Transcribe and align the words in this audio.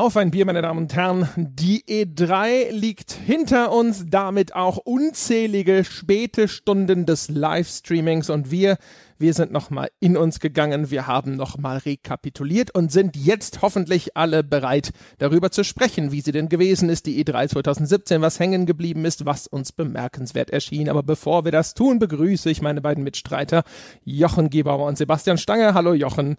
Auf 0.00 0.16
ein 0.16 0.30
Bier, 0.30 0.46
meine 0.46 0.62
Damen 0.62 0.84
und 0.84 0.96
Herren. 0.96 1.28
Die 1.36 1.84
E3 1.84 2.70
liegt 2.70 3.12
hinter 3.12 3.70
uns, 3.70 4.06
damit 4.08 4.54
auch 4.54 4.78
unzählige 4.78 5.84
späte 5.84 6.48
Stunden 6.48 7.04
des 7.04 7.28
Livestreamings 7.28 8.30
und 8.30 8.50
wir, 8.50 8.78
wir 9.18 9.34
sind 9.34 9.52
nochmal 9.52 9.90
in 10.00 10.16
uns 10.16 10.40
gegangen, 10.40 10.90
wir 10.90 11.06
haben 11.06 11.36
nochmal 11.36 11.76
rekapituliert 11.76 12.74
und 12.74 12.90
sind 12.90 13.14
jetzt 13.14 13.60
hoffentlich 13.60 14.16
alle 14.16 14.42
bereit, 14.42 14.92
darüber 15.18 15.50
zu 15.50 15.64
sprechen, 15.64 16.12
wie 16.12 16.22
sie 16.22 16.32
denn 16.32 16.48
gewesen 16.48 16.88
ist, 16.88 17.04
die 17.04 17.22
E3 17.22 17.50
2017, 17.50 18.22
was 18.22 18.40
hängen 18.40 18.64
geblieben 18.64 19.04
ist, 19.04 19.26
was 19.26 19.48
uns 19.48 19.70
bemerkenswert 19.70 20.48
erschien. 20.48 20.88
Aber 20.88 21.02
bevor 21.02 21.44
wir 21.44 21.52
das 21.52 21.74
tun, 21.74 21.98
begrüße 21.98 22.48
ich 22.48 22.62
meine 22.62 22.80
beiden 22.80 23.04
Mitstreiter, 23.04 23.64
Jochen 24.02 24.48
Gebauer 24.48 24.86
und 24.86 24.96
Sebastian 24.96 25.36
Stange. 25.36 25.74
Hallo 25.74 25.92
Jochen. 25.92 26.38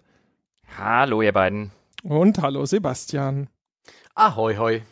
Hallo 0.76 1.22
ihr 1.22 1.32
beiden. 1.32 1.70
Und 2.02 2.42
hallo 2.42 2.66
Sebastian. 2.66 3.48
Ahoi, 4.14 4.56
hoi. 4.56 4.82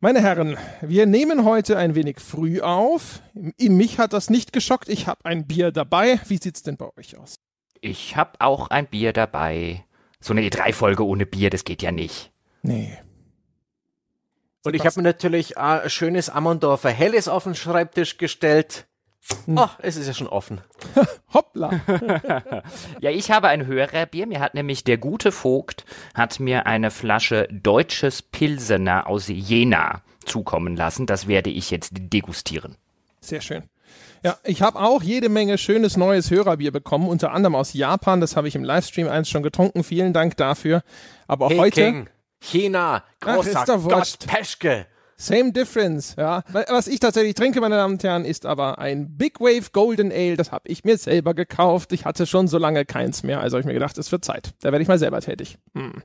Meine 0.00 0.20
Herren, 0.20 0.58
wir 0.82 1.06
nehmen 1.06 1.46
heute 1.46 1.78
ein 1.78 1.94
wenig 1.94 2.20
früh 2.20 2.60
auf. 2.60 3.22
Mich 3.32 3.98
hat 3.98 4.12
das 4.12 4.28
nicht 4.28 4.52
geschockt. 4.52 4.90
Ich 4.90 5.06
habe 5.06 5.24
ein 5.24 5.46
Bier 5.46 5.72
dabei. 5.72 6.20
Wie 6.28 6.36
sieht's 6.36 6.62
denn 6.62 6.76
bei 6.76 6.90
euch 6.98 7.16
aus? 7.16 7.36
Ich 7.80 8.16
habe 8.16 8.32
auch 8.40 8.68
ein 8.68 8.86
Bier 8.86 9.14
dabei. 9.14 9.84
So 10.20 10.34
eine 10.34 10.42
E3-Folge 10.42 11.06
ohne 11.06 11.24
Bier, 11.24 11.48
das 11.48 11.64
geht 11.64 11.82
ja 11.82 11.90
nicht. 11.90 12.32
Nee. 12.62 12.98
Und 14.62 14.74
ich 14.74 14.84
habe 14.84 14.96
mir 14.96 15.04
natürlich 15.04 15.56
ein 15.56 15.88
schönes 15.88 16.28
Ammondorfer 16.28 16.90
Helles 16.90 17.28
auf 17.28 17.44
den 17.44 17.54
Schreibtisch 17.54 18.18
gestellt. 18.18 18.86
Ach, 19.56 19.78
es 19.80 19.96
ist 19.96 20.06
ja 20.06 20.14
schon 20.14 20.26
offen. 20.26 20.60
Hoppla. 21.34 21.80
ja, 23.00 23.10
ich 23.10 23.30
habe 23.30 23.48
ein 23.48 23.66
Hörerbier. 23.66 24.26
Mir 24.26 24.40
hat 24.40 24.54
nämlich 24.54 24.84
der 24.84 24.98
gute 24.98 25.32
Vogt 25.32 25.84
hat 26.14 26.40
mir 26.40 26.66
eine 26.66 26.90
Flasche 26.90 27.48
deutsches 27.50 28.22
Pilsener 28.22 29.06
aus 29.06 29.28
Jena 29.28 30.02
zukommen 30.24 30.76
lassen. 30.76 31.06
Das 31.06 31.26
werde 31.26 31.50
ich 31.50 31.70
jetzt 31.70 31.92
degustieren. 31.94 32.76
Sehr 33.20 33.40
schön. 33.40 33.64
Ja, 34.22 34.38
ich 34.42 34.62
habe 34.62 34.80
auch 34.80 35.02
jede 35.02 35.28
Menge 35.28 35.58
schönes 35.58 35.96
neues 35.96 36.30
Hörerbier 36.30 36.72
bekommen, 36.72 37.08
unter 37.08 37.32
anderem 37.32 37.54
aus 37.54 37.74
Japan. 37.74 38.20
Das 38.20 38.36
habe 38.36 38.48
ich 38.48 38.54
im 38.54 38.64
Livestream 38.64 39.08
eins 39.08 39.28
schon 39.28 39.42
getrunken. 39.42 39.84
Vielen 39.84 40.12
Dank 40.12 40.36
dafür. 40.36 40.82
Aber 41.26 41.48
hey 41.48 41.58
heute. 41.58 41.80
King. 41.80 42.08
China, 42.40 43.02
großer 43.20 43.64
Ach, 43.66 43.82
Gott, 43.88 44.18
Peschke. 44.26 44.86
Same 45.16 45.52
difference, 45.52 46.16
ja. 46.16 46.42
Was 46.48 46.88
ich 46.88 47.00
tatsächlich 47.00 47.34
trinke, 47.34 47.60
meine 47.60 47.76
Damen 47.76 47.94
und 47.94 48.02
Herren, 48.02 48.24
ist 48.24 48.46
aber 48.46 48.78
ein 48.78 49.16
Big 49.16 49.40
Wave 49.40 49.70
Golden 49.72 50.10
Ale. 50.10 50.36
Das 50.36 50.52
habe 50.52 50.68
ich 50.68 50.84
mir 50.84 50.98
selber 50.98 51.34
gekauft. 51.34 51.92
Ich 51.92 52.04
hatte 52.04 52.26
schon 52.26 52.48
so 52.48 52.58
lange 52.58 52.84
keins 52.84 53.22
mehr, 53.22 53.40
also 53.40 53.56
habe 53.56 53.60
ich 53.60 53.66
mir 53.66 53.74
gedacht, 53.74 53.96
es 53.98 54.10
wird 54.10 54.24
Zeit. 54.24 54.54
Da 54.60 54.72
werde 54.72 54.82
ich 54.82 54.88
mal 54.88 54.98
selber 54.98 55.20
tätig. 55.20 55.58
Hm. 55.74 56.02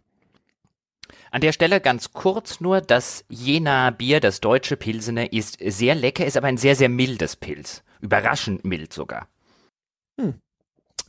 An 1.32 1.42
der 1.42 1.52
Stelle 1.52 1.80
ganz 1.80 2.12
kurz 2.14 2.60
nur, 2.60 2.82
das 2.82 3.26
Jena 3.30 3.92
Bier, 3.92 4.20
das 4.20 4.42
deutsche 4.42 4.78
Pilsener, 4.78 5.32
ist 5.32 5.58
sehr 5.64 5.96
lecker, 5.96 6.26
ist 6.26 6.38
aber 6.38 6.48
ein 6.48 6.58
sehr, 6.58 6.76
sehr 6.76 6.90
mildes 6.90 7.36
Pilz. 7.36 7.84
Überraschend 8.02 8.66
mild 8.66 8.94
sogar. 8.94 9.28
Hm. 10.20 10.36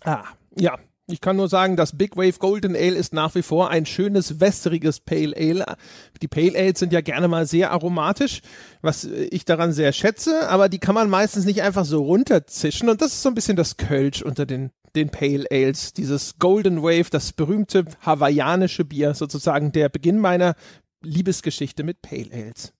Ah, 0.05 0.25
ja, 0.57 0.79
ich 1.13 1.21
kann 1.21 1.37
nur 1.37 1.49
sagen, 1.49 1.77
das 1.77 1.97
Big 1.97 2.17
Wave 2.17 2.39
Golden 2.39 2.75
Ale 2.75 2.97
ist 2.97 3.13
nach 3.13 3.35
wie 3.35 3.43
vor 3.43 3.71
ein 3.71 3.87
schönes 3.87 4.41
wässriges 4.41 5.01
Pale 5.01 5.37
Ale. 5.37 5.77
Die 6.23 6.29
Pale 6.29 6.59
Ales 6.59 6.79
sind 6.79 6.93
ja 6.93 7.01
gerne 7.01 7.29
mal 7.29 7.47
sehr 7.47 7.71
aromatisch, 7.71 8.43
was 8.83 9.05
ich 9.05 9.45
daran 9.45 9.73
sehr 9.73 9.93
schätze, 9.93 10.49
aber 10.49 10.69
die 10.69 10.79
kann 10.79 10.95
man 10.95 11.11
meistens 11.11 11.45
nicht 11.45 11.63
einfach 11.63 11.85
so 11.85 12.03
runterzischen 12.03 12.89
und 12.89 13.01
das 13.01 13.13
ist 13.13 13.23
so 13.23 13.29
ein 13.29 13.35
bisschen 13.35 13.57
das 13.57 13.77
Kölsch 13.77 14.23
unter 14.23 14.47
den 14.47 14.71
den 14.97 15.11
Pale 15.11 15.47
Ales, 15.51 15.93
dieses 15.93 16.39
Golden 16.41 16.83
Wave, 16.83 17.11
das 17.11 17.33
berühmte 17.33 17.85
hawaiianische 18.05 18.85
Bier, 18.85 19.15
sozusagen 19.15 19.71
der 19.73 19.89
Beginn 19.89 20.19
meiner 20.19 20.55
Liebesgeschichte 21.03 21.85
mit 21.85 22.03
Pale 22.03 22.31
Ales. 22.33 22.73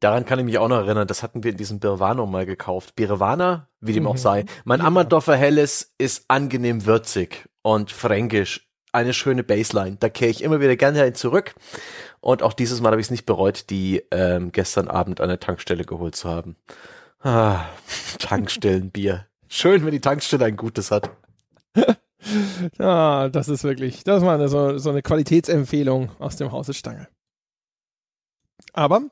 Daran 0.00 0.26
kann 0.26 0.38
ich 0.38 0.44
mich 0.44 0.58
auch 0.58 0.68
noch 0.68 0.76
erinnern, 0.76 1.06
das 1.06 1.22
hatten 1.22 1.42
wir 1.42 1.52
in 1.52 1.56
diesem 1.56 1.80
Birvano 1.80 2.26
mal 2.26 2.44
gekauft. 2.44 2.96
Birvana, 2.96 3.68
wie 3.80 3.94
dem 3.94 4.02
mhm. 4.02 4.10
auch 4.10 4.16
sei. 4.18 4.44
Mein 4.64 4.80
ja. 4.80 4.86
Ammerdorfer 4.86 5.36
Helles 5.36 5.94
ist 5.98 6.26
angenehm 6.28 6.84
würzig 6.84 7.48
und 7.62 7.90
fränkisch. 7.90 8.68
Eine 8.92 9.12
schöne 9.12 9.42
Baseline. 9.42 9.96
Da 9.96 10.08
kehre 10.08 10.30
ich 10.30 10.42
immer 10.42 10.60
wieder 10.60 10.76
gerne 10.76 11.02
hin 11.02 11.14
zurück. 11.14 11.54
Und 12.20 12.42
auch 12.42 12.52
dieses 12.52 12.80
Mal 12.80 12.92
habe 12.92 13.00
ich 13.00 13.08
es 13.08 13.10
nicht 13.10 13.26
bereut, 13.26 13.68
die 13.70 14.02
ähm, 14.10 14.52
gestern 14.52 14.88
Abend 14.88 15.20
an 15.20 15.28
der 15.28 15.40
Tankstelle 15.40 15.84
geholt 15.84 16.16
zu 16.16 16.28
haben. 16.28 16.56
Ah, 17.20 17.64
Tankstellenbier. 18.18 19.26
Schön, 19.48 19.84
wenn 19.84 19.92
die 19.92 20.00
Tankstelle 20.00 20.44
ein 20.46 20.56
gutes 20.56 20.90
hat. 20.90 21.10
ja, 22.78 23.28
das 23.28 23.48
ist 23.48 23.64
wirklich, 23.64 24.04
das 24.04 24.22
war 24.22 24.34
eine, 24.34 24.48
so, 24.48 24.78
so 24.78 24.90
eine 24.90 25.02
Qualitätsempfehlung 25.02 26.10
aus 26.18 26.36
dem 26.36 26.52
Hause 26.52 26.74
Stange. 26.74 27.08
Aber 28.72 29.02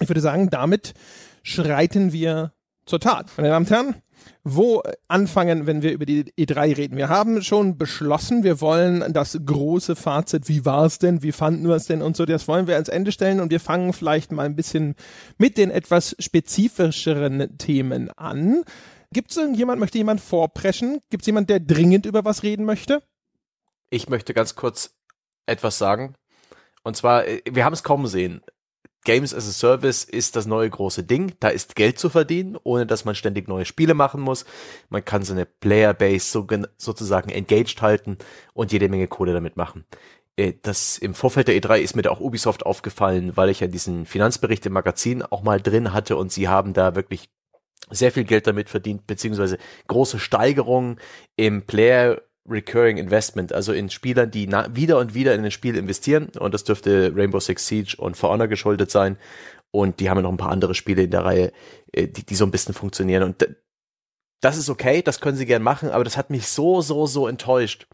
ich 0.00 0.08
würde 0.08 0.20
sagen, 0.20 0.50
damit 0.50 0.94
schreiten 1.42 2.12
wir 2.12 2.52
zur 2.86 3.00
Tat. 3.00 3.30
Meine 3.36 3.48
Damen 3.48 3.66
und 3.66 3.70
Herren, 3.70 4.02
wo 4.44 4.82
anfangen, 5.08 5.66
wenn 5.66 5.82
wir 5.82 5.92
über 5.92 6.06
die 6.06 6.24
E3 6.38 6.76
reden? 6.76 6.96
Wir 6.96 7.08
haben 7.08 7.42
schon 7.42 7.78
beschlossen, 7.78 8.44
wir 8.44 8.60
wollen 8.60 9.12
das 9.12 9.38
große 9.44 9.96
Fazit, 9.96 10.48
wie 10.48 10.64
war 10.64 10.84
es 10.84 10.98
denn, 10.98 11.22
wie 11.22 11.32
fanden 11.32 11.68
wir 11.68 11.74
es 11.74 11.86
denn 11.86 12.02
und 12.02 12.16
so, 12.16 12.24
das 12.24 12.48
wollen 12.48 12.66
wir 12.66 12.74
ans 12.74 12.88
Ende 12.88 13.12
stellen 13.12 13.40
und 13.40 13.50
wir 13.50 13.60
fangen 13.60 13.92
vielleicht 13.92 14.32
mal 14.32 14.46
ein 14.46 14.56
bisschen 14.56 14.94
mit 15.38 15.58
den 15.58 15.70
etwas 15.70 16.16
spezifischeren 16.18 17.58
Themen 17.58 18.10
an. 18.12 18.62
Gibt 19.12 19.30
es 19.30 19.36
irgendjemand, 19.36 19.80
möchte 19.80 19.98
jemand 19.98 20.20
vorpreschen? 20.20 21.00
Gibt 21.10 21.22
es 21.22 21.26
jemand, 21.26 21.48
der 21.50 21.60
dringend 21.60 22.06
über 22.06 22.24
was 22.24 22.42
reden 22.42 22.64
möchte? 22.64 23.02
Ich 23.90 24.08
möchte 24.08 24.34
ganz 24.34 24.56
kurz 24.56 24.94
etwas 25.46 25.78
sagen. 25.78 26.14
Und 26.82 26.96
zwar, 26.96 27.26
äh, 27.26 27.42
wir 27.50 27.64
haben 27.64 27.72
es 27.72 27.82
kaum 27.82 28.02
gesehen. 28.02 28.42
Games 29.06 29.32
as 29.32 29.48
a 29.48 29.52
Service 29.52 30.02
ist 30.02 30.34
das 30.34 30.46
neue 30.46 30.68
große 30.68 31.04
Ding. 31.04 31.32
Da 31.38 31.48
ist 31.48 31.76
Geld 31.76 31.96
zu 31.96 32.10
verdienen, 32.10 32.58
ohne 32.64 32.86
dass 32.86 33.04
man 33.04 33.14
ständig 33.14 33.46
neue 33.46 33.64
Spiele 33.64 33.94
machen 33.94 34.20
muss. 34.20 34.44
Man 34.88 35.04
kann 35.04 35.22
seine 35.22 35.46
Playerbase 35.46 36.28
so, 36.28 36.44
sozusagen 36.76 37.30
engaged 37.30 37.80
halten 37.82 38.18
und 38.52 38.72
jede 38.72 38.88
Menge 38.88 39.06
Kohle 39.06 39.32
damit 39.32 39.56
machen. 39.56 39.84
Äh, 40.36 40.54
das 40.60 40.98
im 40.98 41.14
Vorfeld 41.14 41.46
der 41.46 41.54
E3 41.54 41.78
ist 41.78 41.94
mir 41.94 42.02
da 42.02 42.10
auch 42.10 42.18
Ubisoft 42.18 42.66
aufgefallen, 42.66 43.36
weil 43.36 43.48
ich 43.48 43.60
ja 43.60 43.68
diesen 43.68 44.06
Finanzbericht 44.06 44.66
im 44.66 44.72
Magazin 44.72 45.22
auch 45.22 45.44
mal 45.44 45.60
drin 45.60 45.92
hatte 45.92 46.16
und 46.16 46.32
sie 46.32 46.48
haben 46.48 46.72
da 46.72 46.96
wirklich 46.96 47.30
sehr 47.88 48.10
viel 48.10 48.24
Geld 48.24 48.48
damit 48.48 48.68
verdient, 48.68 49.06
beziehungsweise 49.06 49.58
große 49.86 50.18
Steigerungen 50.18 50.98
im 51.36 51.62
Player 51.62 52.22
Recurring 52.48 52.96
Investment, 52.98 53.52
also 53.52 53.72
in 53.72 53.90
Spielern, 53.90 54.30
die 54.30 54.48
wieder 54.72 54.98
und 54.98 55.14
wieder 55.14 55.34
in 55.34 55.44
ein 55.44 55.50
Spiel 55.50 55.76
investieren. 55.76 56.30
Und 56.38 56.54
das 56.54 56.64
dürfte 56.64 57.12
Rainbow 57.14 57.40
Six 57.40 57.66
Siege 57.66 57.96
und 57.98 58.16
For 58.16 58.30
Honor 58.30 58.48
geschuldet 58.48 58.90
sein. 58.90 59.16
Und 59.70 60.00
die 60.00 60.08
haben 60.08 60.18
ja 60.18 60.22
noch 60.22 60.32
ein 60.32 60.36
paar 60.38 60.50
andere 60.50 60.74
Spiele 60.74 61.02
in 61.02 61.10
der 61.10 61.24
Reihe, 61.24 61.52
äh, 61.92 62.08
die, 62.08 62.24
die 62.24 62.34
so 62.34 62.44
ein 62.44 62.50
bisschen 62.50 62.74
funktionieren. 62.74 63.22
Und 63.22 63.46
das 64.40 64.56
ist 64.56 64.70
okay, 64.70 65.02
das 65.02 65.20
können 65.20 65.36
sie 65.36 65.46
gern 65.46 65.62
machen, 65.62 65.90
aber 65.90 66.04
das 66.04 66.16
hat 66.16 66.30
mich 66.30 66.46
so, 66.46 66.80
so, 66.80 67.06
so 67.06 67.26
enttäuscht, 67.26 67.86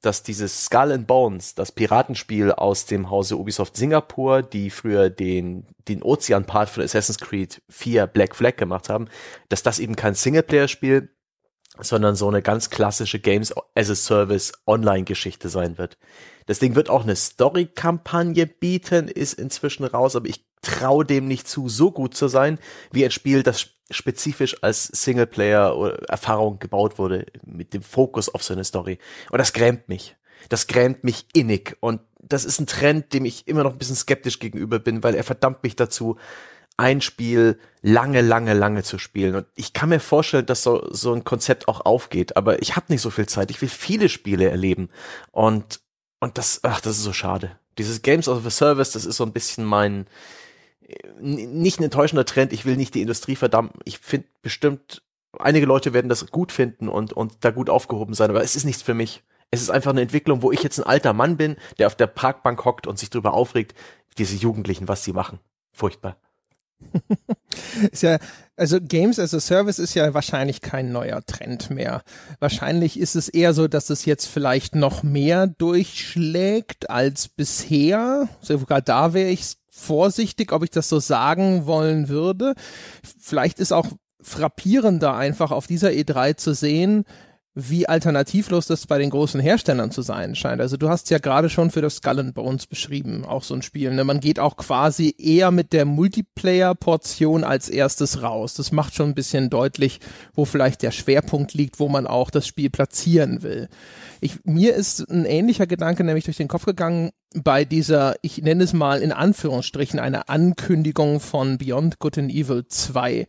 dass 0.00 0.24
dieses 0.24 0.64
Skull 0.64 0.90
and 0.90 1.06
Bones, 1.06 1.54
das 1.54 1.70
Piratenspiel 1.70 2.50
aus 2.50 2.86
dem 2.86 3.08
Hause 3.08 3.36
Ubisoft 3.36 3.76
Singapur, 3.76 4.42
die 4.42 4.70
früher 4.70 5.10
den, 5.10 5.66
den 5.88 6.02
Ozean-Part 6.02 6.70
von 6.70 6.82
Assassin's 6.82 7.18
Creed 7.18 7.62
4 7.68 8.08
Black 8.08 8.34
Flag 8.34 8.56
gemacht 8.56 8.88
haben, 8.88 9.06
dass 9.48 9.62
das 9.62 9.78
eben 9.78 9.94
kein 9.94 10.14
Singleplayer-Spiel 10.14 11.08
sondern 11.78 12.16
so 12.16 12.28
eine 12.28 12.42
ganz 12.42 12.70
klassische 12.70 13.18
Games 13.18 13.54
as 13.74 13.90
a 13.90 13.94
Service 13.94 14.52
Online-Geschichte 14.66 15.48
sein 15.48 15.78
wird. 15.78 15.98
Das 16.46 16.58
Ding 16.58 16.74
wird 16.74 16.90
auch 16.90 17.04
eine 17.04 17.16
Story-Kampagne 17.16 18.46
bieten, 18.46 19.08
ist 19.08 19.34
inzwischen 19.34 19.84
raus, 19.84 20.16
aber 20.16 20.28
ich 20.28 20.44
traue 20.60 21.04
dem 21.04 21.26
nicht 21.26 21.48
zu, 21.48 21.68
so 21.68 21.90
gut 21.90 22.14
zu 22.14 22.28
sein, 22.28 22.58
wie 22.90 23.04
ein 23.04 23.10
Spiel, 23.10 23.42
das 23.42 23.68
spezifisch 23.90 24.62
als 24.62 24.86
Singleplayer-Erfahrung 24.86 26.58
gebaut 26.58 26.98
wurde, 26.98 27.26
mit 27.44 27.74
dem 27.74 27.82
Fokus 27.82 28.28
auf 28.28 28.42
so 28.42 28.54
eine 28.54 28.64
Story. 28.64 28.98
Und 29.30 29.38
das 29.38 29.52
grämt 29.52 29.88
mich. 29.88 30.16
Das 30.48 30.66
grämt 30.66 31.04
mich 31.04 31.26
innig. 31.34 31.76
Und 31.80 32.00
das 32.20 32.44
ist 32.44 32.60
ein 32.60 32.66
Trend, 32.66 33.12
dem 33.12 33.24
ich 33.24 33.46
immer 33.48 33.64
noch 33.64 33.72
ein 33.72 33.78
bisschen 33.78 33.96
skeptisch 33.96 34.38
gegenüber 34.38 34.78
bin, 34.78 35.02
weil 35.02 35.14
er 35.14 35.24
verdammt 35.24 35.62
mich 35.62 35.76
dazu, 35.76 36.16
ein 36.76 37.00
Spiel 37.00 37.58
lange, 37.82 38.20
lange, 38.20 38.54
lange 38.54 38.82
zu 38.82 38.98
spielen. 38.98 39.34
Und 39.34 39.46
ich 39.54 39.72
kann 39.72 39.88
mir 39.88 40.00
vorstellen, 40.00 40.46
dass 40.46 40.62
so, 40.62 40.86
so 40.90 41.12
ein 41.12 41.24
Konzept 41.24 41.68
auch 41.68 41.84
aufgeht, 41.84 42.36
aber 42.36 42.62
ich 42.62 42.76
habe 42.76 42.86
nicht 42.88 43.02
so 43.02 43.10
viel 43.10 43.26
Zeit. 43.26 43.50
Ich 43.50 43.60
will 43.60 43.68
viele 43.68 44.08
Spiele 44.08 44.48
erleben. 44.48 44.88
Und, 45.30 45.80
und 46.20 46.38
das, 46.38 46.60
ach, 46.62 46.80
das 46.80 46.98
ist 46.98 47.04
so 47.04 47.12
schade. 47.12 47.58
Dieses 47.78 48.02
Games 48.02 48.28
of 48.28 48.46
a 48.46 48.50
Service, 48.50 48.92
das 48.92 49.04
ist 49.04 49.16
so 49.16 49.24
ein 49.24 49.32
bisschen 49.32 49.64
mein, 49.64 50.06
nicht 51.20 51.80
ein 51.80 51.84
enttäuschender 51.84 52.24
Trend. 52.24 52.52
Ich 52.52 52.64
will 52.64 52.76
nicht 52.76 52.94
die 52.94 53.02
Industrie 53.02 53.36
verdammen. 53.36 53.70
Ich 53.84 53.98
finde 53.98 54.28
bestimmt, 54.42 55.02
einige 55.38 55.66
Leute 55.66 55.92
werden 55.92 56.08
das 56.08 56.30
gut 56.30 56.52
finden 56.52 56.88
und, 56.88 57.12
und 57.12 57.36
da 57.40 57.50
gut 57.50 57.70
aufgehoben 57.70 58.14
sein, 58.14 58.30
aber 58.30 58.42
es 58.42 58.56
ist 58.56 58.64
nichts 58.64 58.82
für 58.82 58.94
mich. 58.94 59.22
Es 59.50 59.60
ist 59.60 59.70
einfach 59.70 59.90
eine 59.90 60.00
Entwicklung, 60.00 60.42
wo 60.42 60.50
ich 60.50 60.62
jetzt 60.62 60.78
ein 60.78 60.86
alter 60.86 61.12
Mann 61.12 61.36
bin, 61.36 61.56
der 61.78 61.86
auf 61.86 61.94
der 61.94 62.06
Parkbank 62.06 62.64
hockt 62.64 62.86
und 62.86 62.98
sich 62.98 63.10
darüber 63.10 63.34
aufregt, 63.34 63.74
diese 64.16 64.36
Jugendlichen, 64.36 64.88
was 64.88 65.04
sie 65.04 65.12
machen. 65.12 65.40
Furchtbar. 65.72 66.16
ist 67.90 68.02
ja, 68.02 68.18
also 68.56 68.78
Games 68.80 69.18
as 69.18 69.34
a 69.34 69.40
Service 69.40 69.78
ist 69.78 69.94
ja 69.94 70.14
wahrscheinlich 70.14 70.60
kein 70.60 70.92
neuer 70.92 71.24
Trend 71.24 71.70
mehr. 71.70 72.02
Wahrscheinlich 72.38 72.98
ist 72.98 73.14
es 73.14 73.28
eher 73.28 73.54
so, 73.54 73.68
dass 73.68 73.90
es 73.90 74.04
jetzt 74.04 74.26
vielleicht 74.26 74.74
noch 74.74 75.02
mehr 75.02 75.46
durchschlägt 75.46 76.90
als 76.90 77.28
bisher. 77.28 78.28
Sogar 78.40 78.80
da 78.80 79.14
wäre 79.14 79.30
ich 79.30 79.54
vorsichtig, 79.68 80.52
ob 80.52 80.62
ich 80.62 80.70
das 80.70 80.88
so 80.88 81.00
sagen 81.00 81.66
wollen 81.66 82.08
würde. 82.08 82.54
Vielleicht 83.18 83.58
ist 83.58 83.72
auch 83.72 83.86
frappierender 84.20 85.14
einfach 85.14 85.50
auf 85.50 85.66
dieser 85.66 85.88
E3 85.88 86.36
zu 86.36 86.54
sehen, 86.54 87.04
wie 87.54 87.86
alternativlos 87.86 88.66
das 88.66 88.86
bei 88.86 88.98
den 88.98 89.10
großen 89.10 89.38
Herstellern 89.38 89.90
zu 89.90 90.00
sein 90.00 90.34
scheint. 90.34 90.62
Also 90.62 90.78
du 90.78 90.88
hast 90.88 91.10
ja 91.10 91.18
gerade 91.18 91.50
schon 91.50 91.70
für 91.70 91.82
das 91.82 91.96
Skull 91.96 92.18
and 92.18 92.34
Bones 92.34 92.66
beschrieben, 92.66 93.26
auch 93.26 93.42
so 93.42 93.54
ein 93.54 93.60
Spiel. 93.60 93.92
Ne? 93.92 94.04
Man 94.04 94.20
geht 94.20 94.38
auch 94.38 94.56
quasi 94.56 95.14
eher 95.18 95.50
mit 95.50 95.74
der 95.74 95.84
Multiplayer-Portion 95.84 97.44
als 97.44 97.68
erstes 97.68 98.22
raus. 98.22 98.54
Das 98.54 98.72
macht 98.72 98.94
schon 98.94 99.10
ein 99.10 99.14
bisschen 99.14 99.50
deutlich, 99.50 100.00
wo 100.32 100.46
vielleicht 100.46 100.82
der 100.82 100.92
Schwerpunkt 100.92 101.52
liegt, 101.52 101.78
wo 101.78 101.90
man 101.90 102.06
auch 102.06 102.30
das 102.30 102.46
Spiel 102.46 102.70
platzieren 102.70 103.42
will. 103.42 103.68
Ich, 104.22 104.44
mir 104.44 104.74
ist 104.74 105.10
ein 105.10 105.26
ähnlicher 105.26 105.66
Gedanke 105.66 106.04
nämlich 106.04 106.24
durch 106.24 106.38
den 106.38 106.48
Kopf 106.48 106.64
gegangen 106.64 107.10
bei 107.34 107.64
dieser, 107.64 108.16
ich 108.22 108.42
nenne 108.42 108.64
es 108.64 108.72
mal 108.72 109.00
in 109.02 109.12
Anführungsstrichen, 109.12 109.98
eine 109.98 110.28
Ankündigung 110.28 111.20
von 111.20 111.58
Beyond 111.58 111.98
Good 111.98 112.18
and 112.18 112.32
Evil 112.32 112.66
2. 112.66 113.26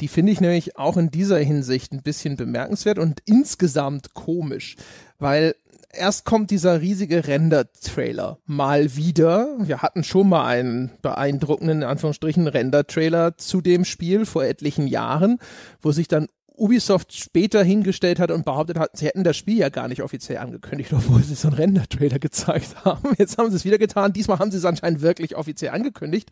Die 0.00 0.08
finde 0.08 0.32
ich 0.32 0.40
nämlich 0.40 0.76
auch 0.76 0.96
in 0.96 1.10
dieser 1.10 1.38
Hinsicht 1.38 1.92
ein 1.92 2.02
bisschen 2.02 2.36
bemerkenswert 2.36 2.98
und 2.98 3.20
insgesamt 3.24 4.14
komisch, 4.14 4.76
weil 5.18 5.54
erst 5.96 6.24
kommt 6.24 6.50
dieser 6.50 6.80
riesige 6.80 7.26
Render-Trailer 7.26 8.38
mal 8.46 8.96
wieder. 8.96 9.56
Wir 9.58 9.82
hatten 9.82 10.04
schon 10.04 10.28
mal 10.28 10.46
einen 10.46 10.92
beeindruckenden, 11.02 11.82
in 11.82 11.88
Anführungsstrichen, 11.88 12.46
Render-Trailer 12.48 13.38
zu 13.38 13.60
dem 13.60 13.84
Spiel 13.84 14.26
vor 14.26 14.44
etlichen 14.44 14.86
Jahren, 14.86 15.38
wo 15.80 15.92
sich 15.92 16.08
dann 16.08 16.28
Ubisoft 16.56 17.12
später 17.12 17.62
hingestellt 17.62 18.18
hat 18.18 18.30
und 18.30 18.44
behauptet 18.44 18.78
hat, 18.78 18.96
sie 18.96 19.06
hätten 19.06 19.24
das 19.24 19.36
Spiel 19.36 19.58
ja 19.58 19.68
gar 19.68 19.88
nicht 19.88 20.02
offiziell 20.02 20.38
angekündigt, 20.38 20.92
obwohl 20.92 21.22
sie 21.22 21.34
so 21.34 21.48
einen 21.48 21.56
Render-Trailer 21.56 22.18
gezeigt 22.18 22.76
haben. 22.84 23.14
Jetzt 23.18 23.38
haben 23.38 23.50
sie 23.50 23.56
es 23.56 23.64
wieder 23.64 23.78
getan. 23.78 24.12
Diesmal 24.12 24.38
haben 24.38 24.50
sie 24.50 24.58
es 24.58 24.64
anscheinend 24.64 25.02
wirklich 25.02 25.36
offiziell 25.36 25.72
angekündigt. 25.72 26.30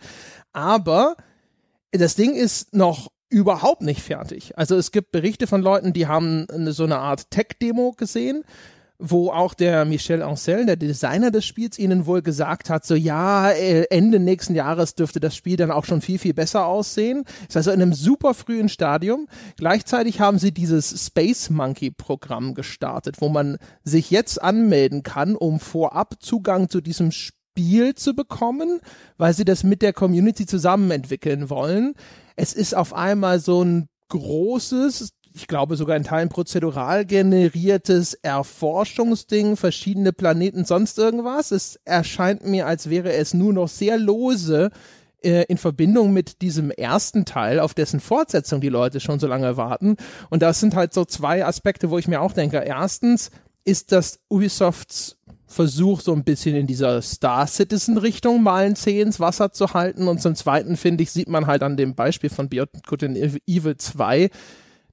Aber 0.52 1.16
das 1.92 2.14
Ding 2.14 2.34
ist 2.34 2.74
noch 2.74 3.10
überhaupt 3.28 3.82
nicht 3.82 4.00
fertig. 4.00 4.56
Also 4.56 4.76
es 4.76 4.92
gibt 4.92 5.12
Berichte 5.12 5.46
von 5.46 5.60
Leuten, 5.60 5.92
die 5.92 6.06
haben 6.06 6.46
eine, 6.50 6.72
so 6.72 6.84
eine 6.84 6.98
Art 6.98 7.30
Tech-Demo 7.30 7.92
gesehen 7.92 8.44
wo 9.10 9.30
auch 9.30 9.54
der 9.54 9.84
Michel 9.84 10.22
Ancel, 10.22 10.66
der 10.66 10.76
Designer 10.76 11.30
des 11.30 11.44
Spiels, 11.44 11.78
ihnen 11.78 12.06
wohl 12.06 12.22
gesagt 12.22 12.70
hat, 12.70 12.84
so 12.86 12.94
ja, 12.94 13.50
äh, 13.50 13.84
Ende 13.90 14.18
nächsten 14.18 14.54
Jahres 14.54 14.94
dürfte 14.94 15.20
das 15.20 15.36
Spiel 15.36 15.56
dann 15.56 15.70
auch 15.70 15.84
schon 15.84 16.00
viel, 16.00 16.18
viel 16.18 16.34
besser 16.34 16.66
aussehen. 16.66 17.24
Ist 17.48 17.56
also 17.56 17.70
in 17.70 17.82
einem 17.82 17.92
super 17.92 18.34
frühen 18.34 18.68
Stadium. 18.68 19.26
Gleichzeitig 19.56 20.20
haben 20.20 20.38
sie 20.38 20.52
dieses 20.52 21.06
Space 21.06 21.50
Monkey 21.50 21.90
Programm 21.90 22.54
gestartet, 22.54 23.20
wo 23.20 23.28
man 23.28 23.58
sich 23.82 24.10
jetzt 24.10 24.42
anmelden 24.42 25.02
kann, 25.02 25.36
um 25.36 25.60
vorab 25.60 26.14
Zugang 26.20 26.68
zu 26.68 26.80
diesem 26.80 27.10
Spiel 27.10 27.94
zu 27.94 28.14
bekommen, 28.14 28.80
weil 29.16 29.34
sie 29.34 29.44
das 29.44 29.62
mit 29.62 29.82
der 29.82 29.92
Community 29.92 30.46
zusammen 30.46 30.90
entwickeln 30.90 31.50
wollen. 31.50 31.94
Es 32.36 32.52
ist 32.52 32.74
auf 32.74 32.94
einmal 32.94 33.38
so 33.38 33.62
ein 33.62 33.88
großes, 34.08 35.10
ich 35.34 35.48
glaube 35.48 35.76
sogar 35.76 35.96
in 35.96 36.04
Teilen 36.04 36.28
prozedural 36.28 37.04
generiertes 37.04 38.14
Erforschungsding, 38.14 39.56
verschiedene 39.56 40.12
Planeten, 40.12 40.64
sonst 40.64 40.96
irgendwas. 40.96 41.50
Es 41.50 41.78
erscheint 41.84 42.46
mir, 42.46 42.68
als 42.68 42.88
wäre 42.88 43.12
es 43.12 43.34
nur 43.34 43.52
noch 43.52 43.68
sehr 43.68 43.98
lose 43.98 44.70
äh, 45.22 45.44
in 45.48 45.58
Verbindung 45.58 46.12
mit 46.12 46.40
diesem 46.40 46.70
ersten 46.70 47.24
Teil, 47.24 47.58
auf 47.58 47.74
dessen 47.74 47.98
Fortsetzung 47.98 48.60
die 48.60 48.68
Leute 48.68 49.00
schon 49.00 49.18
so 49.18 49.26
lange 49.26 49.56
warten. 49.56 49.96
Und 50.30 50.42
das 50.42 50.60
sind 50.60 50.76
halt 50.76 50.94
so 50.94 51.04
zwei 51.04 51.44
Aspekte, 51.44 51.90
wo 51.90 51.98
ich 51.98 52.06
mir 52.06 52.20
auch 52.20 52.32
denke. 52.32 52.58
Erstens 52.58 53.32
ist 53.64 53.90
das 53.90 54.20
Ubisofts 54.30 55.16
Versuch, 55.46 56.00
so 56.00 56.12
ein 56.12 56.24
bisschen 56.24 56.56
in 56.56 56.66
dieser 56.66 57.00
Star 57.00 57.46
Citizen 57.46 57.96
Richtung 57.96 58.42
mal 58.42 58.64
ein 58.64 58.76
Zeh 58.76 59.00
ins 59.00 59.20
Wasser 59.20 59.52
zu 59.52 59.72
halten. 59.72 60.08
Und 60.08 60.20
zum 60.20 60.34
Zweiten, 60.34 60.76
finde 60.76 61.02
ich, 61.04 61.12
sieht 61.12 61.28
man 61.28 61.46
halt 61.46 61.62
an 61.62 61.76
dem 61.76 61.94
Beispiel 61.94 62.30
von 62.30 62.48
Beyond 62.48 62.84
Good 62.86 63.04
and 63.04 63.16
Evil 63.46 63.76
2, 63.76 64.30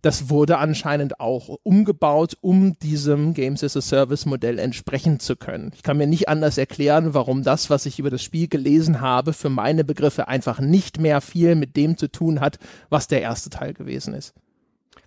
das 0.01 0.29
wurde 0.29 0.57
anscheinend 0.57 1.19
auch 1.19 1.57
umgebaut, 1.63 2.37
um 2.41 2.77
diesem 2.79 3.33
Games 3.33 3.63
as 3.63 3.77
a 3.77 3.81
Service 3.81 4.25
Modell 4.25 4.59
entsprechen 4.59 5.19
zu 5.19 5.35
können. 5.35 5.71
Ich 5.75 5.83
kann 5.83 5.97
mir 5.97 6.07
nicht 6.07 6.27
anders 6.27 6.57
erklären, 6.57 7.13
warum 7.13 7.43
das, 7.43 7.69
was 7.69 7.85
ich 7.85 7.99
über 7.99 8.09
das 8.09 8.23
Spiel 8.23 8.47
gelesen 8.47 9.01
habe, 9.01 9.33
für 9.33 9.49
meine 9.49 9.83
Begriffe 9.83 10.27
einfach 10.27 10.59
nicht 10.59 10.99
mehr 10.99 11.21
viel 11.21 11.55
mit 11.55 11.75
dem 11.77 11.97
zu 11.97 12.11
tun 12.11 12.39
hat, 12.39 12.57
was 12.89 13.07
der 13.07 13.21
erste 13.21 13.49
Teil 13.49 13.73
gewesen 13.73 14.13
ist. 14.13 14.33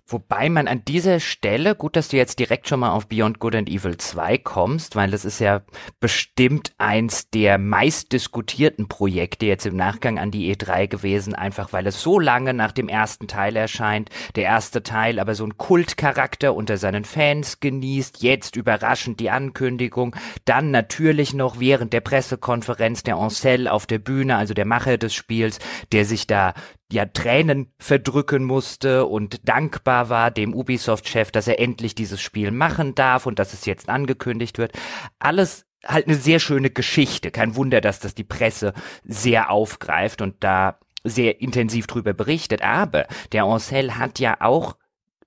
Wobei 0.07 0.49
man 0.49 0.67
an 0.67 0.85
dieser 0.85 1.19
Stelle, 1.19 1.73
gut, 1.73 1.95
dass 1.95 2.09
du 2.09 2.17
jetzt 2.17 2.37
direkt 2.37 2.69
schon 2.69 2.81
mal 2.81 2.91
auf 2.91 3.07
Beyond 3.07 3.39
Good 3.39 3.55
and 3.55 3.69
Evil 3.69 3.97
2 3.97 4.37
kommst, 4.37 4.95
weil 4.95 5.09
das 5.09 5.25
ist 5.25 5.39
ja 5.39 5.63
bestimmt 5.99 6.73
eins 6.77 7.31
der 7.31 7.57
meist 7.57 8.11
diskutierten 8.11 8.87
Projekte 8.87 9.47
jetzt 9.47 9.65
im 9.65 9.75
Nachgang 9.75 10.19
an 10.19 10.29
die 10.29 10.55
E3 10.55 10.87
gewesen, 10.87 11.33
einfach 11.33 11.73
weil 11.73 11.87
es 11.87 12.03
so 12.03 12.19
lange 12.19 12.53
nach 12.53 12.71
dem 12.71 12.87
ersten 12.87 13.27
Teil 13.27 13.55
erscheint, 13.55 14.11
der 14.35 14.43
erste 14.43 14.83
Teil 14.83 15.17
aber 15.17 15.33
so 15.33 15.43
ein 15.43 15.57
Kultcharakter 15.57 16.53
unter 16.53 16.77
seinen 16.77 17.03
Fans 17.03 17.59
genießt, 17.59 18.21
jetzt 18.21 18.55
überraschend 18.55 19.19
die 19.19 19.31
Ankündigung, 19.31 20.15
dann 20.45 20.69
natürlich 20.69 21.33
noch 21.33 21.59
während 21.59 21.93
der 21.93 22.01
Pressekonferenz 22.01 23.01
der 23.01 23.15
Ancel 23.15 23.67
auf 23.67 23.87
der 23.87 23.97
Bühne, 23.99 24.37
also 24.37 24.53
der 24.53 24.65
Macher 24.65 24.99
des 24.99 25.15
Spiels, 25.15 25.57
der 25.91 26.05
sich 26.05 26.27
da 26.27 26.53
ja 26.91 27.05
Tränen 27.05 27.73
verdrücken 27.79 28.43
musste 28.43 29.05
und 29.05 29.47
dankbar 29.47 30.09
war 30.09 30.31
dem 30.31 30.53
Ubisoft-Chef, 30.53 31.31
dass 31.31 31.47
er 31.47 31.59
endlich 31.59 31.95
dieses 31.95 32.21
Spiel 32.21 32.51
machen 32.51 32.95
darf 32.95 33.25
und 33.25 33.39
dass 33.39 33.53
es 33.53 33.65
jetzt 33.65 33.89
angekündigt 33.89 34.57
wird. 34.57 34.73
Alles 35.19 35.65
halt 35.85 36.07
eine 36.07 36.15
sehr 36.15 36.39
schöne 36.39 36.69
Geschichte. 36.69 37.31
Kein 37.31 37.55
Wunder, 37.55 37.81
dass 37.81 37.99
das 37.99 38.15
die 38.15 38.23
Presse 38.23 38.73
sehr 39.03 39.49
aufgreift 39.49 40.21
und 40.21 40.43
da 40.43 40.79
sehr 41.03 41.41
intensiv 41.41 41.87
drüber 41.87 42.13
berichtet. 42.13 42.61
Aber 42.61 43.05
der 43.31 43.43
Ancel 43.43 43.97
hat 43.97 44.19
ja 44.19 44.37
auch 44.39 44.75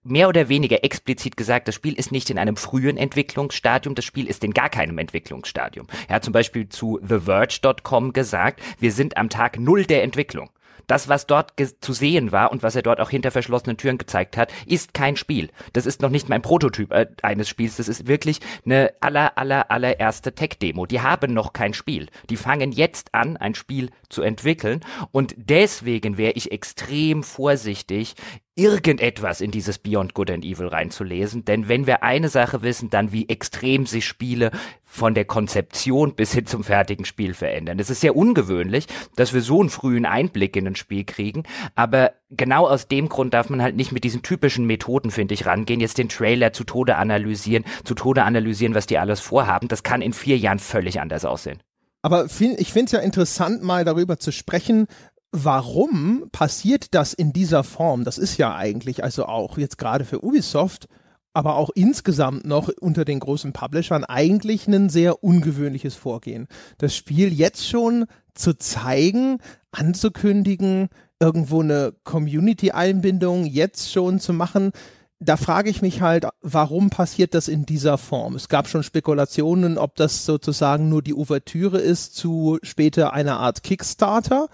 mehr 0.02 0.28
oder 0.28 0.48
weniger 0.48 0.84
explizit 0.84 1.36
gesagt, 1.36 1.68
das 1.68 1.74
Spiel 1.74 1.94
ist 1.94 2.12
nicht 2.12 2.30
in 2.30 2.38
einem 2.38 2.56
frühen 2.56 2.96
Entwicklungsstadium, 2.96 3.94
das 3.94 4.04
Spiel 4.04 4.26
ist 4.26 4.42
in 4.42 4.54
gar 4.54 4.70
keinem 4.70 4.98
Entwicklungsstadium. 4.98 5.86
Er 6.08 6.16
hat 6.16 6.24
zum 6.24 6.32
Beispiel 6.32 6.68
zu 6.68 6.98
TheVerge.com 6.98 8.12
gesagt, 8.12 8.60
wir 8.78 8.92
sind 8.92 9.16
am 9.16 9.28
Tag 9.28 9.58
Null 9.58 9.84
der 9.84 10.02
Entwicklung. 10.02 10.50
Das, 10.88 11.08
was 11.08 11.26
dort 11.26 11.52
zu 11.80 11.92
sehen 11.92 12.32
war 12.32 12.50
und 12.50 12.64
was 12.64 12.74
er 12.74 12.82
dort 12.82 12.98
auch 12.98 13.10
hinter 13.10 13.30
verschlossenen 13.30 13.76
Türen 13.76 13.98
gezeigt 13.98 14.36
hat, 14.36 14.52
ist 14.66 14.94
kein 14.94 15.16
Spiel. 15.16 15.50
Das 15.72 15.86
ist 15.86 16.02
noch 16.02 16.10
nicht 16.10 16.28
mein 16.28 16.42
Prototyp 16.42 16.90
äh, 16.92 17.06
eines 17.22 17.48
Spiels. 17.48 17.76
Das 17.76 17.86
ist 17.86 18.08
wirklich 18.08 18.40
eine 18.64 18.92
aller, 19.00 19.38
aller, 19.38 19.70
allererste 19.70 20.34
Tech-Demo. 20.34 20.86
Die 20.86 21.00
haben 21.00 21.32
noch 21.32 21.52
kein 21.52 21.74
Spiel. 21.74 22.08
Die 22.30 22.36
fangen 22.36 22.72
jetzt 22.72 23.14
an, 23.14 23.36
ein 23.36 23.54
Spiel 23.54 23.90
zu 24.08 24.22
entwickeln. 24.22 24.80
Und 25.12 25.34
deswegen 25.36 26.18
wäre 26.18 26.32
ich 26.32 26.50
extrem 26.50 27.22
vorsichtig, 27.22 28.16
irgendetwas 28.58 29.40
in 29.40 29.52
dieses 29.52 29.78
Beyond 29.78 30.14
Good 30.14 30.30
and 30.30 30.44
Evil 30.44 30.66
reinzulesen. 30.66 31.44
Denn 31.44 31.68
wenn 31.68 31.86
wir 31.86 32.02
eine 32.02 32.28
Sache 32.28 32.62
wissen, 32.62 32.90
dann 32.90 33.12
wie 33.12 33.28
extrem 33.28 33.86
sich 33.86 34.04
Spiele 34.04 34.50
von 34.84 35.14
der 35.14 35.26
Konzeption 35.26 36.14
bis 36.14 36.32
hin 36.32 36.46
zum 36.46 36.64
fertigen 36.64 37.04
Spiel 37.04 37.34
verändern. 37.34 37.78
Es 37.78 37.88
ist 37.88 38.00
sehr 38.00 38.16
ungewöhnlich, 38.16 38.86
dass 39.16 39.32
wir 39.32 39.42
so 39.42 39.60
einen 39.60 39.70
frühen 39.70 40.06
Einblick 40.06 40.56
in 40.56 40.66
ein 40.66 40.76
Spiel 40.76 41.04
kriegen, 41.04 41.44
aber 41.76 42.12
genau 42.30 42.66
aus 42.66 42.88
dem 42.88 43.08
Grund 43.08 43.34
darf 43.34 43.48
man 43.48 43.62
halt 43.62 43.76
nicht 43.76 43.92
mit 43.92 44.02
diesen 44.02 44.22
typischen 44.22 44.66
Methoden, 44.66 45.10
finde 45.10 45.34
ich, 45.34 45.46
rangehen, 45.46 45.80
jetzt 45.80 45.98
den 45.98 46.08
Trailer 46.08 46.52
zu 46.52 46.64
Tode 46.64 46.96
analysieren, 46.96 47.64
zu 47.84 47.94
Tode 47.94 48.24
analysieren, 48.24 48.74
was 48.74 48.86
die 48.86 48.98
alles 48.98 49.20
vorhaben. 49.20 49.68
Das 49.68 49.82
kann 49.82 50.02
in 50.02 50.12
vier 50.12 50.38
Jahren 50.38 50.58
völlig 50.58 51.00
anders 51.00 51.24
aussehen. 51.24 51.60
Aber 52.00 52.26
ich 52.26 52.72
finde 52.72 52.86
es 52.86 52.92
ja 52.92 53.00
interessant, 53.00 53.62
mal 53.62 53.84
darüber 53.84 54.18
zu 54.18 54.30
sprechen, 54.30 54.86
warum 55.32 56.28
passiert 56.32 56.94
das 56.94 57.12
in 57.12 57.32
dieser 57.32 57.64
Form? 57.64 58.04
Das 58.04 58.18
ist 58.18 58.36
ja 58.38 58.54
eigentlich 58.54 59.04
also 59.04 59.26
auch 59.26 59.58
jetzt 59.58 59.78
gerade 59.78 60.04
für 60.04 60.24
Ubisoft, 60.24 60.88
aber 61.34 61.56
auch 61.56 61.70
insgesamt 61.74 62.46
noch 62.46 62.70
unter 62.80 63.04
den 63.04 63.20
großen 63.20 63.52
Publishern 63.52 64.04
eigentlich 64.04 64.66
ein 64.66 64.88
sehr 64.88 65.22
ungewöhnliches 65.22 65.94
Vorgehen. 65.94 66.48
Das 66.78 66.96
Spiel 66.96 67.32
jetzt 67.32 67.68
schon 67.68 68.06
zu 68.34 68.56
zeigen, 68.56 69.38
anzukündigen, 69.70 70.88
irgendwo 71.20 71.60
eine 71.60 71.92
Community-Einbindung 72.04 73.44
jetzt 73.44 73.92
schon 73.92 74.20
zu 74.20 74.32
machen, 74.32 74.72
da 75.20 75.36
frage 75.36 75.68
ich 75.68 75.82
mich 75.82 76.00
halt, 76.00 76.26
warum 76.42 76.90
passiert 76.90 77.34
das 77.34 77.48
in 77.48 77.66
dieser 77.66 77.98
Form? 77.98 78.36
Es 78.36 78.48
gab 78.48 78.68
schon 78.68 78.84
Spekulationen, 78.84 79.76
ob 79.76 79.96
das 79.96 80.24
sozusagen 80.24 80.88
nur 80.88 81.02
die 81.02 81.14
Ouvertüre 81.14 81.78
ist 81.78 82.14
zu 82.14 82.58
später 82.62 83.12
einer 83.12 83.40
Art 83.40 83.64
Kickstarter 83.64 84.48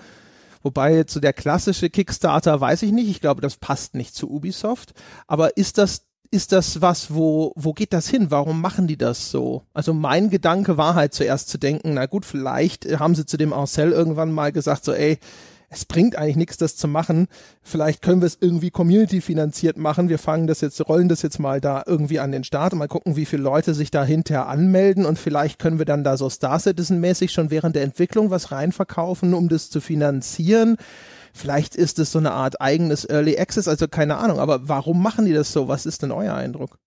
Wobei 0.65 1.05
so 1.07 1.21
der 1.21 1.35
klassische 1.35 1.91
Kickstarter 1.91 2.61
weiß 2.61 2.83
ich 2.83 2.91
nicht. 2.91 3.09
Ich 3.09 3.21
glaube, 3.21 3.41
das 3.41 3.57
passt 3.57 3.95
nicht 3.95 4.17
zu 4.17 4.31
Ubisoft. 4.31 4.95
Aber 5.29 5.57
ist 5.57 5.79
das 5.79 6.07
ist 6.31 6.51
das 6.51 6.83
was, 6.83 7.15
wo, 7.15 7.53
wo 7.55 7.73
geht 7.75 7.93
das 7.93 8.09
hin? 8.09 8.33
Warum 8.33 8.61
machen 8.61 8.89
die 8.89 8.97
das 8.97 9.31
so? 9.31 9.63
Also 9.73 9.95
mein 9.95 10.31
Gedanke 10.31 10.77
war 10.77 10.97
halt 10.97 11.15
zuerst 11.15 11.49
zu 11.49 11.59
denken, 11.59 11.95
na 11.95 12.07
gut, 12.07 12.25
vielleicht 12.25 12.99
haben 12.99 13.15
sie 13.15 13.25
zu 13.25 13.37
dem 13.37 13.53
Ancel 13.53 13.93
irgendwann 13.93 14.33
mal 14.33 14.51
gesagt, 14.51 14.85
so, 14.85 14.93
ey, 14.93 15.21
es 15.75 15.85
bringt 15.85 16.17
eigentlich 16.17 16.37
nichts, 16.37 16.57
das 16.57 16.77
zu 16.77 16.89
machen. 16.89 17.27
Vielleicht 17.63 18.01
können 18.01 18.21
wir 18.23 18.27
es 18.27 18.39
irgendwie 18.41 18.71
community-finanziert 18.71 19.77
machen. 19.77 20.09
Wir 20.09 20.19
fangen 20.19 20.47
das 20.47 20.61
jetzt, 20.61 20.89
rollen 20.89 21.09
das 21.09 21.23
jetzt 21.23 21.39
mal 21.39 21.61
da 21.61 21.83
irgendwie 21.87 22.21
an 22.21 22.33
den 22.33 22.45
Start 22.45 22.73
und 22.73 22.79
mal 22.79 22.89
gucken, 22.89 23.17
wie 23.17 23.27
viele 23.27 23.43
Leute 23.43 23.75
sich 23.75 23.91
da 23.91 24.05
hinterher 24.05 24.49
anmelden 24.49 25.05
und 25.05 25.19
vielleicht 25.19 25.59
können 25.59 25.79
wir 25.79 25.87
dann 25.87 26.05
da 26.05 26.17
so 26.17 26.31
Star 26.31 26.59
Citizen-mäßig 26.59 27.33
schon 27.33 27.51
während 27.51 27.77
der 27.77 27.83
Entwicklung 27.83 28.31
was 28.31 28.53
reinverkaufen, 28.53 29.35
um 29.35 29.49
das 29.49 29.71
zu 29.71 29.81
finanzieren. 29.81 30.77
Vielleicht 31.33 31.75
ist 31.75 31.99
es 31.99 32.13
so 32.13 32.21
eine 32.21 32.31
Art 32.31 32.61
eigenes 32.61 33.05
Early 33.05 33.37
Access, 33.37 33.67
also 33.67 33.89
keine 33.89 34.19
Ahnung. 34.19 34.39
Aber 34.39 34.69
warum 34.69 35.03
machen 35.03 35.25
die 35.25 35.33
das 35.33 35.53
so? 35.53 35.67
Was 35.67 35.85
ist 35.85 36.03
denn 36.03 36.13
euer 36.13 36.35
Eindruck? 36.35 36.79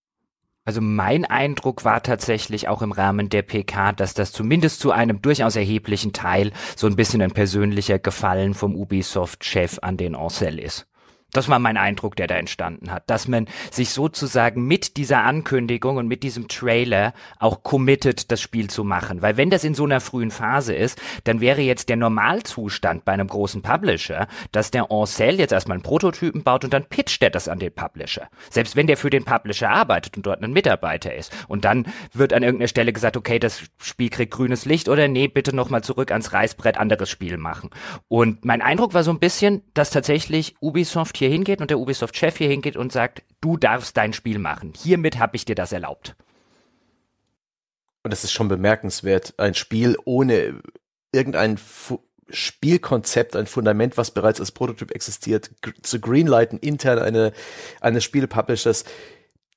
Also 0.68 0.82
mein 0.82 1.24
Eindruck 1.24 1.86
war 1.86 2.02
tatsächlich 2.02 2.68
auch 2.68 2.82
im 2.82 2.92
Rahmen 2.92 3.30
der 3.30 3.40
PK, 3.40 3.92
dass 3.92 4.12
das 4.12 4.32
zumindest 4.32 4.80
zu 4.80 4.92
einem 4.92 5.22
durchaus 5.22 5.56
erheblichen 5.56 6.12
Teil 6.12 6.52
so 6.76 6.86
ein 6.86 6.94
bisschen 6.94 7.22
ein 7.22 7.30
persönlicher 7.30 7.98
Gefallen 7.98 8.52
vom 8.52 8.76
Ubisoft-Chef 8.76 9.78
an 9.80 9.96
den 9.96 10.14
Ancel 10.14 10.58
ist. 10.58 10.86
Das 11.32 11.50
war 11.50 11.58
mein 11.58 11.76
Eindruck, 11.76 12.16
der 12.16 12.26
da 12.26 12.36
entstanden 12.36 12.90
hat, 12.90 13.02
dass 13.06 13.28
man 13.28 13.48
sich 13.70 13.90
sozusagen 13.90 14.66
mit 14.66 14.96
dieser 14.96 15.24
Ankündigung 15.24 15.98
und 15.98 16.08
mit 16.08 16.22
diesem 16.22 16.48
Trailer 16.48 17.12
auch 17.38 17.62
committet, 17.62 18.32
das 18.32 18.40
Spiel 18.40 18.70
zu 18.70 18.82
machen. 18.82 19.20
Weil 19.20 19.36
wenn 19.36 19.50
das 19.50 19.62
in 19.62 19.74
so 19.74 19.84
einer 19.84 20.00
frühen 20.00 20.30
Phase 20.30 20.74
ist, 20.74 20.98
dann 21.24 21.42
wäre 21.42 21.60
jetzt 21.60 21.90
der 21.90 21.96
Normalzustand 21.96 23.04
bei 23.04 23.12
einem 23.12 23.28
großen 23.28 23.60
Publisher, 23.60 24.26
dass 24.52 24.70
der 24.70 24.90
Ancel 24.90 25.38
jetzt 25.38 25.52
erstmal 25.52 25.76
einen 25.76 25.82
Prototypen 25.82 26.44
baut 26.44 26.64
und 26.64 26.72
dann 26.72 26.86
pitcht 26.86 27.22
er 27.22 27.28
das 27.28 27.46
an 27.46 27.58
den 27.58 27.74
Publisher. 27.74 28.30
Selbst 28.48 28.74
wenn 28.74 28.86
der 28.86 28.96
für 28.96 29.10
den 29.10 29.24
Publisher 29.24 29.68
arbeitet 29.68 30.16
und 30.16 30.24
dort 30.24 30.42
ein 30.42 30.52
Mitarbeiter 30.52 31.14
ist. 31.14 31.30
Und 31.46 31.66
dann 31.66 31.86
wird 32.14 32.32
an 32.32 32.42
irgendeiner 32.42 32.68
Stelle 32.68 32.94
gesagt, 32.94 33.18
okay, 33.18 33.38
das 33.38 33.64
Spiel 33.76 34.08
kriegt 34.08 34.32
grünes 34.32 34.64
Licht 34.64 34.88
oder 34.88 35.08
nee, 35.08 35.28
bitte 35.28 35.54
nochmal 35.54 35.84
zurück 35.84 36.10
ans 36.10 36.32
Reißbrett, 36.32 36.78
anderes 36.78 37.10
Spiel 37.10 37.36
machen. 37.36 37.68
Und 38.08 38.46
mein 38.46 38.62
Eindruck 38.62 38.94
war 38.94 39.04
so 39.04 39.10
ein 39.10 39.18
bisschen, 39.18 39.60
dass 39.74 39.90
tatsächlich 39.90 40.56
Ubisoft 40.62 41.17
hier 41.18 41.28
hingeht 41.28 41.60
und 41.60 41.70
der 41.70 41.78
Ubisoft-Chef 41.78 42.36
hier 42.36 42.48
hingeht 42.48 42.76
und 42.76 42.92
sagt, 42.92 43.22
du 43.40 43.56
darfst 43.56 43.96
dein 43.96 44.12
Spiel 44.12 44.38
machen. 44.38 44.72
Hiermit 44.76 45.18
habe 45.18 45.36
ich 45.36 45.44
dir 45.44 45.54
das 45.54 45.72
erlaubt. 45.72 46.16
Und 48.02 48.12
das 48.12 48.24
ist 48.24 48.32
schon 48.32 48.48
bemerkenswert. 48.48 49.34
Ein 49.38 49.54
Spiel 49.54 49.96
ohne 50.04 50.60
irgendein 51.12 51.58
Fu 51.58 52.00
Spielkonzept, 52.30 53.36
ein 53.36 53.46
Fundament, 53.46 53.96
was 53.96 54.10
bereits 54.10 54.38
als 54.38 54.52
Prototyp 54.52 54.90
existiert, 54.94 55.50
zu 55.80 55.98
greenlighten 55.98 56.58
intern 56.58 56.98
eine, 56.98 57.32
eines 57.80 58.04
Spielepublishers, 58.04 58.84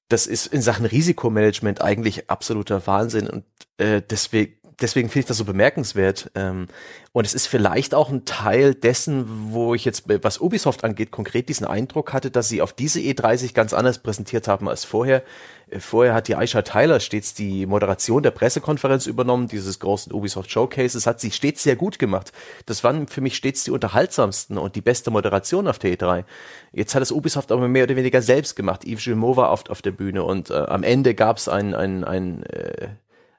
das 0.07 0.27
ist 0.27 0.47
in 0.47 0.61
Sachen 0.61 0.85
Risikomanagement 0.85 1.81
eigentlich 1.81 2.29
absoluter 2.29 2.87
Wahnsinn 2.87 3.29
und 3.29 3.43
äh, 3.77 4.01
deswegen 4.01 4.60
deswegen 4.81 5.09
finde 5.09 5.21
ich 5.21 5.25
das 5.27 5.37
so 5.37 5.45
bemerkenswert. 5.45 6.31
Ähm, 6.35 6.67
und 7.13 7.25
es 7.25 7.33
ist 7.33 7.47
vielleicht 7.47 7.93
auch 7.93 8.09
ein 8.09 8.25
Teil 8.25 8.73
dessen, 8.73 9.25
wo 9.51 9.75
ich 9.75 9.85
jetzt, 9.85 10.03
was 10.23 10.39
Ubisoft 10.39 10.83
angeht, 10.83 11.11
konkret 11.11 11.49
diesen 11.49 11.67
Eindruck 11.67 12.13
hatte, 12.13 12.31
dass 12.31 12.49
sie 12.49 12.61
auf 12.61 12.73
diese 12.73 12.99
E3 12.99 13.37
sich 13.37 13.53
ganz 13.53 13.73
anders 13.73 13.99
präsentiert 13.99 14.47
haben 14.47 14.69
als 14.69 14.85
vorher. 14.85 15.23
Äh, 15.69 15.79
vorher 15.79 16.13
hat 16.13 16.27
die 16.27 16.35
Aisha 16.35 16.61
Tyler 16.61 16.99
stets 16.99 17.33
die 17.33 17.65
Moderation 17.65 18.23
der 18.23 18.31
Pressekonferenz 18.31 19.07
übernommen, 19.07 19.47
dieses 19.47 19.79
großen 19.79 20.13
Ubisoft 20.13 20.51
Showcases, 20.51 21.05
hat 21.05 21.19
sie 21.19 21.31
stets 21.31 21.63
sehr 21.63 21.75
gut 21.75 21.99
gemacht. 21.99 22.31
Das 22.65 22.83
waren 22.83 23.07
für 23.07 23.21
mich 23.21 23.35
stets 23.35 23.63
die 23.63 23.71
unterhaltsamsten 23.71 24.57
und 24.57 24.75
die 24.75 24.81
beste 24.81 25.11
Moderation 25.11 25.67
auf 25.67 25.79
der 25.79 25.97
E3. 25.97 26.23
Jetzt 26.71 26.95
hat 26.95 27.03
es 27.03 27.11
Ubisoft 27.11 27.51
aber 27.51 27.67
mehr 27.67 27.83
oder 27.83 27.95
weniger 27.95 28.21
selbst 28.21 28.55
gemacht. 28.55 28.85
Yves 28.85 29.03
Gilmour 29.03 29.37
war 29.37 29.51
oft 29.51 29.69
auf 29.69 29.81
der 29.81 29.91
Bühne 29.91 30.23
und 30.23 30.49
äh, 30.49 30.53
am 30.53 30.83
Ende 30.83 31.13
gab 31.13 31.37
es 31.37 31.47
ein, 31.47 31.73
ein, 31.73 32.03
ein 32.03 32.43
äh, 32.43 32.89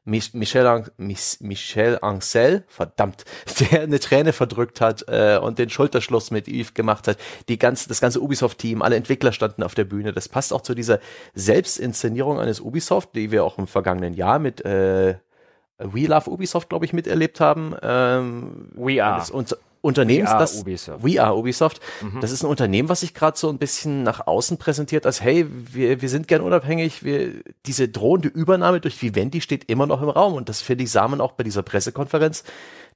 Michel, 0.04 0.84
Michel 0.96 1.98
Ancel, 2.02 2.64
verdammt, 2.66 3.24
der 3.60 3.82
eine 3.82 4.00
Träne 4.00 4.32
verdrückt 4.32 4.80
hat 4.80 5.04
äh, 5.08 5.38
und 5.40 5.58
den 5.58 5.70
Schulterschluss 5.70 6.30
mit 6.30 6.48
Yves 6.48 6.74
gemacht 6.74 7.06
hat. 7.06 7.18
Die 7.48 7.58
ganze, 7.58 7.88
das 7.88 8.00
ganze 8.00 8.20
Ubisoft-Team, 8.20 8.82
alle 8.82 8.96
Entwickler 8.96 9.32
standen 9.32 9.62
auf 9.62 9.74
der 9.74 9.84
Bühne. 9.84 10.12
Das 10.12 10.28
passt 10.28 10.52
auch 10.52 10.62
zu 10.62 10.74
dieser 10.74 10.98
Selbstinszenierung 11.34 12.40
eines 12.40 12.60
Ubisoft, 12.60 13.10
die 13.14 13.30
wir 13.30 13.44
auch 13.44 13.58
im 13.58 13.66
vergangenen 13.66 14.14
Jahr 14.14 14.38
mit 14.38 14.64
äh, 14.64 15.16
We 15.78 16.06
Love 16.06 16.30
Ubisoft, 16.30 16.68
glaube 16.68 16.84
ich, 16.84 16.92
miterlebt 16.92 17.40
haben. 17.40 17.74
Ähm, 17.82 18.70
We 18.74 19.02
Are. 19.02 19.18
Unternehmens, 19.82 20.30
We 20.30 20.34
are 20.34 20.40
das 20.40 20.60
Ubisoft. 20.60 21.04
We 21.04 21.22
are 21.22 21.36
Ubisoft. 21.36 21.80
Mhm. 22.00 22.20
Das 22.20 22.30
ist 22.30 22.44
ein 22.44 22.46
Unternehmen, 22.48 22.88
was 22.88 23.00
sich 23.00 23.14
gerade 23.14 23.36
so 23.36 23.48
ein 23.48 23.58
bisschen 23.58 24.04
nach 24.04 24.26
außen 24.26 24.56
präsentiert, 24.56 25.04
als 25.04 25.20
hey, 25.20 25.46
wir, 25.50 26.00
wir 26.00 26.08
sind 26.08 26.28
gern 26.28 26.40
unabhängig. 26.40 27.02
Wir, 27.02 27.42
diese 27.66 27.88
drohende 27.88 28.28
Übernahme 28.28 28.80
durch 28.80 29.02
Vivendi 29.02 29.40
steht 29.40 29.68
immer 29.68 29.86
noch 29.86 30.00
im 30.00 30.08
Raum 30.08 30.34
und 30.34 30.48
das 30.48 30.62
finde 30.62 30.84
ich 30.84 30.90
sah 30.90 31.06
man 31.08 31.20
auch 31.20 31.32
bei 31.32 31.42
dieser 31.42 31.62
Pressekonferenz. 31.62 32.44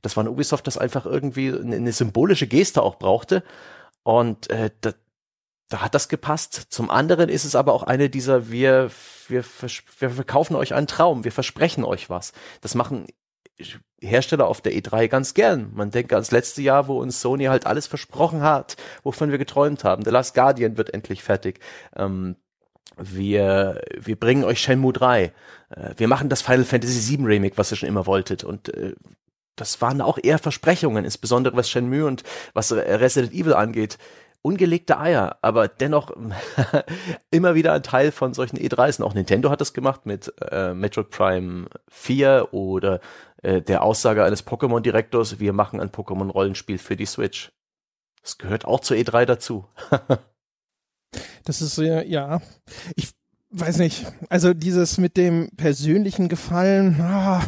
Das 0.00 0.16
war 0.16 0.24
ein 0.24 0.28
Ubisoft, 0.28 0.66
das 0.66 0.78
einfach 0.78 1.06
irgendwie 1.06 1.52
eine, 1.52 1.76
eine 1.76 1.92
symbolische 1.92 2.46
Geste 2.46 2.82
auch 2.82 2.96
brauchte 2.96 3.42
und 4.04 4.48
äh, 4.50 4.70
da, 4.80 4.92
da 5.68 5.80
hat 5.80 5.94
das 5.94 6.08
gepasst. 6.08 6.66
Zum 6.70 6.90
anderen 6.90 7.28
ist 7.28 7.44
es 7.44 7.56
aber 7.56 7.74
auch 7.74 7.82
eine 7.82 8.08
dieser 8.08 8.48
wir 8.50 8.90
wir, 9.28 9.44
wir 9.98 10.10
verkaufen 10.10 10.54
euch 10.54 10.74
einen 10.74 10.86
Traum, 10.86 11.24
wir 11.24 11.32
versprechen 11.32 11.84
euch 11.84 12.10
was. 12.10 12.32
Das 12.60 12.76
machen 12.76 13.06
Hersteller 14.00 14.46
auf 14.46 14.60
der 14.60 14.72
E3 14.72 15.08
ganz 15.08 15.34
gern. 15.34 15.70
Man 15.74 15.90
denkt 15.90 16.12
ans 16.12 16.30
letzte 16.30 16.62
Jahr, 16.62 16.88
wo 16.88 17.00
uns 17.00 17.20
Sony 17.20 17.44
halt 17.44 17.66
alles 17.66 17.86
versprochen 17.86 18.42
hat, 18.42 18.76
wovon 19.02 19.30
wir 19.30 19.38
geträumt 19.38 19.84
haben. 19.84 20.04
The 20.04 20.10
Last 20.10 20.34
Guardian 20.34 20.76
wird 20.76 20.92
endlich 20.92 21.22
fertig. 21.22 21.60
Ähm, 21.96 22.36
wir, 22.96 23.82
wir 23.98 24.16
bringen 24.16 24.44
euch 24.44 24.60
Shenmue 24.60 24.92
3. 24.92 25.24
Äh, 25.24 25.32
wir 25.96 26.08
machen 26.08 26.28
das 26.28 26.42
Final 26.42 26.64
Fantasy 26.64 27.16
VII 27.16 27.26
Remake, 27.26 27.58
was 27.58 27.72
ihr 27.72 27.76
schon 27.76 27.88
immer 27.88 28.06
wolltet. 28.06 28.44
Und 28.44 28.72
äh, 28.74 28.94
das 29.56 29.80
waren 29.80 30.02
auch 30.02 30.18
eher 30.22 30.38
Versprechungen, 30.38 31.04
insbesondere 31.04 31.56
was 31.56 31.70
Shenmue 31.70 32.06
und 32.06 32.22
was 32.52 32.72
Resident 32.72 33.32
Evil 33.32 33.54
angeht 33.54 33.98
ungelegte 34.46 34.98
Eier, 35.00 35.38
aber 35.42 35.66
dennoch 35.66 36.12
immer 37.32 37.56
wieder 37.56 37.72
ein 37.72 37.82
Teil 37.82 38.12
von 38.12 38.32
solchen 38.32 38.56
E3s. 38.56 39.02
Auch 39.02 39.12
Nintendo 39.12 39.50
hat 39.50 39.60
das 39.60 39.74
gemacht 39.74 40.06
mit 40.06 40.32
äh, 40.40 40.72
Metroid 40.72 41.10
Prime 41.10 41.66
4 41.88 42.48
oder 42.52 43.00
äh, 43.46 43.62
der 43.62 43.82
Aussage 43.82 44.24
eines 44.24 44.46
Pokémon-Direktors, 44.46 45.38
wir 45.38 45.52
machen 45.52 45.80
ein 45.80 45.90
Pokémon-Rollenspiel 45.90 46.78
für 46.78 46.96
die 46.96 47.06
Switch. 47.06 47.52
Das 48.22 48.38
gehört 48.38 48.64
auch 48.64 48.80
zur 48.80 48.96
E3 48.96 49.24
dazu. 49.24 49.66
das 51.44 51.62
ist 51.62 51.78
ja, 51.78 52.02
ja, 52.02 52.40
ich 52.94 53.10
weiß 53.50 53.78
nicht, 53.78 54.06
also 54.28 54.52
dieses 54.52 54.98
mit 54.98 55.16
dem 55.16 55.50
persönlichen 55.56 56.28
Gefallen, 56.28 57.00
ah, 57.00 57.42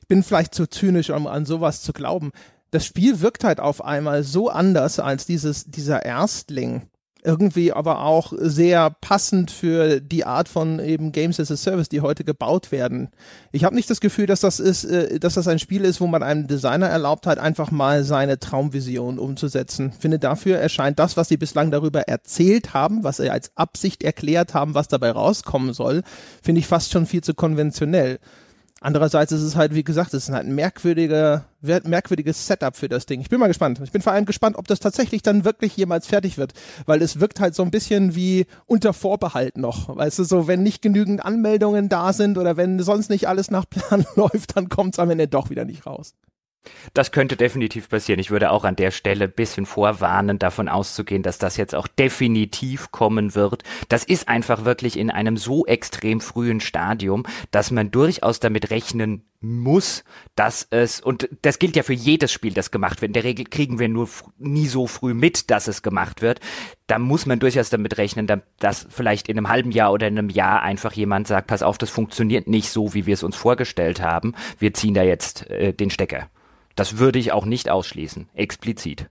ich 0.00 0.08
bin 0.08 0.22
vielleicht 0.22 0.54
zu 0.54 0.68
zynisch, 0.68 1.10
um 1.10 1.26
an 1.26 1.46
sowas 1.46 1.82
zu 1.82 1.92
glauben 1.92 2.32
das 2.70 2.84
Spiel 2.84 3.20
wirkt 3.20 3.44
halt 3.44 3.60
auf 3.60 3.82
einmal 3.84 4.22
so 4.22 4.48
anders 4.48 4.98
als 4.98 5.26
dieses, 5.26 5.64
dieser 5.64 6.04
Erstling. 6.04 6.88
Irgendwie 7.26 7.72
aber 7.72 8.04
auch 8.04 8.32
sehr 8.36 8.88
passend 9.00 9.50
für 9.50 10.00
die 10.00 10.24
Art 10.24 10.48
von 10.48 10.78
eben 10.78 11.10
Games 11.10 11.40
as 11.40 11.50
a 11.50 11.56
Service, 11.56 11.88
die 11.88 12.00
heute 12.00 12.22
gebaut 12.22 12.70
werden. 12.70 13.08
Ich 13.50 13.64
habe 13.64 13.74
nicht 13.74 13.90
das 13.90 14.00
Gefühl, 14.00 14.26
dass 14.26 14.42
das 14.42 14.60
ist, 14.60 14.84
äh, 14.84 15.18
dass 15.18 15.34
das 15.34 15.48
ein 15.48 15.58
Spiel 15.58 15.84
ist, 15.84 16.00
wo 16.00 16.06
man 16.06 16.22
einem 16.22 16.46
Designer 16.46 16.86
erlaubt 16.86 17.26
hat, 17.26 17.38
einfach 17.38 17.72
mal 17.72 18.04
seine 18.04 18.38
Traumvision 18.38 19.18
umzusetzen. 19.18 19.90
Finde, 19.90 20.20
dafür 20.20 20.58
erscheint 20.58 21.00
das, 21.00 21.16
was 21.16 21.26
sie 21.26 21.36
bislang 21.36 21.72
darüber 21.72 22.02
erzählt 22.02 22.74
haben, 22.74 23.02
was 23.02 23.16
sie 23.16 23.28
als 23.28 23.50
Absicht 23.56 24.04
erklärt 24.04 24.54
haben, 24.54 24.74
was 24.74 24.86
dabei 24.86 25.10
rauskommen 25.10 25.72
soll, 25.72 26.02
finde 26.42 26.60
ich 26.60 26.68
fast 26.68 26.92
schon 26.92 27.06
viel 27.06 27.24
zu 27.24 27.34
konventionell. 27.34 28.20
Andererseits 28.86 29.32
ist 29.32 29.42
es 29.42 29.56
halt, 29.56 29.74
wie 29.74 29.82
gesagt, 29.82 30.14
es 30.14 30.28
ist 30.28 30.32
halt 30.32 30.46
ein 30.46 30.54
merkwürdiger, 30.54 31.44
merkwürdiges 31.60 32.46
Setup 32.46 32.76
für 32.76 32.88
das 32.88 33.04
Ding. 33.04 33.20
Ich 33.20 33.28
bin 33.28 33.40
mal 33.40 33.48
gespannt. 33.48 33.80
Ich 33.82 33.90
bin 33.90 34.00
vor 34.00 34.12
allem 34.12 34.26
gespannt, 34.26 34.54
ob 34.56 34.68
das 34.68 34.78
tatsächlich 34.78 35.22
dann 35.22 35.44
wirklich 35.44 35.76
jemals 35.76 36.06
fertig 36.06 36.38
wird, 36.38 36.52
weil 36.86 37.02
es 37.02 37.18
wirkt 37.18 37.40
halt 37.40 37.56
so 37.56 37.64
ein 37.64 37.72
bisschen 37.72 38.14
wie 38.14 38.46
unter 38.66 38.92
Vorbehalt 38.92 39.56
noch. 39.56 39.96
Weißt 39.96 40.20
du, 40.20 40.22
so, 40.22 40.46
wenn 40.46 40.62
nicht 40.62 40.82
genügend 40.82 41.24
Anmeldungen 41.24 41.88
da 41.88 42.12
sind 42.12 42.38
oder 42.38 42.56
wenn 42.56 42.78
sonst 42.78 43.10
nicht 43.10 43.26
alles 43.26 43.50
nach 43.50 43.68
Plan 43.68 44.06
läuft, 44.14 44.56
dann 44.56 44.68
kommt 44.68 44.94
es 44.94 45.00
am 45.00 45.10
Ende 45.10 45.26
doch 45.26 45.50
wieder 45.50 45.64
nicht 45.64 45.84
raus. 45.84 46.14
Das 46.94 47.12
könnte 47.12 47.36
definitiv 47.36 47.88
passieren. 47.88 48.20
Ich 48.20 48.30
würde 48.30 48.50
auch 48.50 48.64
an 48.64 48.76
der 48.76 48.90
Stelle 48.90 49.24
ein 49.24 49.32
bisschen 49.32 49.66
vorwarnen, 49.66 50.38
davon 50.38 50.68
auszugehen, 50.68 51.22
dass 51.22 51.38
das 51.38 51.56
jetzt 51.56 51.74
auch 51.74 51.88
definitiv 51.88 52.90
kommen 52.90 53.34
wird. 53.34 53.62
Das 53.88 54.04
ist 54.04 54.28
einfach 54.28 54.64
wirklich 54.64 54.98
in 54.98 55.10
einem 55.10 55.36
so 55.36 55.66
extrem 55.66 56.20
frühen 56.20 56.60
Stadium, 56.60 57.24
dass 57.50 57.70
man 57.70 57.90
durchaus 57.90 58.40
damit 58.40 58.70
rechnen 58.70 59.24
muss, 59.40 60.04
dass 60.34 60.66
es, 60.70 61.00
und 61.00 61.28
das 61.42 61.58
gilt 61.58 61.76
ja 61.76 61.82
für 61.82 61.92
jedes 61.92 62.32
Spiel, 62.32 62.52
das 62.52 62.70
gemacht 62.70 63.00
wird. 63.00 63.10
In 63.10 63.14
der 63.14 63.24
Regel 63.24 63.44
kriegen 63.44 63.78
wir 63.78 63.88
nur 63.88 64.08
nie 64.38 64.66
so 64.66 64.86
früh 64.86 65.14
mit, 65.14 65.50
dass 65.50 65.68
es 65.68 65.82
gemacht 65.82 66.22
wird. 66.22 66.40
Da 66.86 66.98
muss 66.98 67.26
man 67.26 67.38
durchaus 67.38 67.70
damit 67.70 67.98
rechnen, 67.98 68.26
dass 68.58 68.86
vielleicht 68.88 69.28
in 69.28 69.38
einem 69.38 69.48
halben 69.48 69.70
Jahr 69.70 69.92
oder 69.92 70.08
in 70.08 70.18
einem 70.18 70.30
Jahr 70.30 70.62
einfach 70.62 70.92
jemand 70.92 71.26
sagt, 71.26 71.48
pass 71.48 71.62
auf, 71.62 71.78
das 71.78 71.90
funktioniert 71.90 72.46
nicht 72.46 72.70
so, 72.70 72.94
wie 72.94 73.06
wir 73.06 73.14
es 73.14 73.22
uns 73.22 73.36
vorgestellt 73.36 74.00
haben. 74.00 74.34
Wir 74.58 74.74
ziehen 74.74 74.94
da 74.94 75.02
jetzt 75.02 75.48
äh, 75.50 75.72
den 75.72 75.90
Stecker. 75.90 76.28
Das 76.76 76.98
würde 76.98 77.18
ich 77.18 77.32
auch 77.32 77.46
nicht 77.46 77.70
ausschließen, 77.70 78.28
explizit. 78.34 79.08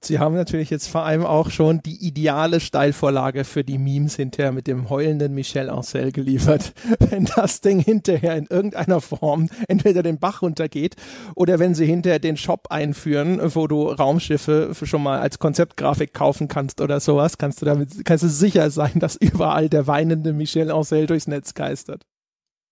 Sie 0.00 0.20
haben 0.20 0.36
natürlich 0.36 0.70
jetzt 0.70 0.86
vor 0.86 1.02
allem 1.02 1.26
auch 1.26 1.50
schon 1.50 1.82
die 1.82 1.96
ideale 2.06 2.60
Steilvorlage 2.60 3.42
für 3.42 3.64
die 3.64 3.76
Memes 3.76 4.14
hinterher 4.14 4.52
mit 4.52 4.68
dem 4.68 4.88
heulenden 4.88 5.34
Michel 5.34 5.68
Ancel 5.68 6.12
geliefert. 6.12 6.72
Wenn 7.00 7.24
das 7.24 7.60
Ding 7.60 7.80
hinterher 7.80 8.36
in 8.36 8.46
irgendeiner 8.46 9.00
Form 9.00 9.48
entweder 9.66 10.04
den 10.04 10.20
Bach 10.20 10.42
runtergeht 10.42 10.94
oder 11.34 11.58
wenn 11.58 11.74
sie 11.74 11.86
hinterher 11.86 12.20
den 12.20 12.36
Shop 12.36 12.68
einführen, 12.70 13.40
wo 13.54 13.66
du 13.66 13.88
Raumschiffe 13.88 14.72
schon 14.84 15.02
mal 15.02 15.18
als 15.18 15.40
Konzeptgrafik 15.40 16.14
kaufen 16.14 16.46
kannst 16.46 16.80
oder 16.80 17.00
sowas, 17.00 17.36
kannst 17.36 17.60
du 17.60 17.66
damit, 17.66 18.04
kannst 18.04 18.22
du 18.22 18.28
sicher 18.28 18.70
sein, 18.70 18.92
dass 19.00 19.16
überall 19.20 19.68
der 19.68 19.88
weinende 19.88 20.32
Michel 20.32 20.70
Ancel 20.70 21.06
durchs 21.06 21.26
Netz 21.26 21.54
geistert. 21.54 22.06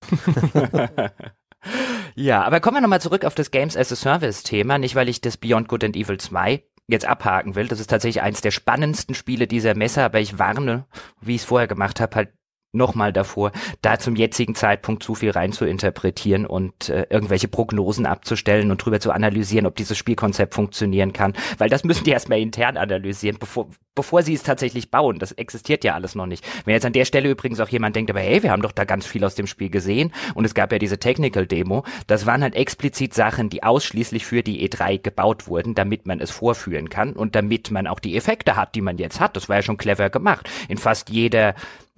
Ja, 2.14 2.42
aber 2.42 2.61
kommen 2.61 2.76
wir 2.76 2.80
nochmal 2.80 3.00
zurück 3.00 3.25
auf 3.25 3.35
das 3.35 3.50
Games 3.50 3.76
as 3.76 3.92
a 3.92 3.96
Service 3.96 4.42
Thema, 4.42 4.78
nicht 4.78 4.94
weil 4.94 5.08
ich 5.08 5.20
das 5.20 5.37
Beyond 5.37 5.68
Good 5.68 5.85
and 5.85 5.96
Evil 5.96 6.18
2 6.18 6.62
jetzt 6.88 7.04
abhaken 7.04 7.54
will. 7.54 7.68
Das 7.68 7.80
ist 7.80 7.90
tatsächlich 7.90 8.23
eins 8.23 8.40
der 8.40 8.50
spannendsten 8.50 9.14
Spiele 9.14 9.46
dieser 9.46 9.75
Messe, 9.75 10.02
aber 10.02 10.20
ich 10.20 10.38
warne, 10.38 10.87
wie 11.20 11.35
ich 11.35 11.42
es 11.42 11.46
vorher 11.46 11.68
gemacht 11.68 12.00
habe, 12.00 12.16
halt 12.16 12.28
nochmal 12.76 13.12
davor, 13.12 13.52
da 13.83 13.99
zum 13.99 14.16
jetzigen 14.16 14.54
Zeitpunkt 14.54 15.02
zu 15.02 15.14
viel 15.14 15.30
rein 15.30 15.52
zu 15.52 15.64
interpretieren 15.64 16.47
und 16.47 16.88
äh, 16.88 17.06
irgendwelche 17.11 17.49
Prognosen 17.49 18.06
abzustellen 18.06 18.71
und 18.71 18.85
drüber 18.85 19.00
zu 19.00 19.11
analysieren, 19.11 19.66
ob 19.66 19.76
dieses 19.76 19.99
Spielkonzept 19.99 20.54
funktionieren 20.54 21.12
kann. 21.12 21.35
Weil 21.59 21.68
das 21.68 21.85
müssen 21.85 22.04
die 22.04 22.11
erstmal 22.11 22.40
intern 22.40 22.76
analysieren, 22.76 23.38
bevor, 23.38 23.68
bevor 23.95 24.23
sie 24.23 24.35
es 24.35 24.42
tatsächlich 24.42 24.90
bauen. 24.90 25.18
Das 25.18 25.33
existiert 25.33 25.83
ja 25.83 25.95
alles 25.95 26.14
noch 26.14 26.26
nicht. 26.26 26.47
Wenn 26.64 26.75
jetzt 26.75 26.87
an 26.87 26.92
der 26.92 27.04
Stelle 27.04 27.30
übrigens 27.30 27.59
auch 27.61 27.68
jemand 27.68 27.97
denkt, 27.97 28.11
aber 28.11 28.21
hey, 28.21 28.42
wir 28.42 28.52
haben 28.52 28.62
doch 28.62 28.73
da 28.73 28.85
ganz 28.85 29.06
viel 29.06 29.25
aus 29.25 29.35
dem 29.35 29.47
Spiel 29.47 29.71
gesehen 29.71 30.12
und 30.35 30.45
es 30.45 30.54
gab 30.54 30.71
ja 30.71 30.78
diese 30.78 30.99
Technical 30.99 31.47
Demo, 31.47 31.85
das 32.06 32.26
waren 32.26 32.42
halt 32.42 32.54
explizit 32.54 33.14
Sachen, 33.14 33.49
die 33.49 33.62
ausschließlich 33.62 34.25
für 34.25 34.42
die 34.42 34.68
E3 34.68 35.02
gebaut 35.02 35.49
wurden, 35.49 35.75
damit 35.75 36.06
man 36.06 36.21
es 36.21 36.30
vorführen 36.30 36.88
kann 36.90 37.14
und 37.14 37.35
damit 37.35 37.71
man 37.71 37.87
auch 37.87 37.99
die 37.99 38.16
Effekte 38.16 38.56
hat, 38.56 38.75
die 38.75 38.83
man 38.83 38.99
jetzt 38.99 39.21
hat. 39.21 39.37
Das 39.37 39.49
war 39.49 39.56
ja 39.56 39.62
schon 39.62 39.78
clever 39.78 40.11
gemacht. 40.11 40.49
In 40.68 40.78
fast 40.78 41.11
jeder 41.11 41.54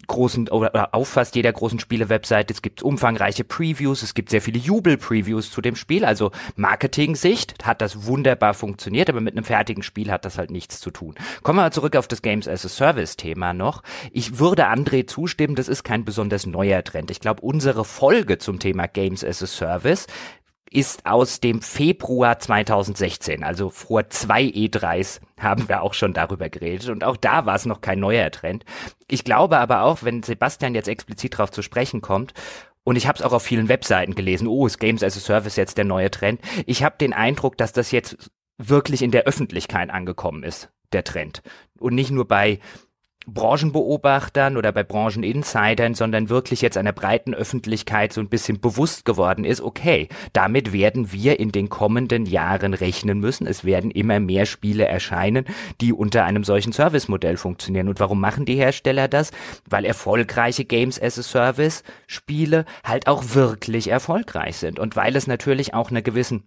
großen 0.08 0.48
oder 0.48 0.94
auf 0.94 1.08
fast 1.08 1.36
jeder 1.36 1.52
großen 1.52 1.78
Spiele-Webseite. 1.78 2.52
Es 2.52 2.62
gibt 2.62 2.82
umfangreiche 2.82 3.44
Previews, 3.44 4.02
es 4.02 4.14
gibt 4.14 4.30
sehr 4.30 4.42
viele 4.42 4.58
Jubel-Previews 4.58 5.50
zu 5.50 5.60
dem 5.60 5.76
Spiel. 5.76 6.04
Also 6.04 6.32
Marketing-Sicht 6.56 7.64
hat 7.64 7.80
das 7.80 8.06
wunderbar 8.06 8.54
funktioniert, 8.54 9.08
aber 9.08 9.20
mit 9.20 9.36
einem 9.36 9.44
fertigen 9.44 9.82
Spiel 9.82 10.10
hat 10.10 10.24
das 10.24 10.38
halt 10.38 10.50
nichts 10.50 10.80
zu 10.80 10.90
tun. 10.90 11.14
Kommen 11.42 11.58
wir 11.58 11.62
mal 11.62 11.72
zurück 11.72 11.94
auf 11.94 12.08
das 12.08 12.22
Games 12.22 12.48
as 12.48 12.64
a 12.64 12.68
Service-Thema 12.68 13.54
noch. 13.54 13.82
Ich 14.12 14.38
würde 14.38 14.68
André 14.68 15.06
zustimmen, 15.06 15.54
das 15.54 15.68
ist 15.68 15.84
kein 15.84 16.04
besonders 16.04 16.46
neuer 16.46 16.82
Trend. 16.82 17.10
Ich 17.10 17.20
glaube, 17.20 17.42
unsere 17.42 17.84
Folge 17.84 18.38
zum 18.38 18.58
Thema 18.58 18.88
Games 18.88 19.24
as 19.24 19.42
a 19.42 19.46
Service 19.46 20.06
ist 20.70 21.06
aus 21.06 21.40
dem 21.40 21.62
Februar 21.62 22.38
2016, 22.38 23.44
also 23.44 23.70
vor 23.70 24.08
zwei 24.10 24.42
E3s 24.42 25.20
haben 25.38 25.68
wir 25.68 25.82
auch 25.82 25.94
schon 25.94 26.12
darüber 26.12 26.48
geredet 26.48 26.88
und 26.88 27.04
auch 27.04 27.16
da 27.16 27.46
war 27.46 27.54
es 27.54 27.66
noch 27.66 27.80
kein 27.80 28.00
neuer 28.00 28.30
Trend. 28.30 28.64
Ich 29.06 29.24
glaube 29.24 29.58
aber 29.58 29.82
auch, 29.82 30.02
wenn 30.02 30.22
Sebastian 30.22 30.74
jetzt 30.74 30.88
explizit 30.88 31.34
darauf 31.34 31.50
zu 31.50 31.62
sprechen 31.62 32.00
kommt, 32.00 32.34
und 32.84 32.96
ich 32.96 33.06
habe 33.06 33.18
es 33.18 33.22
auch 33.22 33.34
auf 33.34 33.42
vielen 33.42 33.68
Webseiten 33.68 34.14
gelesen, 34.14 34.48
oh, 34.48 34.66
ist 34.66 34.78
Games 34.78 35.02
as 35.02 35.14
a 35.14 35.20
Service 35.20 35.56
jetzt 35.56 35.76
der 35.76 35.84
neue 35.84 36.10
Trend. 36.10 36.40
Ich 36.64 36.82
habe 36.82 36.96
den 36.98 37.12
Eindruck, 37.12 37.58
dass 37.58 37.74
das 37.74 37.90
jetzt 37.90 38.30
wirklich 38.56 39.02
in 39.02 39.10
der 39.10 39.24
Öffentlichkeit 39.24 39.90
angekommen 39.90 40.42
ist, 40.42 40.70
der 40.92 41.04
Trend. 41.04 41.42
Und 41.78 41.94
nicht 41.94 42.10
nur 42.10 42.26
bei 42.26 42.60
Branchenbeobachtern 43.34 44.56
oder 44.56 44.72
bei 44.72 44.82
Brancheninsidern, 44.82 45.94
sondern 45.94 46.28
wirklich 46.28 46.62
jetzt 46.62 46.76
einer 46.76 46.92
breiten 46.92 47.34
Öffentlichkeit 47.34 48.12
so 48.12 48.20
ein 48.20 48.28
bisschen 48.28 48.60
bewusst 48.60 49.04
geworden 49.04 49.44
ist, 49.44 49.60
okay, 49.60 50.08
damit 50.32 50.72
werden 50.72 51.12
wir 51.12 51.38
in 51.38 51.52
den 51.52 51.68
kommenden 51.68 52.26
Jahren 52.26 52.74
rechnen 52.74 53.20
müssen. 53.20 53.46
Es 53.46 53.64
werden 53.64 53.90
immer 53.90 54.20
mehr 54.20 54.46
Spiele 54.46 54.86
erscheinen, 54.86 55.44
die 55.80 55.92
unter 55.92 56.24
einem 56.24 56.44
solchen 56.44 56.72
Service-Modell 56.72 57.36
funktionieren. 57.36 57.88
Und 57.88 58.00
warum 58.00 58.20
machen 58.20 58.44
die 58.44 58.56
Hersteller 58.56 59.08
das? 59.08 59.30
Weil 59.68 59.84
erfolgreiche 59.84 60.64
Games 60.64 61.00
as 61.00 61.18
a 61.18 61.22
Service 61.22 61.82
Spiele 62.06 62.64
halt 62.84 63.06
auch 63.06 63.34
wirklich 63.34 63.88
erfolgreich 63.88 64.56
sind 64.56 64.78
und 64.78 64.96
weil 64.96 65.14
es 65.16 65.26
natürlich 65.26 65.74
auch 65.74 65.90
einer 65.90 66.02
gewissen 66.02 66.44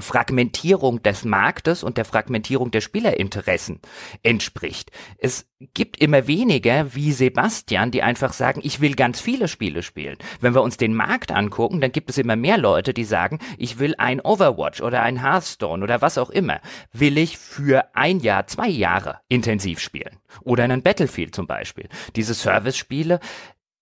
Fragmentierung 0.00 1.02
des 1.02 1.24
Marktes 1.24 1.82
und 1.82 1.96
der 1.96 2.04
Fragmentierung 2.04 2.70
der 2.70 2.80
Spielerinteressen 2.80 3.80
entspricht. 4.22 4.92
Es 5.18 5.46
gibt 5.74 6.00
immer 6.00 6.28
weniger 6.28 6.94
wie 6.94 7.12
Sebastian, 7.12 7.90
die 7.90 8.02
einfach 8.02 8.32
sagen, 8.32 8.60
ich 8.62 8.80
will 8.80 8.94
ganz 8.94 9.20
viele 9.20 9.48
Spiele 9.48 9.82
spielen. 9.82 10.16
Wenn 10.40 10.54
wir 10.54 10.62
uns 10.62 10.76
den 10.76 10.94
Markt 10.94 11.32
angucken, 11.32 11.80
dann 11.80 11.90
gibt 11.90 12.10
es 12.10 12.18
immer 12.18 12.36
mehr 12.36 12.58
Leute, 12.58 12.94
die 12.94 13.04
sagen, 13.04 13.40
ich 13.56 13.80
will 13.80 13.94
ein 13.98 14.20
Overwatch 14.20 14.80
oder 14.80 15.02
ein 15.02 15.20
Hearthstone 15.20 15.82
oder 15.82 16.00
was 16.00 16.16
auch 16.16 16.30
immer, 16.30 16.60
will 16.92 17.18
ich 17.18 17.38
für 17.38 17.84
ein 17.94 18.20
Jahr, 18.20 18.46
zwei 18.46 18.68
Jahre 18.68 19.20
intensiv 19.28 19.80
spielen. 19.80 20.18
Oder 20.42 20.64
einen 20.64 20.82
Battlefield 20.82 21.34
zum 21.34 21.46
Beispiel. 21.46 21.88
Diese 22.14 22.34
Service-Spiele 22.34 23.18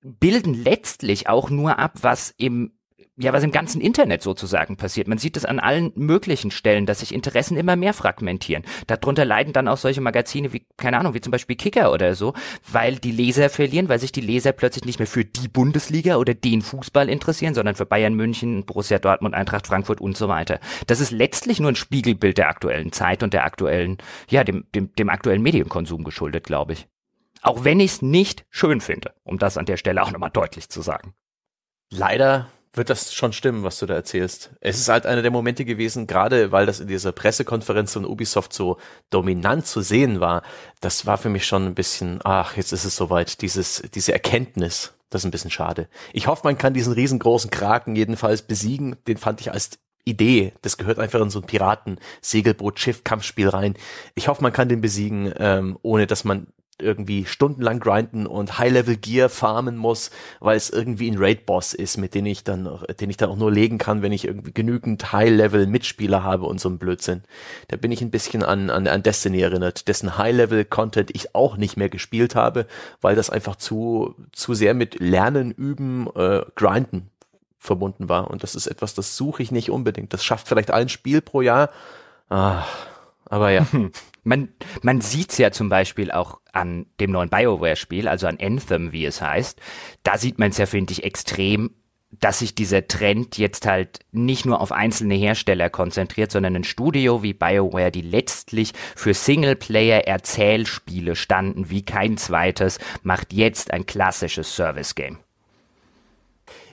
bilden 0.01 0.55
letztlich 0.55 1.29
auch 1.29 1.51
nur 1.51 1.79
ab, 1.79 1.99
was 2.03 2.33
im 2.38 2.76
ja, 3.19 3.33
was 3.33 3.43
im 3.43 3.51
ganzen 3.51 3.81
Internet 3.81 4.23
sozusagen 4.23 4.77
passiert. 4.77 5.09
Man 5.09 5.17
sieht 5.17 5.39
es 5.39 5.47
an 5.47 5.59
allen 5.59 5.91
möglichen 5.95 6.51
Stellen, 6.51 6.85
dass 6.85 7.01
sich 7.01 7.15
Interessen 7.15 7.57
immer 7.57 7.75
mehr 7.75 7.95
fragmentieren. 7.95 8.65
Darunter 8.87 9.25
leiden 9.25 9.55
dann 9.55 9.69
auch 9.69 9.79
solche 9.79 10.03
Magazine 10.03 10.53
wie, 10.53 10.67
keine 10.77 10.99
Ahnung, 10.99 11.15
wie 11.15 11.23
zum 11.23 11.31
Beispiel 11.31 11.57
Kicker 11.57 11.93
oder 11.93 12.15
so, 12.15 12.35
weil 12.71 12.97
die 12.97 13.13
Leser 13.13 13.49
verlieren, 13.49 13.89
weil 13.89 14.01
sich 14.01 14.13
die 14.13 14.21
Leser 14.21 14.53
plötzlich 14.53 14.85
nicht 14.85 14.99
mehr 14.99 15.07
für 15.07 15.25
die 15.25 15.49
Bundesliga 15.49 16.17
oder 16.17 16.35
den 16.35 16.61
Fußball 16.61 17.09
interessieren, 17.09 17.55
sondern 17.55 17.75
für 17.75 17.87
Bayern 17.87 18.13
München, 18.13 18.67
Borussia 18.67 18.99
Dortmund, 18.99 19.35
Eintracht 19.35 19.67
Frankfurt 19.67 20.03
und 20.03 20.17
so 20.17 20.29
weiter. 20.29 20.61
Das 20.87 21.01
ist 21.01 21.11
letztlich 21.11 21.59
nur 21.59 21.73
ein 21.73 21.77
Spiegelbild 21.77 22.37
der 22.37 22.51
aktuellen 22.51 22.93
Zeit 22.93 23.23
und 23.23 23.33
der 23.33 23.45
aktuellen, 23.45 23.97
ja, 24.29 24.45
dem, 24.45 24.67
dem, 24.75 24.93
dem 24.93 25.09
aktuellen 25.09 25.43
Medienkonsum 25.43 26.05
geschuldet, 26.05 26.45
glaube 26.45 26.75
ich. 26.75 26.87
Auch 27.41 27.65
wenn 27.65 27.81
ich 27.81 27.93
es 27.93 28.03
nicht 28.03 28.45
schön 28.51 28.83
finde, 28.83 29.15
um 29.23 29.39
das 29.39 29.57
an 29.57 29.65
der 29.65 29.79
Stelle 29.79 30.03
auch 30.03 30.11
nochmal 30.11 30.31
deutlich 30.31 30.69
zu 30.69 30.83
sagen. 30.83 31.15
Leider 31.91 32.49
wird 32.77 32.91
das 32.91 33.12
schon 33.15 33.33
stimmen, 33.33 33.62
was 33.62 33.79
du 33.79 33.87
da 33.87 33.95
erzählst. 33.95 34.51
Es 34.61 34.79
ist 34.79 34.89
halt 34.89 35.07
einer 35.07 35.23
der 35.23 35.31
Momente 35.31 35.65
gewesen, 35.65 36.07
gerade 36.07 36.53
weil 36.53 36.67
das 36.67 36.81
in 36.81 36.89
dieser 36.89 37.12
Pressekonferenz 37.12 37.93
von 37.93 38.05
Ubisoft 38.05 38.53
so 38.53 38.79
dominant 39.11 39.67
zu 39.67 39.81
sehen 39.81 40.21
war. 40.21 40.43
Das 40.81 41.07
war 41.07 41.19
für 41.19 41.29
mich 41.29 41.47
schon 41.47 41.67
ein 41.67 41.75
bisschen, 41.75 42.21
ach, 42.25 42.57
jetzt 42.57 42.73
ist 42.73 42.85
es 42.85 42.97
soweit, 42.97 43.41
dieses, 43.43 43.83
diese 43.95 44.12
Erkenntnis. 44.12 44.95
Das 45.11 45.23
ist 45.23 45.27
ein 45.27 45.31
bisschen 45.31 45.51
schade. 45.51 45.89
Ich 46.12 46.27
hoffe, 46.27 46.43
man 46.45 46.59
kann 46.59 46.75
diesen 46.75 46.93
riesengroßen 46.93 47.51
Kraken 47.51 47.95
jedenfalls 47.95 48.43
besiegen. 48.43 48.97
Den 49.07 49.17
fand 49.17 49.41
ich 49.41 49.53
als 49.53 49.79
Idee. 50.05 50.53
Das 50.62 50.79
gehört 50.79 50.99
einfach 50.99 51.21
in 51.21 51.31
so 51.31 51.41
ein 51.41 51.47
Piraten, 51.47 51.99
Segelboot, 52.23 52.79
Schiff, 52.79 53.05
Kampfspiel 53.05 53.49
rein. 53.49 53.75
Ich 54.15 54.29
hoffe, 54.29 54.43
man 54.43 54.53
kann 54.53 54.69
den 54.69 54.81
besiegen, 54.81 55.33
ähm, 55.39 55.79
ohne 55.83 56.07
dass 56.07 56.25
man 56.25 56.49
irgendwie 56.81 57.25
stundenlang 57.25 57.81
grinden 57.81 58.27
und 58.27 58.59
High-Level-Gear 58.59 59.29
farmen 59.29 59.77
muss, 59.77 60.11
weil 60.41 60.57
es 60.57 60.71
irgendwie 60.71 61.11
ein 61.11 61.19
Raid-Boss 61.19 61.75
ist, 61.75 61.97
mit 61.97 62.15
dem 62.15 62.27
ich 62.27 62.45
dann, 62.45 62.69
den 63.01 63.11
ich 63.11 63.17
dann 63.17 63.31
auch 63.31 63.37
nur 63.37 63.53
legen 63.53 63.79
kann, 63.79 64.03
wenn 64.03 64.12
ich 64.12 64.27
irgendwie 64.27 64.53
genügend 64.53 65.12
High-Level-Mitspieler 65.12 66.23
habe 66.23 66.47
und 66.47 66.61
so 66.61 66.69
ein 66.69 66.79
Blödsinn. 66.79 67.23
Da 67.69 67.77
bin 67.77 67.93
ich 67.93 68.03
ein 68.03 68.11
bisschen 68.11 68.43
an, 68.43 68.71
an, 68.71 68.87
an 68.87 69.03
Destiny 69.03 69.41
erinnert, 69.41 69.89
dessen 69.89 70.19
High-Level-Content 70.19 71.11
ich 71.15 71.35
auch 71.35 71.57
nicht 71.57 71.77
mehr 71.77 71.89
gespielt 71.89 72.35
habe, 72.35 72.67
weil 73.01 73.17
das 73.17 73.31
einfach 73.31 73.57
zu, 73.57 74.15
zu 74.33 74.55
sehr 74.55 74.75
mit 74.75 75.01
Lernen, 75.01 75.51
Üben, 75.51 76.09
äh, 76.15 76.43
Grinden 76.55 77.11
verbunden 77.59 78.09
war. 78.09 78.31
Und 78.31 78.43
das 78.43 78.55
ist 78.55 78.67
etwas, 78.67 78.95
das 78.95 79.17
suche 79.17 79.43
ich 79.43 79.51
nicht 79.51 79.71
unbedingt. 79.71 80.12
Das 80.12 80.25
schafft 80.25 80.49
vielleicht 80.49 80.71
ein 80.71 80.89
Spiel 80.89 81.21
pro 81.21 81.43
Jahr. 81.43 81.71
Ah, 82.29 82.65
aber 83.25 83.51
ja. 83.51 83.67
Man, 84.27 84.49
man 84.83 85.01
sieht's 85.01 85.39
ja 85.39 85.53
zum 85.53 85.69
Beispiel 85.69 86.11
auch 86.11 86.41
an 86.53 86.87
dem 86.99 87.12
neuen 87.12 87.31
BioWare-Spiel, 87.31 88.09
also 88.09 88.27
an 88.27 88.39
Anthem, 88.41 88.91
wie 88.91 89.05
es 89.05 89.23
heißt. 89.23 89.61
Da 90.03 90.19
sieht 90.19 90.41
man 90.41 90.51
es 90.51 90.59
ja, 90.59 90.67
finde 90.67 90.93
ich, 90.93 91.05
extrem, 91.05 91.71
dass 92.11 92.41
sich 92.41 92.57
dieser 92.57 92.89
Trend 92.89 93.39
jetzt 93.39 93.67
halt 93.67 94.01
nicht 94.11 94.45
nur 94.45 94.61
auf 94.61 94.73
einzelne 94.73 95.15
Hersteller 95.15 95.71
konzentriert, 95.71 96.33
sondern 96.33 96.57
ein 96.57 96.65
Studio 96.65 97.23
wie 97.23 97.35
BioWare, 97.35 97.93
die 97.93 98.03
letztlich 98.03 98.73
für 98.97 99.15
Singleplayer-Erzählspiele 99.15 101.15
standen 101.15 101.71
wie 101.71 101.85
kein 101.85 102.17
zweites, 102.17 102.81
macht 103.05 103.33
jetzt 103.33 103.73
ein 103.73 103.87
klassisches 103.87 104.57
Service-Game. 104.57 105.19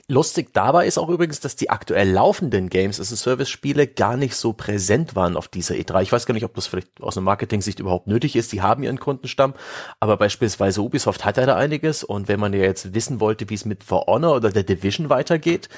Lustig 0.06 0.52
dabei 0.52 0.86
ist 0.86 0.98
auch 0.98 1.08
übrigens, 1.08 1.40
dass 1.40 1.56
die 1.56 1.70
aktuell 1.70 2.10
laufenden 2.10 2.68
Games 2.68 3.00
as 3.00 3.10
a 3.10 3.16
Service 3.16 3.48
Spiele 3.48 3.86
gar 3.86 4.18
nicht 4.18 4.36
so 4.36 4.52
präsent 4.52 5.16
waren 5.16 5.34
auf 5.34 5.48
dieser 5.48 5.76
E3. 5.76 6.02
Ich 6.02 6.12
weiß 6.12 6.26
gar 6.26 6.34
nicht, 6.34 6.44
ob 6.44 6.54
das 6.54 6.66
vielleicht 6.66 7.00
aus 7.00 7.16
einer 7.16 7.24
Marketing-Sicht 7.24 7.80
überhaupt 7.80 8.06
nötig 8.06 8.36
ist. 8.36 8.52
Die 8.52 8.60
haben 8.60 8.82
ihren 8.82 9.00
Kundenstamm, 9.00 9.54
aber 10.00 10.18
beispielsweise 10.18 10.82
Ubisoft 10.82 11.24
hat 11.24 11.38
da 11.38 11.56
einiges 11.56 12.04
und 12.04 12.28
wenn 12.28 12.38
man 12.38 12.52
ja 12.52 12.60
jetzt 12.60 12.92
wissen 12.92 13.18
wollte, 13.18 13.48
wie 13.48 13.54
es 13.54 13.64
mit 13.64 13.82
For 13.82 14.04
Honor 14.06 14.36
oder 14.36 14.50
der 14.50 14.64
Division 14.64 15.08
weitergeht, 15.08 15.70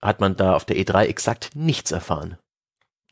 hat 0.00 0.18
man 0.18 0.34
da 0.34 0.54
auf 0.54 0.64
der 0.64 0.76
E3 0.76 1.04
exakt 1.04 1.50
nichts 1.54 1.92
erfahren. 1.92 2.38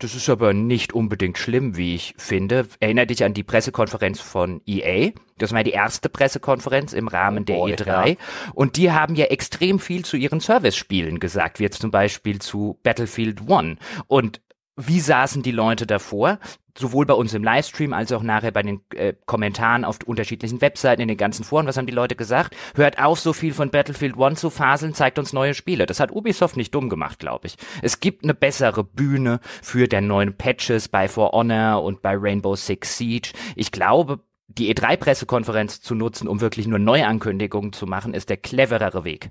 Das 0.03 0.17
ist 0.17 0.29
aber 0.29 0.53
nicht 0.53 0.95
unbedingt 0.95 1.39
schlimm, 1.39 1.77
wie 1.77 1.95
ich 1.95 2.15
finde. 2.19 2.67
Erinner 2.81 3.07
dich 3.07 3.23
an 3.23 3.35
die 3.35 3.45
Pressekonferenz 3.45 4.21
von 4.21 4.61
EA. 4.67 5.13
Das 5.39 5.53
war 5.53 5.63
die 5.63 5.71
erste 5.71 6.09
Pressekonferenz 6.09 6.93
im 6.93 7.07
Rahmen 7.07 7.43
oh 7.43 7.45
der 7.45 7.55
boy, 7.55 7.75
E3. 7.75 8.09
Ja. 8.09 8.17
Und 8.53 8.77
die 8.77 8.91
haben 8.91 9.15
ja 9.15 9.27
extrem 9.27 9.79
viel 9.79 10.05
zu 10.05 10.17
ihren 10.17 10.41
Service-Spielen 10.41 11.21
gesagt, 11.21 11.61
wie 11.61 11.63
jetzt 11.63 11.81
zum 11.81 11.93
Beispiel 11.93 12.41
zu 12.41 12.81
Battlefield 12.83 13.49
One. 13.49 13.77
Und 14.09 14.41
wie 14.77 15.01
saßen 15.01 15.43
die 15.43 15.53
Leute 15.53 15.87
davor? 15.87 16.39
Sowohl 16.77 17.05
bei 17.05 17.13
uns 17.13 17.35
im 17.35 17.45
Livestream 17.45 17.93
als 17.93 18.13
auch 18.13 18.23
nachher 18.23 18.51
bei 18.51 18.63
den 18.63 18.81
äh, 18.95 19.13
Kommentaren 19.27 19.85
auf 19.85 19.99
unterschiedlichen 20.07 20.63
Webseiten, 20.63 21.03
in 21.03 21.09
den 21.09 21.19
ganzen 21.19 21.45
Foren. 21.45 21.67
Was 21.67 21.77
haben 21.77 21.87
die 21.87 21.93
Leute 21.93 22.17
gesagt? 22.17 22.57
Hört 22.75 22.99
auf, 22.99 23.21
so 23.21 23.35
viel 23.35 23.53
von 23.53 23.71
Battlefield 23.71 24.17
One 24.17 24.37
zu 24.37 24.49
faseln, 24.49 24.95
zeigt 24.95 25.19
uns 25.19 25.35
neue 25.35 25.53
Spiele. 25.53 25.85
Das 25.85 26.01
hat 26.01 26.13
Ubisoft 26.13 26.57
nicht 26.57 26.75
dumm 26.75 26.89
gemacht, 26.89 27.19
glaube 27.19 27.49
ich. 27.49 27.57
Es 27.83 28.01
gibt 28.01 28.25
eine 28.25 28.33
bessere 28.33 28.85
Bühne 28.85 29.41
für 29.61 29.87
der 29.87 30.01
neuen 30.01 30.35
Patches 30.35 30.89
bei 30.89 31.09
For 31.09 31.33
Honor 31.33 31.83
und 31.83 32.01
bei 32.01 32.17
Rainbow 32.17 32.57
Six 32.57 32.97
Siege. 32.97 33.33
Ich 33.55 33.71
glaube, 33.71 34.21
die 34.49 34.75
E3-Pressekonferenz 34.75 35.83
zu 35.83 35.95
nutzen, 35.95 36.27
um 36.29 36.41
wirklich 36.41 36.67
nur 36.67 36.79
Neuankündigungen 36.79 37.75
zu 37.75 37.87
machen, 37.87 38.15
ist 38.15 38.31
der 38.31 38.39
cleverere 38.39 39.05
Weg. 39.05 39.31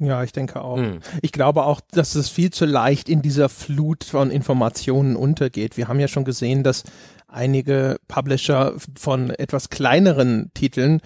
Ja, 0.00 0.24
ich 0.24 0.32
denke 0.32 0.62
auch. 0.62 0.78
Hm. 0.78 1.00
Ich 1.20 1.30
glaube 1.30 1.64
auch, 1.64 1.80
dass 1.92 2.14
es 2.14 2.30
viel 2.30 2.50
zu 2.50 2.64
leicht 2.64 3.08
in 3.08 3.20
dieser 3.22 3.48
Flut 3.48 4.04
von 4.04 4.30
Informationen 4.30 5.14
untergeht. 5.14 5.76
Wir 5.76 5.88
haben 5.88 6.00
ja 6.00 6.08
schon 6.08 6.24
gesehen, 6.24 6.64
dass 6.64 6.84
einige 7.28 7.98
Publisher 8.08 8.74
von 8.98 9.30
etwas 9.30 9.68
kleineren 9.68 10.50
Titeln 10.54 11.00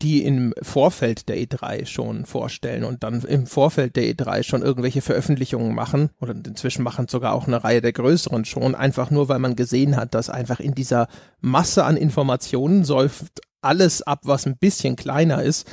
die 0.00 0.24
im 0.24 0.54
Vorfeld 0.62 1.28
der 1.28 1.38
E3 1.38 1.84
schon 1.84 2.24
vorstellen 2.24 2.84
und 2.84 3.02
dann 3.02 3.22
im 3.22 3.46
Vorfeld 3.46 3.96
der 3.96 4.04
E3 4.04 4.44
schon 4.44 4.62
irgendwelche 4.62 5.02
Veröffentlichungen 5.02 5.74
machen 5.74 6.10
oder 6.20 6.34
inzwischen 6.34 6.84
machen 6.84 7.08
sogar 7.08 7.32
auch 7.34 7.48
eine 7.48 7.64
Reihe 7.64 7.80
der 7.80 7.92
größeren 7.92 8.44
schon, 8.44 8.76
einfach 8.76 9.10
nur 9.10 9.28
weil 9.28 9.40
man 9.40 9.56
gesehen 9.56 9.96
hat, 9.96 10.14
dass 10.14 10.30
einfach 10.30 10.60
in 10.60 10.74
dieser 10.74 11.08
Masse 11.40 11.84
an 11.84 11.96
Informationen 11.96 12.84
säuft 12.84 13.40
alles 13.60 14.02
ab, 14.02 14.20
was 14.22 14.46
ein 14.46 14.56
bisschen 14.56 14.94
kleiner 14.94 15.42
ist 15.42 15.68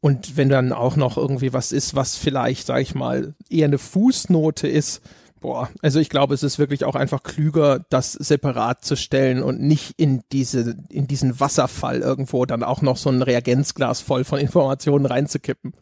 und 0.00 0.36
wenn 0.36 0.48
dann 0.48 0.72
auch 0.72 0.96
noch 0.96 1.16
irgendwie 1.16 1.52
was 1.52 1.72
ist, 1.72 1.94
was 1.96 2.16
vielleicht, 2.16 2.66
sag 2.66 2.80
ich 2.80 2.94
mal, 2.94 3.34
eher 3.50 3.66
eine 3.66 3.78
Fußnote 3.78 4.68
ist, 4.68 5.02
boah, 5.40 5.68
also 5.82 5.98
ich 5.98 6.08
glaube, 6.08 6.34
es 6.34 6.42
ist 6.42 6.58
wirklich 6.58 6.84
auch 6.84 6.94
einfach 6.94 7.22
klüger, 7.22 7.84
das 7.90 8.12
separat 8.12 8.84
zu 8.84 8.96
stellen 8.96 9.42
und 9.42 9.60
nicht 9.60 9.94
in 9.96 10.22
diese, 10.32 10.76
in 10.88 11.06
diesen 11.06 11.40
Wasserfall 11.40 12.00
irgendwo 12.00 12.44
dann 12.46 12.62
auch 12.62 12.82
noch 12.82 12.96
so 12.96 13.10
ein 13.10 13.22
Reagenzglas 13.22 14.00
voll 14.00 14.24
von 14.24 14.38
Informationen 14.40 15.06
reinzukippen. 15.06 15.72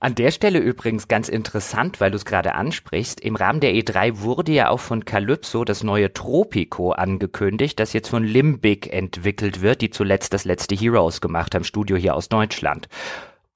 An 0.00 0.14
der 0.14 0.30
Stelle 0.30 0.58
übrigens 0.58 1.08
ganz 1.08 1.28
interessant, 1.28 2.00
weil 2.00 2.10
du 2.10 2.16
es 2.16 2.24
gerade 2.24 2.54
ansprichst. 2.54 3.20
Im 3.20 3.36
Rahmen 3.36 3.60
der 3.60 3.72
E3 3.74 4.20
wurde 4.20 4.52
ja 4.52 4.68
auch 4.70 4.80
von 4.80 5.04
Calypso 5.04 5.64
das 5.64 5.82
neue 5.82 6.12
Tropico 6.12 6.92
angekündigt, 6.92 7.78
das 7.78 7.92
jetzt 7.92 8.08
von 8.08 8.24
Limbic 8.24 8.92
entwickelt 8.92 9.62
wird, 9.62 9.80
die 9.80 9.90
zuletzt 9.90 10.32
das 10.32 10.44
letzte 10.44 10.74
Heroes 10.74 11.20
gemacht 11.20 11.54
haben, 11.54 11.64
Studio 11.64 11.96
hier 11.96 12.14
aus 12.14 12.28
Deutschland. 12.28 12.88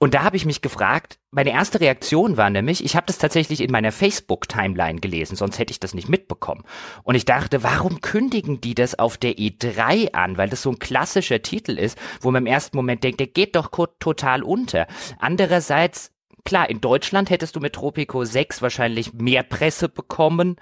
Und 0.03 0.15
da 0.15 0.23
habe 0.23 0.39
ich 0.39 0.47
mich 0.47 0.63
gefragt, 0.63 1.19
meine 1.31 1.51
erste 1.51 1.79
Reaktion 1.79 2.39
war 2.39 2.49
nämlich, 2.49 2.83
ich 2.83 2.97
habe 2.97 3.05
das 3.07 3.19
tatsächlich 3.19 3.61
in 3.61 3.71
meiner 3.71 3.93
Facebook-Timeline 3.93 4.99
gelesen, 4.99 5.37
sonst 5.37 5.59
hätte 5.59 5.73
ich 5.73 5.79
das 5.79 5.93
nicht 5.93 6.09
mitbekommen. 6.09 6.65
Und 7.03 7.17
ich 7.17 7.27
dachte, 7.27 7.63
warum 7.63 8.01
kündigen 8.01 8.63
die 8.63 8.75
das 8.75 8.99
auf 8.99 9.19
der 9.19 9.35
E3 9.35 10.15
an? 10.15 10.39
Weil 10.39 10.49
das 10.49 10.63
so 10.63 10.71
ein 10.71 10.79
klassischer 10.79 11.43
Titel 11.43 11.73
ist, 11.79 11.99
wo 12.23 12.31
man 12.31 12.45
im 12.45 12.47
ersten 12.47 12.79
Moment 12.79 13.05
denkt, 13.05 13.21
der 13.21 13.27
geht 13.27 13.55
doch 13.57 13.69
total 13.99 14.43
unter. 14.43 14.87
Andererseits, 15.19 16.13
klar, 16.47 16.71
in 16.71 16.81
Deutschland 16.81 17.29
hättest 17.29 17.55
du 17.55 17.61
mit 17.61 17.75
Tropico 17.75 18.25
6 18.25 18.63
wahrscheinlich 18.63 19.13
mehr 19.13 19.43
Presse 19.43 19.91
bekommen, 19.91 20.57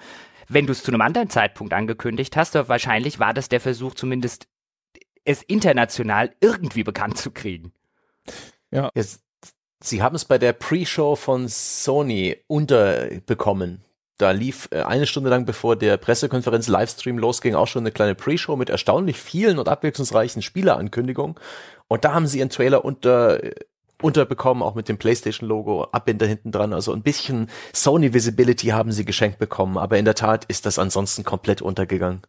wenn 0.48 0.66
du 0.66 0.72
es 0.72 0.82
zu 0.82 0.90
einem 0.90 1.00
anderen 1.00 1.30
Zeitpunkt 1.30 1.74
angekündigt 1.74 2.36
hast, 2.36 2.56
aber 2.56 2.68
wahrscheinlich 2.68 3.20
war 3.20 3.34
das 3.34 3.48
der 3.48 3.60
Versuch, 3.60 3.94
zumindest 3.94 4.48
es 5.24 5.44
international 5.44 6.34
irgendwie 6.40 6.82
bekannt 6.82 7.18
zu 7.18 7.30
kriegen. 7.30 7.72
Ja. 8.72 8.90
Jetzt 8.94 9.22
Sie 9.80 10.02
haben 10.02 10.16
es 10.16 10.24
bei 10.24 10.38
der 10.38 10.52
Pre-Show 10.52 11.14
von 11.14 11.46
Sony 11.48 12.36
unterbekommen. 12.48 13.84
Da 14.18 14.32
lief 14.32 14.68
äh, 14.72 14.82
eine 14.82 15.06
Stunde 15.06 15.30
lang, 15.30 15.46
bevor 15.46 15.76
der 15.76 15.96
Pressekonferenz 15.96 16.66
Livestream 16.66 17.18
losging, 17.18 17.54
auch 17.54 17.68
schon 17.68 17.82
eine 17.82 17.92
kleine 17.92 18.16
Pre-Show 18.16 18.56
mit 18.56 18.68
erstaunlich 18.68 19.18
vielen 19.18 19.60
und 19.60 19.68
abwechslungsreichen 19.68 20.42
Spielerankündigungen. 20.42 21.36
Und 21.86 22.04
da 22.04 22.12
haben 22.12 22.26
sie 22.26 22.40
ihren 22.40 22.50
Trailer 22.50 22.84
unter, 22.84 23.42
äh, 23.42 23.54
unterbekommen, 24.02 24.64
auch 24.64 24.74
mit 24.74 24.88
dem 24.88 24.98
PlayStation-Logo, 24.98 25.84
Abbinder 25.92 26.26
hinten 26.26 26.50
dran. 26.50 26.72
Also 26.72 26.92
ein 26.92 27.02
bisschen 27.02 27.48
Sony-Visibility 27.72 28.68
haben 28.68 28.90
sie 28.90 29.04
geschenkt 29.04 29.38
bekommen. 29.38 29.78
Aber 29.78 29.96
in 29.98 30.04
der 30.04 30.16
Tat 30.16 30.44
ist 30.46 30.66
das 30.66 30.80
ansonsten 30.80 31.22
komplett 31.22 31.62
untergegangen. 31.62 32.22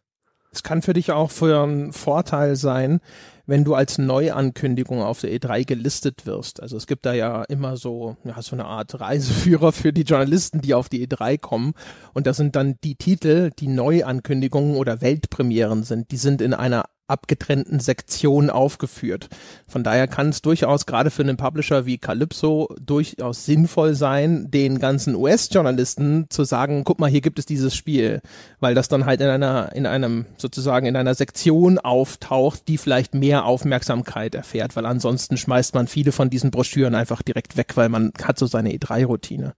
Es 0.52 0.62
kann 0.62 0.82
für 0.82 0.92
dich 0.92 1.12
auch 1.12 1.30
für 1.30 1.62
einen 1.62 1.92
Vorteil 1.92 2.56
sein, 2.56 3.00
wenn 3.46 3.64
du 3.64 3.74
als 3.74 3.98
Neuankündigung 3.98 5.02
auf 5.02 5.20
der 5.20 5.30
E3 5.32 5.64
gelistet 5.64 6.26
wirst. 6.26 6.62
Also 6.62 6.76
es 6.76 6.86
gibt 6.86 7.06
da 7.06 7.12
ja 7.12 7.42
immer 7.44 7.76
so, 7.76 8.16
ja, 8.24 8.40
so 8.42 8.56
eine 8.56 8.64
Art 8.64 9.00
Reiseführer 9.00 9.72
für 9.72 9.92
die 9.92 10.02
Journalisten, 10.02 10.60
die 10.60 10.74
auf 10.74 10.88
die 10.88 11.06
E3 11.06 11.38
kommen. 11.38 11.72
Und 12.14 12.26
das 12.26 12.36
sind 12.36 12.56
dann 12.56 12.76
die 12.84 12.96
Titel, 12.96 13.50
die 13.58 13.68
Neuankündigungen 13.68 14.76
oder 14.76 15.00
Weltpremieren 15.00 15.82
sind. 15.82 16.10
Die 16.10 16.16
sind 16.16 16.42
in 16.42 16.54
einer 16.54 16.84
abgetrennten 17.10 17.80
Sektion 17.80 18.50
aufgeführt. 18.50 19.28
Von 19.68 19.84
daher 19.84 20.08
kann 20.08 20.30
es 20.30 20.42
durchaus 20.42 20.86
gerade 20.86 21.10
für 21.10 21.22
einen 21.22 21.36
Publisher 21.36 21.86
wie 21.86 21.98
Calypso 21.98 22.74
durchaus 22.80 23.44
sinnvoll 23.44 23.94
sein, 23.94 24.50
den 24.50 24.78
ganzen 24.78 25.14
US-Journalisten 25.14 26.26
zu 26.30 26.44
sagen, 26.44 26.84
guck 26.84 26.98
mal, 26.98 27.10
hier 27.10 27.20
gibt 27.20 27.38
es 27.38 27.46
dieses 27.46 27.74
Spiel, 27.74 28.20
weil 28.60 28.74
das 28.74 28.88
dann 28.88 29.06
halt 29.06 29.20
in 29.20 29.28
einer, 29.28 29.74
in 29.74 29.86
einem, 29.86 30.26
sozusagen 30.36 30.86
in 30.86 30.96
einer 30.96 31.14
Sektion 31.14 31.78
auftaucht, 31.78 32.68
die 32.68 32.78
vielleicht 32.78 33.14
mehr 33.14 33.44
Aufmerksamkeit 33.44 34.34
erfährt, 34.34 34.76
weil 34.76 34.86
ansonsten 34.86 35.36
schmeißt 35.36 35.74
man 35.74 35.86
viele 35.86 36.12
von 36.12 36.30
diesen 36.30 36.50
Broschüren 36.50 36.94
einfach 36.94 37.22
direkt 37.22 37.56
weg, 37.56 37.76
weil 37.76 37.88
man 37.88 38.12
hat 38.22 38.38
so 38.38 38.46
seine 38.46 38.70
E3-Routine. 38.70 39.54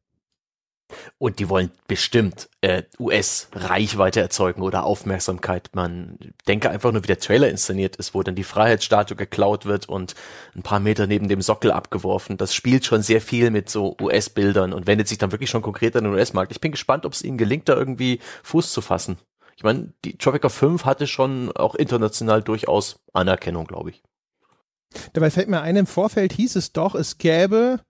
Und 1.18 1.38
die 1.38 1.48
wollen 1.48 1.70
bestimmt 1.86 2.48
äh, 2.60 2.82
US-Reichweite 2.98 4.20
erzeugen 4.20 4.62
oder 4.62 4.84
Aufmerksamkeit. 4.84 5.70
Man 5.74 6.18
denke 6.48 6.70
einfach 6.70 6.92
nur, 6.92 7.02
wie 7.02 7.08
der 7.08 7.18
Trailer 7.18 7.48
inszeniert 7.48 7.96
ist, 7.96 8.14
wo 8.14 8.22
dann 8.22 8.34
die 8.34 8.44
Freiheitsstatue 8.44 9.16
geklaut 9.16 9.66
wird 9.66 9.88
und 9.88 10.14
ein 10.54 10.62
paar 10.62 10.80
Meter 10.80 11.06
neben 11.06 11.28
dem 11.28 11.42
Sockel 11.42 11.72
abgeworfen. 11.72 12.36
Das 12.36 12.54
spielt 12.54 12.84
schon 12.84 13.02
sehr 13.02 13.20
viel 13.20 13.50
mit 13.50 13.68
so 13.68 13.96
US-Bildern 14.00 14.72
und 14.72 14.86
wendet 14.86 15.08
sich 15.08 15.18
dann 15.18 15.32
wirklich 15.32 15.50
schon 15.50 15.62
konkret 15.62 15.96
an 15.96 16.04
den 16.04 16.12
US-Markt. 16.12 16.52
Ich 16.52 16.60
bin 16.60 16.72
gespannt, 16.72 17.06
ob 17.06 17.12
es 17.12 17.22
ihnen 17.22 17.38
gelingt, 17.38 17.68
da 17.68 17.76
irgendwie 17.76 18.20
Fuß 18.42 18.72
zu 18.72 18.80
fassen. 18.80 19.18
Ich 19.56 19.64
meine, 19.64 19.92
die 20.04 20.16
Tropica 20.16 20.48
5 20.48 20.84
hatte 20.84 21.06
schon 21.06 21.52
auch 21.52 21.74
international 21.74 22.42
durchaus 22.42 23.00
Anerkennung, 23.12 23.66
glaube 23.66 23.90
ich. 23.90 24.02
Dabei 25.12 25.30
fällt 25.30 25.48
mir 25.48 25.60
ein, 25.60 25.76
im 25.76 25.86
Vorfeld 25.86 26.32
hieß 26.32 26.56
es 26.56 26.72
doch, 26.72 26.94
es 26.94 27.18
gäbe 27.18 27.80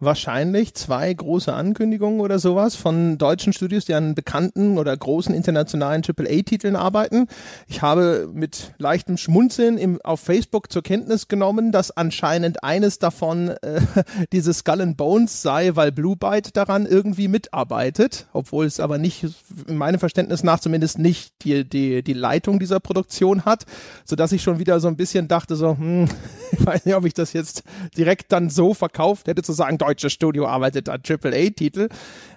wahrscheinlich 0.00 0.74
zwei 0.74 1.12
große 1.12 1.52
Ankündigungen 1.52 2.20
oder 2.20 2.38
sowas 2.38 2.74
von 2.74 3.18
deutschen 3.18 3.52
Studios, 3.52 3.84
die 3.84 3.94
an 3.94 4.14
bekannten 4.14 4.78
oder 4.78 4.96
großen 4.96 5.34
internationalen 5.34 6.02
AAA-Titeln 6.02 6.74
arbeiten. 6.74 7.26
Ich 7.68 7.82
habe 7.82 8.28
mit 8.32 8.72
leichtem 8.78 9.18
Schmunzeln 9.18 9.76
im, 9.76 10.00
auf 10.02 10.20
Facebook 10.20 10.72
zur 10.72 10.82
Kenntnis 10.82 11.28
genommen, 11.28 11.70
dass 11.70 11.90
anscheinend 11.90 12.64
eines 12.64 12.98
davon 12.98 13.48
äh, 13.48 13.80
dieses 14.32 14.58
Skull 14.58 14.80
and 14.80 14.96
Bones 14.96 15.42
sei, 15.42 15.76
weil 15.76 15.92
Blue 15.92 16.16
Byte 16.16 16.56
daran 16.56 16.86
irgendwie 16.86 17.28
mitarbeitet, 17.28 18.26
obwohl 18.32 18.64
es 18.64 18.80
aber 18.80 18.96
nicht, 18.96 19.26
in 19.66 19.76
meinem 19.76 20.00
Verständnis 20.00 20.42
nach 20.42 20.60
zumindest 20.60 20.98
nicht 20.98 21.34
die, 21.42 21.68
die, 21.68 22.02
die 22.02 22.14
Leitung 22.14 22.58
dieser 22.58 22.80
Produktion 22.80 23.44
hat, 23.44 23.66
sodass 24.06 24.32
ich 24.32 24.42
schon 24.42 24.58
wieder 24.58 24.80
so 24.80 24.88
ein 24.88 24.96
bisschen 24.96 25.28
dachte 25.28 25.56
so, 25.56 25.76
hm, 25.76 26.08
ich 26.52 26.64
weiß 26.64 26.86
nicht, 26.86 26.94
ob 26.94 27.04
ich 27.04 27.12
das 27.12 27.34
jetzt 27.34 27.64
direkt 27.98 28.32
dann 28.32 28.48
so 28.48 28.72
verkauft 28.72 29.28
hätte, 29.28 29.42
zu 29.42 29.52
sagen, 29.52 29.76
deutsches 29.90 30.12
Studio 30.12 30.46
arbeitet 30.46 30.88
an 30.88 31.02
AAA-Titel. 31.06 31.88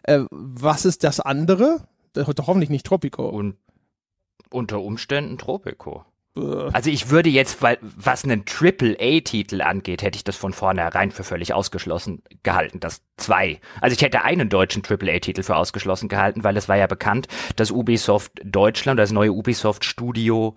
Äh, 0.04 0.22
was 0.32 0.86
ist 0.86 1.04
das 1.04 1.20
andere? 1.20 1.88
Das 2.14 2.28
hoffentlich 2.28 2.70
nicht 2.70 2.86
Tropico. 2.86 3.28
Und 3.28 3.58
unter 4.50 4.82
Umständen 4.82 5.38
Tropico. 5.38 6.06
Also 6.36 6.90
ich 6.90 7.12
würde 7.12 7.30
jetzt, 7.30 7.62
weil, 7.62 7.78
was 7.82 8.24
einen 8.24 8.46
Triple-A-Titel 8.46 9.62
angeht, 9.62 10.02
hätte 10.02 10.16
ich 10.16 10.24
das 10.24 10.36
von 10.36 10.52
vornherein 10.52 11.12
für 11.12 11.24
völlig 11.24 11.54
ausgeschlossen 11.54 12.24
gehalten, 12.42 12.80
das 12.80 13.04
zwei. 13.18 13.60
Also 13.82 13.94
ich 13.96 14.02
hätte 14.02 14.24
einen 14.24 14.50
deutschen 14.50 14.82
Triple-A-Titel 14.82 15.44
für 15.44 15.56
ausgeschlossen 15.56 16.10
gehalten, 16.10 16.44
weil 16.44 16.58
es 16.58 16.68
war 16.68 16.76
ja 16.76 16.88
bekannt, 16.88 17.28
dass 17.56 17.70
Ubisoft 17.70 18.32
Deutschland, 18.44 19.00
das 19.00 19.12
neue 19.12 19.32
Ubisoft 19.32 19.86
Studio 19.86 20.56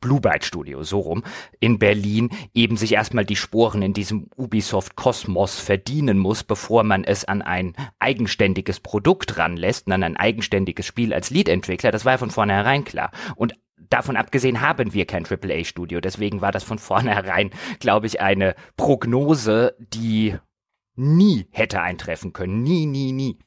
Blue 0.00 0.20
Byte 0.20 0.44
Studio, 0.44 0.82
so 0.82 1.00
rum, 1.00 1.24
in 1.60 1.78
Berlin 1.78 2.30
eben 2.54 2.76
sich 2.76 2.92
erstmal 2.92 3.24
die 3.24 3.36
Sporen 3.36 3.82
in 3.82 3.92
diesem 3.92 4.28
Ubisoft-Kosmos 4.36 5.58
verdienen 5.58 6.18
muss, 6.18 6.44
bevor 6.44 6.84
man 6.84 7.04
es 7.04 7.24
an 7.24 7.42
ein 7.42 7.74
eigenständiges 7.98 8.80
Produkt 8.80 9.38
ranlässt, 9.38 9.90
an 9.90 10.02
ein 10.02 10.16
eigenständiges 10.16 10.86
Spiel 10.86 11.12
als 11.12 11.30
Lead-Entwickler. 11.30 11.90
Das 11.90 12.04
war 12.04 12.12
ja 12.12 12.18
von 12.18 12.30
vornherein 12.30 12.84
klar. 12.84 13.10
Und 13.34 13.54
davon 13.76 14.16
abgesehen 14.16 14.60
haben 14.60 14.92
wir 14.94 15.06
kein 15.06 15.26
AAA-Studio. 15.26 16.00
Deswegen 16.00 16.40
war 16.40 16.52
das 16.52 16.64
von 16.64 16.78
vornherein, 16.78 17.50
glaube 17.80 18.06
ich, 18.06 18.20
eine 18.20 18.54
Prognose, 18.76 19.76
die 19.78 20.36
nie 20.94 21.46
hätte 21.50 21.80
eintreffen 21.80 22.32
können. 22.32 22.62
Nie, 22.62 22.86
nie, 22.86 23.12
nie. 23.12 23.38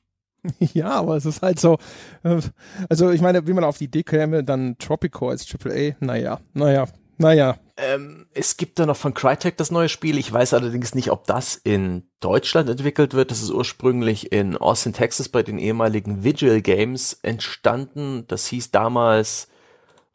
Ja, 0.74 0.90
aber 0.92 1.18
es 1.18 1.26
ist 1.26 1.42
halt 1.42 1.60
so, 1.60 1.78
äh, 2.24 2.42
also 2.90 3.12
ich 3.12 3.22
meine, 3.22 3.46
wie 3.48 3.54
man 3.54 3.64
auf 3.64 3.78
die 3.78 3.86
Idee 3.86 4.04
käme, 4.04 4.44
dann 4.44 4.78
Tropico 4.80 5.30
als 5.30 5.46
AAA, 5.52 5.96
naja, 6.00 6.40
naja, 6.54 6.88
naja. 7.18 7.58
Ähm, 7.78 8.26
es 8.34 8.58
gibt 8.58 8.78
da 8.80 8.86
noch 8.86 8.98
von 8.98 9.14
Crytek 9.14 9.58
das 9.58 9.72
neue 9.72 9.90
Spiel. 9.90 10.18
Ich 10.18 10.32
weiß 10.32 10.54
allerdings 10.54 10.94
nicht, 10.96 11.12
ob 11.12 11.26
das 11.26 11.56
in 11.56 12.04
Deutschland 12.20 12.70
entwickelt 12.70 13.14
wird. 13.14 13.32
Das 13.32 13.42
ist 13.42 13.50
ursprünglich 13.52 14.32
in 14.32 14.56
Austin, 14.58 14.94
Texas 14.94 15.30
bei 15.30 15.42
den 15.44 15.58
ehemaligen 15.58 16.24
Vigil 16.24 16.62
Games 16.62 17.14
entstanden. 17.24 18.26
Das 18.28 18.46
hieß 18.48 18.72
damals, 18.72 19.48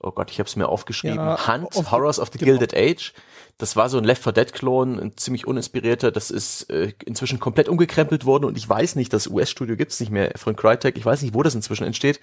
oh 0.00 0.10
Gott, 0.12 0.30
ich 0.30 0.38
habe 0.38 0.48
es 0.48 0.54
mir 0.56 0.68
aufgeschrieben, 0.68 1.16
Ja, 1.16 1.46
Hunt, 1.48 1.74
auf- 1.76 1.90
Horrors 1.90 2.18
of 2.20 2.30
the 2.32 2.38
genau. 2.38 2.58
Gilded 2.58 2.74
Age. 2.76 3.12
Das 3.58 3.74
war 3.74 3.88
so 3.88 3.96
ein 3.96 4.04
Left 4.04 4.22
4 4.22 4.32
Dead 4.32 4.52
Klon, 4.52 5.00
ein 5.00 5.16
ziemlich 5.16 5.46
uninspirierter. 5.46 6.12
Das 6.12 6.30
ist 6.30 6.68
äh, 6.70 6.92
inzwischen 7.06 7.40
komplett 7.40 7.70
umgekrempelt 7.70 8.26
worden 8.26 8.44
und 8.44 8.58
ich 8.58 8.68
weiß 8.68 8.96
nicht, 8.96 9.12
das 9.14 9.28
US-Studio 9.28 9.76
gibt's 9.76 9.98
nicht 9.98 10.12
mehr 10.12 10.32
von 10.36 10.56
Crytek. 10.56 10.98
Ich 10.98 11.06
weiß 11.06 11.22
nicht, 11.22 11.32
wo 11.32 11.42
das 11.42 11.54
inzwischen 11.54 11.84
entsteht. 11.84 12.20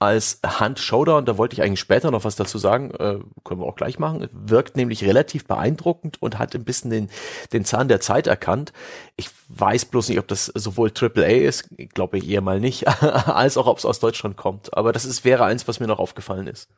Als 0.00 0.40
Hunt 0.58 0.80
Showdown, 0.80 1.24
da 1.24 1.38
wollte 1.38 1.54
ich 1.54 1.62
eigentlich 1.62 1.78
später 1.78 2.10
noch 2.10 2.24
was 2.24 2.34
dazu 2.34 2.58
sagen, 2.58 2.90
äh, 2.92 3.20
können 3.44 3.60
wir 3.60 3.66
auch 3.66 3.76
gleich 3.76 4.00
machen. 4.00 4.28
Wirkt 4.32 4.76
nämlich 4.76 5.04
relativ 5.04 5.46
beeindruckend 5.46 6.20
und 6.20 6.40
hat 6.40 6.52
ein 6.56 6.64
bisschen 6.64 6.90
den, 6.90 7.10
den 7.52 7.64
Zahn 7.64 7.86
der 7.86 8.00
Zeit 8.00 8.26
erkannt. 8.26 8.72
Ich 9.14 9.30
weiß 9.50 9.84
bloß 9.84 10.08
nicht, 10.08 10.18
ob 10.18 10.26
das 10.26 10.46
sowohl 10.46 10.90
AAA 10.90 11.46
ist, 11.46 11.68
ich 11.76 11.90
glaube 11.90 12.18
eher 12.18 12.40
mal 12.40 12.58
nicht, 12.58 12.88
als 13.02 13.56
auch 13.56 13.68
ob 13.68 13.78
es 13.78 13.84
aus 13.84 14.00
Deutschland 14.00 14.36
kommt. 14.36 14.76
Aber 14.76 14.90
das 14.92 15.04
ist, 15.04 15.24
wäre 15.24 15.44
eins, 15.44 15.68
was 15.68 15.78
mir 15.78 15.86
noch 15.86 16.00
aufgefallen 16.00 16.48
ist. 16.48 16.68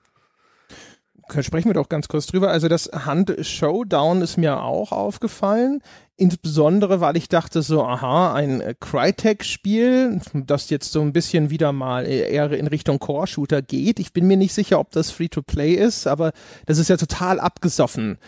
Sprechen 1.40 1.68
wir 1.68 1.74
doch 1.74 1.88
ganz 1.88 2.08
kurz 2.08 2.26
drüber. 2.26 2.50
Also 2.50 2.68
das 2.68 2.90
Hand 2.92 3.34
Showdown 3.40 4.22
ist 4.22 4.36
mir 4.36 4.62
auch 4.62 4.92
aufgefallen. 4.92 5.80
Insbesondere, 6.16 7.00
weil 7.00 7.16
ich 7.16 7.28
dachte 7.28 7.62
so, 7.62 7.84
aha, 7.84 8.34
ein 8.34 8.62
Crytek-Spiel, 8.78 10.20
das 10.32 10.70
jetzt 10.70 10.92
so 10.92 11.00
ein 11.00 11.12
bisschen 11.12 11.50
wieder 11.50 11.72
mal 11.72 12.06
eher 12.06 12.52
in 12.52 12.68
Richtung 12.68 13.00
Core-Shooter 13.00 13.62
geht. 13.62 13.98
Ich 13.98 14.12
bin 14.12 14.26
mir 14.26 14.36
nicht 14.36 14.54
sicher, 14.54 14.78
ob 14.78 14.92
das 14.92 15.10
Free-to-Play 15.10 15.74
ist, 15.74 16.06
aber 16.06 16.32
das 16.66 16.78
ist 16.78 16.88
ja 16.88 16.96
total 16.96 17.40
abgesoffen. 17.40 18.18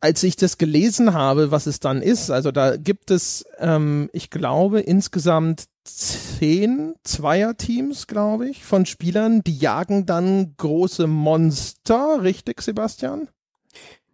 Als 0.00 0.22
ich 0.24 0.34
das 0.36 0.58
gelesen 0.58 1.12
habe, 1.12 1.52
was 1.52 1.66
es 1.66 1.78
dann 1.78 2.02
ist, 2.02 2.30
also 2.30 2.50
da 2.50 2.76
gibt 2.76 3.10
es, 3.12 3.44
ähm, 3.58 4.10
ich 4.12 4.30
glaube, 4.30 4.80
insgesamt 4.80 5.66
zehn 5.96 6.94
Zweierteams, 7.04 8.06
glaube 8.06 8.48
ich, 8.48 8.64
von 8.64 8.86
Spielern, 8.86 9.42
die 9.42 9.56
jagen 9.56 10.06
dann 10.06 10.54
große 10.56 11.06
Monster, 11.06 12.22
richtig, 12.22 12.62
Sebastian? 12.62 13.28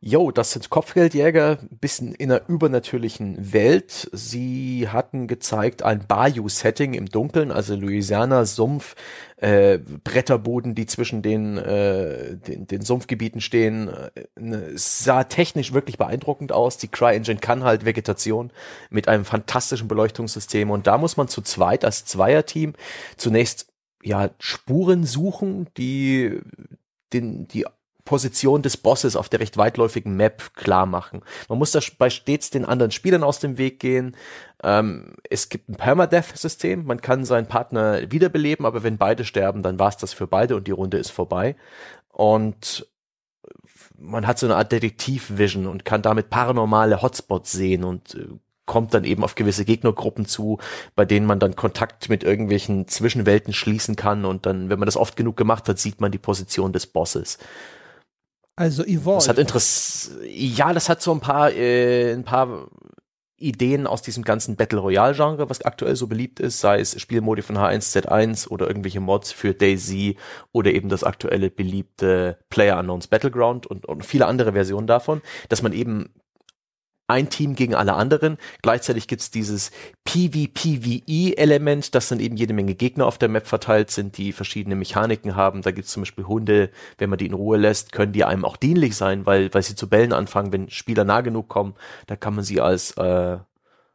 Jo, 0.07 0.31
das 0.31 0.53
sind 0.53 0.69
Kopfgeldjäger, 0.69 1.61
ein 1.63 1.79
bisschen 1.79 2.13
in 2.13 2.31
einer 2.31 2.47
übernatürlichen 2.47 3.55
Welt. 3.55 4.11
Sie 4.13 4.87
hatten 4.91 5.29
gezeigt 5.29 5.83
ein 5.83 6.07
Bayou-Setting 6.07 6.93
im 6.93 7.07
Dunkeln, 7.07 7.51
also 7.51 7.75
Louisiana, 7.75 8.45
Sumpf, 8.45 8.97
äh, 9.39 9.79
Bretterboden, 9.79 10.75
die 10.75 10.85
zwischen 10.85 11.23
den, 11.23 11.57
äh, 11.57 12.37
den, 12.37 12.67
den 12.67 12.83
Sumpfgebieten 12.83 13.41
stehen. 13.41 13.89
Äh, 13.89 14.27
ne, 14.39 14.57
es 14.75 15.05
sah 15.05 15.25
technisch 15.25 15.73
wirklich 15.73 15.97
beeindruckend 15.97 16.53
aus. 16.53 16.77
Die 16.77 16.89
CryEngine 16.89 17.41
kann 17.41 17.65
halt 17.65 17.87
Vegetation 17.87 18.53
mit 18.91 19.09
einem 19.09 19.25
fantastischen 19.25 19.89
Beleuchtungssystem. 19.89 20.71
Und 20.71 20.87
da 20.87 20.99
muss 20.99 21.17
man 21.17 21.29
zu 21.29 21.41
zweit 21.41 21.83
als 21.83 22.05
Zweierteam 22.05 22.75
zunächst 23.17 23.73
ja 24.03 24.29
Spuren 24.39 25.05
suchen, 25.05 25.69
die 25.79 26.41
den, 27.15 27.49
die 27.49 27.65
Position 28.05 28.63
des 28.63 28.77
Bosses 28.77 29.17
auf 29.17 29.29
der 29.29 29.41
recht 29.41 29.57
weitläufigen 29.57 30.17
Map 30.17 30.55
klar 30.55 30.87
machen. 30.87 31.23
Man 31.49 31.59
muss 31.59 31.73
dabei 31.73 32.11
stets 32.11 32.51
den 32.51 32.65
anderen 32.65 32.91
Spielern 32.91 33.25
aus 33.25 33.39
dem 33.39 33.57
Weg 33.57 33.81
gehen. 33.81 34.17
Ähm, 34.63 35.15
es 35.31 35.49
gibt 35.49 35.69
ein 35.69 35.77
Permadeath-System. 35.77 36.85
Man 36.85 37.01
kann 37.01 37.25
seinen 37.25 37.47
Partner 37.47 38.11
wiederbeleben, 38.11 38.67
aber 38.67 38.83
wenn 38.83 38.99
beide 38.99 39.25
sterben, 39.25 39.63
dann 39.63 39.79
war 39.79 39.89
es 39.89 39.97
das 39.97 40.13
für 40.13 40.27
beide 40.27 40.57
und 40.57 40.67
die 40.67 40.73
Runde 40.73 40.99
ist 40.99 41.11
vorbei. 41.11 41.57
Und 42.09 42.87
man 43.99 44.27
hat 44.27 44.39
so 44.39 44.47
eine 44.47 44.57
Art 44.57 44.73
Detektiv-Vision 44.73 45.67
und 45.67 45.85
kann 45.85 46.03
damit 46.03 46.31
paranormale 46.31 47.03
Hotspots 47.03 47.53
sehen 47.53 47.85
und 47.85 48.15
äh, 48.15 48.27
kommt 48.67 48.95
dann 48.95 49.05
eben 49.05 49.25
auf 49.25 49.35
gewisse 49.35 49.65
Gegnergruppen 49.65 50.27
zu, 50.27 50.59
bei 50.95 51.05
denen 51.05 51.27
man 51.27 51.39
dann 51.39 51.57
Kontakt 51.57 52.09
mit 52.09 52.25
irgendwelchen 52.25 52.89
Zwischenwelten 52.89 53.53
schließen 53.53 53.97
kann 53.97 54.25
und 54.25 54.47
dann, 54.47 54.71
wenn 54.71 54.79
man 54.79 54.87
das 54.87 54.97
oft 54.97 55.17
genug 55.17 55.37
gemacht 55.37 55.69
hat, 55.69 55.79
sieht 55.79 56.01
man 56.01 56.13
die 56.13 56.19
Position 56.19 56.73
des 56.73 56.87
Bosses. 56.87 57.39
Also 58.57 58.85
Evolve. 58.85 59.19
Das 59.19 59.29
hat 59.29 59.39
Interess 59.39 60.13
ja, 60.27 60.73
das 60.73 60.89
hat 60.89 61.03
so 61.03 61.13
ein 61.13 61.21
paar, 61.21 61.53
äh, 61.53 62.13
ein 62.13 62.25
paar 62.25 62.69
Ideen 63.37 63.87
aus 63.87 64.01
diesem 64.03 64.23
ganzen 64.23 64.57
Battle 64.57 64.79
Royale 64.79 65.15
Genre, 65.15 65.51
was 65.51 65.63
aktuell 65.63 65.97
so 65.97 66.07
beliebt 66.07 66.41
ist, 66.41 66.61
sei 66.61 66.81
es 66.81 67.01
Spielmodi 67.01 67.43
von 67.43 67.59
H1Z1 67.59 68.49
oder 68.49 68.69
irgendwelche 68.69 69.01
Mods 69.01 69.33
für 69.33 69.55
DayZ 69.55 70.17
oder 70.53 70.73
eben 70.73 70.89
das 70.89 71.05
aktuelle 71.05 71.51
beliebte 71.51 72.39
Player 72.49 72.79
Unknowns 72.79 73.09
Battleground 73.09 73.67
und, 73.67 73.87
und 73.87 74.07
viele 74.07 74.27
andere 74.27 74.53
Versionen 74.53 74.87
davon, 74.87 75.21
dass 75.49 75.63
man 75.63 75.73
eben 75.73 76.11
ein 77.07 77.29
Team 77.29 77.55
gegen 77.55 77.75
alle 77.75 77.95
anderen. 77.95 78.39
Gleichzeitig 78.63 79.09
gibt's 79.09 79.31
dieses 79.31 79.71
PvPvE-Element, 80.05 81.95
dass 81.95 82.09
dann 82.09 82.21
eben 82.21 82.37
jede 82.37 82.55
Menge 82.55 82.75
Gegner 82.75 83.07
auf 83.07 83.19
der 83.19 83.29
Map 83.29 83.47
verteilt 83.47 83.91
sind, 83.91 84.17
die 84.17 84.33
verschiedene 84.33 84.77
Mechaniken 84.77 85.37
haben. 85.37 85.63
Da 85.63 85.71
gibt's 85.71 85.93
zum 85.93 86.03
Beispiel 86.03 86.27
Hunde, 86.27 86.71
wenn 86.99 87.11
man 87.11 87.19
die 87.19 87.27
in 87.27 87.35
Ruhe 87.35 87.59
lässt, 87.59 87.93
können 87.93 88.13
die 88.13 88.25
einem 88.25 88.45
auch 88.45 88.57
dienlich 88.57 88.97
sein, 88.97 89.27
weil, 89.27 89.53
weil 89.53 89.63
sie 89.63 89.75
zu 89.75 89.89
bellen 89.89 90.13
anfangen, 90.13 90.53
wenn 90.53 90.71
Spieler 90.71 91.05
nah 91.05 91.21
genug 91.21 91.49
kommen. 91.49 91.75
Da 92.07 92.17
kann 92.17 92.35
man 92.35 92.45
sie 92.45 92.61
als 92.61 92.93
äh, 92.93 93.39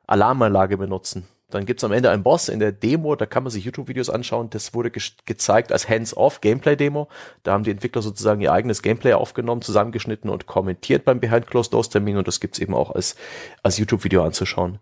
Alarmanlage 0.06 0.78
benutzen. 0.78 1.28
Dann 1.50 1.66
gibt's 1.66 1.84
am 1.84 1.92
Ende 1.92 2.12
einen 2.12 2.24
Boss 2.24 2.48
in 2.50 2.60
der 2.60 2.72
Demo, 2.72 3.16
da 3.16 3.26
kann 3.26 3.44
man 3.44 3.52
sich 3.52 3.66
YouTube-Videos 3.66 4.10
anschauen. 4.10 4.50
Das 4.50 4.74
wurde 4.74 4.92
ge 4.92 5.02
gezeigt 5.26 5.72
als 5.72 5.90
Hands-off-Gameplay-Demo. 5.90 7.08
Da 7.44 7.54
haben 7.54 7.64
die 7.64 7.72
Entwickler 7.72 8.02
sozusagen 8.02 8.42
ihr 8.42 8.52
eigenes 8.52 8.82
Gameplay 8.82 9.14
aufgenommen, 9.14 9.62
zusammengeschnitten 9.62 10.30
und 10.30 10.46
kommentiert 10.46 11.06
beim 11.06 11.20
Behind-Closed-Doors-Termin 11.20 12.18
und 12.18 12.28
das 12.28 12.40
gibt's 12.40 12.60
eben 12.60 12.74
auch 12.74 12.92
als, 12.92 13.16
als 13.64 13.78
YouTube-Video 13.78 14.24
anzuschauen. 14.24 14.80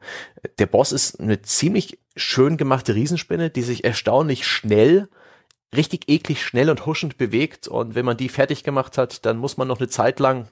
Der 0.59 0.65
Boss 0.65 0.91
ist 0.91 1.19
eine 1.19 1.41
ziemlich 1.41 1.99
schön 2.15 2.57
gemachte 2.57 2.95
Riesenspinne, 2.95 3.49
die 3.49 3.61
sich 3.61 3.83
erstaunlich 3.83 4.45
schnell 4.45 5.07
richtig 5.75 6.07
eklig 6.07 6.43
schnell 6.43 6.69
und 6.69 6.85
huschend 6.85 7.17
bewegt 7.17 7.67
und 7.67 7.95
wenn 7.95 8.05
man 8.05 8.17
die 8.17 8.29
fertig 8.29 8.63
gemacht 8.63 8.97
hat, 8.97 9.25
dann 9.25 9.37
muss 9.37 9.57
man 9.57 9.67
noch 9.67 9.79
eine 9.79 9.89
Zeit 9.89 10.19
lang 10.19 10.47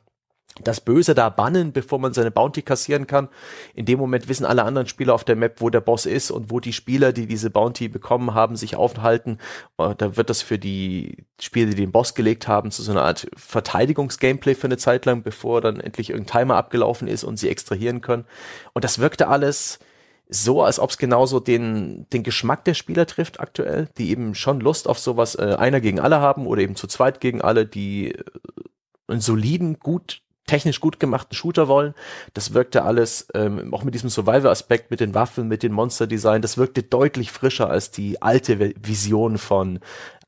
das 0.63 0.79
Böse 0.79 1.13
da 1.13 1.29
bannen, 1.29 1.73
bevor 1.73 1.99
man 1.99 2.13
seine 2.13 2.31
Bounty 2.31 2.61
kassieren 2.61 3.07
kann. 3.07 3.27
In 3.73 3.85
dem 3.85 3.99
Moment 3.99 4.29
wissen 4.29 4.45
alle 4.45 4.63
anderen 4.63 4.87
Spieler 4.87 5.13
auf 5.13 5.25
der 5.25 5.35
Map, 5.35 5.59
wo 5.59 5.69
der 5.69 5.81
Boss 5.81 6.05
ist 6.05 6.31
und 6.31 6.49
wo 6.49 6.61
die 6.61 6.71
Spieler, 6.71 7.11
die 7.11 7.27
diese 7.27 7.49
Bounty 7.49 7.89
bekommen 7.89 8.33
haben, 8.33 8.55
sich 8.55 8.75
aufhalten. 8.77 9.39
Äh, 9.77 9.95
Da 9.95 10.15
wird 10.15 10.29
das 10.29 10.41
für 10.41 10.57
die 10.57 11.25
Spieler, 11.41 11.71
die 11.71 11.75
den 11.75 11.91
Boss 11.91 12.15
gelegt 12.15 12.47
haben, 12.47 12.71
zu 12.71 12.83
so 12.83 12.91
einer 12.91 13.03
Art 13.03 13.27
Verteidigungs-Gameplay 13.35 14.55
für 14.55 14.67
eine 14.67 14.77
Zeit 14.77 15.05
lang, 15.05 15.23
bevor 15.23 15.59
dann 15.59 15.79
endlich 15.79 16.09
irgendein 16.11 16.39
Timer 16.41 16.55
abgelaufen 16.55 17.07
ist 17.07 17.25
und 17.25 17.37
sie 17.37 17.49
extrahieren 17.49 17.99
können. 17.99 18.25
Und 18.73 18.85
das 18.85 18.99
wirkte 18.99 19.27
alles 19.27 19.79
so, 20.27 20.63
als 20.63 20.79
ob 20.79 20.89
es 20.89 20.97
genauso 20.97 21.39
den, 21.39 22.07
den 22.11 22.23
Geschmack 22.23 22.63
der 22.65 22.73
Spieler 22.73 23.05
trifft 23.05 23.39
aktuell, 23.39 23.89
die 23.97 24.09
eben 24.09 24.35
schon 24.35 24.59
Lust 24.59 24.87
auf 24.87 24.99
sowas 24.99 25.35
äh, 25.35 25.55
einer 25.59 25.81
gegen 25.81 25.99
alle 25.99 26.19
haben 26.19 26.47
oder 26.47 26.61
eben 26.61 26.75
zu 26.75 26.87
zweit 26.87 27.19
gegen 27.19 27.41
alle, 27.41 27.65
die 27.65 28.11
äh, 28.11 28.23
einen 29.07 29.21
soliden, 29.21 29.79
gut 29.79 30.23
technisch 30.47 30.79
gut 30.79 30.99
gemachten 30.99 31.35
Shooter 31.35 31.67
wollen. 31.67 31.93
Das 32.33 32.53
wirkte 32.53 32.83
alles, 32.83 33.27
ähm, 33.33 33.73
auch 33.73 33.83
mit 33.83 33.93
diesem 33.93 34.09
Survival-Aspekt, 34.09 34.91
mit 34.91 34.99
den 34.99 35.13
Waffen, 35.13 35.47
mit 35.47 35.63
den 35.63 35.71
Monster-Design, 35.71 36.41
das 36.41 36.57
wirkte 36.57 36.83
deutlich 36.83 37.31
frischer 37.31 37.69
als 37.69 37.91
die 37.91 38.21
alte 38.21 38.59
Vi- 38.59 38.75
Vision 38.81 39.37
von 39.37 39.79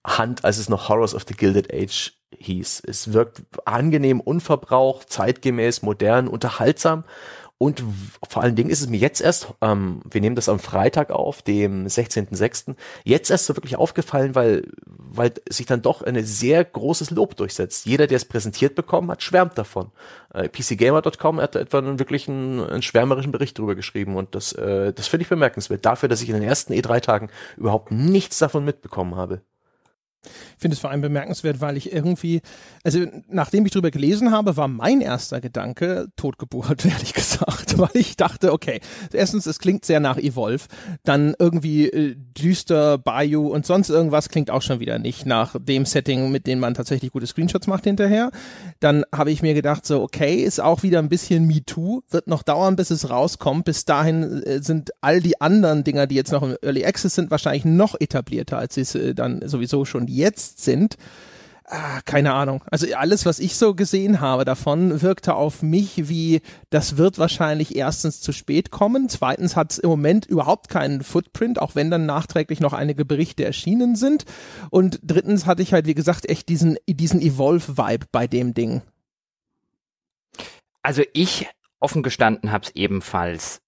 Hunt, 0.06 0.46
als 0.46 0.58
es 0.58 0.70
noch 0.70 0.90
Horrors 0.90 1.14
of 1.14 1.26
the 1.28 1.34
Gilded 1.34 1.74
Age 1.74 2.14
hieß. 2.38 2.84
Es 2.86 3.14
wirkt 3.14 3.42
angenehm, 3.66 4.20
unverbraucht, 4.20 5.10
zeitgemäß, 5.10 5.82
modern, 5.82 6.28
unterhaltsam 6.28 7.04
und 7.60 7.84
vor 8.30 8.44
allen 8.44 8.56
Dingen 8.56 8.70
ist 8.70 8.82
es 8.82 8.88
mir 8.88 9.00
jetzt 9.00 9.20
erst, 9.20 9.54
ähm, 9.62 10.02
wir 10.10 10.22
nehmen 10.22 10.36
das 10.36 10.48
am 10.48 10.60
Freitag 10.60 11.10
auf, 11.10 11.42
dem 11.42 11.88
16.06., 11.88 12.76
jetzt 13.04 13.32
erst 13.32 13.48
so 13.48 13.56
wirklich 13.56 13.78
aufgefallen, 13.78 14.36
weil, 14.36 14.68
weil 14.86 15.34
sich 15.50 15.66
dann 15.66 15.82
doch 15.82 16.04
ein 16.04 16.24
sehr 16.24 16.64
großes 16.64 17.10
Lob 17.10 17.36
durchsetzt. 17.36 17.88
Jeder, 17.88 18.06
der 18.06 18.18
es 18.18 18.26
präsentiert 18.26 18.76
bekommen 18.76 19.10
hat, 19.10 19.24
schwärmt 19.24 19.58
davon. 19.58 19.92
Äh, 20.34 20.50
PCGamer.com 20.50 21.42
hat 21.42 21.56
etwa 21.56 21.80
einen 21.80 21.98
wirklich 21.98 22.28
einen, 22.28 22.60
einen 22.60 22.84
schwärmerischen 22.84 23.32
Bericht 23.32 23.58
drüber 23.58 23.74
geschrieben 23.74 24.18
und 24.18 24.36
das, 24.36 24.54
äh, 24.54 24.94
das 24.94 25.08
finde 25.08 25.24
ich 25.24 25.30
bemerkenswert. 25.30 25.84
Dafür, 25.84 26.10
dass 26.10 26.22
ich 26.22 26.30
in 26.30 26.36
den 26.36 26.44
ersten 26.44 26.74
E3-Tagen 26.74 27.32
überhaupt 27.58 27.92
nichts 27.92 28.38
davon 28.38 28.66
mitbekommen 28.66 29.16
habe. 29.16 29.42
Ich 30.26 30.62
finde 30.62 30.76
es 30.76 30.80
vor 30.80 30.90
allem 30.90 31.02
bemerkenswert, 31.02 31.62
weil 31.62 31.78
ich 31.78 31.92
irgendwie, 31.94 32.42
also 32.84 33.06
nachdem 33.30 33.66
ich 33.66 33.72
drüber 33.72 33.92
gelesen 33.92 34.32
habe, 34.32 34.58
war 34.58 34.68
mein 34.68 35.02
erster 35.02 35.40
Gedanke 35.40 36.08
Totgeburt, 36.16 36.86
ehrlich 36.86 37.14
gesagt, 37.14 37.78
weil 37.78 37.90
ich 37.94 38.18
dachte, 38.18 38.52
okay, 38.52 38.82
erstens, 39.14 39.46
es 39.46 39.60
klingt 39.60 39.86
sehr 39.86 40.00
nach 40.00 40.18
Evolve, 40.18 40.66
dann 41.04 41.36
irgendwie 41.38 41.88
äh, 41.88 42.16
düster, 42.38 42.98
Bayou 42.98 43.48
und 43.48 43.66
sonst 43.66 43.90
irgendwas 43.90 44.30
klingt 44.30 44.50
auch 44.50 44.62
schon 44.62 44.80
wieder 44.80 45.00
nicht 45.00 45.26
nach 45.26 45.56
dem 45.60 45.86
Setting, 45.86 46.32
mit 46.32 46.48
dem 46.48 46.60
man 46.60 46.74
tatsächlich 46.74 47.12
gute 47.12 47.28
Screenshots 47.28 47.68
macht 47.68 47.84
hinterher. 47.84 48.32
Dann 48.80 49.06
habe 49.14 49.32
ich 49.32 49.42
mir 49.42 49.54
gedacht, 49.54 49.86
so, 49.86 50.02
okay, 50.02 50.36
ist 50.36 50.60
auch 50.60 50.84
wieder 50.84 51.00
ein 51.00 51.10
bisschen 51.10 51.46
MeToo, 51.46 52.02
wird 52.10 52.28
noch 52.28 52.44
dauern, 52.44 52.76
bis 52.76 52.92
es 52.92 53.10
rauskommt. 53.10 53.66
Bis 53.66 53.86
dahin 53.86 54.44
äh, 54.44 54.62
sind 54.62 54.92
all 55.02 55.22
die 55.22 55.40
anderen 55.40 55.84
Dinger, 55.84 56.08
die 56.08 56.16
jetzt 56.16 56.32
noch 56.32 56.44
im 56.44 56.58
Early 56.62 56.86
Access 56.86 57.16
sind, 57.16 57.32
wahrscheinlich 57.32 57.66
noch 57.66 57.96
etablierter, 58.00 58.58
als 58.58 58.76
sie 58.76 58.82
es 58.82 58.96
äh, 58.96 59.14
dann 59.14 59.48
sowieso 59.48 59.86
schon 59.86 60.08
jetzt 60.18 60.64
sind. 60.64 60.98
Ah, 61.70 62.00
keine 62.06 62.34
Ahnung. 62.34 62.64
Also 62.72 62.88
alles, 62.96 63.26
was 63.26 63.40
ich 63.40 63.58
so 63.58 63.76
gesehen 63.76 64.22
habe 64.22 64.46
davon, 64.46 65.02
wirkte 65.02 65.36
auf 65.36 65.62
mich 65.62 66.08
wie, 66.08 66.42
das 66.70 66.96
wird 66.96 67.20
wahrscheinlich 67.20 67.76
erstens 67.76 68.22
zu 68.22 68.32
spät 68.32 68.72
kommen. 68.72 69.10
Zweitens 69.10 69.58
hat 69.58 69.74
es 69.74 69.78
im 69.78 69.90
Moment 69.90 70.26
überhaupt 70.26 70.70
keinen 70.70 71.04
Footprint, 71.04 71.62
auch 71.62 71.76
wenn 71.76 71.92
dann 71.92 72.06
nachträglich 72.06 72.62
noch 72.62 72.72
einige 72.72 73.04
Berichte 73.04 73.44
erschienen 73.44 73.98
sind. 73.98 74.24
Und 74.70 75.00
drittens 75.04 75.46
hatte 75.46 75.62
ich 75.62 75.74
halt, 75.74 75.88
wie 75.88 75.94
gesagt, 75.94 76.30
echt 76.30 76.48
diesen, 76.48 76.78
diesen 76.88 77.22
Evolve-Vibe 77.22 78.06
bei 78.14 78.28
dem 78.28 78.54
Ding. 78.54 78.82
Also 80.82 81.04
ich 81.12 81.48
offen 81.82 82.02
gestanden 82.02 82.54
habe 82.54 82.64
es 82.64 82.76
ebenfalls 82.76 83.60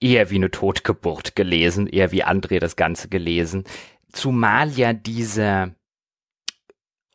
eher 0.00 0.30
wie 0.30 0.36
eine 0.36 0.52
Totgeburt 0.52 1.34
gelesen, 1.34 1.88
eher 1.88 2.12
wie 2.12 2.24
André 2.24 2.60
das 2.60 2.76
Ganze 2.76 3.08
gelesen. 3.08 3.64
Zumal 4.12 4.70
ja 4.70 4.92
dieser 4.92 5.74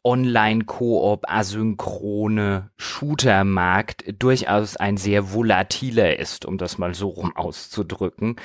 Online-Koop 0.03 1.25
asynchrone 1.27 2.71
Shooter-Markt 2.77 4.03
durchaus 4.19 4.75
ein 4.77 4.97
sehr 4.97 5.33
volatiler 5.33 6.19
ist, 6.19 6.45
um 6.45 6.57
das 6.57 6.77
mal 6.77 6.93
so 6.93 7.09
rum 7.09 7.35
auszudrücken. 7.35 8.35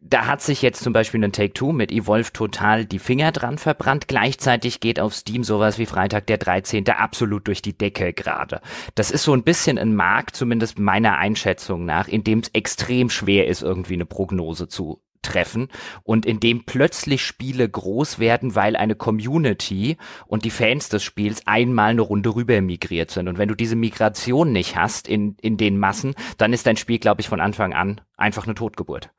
Da 0.00 0.26
hat 0.26 0.42
sich 0.42 0.62
jetzt 0.62 0.82
zum 0.82 0.92
Beispiel 0.92 1.22
ein 1.22 1.32
Take-Two 1.32 1.72
mit 1.72 1.92
Evolve 1.92 2.32
total 2.32 2.84
die 2.84 2.98
Finger 2.98 3.32
dran 3.32 3.58
verbrannt. 3.58 4.08
Gleichzeitig 4.08 4.80
geht 4.80 5.00
auf 5.00 5.14
Steam 5.14 5.44
sowas 5.44 5.78
wie 5.78 5.86
Freitag 5.86 6.26
der 6.26 6.38
13. 6.38 6.88
absolut 6.90 7.46
durch 7.46 7.62
die 7.62 7.76
Decke 7.76 8.12
gerade. 8.12 8.60
Das 8.94 9.10
ist 9.10 9.22
so 9.22 9.32
ein 9.32 9.44
bisschen 9.44 9.78
ein 9.78 9.94
Markt, 9.94 10.36
zumindest 10.36 10.78
meiner 10.78 11.18
Einschätzung 11.18 11.84
nach, 11.84 12.08
in 12.08 12.24
dem 12.24 12.40
es 12.40 12.48
extrem 12.48 13.10
schwer 13.10 13.46
ist, 13.46 13.62
irgendwie 13.62 13.94
eine 13.94 14.06
Prognose 14.06 14.68
zu 14.68 15.02
treffen 15.26 15.68
und 16.02 16.26
in 16.26 16.40
dem 16.40 16.64
plötzlich 16.64 17.24
Spiele 17.24 17.68
groß 17.68 18.18
werden, 18.18 18.54
weil 18.54 18.76
eine 18.76 18.94
Community 18.94 19.96
und 20.26 20.44
die 20.44 20.50
Fans 20.50 20.88
des 20.88 21.02
Spiels 21.02 21.46
einmal 21.46 21.90
eine 21.90 22.02
Runde 22.02 22.34
rüber 22.34 22.60
migriert 22.60 23.10
sind. 23.10 23.28
Und 23.28 23.38
wenn 23.38 23.48
du 23.48 23.54
diese 23.54 23.76
Migration 23.76 24.52
nicht 24.52 24.76
hast 24.76 25.08
in, 25.08 25.36
in 25.40 25.56
den 25.56 25.78
Massen, 25.78 26.14
dann 26.38 26.52
ist 26.52 26.66
dein 26.66 26.76
Spiel, 26.76 26.98
glaube 26.98 27.20
ich, 27.20 27.28
von 27.28 27.40
Anfang 27.40 27.74
an 27.74 28.00
einfach 28.16 28.44
eine 28.44 28.54
Totgeburt. 28.54 29.10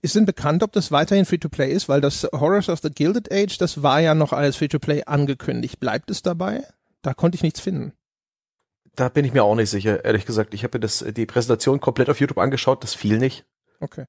Ist 0.00 0.14
denn 0.14 0.24
bekannt, 0.24 0.62
ob 0.62 0.72
das 0.72 0.92
weiterhin 0.92 1.26
Free-to-Play 1.26 1.70
ist? 1.70 1.88
Weil 1.88 2.00
das 2.00 2.26
Horrors 2.32 2.68
of 2.68 2.80
the 2.82 2.90
Gilded 2.90 3.32
Age, 3.32 3.58
das 3.58 3.82
war 3.82 4.00
ja 4.00 4.14
noch 4.14 4.32
als 4.32 4.56
Free-to-Play 4.56 5.04
angekündigt. 5.04 5.78
Bleibt 5.80 6.10
es 6.10 6.22
dabei? 6.22 6.64
Da 7.02 7.14
konnte 7.14 7.36
ich 7.36 7.42
nichts 7.42 7.60
finden. 7.60 7.92
Da 8.94 9.08
bin 9.08 9.24
ich 9.24 9.32
mir 9.32 9.44
auch 9.44 9.54
nicht 9.54 9.70
sicher, 9.70 10.04
ehrlich 10.04 10.26
gesagt. 10.26 10.54
Ich 10.54 10.64
habe 10.64 10.78
mir 10.78 10.80
das, 10.80 11.04
die 11.16 11.26
Präsentation 11.26 11.80
komplett 11.80 12.10
auf 12.10 12.18
YouTube 12.18 12.38
angeschaut, 12.38 12.82
das 12.82 12.94
fiel 12.94 13.18
nicht. 13.18 13.44
Okay. 13.80 14.06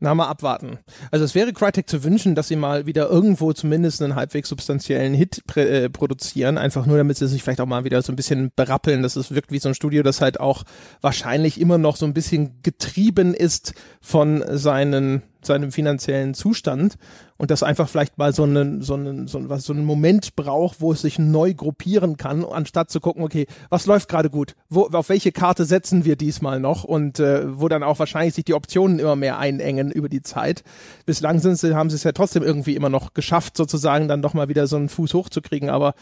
Na, 0.00 0.14
mal 0.14 0.26
abwarten. 0.26 0.78
Also 1.10 1.24
es 1.24 1.34
wäre 1.34 1.52
Crytek 1.52 1.88
zu 1.88 2.04
wünschen, 2.04 2.34
dass 2.34 2.48
sie 2.48 2.56
mal 2.56 2.86
wieder 2.86 3.08
irgendwo 3.08 3.52
zumindest 3.52 4.02
einen 4.02 4.14
halbwegs 4.14 4.48
substanziellen 4.48 5.14
Hit 5.14 5.42
äh, 5.56 5.88
produzieren, 5.88 6.58
einfach 6.58 6.86
nur 6.86 6.96
damit 6.96 7.16
sie 7.16 7.28
sich 7.28 7.42
vielleicht 7.42 7.60
auch 7.60 7.66
mal 7.66 7.84
wieder 7.84 8.02
so 8.02 8.12
ein 8.12 8.16
bisschen 8.16 8.52
berappeln, 8.54 9.02
dass 9.02 9.16
es 9.16 9.34
wirkt 9.34 9.52
wie 9.52 9.58
so 9.58 9.68
ein 9.68 9.74
Studio, 9.74 10.02
das 10.02 10.20
halt 10.20 10.40
auch 10.40 10.64
wahrscheinlich 11.00 11.60
immer 11.60 11.78
noch 11.78 11.96
so 11.96 12.06
ein 12.06 12.14
bisschen 12.14 12.62
getrieben 12.62 13.34
ist 13.34 13.74
von 14.00 14.44
seinen 14.48 15.22
seinem 15.46 15.72
finanziellen 15.72 16.34
Zustand 16.34 16.96
und 17.38 17.50
das 17.50 17.62
einfach 17.62 17.88
vielleicht 17.88 18.18
mal 18.18 18.32
so 18.32 18.44
einen, 18.44 18.82
so 18.82 18.94
einen, 18.94 19.26
so, 19.26 19.48
was, 19.48 19.64
so 19.64 19.72
einen 19.72 19.84
Moment 19.84 20.36
braucht, 20.36 20.80
wo 20.80 20.92
es 20.92 21.02
sich 21.02 21.18
neu 21.18 21.54
gruppieren 21.54 22.16
kann, 22.16 22.44
anstatt 22.44 22.90
zu 22.90 23.00
gucken, 23.00 23.22
okay, 23.22 23.46
was 23.68 23.86
läuft 23.86 24.08
gerade 24.08 24.30
gut? 24.30 24.54
Wo, 24.68 24.86
auf 24.86 25.08
welche 25.08 25.32
Karte 25.32 25.64
setzen 25.64 26.04
wir 26.04 26.16
diesmal 26.16 26.60
noch? 26.60 26.84
Und 26.84 27.20
äh, 27.20 27.58
wo 27.60 27.68
dann 27.68 27.82
auch 27.82 27.98
wahrscheinlich 27.98 28.34
sich 28.34 28.44
die 28.44 28.54
Optionen 28.54 28.98
immer 28.98 29.16
mehr 29.16 29.38
einengen 29.38 29.90
über 29.90 30.08
die 30.08 30.22
Zeit. 30.22 30.62
Bislang 31.04 31.38
sind 31.38 31.56
sie, 31.56 31.74
haben 31.74 31.90
sie 31.90 31.96
es 31.96 32.04
ja 32.04 32.12
trotzdem 32.12 32.42
irgendwie 32.42 32.74
immer 32.74 32.88
noch 32.88 33.14
geschafft, 33.14 33.56
sozusagen 33.56 34.08
dann 34.08 34.22
doch 34.22 34.34
mal 34.34 34.48
wieder 34.48 34.66
so 34.66 34.76
einen 34.76 34.88
Fuß 34.88 35.14
hochzukriegen, 35.14 35.70
aber 35.70 35.94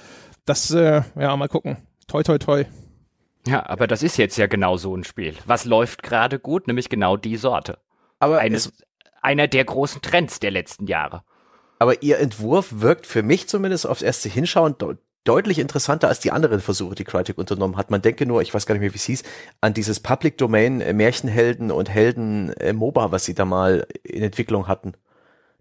das, 0.45 0.71
äh, 0.71 1.03
ja, 1.19 1.37
mal 1.37 1.49
gucken. 1.49 1.79
Toi, 2.07 2.23
toi, 2.23 2.39
toi. 2.39 2.65
Ja, 3.47 3.67
aber 3.67 3.87
das 3.87 4.03
ist 4.03 4.17
jetzt 4.17 4.37
ja 4.37 4.47
genau 4.47 4.77
so 4.77 4.95
ein 4.97 5.05
Spiel. 5.05 5.35
Was 5.47 5.65
läuft 5.65 6.03
gerade 6.03 6.39
gut? 6.39 6.67
Nämlich 6.67 6.89
genau 6.89 7.17
die 7.17 7.37
Sorte. 7.37 7.79
Aber 8.19 8.39
Eines, 8.39 8.73
einer 9.25 9.49
der 9.49 9.65
großen 9.65 10.03
Trends 10.03 10.41
der 10.41 10.51
letzten 10.51 10.87
Jahre. 10.87 11.23
Aber 11.79 12.03
ihr 12.03 12.19
Entwurf 12.19 12.69
wirkt 12.71 13.07
für 13.07 13.23
mich 13.23 13.49
zumindest 13.49 13.87
aufs 13.87 14.03
erste 14.03 14.29
Hinschauen 14.29 14.77
de 14.79 14.97
deutlich 15.25 15.59
interessanter 15.59 16.09
als 16.09 16.21
die 16.21 16.33
anderen 16.33 16.61
Versuche, 16.61 16.95
die 16.95 17.05
Crytek 17.05 17.39
unternommen 17.39 17.79
hat. 17.79 17.91
Man 17.91 18.03
denke 18.03 18.27
nur, 18.27 18.43
ich 18.43 18.53
weiß 18.53 18.67
gar 18.67 18.75
nicht 18.75 18.83
mehr, 18.83 18.93
wie 18.93 18.99
es 18.99 19.05
hieß, 19.05 19.23
an 19.63 19.73
dieses 19.73 20.01
Public 20.01 20.37
Domain 20.37 20.83
äh, 20.83 20.93
Märchenhelden 20.93 21.71
und 21.71 21.89
Helden 21.89 22.53
äh, 22.55 22.75
MOBA, 22.75 23.11
was 23.11 23.25
sie 23.25 23.35
da 23.35 23.47
mal 23.47 23.87
in 24.03 24.23
Entwicklung 24.23 24.69
hatten. 24.69 24.93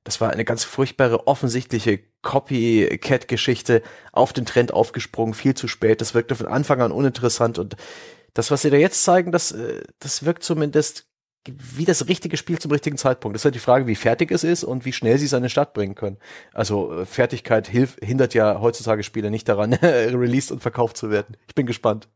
Das 0.03 0.19
war 0.19 0.31
eine 0.31 0.43
ganz 0.43 0.65
furchtbare, 0.65 1.27
offensichtliche 1.27 2.01
Copycat-Geschichte, 2.23 3.81
auf 4.11 4.33
den 4.33 4.45
Trend 4.45 4.73
aufgesprungen, 4.73 5.33
viel 5.33 5.53
zu 5.53 5.69
spät. 5.69 6.01
Das 6.01 6.13
wirkte 6.13 6.35
von 6.35 6.47
Anfang 6.47 6.81
an 6.81 6.91
uninteressant 6.91 7.57
und 7.57 7.77
das, 8.33 8.51
was 8.51 8.63
sie 8.63 8.69
da 8.69 8.77
jetzt 8.77 9.03
zeigen, 9.03 9.31
das, 9.31 9.53
äh, 9.53 9.81
das 9.99 10.25
wirkt 10.25 10.43
zumindest 10.43 11.07
wie 11.47 11.85
das 11.85 12.07
richtige 12.07 12.37
Spiel 12.37 12.59
zum 12.59 12.71
richtigen 12.71 12.97
Zeitpunkt. 12.97 13.35
Das 13.35 13.41
ist 13.41 13.45
halt 13.45 13.55
die 13.55 13.59
Frage, 13.59 13.87
wie 13.87 13.95
fertig 13.95 14.31
es 14.31 14.43
ist 14.43 14.63
und 14.63 14.85
wie 14.85 14.93
schnell 14.93 15.17
sie 15.17 15.25
es 15.25 15.33
an 15.33 15.43
den 15.43 15.49
Start 15.49 15.73
bringen 15.73 15.95
können. 15.95 16.17
Also 16.53 17.01
äh, 17.01 17.05
Fertigkeit 17.05 17.67
hilf, 17.67 17.97
hindert 18.01 18.33
ja 18.33 18.61
heutzutage 18.61 19.03
Spiele 19.03 19.29
nicht 19.29 19.49
daran, 19.49 19.73
released 19.81 20.51
und 20.51 20.61
verkauft 20.61 20.97
zu 20.97 21.09
werden. 21.09 21.35
Ich 21.47 21.55
bin 21.55 21.65
gespannt. 21.65 22.07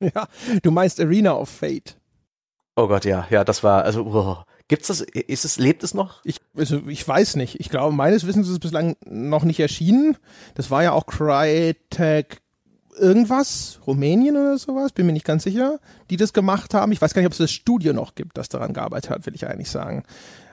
Ja, 0.00 0.28
du 0.62 0.70
meinst 0.70 1.00
Arena 1.00 1.34
of 1.34 1.48
Fate. 1.48 1.96
Oh 2.76 2.88
Gott, 2.88 3.04
ja, 3.04 3.26
ja, 3.30 3.44
das 3.44 3.62
war, 3.62 3.84
also, 3.84 4.04
oh. 4.04 4.36
gibt's 4.66 4.88
das, 4.88 5.00
ist 5.00 5.44
es, 5.44 5.58
lebt 5.58 5.84
es 5.84 5.94
noch? 5.94 6.24
Ich, 6.24 6.40
also, 6.56 6.82
ich 6.88 7.06
weiß 7.06 7.36
nicht. 7.36 7.60
Ich 7.60 7.70
glaube, 7.70 7.94
meines 7.94 8.26
Wissens 8.26 8.48
ist 8.48 8.54
es 8.54 8.58
bislang 8.58 8.96
noch 9.04 9.44
nicht 9.44 9.60
erschienen. 9.60 10.16
Das 10.56 10.70
war 10.70 10.82
ja 10.82 10.92
auch 10.92 11.06
Crytek 11.06 12.42
irgendwas, 12.98 13.80
Rumänien 13.86 14.36
oder 14.36 14.58
sowas, 14.58 14.92
bin 14.92 15.06
mir 15.06 15.12
nicht 15.12 15.26
ganz 15.26 15.44
sicher, 15.44 15.78
die 16.10 16.16
das 16.16 16.32
gemacht 16.32 16.74
haben. 16.74 16.92
Ich 16.92 17.00
weiß 17.00 17.14
gar 17.14 17.20
nicht, 17.20 17.26
ob 17.26 17.32
es 17.32 17.38
das 17.38 17.52
Studio 17.52 17.92
noch 17.92 18.14
gibt, 18.14 18.38
das 18.38 18.48
daran 18.48 18.72
gearbeitet 18.72 19.10
hat, 19.10 19.26
will 19.26 19.34
ich 19.34 19.46
eigentlich 19.46 19.70
sagen. 19.70 20.04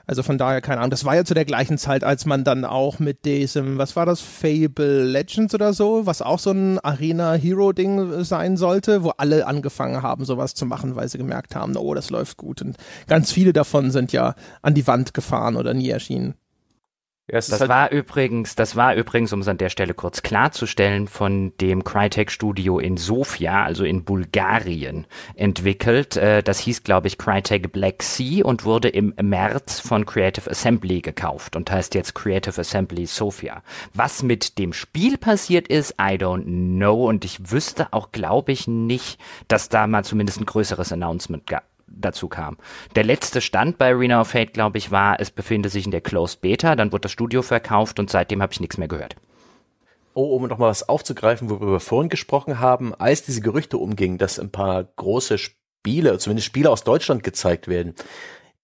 Also 0.06 0.22
von 0.22 0.36
daher, 0.36 0.60
keine 0.60 0.78
Ahnung. 0.78 0.90
Das 0.90 1.04
war 1.04 1.14
ja 1.14 1.24
zu 1.24 1.34
der 1.34 1.44
gleichen 1.44 1.78
Zeit, 1.78 2.04
als 2.04 2.26
man 2.26 2.44
dann 2.44 2.64
auch 2.64 2.98
mit 2.98 3.24
diesem, 3.24 3.78
was 3.78 3.94
war 3.94 4.04
das, 4.04 4.20
Fable 4.20 5.04
Legends 5.04 5.54
oder 5.54 5.72
so, 5.72 6.06
was 6.06 6.22
auch 6.22 6.38
so 6.38 6.50
ein 6.50 6.80
Arena-Hero-Ding 6.80 8.24
sein 8.24 8.56
sollte, 8.56 9.04
wo 9.04 9.10
alle 9.10 9.46
angefangen 9.46 10.02
haben, 10.02 10.24
sowas 10.24 10.54
zu 10.54 10.66
machen, 10.66 10.96
weil 10.96 11.08
sie 11.08 11.18
gemerkt 11.18 11.54
haben, 11.54 11.76
oh, 11.76 11.94
das 11.94 12.10
läuft 12.10 12.36
gut. 12.36 12.62
Und 12.62 12.76
ganz 13.06 13.32
viele 13.32 13.52
davon 13.52 13.90
sind 13.90 14.12
ja 14.12 14.34
an 14.60 14.74
die 14.74 14.86
Wand 14.86 15.14
gefahren 15.14 15.56
oder 15.56 15.72
nie 15.72 15.90
erschienen. 15.90 16.34
Ja, 17.28 17.36
das 17.36 17.52
halt 17.52 17.68
war 17.68 17.92
übrigens, 17.92 18.56
das 18.56 18.74
war 18.74 18.96
übrigens, 18.96 19.32
um 19.32 19.40
es 19.40 19.48
an 19.48 19.56
der 19.56 19.68
Stelle 19.68 19.94
kurz 19.94 20.22
klarzustellen, 20.22 21.06
von 21.06 21.52
dem 21.60 21.84
Crytek 21.84 22.32
Studio 22.32 22.80
in 22.80 22.96
Sofia, 22.96 23.62
also 23.62 23.84
in 23.84 24.02
Bulgarien, 24.02 25.06
entwickelt. 25.36 26.16
Äh, 26.16 26.42
das 26.42 26.58
hieß, 26.58 26.82
glaube 26.82 27.06
ich, 27.06 27.18
Crytek 27.18 27.72
Black 27.72 28.02
Sea 28.02 28.44
und 28.44 28.64
wurde 28.64 28.88
im 28.88 29.14
März 29.22 29.78
von 29.78 30.04
Creative 30.04 30.50
Assembly 30.50 31.00
gekauft 31.00 31.54
und 31.54 31.70
heißt 31.70 31.94
jetzt 31.94 32.14
Creative 32.16 32.60
Assembly 32.60 33.06
Sofia. 33.06 33.62
Was 33.94 34.24
mit 34.24 34.58
dem 34.58 34.72
Spiel 34.72 35.16
passiert 35.16 35.68
ist, 35.68 35.92
I 35.92 36.16
don't 36.16 36.42
know 36.44 37.08
und 37.08 37.24
ich 37.24 37.52
wüsste 37.52 37.92
auch, 37.92 38.10
glaube 38.10 38.50
ich, 38.50 38.66
nicht, 38.66 39.20
dass 39.46 39.68
da 39.68 39.86
mal 39.86 40.04
zumindest 40.04 40.40
ein 40.40 40.46
größeres 40.46 40.92
Announcement 40.92 41.46
gab 41.46 41.62
dazu 41.96 42.28
kam. 42.28 42.56
Der 42.94 43.04
letzte 43.04 43.40
Stand 43.40 43.78
bei 43.78 43.90
Arena 43.90 44.20
of 44.20 44.28
Fate, 44.28 44.52
glaube 44.52 44.78
ich, 44.78 44.90
war, 44.90 45.20
es 45.20 45.30
befinde 45.30 45.68
sich 45.68 45.84
in 45.84 45.90
der 45.90 46.00
Closed 46.00 46.40
Beta, 46.40 46.76
dann 46.76 46.92
wurde 46.92 47.02
das 47.02 47.12
Studio 47.12 47.42
verkauft 47.42 47.98
und 47.98 48.10
seitdem 48.10 48.42
habe 48.42 48.52
ich 48.52 48.60
nichts 48.60 48.78
mehr 48.78 48.88
gehört. 48.88 49.16
Oh, 50.14 50.36
um 50.36 50.46
nochmal 50.46 50.68
was 50.68 50.88
aufzugreifen, 50.88 51.48
worüber 51.48 51.72
wir 51.72 51.80
vorhin 51.80 52.10
gesprochen 52.10 52.58
haben, 52.58 52.94
als 52.94 53.22
diese 53.22 53.40
Gerüchte 53.40 53.78
umgingen, 53.78 54.18
dass 54.18 54.38
ein 54.38 54.50
paar 54.50 54.84
große 54.84 55.38
Spiele, 55.38 56.18
zumindest 56.18 56.46
Spiele 56.46 56.70
aus 56.70 56.84
Deutschland 56.84 57.22
gezeigt 57.22 57.66
werden. 57.66 57.94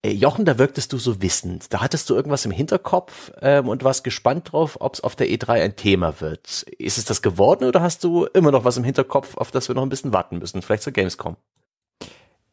Äh, 0.01 0.11
Jochen, 0.11 0.45
da 0.45 0.57
wirktest 0.57 0.93
du 0.93 0.97
so 0.97 1.21
wissend. 1.21 1.73
Da 1.73 1.81
hattest 1.81 2.09
du 2.09 2.15
irgendwas 2.15 2.45
im 2.45 2.51
Hinterkopf 2.51 3.31
ähm, 3.41 3.67
und 3.67 3.83
warst 3.83 4.03
gespannt 4.03 4.51
drauf, 4.51 4.77
ob 4.79 4.93
es 4.93 5.01
auf 5.01 5.15
der 5.15 5.27
E3 5.27 5.61
ein 5.61 5.75
Thema 5.75 6.21
wird. 6.21 6.63
Ist 6.77 6.97
es 6.97 7.05
das 7.05 7.21
geworden 7.21 7.65
oder 7.65 7.81
hast 7.81 8.03
du 8.03 8.25
immer 8.25 8.51
noch 8.51 8.63
was 8.63 8.77
im 8.77 8.83
Hinterkopf, 8.83 9.35
auf 9.35 9.51
das 9.51 9.67
wir 9.67 9.75
noch 9.75 9.83
ein 9.83 9.89
bisschen 9.89 10.13
warten 10.13 10.37
müssen? 10.37 10.61
Vielleicht 10.61 10.83
zur 10.83 10.93
Gamescom? 10.93 11.35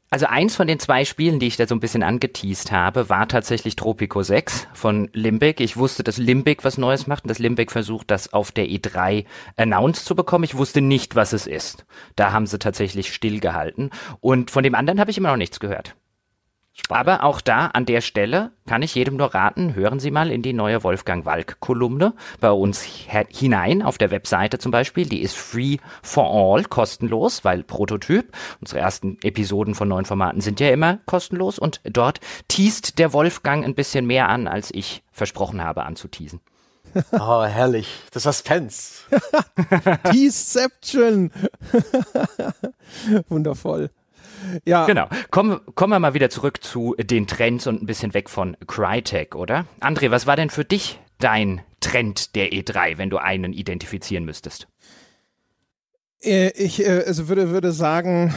Also 0.09 0.27
eins 0.27 0.55
von 0.55 0.69
den 0.69 0.79
zwei 0.79 1.05
Spielen, 1.05 1.40
die 1.40 1.49
ich 1.49 1.57
da 1.57 1.66
so 1.66 1.75
ein 1.75 1.81
bisschen 1.81 2.05
angeteased 2.05 2.71
habe, 2.71 3.09
war 3.09 3.27
tatsächlich 3.27 3.75
Tropico 3.75 4.23
6 4.23 4.69
von 4.73 5.11
Limbic. 5.12 5.61
Ich 5.61 5.77
wusste, 5.77 6.05
dass 6.05 6.16
Limbic 6.16 6.64
was 6.64 6.79
Neues 6.79 7.09
macht 7.09 7.25
und 7.25 7.29
dass 7.29 7.40
Limbic 7.40 7.73
versucht, 7.73 8.11
das 8.12 8.33
auf 8.33 8.53
der 8.53 8.66
E3 8.66 9.25
announced 9.57 10.05
zu 10.05 10.14
bekommen. 10.14 10.45
Ich 10.45 10.57
wusste 10.57 10.81
nicht, 10.81 11.16
was 11.16 11.33
es 11.33 11.49
ist. 11.49 11.87
Da 12.14 12.33
haben 12.33 12.47
sie 12.47 12.61
tatsächlich 12.61 13.12
stillgehalten. 13.12 13.90
Und 14.21 14.53
von 14.53 14.62
dem 14.62 14.77
anderen 14.77 15.01
habe 15.01 15.11
ich 15.11 15.19
immer 15.19 15.31
noch 15.31 15.37
nichts 15.37 15.59
gehört. 15.59 15.97
Aber 16.89 17.25
auch 17.25 17.41
da 17.41 17.67
an 17.67 17.85
der 17.85 18.01
Stelle 18.01 18.53
kann 18.67 18.83
ich 18.83 18.95
jedem 18.95 19.17
nur 19.17 19.35
raten, 19.35 19.75
hören 19.75 19.99
Sie 19.99 20.11
mal 20.11 20.31
in 20.31 20.43
die 20.43 20.53
neue 20.53 20.85
Wolfgang 20.85 21.25
Walk-Kolumne 21.25 22.15
bei 22.41 22.51
uns 22.51 22.83
hinein, 22.83 23.83
auf 23.83 23.99
der 23.99 24.11
Webseite 24.11 24.59
zum 24.59 24.71
Beispiel. 24.71 25.07
Die 25.07 25.23
ist 25.23 25.37
free 25.37 25.79
for 26.03 26.31
all, 26.31 26.65
kostenlos, 26.65 27.44
weil 27.44 27.65
Prototyp. 27.65 28.33
Unsere 28.61 28.81
ersten 28.81 29.19
Episoden 29.23 29.75
von 29.75 29.88
neuen 29.88 30.05
Formaten 30.05 30.40
sind 30.40 30.61
ja 30.61 30.71
immer 30.71 30.98
kostenlos 31.07 31.59
und 31.59 31.81
dort 31.85 32.21
teast 32.46 32.98
der 32.98 33.13
Wolfgang 33.13 33.65
ein 33.65 33.75
bisschen 33.75 34.07
mehr 34.07 34.29
an, 34.29 34.46
als 34.46 34.71
ich 34.73 35.03
versprochen 35.11 35.63
habe 35.65 35.85
anzuteasen. 35.85 36.40
Oh, 37.13 37.44
herrlich. 37.44 37.88
Das 38.13 38.23
Suspense. 38.23 39.03
Deception. 40.15 41.31
Wundervoll. 43.29 43.90
Ja. 44.65 44.87
Genau. 44.87 45.09
Kommen, 45.31 45.61
kommen 45.75 45.92
wir 45.92 45.99
mal 45.99 46.15
wieder 46.15 46.31
zurück 46.31 46.63
zu 46.63 46.94
den 46.99 47.27
Trends 47.27 47.67
und 47.67 47.83
ein 47.83 47.87
bisschen 47.87 48.15
weg 48.15 48.31
von 48.31 48.57
Crytek, 48.67 49.35
oder? 49.35 49.67
André, 49.81 50.11
was 50.11 50.27
war 50.27 50.37
denn 50.37 50.51
für 50.51 50.65
dich 50.65 50.99
dein 51.19 51.61
Trend 51.81 52.35
der 52.35 52.51
E3, 52.53 52.99
wenn 52.99 53.11
du 53.11 53.19
einen 53.19 53.53
identifizieren 53.53 54.25
müsstest? 54.25 54.69
Äh, 56.23 56.51
ich 56.51 56.85
äh, 56.85 57.05
also 57.07 57.29
würde, 57.29 57.51
würde 57.51 57.73
sagen, 57.73 58.35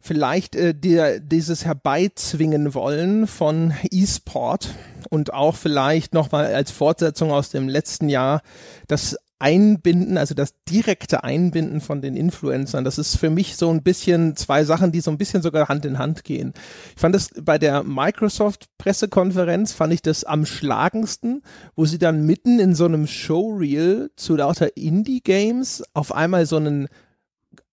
vielleicht 0.00 0.54
äh, 0.54 0.74
der, 0.74 1.20
dieses 1.20 1.64
Herbeizwingen 1.64 2.74
wollen 2.74 3.26
von 3.26 3.72
E-Sport 3.90 4.74
und 5.08 5.32
auch 5.32 5.56
vielleicht 5.56 6.12
nochmal 6.12 6.54
als 6.54 6.70
Fortsetzung 6.70 7.32
aus 7.32 7.50
dem 7.50 7.68
letzten 7.68 8.08
Jahr 8.08 8.42
das 8.86 9.16
Einbinden, 9.38 10.16
also 10.16 10.34
das 10.34 10.54
direkte 10.68 11.24
Einbinden 11.24 11.80
von 11.80 12.00
den 12.00 12.16
Influencern, 12.16 12.84
das 12.84 12.98
ist 12.98 13.16
für 13.16 13.30
mich 13.30 13.56
so 13.56 13.70
ein 13.70 13.82
bisschen 13.82 14.36
zwei 14.36 14.64
Sachen, 14.64 14.92
die 14.92 15.00
so 15.00 15.10
ein 15.10 15.18
bisschen 15.18 15.42
sogar 15.42 15.68
Hand 15.68 15.84
in 15.84 15.98
Hand 15.98 16.24
gehen. 16.24 16.54
Ich 16.94 17.00
fand 17.00 17.14
das 17.14 17.30
bei 17.42 17.58
der 17.58 17.82
Microsoft 17.82 18.66
Pressekonferenz, 18.78 19.72
fand 19.72 19.92
ich 19.92 20.02
das 20.02 20.24
am 20.24 20.46
schlagendsten, 20.46 21.42
wo 21.74 21.84
sie 21.84 21.98
dann 21.98 22.24
mitten 22.24 22.60
in 22.60 22.74
so 22.74 22.84
einem 22.84 23.06
Showreel 23.06 24.10
zu 24.16 24.36
lauter 24.36 24.76
Indie-Games 24.76 25.82
auf 25.94 26.14
einmal 26.14 26.46
so 26.46 26.56
einen 26.56 26.88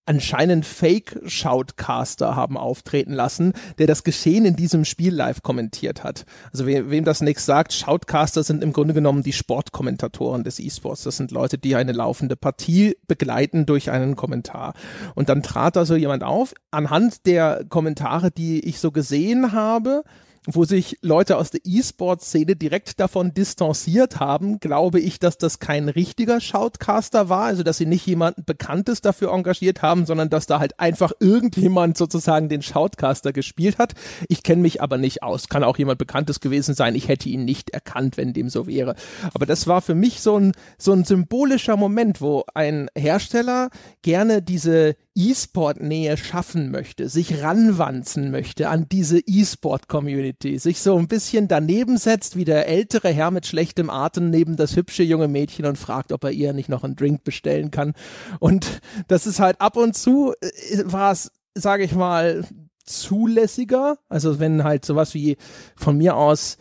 anscheinend 0.06 0.66
Fake-Shoutcaster 0.66 2.36
haben 2.36 2.58
auftreten 2.58 3.14
lassen, 3.14 3.54
der 3.78 3.88
das 3.88 4.04
Geschehen 4.04 4.46
in 4.46 4.56
diesem 4.56 4.86
Spiel 4.86 5.14
live 5.14 5.44
kommentiert 5.44 6.04
hat. 6.04 6.26
Also 6.52 6.66
we 6.66 6.90
wem 6.90 7.06
das 7.06 7.22
nichts 7.22 7.46
sagt, 7.46 7.74
Shoutcaster 7.74 8.44
sind 8.44 8.64
im 8.64 8.74
Grunde 8.74 8.94
genommen 8.94 9.24
die 9.24 9.34
Sportkommentatoren 9.34 10.44
des 10.44 10.60
E-Sports. 10.60 11.04
Das 11.04 11.18
sind 11.18 11.32
Leute, 11.32 11.58
die 11.58 11.76
eine 11.76 11.92
laufende 11.92 12.36
Partie 12.36 12.98
begleiten 13.08 13.66
durch 13.66 13.92
einen 13.92 14.16
Kommentar. 14.16 14.74
Und 15.16 15.30
dann 15.30 15.44
trat 15.44 15.76
da 15.76 15.86
so 15.86 15.96
jemand 15.96 16.24
auf, 16.24 16.54
anhand 16.72 17.26
der 17.26 17.64
Kommentare, 17.70 18.32
die 18.32 18.60
ich 18.62 18.80
so 18.80 18.92
gesehen 18.92 19.52
habe, 19.52 20.04
wo 20.48 20.66
sich 20.66 20.98
Leute 21.02 21.38
aus 21.38 21.52
der 21.52 21.62
E-Sport-Szene 21.64 22.56
direkt 22.56 23.00
davon 23.00 23.34
distanziert 23.34 24.20
haben, 24.20 24.60
glaube 24.60 25.00
ich, 25.00 25.20
dass 25.20 25.38
das 25.38 25.60
kein 25.60 25.88
richtiger 25.88 26.42
Shoutcaster 26.42 27.30
war, 27.30 27.44
also 27.44 27.62
dass 27.62 27.78
sie 27.78 27.86
nicht 27.86 28.08
jemanden 28.08 28.44
Bekanntes 28.44 29.02
dafür 29.02 29.32
engagiert 29.34 29.84
haben, 29.84 30.08
sondern 30.08 30.30
dass 30.30 30.48
da 30.48 30.60
halt 30.60 30.80
einfach 30.80 31.12
irgendjemand 31.20 31.96
sozusagen 31.96 32.50
den 32.50 32.64
Shoutcaster 32.64 33.34
gespielt 33.34 33.78
hat. 33.78 33.94
Ich 34.30 34.42
kenne 34.42 34.64
mich 34.64 34.82
aber 34.82 34.98
nicht 34.98 35.22
aus. 35.22 35.48
Kann 35.48 35.64
auch 35.64 35.78
jemand 35.78 36.00
Bekanntes 36.00 36.40
gewesen 36.40 36.74
sein. 36.74 36.96
Ich 36.96 37.08
hätte 37.08 37.30
ihn 37.30 37.46
nicht 37.46 37.70
erkannt, 37.70 38.18
wenn 38.18 38.34
dem 38.34 38.50
so 38.50 38.66
wäre. 38.66 38.96
Aber 39.36 39.46
das 39.46 39.68
war 39.68 39.82
für 39.82 39.96
mich 39.96 40.22
so 40.22 40.38
ein, 40.38 40.54
so 40.80 40.92
ein 40.92 41.04
symbolischer 41.04 41.78
Moment, 41.78 42.20
wo 42.20 42.46
ein 42.56 42.90
Hersteller 42.96 43.70
gerne 44.02 44.42
diese 44.42 44.96
E-Sport-Nähe 45.16 46.16
schaffen 46.16 46.72
möchte, 46.72 47.10
sich 47.10 47.44
ranwanzen 47.44 48.32
möchte 48.32 48.70
an 48.70 48.88
diese 48.90 49.20
E-Sport-Community, 49.20 50.58
sich 50.58 50.82
so 50.82 50.98
ein 50.98 51.08
bisschen 51.08 51.48
daneben 51.48 51.98
setzt, 51.98 52.38
wie 52.38 52.46
der 52.46 52.68
ältere 52.68 53.10
Herr 53.10 53.32
mit 53.32 53.46
schlechtem 53.46 53.90
Atem 53.90 54.30
neben 54.30 54.56
das 54.56 54.76
hübsche 54.76 55.04
junge 55.04 55.28
Mädchen 55.28 55.66
und 55.66 55.78
fragt, 55.78 56.12
ob 56.12 56.24
er 56.24 56.32
ihr 56.32 56.54
nicht 56.54 56.70
noch 56.70 56.84
einen 56.84 56.96
Drink 56.96 57.24
bestellen 57.24 57.72
kann. 57.72 57.94
Und 58.40 58.82
das 59.08 59.28
ist 59.28 59.40
halt 59.40 59.60
ab 59.60 59.76
und 59.76 59.96
zu, 59.96 60.34
äh, 60.40 60.84
war 60.86 61.12
es, 61.12 61.32
sage 61.56 61.84
ich 61.84 61.94
mal, 61.94 62.46
zulässiger. 62.86 63.98
Also 64.08 64.40
wenn 64.40 64.64
halt 64.64 64.86
sowas 64.86 65.14
wie 65.14 65.38
von 65.76 65.98
mir 65.98 66.16
aus 66.16 66.58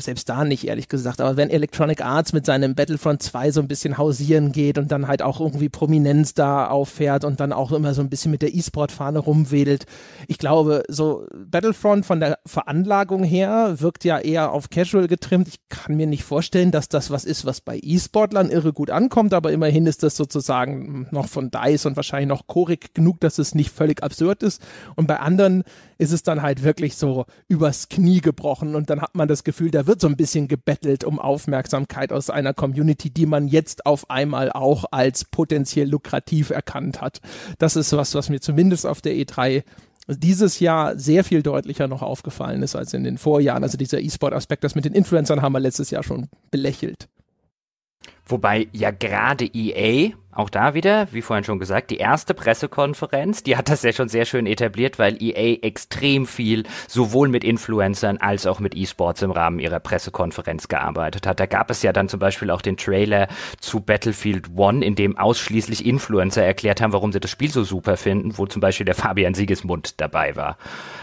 selbst 0.00 0.28
da 0.28 0.44
nicht, 0.44 0.66
ehrlich 0.66 0.88
gesagt, 0.88 1.20
aber 1.20 1.36
wenn 1.36 1.50
Electronic 1.50 2.04
Arts 2.04 2.32
mit 2.32 2.46
seinem 2.46 2.74
Battlefront 2.74 3.22
2 3.22 3.50
so 3.50 3.60
ein 3.60 3.68
bisschen 3.68 3.98
hausieren 3.98 4.52
geht 4.52 4.78
und 4.78 4.92
dann 4.92 5.08
halt 5.08 5.22
auch 5.22 5.40
irgendwie 5.40 5.68
Prominenz 5.68 6.34
da 6.34 6.68
auffährt 6.68 7.24
und 7.24 7.40
dann 7.40 7.52
auch 7.52 7.72
immer 7.72 7.94
so 7.94 8.02
ein 8.02 8.10
bisschen 8.10 8.30
mit 8.30 8.42
der 8.42 8.54
E-Sport-Fahne 8.54 9.18
rumwedelt. 9.18 9.86
Ich 10.28 10.38
glaube, 10.38 10.82
so 10.88 11.26
Battlefront 11.34 12.06
von 12.06 12.20
der 12.20 12.38
Veranlagung 12.46 13.24
her 13.24 13.76
wirkt 13.78 14.04
ja 14.04 14.18
eher 14.18 14.52
auf 14.52 14.70
Casual 14.70 15.08
getrimmt. 15.08 15.48
Ich 15.48 15.56
kann 15.68 15.96
mir 15.96 16.06
nicht 16.06 16.24
vorstellen, 16.24 16.70
dass 16.70 16.88
das 16.88 17.10
was 17.10 17.24
ist, 17.24 17.44
was 17.44 17.60
bei 17.60 17.78
E-Sportlern 17.82 18.50
irre 18.50 18.72
gut 18.72 18.90
ankommt, 18.90 19.34
aber 19.34 19.52
immerhin 19.52 19.86
ist 19.86 20.02
das 20.02 20.16
sozusagen 20.16 21.08
noch 21.10 21.28
von 21.28 21.50
DICE 21.50 21.86
und 21.86 21.96
wahrscheinlich 21.96 22.28
noch 22.28 22.46
chorig 22.46 22.94
genug, 22.94 23.20
dass 23.20 23.38
es 23.38 23.54
nicht 23.54 23.70
völlig 23.70 24.02
absurd 24.02 24.42
ist. 24.42 24.62
Und 24.94 25.06
bei 25.06 25.18
anderen 25.20 25.64
ist 25.98 26.12
es 26.12 26.22
dann 26.22 26.42
halt 26.42 26.62
wirklich 26.62 26.96
so 26.96 27.26
übers 27.48 27.88
Knie 27.88 28.20
gebrochen 28.20 28.74
und 28.74 28.90
dann 28.90 29.00
hat 29.00 29.14
man 29.14 29.28
das 29.28 29.44
Gefühl, 29.44 29.70
da 29.70 29.86
wird 29.86 30.00
so 30.00 30.08
ein 30.08 30.16
bisschen 30.16 30.48
gebettelt 30.48 31.04
um 31.04 31.18
Aufmerksamkeit 31.18 32.12
aus 32.12 32.30
einer 32.30 32.54
Community, 32.54 33.10
die 33.10 33.26
man 33.26 33.48
jetzt 33.48 33.86
auf 33.86 34.10
einmal 34.10 34.52
auch 34.52 34.84
als 34.90 35.24
potenziell 35.24 35.88
lukrativ 35.88 36.50
erkannt 36.50 37.00
hat. 37.00 37.20
Das 37.58 37.76
ist 37.76 37.92
was, 37.92 38.14
was 38.14 38.28
mir 38.28 38.40
zumindest 38.40 38.86
auf 38.86 39.00
der 39.00 39.14
E3 39.14 39.62
dieses 40.08 40.60
Jahr 40.60 40.98
sehr 40.98 41.24
viel 41.24 41.42
deutlicher 41.42 41.88
noch 41.88 42.02
aufgefallen 42.02 42.62
ist 42.62 42.76
als 42.76 42.94
in 42.94 43.04
den 43.04 43.18
Vorjahren. 43.18 43.64
Also 43.64 43.76
dieser 43.76 44.00
E-Sport-Aspekt, 44.00 44.62
das 44.62 44.74
mit 44.74 44.84
den 44.84 44.94
Influencern 44.94 45.42
haben 45.42 45.52
wir 45.52 45.60
letztes 45.60 45.90
Jahr 45.90 46.02
schon 46.02 46.28
belächelt. 46.50 47.08
Wobei 48.26 48.68
ja 48.72 48.90
gerade 48.90 49.46
EA 49.52 50.12
auch 50.36 50.50
da 50.50 50.74
wieder, 50.74 51.08
wie 51.12 51.22
vorhin 51.22 51.44
schon 51.44 51.58
gesagt, 51.58 51.90
die 51.90 51.96
erste 51.96 52.34
Pressekonferenz, 52.34 53.42
die 53.42 53.56
hat 53.56 53.70
das 53.70 53.82
ja 53.82 53.92
schon 53.92 54.10
sehr 54.10 54.26
schön 54.26 54.46
etabliert, 54.46 54.98
weil 54.98 55.16
EA 55.22 55.62
extrem 55.62 56.26
viel 56.26 56.64
sowohl 56.88 57.28
mit 57.28 57.42
Influencern 57.42 58.18
als 58.18 58.46
auch 58.46 58.60
mit 58.60 58.76
E-Sports 58.76 59.22
im 59.22 59.30
Rahmen 59.30 59.58
ihrer 59.58 59.80
Pressekonferenz 59.80 60.68
gearbeitet 60.68 61.26
hat. 61.26 61.40
Da 61.40 61.46
gab 61.46 61.70
es 61.70 61.82
ja 61.82 61.92
dann 61.92 62.10
zum 62.10 62.20
Beispiel 62.20 62.50
auch 62.50 62.60
den 62.60 62.76
Trailer 62.76 63.28
zu 63.60 63.80
Battlefield 63.80 64.50
One, 64.54 64.84
in 64.84 64.94
dem 64.94 65.16
ausschließlich 65.16 65.86
Influencer 65.86 66.44
erklärt 66.44 66.82
haben, 66.82 66.92
warum 66.92 67.12
sie 67.12 67.20
das 67.20 67.30
Spiel 67.30 67.50
so 67.50 67.64
super 67.64 67.96
finden, 67.96 68.36
wo 68.36 68.44
zum 68.46 68.60
Beispiel 68.60 68.84
der 68.84 68.94
Fabian 68.94 69.32
Siegesmund 69.32 70.00
dabei 70.02 70.36
war. 70.36 70.58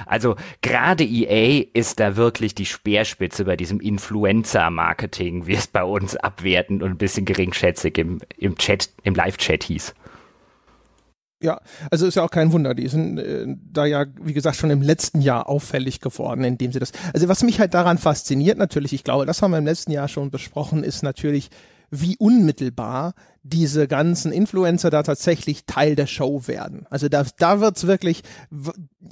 Also 0.05 0.36
gerade 0.61 1.03
EA 1.03 1.65
ist 1.74 1.99
da 1.99 2.17
wirklich 2.17 2.53
die 2.53 2.67
Speerspitze 2.67 3.45
bei 3.45 3.55
diesem 3.55 3.80
Influencer-Marketing, 3.80 5.47
wie 5.47 5.55
es 5.55 5.65
bei 5.65 5.84
uns 5.84 6.15
abwertend 6.15 6.84
und 6.84 6.91
ein 6.91 6.97
bisschen 6.97 7.12
geringschätzig 7.22 7.97
im, 7.97 8.22
im 8.38 8.57
Chat, 8.57 8.89
im 9.03 9.16
Live-Chat 9.16 9.64
hieß. 9.64 9.93
Ja, 11.43 11.59
also 11.91 12.07
ist 12.07 12.16
ja 12.16 12.24
auch 12.24 12.32
kein 12.32 12.53
Wunder. 12.53 12.74
Die 12.74 12.88
sind 12.88 13.18
äh, 13.18 13.45
da 13.47 13.86
ja, 13.86 14.05
wie 14.22 14.32
gesagt, 14.32 14.55
schon 14.55 14.70
im 14.70 14.82
letzten 14.82 15.20
Jahr 15.20 15.49
auffällig 15.49 15.99
geworden, 15.99 16.45
indem 16.45 16.72
sie 16.72 16.80
das. 16.80 16.93
Also 17.14 17.28
was 17.28 17.43
mich 17.43 17.59
halt 17.59 17.74
daran 17.74 17.97
fasziniert, 17.97 18.57
natürlich, 18.57 18.93
ich 18.93 19.03
glaube, 19.03 19.26
das 19.26 19.41
haben 19.41 19.51
wir 19.51 19.57
im 19.57 19.66
letzten 19.66 19.91
Jahr 19.91 20.07
schon 20.07 20.32
besprochen, 20.32 20.86
ist 20.86 21.03
natürlich, 21.03 21.49
wie 21.94 22.18
unmittelbar 22.18 23.14
diese 23.44 23.88
ganzen 23.88 24.32
Influencer 24.32 24.89
da 24.89 25.04
tatsächlich 25.04 25.66
Teil 25.66 25.96
der 25.96 26.08
Show 26.08 26.48
werden. 26.48 26.88
Also 26.89 27.08
da, 27.08 27.24
da 27.38 27.60
wird's 27.60 27.86
wirklich, 27.86 28.24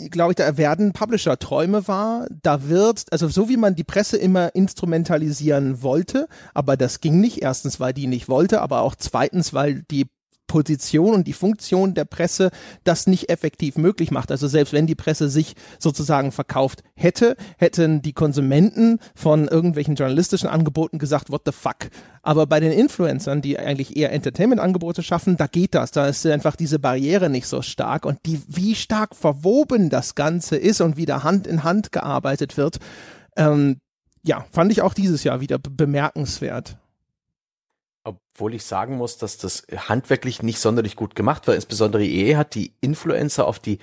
glaube 0.09 0.31
ich, 0.31 0.35
da 0.37 0.57
werden 0.57 0.93
Publisher 0.93 1.37
Träume 1.37 1.87
wahr. 1.87 2.27
Da 2.41 2.67
wird, 2.67 3.05
also 3.11 3.27
so 3.27 3.49
wie 3.49 3.57
man 3.57 3.75
die 3.75 3.83
Presse 3.83 4.17
immer 4.17 4.55
instrumentalisieren 4.55 5.83
wollte, 5.83 6.27
aber 6.53 6.75
das 6.75 7.01
ging 7.01 7.19
nicht. 7.19 7.41
Erstens, 7.41 7.79
weil 7.79 7.93
die 7.93 8.07
nicht 8.07 8.29
wollte, 8.29 8.61
aber 8.61 8.81
auch 8.81 8.95
zweitens, 8.95 9.53
weil 9.53 9.83
die 9.83 10.07
Position 10.51 11.13
und 11.13 11.27
die 11.27 11.33
Funktion 11.33 11.93
der 11.93 12.03
Presse 12.03 12.51
das 12.83 13.07
nicht 13.07 13.29
effektiv 13.29 13.77
möglich 13.77 14.11
macht. 14.11 14.31
Also 14.31 14.49
selbst 14.49 14.73
wenn 14.73 14.85
die 14.85 14.95
Presse 14.95 15.29
sich 15.29 15.55
sozusagen 15.79 16.33
verkauft 16.33 16.83
hätte, 16.93 17.37
hätten 17.57 18.01
die 18.01 18.11
Konsumenten 18.11 18.99
von 19.15 19.47
irgendwelchen 19.47 19.95
journalistischen 19.95 20.49
Angeboten 20.49 20.99
gesagt, 20.99 21.31
what 21.31 21.43
the 21.45 21.53
fuck. 21.53 21.89
Aber 22.21 22.47
bei 22.47 22.59
den 22.59 22.73
Influencern, 22.73 23.41
die 23.41 23.57
eigentlich 23.57 23.95
eher 23.95 24.11
Entertainment-Angebote 24.11 25.03
schaffen, 25.03 25.37
da 25.37 25.47
geht 25.47 25.73
das. 25.73 25.91
Da 25.91 26.07
ist 26.07 26.25
einfach 26.25 26.57
diese 26.57 26.79
Barriere 26.79 27.29
nicht 27.29 27.47
so 27.47 27.61
stark 27.61 28.05
und 28.05 28.19
die, 28.25 28.41
wie 28.49 28.75
stark 28.75 29.15
verwoben 29.15 29.89
das 29.89 30.15
Ganze 30.15 30.57
ist 30.57 30.81
und 30.81 30.97
wie 30.97 31.05
da 31.05 31.23
Hand 31.23 31.47
in 31.47 31.63
Hand 31.63 31.93
gearbeitet 31.93 32.57
wird, 32.57 32.79
ähm, 33.37 33.77
ja, 34.23 34.45
fand 34.51 34.73
ich 34.73 34.81
auch 34.81 34.93
dieses 34.93 35.23
Jahr 35.23 35.39
wieder 35.39 35.59
bemerkenswert. 35.59 36.75
Obwohl 38.03 38.55
ich 38.55 38.63
sagen 38.63 38.97
muss, 38.97 39.17
dass 39.17 39.37
das 39.37 39.67
handwerklich 39.75 40.41
nicht 40.41 40.59
sonderlich 40.59 40.95
gut 40.95 41.15
gemacht 41.15 41.47
war. 41.47 41.55
Insbesondere 41.55 42.03
EE 42.03 42.35
hat 42.35 42.55
die 42.55 42.73
Influencer 42.81 43.47
auf 43.47 43.59
die 43.59 43.79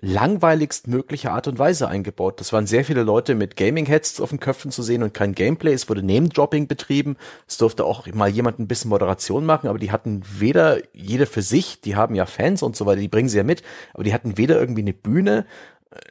langweiligst 0.00 0.86
mögliche 0.86 1.32
Art 1.32 1.48
und 1.48 1.58
Weise 1.58 1.88
eingebaut. 1.88 2.38
Das 2.38 2.52
waren 2.52 2.68
sehr 2.68 2.84
viele 2.84 3.02
Leute 3.02 3.34
mit 3.34 3.56
Gaming-Heads 3.56 4.20
auf 4.20 4.30
den 4.30 4.38
Köpfen 4.38 4.70
zu 4.70 4.82
sehen 4.82 5.02
und 5.02 5.12
kein 5.12 5.34
Gameplay. 5.34 5.72
Es 5.72 5.88
wurde 5.88 6.04
Name-Dropping 6.04 6.68
betrieben. 6.68 7.16
Es 7.48 7.58
durfte 7.58 7.84
auch 7.84 8.06
mal 8.06 8.28
jemand 8.28 8.60
ein 8.60 8.68
bisschen 8.68 8.90
Moderation 8.90 9.44
machen, 9.44 9.68
aber 9.68 9.80
die 9.80 9.90
hatten 9.90 10.22
weder 10.38 10.78
jede 10.94 11.26
für 11.26 11.42
sich, 11.42 11.80
die 11.80 11.96
haben 11.96 12.14
ja 12.14 12.26
Fans 12.26 12.62
und 12.62 12.76
so 12.76 12.86
weiter, 12.86 13.00
die 13.00 13.08
bringen 13.08 13.28
sie 13.28 13.38
ja 13.38 13.42
mit, 13.42 13.62
aber 13.92 14.04
die 14.04 14.14
hatten 14.14 14.38
weder 14.38 14.60
irgendwie 14.60 14.82
eine 14.82 14.92
Bühne, 14.92 15.46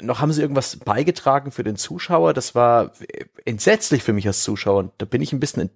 noch 0.01 0.19
haben 0.19 0.33
sie 0.33 0.41
irgendwas 0.41 0.77
beigetragen 0.77 1.51
für 1.51 1.63
den 1.63 1.77
Zuschauer. 1.77 2.33
Das 2.33 2.55
war 2.55 2.91
entsetzlich 3.45 4.03
für 4.03 4.13
mich 4.13 4.27
als 4.27 4.43
Zuschauer. 4.43 4.91
Da 4.97 5.05
bin 5.05 5.21
ich 5.21 5.31
ein 5.33 5.39
bisschen 5.39 5.69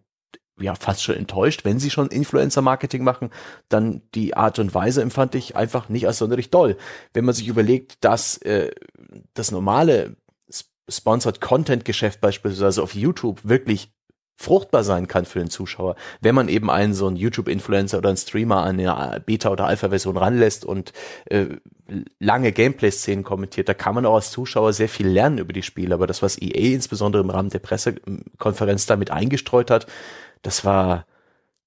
ja 0.60 0.76
fast 0.76 1.04
schon 1.04 1.16
enttäuscht, 1.16 1.66
wenn 1.66 1.80
sie 1.80 1.90
schon 1.90 2.08
Influencer-Marketing 2.08 3.04
machen, 3.04 3.32
dann 3.70 4.02
die 4.14 4.36
Art 4.36 4.60
und 4.60 4.74
Weise 4.74 5.02
empfand 5.02 5.36
ich 5.36 5.56
einfach 5.56 5.90
nicht 5.90 6.08
als 6.08 6.18
sonderlich 6.18 6.50
doll. 6.50 6.78
Wenn 7.14 7.26
man 7.26 7.36
sich 7.36 7.48
überlegt, 7.48 8.04
dass 8.04 8.38
äh, 8.38 8.72
das 9.34 9.52
normale 9.52 10.16
Sponsored 10.90 11.42
Content 11.42 11.86
Geschäft 11.86 12.22
beispielsweise 12.22 12.84
auf 12.84 12.96
YouTube 12.96 13.40
wirklich 13.44 13.94
fruchtbar 14.42 14.84
sein 14.84 15.08
kann 15.08 15.26
für 15.26 15.40
den 15.40 15.50
Zuschauer, 15.50 15.96
wenn 16.20 16.34
man 16.34 16.50
eben 16.50 16.70
einen 16.70 16.94
so 16.94 17.08
einen 17.08 17.16
YouTube-Influencer 17.16 18.00
oder 18.00 18.10
einen 18.10 18.18
Streamer 18.18 18.64
an 18.64 18.80
eine 18.80 19.20
Beta- 19.20 19.52
oder 19.52 19.68
Alpha-Version 19.68 20.18
ranlässt 20.18 20.66
und 20.66 20.94
äh, 21.26 21.46
lange 22.20 22.52
Gameplay-Szenen 22.52 23.24
kommentiert, 23.24 23.70
da 23.70 23.74
kann 23.74 23.96
man 23.96 24.06
auch 24.06 24.16
als 24.16 24.32
Zuschauer 24.32 24.74
sehr 24.74 24.90
viel 24.90 25.08
lernen 25.08 25.38
über 25.38 25.54
die 25.54 25.64
Spiele. 25.64 25.94
Aber 25.94 26.08
das, 26.08 26.22
was 26.22 26.42
EA 26.42 26.74
insbesondere 26.74 27.22
im 27.22 27.30
Rahmen 27.30 27.50
der 27.50 27.60
Pressekonferenz 27.60 28.88
damit 28.88 29.12
eingestreut 29.12 29.70
hat, 29.70 29.86
das 30.42 30.66
war, 30.66 31.06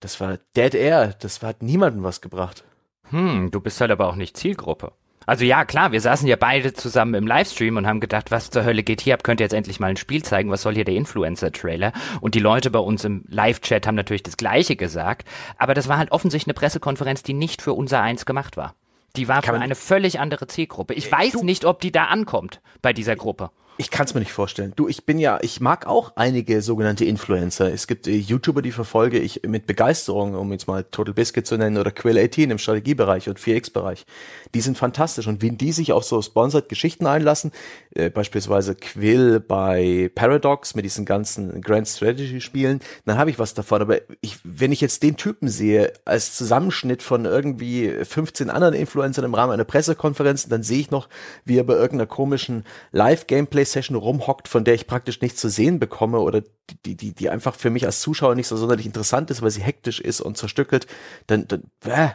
das 0.01 0.21
war 0.21 0.39
Dead 0.57 0.75
Air. 0.75 1.15
Das 1.21 1.43
hat 1.43 1.63
niemandem 1.63 2.03
was 2.03 2.21
gebracht. 2.21 2.65
Hm, 3.11 3.51
du 3.51 3.61
bist 3.61 3.81
halt 3.81 3.91
aber 3.91 4.09
auch 4.09 4.17
nicht 4.17 4.37
Zielgruppe. 4.37 4.93
Also 5.27 5.45
ja, 5.45 5.65
klar, 5.65 5.93
wir 5.93 6.01
saßen 6.01 6.29
ja 6.29 6.37
beide 6.37 6.75
zusammen 6.75 7.15
im 7.15 7.27
Livestream 7.27 7.79
und 7.79 7.87
haben 7.87 8.01
gedacht, 8.01 8.31
was 8.31 8.51
zur 8.51 8.65
Hölle 8.65 8.83
geht 8.83 9.01
hier 9.01 9.15
ab? 9.15 9.25
Könnt 9.25 9.41
ihr 9.41 9.45
jetzt 9.45 9.55
endlich 9.55 9.81
mal 9.81 9.87
ein 9.87 9.97
Spiel 9.97 10.23
zeigen? 10.23 10.51
Was 10.51 10.63
soll 10.63 10.75
hier 10.75 10.85
der 10.85 10.97
Influencer-Trailer? 10.97 11.93
Und 12.21 12.35
die 12.35 12.41
Leute 12.41 12.71
bei 12.71 12.79
uns 12.79 13.05
im 13.05 13.25
Live-Chat 13.29 13.87
haben 13.87 13.95
natürlich 13.95 14.23
das 14.23 14.37
Gleiche 14.37 14.77
gesagt. 14.77 15.27
Aber 15.57 15.73
das 15.73 15.89
war 15.89 15.97
halt 15.97 16.13
offensichtlich 16.13 16.49
eine 16.49 16.55
Pressekonferenz, 16.55 17.23
die 17.23 17.33
nicht 17.33 17.63
für 17.63 17.73
unser 17.73 18.03
Eins 18.03 18.27
gemacht 18.27 18.57
war. 18.57 18.75
Die 19.17 19.29
war 19.29 19.43
Kann 19.43 19.55
für 19.55 19.61
eine 19.61 19.77
völlig 19.77 20.21
andere 20.21 20.47
Zielgruppe. 20.47 20.93
Ich 20.95 21.11
weiß 21.11 21.33
du 21.33 21.45
nicht, 21.45 21.65
ob 21.65 21.81
die 21.81 21.93
da 21.93 22.07
ankommt 22.07 22.61
bei 22.83 22.93
dieser 22.93 23.17
Gruppe. 23.17 23.51
Ich 23.77 23.91
kann 23.91 24.07
es 24.07 24.15
mir 24.15 24.21
nicht 24.21 24.31
vorstellen. 24.31 24.73
Du, 24.77 24.87
ich 24.87 25.05
bin 25.05 25.19
ja, 25.19 25.41
ich 25.43 25.61
mag 25.61 25.89
auch 25.89 26.13
einige 26.15 26.63
sogenannte 26.63 27.05
Influencer. 27.05 27.73
Es 27.73 27.89
gibt 27.89 28.07
äh, 28.07 28.15
YouTuber, 28.15 28.63
die 28.63 28.71
verfolge 28.71 29.19
ich 29.19 29.43
mit 29.49 29.67
Begeisterung, 29.67 30.37
um 30.37 30.53
jetzt 30.53 30.69
mal 30.69 30.85
Total 30.85 31.13
Biscuit 31.13 31.45
zu 31.45 31.57
nennen 31.57 31.77
oder 31.77 31.91
Quill 31.91 32.17
18 32.17 32.53
im 32.53 32.59
Strategiebereich 32.59 33.29
und 33.29 33.41
4X-Bereich. 33.41 34.07
Die 34.55 34.61
sind 34.61 34.79
fantastisch 34.79 35.27
und 35.27 35.43
wenn 35.43 35.59
die 35.59 35.73
sich 35.73 35.91
auf 35.91 36.05
so 36.05 36.23
sponsored 36.23 36.69
Geschichten 36.69 37.09
einlassen, 37.09 37.51
äh, 37.97 38.11
beispielsweise 38.11 38.77
Quill 38.77 39.41
bei 39.41 40.09
Paradox 40.15 40.77
mit 40.77 40.85
diesen 40.85 41.05
ganzen 41.05 41.61
Grand 41.61 41.89
Strategy 41.89 42.41
Spielen, 42.41 42.79
dann 43.07 43.19
habe 43.19 43.31
ich 43.31 43.41
was 43.41 43.55
davon. 43.55 43.83
Aber 43.83 43.99
ich, 44.21 44.39
wenn 44.45 44.71
ich 44.71 44.83
jetzt 44.83 45.03
den 45.03 45.17
Typen 45.17 45.49
sehe 45.49 45.93
als 46.05 46.37
Zusammenschnitt 46.37 47.03
von 47.03 47.25
irgendwie 47.25 47.89
15 48.05 48.51
anderen 48.51 48.75
Influencern 48.75 49.25
im 49.25 49.35
Rahmen 49.35 49.53
einer 49.53 49.65
Pressekonferenz, 49.65 50.49
dann 50.49 50.63
sehe 50.63 50.79
ich 50.79 50.93
noch, 50.93 51.09
wie 51.45 51.59
er 51.59 51.65
bei 51.65 51.75
irgendeiner 51.75 52.07
komischen 52.07 52.65
Live-Gameplay 52.93 53.64
Session 53.65 53.97
rumhockt, 53.97 54.49
von 54.49 54.65
der 54.65 54.75
ich 54.75 54.87
praktisch 54.87 55.21
nichts 55.21 55.41
zu 55.41 55.49
sehen 55.49 55.79
bekomme 55.79 56.21
oder 56.21 56.43
die, 56.85 56.97
die, 56.97 57.15
die 57.15 57.31
einfach 57.31 57.55
für 57.55 57.71
mich 57.71 57.87
als 57.87 58.01
Zuschauer 58.01 58.35
nicht 58.35 58.49
so 58.49 58.57
sonderlich 58.57 58.87
interessant 58.87 59.31
ist, 59.31 59.43
weil 59.43 59.51
sie 59.51 59.63
hektisch 59.63 60.01
ist 60.01 60.21
und 60.21 60.37
zerstückelt, 60.37 60.87
dann, 61.27 61.47
dann, 61.49 61.65
äh, 61.85 62.11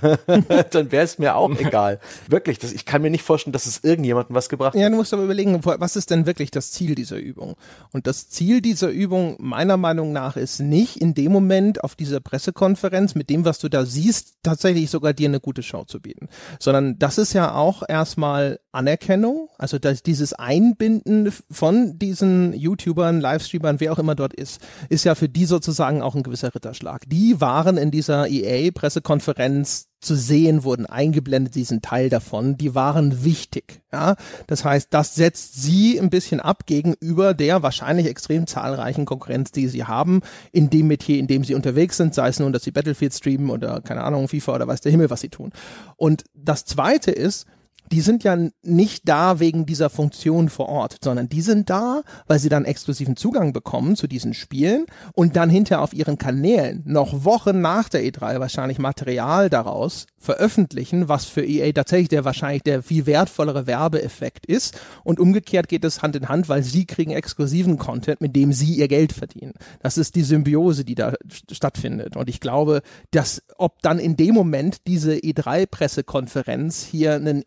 dann 0.70 0.92
wäre 0.92 1.04
es 1.04 1.18
mir 1.18 1.36
auch 1.36 1.50
egal. 1.58 2.00
Wirklich, 2.28 2.58
das, 2.58 2.72
ich 2.72 2.84
kann 2.84 3.02
mir 3.02 3.10
nicht 3.10 3.22
vorstellen, 3.22 3.52
dass 3.52 3.66
es 3.66 3.82
irgendjemandem 3.82 4.34
was 4.34 4.48
gebracht 4.48 4.74
hat. 4.74 4.80
Ja, 4.80 4.88
du 4.88 4.96
musst 4.96 5.12
aber 5.12 5.24
überlegen, 5.24 5.60
was 5.64 5.96
ist 5.96 6.10
denn 6.10 6.26
wirklich 6.26 6.50
das 6.50 6.72
Ziel 6.72 6.94
dieser 6.94 7.16
Übung? 7.16 7.54
Und 7.92 8.06
das 8.06 8.28
Ziel 8.28 8.60
dieser 8.60 8.88
Übung 8.88 9.36
meiner 9.38 9.76
Meinung 9.76 10.12
nach 10.12 10.36
ist 10.36 10.60
nicht 10.60 10.96
in 10.96 11.14
dem 11.14 11.32
Moment 11.32 11.82
auf 11.82 11.94
dieser 11.94 12.20
Pressekonferenz 12.20 13.14
mit 13.14 13.30
dem, 13.30 13.44
was 13.44 13.58
du 13.58 13.68
da 13.68 13.84
siehst, 13.84 14.34
tatsächlich 14.42 14.90
sogar 14.90 15.12
dir 15.12 15.28
eine 15.28 15.40
gute 15.40 15.62
Show 15.62 15.84
zu 15.84 16.00
bieten, 16.00 16.28
sondern 16.60 16.98
das 16.98 17.18
ist 17.18 17.32
ja 17.32 17.54
auch 17.54 17.82
erstmal 17.88 18.60
Anerkennung, 18.72 19.48
also 19.56 19.78
dass 19.78 20.02
dieses 20.02 20.32
Einbinden 20.32 21.32
von 21.50 21.98
diesen 21.98 22.52
YouTubern, 22.52 23.20
Livestreamern, 23.20 23.80
wer 23.80 23.92
auch 23.92 23.98
immer 23.98 24.14
dort 24.14 24.34
ist, 24.34 24.60
ist 24.88 25.04
ja 25.04 25.14
für 25.14 25.28
die 25.28 25.46
sozusagen 25.46 26.02
auch 26.02 26.14
ein 26.14 26.22
gewisser 26.22 26.54
Ritterschlag. 26.54 27.04
Die 27.06 27.40
waren 27.40 27.76
in 27.76 27.90
dieser 27.90 28.28
EA-Pressekonferenz 28.28 29.63
zu 29.64 30.14
sehen, 30.14 30.64
wurden 30.64 30.86
eingeblendet, 30.86 31.54
diesen 31.54 31.82
Teil 31.82 32.08
davon, 32.08 32.56
die 32.56 32.74
waren 32.74 33.24
wichtig. 33.24 33.80
Ja? 33.92 34.16
Das 34.46 34.64
heißt, 34.64 34.88
das 34.90 35.14
setzt 35.14 35.62
sie 35.62 35.98
ein 35.98 36.10
bisschen 36.10 36.40
ab 36.40 36.66
gegenüber 36.66 37.34
der 37.34 37.62
wahrscheinlich 37.62 38.06
extrem 38.06 38.46
zahlreichen 38.46 39.06
Konkurrenz, 39.06 39.50
die 39.50 39.66
sie 39.66 39.84
haben, 39.84 40.20
in 40.52 40.70
dem 40.70 40.88
Metier, 40.88 41.18
in 41.18 41.26
dem 41.26 41.42
sie 41.44 41.54
unterwegs 41.54 41.96
sind, 41.96 42.14
sei 42.14 42.28
es 42.28 42.38
nun, 42.38 42.52
dass 42.52 42.64
sie 42.64 42.70
Battlefield 42.70 43.14
streamen 43.14 43.50
oder 43.50 43.80
keine 43.80 44.04
Ahnung, 44.04 44.28
FIFA 44.28 44.54
oder 44.54 44.68
weiß 44.68 44.82
der 44.82 44.92
Himmel, 44.92 45.10
was 45.10 45.22
sie 45.22 45.30
tun. 45.30 45.52
Und 45.96 46.24
das 46.34 46.64
zweite 46.64 47.10
ist, 47.10 47.46
die 47.92 48.00
sind 48.00 48.24
ja 48.24 48.36
nicht 48.62 49.08
da 49.08 49.40
wegen 49.40 49.66
dieser 49.66 49.90
Funktion 49.90 50.48
vor 50.48 50.68
Ort, 50.68 50.98
sondern 51.02 51.28
die 51.28 51.42
sind 51.42 51.70
da, 51.70 52.02
weil 52.26 52.38
sie 52.38 52.48
dann 52.48 52.64
exklusiven 52.64 53.16
Zugang 53.16 53.52
bekommen 53.52 53.96
zu 53.96 54.06
diesen 54.06 54.34
Spielen 54.34 54.86
und 55.14 55.36
dann 55.36 55.50
hinterher 55.50 55.82
auf 55.82 55.92
ihren 55.94 56.18
Kanälen 56.18 56.82
noch 56.86 57.24
Wochen 57.24 57.60
nach 57.60 57.88
der 57.88 58.02
E3 58.02 58.40
wahrscheinlich 58.40 58.78
Material 58.78 59.50
daraus 59.50 60.06
veröffentlichen, 60.18 61.08
was 61.08 61.26
für 61.26 61.44
EA 61.44 61.72
tatsächlich 61.72 62.08
der 62.08 62.24
wahrscheinlich 62.24 62.62
der 62.62 62.82
viel 62.82 63.06
wertvollere 63.06 63.66
Werbeeffekt 63.66 64.46
ist. 64.46 64.80
Und 65.04 65.20
umgekehrt 65.20 65.68
geht 65.68 65.84
es 65.84 66.02
Hand 66.02 66.16
in 66.16 66.28
Hand, 66.28 66.48
weil 66.48 66.62
sie 66.62 66.86
kriegen 66.86 67.10
exklusiven 67.12 67.78
Content, 67.78 68.20
mit 68.20 68.34
dem 68.34 68.52
sie 68.52 68.74
ihr 68.74 68.88
Geld 68.88 69.12
verdienen. 69.12 69.52
Das 69.82 69.98
ist 69.98 70.14
die 70.14 70.22
Symbiose, 70.22 70.84
die 70.84 70.94
da 70.94 71.14
stattfindet. 71.50 72.16
Und 72.16 72.28
ich 72.28 72.40
glaube, 72.40 72.82
dass 73.10 73.42
ob 73.58 73.82
dann 73.82 73.98
in 73.98 74.16
dem 74.16 74.34
Moment 74.34 74.86
diese 74.86 75.14
E3-Pressekonferenz 75.14 76.84
hier 76.84 77.14
einen 77.14 77.42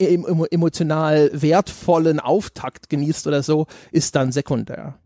emotional 0.50 1.30
wertvollen 1.34 2.20
Auftakt 2.20 2.90
genießt 2.90 3.28
oder 3.28 3.44
so, 3.44 3.68
ist 3.92 4.16
dann 4.16 4.32
sekundär. 4.32 5.00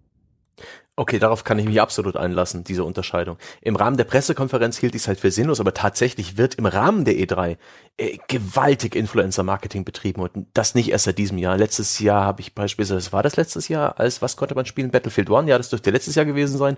Okay, 0.98 1.20
darauf 1.20 1.46
kann 1.46 1.58
ich 1.58 1.66
mich 1.66 1.80
absolut 1.82 2.18
einlassen, 2.18 2.66
diese 2.66 2.84
Unterscheidung. 2.84 3.38
Im 3.62 3.78
Rahmen 3.78 3.96
der 3.96 4.04
Pressekonferenz 4.04 4.78
hielt 4.78 4.94
ich 4.94 5.04
es 5.04 5.08
halt 5.08 5.20
für 5.22 5.32
sinnlos, 5.32 5.62
aber 5.62 5.74
tatsächlich 5.74 6.38
wird 6.38 6.56
im 6.56 6.66
Rahmen 6.66 7.06
der 7.06 7.16
E3 7.16 7.58
äh, 7.98 8.18
gewaltig 8.28 8.96
Influencer-Marketing 8.96 9.86
betrieben 9.86 10.22
und 10.22 10.48
das 10.54 10.76
nicht 10.76 10.92
erst 10.92 11.06
seit 11.06 11.18
diesem 11.18 11.38
Jahr. 11.38 11.58
Letztes 11.58 11.98
Jahr 12.00 12.26
habe 12.26 12.42
ich 12.42 12.54
beispielsweise, 12.54 13.14
war 13.14 13.24
das 13.24 13.38
letztes 13.38 13.70
Jahr, 13.70 14.00
als 14.00 14.22
was 14.22 14.36
konnte 14.36 14.54
man 14.54 14.66
spielen? 14.66 14.92
Battlefield 14.92 15.30
One, 15.30 15.50
ja, 15.50 15.58
das 15.58 15.70
dürfte 15.70 15.92
letztes 15.92 16.16
Jahr 16.16 16.26
gewesen 16.26 16.58
sein. 16.58 16.78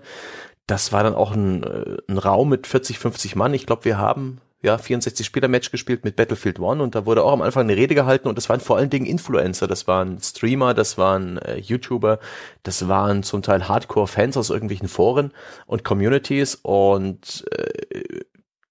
Das 0.68 0.92
war 0.92 1.02
dann 1.02 1.14
auch 1.14 1.32
ein, 1.32 1.64
äh, 1.64 1.96
ein 2.08 2.16
Raum 2.18 2.48
mit 2.48 2.68
40, 2.68 3.00
50 3.00 3.34
Mann. 3.34 3.52
Ich 3.52 3.66
glaube, 3.66 3.84
wir 3.84 3.98
haben 3.98 4.40
ja, 4.64 4.78
64 4.78 5.26
Spieler 5.26 5.48
Match 5.48 5.70
gespielt 5.70 6.04
mit 6.04 6.16
Battlefield 6.16 6.58
One 6.58 6.82
und 6.82 6.94
da 6.94 7.04
wurde 7.04 7.22
auch 7.22 7.32
am 7.32 7.42
Anfang 7.42 7.64
eine 7.64 7.76
Rede 7.76 7.94
gehalten 7.94 8.28
und 8.28 8.36
das 8.38 8.48
waren 8.48 8.60
vor 8.60 8.78
allen 8.78 8.88
Dingen 8.88 9.04
Influencer, 9.04 9.68
das 9.68 9.86
waren 9.86 10.18
Streamer, 10.20 10.72
das 10.72 10.96
waren 10.96 11.36
äh, 11.38 11.58
YouTuber, 11.58 12.18
das 12.62 12.88
waren 12.88 13.22
zum 13.22 13.42
Teil 13.42 13.68
Hardcore-Fans 13.68 14.38
aus 14.38 14.48
irgendwelchen 14.48 14.88
Foren 14.88 15.32
und 15.66 15.84
Communities 15.84 16.54
und 16.62 17.44
äh, 17.50 18.24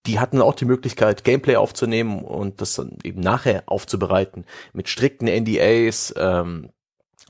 die 0.07 0.19
hatten 0.19 0.41
auch 0.41 0.55
die 0.55 0.65
Möglichkeit, 0.65 1.23
Gameplay 1.23 1.57
aufzunehmen 1.57 2.23
und 2.23 2.59
das 2.59 2.73
dann 2.73 2.97
eben 3.03 3.21
nachher 3.21 3.63
aufzubereiten 3.67 4.45
mit 4.73 4.89
strikten 4.89 5.27
NDAs, 5.27 6.13
ähm, 6.17 6.71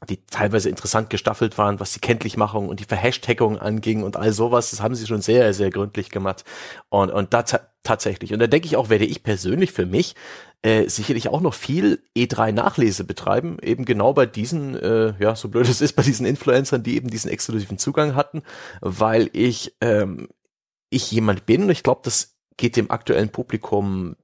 die 0.09 0.25
teilweise 0.25 0.69
interessant 0.69 1.09
gestaffelt 1.09 1.57
waren, 1.57 1.79
was 1.79 1.93
die 1.93 1.99
Kenntlichmachung 1.99 2.69
und 2.69 2.79
die 2.79 2.85
Verhashtagung 2.85 3.57
anging 3.57 4.03
und 4.03 4.17
all 4.17 4.33
sowas. 4.33 4.71
Das 4.71 4.81
haben 4.81 4.95
sie 4.95 5.07
schon 5.07 5.21
sehr, 5.21 5.53
sehr 5.53 5.69
gründlich 5.69 6.09
gemacht. 6.09 6.43
Und, 6.89 7.09
und 7.11 7.33
da 7.33 7.43
tatsächlich. 7.83 8.33
Und 8.33 8.39
da 8.39 8.47
denke 8.47 8.65
ich 8.65 8.77
auch, 8.77 8.89
werde 8.89 9.05
ich 9.05 9.23
persönlich 9.23 9.71
für 9.71 9.85
mich 9.85 10.15
äh, 10.61 10.87
sicherlich 10.87 11.27
auch 11.27 11.41
noch 11.41 11.53
viel 11.53 12.01
E3-Nachlese 12.15 13.03
betreiben, 13.03 13.57
eben 13.61 13.85
genau 13.85 14.13
bei 14.13 14.25
diesen, 14.25 14.75
äh, 14.75 15.13
ja, 15.19 15.35
so 15.35 15.49
blöd 15.49 15.67
es 15.67 15.81
ist, 15.81 15.93
bei 15.93 16.03
diesen 16.03 16.25
Influencern, 16.25 16.83
die 16.83 16.95
eben 16.95 17.09
diesen 17.09 17.29
exklusiven 17.29 17.77
Zugang 17.77 18.15
hatten, 18.15 18.41
weil 18.79 19.29
ich, 19.33 19.75
ähm, 19.81 20.29
ich 20.89 21.11
jemand 21.11 21.45
bin 21.45 21.63
und 21.63 21.69
ich 21.69 21.83
glaube, 21.83 22.01
das 22.03 22.37
geht 22.55 22.77
dem 22.77 22.91
aktuellen 22.91 23.29
Publikum, 23.29 24.15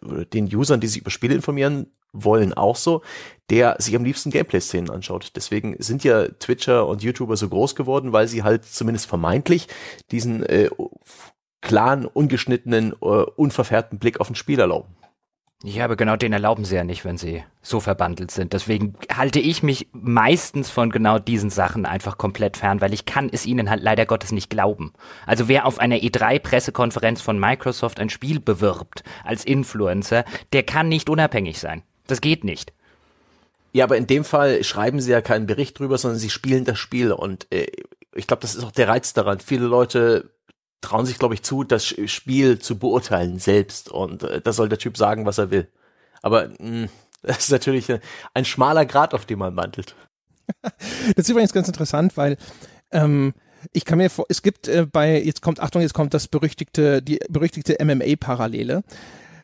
den 0.00 0.54
Usern, 0.54 0.80
die 0.80 0.86
sich 0.86 1.00
über 1.00 1.10
Spiele 1.10 1.34
informieren, 1.34 1.92
wollen 2.12 2.52
auch 2.52 2.76
so, 2.76 3.02
der 3.50 3.76
sich 3.78 3.94
am 3.96 4.04
liebsten 4.04 4.30
Gameplay-Szenen 4.30 4.90
anschaut. 4.90 5.32
Deswegen 5.36 5.76
sind 5.78 6.04
ja 6.04 6.28
Twitcher 6.28 6.86
und 6.86 7.02
YouTuber 7.02 7.36
so 7.36 7.48
groß 7.48 7.74
geworden, 7.74 8.12
weil 8.12 8.28
sie 8.28 8.42
halt 8.42 8.64
zumindest 8.64 9.06
vermeintlich 9.06 9.68
diesen 10.10 10.42
äh, 10.44 10.70
klaren, 11.60 12.06
ungeschnittenen, 12.06 12.92
äh, 12.92 13.04
unverfärbten 13.04 13.98
Blick 13.98 14.20
auf 14.20 14.30
ein 14.30 14.34
Spiel 14.34 14.58
erlauben. 14.58 14.94
Ja, 15.64 15.84
aber 15.84 15.94
genau 15.94 16.16
den 16.16 16.32
erlauben 16.32 16.64
sie 16.64 16.74
ja 16.74 16.82
nicht, 16.82 17.04
wenn 17.04 17.16
sie 17.16 17.44
so 17.60 17.78
verbandelt 17.78 18.32
sind. 18.32 18.52
Deswegen 18.52 18.94
halte 19.14 19.38
ich 19.38 19.62
mich 19.62 19.88
meistens 19.92 20.70
von 20.70 20.90
genau 20.90 21.20
diesen 21.20 21.50
Sachen 21.50 21.86
einfach 21.86 22.18
komplett 22.18 22.56
fern, 22.56 22.80
weil 22.80 22.92
ich 22.92 23.06
kann 23.06 23.30
es 23.32 23.46
ihnen 23.46 23.70
halt 23.70 23.80
leider 23.80 24.04
Gottes 24.04 24.32
nicht 24.32 24.50
glauben. 24.50 24.92
Also 25.24 25.46
wer 25.46 25.64
auf 25.64 25.78
einer 25.78 25.98
E3-Pressekonferenz 25.98 27.20
von 27.20 27.38
Microsoft 27.38 28.00
ein 28.00 28.10
Spiel 28.10 28.40
bewirbt 28.40 29.04
als 29.24 29.44
Influencer, 29.44 30.24
der 30.52 30.64
kann 30.64 30.88
nicht 30.88 31.08
unabhängig 31.08 31.60
sein. 31.60 31.84
Das 32.06 32.20
geht 32.20 32.44
nicht. 32.44 32.72
Ja, 33.72 33.84
aber 33.84 33.96
in 33.96 34.06
dem 34.06 34.24
Fall 34.24 34.62
schreiben 34.64 35.00
sie 35.00 35.10
ja 35.10 35.22
keinen 35.22 35.46
Bericht 35.46 35.78
drüber, 35.78 35.96
sondern 35.96 36.18
sie 36.18 36.30
spielen 36.30 36.64
das 36.64 36.78
Spiel 36.78 37.12
und 37.12 37.46
äh, 37.52 37.66
ich 38.14 38.26
glaube, 38.26 38.42
das 38.42 38.54
ist 38.54 38.64
auch 38.64 38.72
der 38.72 38.88
Reiz 38.88 39.14
daran. 39.14 39.40
Viele 39.40 39.64
Leute 39.64 40.30
trauen 40.82 41.06
sich, 41.06 41.18
glaube 41.18 41.34
ich, 41.34 41.42
zu, 41.42 41.64
das 41.64 41.86
Spiel 41.86 42.58
zu 42.58 42.78
beurteilen 42.78 43.38
selbst 43.38 43.90
und 43.90 44.24
äh, 44.24 44.42
da 44.42 44.52
soll 44.52 44.68
der 44.68 44.78
Typ 44.78 44.98
sagen, 44.98 45.24
was 45.24 45.38
er 45.38 45.50
will. 45.50 45.68
Aber 46.20 46.48
mh, 46.48 46.56
hm, 46.58 46.88
das 47.22 47.38
ist 47.38 47.50
natürlich 47.50 47.90
ein, 47.90 48.00
ein 48.34 48.44
schmaler 48.44 48.84
Grad, 48.84 49.14
auf 49.14 49.24
dem 49.24 49.38
man 49.38 49.56
wandelt. 49.56 49.94
das 50.62 50.72
ist 51.16 51.30
übrigens 51.30 51.52
ganz 51.52 51.68
interessant, 51.68 52.16
weil 52.16 52.36
ähm, 52.90 53.32
ich 53.72 53.84
kann 53.84 53.98
mir 53.98 54.10
vor, 54.10 54.26
es 54.28 54.42
gibt 54.42 54.68
äh, 54.68 54.86
bei, 54.90 55.22
jetzt 55.22 55.40
kommt, 55.40 55.60
Achtung, 55.60 55.82
jetzt 55.82 55.94
kommt 55.94 56.12
das 56.14 56.28
berüchtigte, 56.28 57.00
die 57.00 57.20
berüchtigte 57.28 57.76
MMA-Parallele 57.82 58.78
äh, 58.78 58.82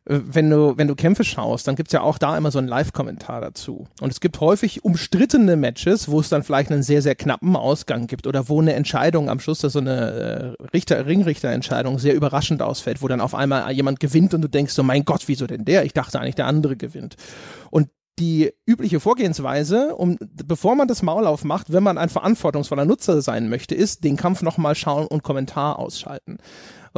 wenn 0.08 0.48
du, 0.48 0.78
wenn 0.78 0.88
du 0.88 0.94
Kämpfe 0.94 1.22
schaust, 1.22 1.68
dann 1.68 1.76
gibt's 1.76 1.92
ja 1.92 2.00
auch 2.00 2.16
da 2.16 2.36
immer 2.36 2.50
so 2.50 2.58
einen 2.58 2.66
Live-Kommentar 2.66 3.42
dazu. 3.42 3.86
Und 4.00 4.10
es 4.10 4.20
gibt 4.20 4.40
häufig 4.40 4.82
umstrittene 4.82 5.56
Matches, 5.56 6.08
wo 6.08 6.18
es 6.20 6.30
dann 6.30 6.42
vielleicht 6.42 6.72
einen 6.72 6.82
sehr, 6.82 7.02
sehr 7.02 7.14
knappen 7.14 7.54
Ausgang 7.56 8.06
gibt 8.06 8.26
oder 8.26 8.48
wo 8.48 8.60
eine 8.60 8.72
Entscheidung 8.72 9.28
am 9.28 9.38
Schluss, 9.38 9.60
so 9.60 9.78
eine 9.78 10.56
äh, 10.58 10.62
Richter, 10.72 11.04
Ringrichterentscheidung 11.04 11.98
sehr 11.98 12.14
überraschend 12.14 12.62
ausfällt, 12.62 13.02
wo 13.02 13.08
dann 13.08 13.20
auf 13.20 13.34
einmal 13.34 13.70
jemand 13.72 14.00
gewinnt 14.00 14.32
und 14.32 14.40
du 14.40 14.48
denkst 14.48 14.72
so, 14.72 14.82
mein 14.82 15.04
Gott, 15.04 15.24
wieso 15.26 15.46
denn 15.46 15.66
der? 15.66 15.84
Ich 15.84 15.92
dachte 15.92 16.18
eigentlich, 16.18 16.36
der 16.36 16.46
andere 16.46 16.76
gewinnt. 16.76 17.16
Und 17.70 17.88
die 18.18 18.52
übliche 18.66 19.00
Vorgehensweise, 19.00 19.94
um 19.94 20.16
bevor 20.20 20.74
man 20.74 20.88
das 20.88 21.02
Maul 21.02 21.26
aufmacht, 21.26 21.72
wenn 21.72 21.82
man 21.82 21.98
ein 21.98 22.08
verantwortungsvoller 22.08 22.84
Nutzer 22.84 23.22
sein 23.22 23.48
möchte, 23.48 23.74
ist 23.74 24.04
den 24.04 24.16
Kampf 24.16 24.42
nochmal 24.42 24.74
schauen 24.74 25.06
und 25.06 25.22
Kommentar 25.22 25.78
ausschalten. 25.78 26.38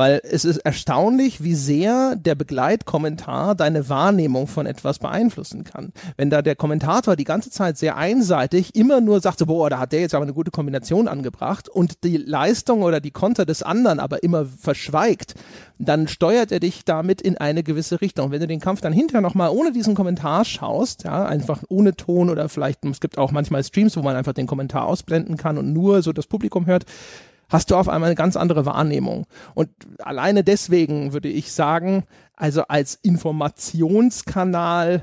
Weil 0.00 0.22
es 0.24 0.46
ist 0.46 0.56
erstaunlich, 0.56 1.44
wie 1.44 1.54
sehr 1.54 2.16
der 2.16 2.34
Begleitkommentar 2.34 3.54
deine 3.54 3.90
Wahrnehmung 3.90 4.46
von 4.46 4.64
etwas 4.64 4.98
beeinflussen 4.98 5.62
kann. 5.62 5.92
Wenn 6.16 6.30
da 6.30 6.40
der 6.40 6.56
Kommentator 6.56 7.16
die 7.16 7.24
ganze 7.24 7.50
Zeit 7.50 7.76
sehr 7.76 7.98
einseitig 7.98 8.74
immer 8.74 9.02
nur 9.02 9.20
sagt, 9.20 9.46
boah, 9.46 9.68
da 9.68 9.78
hat 9.78 9.92
der 9.92 10.00
jetzt 10.00 10.14
aber 10.14 10.22
eine 10.22 10.32
gute 10.32 10.50
Kombination 10.50 11.06
angebracht 11.06 11.68
und 11.68 12.02
die 12.02 12.16
Leistung 12.16 12.80
oder 12.80 12.98
die 13.00 13.10
Konter 13.10 13.44
des 13.44 13.62
anderen 13.62 14.00
aber 14.00 14.22
immer 14.22 14.46
verschweigt, 14.46 15.34
dann 15.78 16.08
steuert 16.08 16.50
er 16.50 16.60
dich 16.60 16.86
damit 16.86 17.20
in 17.20 17.36
eine 17.36 17.62
gewisse 17.62 18.00
Richtung. 18.00 18.30
Wenn 18.30 18.40
du 18.40 18.46
den 18.46 18.60
Kampf 18.60 18.80
dann 18.80 18.94
hinterher 18.94 19.20
nochmal 19.20 19.50
ohne 19.50 19.70
diesen 19.70 19.94
Kommentar 19.94 20.46
schaust, 20.46 21.04
ja, 21.04 21.26
einfach 21.26 21.62
ohne 21.68 21.94
Ton 21.94 22.30
oder 22.30 22.48
vielleicht, 22.48 22.86
es 22.86 23.00
gibt 23.00 23.18
auch 23.18 23.32
manchmal 23.32 23.62
Streams, 23.64 23.98
wo 23.98 24.00
man 24.00 24.16
einfach 24.16 24.32
den 24.32 24.46
Kommentar 24.46 24.86
ausblenden 24.86 25.36
kann 25.36 25.58
und 25.58 25.74
nur 25.74 26.00
so 26.00 26.14
das 26.14 26.26
Publikum 26.26 26.64
hört, 26.64 26.86
hast 27.50 27.70
du 27.70 27.76
auf 27.76 27.88
einmal 27.88 28.08
eine 28.08 28.16
ganz 28.16 28.36
andere 28.36 28.64
Wahrnehmung. 28.64 29.26
Und 29.54 29.68
alleine 29.98 30.44
deswegen 30.44 31.12
würde 31.12 31.28
ich 31.28 31.52
sagen, 31.52 32.04
also 32.34 32.62
als 32.68 32.98
Informationskanal 33.02 35.02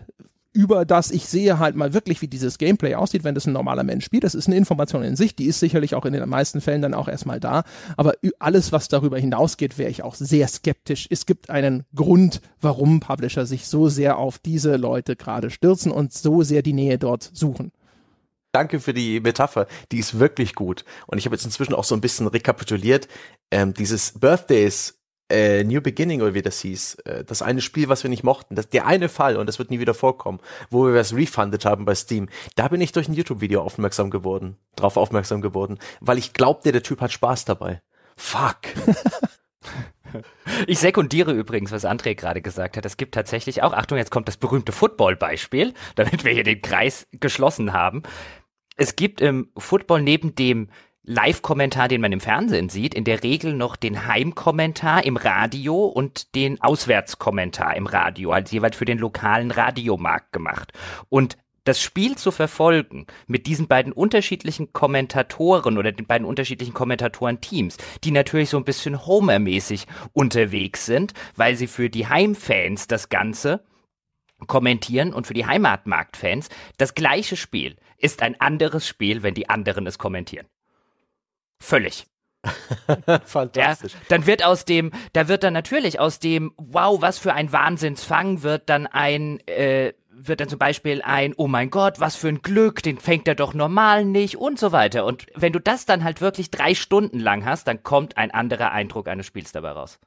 über 0.57 0.85
das 0.85 1.11
ich 1.11 1.27
sehe 1.27 1.59
halt 1.59 1.75
mal 1.75 1.93
wirklich, 1.93 2.23
wie 2.23 2.27
dieses 2.27 2.57
Gameplay 2.57 2.95
aussieht, 2.95 3.23
wenn 3.23 3.35
das 3.35 3.45
ein 3.45 3.53
normaler 3.53 3.83
Mensch 3.83 4.03
spielt. 4.03 4.23
Das 4.23 4.33
ist 4.33 4.47
eine 4.47 4.55
Information 4.55 5.03
in 5.03 5.15
sich, 5.15 5.35
die 5.35 5.45
ist 5.45 5.59
sicherlich 5.59 5.93
auch 5.93 6.03
in 6.03 6.13
den 6.13 6.27
meisten 6.27 6.61
Fällen 6.61 6.81
dann 6.81 6.95
auch 6.95 7.07
erstmal 7.07 7.39
da. 7.39 7.63
Aber 7.95 8.13
alles, 8.39 8.71
was 8.71 8.87
darüber 8.87 9.19
hinausgeht, 9.19 9.77
wäre 9.77 9.91
ich 9.91 10.01
auch 10.01 10.15
sehr 10.15 10.47
skeptisch. 10.47 11.05
Es 11.11 11.27
gibt 11.27 11.51
einen 11.51 11.83
Grund, 11.93 12.41
warum 12.59 13.01
Publisher 13.01 13.45
sich 13.45 13.67
so 13.67 13.87
sehr 13.87 14.17
auf 14.17 14.39
diese 14.39 14.77
Leute 14.77 15.15
gerade 15.15 15.51
stürzen 15.51 15.91
und 15.91 16.11
so 16.11 16.41
sehr 16.41 16.63
die 16.63 16.73
Nähe 16.73 16.97
dort 16.97 17.29
suchen 17.33 17.71
danke 18.57 18.79
für 18.79 18.93
die 18.93 19.19
Metapher. 19.19 19.67
Die 19.91 19.99
ist 19.99 20.19
wirklich 20.19 20.55
gut. 20.55 20.83
Und 21.05 21.19
ich 21.19 21.25
habe 21.25 21.35
jetzt 21.35 21.45
inzwischen 21.45 21.75
auch 21.75 21.83
so 21.83 21.93
ein 21.95 22.01
bisschen 22.01 22.27
rekapituliert. 22.27 23.07
Ähm, 23.51 23.73
dieses 23.73 24.19
Birthdays 24.19 24.99
äh, 25.29 25.63
New 25.63 25.81
Beginning 25.81 26.21
oder 26.21 26.33
wie 26.33 26.41
das 26.41 26.61
hieß, 26.61 26.95
äh, 27.05 27.23
das 27.23 27.41
eine 27.41 27.61
Spiel, 27.61 27.89
was 27.89 28.03
wir 28.03 28.09
nicht 28.09 28.23
mochten, 28.23 28.55
das, 28.55 28.69
der 28.69 28.87
eine 28.87 29.09
Fall, 29.09 29.37
und 29.37 29.45
das 29.45 29.59
wird 29.59 29.69
nie 29.69 29.79
wieder 29.79 29.93
vorkommen, 29.93 30.39
wo 30.69 30.85
wir 30.85 30.93
was 30.93 31.13
refunded 31.13 31.65
haben 31.65 31.85
bei 31.85 31.95
Steam, 31.95 32.29
da 32.55 32.69
bin 32.69 32.79
ich 32.79 32.93
durch 32.93 33.09
ein 33.09 33.13
YouTube-Video 33.13 33.61
aufmerksam 33.61 34.09
geworden, 34.09 34.57
drauf 34.77 34.95
aufmerksam 34.95 35.41
geworden, 35.41 35.79
weil 35.99 36.17
ich 36.17 36.31
glaubte, 36.33 36.71
der 36.71 36.83
Typ 36.83 37.01
hat 37.01 37.11
Spaß 37.11 37.43
dabei. 37.43 37.81
Fuck. 38.15 38.57
Ich 40.67 40.79
sekundiere 40.79 41.33
übrigens, 41.33 41.71
was 41.71 41.85
André 41.85 42.15
gerade 42.15 42.41
gesagt 42.41 42.77
hat. 42.77 42.85
Es 42.85 42.97
gibt 42.97 43.13
tatsächlich 43.13 43.63
auch, 43.63 43.73
Achtung, 43.73 43.97
jetzt 43.97 44.11
kommt 44.11 44.27
das 44.27 44.37
berühmte 44.37 44.71
Football-Beispiel, 44.71 45.73
damit 45.95 46.23
wir 46.23 46.31
hier 46.31 46.43
den 46.43 46.61
Kreis 46.61 47.07
geschlossen 47.11 47.73
haben. 47.73 48.03
Es 48.78 48.95
gibt 48.95 49.21
im 49.21 49.49
Football 49.57 50.03
neben 50.03 50.36
dem 50.36 50.69
Live-Kommentar, 51.03 51.88
den 51.88 52.01
man 52.01 52.11
im 52.11 52.19
Fernsehen 52.19 52.69
sieht, 52.69 52.93
in 52.93 53.05
der 53.05 53.23
Regel 53.23 53.53
noch 53.53 53.75
den 53.75 54.05
Heimkommentar 54.05 55.03
im 55.03 55.17
Radio 55.17 55.86
und 55.86 56.36
den 56.36 56.61
Auswärtskommentar 56.61 57.75
im 57.75 57.88
Radio, 57.88 58.32
also 58.32 58.53
jeweils 58.53 58.75
für 58.75 58.86
den 58.86 58.99
lokalen 58.99 59.49
Radiomarkt 59.49 60.32
gemacht. 60.32 60.73
Und 61.09 61.38
das 61.63 61.82
Spiel 61.82 62.17
zu 62.17 62.32
verfolgen 62.32 63.07
mit 63.25 63.47
diesen 63.47 63.67
beiden 63.67 63.93
unterschiedlichen 63.93 64.73
Kommentatoren 64.73 65.78
oder 65.78 65.91
den 65.91 66.05
beiden 66.05 66.28
unterschiedlichen 66.28 66.73
Kommentatoren-Teams, 66.73 67.78
die 68.03 68.11
natürlich 68.11 68.49
so 68.49 68.57
ein 68.57 68.63
bisschen 68.63 69.05
Homer-mäßig 69.05 69.88
unterwegs 70.13 70.86
sind, 70.86 71.13
weil 71.36 71.55
sie 71.55 71.67
für 71.67 71.89
die 71.89 72.07
Heimfans 72.07 72.88
das 72.88 73.09
Ganze 73.09 73.63
kommentieren 74.45 75.13
und 75.13 75.25
für 75.25 75.34
die 75.34 75.45
Heimatmarktfans 75.45 76.49
das 76.78 76.93
gleiche 76.93 77.36
Spiel 77.36 77.75
ist 77.97 78.21
ein 78.21 78.39
anderes 78.39 78.87
Spiel, 78.87 79.23
wenn 79.23 79.33
die 79.33 79.49
anderen 79.49 79.87
es 79.87 79.97
kommentieren. 79.97 80.47
Völlig. 81.59 82.05
Fantastisch. 83.25 83.93
Ja, 83.93 83.99
dann 84.09 84.25
wird 84.25 84.43
aus 84.43 84.65
dem, 84.65 84.91
da 85.13 85.27
wird 85.27 85.43
dann 85.43 85.53
natürlich 85.53 85.99
aus 85.99 86.19
dem, 86.19 86.53
wow, 86.57 87.01
was 87.01 87.17
für 87.17 87.33
ein 87.33 87.51
Wahnsinnsfang, 87.51 88.43
wird 88.43 88.69
dann 88.69 88.87
ein, 88.87 89.39
äh, 89.47 89.93
wird 90.11 90.39
dann 90.39 90.49
zum 90.49 90.59
Beispiel 90.59 91.01
ein, 91.01 91.33
oh 91.37 91.47
mein 91.47 91.69
Gott, 91.69 91.99
was 91.99 92.15
für 92.15 92.27
ein 92.27 92.41
Glück, 92.41 92.81
den 92.81 92.97
fängt 92.97 93.27
er 93.27 93.35
doch 93.35 93.53
normal 93.53 94.05
nicht 94.05 94.37
und 94.37 94.59
so 94.59 94.71
weiter. 94.71 95.05
Und 95.05 95.27
wenn 95.35 95.53
du 95.53 95.59
das 95.59 95.85
dann 95.85 96.03
halt 96.03 96.21
wirklich 96.21 96.51
drei 96.51 96.73
Stunden 96.73 97.19
lang 97.19 97.45
hast, 97.45 97.67
dann 97.67 97.83
kommt 97.83 98.17
ein 98.17 98.31
anderer 98.31 98.71
Eindruck 98.71 99.07
eines 99.07 99.25
Spiels 99.25 99.51
dabei 99.51 99.71
raus. 99.71 99.99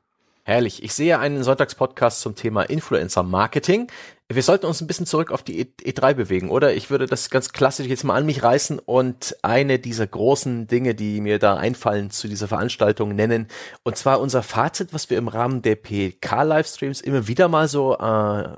Herrlich. 0.42 0.82
Ich 0.82 0.94
sehe 0.94 1.18
einen 1.18 1.44
Sonntagspodcast 1.44 2.20
zum 2.20 2.34
Thema 2.34 2.62
Influencer 2.62 3.22
Marketing. 3.22 3.88
Wir 4.32 4.44
sollten 4.44 4.66
uns 4.66 4.80
ein 4.80 4.86
bisschen 4.86 5.06
zurück 5.06 5.32
auf 5.32 5.42
die 5.42 5.64
E3 5.64 6.14
bewegen, 6.14 6.50
oder? 6.50 6.72
Ich 6.72 6.88
würde 6.88 7.06
das 7.06 7.30
ganz 7.30 7.52
klassisch 7.52 7.88
jetzt 7.88 8.04
mal 8.04 8.14
an 8.14 8.26
mich 8.26 8.44
reißen 8.44 8.78
und 8.78 9.36
eine 9.42 9.80
dieser 9.80 10.06
großen 10.06 10.68
Dinge, 10.68 10.94
die 10.94 11.20
mir 11.20 11.40
da 11.40 11.56
einfallen 11.56 12.10
zu 12.10 12.28
dieser 12.28 12.46
Veranstaltung 12.46 13.16
nennen. 13.16 13.48
Und 13.82 13.96
zwar 13.96 14.20
unser 14.20 14.44
Fazit, 14.44 14.92
was 14.92 15.10
wir 15.10 15.18
im 15.18 15.26
Rahmen 15.26 15.62
der 15.62 15.74
PK-Livestreams 15.74 17.00
immer 17.00 17.26
wieder 17.26 17.48
mal 17.48 17.66
so, 17.66 17.98
äh, 17.98 18.56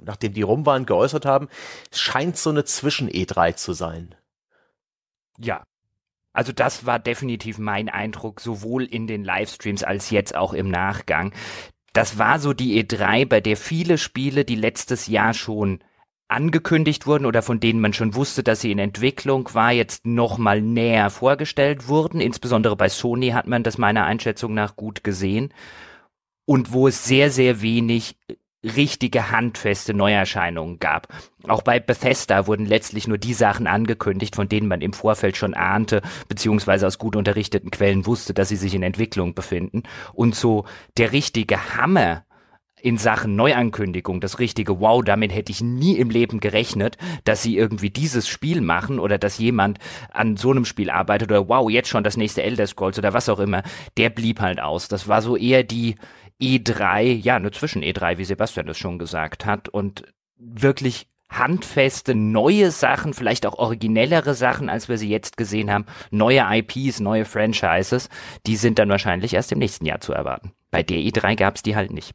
nachdem 0.00 0.32
die 0.32 0.42
rum 0.42 0.66
waren, 0.66 0.86
geäußert 0.86 1.24
haben. 1.24 1.48
scheint 1.94 2.36
so 2.36 2.50
eine 2.50 2.64
Zwischen-E3 2.64 3.54
zu 3.54 3.74
sein. 3.74 4.16
Ja, 5.38 5.62
also 6.32 6.50
das 6.50 6.84
war 6.84 6.98
definitiv 6.98 7.58
mein 7.58 7.88
Eindruck, 7.88 8.40
sowohl 8.40 8.84
in 8.84 9.06
den 9.06 9.22
Livestreams 9.22 9.84
als 9.84 10.10
jetzt 10.10 10.34
auch 10.34 10.52
im 10.52 10.68
Nachgang. 10.68 11.32
Das 11.96 12.18
war 12.18 12.38
so 12.38 12.52
die 12.52 12.84
E3, 12.84 13.24
bei 13.24 13.40
der 13.40 13.56
viele 13.56 13.96
Spiele, 13.96 14.44
die 14.44 14.54
letztes 14.54 15.06
Jahr 15.06 15.32
schon 15.32 15.78
angekündigt 16.28 17.06
wurden 17.06 17.24
oder 17.24 17.40
von 17.40 17.58
denen 17.58 17.80
man 17.80 17.94
schon 17.94 18.14
wusste, 18.14 18.42
dass 18.42 18.60
sie 18.60 18.70
in 18.70 18.78
Entwicklung 18.78 19.48
war, 19.54 19.72
jetzt 19.72 20.04
nochmal 20.04 20.60
näher 20.60 21.08
vorgestellt 21.08 21.88
wurden. 21.88 22.20
Insbesondere 22.20 22.76
bei 22.76 22.90
Sony 22.90 23.30
hat 23.30 23.46
man 23.46 23.62
das 23.62 23.78
meiner 23.78 24.04
Einschätzung 24.04 24.52
nach 24.52 24.76
gut 24.76 25.04
gesehen. 25.04 25.54
Und 26.44 26.74
wo 26.74 26.86
es 26.86 27.06
sehr, 27.06 27.30
sehr 27.30 27.62
wenig 27.62 28.18
richtige 28.66 29.30
handfeste 29.30 29.94
Neuerscheinungen 29.94 30.78
gab. 30.78 31.08
Auch 31.46 31.62
bei 31.62 31.78
Bethesda 31.78 32.46
wurden 32.46 32.66
letztlich 32.66 33.06
nur 33.06 33.18
die 33.18 33.34
Sachen 33.34 33.66
angekündigt, 33.66 34.34
von 34.34 34.48
denen 34.48 34.68
man 34.68 34.80
im 34.80 34.92
Vorfeld 34.92 35.36
schon 35.36 35.54
ahnte, 35.54 36.02
beziehungsweise 36.28 36.86
aus 36.86 36.98
gut 36.98 37.16
unterrichteten 37.16 37.70
Quellen 37.70 38.06
wusste, 38.06 38.34
dass 38.34 38.48
sie 38.48 38.56
sich 38.56 38.74
in 38.74 38.82
Entwicklung 38.82 39.34
befinden. 39.34 39.84
Und 40.12 40.34
so 40.34 40.64
der 40.96 41.12
richtige 41.12 41.76
Hammer 41.76 42.24
in 42.82 42.98
Sachen 42.98 43.36
Neuankündigung, 43.36 44.20
das 44.20 44.38
richtige 44.38 44.80
Wow, 44.80 45.02
damit 45.02 45.34
hätte 45.34 45.50
ich 45.50 45.60
nie 45.60 45.96
im 45.96 46.10
Leben 46.10 46.40
gerechnet, 46.40 46.98
dass 47.24 47.42
sie 47.42 47.56
irgendwie 47.56 47.90
dieses 47.90 48.28
Spiel 48.28 48.60
machen 48.60 48.98
oder 49.00 49.18
dass 49.18 49.38
jemand 49.38 49.78
an 50.12 50.36
so 50.36 50.50
einem 50.50 50.64
Spiel 50.64 50.90
arbeitet 50.90 51.30
oder 51.30 51.48
wow, 51.48 51.70
jetzt 51.70 51.88
schon 51.88 52.04
das 52.04 52.16
nächste 52.16 52.42
Elder 52.42 52.66
Scrolls 52.66 52.98
oder 52.98 53.14
was 53.14 53.28
auch 53.28 53.40
immer, 53.40 53.62
der 53.96 54.10
blieb 54.10 54.40
halt 54.40 54.60
aus. 54.60 54.88
Das 54.88 55.08
war 55.08 55.22
so 55.22 55.36
eher 55.36 55.64
die 55.64 55.96
E3, 56.40 57.02
ja, 57.02 57.38
nur 57.38 57.52
zwischen 57.52 57.82
E3, 57.82 58.18
wie 58.18 58.24
Sebastian 58.24 58.66
das 58.66 58.78
schon 58.78 58.98
gesagt 58.98 59.46
hat, 59.46 59.68
und 59.68 60.04
wirklich 60.36 61.08
handfeste, 61.28 62.14
neue 62.14 62.70
Sachen, 62.70 63.14
vielleicht 63.14 63.46
auch 63.46 63.58
originellere 63.58 64.34
Sachen, 64.34 64.68
als 64.68 64.88
wir 64.88 64.98
sie 64.98 65.08
jetzt 65.08 65.36
gesehen 65.36 65.70
haben, 65.70 65.86
neue 66.10 66.44
IPs, 66.48 67.00
neue 67.00 67.24
Franchises, 67.24 68.08
die 68.46 68.56
sind 68.56 68.78
dann 68.78 68.88
wahrscheinlich 68.88 69.34
erst 69.34 69.52
im 69.52 69.58
nächsten 69.58 69.86
Jahr 69.86 70.00
zu 70.00 70.12
erwarten. 70.12 70.52
Bei 70.70 70.82
der 70.82 70.98
E3 70.98 71.36
gab 71.36 71.56
es 71.56 71.62
die 71.62 71.74
halt 71.74 71.92
nicht. 71.92 72.12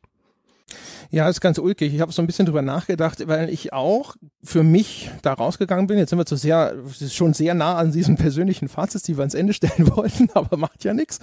Ja, 1.14 1.28
ist 1.28 1.41
ganz 1.41 1.57
ulkig. 1.57 1.93
Ich 1.93 1.99
habe 1.99 2.14
so 2.14 2.22
ein 2.22 2.26
bisschen 2.26 2.45
drüber 2.45 2.62
nachgedacht, 2.62 3.28
weil 3.28 3.49
ich 3.49 3.74
auch 3.74 4.16
für 4.41 4.64
mich 4.64 5.12
da 5.22 5.34
rausgegangen 5.34 5.86
bin. 5.86 5.97
Jetzt 5.97 6.12
sind 6.12 6.20
wir 6.20 6.26
zu 6.26 6.38
sehr, 6.38 6.74
schon 7.09 7.34
sehr 7.34 7.53
nah 7.53 7.76
an 7.76 7.91
diesen 7.91 8.16
persönlichen 8.16 8.70
Fazit, 8.70 9.05
die 9.09 9.18
wir 9.18 9.20
ans 9.20 9.34
Ende 9.34 9.51
stellen 9.51 9.93
wollten, 9.95 10.30
aber 10.34 10.55
macht 10.55 10.86
ja 10.86 10.93
nichts. 10.93 11.20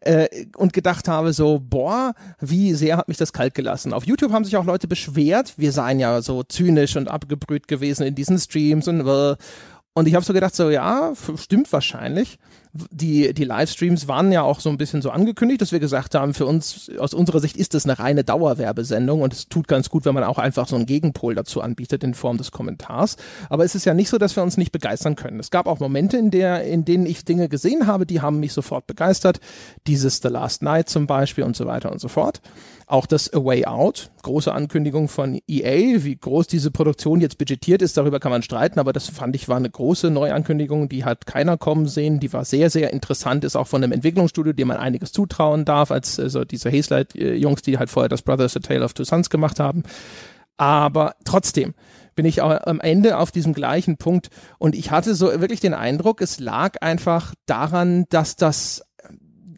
Äh, 0.00 0.46
und 0.56 0.72
gedacht 0.72 1.06
habe 1.06 1.32
so, 1.32 1.60
boah, 1.60 2.12
wie 2.40 2.74
sehr 2.74 2.96
hat 2.96 3.06
mich 3.06 3.18
das 3.18 3.32
kalt 3.32 3.54
gelassen. 3.54 3.92
Auf 3.92 4.04
YouTube 4.04 4.32
haben 4.32 4.44
sich 4.44 4.56
auch 4.56 4.64
Leute 4.64 4.88
beschwert. 4.88 5.54
Wir 5.56 5.70
seien 5.70 6.00
ja 6.00 6.22
so 6.22 6.42
zynisch 6.42 6.96
und 6.96 7.06
abgebrüht 7.06 7.68
gewesen 7.68 8.04
in 8.04 8.16
diesen 8.16 8.36
Streams 8.36 8.88
und 8.88 9.06
äh, 9.06 9.36
Und 9.94 10.08
ich 10.08 10.14
habe 10.16 10.24
so 10.24 10.32
gedacht, 10.32 10.56
so 10.56 10.70
ja, 10.70 11.12
stimmt 11.36 11.72
wahrscheinlich. 11.72 12.36
Die, 12.72 13.34
die 13.34 13.44
Livestreams 13.44 14.06
waren 14.06 14.30
ja 14.30 14.42
auch 14.42 14.60
so 14.60 14.70
ein 14.70 14.76
bisschen 14.76 15.02
so 15.02 15.10
angekündigt, 15.10 15.60
dass 15.60 15.72
wir 15.72 15.80
gesagt 15.80 16.14
haben, 16.14 16.34
für 16.34 16.46
uns, 16.46 16.90
aus 16.98 17.14
unserer 17.14 17.40
Sicht 17.40 17.56
ist 17.56 17.74
das 17.74 17.84
eine 17.84 17.98
reine 17.98 18.22
Dauerwerbesendung 18.22 19.22
und 19.22 19.32
es 19.32 19.48
tut 19.48 19.66
ganz 19.66 19.90
gut, 19.90 20.04
wenn 20.04 20.14
man 20.14 20.22
auch 20.22 20.38
einfach 20.38 20.68
so 20.68 20.76
einen 20.76 20.86
Gegenpol 20.86 21.34
dazu 21.34 21.62
anbietet 21.62 22.04
in 22.04 22.14
Form 22.14 22.38
des 22.38 22.52
Kommentars. 22.52 23.16
Aber 23.48 23.64
es 23.64 23.74
ist 23.74 23.86
ja 23.86 23.94
nicht 23.94 24.08
so, 24.08 24.18
dass 24.18 24.36
wir 24.36 24.44
uns 24.44 24.56
nicht 24.56 24.70
begeistern 24.70 25.16
können. 25.16 25.40
Es 25.40 25.50
gab 25.50 25.66
auch 25.66 25.80
Momente, 25.80 26.16
in, 26.16 26.30
der, 26.30 26.62
in 26.64 26.84
denen 26.84 27.06
ich 27.06 27.24
Dinge 27.24 27.48
gesehen 27.48 27.88
habe, 27.88 28.06
die 28.06 28.20
haben 28.20 28.38
mich 28.38 28.52
sofort 28.52 28.86
begeistert. 28.86 29.40
Dieses 29.88 30.20
The 30.22 30.28
Last 30.28 30.62
Night 30.62 30.88
zum 30.88 31.06
Beispiel 31.08 31.44
und 31.44 31.56
so 31.56 31.66
weiter 31.66 31.90
und 31.90 32.00
so 32.00 32.08
fort. 32.08 32.40
Auch 32.90 33.06
das 33.06 33.32
A 33.32 33.44
Way 33.44 33.66
Out, 33.66 34.10
große 34.24 34.52
Ankündigung 34.52 35.06
von 35.06 35.40
EA, 35.46 36.02
wie 36.02 36.16
groß 36.16 36.48
diese 36.48 36.72
Produktion 36.72 37.20
jetzt 37.20 37.38
budgetiert 37.38 37.82
ist, 37.82 37.96
darüber 37.96 38.18
kann 38.18 38.32
man 38.32 38.42
streiten, 38.42 38.80
aber 38.80 38.92
das 38.92 39.08
fand 39.08 39.36
ich 39.36 39.48
war 39.48 39.58
eine 39.58 39.70
große 39.70 40.10
Neuankündigung, 40.10 40.88
die 40.88 41.04
hat 41.04 41.24
keiner 41.24 41.56
kommen 41.56 41.86
sehen, 41.86 42.18
die 42.18 42.32
war 42.32 42.44
sehr, 42.44 42.68
sehr 42.68 42.92
interessant, 42.92 43.44
ist 43.44 43.54
auch 43.54 43.68
von 43.68 43.84
einem 43.84 43.92
Entwicklungsstudio, 43.92 44.54
dem 44.54 44.66
man 44.66 44.76
einiges 44.76 45.12
zutrauen 45.12 45.64
darf, 45.64 45.92
als 45.92 46.18
also 46.18 46.44
diese 46.44 46.68
Hazelight-Jungs, 46.72 47.62
die 47.62 47.78
halt 47.78 47.90
vorher 47.90 48.08
das 48.08 48.22
Brothers 48.22 48.56
A 48.56 48.60
Tale 48.60 48.84
of 48.84 48.92
Two 48.92 49.04
Sons 49.04 49.30
gemacht 49.30 49.60
haben. 49.60 49.84
Aber 50.56 51.14
trotzdem, 51.24 51.74
bin 52.20 52.26
ich 52.26 52.42
am 52.42 52.80
Ende 52.80 53.16
auf 53.16 53.30
diesem 53.30 53.54
gleichen 53.54 53.96
Punkt. 53.96 54.28
Und 54.58 54.74
ich 54.74 54.90
hatte 54.90 55.14
so 55.14 55.40
wirklich 55.40 55.60
den 55.60 55.72
Eindruck, 55.72 56.20
es 56.20 56.38
lag 56.38 56.82
einfach 56.82 57.34
daran, 57.46 58.04
dass 58.10 58.36
das 58.36 58.82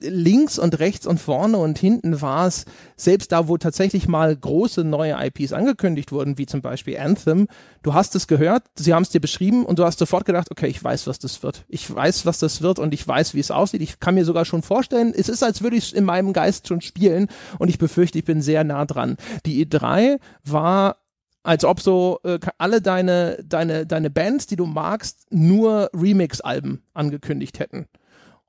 links 0.03 0.59
und 0.59 0.79
rechts 0.79 1.07
und 1.07 1.19
vorne 1.19 1.59
und 1.59 1.79
hinten 1.79 2.21
war 2.21 2.47
es, 2.47 2.65
selbst 2.97 3.33
da, 3.33 3.49
wo 3.49 3.57
tatsächlich 3.57 4.09
mal 4.09 4.35
große 4.35 4.85
neue 4.85 5.17
IPs 5.25 5.53
angekündigt 5.53 6.13
wurden, 6.13 6.39
wie 6.39 6.47
zum 6.47 6.63
Beispiel 6.63 6.99
Anthem, 6.99 7.49
du 7.83 7.95
hast 7.95 8.15
es 8.15 8.27
gehört, 8.27 8.65
sie 8.75 8.95
haben 8.95 9.03
es 9.03 9.11
dir 9.11 9.21
beschrieben 9.21 9.65
und 9.65 9.79
du 9.79 9.85
hast 9.85 9.99
sofort 9.99 10.25
gedacht, 10.25 10.51
okay, 10.51 10.67
ich 10.67 10.83
weiß, 10.83 11.07
was 11.07 11.19
das 11.19 11.43
wird. 11.43 11.65
Ich 11.69 11.93
weiß, 11.93 12.27
was 12.27 12.39
das 12.39 12.63
wird 12.63 12.79
und 12.79 12.95
ich 12.95 13.07
weiß, 13.07 13.35
wie 13.35 13.41
es 13.41 13.51
aussieht. 13.51 13.83
Ich 13.83 14.01
kann 14.01 14.15
mir 14.15 14.25
sogar 14.25 14.45
schon 14.45 14.63
vorstellen, 14.63 15.13
es 15.17 15.29
ist, 15.29 15.43
als 15.43 15.63
würde 15.63 15.77
ich 15.77 15.87
es 15.87 15.93
in 15.93 16.05
meinem 16.05 16.33
Geist 16.33 16.69
schon 16.69 16.81
spielen 16.81 17.29
und 17.59 17.69
ich 17.69 17.79
befürchte, 17.79 18.19
ich 18.19 18.25
bin 18.25 18.43
sehr 18.43 18.65
nah 18.65 18.85
dran. 18.85 19.17
Die 19.47 19.65
E3 19.65 20.19
war 20.45 20.97
als 21.43 21.65
ob 21.65 21.81
so 21.81 22.21
äh, 22.25 22.39
alle 22.59 22.81
deine, 22.81 23.39
deine, 23.45 23.87
deine 23.87 24.11
Bands, 24.11 24.47
die 24.47 24.57
du 24.57 24.67
magst, 24.67 25.27
nur 25.31 25.91
Remix-Alben 25.93 26.83
angekündigt 26.95 27.59
hätten. 27.59 27.87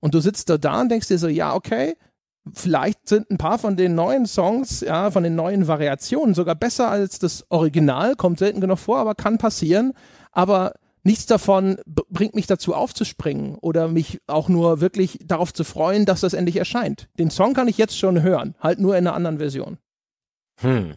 Und 0.03 0.13
du 0.13 0.19
sitzt 0.19 0.49
da 0.49 0.57
da 0.57 0.81
und 0.81 0.89
denkst 0.89 1.07
dir 1.07 1.17
so, 1.17 1.29
ja, 1.29 1.55
okay, 1.55 1.95
vielleicht 2.51 3.07
sind 3.07 3.31
ein 3.31 3.37
paar 3.37 3.57
von 3.57 3.77
den 3.77 3.95
neuen 3.95 4.25
Songs, 4.25 4.81
ja, 4.81 5.09
von 5.11 5.23
den 5.23 5.35
neuen 5.35 5.65
Variationen 5.65 6.35
sogar 6.35 6.55
besser 6.55 6.91
als 6.91 7.19
das 7.19 7.45
Original, 7.47 8.17
kommt 8.17 8.39
selten 8.39 8.59
genug 8.59 8.79
vor, 8.79 8.97
aber 8.97 9.15
kann 9.15 9.37
passieren. 9.37 9.93
Aber 10.33 10.73
nichts 11.03 11.25
davon 11.25 11.77
bringt 11.85 12.35
mich 12.35 12.47
dazu 12.47 12.75
aufzuspringen 12.75 13.55
oder 13.55 13.87
mich 13.87 14.19
auch 14.27 14.49
nur 14.49 14.81
wirklich 14.81 15.19
darauf 15.23 15.53
zu 15.53 15.63
freuen, 15.63 16.05
dass 16.05 16.19
das 16.19 16.33
endlich 16.33 16.57
erscheint. 16.57 17.07
Den 17.17 17.31
Song 17.31 17.53
kann 17.53 17.69
ich 17.69 17.77
jetzt 17.77 17.97
schon 17.97 18.21
hören, 18.21 18.55
halt 18.59 18.79
nur 18.79 18.97
in 18.97 19.07
einer 19.07 19.15
anderen 19.15 19.37
Version. 19.37 19.77
Hm. 20.59 20.95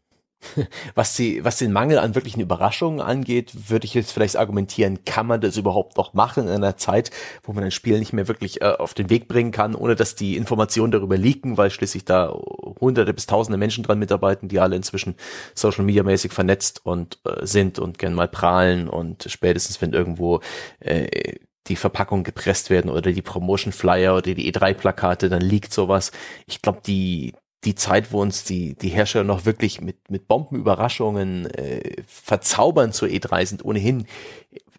Was, 0.95 1.15
die, 1.15 1.45
was 1.45 1.59
den 1.59 1.73
Mangel 1.73 1.99
an 1.99 2.15
wirklichen 2.15 2.41
Überraschungen 2.41 3.01
angeht, 3.01 3.53
würde 3.69 3.87
ich 3.87 3.95
jetzt 3.95 4.13
vielleicht 4.13 4.37
argumentieren, 4.37 5.05
kann 5.05 5.27
man 5.27 5.41
das 5.41 5.57
überhaupt 5.57 5.97
noch 5.97 6.15
machen 6.15 6.45
in 6.45 6.55
einer 6.55 6.77
Zeit, 6.77 7.11
wo 7.43 7.53
man 7.53 7.65
ein 7.65 7.71
Spiel 7.71 7.99
nicht 7.99 8.13
mehr 8.13 8.29
wirklich 8.29 8.63
äh, 8.63 8.67
auf 8.67 8.95
den 8.95 9.11
Weg 9.11 9.29
bringen 9.29 9.51
kann, 9.51 9.75
ohne 9.75 9.97
dass 9.97 10.15
die 10.15 10.37
Informationen 10.37 10.93
darüber 10.93 11.17
liegen, 11.17 11.57
weil 11.57 11.71
schließlich 11.71 12.05
da 12.05 12.33
hunderte 12.81 13.13
bis 13.13 13.27
tausende 13.27 13.59
Menschen 13.59 13.85
dran 13.85 13.99
mitarbeiten, 13.99 14.49
die 14.49 14.61
alle 14.61 14.77
inzwischen 14.77 15.17
Social 15.55 15.85
Media 15.85 16.03
mäßig 16.03 16.33
vernetzt 16.33 16.85
und 16.85 17.19
äh, 17.25 17.45
sind 17.47 17.79
und 17.79 17.99
gern 17.99 18.15
mal 18.15 18.29
prahlen 18.29 18.89
und 18.89 19.25
spätestens 19.29 19.81
wenn 19.81 19.93
irgendwo 19.93 20.41
äh, 20.81 21.37
die 21.69 21.77
Verpackung 21.77 22.23
gepresst 22.23 22.71
werden 22.71 22.91
oder 22.91 23.13
die 23.13 23.23
Promotion 23.23 23.73
Flyer 23.73 24.15
oder 24.15 24.35
die 24.35 24.53
E3 24.53 24.75
Plakate, 24.75 25.29
dann 25.29 25.41
liegt 25.41 25.73
sowas. 25.73 26.13
Ich 26.47 26.63
glaube, 26.63 26.81
die 26.87 27.35
die 27.67 27.75
Zeit, 27.75 28.13
wo 28.13 28.23
uns 28.23 28.45
die, 28.45 28.75
die 28.75 28.89
Hersteller 28.89 29.25
noch 29.25 29.45
wirklich 29.45 29.81
mit, 29.81 30.11
mit 30.11 30.29
Bombenüberraschungen 30.29 31.51
äh, 31.51 32.03
verzaubern 32.07 32.93
zur 32.93 33.09
E3 33.09 33.45
sind 33.45 33.65
ohnehin 33.65 34.07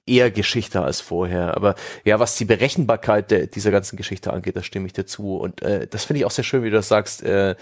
eher 0.06 0.32
Geschichte 0.32 0.82
als 0.82 1.02
vorher. 1.02 1.56
Aber 1.56 1.76
ja, 2.06 2.20
was 2.20 2.38
die 2.38 2.46
Berechenbarkeit 2.46 3.30
der, 3.30 3.48
dieser 3.48 3.72
ganzen 3.72 3.98
Geschichte 3.98 4.32
angeht, 4.32 4.56
da 4.56 4.64
stimme 4.64 4.88
ich 4.88 4.94
dir 4.94 5.06
zu. 5.06 5.36
Und 5.36 5.62
äh, 5.62 5.86
das 5.86 6.06
finde 6.06 6.20
ich 6.20 6.26
auch 6.26 6.32
sehr 6.32 6.46
schön, 6.46 6.64
wie 6.64 6.70
du 6.70 6.78
das 6.78 6.88
sagst, 6.88 7.24
äh, 7.24 7.56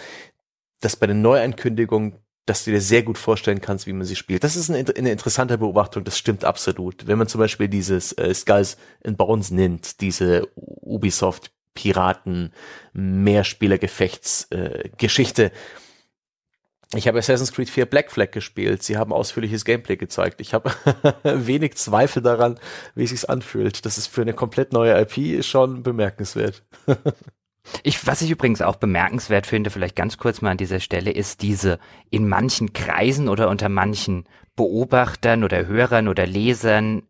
dass 0.80 0.95
bei 0.95 1.07
den 1.07 1.21
Neuankündigungen 1.21 2.13
dass 2.47 2.63
du 2.63 2.71
dir 2.71 2.82
sehr 2.82 3.01
gut 3.01 3.17
vorstellen 3.17 3.59
kannst, 3.59 3.88
wie 3.88 3.93
man 3.93 4.05
sie 4.05 4.15
spielt. 4.15 4.43
Das 4.43 4.55
ist 4.55 4.69
eine, 4.69 4.86
eine 4.95 5.11
interessante 5.11 5.57
Beobachtung, 5.57 6.03
das 6.03 6.17
stimmt 6.17 6.45
absolut. 6.45 7.07
Wenn 7.07 7.17
man 7.17 7.28
zum 7.28 7.39
Beispiel 7.39 7.67
dieses 7.67 8.11
äh, 8.13 8.32
Skulls 8.34 8.78
and 9.03 9.17
Bones 9.17 9.49
nimmt, 9.49 9.99
diese 10.01 10.47
Ubisoft 10.55 11.51
Piraten, 11.76 12.51
Mehrspielergefechtsgeschichte. 12.93 15.45
Äh, 15.45 15.51
ich 16.95 17.07
habe 17.07 17.19
Assassin's 17.19 17.51
Creed 17.51 17.69
4 17.69 17.86
Black 17.86 18.11
Flag 18.11 18.32
gespielt. 18.32 18.82
Sie 18.82 18.97
haben 18.97 19.13
ausführliches 19.13 19.65
Gameplay 19.65 19.97
gezeigt. 19.97 20.41
Ich 20.41 20.53
habe 20.53 20.71
wenig 21.23 21.76
Zweifel 21.76 22.23
daran, 22.23 22.59
wie 22.95 23.03
es 23.03 23.11
sich 23.11 23.30
anfühlt. 23.30 23.86
Das 23.86 23.97
ist 23.97 24.07
für 24.07 24.21
eine 24.21 24.34
komplett 24.34 24.73
neue 24.73 24.99
IP 24.99 25.43
schon 25.43 25.84
bemerkenswert. 25.84 26.63
Ich, 27.82 28.05
was 28.05 28.21
ich 28.21 28.30
übrigens 28.30 28.61
auch 28.61 28.76
bemerkenswert 28.76 29.47
finde, 29.47 29.71
vielleicht 29.71 29.95
ganz 29.95 30.19
kurz 30.19 30.39
mal 30.39 30.51
an 30.51 30.57
dieser 30.57 30.80
Stelle, 30.80 31.09
ist 31.09 31.41
diese 31.41 31.80
in 32.11 32.28
manchen 32.28 32.73
Kreisen 32.73 33.28
oder 33.28 33.49
unter 33.49 33.69
manchen 33.69 34.26
Beobachtern 34.55 35.43
oder 35.43 35.65
Hörern 35.65 36.07
oder 36.07 36.28
Lesern 36.28 37.01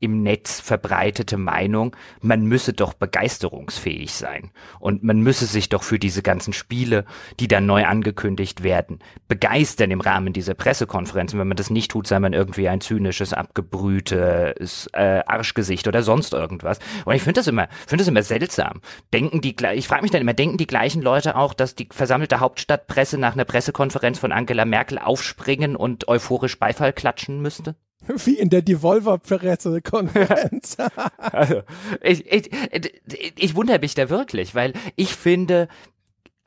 im 0.00 0.22
Netz 0.22 0.60
verbreitete 0.60 1.36
Meinung, 1.36 1.94
man 2.20 2.44
müsse 2.44 2.72
doch 2.72 2.94
begeisterungsfähig 2.94 4.14
sein 4.14 4.50
und 4.78 5.04
man 5.04 5.20
müsse 5.20 5.46
sich 5.46 5.68
doch 5.68 5.82
für 5.82 5.98
diese 5.98 6.22
ganzen 6.22 6.52
Spiele, 6.52 7.04
die 7.38 7.48
dann 7.48 7.66
neu 7.66 7.84
angekündigt 7.84 8.62
werden, 8.62 8.98
begeistern 9.28 9.90
im 9.90 10.00
Rahmen 10.00 10.32
dieser 10.32 10.54
Pressekonferenzen. 10.54 11.38
Wenn 11.38 11.48
man 11.48 11.56
das 11.56 11.70
nicht 11.70 11.90
tut, 11.90 12.06
sei 12.06 12.18
man 12.18 12.32
irgendwie 12.32 12.68
ein 12.68 12.80
zynisches, 12.80 13.32
abgebrühtes 13.32 14.88
äh, 14.92 15.22
Arschgesicht 15.26 15.86
oder 15.86 16.02
sonst 16.02 16.32
irgendwas. 16.32 16.78
Und 17.04 17.14
ich 17.14 17.22
finde 17.22 17.40
das 17.40 17.46
immer, 17.46 17.68
finde 17.86 18.02
das 18.02 18.08
immer 18.08 18.22
seltsam. 18.22 18.80
Denken 19.12 19.40
die, 19.40 19.54
ich 19.74 19.86
frage 19.86 20.02
mich 20.02 20.10
dann 20.10 20.22
immer, 20.22 20.34
denken 20.34 20.56
die 20.56 20.66
gleichen 20.66 21.02
Leute 21.02 21.36
auch, 21.36 21.52
dass 21.52 21.74
die 21.74 21.88
versammelte 21.90 22.40
Hauptstadtpresse 22.40 23.18
nach 23.18 23.34
einer 23.34 23.44
Pressekonferenz 23.44 24.18
von 24.18 24.32
Angela 24.32 24.64
Merkel 24.64 24.98
aufspringen 24.98 25.76
und 25.76 26.08
euphorisch 26.08 26.58
Beifall 26.58 26.92
klatschen 26.92 27.42
müsste? 27.42 27.76
Wie 28.24 28.38
in 28.38 28.50
der 28.50 28.62
Devolver-Pressekonferenz. 28.62 30.76
also, 31.18 31.62
ich, 32.02 32.26
ich, 32.30 32.50
ich 33.36 33.54
wundere 33.54 33.78
mich 33.78 33.94
da 33.94 34.10
wirklich, 34.10 34.54
weil 34.54 34.74
ich 34.96 35.14
finde, 35.14 35.68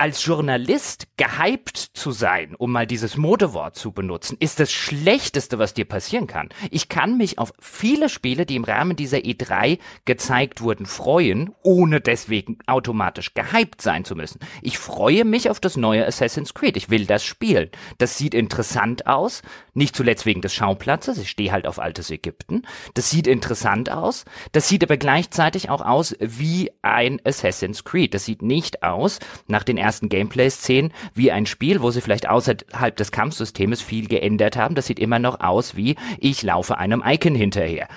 als 0.03 0.25
Journalist 0.25 1.07
gehypt 1.17 1.77
zu 1.77 2.11
sein, 2.11 2.55
um 2.57 2.71
mal 2.71 2.87
dieses 2.87 3.15
Modewort 3.15 3.77
zu 3.77 3.91
benutzen, 3.91 4.37
ist 4.39 4.59
das 4.59 4.71
Schlechteste, 4.71 5.59
was 5.59 5.75
dir 5.75 5.85
passieren 5.85 6.27
kann. 6.27 6.49
Ich 6.71 6.89
kann 6.89 7.17
mich 7.17 7.37
auf 7.37 7.53
viele 7.59 8.09
Spiele, 8.09 8.45
die 8.45 8.55
im 8.55 8.63
Rahmen 8.63 8.95
dieser 8.95 9.19
E3 9.19 9.79
gezeigt 10.05 10.61
wurden, 10.61 10.87
freuen, 10.87 11.53
ohne 11.61 12.01
deswegen 12.01 12.57
automatisch 12.65 13.33
gehypt 13.33 13.81
sein 13.81 14.03
zu 14.03 14.15
müssen. 14.15 14.39
Ich 14.61 14.77
freue 14.77 15.25
mich 15.25 15.49
auf 15.49 15.59
das 15.59 15.77
neue 15.77 16.05
Assassin's 16.05 16.53
Creed. 16.53 16.75
Ich 16.75 16.89
will 16.89 17.05
das 17.05 17.23
spielen. 17.23 17.69
Das 17.97 18.17
sieht 18.17 18.33
interessant 18.33 19.07
aus. 19.07 19.41
Nicht 19.75 19.95
zuletzt 19.95 20.25
wegen 20.25 20.41
des 20.41 20.53
Schauplatzes. 20.53 21.17
Ich 21.17 21.29
stehe 21.29 21.51
halt 21.51 21.65
auf 21.65 21.79
altes 21.79 22.11
Ägypten. 22.11 22.61
Das 22.93 23.09
sieht 23.09 23.25
interessant 23.25 23.89
aus. 23.89 24.25
Das 24.51 24.67
sieht 24.67 24.83
aber 24.83 24.97
gleichzeitig 24.97 25.69
auch 25.69 25.81
aus 25.81 26.15
wie 26.19 26.71
ein 26.83 27.19
Assassin's 27.23 27.83
Creed. 27.83 28.13
Das 28.13 28.25
sieht 28.25 28.43
nicht 28.43 28.83
aus 28.83 29.19
nach 29.47 29.63
den 29.63 29.77
ersten 29.77 30.09
Gameplay-Szenen 30.09 30.93
wie 31.15 31.31
ein 31.31 31.47
Spiel, 31.47 31.81
wo 31.81 31.89
sie 31.89 32.01
vielleicht 32.01 32.29
außerhalb 32.29 32.95
des 32.95 33.11
Kampfsystems 33.11 33.81
viel 33.81 34.07
geändert 34.07 34.57
haben. 34.57 34.75
Das 34.75 34.85
sieht 34.85 34.99
immer 34.99 35.19
noch 35.19 35.39
aus 35.39 35.75
wie 35.75 35.95
ich 36.19 36.43
laufe 36.43 36.77
einem 36.77 37.03
Icon 37.05 37.33
hinterher. 37.33 37.87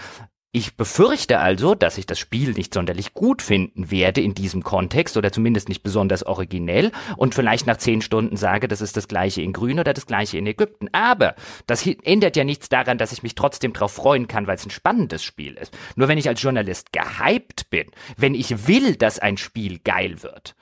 Ich 0.57 0.74
befürchte 0.74 1.40
also, 1.40 1.74
dass 1.74 1.98
ich 1.98 2.07
das 2.07 2.18
Spiel 2.18 2.52
nicht 2.52 2.72
sonderlich 2.72 3.12
gut 3.12 3.42
finden 3.42 3.90
werde 3.90 4.22
in 4.22 4.32
diesem 4.32 4.62
Kontext 4.62 5.18
oder 5.18 5.30
zumindest 5.30 5.68
nicht 5.68 5.82
besonders 5.82 6.22
originell 6.22 6.92
und 7.18 7.34
vielleicht 7.34 7.66
nach 7.66 7.76
zehn 7.76 8.00
Stunden 8.00 8.38
sage, 8.38 8.66
das 8.66 8.80
ist 8.80 8.96
das 8.96 9.07
gleiche 9.07 9.42
in 9.42 9.52
Grün 9.52 9.78
oder 9.78 9.92
das 9.92 10.07
gleiche 10.07 10.38
in 10.38 10.46
Ägypten. 10.46 10.88
Aber 10.92 11.34
das 11.66 11.86
ändert 11.86 12.36
ja 12.36 12.44
nichts 12.44 12.70
daran, 12.70 12.96
dass 12.96 13.12
ich 13.12 13.22
mich 13.22 13.34
trotzdem 13.34 13.74
darauf 13.74 13.92
freuen 13.92 14.28
kann, 14.28 14.46
weil 14.46 14.57
es 14.57 14.64
ein 14.64 14.70
spannendes 14.70 15.22
Spiel 15.22 15.59
ist. 15.59 15.76
Nur 15.94 16.09
wenn 16.09 16.16
ich 16.16 16.26
als 16.26 16.40
Journalist 16.40 16.90
gehypt 16.90 17.68
bin, 17.68 17.90
wenn 18.16 18.34
ich 18.34 18.66
will, 18.66 18.96
dass 18.96 19.18
ein 19.18 19.36
Spiel 19.36 19.78
geil 19.80 20.22
wird, 20.22 20.57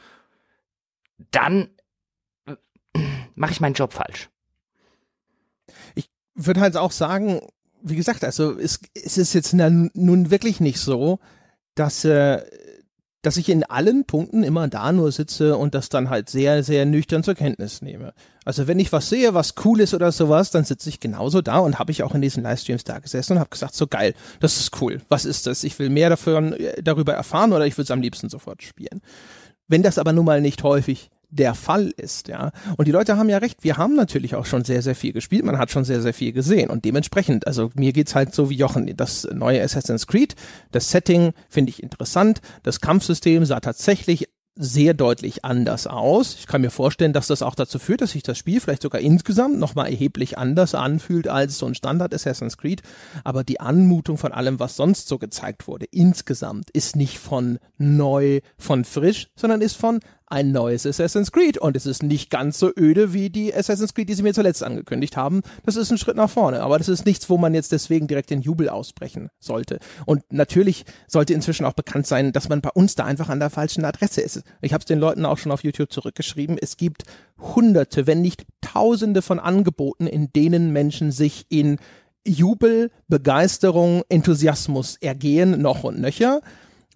dann 1.30 1.70
äh, 2.47 2.57
mache 3.36 3.53
ich 3.53 3.61
meinen 3.61 3.74
Job 3.74 3.92
falsch. 3.92 4.28
Ich 5.95 6.11
würde 6.34 6.62
halt 6.62 6.76
auch 6.76 6.90
sagen, 6.90 7.42
wie 7.85 7.97
gesagt, 7.97 8.24
also 8.24 8.59
es, 8.59 8.80
es 8.95 9.18
ist 9.18 9.35
jetzt 9.35 9.53
nun 9.55 10.30
wirklich 10.30 10.59
nicht 10.59 10.80
so, 10.80 11.18
dass, 11.74 12.05
äh, 12.05 12.43
dass 13.20 13.37
ich 13.37 13.49
in 13.51 13.62
allen 13.64 14.05
Punkten 14.07 14.43
immer 14.43 14.68
da 14.68 14.91
nur 14.91 15.12
sitze 15.12 15.57
und 15.57 15.74
das 15.74 15.91
dann 15.91 16.09
halt 16.09 16.30
sehr, 16.30 16.62
sehr 16.62 16.87
nüchtern 16.87 17.22
zur 17.22 17.35
Kenntnis 17.35 17.82
nehme. 17.82 18.14
Also 18.45 18.66
wenn 18.66 18.78
ich 18.78 18.91
was 18.93 19.11
sehe, 19.11 19.35
was 19.35 19.55
cool 19.64 19.80
ist 19.80 19.93
oder 19.93 20.12
sowas, 20.12 20.51
dann 20.51 20.64
sitze 20.64 20.89
ich 20.89 20.99
genauso 20.99 21.43
da 21.43 21.59
und 21.59 21.78
habe 21.78 21.93
ich 21.93 22.03
auch 22.03 22.14
in 22.14 22.22
diesen 22.22 22.43
Livestreams 22.43 22.85
da 22.85 22.99
gesessen 22.99 23.35
und 23.35 23.41
habe 23.41 23.51
gesagt, 23.51 23.74
so 23.74 23.87
geil, 23.87 24.14
das 24.41 24.59
ist 24.59 24.80
cool. 24.80 25.03
Was 25.09 25.26
ist 25.26 25.47
das? 25.47 25.62
Ich 25.62 25.78
will 25.78 25.91
mehr 25.91 26.09
davon, 26.09 26.55
äh, 26.55 26.82
darüber 26.82 27.12
erfahren 27.12 27.53
oder 27.53 27.66
ich 27.66 27.74
würde 27.74 27.85
es 27.85 27.91
am 27.91 28.01
liebsten 28.01 28.30
sofort 28.30 28.62
spielen. 28.62 29.03
Wenn 29.68 29.82
das 29.82 29.99
aber 29.99 30.12
nun 30.12 30.24
mal 30.24 30.41
nicht 30.41 30.62
häufig 30.62 31.11
der 31.35 31.55
Fall 31.55 31.93
ist, 31.97 32.28
ja. 32.28 32.53
Und 32.76 32.87
die 32.87 32.93
Leute 32.93 33.16
haben 33.16 33.28
ja 33.28 33.39
recht, 33.39 33.64
wir 33.64 33.76
haben 33.76 33.97
natürlich 33.97 34.35
auch 34.35 34.47
schon 34.47 34.64
sehr, 34.64 34.82
sehr 34.82 34.95
viel 34.95 35.12
gespielt, 35.12 35.45
man 35.45 35.59
hat 35.59 35.70
schon 35.70 35.85
sehr, 35.85 36.01
sehr 36.01 36.14
viel 36.14 36.32
gesehen 36.32 36.70
und 36.70 36.85
dementsprechend, 36.85 37.47
also 37.47 37.70
mir 37.74 37.93
geht's 37.93 38.14
halt 38.14 38.35
so 38.35 38.51
wie 38.51 38.57
Jochen, 38.57 38.95
das 38.97 39.26
neue 39.32 39.62
Assassin's 39.62 40.07
Creed, 40.07 40.37
das 40.70 40.91
Setting 40.91 41.32
finde 41.49 41.70
ich 41.70 41.82
interessant, 41.82 42.41
das 42.62 42.80
Kampfsystem 42.80 43.45
sah 43.45 43.61
tatsächlich 43.61 44.28
sehr 44.57 44.95
deutlich 44.95 45.45
anders 45.45 45.87
aus. 45.87 46.37
Ich 46.39 46.47
kann 46.47 46.61
mir 46.61 46.70
vorstellen, 46.70 47.12
dass 47.12 47.26
das 47.26 47.43
auch 47.43 47.57
dazu 47.57 47.78
führt, 47.78 48.01
dass 48.01 48.12
sich 48.12 48.22
das 48.22 48.39
Spiel 48.39 48.61
vielleicht 48.61 48.82
sogar 48.82 49.01
insgesamt 49.01 49.59
nochmal 49.59 49.89
erheblich 49.89 50.39
anders 50.39 50.74
anfühlt 50.74 51.26
als 51.26 51.59
so 51.59 51.66
ein 51.66 51.74
Standard 51.74 52.14
Assassin's 52.14 52.57
Creed. 52.57 52.82
Aber 53.24 53.43
die 53.43 53.59
Anmutung 53.59 54.16
von 54.16 54.32
allem, 54.32 54.61
was 54.61 54.76
sonst 54.76 55.09
so 55.09 55.18
gezeigt 55.18 55.66
wurde, 55.66 55.87
insgesamt 55.91 56.70
ist 56.70 56.95
nicht 56.95 57.18
von 57.18 57.59
neu, 57.78 58.41
von 58.57 58.85
frisch, 58.85 59.28
sondern 59.35 59.61
ist 59.61 59.76
von 59.76 59.99
ein 60.35 60.51
neues 60.51 60.85
Assassin's 60.85 61.30
Creed 61.30 61.59
und 61.59 61.76
es 61.76 61.87
ist 61.87 62.03
nicht 62.03 62.28
ganz 62.28 62.59
so 62.59 62.72
öde 62.76 63.12
wie 63.12 63.30
die 63.30 63.55
Assassin's 63.55 63.95
Creed, 63.95 64.09
die 64.09 64.14
sie 64.14 64.24
mir 64.24 64.35
zuletzt 64.35 64.64
angekündigt 64.64 65.16
haben. 65.16 65.43
Das 65.64 65.76
ist 65.76 65.93
ein 65.93 65.97
Schritt 65.97 66.16
nach 66.16 66.28
vorne, 66.28 66.61
aber 66.61 66.76
das 66.76 66.89
ist 66.89 67.07
nichts, 67.07 67.30
wo 67.30 67.39
man 67.39 67.55
jetzt 67.55 67.70
deswegen 67.70 68.09
direkt 68.09 68.30
den 68.30 68.43
Jubel 68.43 68.68
ausbrechen 68.68 69.30
sollte. 69.39 69.78
Und 70.07 70.24
natürlich 70.32 70.85
sollte 71.07 71.35
inzwischen 71.35 71.64
auch 71.64 71.72
bekannt 71.72 72.09
sein, 72.09 72.32
dass 72.32 72.49
man 72.49 72.61
bei 72.61 72.70
uns 72.70 72.97
da 72.97 73.05
einfach 73.05 73.28
an 73.28 73.39
der 73.39 73.49
falschen 73.49 73.85
Adresse 73.85 74.22
ist. 74.22 74.43
Ich 74.61 74.72
habe 74.72 74.80
es 74.80 74.87
den 74.87 74.99
Leuten 74.99 75.24
auch 75.24 75.39
schon 75.39 75.53
auf 75.53 75.62
YouTube 75.62 75.93
zurückgeschrieben. 75.93 76.59
Es 76.61 76.76
gibt 76.76 77.05
hunderte, 77.39 78.09
wenn 78.09 78.20
nicht 78.20 78.45
tausende 78.61 79.22
von 79.22 79.39
Angeboten, 79.39 80.09
in 80.09 80.32
denen 80.32 80.72
Menschen 80.72 81.12
sich 81.12 81.47
in 81.49 81.78
Jubel, 82.26 82.91
Begeisterung, 83.07 84.03
Enthusiasmus 84.09 84.97
ergehen, 84.97 85.61
noch 85.62 85.85
und 85.85 86.01
nöcher 86.01 86.41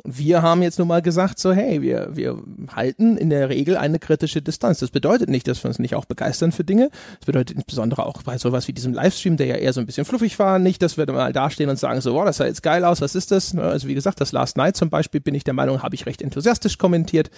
wir 0.04 0.42
haben 0.42 0.62
jetzt 0.62 0.78
nun 0.78 0.88
mal 0.88 1.02
gesagt, 1.02 1.38
so 1.38 1.52
hey, 1.52 1.82
wir, 1.82 2.10
wir 2.12 2.40
halten 2.74 3.16
in 3.16 3.30
der 3.30 3.48
Regel 3.48 3.76
eine 3.76 3.98
kritische 3.98 4.40
Distanz. 4.40 4.78
Das 4.78 4.90
bedeutet 4.90 5.28
nicht, 5.28 5.48
dass 5.48 5.62
wir 5.62 5.68
uns 5.68 5.78
nicht 5.78 5.94
auch 5.94 6.04
begeistern 6.04 6.52
für 6.52 6.64
Dinge. 6.64 6.90
Das 7.18 7.26
bedeutet 7.26 7.56
insbesondere 7.56 8.06
auch 8.06 8.22
bei 8.22 8.38
sowas 8.38 8.68
wie 8.68 8.72
diesem 8.72 8.94
Livestream, 8.94 9.36
der 9.36 9.46
ja 9.46 9.56
eher 9.56 9.72
so 9.72 9.80
ein 9.80 9.86
bisschen 9.86 10.04
fluffig 10.04 10.38
war, 10.38 10.58
nicht, 10.58 10.82
dass 10.82 10.96
wir 10.96 11.06
da 11.06 11.12
mal 11.12 11.32
dastehen 11.32 11.68
und 11.68 11.78
sagen 11.78 12.00
so, 12.00 12.14
wow, 12.14 12.24
das 12.24 12.36
sah 12.36 12.46
jetzt 12.46 12.62
geil 12.62 12.84
aus, 12.84 13.00
was 13.00 13.14
ist 13.14 13.30
das? 13.30 13.54
Ne, 13.54 13.62
also 13.62 13.88
wie 13.88 13.94
gesagt, 13.94 14.20
das 14.20 14.32
Last 14.32 14.56
Night 14.56 14.76
zum 14.76 14.90
Beispiel 14.90 15.20
bin 15.20 15.34
ich 15.34 15.44
der 15.44 15.54
Meinung, 15.54 15.82
habe 15.82 15.94
ich 15.94 16.06
recht 16.06 16.22
enthusiastisch 16.22 16.78
kommentiert, 16.78 17.30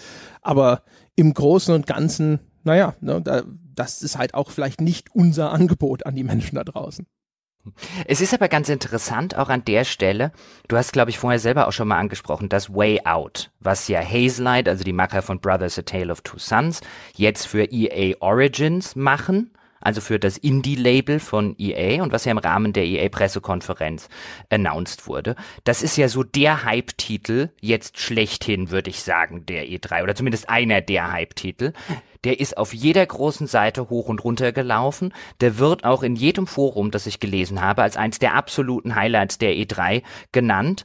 aber 0.42 0.82
im 1.16 1.32
Großen 1.32 1.74
und 1.74 1.86
Ganzen, 1.86 2.40
naja, 2.62 2.94
ne, 3.00 3.22
das 3.74 4.02
ist 4.02 4.18
halt 4.18 4.34
auch 4.34 4.50
vielleicht 4.50 4.80
nicht 4.80 5.14
unser 5.14 5.52
Angebot 5.52 6.04
an 6.04 6.14
die 6.14 6.24
Menschen 6.24 6.56
da 6.56 6.64
draußen. 6.64 7.06
Es 8.06 8.20
ist 8.20 8.32
aber 8.32 8.48
ganz 8.48 8.68
interessant, 8.68 9.36
auch 9.36 9.48
an 9.48 9.64
der 9.64 9.84
Stelle, 9.84 10.32
du 10.68 10.76
hast, 10.76 10.92
glaube 10.92 11.10
ich, 11.10 11.18
vorher 11.18 11.38
selber 11.38 11.68
auch 11.68 11.72
schon 11.72 11.88
mal 11.88 11.98
angesprochen, 11.98 12.48
das 12.48 12.74
Way 12.74 13.02
Out, 13.04 13.50
was 13.60 13.86
ja 13.88 14.00
Hazelight, 14.00 14.68
also 14.68 14.82
die 14.82 14.94
Macher 14.94 15.22
von 15.22 15.40
Brothers 15.40 15.78
A 15.78 15.82
Tale 15.82 16.10
of 16.10 16.22
Two 16.22 16.38
Sons, 16.38 16.80
jetzt 17.16 17.46
für 17.46 17.64
EA 17.64 18.16
Origins 18.20 18.96
machen 18.96 19.50
also 19.80 20.00
für 20.00 20.18
das 20.18 20.36
Indie-Label 20.36 21.20
von 21.20 21.56
EA 21.58 22.02
und 22.02 22.12
was 22.12 22.24
ja 22.24 22.32
im 22.32 22.38
Rahmen 22.38 22.72
der 22.72 22.84
EA-Pressekonferenz 22.84 24.08
announced 24.50 25.06
wurde. 25.06 25.36
Das 25.64 25.82
ist 25.82 25.96
ja 25.96 26.08
so 26.08 26.22
der 26.22 26.64
Hype-Titel, 26.64 27.48
jetzt 27.60 27.98
schlechthin, 27.98 28.70
würde 28.70 28.90
ich 28.90 29.02
sagen, 29.02 29.46
der 29.46 29.66
E3 29.66 30.02
oder 30.02 30.14
zumindest 30.14 30.48
einer 30.48 30.80
der 30.82 31.12
Hype-Titel. 31.12 31.72
Der 32.24 32.40
ist 32.40 32.56
auf 32.56 32.74
jeder 32.74 33.04
großen 33.04 33.46
Seite 33.46 33.88
hoch 33.88 34.08
und 34.08 34.22
runter 34.24 34.52
gelaufen. 34.52 35.12
Der 35.40 35.58
wird 35.58 35.84
auch 35.84 36.02
in 36.02 36.16
jedem 36.16 36.46
Forum, 36.46 36.90
das 36.90 37.06
ich 37.06 37.20
gelesen 37.20 37.60
habe, 37.60 37.82
als 37.82 37.96
eins 37.96 38.18
der 38.18 38.34
absoluten 38.34 38.94
Highlights 38.94 39.38
der 39.38 39.54
E3 39.54 40.02
genannt. 40.32 40.84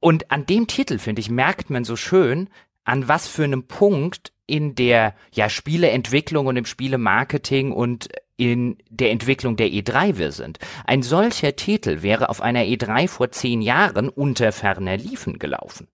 Und 0.00 0.30
an 0.30 0.46
dem 0.46 0.66
Titel, 0.66 0.98
finde 0.98 1.20
ich, 1.20 1.30
merkt 1.30 1.70
man 1.70 1.84
so 1.84 1.96
schön, 1.96 2.48
an 2.84 3.08
was 3.08 3.26
für 3.26 3.44
einem 3.44 3.66
Punkt 3.66 4.32
in 4.46 4.74
der 4.74 5.14
ja 5.32 5.48
Spieleentwicklung 5.48 6.46
und 6.46 6.56
im 6.56 6.66
Spielemarketing 6.66 7.72
und 7.72 8.08
in 8.36 8.76
der 8.90 9.10
Entwicklung 9.10 9.56
der 9.56 9.68
E3 9.68 10.18
wir 10.18 10.30
sind. 10.30 10.58
Ein 10.84 11.02
solcher 11.02 11.56
Titel 11.56 12.02
wäre 12.02 12.28
auf 12.28 12.42
einer 12.42 12.62
E3 12.62 13.08
vor 13.08 13.30
zehn 13.30 13.62
Jahren 13.62 14.08
unter 14.08 14.52
ferner 14.52 14.98
Liefen 14.98 15.38
gelaufen 15.38 15.88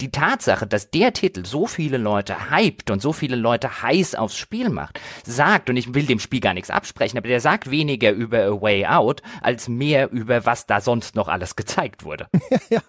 die 0.00 0.10
Tatsache, 0.10 0.66
dass 0.66 0.90
der 0.90 1.12
Titel 1.12 1.44
so 1.44 1.66
viele 1.66 1.96
Leute 1.96 2.50
hypt 2.50 2.90
und 2.90 3.00
so 3.00 3.12
viele 3.12 3.36
Leute 3.36 3.82
heiß 3.82 4.14
aufs 4.14 4.36
Spiel 4.36 4.68
macht, 4.68 5.00
sagt, 5.24 5.70
und 5.70 5.76
ich 5.76 5.94
will 5.94 6.06
dem 6.06 6.18
Spiel 6.18 6.40
gar 6.40 6.54
nichts 6.54 6.70
absprechen, 6.70 7.18
aber 7.18 7.28
der 7.28 7.40
sagt 7.40 7.70
weniger 7.70 8.10
über 8.10 8.44
A 8.44 8.60
Way 8.60 8.86
Out, 8.86 9.22
als 9.40 9.68
mehr 9.68 10.10
über 10.10 10.44
was 10.44 10.66
da 10.66 10.80
sonst 10.80 11.14
noch 11.14 11.28
alles 11.28 11.56
gezeigt 11.56 12.04
wurde. 12.04 12.26
ja, 12.70 12.80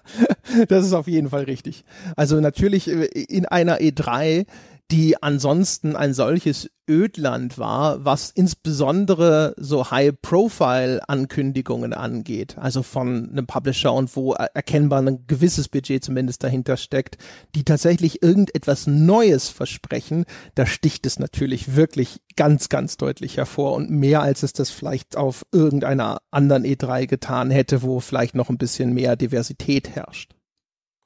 das 0.68 0.86
ist 0.86 0.93
auf 0.93 1.08
jeden 1.08 1.30
Fall 1.30 1.43
richtig. 1.43 1.84
Also 2.16 2.39
natürlich 2.39 2.89
äh, 2.89 3.06
in 3.06 3.45
einer 3.45 3.78
E3 3.78 4.45
die 4.91 5.21
ansonsten 5.21 5.95
ein 5.95 6.13
solches 6.13 6.69
Ödland 6.89 7.57
war, 7.57 8.03
was 8.03 8.29
insbesondere 8.29 9.53
so 9.57 9.89
High-Profile-Ankündigungen 9.89 11.93
angeht, 11.93 12.57
also 12.57 12.84
von 12.84 13.29
einem 13.29 13.47
Publisher 13.47 13.93
und 13.93 14.13
wo 14.15 14.34
erkennbar 14.34 15.01
ein 15.01 15.25
gewisses 15.25 15.69
Budget 15.69 16.03
zumindest 16.03 16.43
dahinter 16.43 16.75
steckt, 16.75 17.17
die 17.55 17.63
tatsächlich 17.63 18.21
irgendetwas 18.21 18.86
Neues 18.86 19.47
versprechen, 19.49 20.25
da 20.55 20.65
sticht 20.65 21.05
es 21.05 21.19
natürlich 21.19 21.75
wirklich 21.75 22.19
ganz, 22.36 22.67
ganz 22.67 22.97
deutlich 22.97 23.38
hervor 23.38 23.73
und 23.73 23.89
mehr 23.89 24.21
als 24.21 24.43
es 24.43 24.51
das 24.51 24.69
vielleicht 24.69 25.15
auf 25.15 25.45
irgendeiner 25.53 26.17
anderen 26.31 26.65
E3 26.65 27.07
getan 27.07 27.49
hätte, 27.49 27.81
wo 27.81 28.01
vielleicht 28.01 28.36
noch 28.36 28.49
ein 28.49 28.57
bisschen 28.57 28.93
mehr 28.93 29.15
Diversität 29.15 29.95
herrscht. 29.95 30.34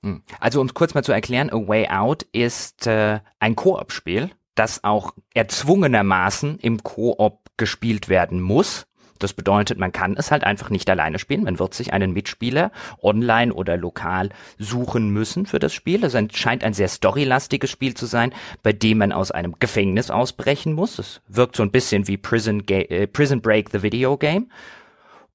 Hm. 0.04 0.24
Also 0.40 0.62
um 0.62 0.74
kurz 0.74 0.94
mal 0.94 1.04
zu 1.04 1.12
erklären, 1.12 1.50
A 1.50 1.68
Way 1.68 1.90
Out 1.90 2.24
ist 2.32 2.88
äh, 2.88 3.20
ein 3.40 3.56
Koop-Spiel, 3.56 4.30
das 4.56 4.84
auch 4.84 5.14
erzwungenermaßen 5.34 6.60
im 6.60 6.84
Koop 6.84 7.40
gespielt 7.58 8.10
werden 8.10 8.42
muss. 8.42 8.88
Das 9.20 9.34
bedeutet, 9.34 9.80
man 9.80 9.92
kann 9.92 10.16
es 10.18 10.32
halt 10.32 10.44
einfach 10.44 10.70
nicht 10.70 10.90
alleine 10.90 11.20
spielen. 11.20 11.44
Man 11.44 11.60
wird 11.60 11.74
sich 11.74 11.94
einen 11.94 12.14
Mitspieler 12.14 12.72
online 13.02 13.54
oder 13.54 13.78
lokal 13.78 14.30
suchen 14.60 15.10
müssen 15.10 15.46
für 15.46 15.60
das 15.60 15.74
Spiel. 15.74 16.04
Es 16.04 16.16
scheint 16.36 16.64
ein 16.64 16.74
sehr 16.74 16.88
storylastiges 16.88 17.70
Spiel 17.70 17.96
zu 17.96 18.06
sein, 18.06 18.34
bei 18.64 18.74
dem 18.74 19.00
man 19.00 19.12
aus 19.12 19.32
einem 19.32 19.56
Gefängnis 19.60 20.12
ausbrechen 20.12 20.74
muss. 20.74 21.00
Es 21.00 21.22
wirkt 21.28 21.56
so 21.56 21.64
ein 21.64 21.72
bisschen 21.72 22.08
wie 22.08 22.18
Prison, 22.18 22.66
Ga 22.66 22.82
äh, 22.82 23.08
Prison 23.08 23.42
Break 23.42 23.70
the 23.72 23.82
Video 23.82 24.18
Game. 24.18 24.52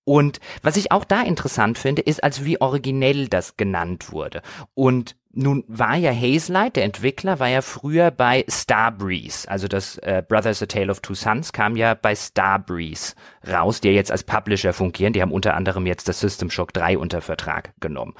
Und 0.05 0.40
was 0.62 0.76
ich 0.76 0.90
auch 0.90 1.05
da 1.05 1.22
interessant 1.22 1.78
finde, 1.78 2.03
ist, 2.03 2.24
als 2.24 2.44
wie 2.44 2.61
originell 2.61 3.28
das 3.28 3.57
genannt 3.57 4.12
wurde. 4.12 4.42
Und 4.74 5.16
nun 5.34 5.64
war 5.66 5.96
ja 5.96 6.12
Hazelight, 6.12 6.76
der 6.76 6.84
Entwickler, 6.84 7.40
war 7.40 7.48
ja 7.48 7.62
früher 7.62 8.11
bei 8.11 8.44
Starbreeze, 8.48 9.48
also 9.50 9.66
das 9.66 9.96
äh, 9.98 10.22
Brothers 10.26 10.62
A 10.62 10.66
Tale 10.66 10.90
of 10.90 11.00
Two 11.00 11.14
Sons 11.14 11.55
kam 11.55 11.74
ja 11.74 11.94
bei 11.94 12.14
Starbreeze 12.14 13.14
raus, 13.50 13.80
die 13.80 13.88
ja 13.88 13.94
jetzt 13.94 14.12
als 14.12 14.24
Publisher 14.24 14.74
fungieren. 14.74 15.14
Die 15.14 15.22
haben 15.22 15.32
unter 15.32 15.55
anderem 15.55 15.86
jetzt 15.86 16.07
das 16.07 16.20
System 16.20 16.50
Shock 16.50 16.74
3 16.74 16.98
unter 16.98 17.22
Vertrag 17.22 17.72
genommen. 17.80 18.12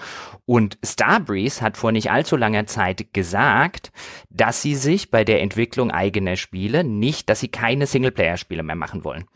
Und 0.46 0.78
Starbreeze 0.82 1.60
hat 1.60 1.76
vor 1.76 1.92
nicht 1.92 2.10
allzu 2.10 2.36
langer 2.36 2.66
Zeit 2.66 3.12
gesagt, 3.12 3.92
dass 4.30 4.62
sie 4.62 4.74
sich 4.74 5.10
bei 5.10 5.22
der 5.24 5.42
Entwicklung 5.42 5.90
eigener 5.90 6.36
Spiele 6.36 6.82
nicht, 6.82 7.28
dass 7.28 7.40
sie 7.40 7.48
keine 7.48 7.86
Singleplayer-Spiele 7.86 8.62
mehr 8.62 8.76
machen 8.76 9.04
wollen 9.04 9.26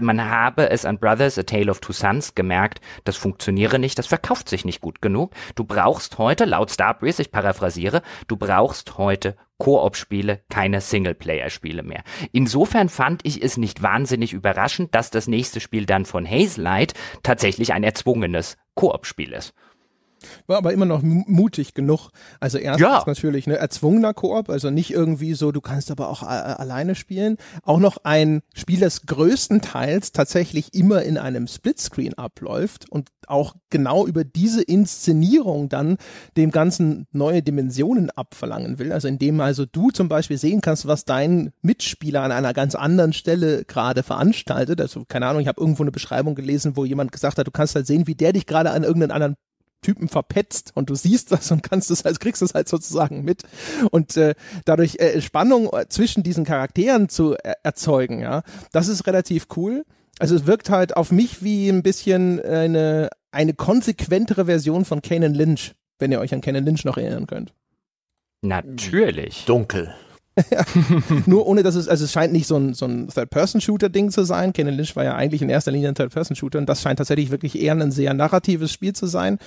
man 0.00 0.30
habe 0.30 0.70
es 0.70 0.84
an 0.84 0.98
Brothers, 0.98 1.38
A 1.38 1.42
Tale 1.42 1.70
of 1.70 1.80
Two 1.80 1.92
Sons 1.92 2.34
gemerkt, 2.34 2.80
das 3.04 3.16
funktioniere 3.16 3.78
nicht, 3.78 3.98
das 3.98 4.06
verkauft 4.06 4.48
sich 4.48 4.64
nicht 4.64 4.80
gut 4.80 5.02
genug. 5.02 5.32
Du 5.54 5.64
brauchst 5.64 6.18
heute, 6.18 6.44
laut 6.44 6.70
Starbreeze, 6.70 7.22
ich 7.22 7.30
paraphrasiere, 7.30 8.02
du 8.28 8.36
brauchst 8.36 8.96
heute 8.96 9.36
Koop-Spiele, 9.58 10.40
keine 10.48 10.80
Singleplayer-Spiele 10.80 11.82
mehr. 11.82 12.02
Insofern 12.32 12.88
fand 12.88 13.20
ich 13.24 13.42
es 13.42 13.56
nicht 13.56 13.82
wahnsinnig 13.82 14.32
überraschend, 14.32 14.94
dass 14.94 15.10
das 15.10 15.28
nächste 15.28 15.60
Spiel 15.60 15.86
dann 15.86 16.04
von 16.04 16.28
Hazelight 16.28 16.94
tatsächlich 17.22 17.72
ein 17.72 17.84
erzwungenes 17.84 18.56
Koop-Spiel 18.74 19.32
ist. 19.32 19.54
War 20.46 20.58
aber 20.58 20.72
immer 20.72 20.86
noch 20.86 21.02
mutig 21.02 21.74
genug. 21.74 22.10
Also 22.40 22.58
erstens 22.58 22.82
ja. 22.82 23.02
natürlich 23.06 23.46
ne, 23.46 23.56
erzwungener 23.56 24.14
Koop, 24.14 24.50
also 24.50 24.70
nicht 24.70 24.90
irgendwie 24.92 25.34
so, 25.34 25.52
du 25.52 25.60
kannst 25.60 25.90
aber 25.90 26.08
auch 26.08 26.22
äh, 26.22 26.26
alleine 26.26 26.94
spielen. 26.94 27.36
Auch 27.62 27.78
noch 27.78 27.98
ein 28.04 28.42
Spiel, 28.54 28.80
das 28.80 29.06
größtenteils 29.06 30.12
tatsächlich 30.12 30.74
immer 30.74 31.02
in 31.02 31.18
einem 31.18 31.46
Splitscreen 31.46 32.14
abläuft 32.14 32.90
und 32.90 33.08
auch 33.28 33.54
genau 33.70 34.06
über 34.06 34.24
diese 34.24 34.62
Inszenierung 34.62 35.68
dann 35.68 35.96
dem 36.36 36.50
Ganzen 36.50 37.06
neue 37.12 37.42
Dimensionen 37.42 38.10
abverlangen 38.10 38.78
will. 38.78 38.92
Also 38.92 39.08
indem 39.08 39.40
also 39.40 39.64
du 39.66 39.90
zum 39.90 40.08
Beispiel 40.08 40.38
sehen 40.38 40.60
kannst, 40.60 40.86
was 40.86 41.04
dein 41.04 41.52
Mitspieler 41.62 42.22
an 42.22 42.32
einer 42.32 42.52
ganz 42.52 42.74
anderen 42.74 43.12
Stelle 43.12 43.64
gerade 43.64 44.02
veranstaltet. 44.02 44.80
Also 44.80 45.04
keine 45.06 45.26
Ahnung, 45.26 45.42
ich 45.42 45.48
habe 45.48 45.60
irgendwo 45.60 45.82
eine 45.82 45.92
Beschreibung 45.92 46.34
gelesen, 46.34 46.76
wo 46.76 46.84
jemand 46.84 47.12
gesagt 47.12 47.38
hat, 47.38 47.46
du 47.46 47.50
kannst 47.50 47.74
halt 47.74 47.86
sehen, 47.86 48.06
wie 48.06 48.14
der 48.14 48.32
dich 48.32 48.46
gerade 48.46 48.70
an 48.70 48.84
irgendeinen 48.84 49.12
anderen 49.12 49.36
Typen 49.82 50.08
verpetzt 50.08 50.72
und 50.74 50.88
du 50.88 50.94
siehst 50.94 51.32
das 51.32 51.50
und 51.50 51.62
kannst 51.62 51.90
es 51.90 52.04
halt, 52.04 52.20
kriegst 52.20 52.40
es 52.40 52.54
halt 52.54 52.68
sozusagen 52.68 53.24
mit 53.24 53.42
und 53.90 54.16
äh, 54.16 54.34
dadurch 54.64 54.96
äh, 54.96 55.20
Spannung 55.20 55.70
zwischen 55.88 56.22
diesen 56.22 56.44
Charakteren 56.44 57.08
zu 57.08 57.34
er 57.34 57.56
erzeugen, 57.62 58.20
ja, 58.20 58.42
das 58.72 58.88
ist 58.88 59.06
relativ 59.06 59.46
cool. 59.56 59.84
Also 60.18 60.36
es 60.36 60.46
wirkt 60.46 60.70
halt 60.70 60.96
auf 60.96 61.10
mich 61.10 61.42
wie 61.42 61.68
ein 61.68 61.82
bisschen 61.82 62.40
eine 62.40 63.10
eine 63.32 63.54
konsequentere 63.54 64.44
Version 64.44 64.84
von 64.84 65.02
Kanan 65.02 65.34
Lynch, 65.34 65.74
wenn 65.98 66.12
ihr 66.12 66.20
euch 66.20 66.34
an 66.34 66.42
Kanan 66.42 66.64
Lynch 66.64 66.84
noch 66.84 66.98
erinnern 66.98 67.26
könnt. 67.26 67.54
Natürlich. 68.42 69.44
Dunkel. 69.46 69.94
Nur 71.26 71.46
ohne, 71.46 71.62
dass 71.62 71.74
es, 71.74 71.88
also 71.88 72.04
es 72.04 72.12
scheint 72.12 72.32
nicht 72.32 72.46
so 72.46 72.56
ein, 72.56 72.74
so 72.74 72.86
ein 72.86 73.08
Third-Person-Shooter-Ding 73.08 74.10
zu 74.10 74.24
sein. 74.24 74.52
Kenan 74.52 74.74
Lynch 74.74 74.96
war 74.96 75.04
ja 75.04 75.14
eigentlich 75.14 75.42
in 75.42 75.50
erster 75.50 75.70
Linie 75.70 75.88
ein 75.88 75.94
Third-Person-Shooter 75.94 76.58
und 76.58 76.68
das 76.68 76.80
scheint 76.80 76.98
tatsächlich 76.98 77.30
wirklich 77.30 77.60
eher 77.60 77.72
ein 77.72 77.90
sehr 77.90 78.14
narratives 78.14 78.72
Spiel 78.72 78.94
zu 78.94 79.06
sein, 79.06 79.38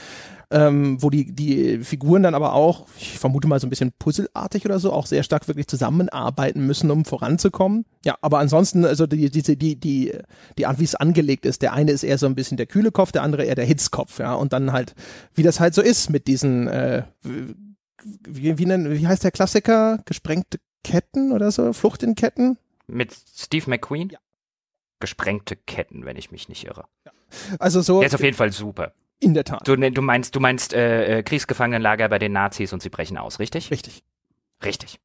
ähm, 0.51 1.01
wo 1.01 1.09
die, 1.09 1.33
die 1.33 1.79
Figuren 1.79 2.21
dann 2.21 2.35
aber 2.35 2.53
auch, 2.53 2.85
ich 2.99 3.17
vermute 3.17 3.47
mal 3.47 3.59
so 3.59 3.65
ein 3.65 3.71
bisschen 3.71 3.93
puzzelartig 3.97 4.65
oder 4.65 4.77
so, 4.77 4.93
auch 4.93 5.07
sehr 5.07 5.23
stark 5.23 5.47
wirklich 5.47 5.67
zusammenarbeiten 5.67 6.65
müssen, 6.67 6.91
um 6.91 7.03
voranzukommen. 7.03 7.85
Ja, 8.03 8.15
aber 8.21 8.37
ansonsten, 8.37 8.85
also 8.85 9.07
die, 9.07 9.31
die, 9.31 9.41
die, 9.41 9.79
die, 9.79 10.13
die 10.57 10.65
Art, 10.67 10.79
wie 10.79 10.83
es 10.83 10.93
angelegt 10.93 11.47
ist, 11.47 11.63
der 11.63 11.73
eine 11.73 11.91
ist 11.91 12.03
eher 12.03 12.19
so 12.19 12.27
ein 12.27 12.35
bisschen 12.35 12.57
der 12.57 12.67
kühle 12.67 12.91
Kopf, 12.91 13.11
der 13.11 13.23
andere 13.23 13.43
eher 13.43 13.55
der 13.55 13.65
Hitzkopf, 13.65 14.19
ja, 14.19 14.35
und 14.35 14.53
dann 14.53 14.71
halt, 14.71 14.93
wie 15.33 15.43
das 15.43 15.59
halt 15.59 15.73
so 15.73 15.81
ist 15.81 16.11
mit 16.11 16.27
diesen, 16.27 16.67
äh, 16.67 17.03
wie, 18.27 18.57
wie, 18.57 18.67
wie 18.67 19.07
heißt 19.07 19.23
der 19.23 19.31
Klassiker? 19.31 19.99
Gesprengte 20.05 20.59
Ketten 20.85 21.31
oder 21.31 21.51
so? 21.51 21.73
Flucht 21.73 22.03
in 22.03 22.15
Ketten? 22.15 22.57
Mit 22.87 23.15
Steve 23.35 23.69
McQueen? 23.69 24.09
Ja. 24.09 24.19
Gesprengte 24.99 25.55
Ketten, 25.55 26.05
wenn 26.05 26.15
ich 26.15 26.31
mich 26.31 26.47
nicht 26.47 26.65
irre. 26.65 26.85
Ja. 27.05 27.11
Also 27.59 27.81
so. 27.81 27.99
Der 27.99 28.07
ist 28.07 28.15
auf 28.15 28.23
jeden 28.23 28.37
Fall 28.37 28.51
super. 28.51 28.93
In 29.19 29.33
der 29.33 29.43
Tat. 29.43 29.67
Du, 29.67 29.75
du 29.75 30.01
meinst, 30.01 30.35
du 30.35 30.39
meinst 30.39 30.73
äh, 30.73 31.19
äh, 31.19 31.23
Kriegsgefangenenlager 31.23 32.07
bei 32.09 32.19
den 32.19 32.33
Nazis 32.33 32.71
und 32.71 32.81
sie 32.81 32.89
brechen 32.89 33.17
aus, 33.17 33.39
richtig? 33.39 33.71
Richtig. 33.71 34.03
Richtig. 34.63 34.99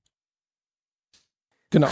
Genau. 1.73 1.89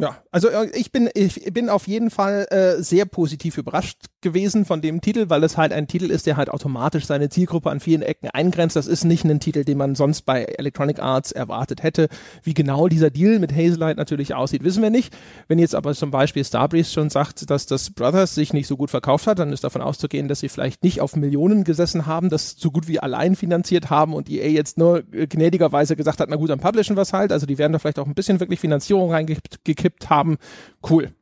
ja, 0.00 0.16
also 0.32 0.48
äh, 0.48 0.68
ich 0.74 0.90
bin 0.90 1.08
ich 1.14 1.44
bin 1.52 1.68
auf 1.68 1.86
jeden 1.86 2.10
Fall 2.10 2.48
äh, 2.50 2.82
sehr 2.82 3.04
positiv 3.04 3.58
überrascht 3.58 4.06
gewesen 4.22 4.64
von 4.64 4.80
dem 4.80 5.00
Titel, 5.00 5.26
weil 5.28 5.44
es 5.44 5.56
halt 5.56 5.72
ein 5.72 5.86
Titel 5.86 6.10
ist, 6.10 6.26
der 6.26 6.36
halt 6.36 6.50
automatisch 6.50 7.06
seine 7.06 7.28
Zielgruppe 7.28 7.70
an 7.70 7.78
vielen 7.78 8.02
Ecken 8.02 8.28
eingrenzt. 8.30 8.74
Das 8.74 8.88
ist 8.88 9.04
nicht 9.04 9.24
ein 9.24 9.38
Titel, 9.38 9.64
den 9.64 9.78
man 9.78 9.94
sonst 9.94 10.22
bei 10.22 10.42
Electronic 10.42 10.98
Arts 10.98 11.30
erwartet 11.30 11.84
hätte. 11.84 12.08
Wie 12.42 12.54
genau 12.54 12.88
dieser 12.88 13.10
Deal 13.10 13.38
mit 13.38 13.52
Hazelight 13.52 13.96
natürlich 13.96 14.34
aussieht, 14.34 14.64
wissen 14.64 14.82
wir 14.82 14.90
nicht. 14.90 15.14
Wenn 15.46 15.60
jetzt 15.60 15.76
aber 15.76 15.94
zum 15.94 16.10
Beispiel 16.10 16.44
Starbreeze 16.44 16.90
schon 16.90 17.08
sagt, 17.08 17.48
dass 17.48 17.66
das 17.66 17.90
Brothers 17.90 18.34
sich 18.34 18.52
nicht 18.52 18.66
so 18.66 18.76
gut 18.76 18.90
verkauft 18.90 19.28
hat, 19.28 19.38
dann 19.38 19.52
ist 19.52 19.62
davon 19.62 19.82
auszugehen, 19.82 20.26
dass 20.26 20.40
sie 20.40 20.48
vielleicht 20.48 20.82
nicht 20.82 21.00
auf 21.00 21.14
Millionen 21.14 21.62
gesessen 21.62 22.06
haben, 22.06 22.30
das 22.30 22.56
so 22.58 22.72
gut 22.72 22.88
wie 22.88 22.98
allein 22.98 23.36
finanziert 23.36 23.90
haben 23.90 24.12
und 24.12 24.28
EA 24.28 24.48
jetzt 24.48 24.76
nur 24.76 25.04
äh, 25.12 25.28
gnädigerweise 25.28 25.94
gesagt 25.94 26.18
hat, 26.18 26.30
na 26.30 26.36
gut, 26.36 26.50
dann 26.50 26.58
publishen 26.58 26.96
wir 26.96 27.02
es 27.02 27.12
halt. 27.12 27.30
Also 27.30 27.46
die 27.46 27.58
werden 27.58 27.72
da 27.72 27.78
vielleicht 27.78 28.00
auch 28.00 28.06
ein 28.06 28.14
bisschen 28.14 28.40
wirklich 28.40 28.58
Finanzierung 28.58 29.03
reingekippt 29.10 30.10
haben. 30.10 30.38
Cool. 30.88 31.12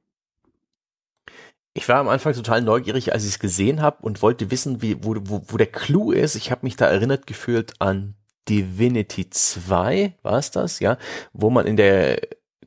Ich 1.74 1.88
war 1.88 1.96
am 1.96 2.08
Anfang 2.08 2.34
total 2.34 2.60
neugierig, 2.60 3.12
als 3.12 3.24
ich 3.24 3.30
es 3.30 3.38
gesehen 3.38 3.80
habe 3.80 4.02
und 4.02 4.20
wollte 4.20 4.50
wissen, 4.50 4.82
wie, 4.82 5.02
wo, 5.02 5.16
wo, 5.20 5.42
wo 5.46 5.56
der 5.56 5.66
Clou 5.66 6.12
ist. 6.12 6.34
Ich 6.34 6.50
habe 6.50 6.60
mich 6.64 6.76
da 6.76 6.86
erinnert 6.86 7.26
gefühlt 7.26 7.80
an 7.80 8.14
Divinity 8.48 9.30
2, 9.30 10.14
war 10.22 10.38
es 10.38 10.50
das, 10.50 10.80
ja, 10.80 10.98
wo 11.32 11.48
man 11.48 11.66
in 11.66 11.76
der 11.76 12.20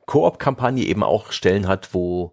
Koop-Kampagne 0.06 0.84
eben 0.84 1.02
auch 1.02 1.32
Stellen 1.32 1.68
hat, 1.68 1.92
wo 1.94 2.32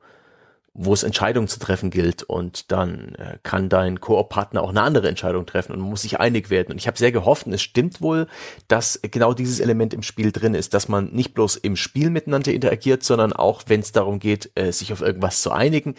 wo 0.75 0.93
es 0.93 1.03
Entscheidungen 1.03 1.47
zu 1.47 1.59
treffen 1.59 1.91
gilt 1.91 2.23
und 2.23 2.71
dann 2.71 3.13
äh, 3.15 3.37
kann 3.43 3.69
dein 3.69 4.01
Koop-Partner 4.01 4.63
auch 4.63 4.69
eine 4.69 4.81
andere 4.81 5.07
Entscheidung 5.07 5.45
treffen 5.45 5.73
und 5.73 5.79
man 5.79 5.89
muss 5.89 6.01
sich 6.01 6.19
einig 6.19 6.49
werden. 6.49 6.71
Und 6.71 6.77
ich 6.77 6.87
habe 6.87 6.97
sehr 6.97 7.11
gehofft, 7.11 7.45
und 7.45 7.53
es 7.53 7.61
stimmt 7.61 8.01
wohl, 8.01 8.27
dass 8.67 8.99
genau 9.03 9.33
dieses 9.33 9.59
Element 9.59 9.93
im 9.93 10.01
Spiel 10.01 10.31
drin 10.31 10.55
ist, 10.55 10.73
dass 10.73 10.87
man 10.87 11.11
nicht 11.11 11.35
bloß 11.35 11.57
im 11.57 11.75
Spiel 11.75 12.09
miteinander 12.09 12.51
interagiert, 12.51 13.03
sondern 13.03 13.33
auch, 13.33 13.63
wenn 13.67 13.81
es 13.81 13.91
darum 13.91 14.17
geht, 14.17 14.51
äh, 14.55 14.71
sich 14.71 14.91
auf 14.91 15.01
irgendwas 15.01 15.43
zu 15.43 15.51
einigen, 15.51 15.93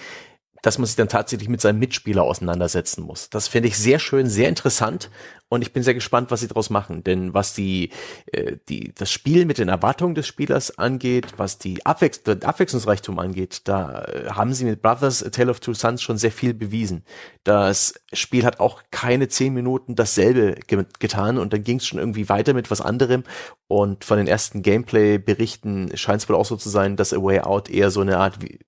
dass 0.64 0.78
man 0.78 0.86
sich 0.86 0.96
dann 0.96 1.08
tatsächlich 1.08 1.50
mit 1.50 1.60
seinem 1.60 1.78
Mitspieler 1.78 2.22
auseinandersetzen 2.22 3.02
muss. 3.02 3.28
Das 3.28 3.48
finde 3.48 3.68
ich 3.68 3.76
sehr 3.76 3.98
schön, 3.98 4.30
sehr 4.30 4.48
interessant 4.48 5.10
und 5.50 5.60
ich 5.60 5.74
bin 5.74 5.82
sehr 5.82 5.92
gespannt, 5.92 6.30
was 6.30 6.40
sie 6.40 6.48
daraus 6.48 6.70
machen. 6.70 7.04
Denn 7.04 7.34
was 7.34 7.52
die, 7.52 7.90
äh, 8.32 8.56
die, 8.70 8.94
das 8.94 9.12
Spiel 9.12 9.44
mit 9.44 9.58
den 9.58 9.68
Erwartungen 9.68 10.14
des 10.14 10.26
Spielers 10.26 10.78
angeht, 10.78 11.34
was 11.36 11.58
die 11.58 11.84
Abwechs 11.84 12.22
Abwechslungsreichtum 12.26 13.18
angeht, 13.18 13.60
da 13.64 14.04
äh, 14.04 14.30
haben 14.30 14.54
sie 14.54 14.64
mit 14.64 14.80
Brothers 14.80 15.22
A 15.22 15.28
Tale 15.28 15.50
of 15.50 15.60
Two 15.60 15.74
Sons 15.74 16.00
schon 16.00 16.16
sehr 16.16 16.32
viel 16.32 16.54
bewiesen. 16.54 17.04
Das 17.44 17.94
Spiel 18.14 18.46
hat 18.46 18.58
auch 18.58 18.82
keine 18.90 19.28
zehn 19.28 19.52
Minuten 19.52 19.96
dasselbe 19.96 20.54
ge 20.66 20.86
getan 20.98 21.36
und 21.36 21.52
dann 21.52 21.62
ging 21.62 21.76
es 21.76 21.86
schon 21.86 21.98
irgendwie 21.98 22.30
weiter 22.30 22.54
mit 22.54 22.70
was 22.70 22.80
anderem. 22.80 23.22
Und 23.68 24.04
von 24.04 24.16
den 24.16 24.26
ersten 24.26 24.62
Gameplay-Berichten 24.62 25.92
scheint 25.94 26.22
es 26.22 26.28
wohl 26.28 26.36
auch 26.36 26.46
so 26.46 26.56
zu 26.56 26.70
sein, 26.70 26.96
dass 26.96 27.12
A 27.12 27.22
Way 27.22 27.40
Out 27.40 27.68
eher 27.68 27.90
so 27.90 28.00
eine 28.00 28.18
Art 28.18 28.40
wie 28.42 28.58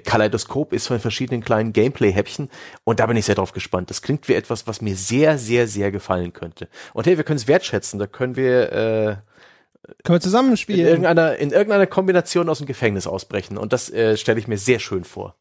Kaleidoskop 0.00 0.72
ist 0.72 0.86
von 0.86 1.00
verschiedenen 1.00 1.42
kleinen 1.42 1.72
Gameplay-Häppchen 1.72 2.50
und 2.84 3.00
da 3.00 3.06
bin 3.06 3.16
ich 3.16 3.26
sehr 3.26 3.34
drauf 3.34 3.52
gespannt. 3.52 3.90
Das 3.90 4.02
klingt 4.02 4.28
wie 4.28 4.34
etwas, 4.34 4.66
was 4.66 4.80
mir 4.80 4.96
sehr, 4.96 5.38
sehr, 5.38 5.66
sehr 5.66 5.90
gefallen 5.90 6.32
könnte. 6.32 6.68
Und 6.92 7.06
hey, 7.06 7.16
wir 7.16 7.24
können 7.24 7.38
es 7.38 7.48
wertschätzen, 7.48 7.98
da 7.98 8.06
können 8.06 8.36
wir 8.36 8.72
äh, 8.72 9.16
können 10.02 10.16
wir 10.16 10.20
zusammenspielen. 10.20 10.80
In 10.80 10.86
irgendeiner, 10.86 11.36
in 11.36 11.50
irgendeiner 11.50 11.86
Kombination 11.86 12.48
aus 12.48 12.58
dem 12.58 12.66
Gefängnis 12.66 13.06
ausbrechen. 13.06 13.58
Und 13.58 13.72
das 13.72 13.90
äh, 13.90 14.16
stelle 14.16 14.38
ich 14.38 14.48
mir 14.48 14.58
sehr 14.58 14.78
schön 14.78 15.04
vor. 15.04 15.34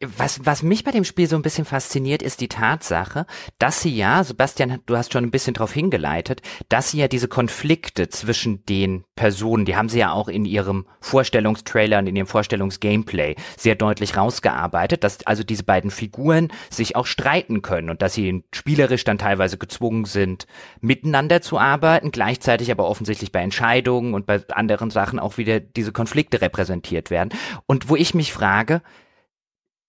Was, 0.00 0.44
was 0.44 0.62
mich 0.62 0.84
bei 0.84 0.90
dem 0.90 1.04
Spiel 1.04 1.28
so 1.28 1.36
ein 1.36 1.42
bisschen 1.42 1.64
fasziniert, 1.64 2.22
ist 2.22 2.40
die 2.40 2.48
Tatsache, 2.48 3.26
dass 3.58 3.82
sie 3.82 3.94
ja, 3.94 4.24
Sebastian, 4.24 4.80
du 4.86 4.96
hast 4.96 5.12
schon 5.12 5.24
ein 5.24 5.30
bisschen 5.30 5.54
darauf 5.54 5.72
hingeleitet, 5.72 6.42
dass 6.68 6.90
sie 6.90 6.98
ja 6.98 7.08
diese 7.08 7.28
Konflikte 7.28 8.08
zwischen 8.08 8.64
den 8.66 9.04
Personen, 9.14 9.64
die 9.64 9.76
haben 9.76 9.88
sie 9.88 9.98
ja 9.98 10.12
auch 10.12 10.28
in 10.28 10.44
ihrem 10.44 10.86
Vorstellungstrailer 11.00 11.98
und 11.98 12.06
in 12.06 12.16
ihrem 12.16 12.26
Vorstellungsgameplay 12.26 13.36
sehr 13.56 13.74
deutlich 13.74 14.16
rausgearbeitet, 14.16 15.04
dass 15.04 15.26
also 15.26 15.42
diese 15.42 15.64
beiden 15.64 15.90
Figuren 15.90 16.48
sich 16.70 16.96
auch 16.96 17.06
streiten 17.06 17.62
können 17.62 17.90
und 17.90 18.02
dass 18.02 18.14
sie 18.14 18.44
spielerisch 18.52 19.04
dann 19.04 19.18
teilweise 19.18 19.58
gezwungen 19.58 20.04
sind, 20.04 20.46
miteinander 20.80 21.42
zu 21.42 21.58
arbeiten, 21.58 22.10
gleichzeitig 22.10 22.70
aber 22.70 22.88
offensichtlich 22.88 23.32
bei 23.32 23.40
Entscheidungen 23.40 24.14
und 24.14 24.26
bei 24.26 24.42
anderen 24.52 24.90
Sachen 24.90 25.18
auch 25.18 25.36
wieder 25.36 25.60
diese 25.60 25.92
Konflikte 25.92 26.40
repräsentiert 26.40 27.10
werden. 27.10 27.30
Und 27.66 27.88
wo 27.88 27.96
ich 27.96 28.14
mich 28.14 28.32
frage, 28.32 28.82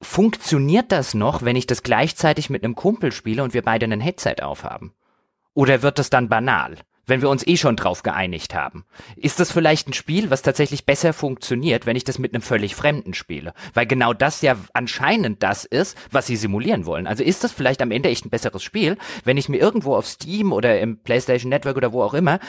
funktioniert 0.05 0.91
das 0.91 1.13
noch, 1.13 1.43
wenn 1.43 1.55
ich 1.55 1.67
das 1.67 1.83
gleichzeitig 1.83 2.49
mit 2.49 2.63
einem 2.63 2.75
Kumpel 2.75 3.11
spiele 3.11 3.43
und 3.43 3.53
wir 3.53 3.61
beide 3.61 3.85
einen 3.85 4.01
Headset 4.01 4.35
aufhaben? 4.41 4.93
Oder 5.53 5.81
wird 5.81 5.99
das 5.99 6.09
dann 6.09 6.29
banal, 6.29 6.77
wenn 7.05 7.21
wir 7.21 7.29
uns 7.29 7.45
eh 7.47 7.57
schon 7.57 7.75
drauf 7.75 8.03
geeinigt 8.03 8.53
haben? 8.53 8.85
Ist 9.15 9.39
das 9.39 9.51
vielleicht 9.51 9.87
ein 9.87 9.93
Spiel, 9.93 10.29
was 10.29 10.41
tatsächlich 10.41 10.85
besser 10.85 11.13
funktioniert, 11.13 11.85
wenn 11.85 11.95
ich 11.95 12.03
das 12.03 12.19
mit 12.19 12.33
einem 12.33 12.41
völlig 12.41 12.75
Fremden 12.75 13.13
spiele? 13.13 13.53
Weil 13.73 13.85
genau 13.85 14.13
das 14.13 14.41
ja 14.41 14.57
anscheinend 14.73 15.43
das 15.43 15.65
ist, 15.65 15.97
was 16.11 16.27
sie 16.27 16.35
simulieren 16.35 16.85
wollen. 16.85 17.07
Also 17.07 17.23
ist 17.23 17.43
das 17.43 17.51
vielleicht 17.51 17.81
am 17.81 17.91
Ende 17.91 18.09
echt 18.09 18.25
ein 18.25 18.29
besseres 18.29 18.63
Spiel, 18.63 18.97
wenn 19.23 19.37
ich 19.37 19.49
mir 19.49 19.57
irgendwo 19.57 19.95
auf 19.95 20.07
Steam 20.07 20.51
oder 20.51 20.79
im 20.79 20.99
PlayStation 20.99 21.49
Network 21.49 21.77
oder 21.77 21.93
wo 21.93 22.03
auch 22.03 22.13
immer 22.13 22.39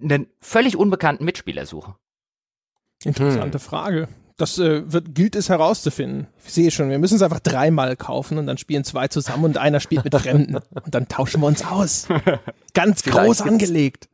einen 0.00 0.28
völlig 0.40 0.76
unbekannten 0.76 1.24
Mitspieler 1.24 1.66
suche? 1.66 1.96
Interessante 3.04 3.58
hm. 3.58 3.64
Frage. 3.64 4.08
Das 4.36 4.58
äh, 4.58 4.90
wird, 4.90 5.14
gilt 5.14 5.36
es 5.36 5.48
herauszufinden. 5.48 6.26
Ich 6.44 6.52
sehe 6.52 6.70
schon, 6.70 6.90
wir 6.90 6.98
müssen 6.98 7.16
es 7.16 7.22
einfach 7.22 7.40
dreimal 7.40 7.96
kaufen 7.96 8.38
und 8.38 8.46
dann 8.46 8.58
spielen 8.58 8.84
zwei 8.84 9.08
zusammen 9.08 9.44
und 9.44 9.58
einer 9.58 9.80
spielt 9.80 10.04
mit 10.04 10.14
Fremden. 10.14 10.56
Und 10.72 10.94
dann 10.94 11.06
tauschen 11.08 11.40
wir 11.40 11.46
uns 11.46 11.64
aus. 11.64 12.08
Ganz 12.74 13.02
groß 13.02 13.42
angelegt 13.42 14.08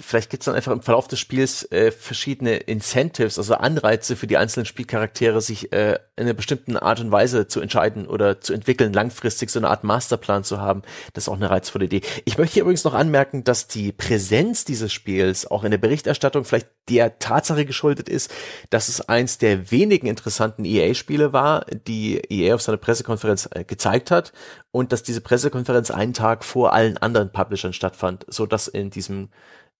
vielleicht 0.00 0.30
gibt 0.30 0.42
es 0.42 0.46
dann 0.46 0.54
einfach 0.54 0.72
im 0.72 0.80
Verlauf 0.80 1.06
des 1.06 1.20
Spiels 1.20 1.70
äh, 1.70 1.90
verschiedene 1.90 2.56
Incentives, 2.56 3.38
also 3.38 3.54
Anreize 3.54 4.16
für 4.16 4.26
die 4.26 4.38
einzelnen 4.38 4.64
Spielcharaktere, 4.64 5.40
sich 5.42 5.72
äh, 5.72 5.98
in 6.16 6.24
einer 6.24 6.32
bestimmten 6.32 6.78
Art 6.78 7.00
und 7.00 7.12
Weise 7.12 7.46
zu 7.46 7.60
entscheiden 7.60 8.06
oder 8.06 8.40
zu 8.40 8.54
entwickeln, 8.54 8.92
langfristig 8.92 9.50
so 9.50 9.58
eine 9.58 9.68
Art 9.68 9.84
Masterplan 9.84 10.44
zu 10.44 10.60
haben. 10.60 10.82
Das 11.12 11.24
ist 11.24 11.28
auch 11.28 11.36
eine 11.36 11.50
reizvolle 11.50 11.84
Idee. 11.84 12.00
Ich 12.24 12.38
möchte 12.38 12.54
hier 12.54 12.62
übrigens 12.62 12.84
noch 12.84 12.94
anmerken, 12.94 13.44
dass 13.44 13.66
die 13.66 13.92
Präsenz 13.92 14.64
dieses 14.64 14.92
Spiels 14.92 15.50
auch 15.50 15.62
in 15.62 15.70
der 15.70 15.78
Berichterstattung 15.78 16.44
vielleicht 16.44 16.68
der 16.88 17.18
Tatsache 17.18 17.66
geschuldet 17.66 18.08
ist, 18.08 18.32
dass 18.70 18.88
es 18.88 19.08
eins 19.08 19.38
der 19.38 19.70
wenigen 19.70 20.06
interessanten 20.06 20.64
EA-Spiele 20.64 21.32
war, 21.32 21.66
die 21.86 22.16
EA 22.30 22.54
auf 22.54 22.62
seiner 22.62 22.78
Pressekonferenz 22.78 23.48
äh, 23.52 23.64
gezeigt 23.64 24.10
hat 24.10 24.32
und 24.70 24.90
dass 24.90 25.02
diese 25.02 25.20
Pressekonferenz 25.20 25.90
einen 25.90 26.14
Tag 26.14 26.44
vor 26.44 26.72
allen 26.72 26.96
anderen 26.96 27.30
Publishern 27.30 27.74
stattfand, 27.74 28.24
so 28.28 28.46
dass 28.46 28.68
in 28.68 28.90
diesem 28.90 29.28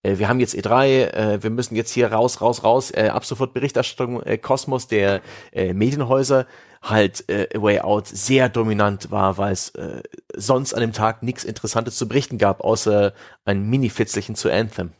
wir 0.02 0.28
haben 0.28 0.40
jetzt 0.40 0.54
E3, 0.54 0.86
äh, 0.86 1.42
wir 1.42 1.50
müssen 1.50 1.76
jetzt 1.76 1.92
hier 1.92 2.12
raus, 2.12 2.40
raus, 2.40 2.64
raus, 2.64 2.90
äh, 2.90 3.08
ab 3.08 3.24
sofort 3.24 3.54
Berichterstattung, 3.54 4.22
äh, 4.22 4.36
Kosmos 4.38 4.88
der 4.88 5.22
äh, 5.52 5.72
Medienhäuser 5.72 6.46
halt 6.82 7.28
äh, 7.28 7.48
Way 7.54 7.80
Out 7.80 8.08
sehr 8.08 8.48
dominant 8.48 9.10
war, 9.10 9.38
weil 9.38 9.52
es 9.52 9.70
äh, 9.70 10.02
sonst 10.34 10.74
an 10.74 10.80
dem 10.80 10.92
Tag 10.92 11.22
nichts 11.22 11.44
Interessantes 11.44 11.96
zu 11.96 12.08
berichten 12.08 12.38
gab, 12.38 12.62
außer 12.62 13.12
ein 13.44 13.62
Mini-Fitzelchen 13.68 14.34
zu 14.34 14.50
Anthem. 14.50 14.90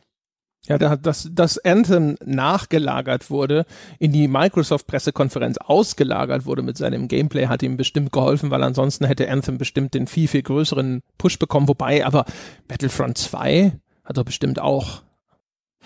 Ja, 0.65 0.77
da, 0.77 0.95
dass, 0.95 1.27
dass 1.29 1.57
Anthem 1.57 2.15
nachgelagert 2.23 3.29
wurde, 3.29 3.65
in 3.99 4.13
die 4.13 4.29
Microsoft-Pressekonferenz 4.29 5.57
ausgelagert 5.57 6.45
wurde 6.45 6.61
mit 6.61 6.77
seinem 6.77 7.09
Gameplay, 7.09 7.47
hat 7.47 7.63
ihm 7.63 7.75
bestimmt 7.75 8.13
geholfen, 8.13 8.49
weil 8.49 8.63
ansonsten 8.63 9.05
hätte 9.05 9.29
Anthem 9.29 9.57
bestimmt 9.57 9.93
den 9.93 10.07
viel, 10.07 10.29
viel 10.29 10.41
größeren 10.41 11.01
Push 11.17 11.37
bekommen. 11.37 11.67
Wobei, 11.67 12.05
aber 12.05 12.23
Battlefront 12.69 13.17
2 13.17 13.73
hat 14.03 14.17
doch 14.17 14.25
bestimmt 14.25 14.59
auch 14.59 15.01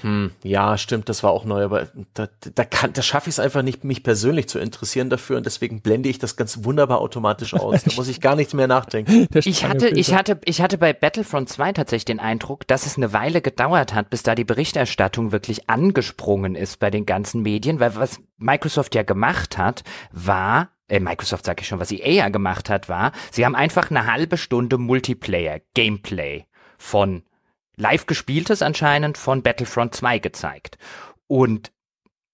hm, 0.01 0.31
ja, 0.43 0.77
stimmt, 0.77 1.09
das 1.09 1.23
war 1.23 1.31
auch 1.31 1.43
neu, 1.43 1.63
aber 1.63 1.87
da, 2.13 2.27
da, 2.53 2.65
kann, 2.65 2.93
da 2.93 3.01
schaffe 3.01 3.29
ich 3.29 3.35
es 3.35 3.39
einfach 3.39 3.63
nicht, 3.63 3.83
mich 3.83 4.03
persönlich 4.03 4.47
zu 4.47 4.59
interessieren 4.59 5.09
dafür 5.09 5.37
und 5.37 5.45
deswegen 5.45 5.81
blende 5.81 6.07
ich 6.07 6.19
das 6.19 6.35
ganz 6.35 6.63
wunderbar 6.63 7.01
automatisch 7.01 7.53
aus. 7.55 7.83
Da 7.83 7.95
muss 7.95 8.07
ich 8.07 8.21
gar 8.21 8.35
nicht 8.35 8.53
mehr 8.53 8.67
nachdenken. 8.67 9.27
Ich 9.47 9.63
hatte, 9.65 9.87
ich 9.87 10.13
hatte, 10.13 10.39
ich 10.45 10.61
hatte 10.61 10.77
bei 10.77 10.93
Battlefront 10.93 11.47
2 11.47 11.73
tatsächlich 11.73 12.05
den 12.05 12.19
Eindruck, 12.19 12.67
dass 12.67 12.85
es 12.85 12.97
eine 12.97 13.13
Weile 13.13 13.41
gedauert 13.41 13.93
hat, 13.93 14.09
bis 14.09 14.23
da 14.23 14.35
die 14.35 14.43
Berichterstattung 14.43 15.31
wirklich 15.31 15.69
angesprungen 15.69 16.55
ist 16.55 16.79
bei 16.79 16.89
den 16.89 17.05
ganzen 17.05 17.43
Medien, 17.43 17.79
weil 17.79 17.95
was 17.95 18.19
Microsoft 18.37 18.93
ja 18.93 19.03
gemacht 19.03 19.57
hat, 19.57 19.83
war, 20.11 20.69
äh, 20.89 20.99
Microsoft 20.99 21.45
sage 21.45 21.61
ich 21.61 21.67
schon, 21.67 21.79
was 21.79 21.91
EA 21.91 22.09
ja 22.09 22.29
gemacht 22.29 22.69
hat, 22.69 22.89
war, 22.89 23.11
sie 23.31 23.45
haben 23.45 23.55
einfach 23.55 23.89
eine 23.89 24.11
halbe 24.11 24.37
Stunde 24.37 24.77
Multiplayer, 24.77 25.61
Gameplay 25.73 26.45
von 26.77 27.23
live 27.77 28.05
gespieltes 28.05 28.61
anscheinend 28.61 29.17
von 29.17 29.43
Battlefront 29.43 29.95
2 29.95 30.19
gezeigt. 30.19 30.77
Und 31.27 31.71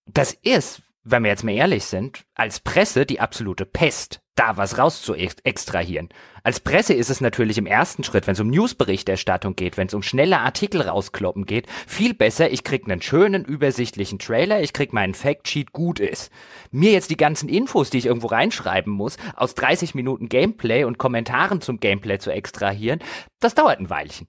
das 0.05 0.33
ist, 0.33 0.81
wenn 1.03 1.23
wir 1.23 1.29
jetzt 1.29 1.43
mal 1.43 1.51
ehrlich 1.51 1.83
sind, 1.85 2.23
als 2.33 2.59
Presse 2.59 3.05
die 3.05 3.19
absolute 3.19 3.65
Pest, 3.65 4.21
da 4.35 4.57
was 4.57 4.77
raus 4.79 5.01
zu 5.01 5.13
extrahieren. 5.13 6.09
Als 6.43 6.59
Presse 6.59 6.93
ist 6.93 7.09
es 7.09 7.21
natürlich 7.21 7.57
im 7.57 7.67
ersten 7.67 8.03
Schritt, 8.03 8.25
wenn 8.25 8.33
es 8.33 8.39
um 8.39 8.49
Newsberichterstattung 8.49 9.55
geht, 9.55 9.77
wenn 9.77 9.87
es 9.87 9.93
um 9.93 10.01
schnelle 10.01 10.39
Artikel 10.39 10.81
rauskloppen 10.81 11.45
geht, 11.45 11.67
viel 11.87 12.13
besser, 12.13 12.49
ich 12.49 12.63
krieg 12.63 12.85
einen 12.85 13.01
schönen, 13.01 13.45
übersichtlichen 13.45 14.17
Trailer, 14.17 14.61
ich 14.61 14.73
krieg 14.73 14.91
meinen 14.91 15.13
Factsheet, 15.13 15.71
gut 15.71 15.99
ist. 15.99 16.31
Mir 16.71 16.91
jetzt 16.91 17.11
die 17.11 17.17
ganzen 17.17 17.47
Infos, 17.47 17.91
die 17.91 17.99
ich 17.99 18.07
irgendwo 18.07 18.27
reinschreiben 18.27 18.91
muss, 18.91 19.17
aus 19.35 19.53
30 19.55 19.93
Minuten 19.93 20.29
Gameplay 20.29 20.83
und 20.83 20.97
Kommentaren 20.97 21.61
zum 21.61 21.79
Gameplay 21.79 22.17
zu 22.17 22.31
extrahieren, 22.31 22.99
das 23.39 23.53
dauert 23.55 23.79
ein 23.79 23.89
Weilchen. 23.89 24.27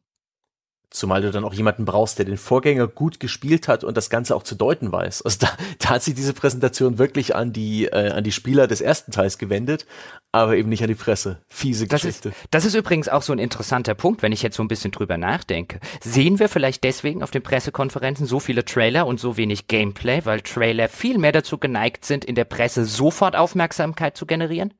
Zumal 0.94 1.22
du 1.22 1.32
dann 1.32 1.44
auch 1.44 1.52
jemanden 1.52 1.86
brauchst, 1.86 2.20
der 2.20 2.24
den 2.24 2.36
Vorgänger 2.36 2.86
gut 2.86 3.18
gespielt 3.18 3.66
hat 3.66 3.82
und 3.82 3.96
das 3.96 4.10
Ganze 4.10 4.36
auch 4.36 4.44
zu 4.44 4.54
deuten 4.54 4.92
weiß. 4.92 5.22
Also 5.22 5.38
da, 5.40 5.48
da 5.80 5.88
hat 5.90 6.04
sich 6.04 6.14
diese 6.14 6.34
Präsentation 6.34 6.98
wirklich 6.98 7.34
an 7.34 7.52
die, 7.52 7.86
äh, 7.86 8.12
an 8.12 8.22
die 8.22 8.30
Spieler 8.30 8.68
des 8.68 8.80
ersten 8.80 9.10
Teils 9.10 9.38
gewendet, 9.38 9.86
aber 10.30 10.56
eben 10.56 10.68
nicht 10.68 10.82
an 10.82 10.88
die 10.88 10.94
Presse. 10.94 11.40
Fiese 11.48 11.88
das 11.88 12.02
Geschichte. 12.02 12.28
Ist, 12.28 12.38
das 12.52 12.64
ist 12.64 12.76
übrigens 12.76 13.08
auch 13.08 13.22
so 13.22 13.32
ein 13.32 13.40
interessanter 13.40 13.96
Punkt, 13.96 14.22
wenn 14.22 14.30
ich 14.30 14.44
jetzt 14.44 14.54
so 14.54 14.62
ein 14.62 14.68
bisschen 14.68 14.92
drüber 14.92 15.18
nachdenke. 15.18 15.80
Sehen 16.00 16.38
wir 16.38 16.48
vielleicht 16.48 16.84
deswegen 16.84 17.24
auf 17.24 17.32
den 17.32 17.42
Pressekonferenzen 17.42 18.26
so 18.26 18.38
viele 18.38 18.64
Trailer 18.64 19.08
und 19.08 19.18
so 19.18 19.36
wenig 19.36 19.66
Gameplay, 19.66 20.24
weil 20.24 20.42
Trailer 20.42 20.88
viel 20.88 21.18
mehr 21.18 21.32
dazu 21.32 21.58
geneigt 21.58 22.04
sind, 22.04 22.24
in 22.24 22.36
der 22.36 22.44
Presse 22.44 22.84
sofort 22.84 23.34
Aufmerksamkeit 23.34 24.16
zu 24.16 24.26
generieren? 24.26 24.72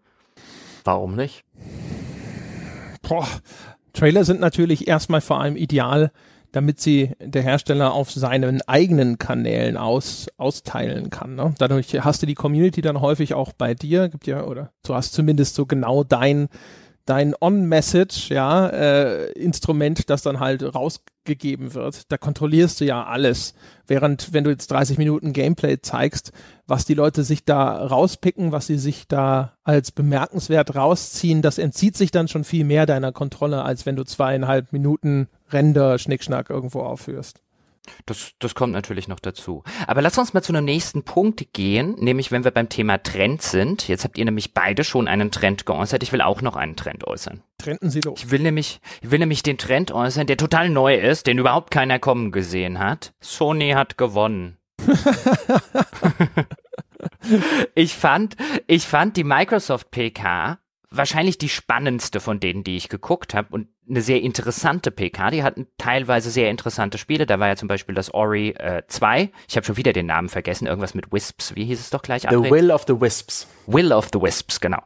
Warum 0.85 1.17
nicht? 1.17 1.43
Boah, 3.03 3.27
Trailer 3.95 4.25
sind 4.25 4.41
natürlich 4.41 4.87
erstmal 4.87 5.21
vor 5.21 5.41
allem 5.41 5.57
ideal, 5.57 6.11
damit 6.53 6.81
sie 6.81 7.13
der 7.21 7.43
Hersteller 7.43 7.95
auf 7.95 8.13
seinen 8.13 8.63
eigenen 8.63 9.19
Kanälen 9.19 9.77
aus, 9.77 10.29
austeilen 10.37 11.11
kann. 11.11 11.35
Ne? 11.35 11.55
Dadurch 11.59 12.05
hast 12.05 12.23
du 12.23 12.27
die 12.27 12.35
Community 12.35 12.81
dann 12.81 13.01
häufig 13.01 13.35
auch 13.35 13.53
bei 13.53 13.75
dir, 13.75 14.09
gibt 14.09 14.27
ja, 14.27 14.45
oder 14.45 14.71
du 14.85 14.95
hast 14.95 15.15
zumindest 15.15 15.57
so 15.57 15.67
genau 15.67 16.05
dein 16.05 16.49
dein 17.07 17.35
On-Message, 17.39 18.31
ja, 18.31 18.69
äh, 18.69 19.33
Instrument, 19.33 20.09
das 20.09 20.23
dann 20.23 20.41
halt 20.41 20.63
rausgegeben 20.63 21.75
wird. 21.75 22.11
Da 22.11 22.17
kontrollierst 22.17 22.81
du 22.81 22.85
ja 22.85 23.05
alles. 23.05 23.55
Während, 23.87 24.33
wenn 24.33 24.45
du 24.45 24.51
jetzt 24.51 24.71
30 24.71 24.99
Minuten 24.99 25.33
Gameplay 25.33 25.81
zeigst, 25.81 26.33
was 26.67 26.85
die 26.85 26.95
Leute 26.95 27.25
sich 27.25 27.45
da 27.45 27.87
rauspicken, 27.87 28.53
was 28.53 28.67
sie 28.67 28.79
sich 28.79 29.07
da 29.09 29.53
als 29.65 29.93
bemerkenswert 29.93 30.75
rausziehen, 30.75 31.43
das 31.43 31.59
entzieht 31.59 31.97
sich 31.97 32.11
dann 32.11 32.29
schon 32.29 32.45
viel 32.45 32.65
mehr 32.65 32.87
deiner 32.87 33.13
Kontrolle, 33.13 33.63
als 33.63 33.85
wenn 33.85 33.97
du 33.97 34.05
zweieinhalb 34.05 34.73
Minuten 34.73 35.29
Render, 35.51 35.99
Schnickschnack 35.99 36.51
irgendwo 36.51 36.81
aufführst. 36.81 37.41
Das, 38.07 38.33
das 38.39 38.55
kommt 38.55 38.73
natürlich 38.73 39.09
noch 39.09 39.21
dazu. 39.21 39.63
Aber 39.87 40.03
lass 40.03 40.19
uns 40.19 40.35
mal 40.35 40.43
zu 40.43 40.53
einem 40.53 40.65
nächsten 40.65 41.05
Punkt 41.05 41.53
gehen, 41.53 41.95
nämlich 41.99 42.33
wenn 42.33 42.45
wir 42.45 42.51
beim 42.51 42.69
Thema 42.69 43.03
Trend 43.03 43.43
sind. 43.43 43.89
Jetzt 43.89 44.05
habt 44.05 44.19
ihr 44.19 44.25
nämlich 44.25 44.55
beide 44.55 44.85
schon 44.85 45.09
einen 45.09 45.31
Trend 45.31 45.67
geäußert. 45.67 46.03
Ich 46.03 46.13
will 46.13 46.21
auch 46.21 46.43
noch 46.43 46.57
einen 46.57 46.77
Trend 46.77 47.07
äußern. 47.07 47.43
Trenden 47.59 47.91
Sie 47.91 48.01
los. 48.01 48.23
Ich 48.23 48.31
will 48.31 48.41
nämlich, 48.41 48.81
ich 49.01 49.11
will 49.11 49.19
nämlich 49.19 49.43
den 49.43 49.59
Trend 49.59 49.93
äußern, 49.93 50.27
der 50.27 50.37
total 50.37 50.71
neu 50.71 50.97
ist, 50.97 51.27
den 51.27 51.39
überhaupt 51.39 51.71
keiner 51.71 51.99
kommen 51.99 52.33
gesehen 52.33 52.79
hat. 52.79 53.13
Sony 53.21 53.71
hat 53.71 53.99
gewonnen. 53.99 54.59
ich 57.75 57.95
fand, 57.95 58.37
ich 58.67 58.87
fand 58.87 59.17
die 59.17 59.25
Microsoft 59.25 59.91
PK 59.91 60.59
wahrscheinlich 60.97 61.39
die 61.39 61.49
spannendste 61.49 62.21
von 62.21 62.41
denen, 62.41 62.65
die 62.65 62.77
ich 62.77 62.89
geguckt 62.89 63.35
habe 63.35 63.49
und 63.53 63.69
eine 63.89 64.01
sehr 64.01 64.23
interessante 64.23 64.91
PK. 64.91 65.31
Die 65.31 65.43
hatten 65.43 65.67
teilweise 65.79 66.31
sehr 66.31 66.51
interessante 66.51 66.99
Spiele. 66.99 67.27
Da 67.27 67.39
war 67.39 67.49
ja 67.49 67.57
zum 67.57 67.69
Beispiel 67.69 67.95
das 67.95 68.13
Ori 68.15 68.51
äh, 68.51 68.83
2. 68.87 69.31
Ich 69.49 69.57
habe 69.57 69.67
schon 69.67 69.77
wieder 69.77 69.93
den 69.93 70.07
Namen 70.07 70.29
vergessen. 70.29 70.67
Irgendwas 70.67 70.95
mit 70.95 71.13
Wisps. 71.13 71.55
Wie 71.55 71.65
hieß 71.65 71.81
es 71.81 71.91
doch 71.91 72.03
gleich? 72.03 72.23
The 72.23 72.37
Will 72.37 72.71
of 72.71 72.85
the 72.87 73.01
Wisps. 73.01 73.47
Will 73.67 73.93
of 73.93 74.09
the 74.13 74.21
Wisps, 74.21 74.61
genau. 74.61 74.83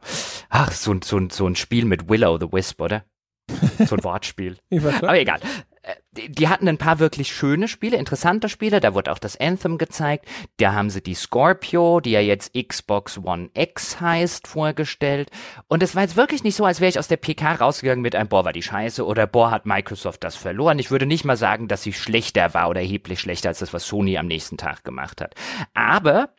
Ach, 0.49 0.71
so, 0.71 0.95
so, 1.03 1.21
so 1.29 1.47
ein 1.47 1.55
Spiel 1.55 1.85
mit 1.85 2.09
Willow 2.09 2.37
the 2.39 2.51
Wisp, 2.51 2.81
oder? 2.81 3.03
So 3.85 3.95
ein 3.95 4.03
Wortspiel. 4.03 4.57
Aber 5.01 5.19
egal. 5.19 5.39
Äh, 5.89 6.29
die 6.29 6.47
hatten 6.47 6.67
ein 6.67 6.77
paar 6.77 6.99
wirklich 6.99 7.31
schöne 7.31 7.67
Spiele, 7.67 7.97
interessante 7.97 8.49
Spiele. 8.49 8.79
Da 8.79 8.93
wurde 8.93 9.11
auch 9.11 9.19
das 9.19 9.39
Anthem 9.39 9.77
gezeigt. 9.77 10.25
Da 10.57 10.73
haben 10.73 10.89
sie 10.89 11.01
die 11.01 11.13
Scorpio, 11.13 11.99
die 11.99 12.11
ja 12.11 12.19
jetzt 12.19 12.53
Xbox 12.53 13.17
One 13.17 13.49
X 13.53 14.01
heißt, 14.01 14.47
vorgestellt. 14.47 15.29
Und 15.67 15.83
es 15.83 15.95
war 15.95 16.03
jetzt 16.03 16.17
wirklich 16.17 16.43
nicht 16.43 16.55
so, 16.55 16.65
als 16.65 16.79
wäre 16.79 16.89
ich 16.89 16.99
aus 16.99 17.07
der 17.07 17.17
PK 17.17 17.53
rausgegangen 17.55 18.01
mit 18.01 18.15
einem, 18.15 18.29
boah, 18.29 18.45
war 18.45 18.53
die 18.53 18.61
scheiße 18.61 19.05
oder 19.05 19.27
boah, 19.27 19.51
hat 19.51 19.65
Microsoft 19.65 20.23
das 20.23 20.35
verloren. 20.35 20.79
Ich 20.79 20.91
würde 20.91 21.05
nicht 21.05 21.25
mal 21.25 21.37
sagen, 21.37 21.67
dass 21.67 21.83
sie 21.83 21.93
schlechter 21.93 22.53
war 22.53 22.69
oder 22.69 22.81
erheblich 22.81 23.19
schlechter 23.19 23.49
als 23.49 23.59
das, 23.59 23.73
was 23.73 23.87
Sony 23.87 24.17
am 24.17 24.27
nächsten 24.27 24.57
Tag 24.57 24.83
gemacht 24.83 25.21
hat. 25.21 25.35
Aber 25.73 26.29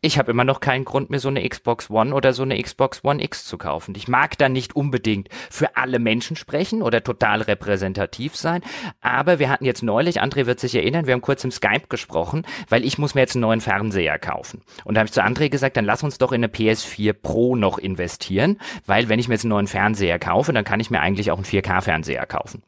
ich 0.00 0.18
habe 0.18 0.30
immer 0.30 0.44
noch 0.44 0.60
keinen 0.60 0.84
Grund, 0.84 1.10
mir 1.10 1.18
so 1.18 1.28
eine 1.28 1.46
Xbox 1.48 1.90
One 1.90 2.14
oder 2.14 2.32
so 2.32 2.44
eine 2.44 2.62
Xbox 2.62 3.04
One 3.04 3.22
X 3.22 3.44
zu 3.44 3.58
kaufen. 3.58 3.94
Ich 3.96 4.06
mag 4.06 4.38
da 4.38 4.48
nicht 4.48 4.76
unbedingt 4.76 5.28
für 5.50 5.76
alle 5.76 5.98
Menschen 5.98 6.36
sprechen 6.36 6.82
oder 6.82 7.02
total 7.02 7.42
repräsentativ 7.42 8.36
sein, 8.36 8.62
aber 9.00 9.38
wir 9.38 9.48
hatten 9.48 9.64
jetzt 9.64 9.82
neulich, 9.82 10.22
André 10.22 10.46
wird 10.46 10.60
sich 10.60 10.74
erinnern, 10.76 11.06
wir 11.06 11.14
haben 11.14 11.20
kurz 11.20 11.42
im 11.42 11.50
Skype 11.50 11.88
gesprochen, 11.88 12.46
weil 12.68 12.84
ich 12.84 12.98
muss 12.98 13.14
mir 13.14 13.22
jetzt 13.22 13.34
einen 13.34 13.42
neuen 13.42 13.60
Fernseher 13.60 14.18
kaufen. 14.18 14.62
Und 14.84 14.94
da 14.94 15.00
habe 15.00 15.06
ich 15.06 15.12
zu 15.12 15.24
André 15.24 15.48
gesagt, 15.48 15.76
dann 15.76 15.84
lass 15.84 16.02
uns 16.02 16.18
doch 16.18 16.30
in 16.30 16.44
eine 16.44 16.52
PS4 16.52 17.12
Pro 17.12 17.56
noch 17.56 17.78
investieren, 17.78 18.58
weil 18.86 19.08
wenn 19.08 19.18
ich 19.18 19.26
mir 19.28 19.34
jetzt 19.34 19.44
einen 19.44 19.50
neuen 19.50 19.66
Fernseher 19.66 20.18
kaufe, 20.18 20.52
dann 20.52 20.64
kann 20.64 20.80
ich 20.80 20.90
mir 20.90 21.00
eigentlich 21.00 21.30
auch 21.32 21.38
einen 21.38 21.44
4K-Fernseher 21.44 22.26
kaufen 22.26 22.62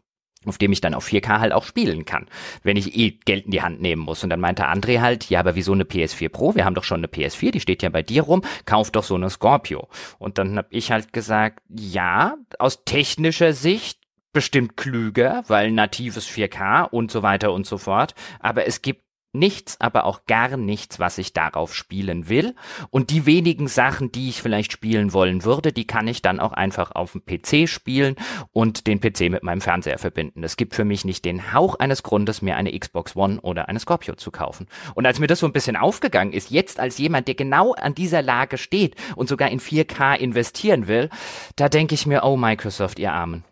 auf 0.46 0.58
dem 0.58 0.72
ich 0.72 0.80
dann 0.80 0.94
auf 0.94 1.06
4K 1.06 1.40
halt 1.40 1.52
auch 1.52 1.64
spielen 1.64 2.04
kann, 2.04 2.26
wenn 2.62 2.76
ich 2.76 2.96
eh 2.96 3.10
Geld 3.10 3.44
in 3.44 3.50
die 3.50 3.62
Hand 3.62 3.80
nehmen 3.80 4.02
muss. 4.02 4.24
Und 4.24 4.30
dann 4.30 4.40
meinte 4.40 4.68
André 4.68 5.00
halt, 5.00 5.28
ja, 5.28 5.40
aber 5.40 5.54
wieso 5.54 5.72
eine 5.72 5.84
PS4 5.84 6.30
Pro? 6.30 6.54
Wir 6.54 6.64
haben 6.64 6.74
doch 6.74 6.84
schon 6.84 7.00
eine 7.00 7.08
PS4, 7.08 7.50
die 7.50 7.60
steht 7.60 7.82
ja 7.82 7.90
bei 7.90 8.02
dir 8.02 8.22
rum, 8.22 8.42
kauf 8.64 8.90
doch 8.90 9.04
so 9.04 9.16
eine 9.16 9.28
Scorpio. 9.28 9.88
Und 10.18 10.38
dann 10.38 10.56
habe 10.56 10.68
ich 10.70 10.92
halt 10.92 11.12
gesagt, 11.12 11.60
ja, 11.68 12.36
aus 12.58 12.84
technischer 12.84 13.52
Sicht 13.52 13.98
bestimmt 14.32 14.76
klüger, 14.76 15.42
weil 15.48 15.72
natives 15.72 16.28
4K 16.28 16.88
und 16.88 17.10
so 17.10 17.22
weiter 17.22 17.52
und 17.52 17.66
so 17.66 17.78
fort. 17.78 18.14
Aber 18.38 18.66
es 18.66 18.80
gibt 18.80 19.02
nichts, 19.32 19.80
aber 19.80 20.04
auch 20.04 20.26
gar 20.26 20.56
nichts, 20.56 20.98
was 20.98 21.18
ich 21.18 21.32
darauf 21.32 21.74
spielen 21.74 22.28
will. 22.28 22.54
Und 22.90 23.10
die 23.10 23.26
wenigen 23.26 23.68
Sachen, 23.68 24.12
die 24.12 24.28
ich 24.28 24.42
vielleicht 24.42 24.72
spielen 24.72 25.12
wollen 25.12 25.44
würde, 25.44 25.72
die 25.72 25.86
kann 25.86 26.08
ich 26.08 26.22
dann 26.22 26.40
auch 26.40 26.52
einfach 26.52 26.92
auf 26.92 27.12
dem 27.12 27.24
PC 27.24 27.68
spielen 27.68 28.16
und 28.52 28.86
den 28.86 29.00
PC 29.00 29.30
mit 29.30 29.42
meinem 29.42 29.60
Fernseher 29.60 29.98
verbinden. 29.98 30.42
Es 30.44 30.56
gibt 30.56 30.74
für 30.74 30.84
mich 30.84 31.04
nicht 31.04 31.24
den 31.24 31.52
Hauch 31.52 31.76
eines 31.76 32.02
Grundes, 32.02 32.42
mir 32.42 32.56
eine 32.56 32.76
Xbox 32.78 33.16
One 33.16 33.40
oder 33.40 33.68
eine 33.68 33.78
Scorpio 33.78 34.14
zu 34.14 34.30
kaufen. 34.30 34.66
Und 34.94 35.06
als 35.06 35.18
mir 35.18 35.26
das 35.26 35.40
so 35.40 35.46
ein 35.46 35.52
bisschen 35.52 35.76
aufgegangen 35.76 36.32
ist, 36.32 36.50
jetzt 36.50 36.80
als 36.80 36.98
jemand, 36.98 37.28
der 37.28 37.34
genau 37.34 37.74
an 37.74 37.94
dieser 37.94 38.22
Lage 38.22 38.58
steht 38.58 38.96
und 39.16 39.28
sogar 39.28 39.50
in 39.50 39.60
4K 39.60 40.16
investieren 40.16 40.88
will, 40.88 41.10
da 41.56 41.68
denke 41.68 41.94
ich 41.94 42.06
mir, 42.06 42.24
oh 42.24 42.36
Microsoft, 42.36 42.98
ihr 42.98 43.12
Armen. 43.12 43.44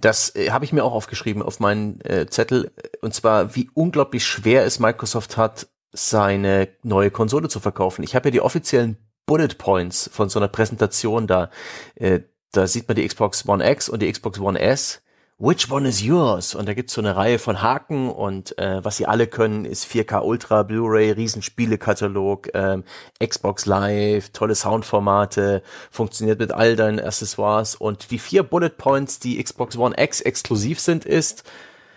Das 0.00 0.34
äh, 0.34 0.50
habe 0.50 0.64
ich 0.64 0.72
mir 0.72 0.84
auch 0.84 0.92
aufgeschrieben 0.92 1.42
auf 1.42 1.60
meinen 1.60 2.00
äh, 2.02 2.26
Zettel. 2.26 2.72
Und 3.00 3.14
zwar, 3.14 3.54
wie 3.54 3.70
unglaublich 3.74 4.24
schwer 4.24 4.64
es 4.64 4.78
Microsoft 4.78 5.36
hat, 5.36 5.68
seine 5.92 6.68
neue 6.82 7.10
Konsole 7.10 7.48
zu 7.48 7.60
verkaufen. 7.60 8.02
Ich 8.02 8.14
habe 8.14 8.28
ja 8.28 8.30
die 8.30 8.40
offiziellen 8.40 8.96
Bullet 9.26 9.58
Points 9.58 10.10
von 10.12 10.28
so 10.28 10.38
einer 10.38 10.48
Präsentation 10.48 11.26
da. 11.26 11.50
Äh, 11.94 12.20
da 12.52 12.66
sieht 12.66 12.88
man 12.88 12.96
die 12.96 13.06
Xbox 13.06 13.46
One 13.48 13.68
X 13.68 13.88
und 13.88 14.02
die 14.02 14.10
Xbox 14.10 14.40
One 14.40 14.58
S 14.58 15.02
Which 15.42 15.70
one 15.70 15.88
is 15.88 16.02
yours? 16.02 16.54
Und 16.54 16.68
da 16.68 16.74
gibt's 16.74 16.92
so 16.92 17.00
eine 17.00 17.16
Reihe 17.16 17.38
von 17.38 17.62
Haken 17.62 18.10
und 18.10 18.58
äh, 18.58 18.84
was 18.84 18.98
sie 18.98 19.06
alle 19.06 19.26
können, 19.26 19.64
ist 19.64 19.86
4K 19.86 20.20
Ultra, 20.22 20.64
Blu-ray, 20.64 21.12
Riesenspielekatalog, 21.12 22.50
ähm, 22.52 22.84
Xbox 23.26 23.64
Live, 23.64 24.28
tolle 24.34 24.54
Soundformate, 24.54 25.62
funktioniert 25.90 26.40
mit 26.40 26.52
all 26.52 26.76
deinen 26.76 27.00
Accessoires 27.00 27.74
und 27.74 28.10
die 28.10 28.18
vier 28.18 28.42
Bullet 28.42 28.76
Points, 28.76 29.18
die 29.18 29.42
Xbox 29.42 29.78
One 29.78 29.94
X 29.96 30.20
exklusiv 30.20 30.78
sind, 30.78 31.06
ist 31.06 31.44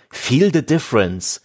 Feel 0.09 0.53
the 0.53 0.65
difference. 0.65 1.41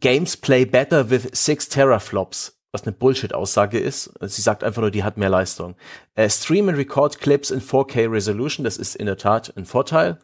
Games 0.00 0.38
play 0.38 0.64
better 0.64 1.10
with 1.10 1.28
six 1.34 1.68
teraflops 1.68 2.56
was 2.74 2.84
eine 2.84 2.92
Bullshit-Aussage 2.92 3.78
ist. 3.78 4.14
Sie 4.22 4.40
sagt 4.40 4.64
einfach 4.64 4.80
nur, 4.80 4.90
die 4.90 5.04
hat 5.04 5.18
mehr 5.18 5.28
Leistung. 5.28 5.74
Äh, 6.14 6.30
stream 6.30 6.70
and 6.70 6.78
record 6.78 7.20
clips 7.20 7.50
in 7.50 7.60
4K 7.60 8.10
Resolution, 8.10 8.64
das 8.64 8.78
ist 8.78 8.96
in 8.96 9.04
der 9.04 9.18
Tat 9.18 9.52
ein 9.58 9.66
Vorteil. 9.66 10.18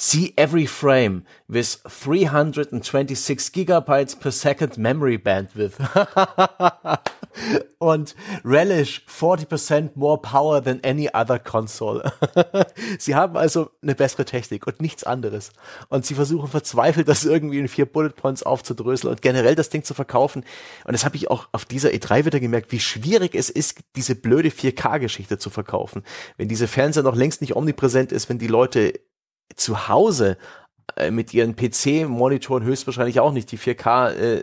See 0.00 0.32
every 0.36 0.66
frame 0.66 1.24
with 1.48 1.80
326 1.88 3.52
gigabytes 3.52 4.14
per 4.14 4.30
second 4.30 4.78
memory 4.78 5.18
bandwidth. 5.18 5.76
Und 7.78 8.14
relish 8.44 9.02
40% 9.08 9.96
more 9.96 10.20
power 10.20 10.62
than 10.62 10.80
any 10.84 11.08
other 11.12 11.40
console. 11.40 12.12
sie 12.98 13.16
haben 13.16 13.36
also 13.36 13.70
eine 13.82 13.94
bessere 13.94 14.24
Technik 14.24 14.66
und 14.66 14.80
nichts 14.80 15.04
anderes. 15.04 15.52
Und 15.88 16.04
sie 16.04 16.14
versuchen 16.14 16.48
verzweifelt, 16.48 17.06
das 17.06 17.24
irgendwie 17.24 17.58
in 17.58 17.68
vier 17.68 17.86
Bullet 17.86 18.10
Points 18.10 18.42
aufzudröseln 18.42 19.12
und 19.12 19.22
generell 19.22 19.54
das 19.54 19.68
Ding 19.68 19.84
zu 19.84 19.94
verkaufen. 19.94 20.44
Und 20.84 20.92
das 20.92 21.04
habe 21.04 21.16
ich 21.16 21.30
auch 21.30 21.48
auf 21.52 21.64
dieser 21.64 21.90
E3 21.90 22.24
wieder 22.24 22.40
gemerkt, 22.40 22.72
wie 22.72 22.80
schwierig 22.80 23.34
es 23.34 23.50
ist, 23.50 23.78
diese 23.94 24.16
blöde 24.16 24.48
4K-Geschichte 24.48 25.38
zu 25.38 25.50
verkaufen. 25.50 26.02
Wenn 26.36 26.48
diese 26.48 26.66
Fernseher 26.66 27.04
noch 27.04 27.16
längst 27.16 27.40
nicht 27.40 27.54
omnipräsent 27.54 28.10
ist, 28.10 28.28
wenn 28.28 28.38
die 28.38 28.48
Leute 28.48 28.94
zu 29.56 29.88
Hause 29.88 30.36
äh, 30.96 31.10
mit 31.10 31.34
ihren 31.34 31.56
PC-Monitoren 31.56 32.64
höchstwahrscheinlich 32.64 33.20
auch 33.20 33.32
nicht 33.32 33.50
die 33.52 33.58
4K 33.58 34.12
äh, 34.12 34.42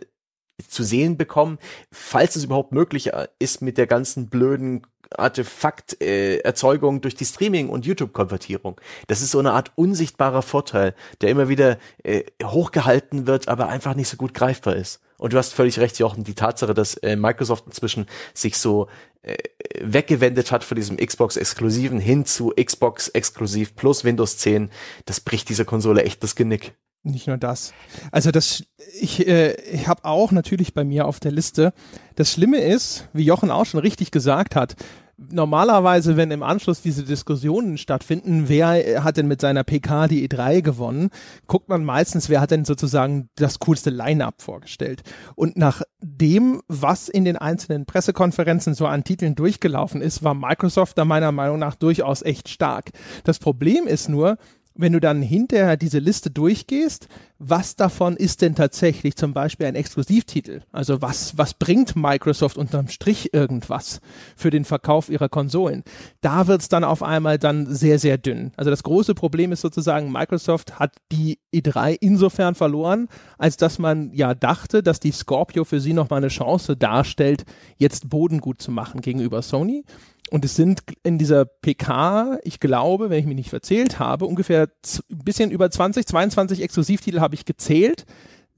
zu 0.67 0.83
sehen 0.83 1.17
bekommen, 1.17 1.59
falls 1.91 2.35
es 2.35 2.45
überhaupt 2.45 2.71
möglich 2.71 3.13
äh, 3.13 3.27
ist 3.39 3.61
mit 3.61 3.77
der 3.77 3.87
ganzen 3.87 4.29
blöden 4.29 4.85
Artefakt-Erzeugung 5.11 6.97
äh, 6.97 6.99
durch 7.01 7.15
die 7.15 7.25
Streaming- 7.25 7.69
und 7.69 7.85
YouTube-Konvertierung. 7.85 8.79
Das 9.07 9.21
ist 9.21 9.31
so 9.31 9.39
eine 9.39 9.53
Art 9.53 9.71
unsichtbarer 9.75 10.41
Vorteil, 10.41 10.95
der 11.21 11.29
immer 11.29 11.49
wieder 11.49 11.77
äh, 12.03 12.23
hochgehalten 12.43 13.27
wird, 13.27 13.47
aber 13.47 13.67
einfach 13.67 13.95
nicht 13.95 14.09
so 14.09 14.17
gut 14.17 14.33
greifbar 14.33 14.75
ist. 14.75 15.01
Und 15.17 15.33
du 15.33 15.37
hast 15.37 15.53
völlig 15.53 15.79
recht, 15.79 15.97
Jochen, 15.99 16.23
die 16.23 16.35
Tatsache, 16.35 16.73
dass 16.73 16.95
äh, 16.97 17.15
Microsoft 17.15 17.65
inzwischen 17.67 18.05
sich 18.33 18.57
so 18.57 18.87
äh, 19.21 19.37
weggewendet 19.81 20.51
hat 20.51 20.63
von 20.63 20.75
diesem 20.75 20.97
Xbox-Exklusiven 20.97 21.99
hin 21.99 22.25
zu 22.25 22.53
Xbox-Exklusiv 22.55 23.75
plus 23.75 24.03
Windows 24.03 24.37
10, 24.37 24.69
das 25.05 25.19
bricht 25.21 25.49
dieser 25.49 25.65
Konsole 25.65 26.03
echt 26.03 26.23
das 26.23 26.35
Genick. 26.35 26.73
Nicht 27.03 27.27
nur 27.27 27.37
das. 27.37 27.71
Also 28.11 28.31
das, 28.31 28.63
ich, 28.99 29.27
äh, 29.27 29.53
ich 29.71 29.87
habe 29.87 30.05
auch 30.05 30.31
natürlich 30.31 30.73
bei 30.73 30.83
mir 30.83 31.05
auf 31.05 31.19
der 31.19 31.31
Liste. 31.31 31.71
Das 32.15 32.31
Schlimme 32.31 32.57
ist, 32.57 33.07
wie 33.13 33.23
Jochen 33.23 33.51
auch 33.51 33.65
schon 33.65 33.79
richtig 33.79 34.09
gesagt 34.09 34.55
hat, 34.55 34.75
normalerweise, 35.17 36.17
wenn 36.17 36.31
im 36.31 36.43
Anschluss 36.43 36.81
diese 36.81 37.03
Diskussionen 37.03 37.77
stattfinden, 37.77 38.47
wer 38.47 39.03
hat 39.03 39.17
denn 39.17 39.27
mit 39.27 39.41
seiner 39.41 39.63
PK 39.63 40.07
die 40.07 40.27
E3 40.27 40.61
gewonnen, 40.61 41.09
guckt 41.47 41.69
man 41.69 41.83
meistens, 41.85 42.29
wer 42.29 42.41
hat 42.41 42.51
denn 42.51 42.65
sozusagen 42.65 43.29
das 43.35 43.59
coolste 43.59 43.89
Line-up 43.89 44.41
vorgestellt. 44.41 45.03
Und 45.35 45.57
nach 45.57 45.81
dem, 46.01 46.61
was 46.67 47.09
in 47.09 47.25
den 47.25 47.37
einzelnen 47.37 47.85
Pressekonferenzen 47.85 48.73
so 48.73 48.87
an 48.87 49.03
Titeln 49.03 49.35
durchgelaufen 49.35 50.01
ist, 50.01 50.23
war 50.23 50.33
Microsoft 50.33 50.97
da 50.97 51.05
meiner 51.05 51.31
Meinung 51.31 51.59
nach 51.59 51.75
durchaus 51.75 52.21
echt 52.21 52.49
stark. 52.49 52.91
Das 53.23 53.39
Problem 53.39 53.87
ist 53.87 54.09
nur, 54.09 54.37
wenn 54.75 54.93
du 54.93 54.99
dann 54.99 55.21
hinterher 55.21 55.77
diese 55.77 55.99
Liste 55.99 56.29
durchgehst, 56.29 57.07
was 57.37 57.75
davon 57.75 58.15
ist 58.15 58.41
denn 58.41 58.55
tatsächlich 58.55 59.15
zum 59.15 59.33
Beispiel 59.33 59.67
ein 59.67 59.75
Exklusivtitel? 59.75 60.61
Also 60.71 61.01
was, 61.01 61.37
was 61.37 61.53
bringt 61.53 61.95
Microsoft 61.95 62.57
unterm 62.57 62.87
Strich 62.87 63.33
irgendwas 63.33 63.99
für 64.35 64.49
den 64.49 64.65
Verkauf 64.65 65.09
ihrer 65.09 65.29
Konsolen? 65.29 65.83
Da 66.21 66.47
wird's 66.47 66.69
dann 66.69 66.83
auf 66.83 67.03
einmal 67.03 67.37
dann 67.37 67.73
sehr, 67.73 67.99
sehr 67.99 68.17
dünn. 68.17 68.51
Also 68.57 68.69
das 68.69 68.83
große 68.83 69.15
Problem 69.15 69.51
ist 69.51 69.61
sozusagen, 69.61 70.11
Microsoft 70.11 70.79
hat 70.79 70.95
die 71.11 71.39
E3 71.53 71.97
insofern 71.99 72.55
verloren, 72.55 73.07
als 73.37 73.57
dass 73.57 73.79
man 73.79 74.11
ja 74.13 74.33
dachte, 74.33 74.83
dass 74.83 74.99
die 74.99 75.11
Scorpio 75.11 75.63
für 75.63 75.79
sie 75.79 75.93
nochmal 75.93 76.17
eine 76.17 76.27
Chance 76.29 76.75
darstellt, 76.77 77.45
jetzt 77.77 78.09
Boden 78.09 78.39
gut 78.39 78.61
zu 78.61 78.71
machen 78.71 79.01
gegenüber 79.01 79.41
Sony. 79.41 79.83
Und 80.31 80.43
es 80.43 80.55
sind 80.55 80.81
in 81.03 81.17
dieser 81.17 81.45
PK, 81.45 82.39
ich 82.43 82.59
glaube, 82.59 83.09
wenn 83.09 83.19
ich 83.19 83.25
mich 83.25 83.35
nicht 83.35 83.49
verzählt 83.49 83.99
habe, 83.99 84.25
ungefähr 84.25 84.69
ein 85.11 85.23
bisschen 85.23 85.51
über 85.51 85.69
20, 85.69 86.05
22 86.07 86.61
Exklusivtitel 86.61 87.19
habe 87.19 87.35
ich 87.35 87.45
gezählt. 87.45 88.05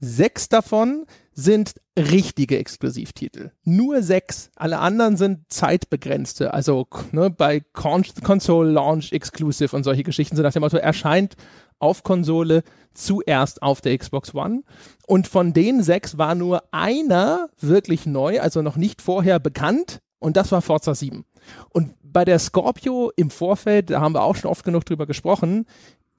Sechs 0.00 0.48
davon 0.48 1.06
sind 1.32 1.74
richtige 1.96 2.58
Exklusivtitel. 2.58 3.50
Nur 3.64 4.02
sechs. 4.02 4.50
Alle 4.56 4.78
anderen 4.78 5.16
sind 5.16 5.40
zeitbegrenzte. 5.48 6.54
Also 6.54 6.86
ne, 7.12 7.30
bei 7.30 7.60
Con 7.60 8.04
Console 8.22 8.70
Launch 8.70 9.12
Exclusive 9.12 9.74
und 9.74 9.84
solche 9.84 10.04
Geschichten 10.04 10.36
sind 10.36 10.44
nach 10.44 10.52
dem 10.52 10.62
Motto, 10.62 10.76
erscheint 10.76 11.34
auf 11.80 12.02
Konsole 12.02 12.62
zuerst 12.94 13.62
auf 13.62 13.80
der 13.80 13.96
Xbox 13.96 14.34
One. 14.34 14.62
Und 15.06 15.28
von 15.28 15.52
den 15.52 15.82
sechs 15.82 16.18
war 16.18 16.34
nur 16.34 16.62
einer 16.72 17.50
wirklich 17.60 18.06
neu, 18.06 18.40
also 18.40 18.62
noch 18.62 18.76
nicht 18.76 19.02
vorher 19.02 19.38
bekannt. 19.38 20.00
Und 20.18 20.36
das 20.36 20.50
war 20.52 20.62
Forza 20.62 20.94
7. 20.94 21.24
Und 21.70 21.94
bei 22.02 22.24
der 22.24 22.38
Scorpio 22.38 23.12
im 23.16 23.30
Vorfeld, 23.30 23.90
da 23.90 24.00
haben 24.00 24.14
wir 24.14 24.22
auch 24.22 24.36
schon 24.36 24.50
oft 24.50 24.64
genug 24.64 24.84
drüber 24.84 25.06
gesprochen, 25.06 25.66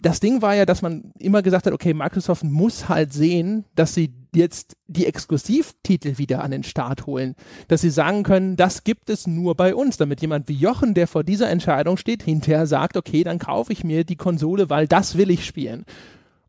das 0.01 0.21
Ding 0.21 0.41
war 0.41 0.55
ja, 0.55 0.65
dass 0.65 0.81
man 0.81 1.11
immer 1.19 1.41
gesagt 1.41 1.65
hat, 1.65 1.73
okay, 1.73 1.93
Microsoft 1.93 2.43
muss 2.43 2.87
halt 2.87 3.11
sehen, 3.11 3.65
dass 3.75 3.93
sie 3.93 4.13
jetzt 4.33 4.77
die 4.87 5.05
Exklusivtitel 5.05 6.17
wieder 6.17 6.41
an 6.41 6.51
den 6.51 6.63
Start 6.63 7.05
holen, 7.05 7.35
dass 7.67 7.81
sie 7.81 7.89
sagen 7.89 8.23
können, 8.23 8.55
das 8.55 8.85
gibt 8.85 9.09
es 9.09 9.27
nur 9.27 9.55
bei 9.55 9.75
uns, 9.75 9.97
damit 9.97 10.21
jemand 10.21 10.47
wie 10.47 10.53
Jochen, 10.53 10.93
der 10.93 11.07
vor 11.07 11.23
dieser 11.23 11.49
Entscheidung 11.49 11.97
steht, 11.97 12.23
hinterher 12.23 12.65
sagt, 12.65 12.95
okay, 12.95 13.23
dann 13.23 13.39
kaufe 13.39 13.73
ich 13.73 13.83
mir 13.83 14.05
die 14.05 14.15
Konsole, 14.15 14.69
weil 14.69 14.87
das 14.87 15.17
will 15.17 15.29
ich 15.29 15.45
spielen. 15.45 15.83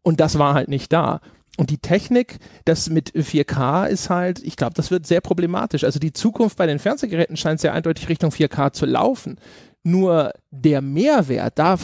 Und 0.03 0.21
das 0.21 0.39
war 0.39 0.55
halt 0.55 0.69
nicht 0.69 0.93
da. 0.93 1.21
Und 1.57 1.71
die 1.71 1.79
Technik, 1.79 2.39
das 2.65 2.89
mit 2.89 3.13
4K 3.13 3.87
ist 3.87 4.09
halt, 4.09 4.43
ich 4.43 4.57
glaube, 4.57 4.75
das 4.75 4.91
wird 4.91 5.07
sehr 5.07 5.21
problematisch. 5.21 5.85
Also 5.85 5.99
die 5.99 6.13
Zukunft 6.13 6.57
bei 6.57 6.67
den 6.67 6.79
Fernsehgeräten 6.79 7.37
scheint 7.37 7.61
sehr 7.61 7.75
eindeutig 7.75 8.09
Richtung 8.09 8.31
4K 8.31 8.73
zu 8.73 8.87
laufen. 8.87 9.37
Nur 9.83 10.33
der 10.51 10.83
Mehrwert, 10.83 11.59
da 11.59 11.79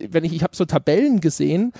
wenn 0.00 0.24
ich, 0.24 0.32
ich 0.32 0.42
habe 0.42 0.56
so 0.56 0.64
Tabellen 0.64 1.20
gesehen, 1.20 1.72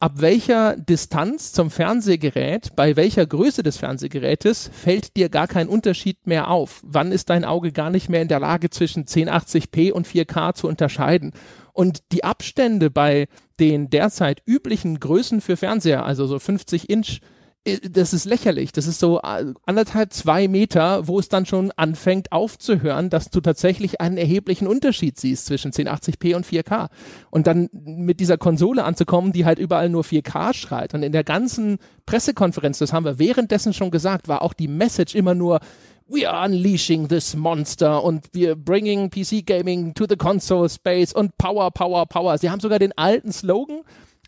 ab 0.00 0.12
welcher 0.16 0.76
Distanz 0.76 1.52
zum 1.52 1.70
Fernsehgerät, 1.70 2.76
bei 2.76 2.96
welcher 2.96 3.24
Größe 3.24 3.62
des 3.62 3.78
Fernsehgerätes 3.78 4.70
fällt 4.72 5.16
dir 5.16 5.30
gar 5.30 5.46
kein 5.46 5.68
Unterschied 5.68 6.26
mehr 6.26 6.50
auf. 6.50 6.82
Wann 6.84 7.12
ist 7.12 7.30
dein 7.30 7.44
Auge 7.44 7.72
gar 7.72 7.88
nicht 7.88 8.10
mehr 8.10 8.20
in 8.20 8.28
der 8.28 8.40
Lage, 8.40 8.68
zwischen 8.68 9.06
1080p 9.06 9.92
und 9.92 10.06
4K 10.06 10.54
zu 10.54 10.68
unterscheiden? 10.68 11.32
Und 11.74 12.04
die 12.12 12.24
Abstände 12.24 12.88
bei 12.88 13.26
den 13.60 13.90
derzeit 13.90 14.42
üblichen 14.46 15.00
Größen 15.00 15.40
für 15.40 15.56
Fernseher, 15.56 16.06
also 16.06 16.26
so 16.26 16.38
50 16.38 16.88
Inch, 16.88 17.20
äh, 17.64 17.78
das 17.90 18.14
ist 18.14 18.24
lächerlich. 18.24 18.72
Das 18.72 18.86
ist 18.86 19.00
so 19.00 19.18
äh, 19.18 19.52
anderthalb, 19.66 20.12
zwei 20.12 20.46
Meter, 20.48 21.08
wo 21.08 21.18
es 21.18 21.28
dann 21.28 21.46
schon 21.46 21.72
anfängt 21.72 22.30
aufzuhören, 22.32 23.10
dass 23.10 23.30
du 23.30 23.40
tatsächlich 23.40 24.00
einen 24.00 24.16
erheblichen 24.16 24.68
Unterschied 24.68 25.18
siehst 25.18 25.46
zwischen 25.46 25.72
1080p 25.72 26.36
und 26.36 26.46
4K. 26.46 26.88
Und 27.30 27.46
dann 27.48 27.68
mit 27.72 28.20
dieser 28.20 28.38
Konsole 28.38 28.84
anzukommen, 28.84 29.32
die 29.32 29.44
halt 29.44 29.58
überall 29.58 29.88
nur 29.88 30.04
4K 30.04 30.54
schreit. 30.54 30.94
Und 30.94 31.02
in 31.02 31.12
der 31.12 31.24
ganzen 31.24 31.78
Pressekonferenz, 32.06 32.78
das 32.78 32.92
haben 32.92 33.04
wir 33.04 33.18
währenddessen 33.18 33.72
schon 33.72 33.90
gesagt, 33.90 34.28
war 34.28 34.42
auch 34.42 34.52
die 34.52 34.68
Message 34.68 35.14
immer 35.14 35.34
nur, 35.34 35.60
we 36.06 36.28
are 36.28 36.44
unleashing 36.44 37.08
this 37.08 37.34
monster 37.34 38.02
und 38.02 38.28
wir 38.32 38.56
bringing 38.56 39.10
PC 39.10 39.44
Gaming 39.46 39.94
to 39.94 40.06
the 40.08 40.16
console 40.16 40.68
space 40.68 41.12
und 41.12 41.36
Power, 41.38 41.70
Power, 41.70 42.06
Power. 42.06 42.38
Sie 42.38 42.50
haben 42.50 42.60
sogar 42.60 42.78
den 42.78 42.96
alten 42.96 43.32
Slogan 43.32 43.82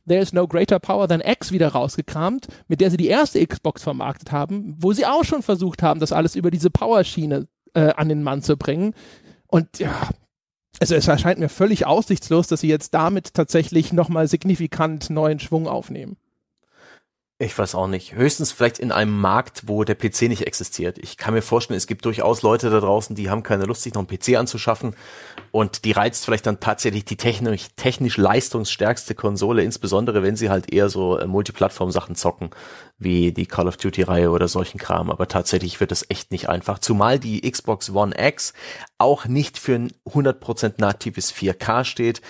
There 0.06 0.20
is 0.20 0.32
no 0.32 0.46
greater 0.46 0.78
power 0.78 1.08
than 1.08 1.20
X 1.20 1.50
wieder 1.50 1.68
rausgekramt, 1.68 2.46
mit 2.68 2.80
der 2.80 2.90
sie 2.90 2.96
die 2.96 3.08
erste 3.08 3.44
Xbox 3.44 3.82
vermarktet 3.82 4.30
haben, 4.30 4.76
wo 4.78 4.92
sie 4.92 5.04
auch 5.04 5.24
schon 5.24 5.42
versucht 5.42 5.82
haben, 5.82 5.98
das 5.98 6.12
alles 6.12 6.36
über 6.36 6.52
diese 6.52 6.70
Power-Schiene 6.70 7.48
äh, 7.74 7.92
an 7.96 8.08
den 8.08 8.22
Mann 8.22 8.40
zu 8.40 8.56
bringen. 8.56 8.94
Und 9.48 9.80
ja, 9.80 10.10
also 10.78 10.94
es 10.94 11.08
erscheint 11.08 11.40
mir 11.40 11.48
völlig 11.48 11.86
aussichtslos, 11.86 12.46
dass 12.46 12.60
sie 12.60 12.68
jetzt 12.68 12.94
damit 12.94 13.34
tatsächlich 13.34 13.92
nochmal 13.92 14.28
signifikant 14.28 15.10
neuen 15.10 15.40
Schwung 15.40 15.66
aufnehmen. 15.66 16.16
Ich 17.38 17.58
weiß 17.58 17.74
auch 17.74 17.86
nicht. 17.86 18.14
Höchstens 18.14 18.50
vielleicht 18.50 18.78
in 18.78 18.90
einem 18.90 19.20
Markt, 19.20 19.64
wo 19.66 19.84
der 19.84 19.94
PC 19.94 20.22
nicht 20.22 20.46
existiert. 20.46 20.96
Ich 20.96 21.18
kann 21.18 21.34
mir 21.34 21.42
vorstellen, 21.42 21.76
es 21.76 21.86
gibt 21.86 22.06
durchaus 22.06 22.40
Leute 22.40 22.70
da 22.70 22.80
draußen, 22.80 23.14
die 23.14 23.28
haben 23.28 23.42
keine 23.42 23.66
Lust, 23.66 23.82
sich 23.82 23.92
noch 23.92 24.08
einen 24.08 24.18
PC 24.18 24.38
anzuschaffen. 24.38 24.94
Und 25.50 25.84
die 25.84 25.92
reizt 25.92 26.24
vielleicht 26.24 26.46
dann 26.46 26.60
tatsächlich 26.60 27.04
die 27.04 27.18
technisch, 27.18 27.66
technisch 27.76 28.16
leistungsstärkste 28.16 29.14
Konsole, 29.14 29.62
insbesondere 29.62 30.22
wenn 30.22 30.34
sie 30.34 30.48
halt 30.48 30.72
eher 30.72 30.88
so 30.88 31.18
äh, 31.18 31.26
Multiplattform-Sachen 31.26 32.14
zocken, 32.14 32.50
wie 32.96 33.32
die 33.32 33.44
Call 33.44 33.68
of 33.68 33.76
Duty-Reihe 33.76 34.30
oder 34.30 34.48
solchen 34.48 34.78
Kram. 34.78 35.10
Aber 35.10 35.28
tatsächlich 35.28 35.78
wird 35.78 35.92
es 35.92 36.08
echt 36.08 36.30
nicht 36.30 36.48
einfach. 36.48 36.78
Zumal 36.78 37.18
die 37.18 37.42
Xbox 37.42 37.90
One 37.90 38.14
X 38.18 38.54
auch 38.96 39.26
nicht 39.26 39.58
für 39.58 39.74
ein 39.74 39.92
100% 40.08 40.76
natives 40.78 41.34
4K 41.34 41.84
steht, 41.84 42.22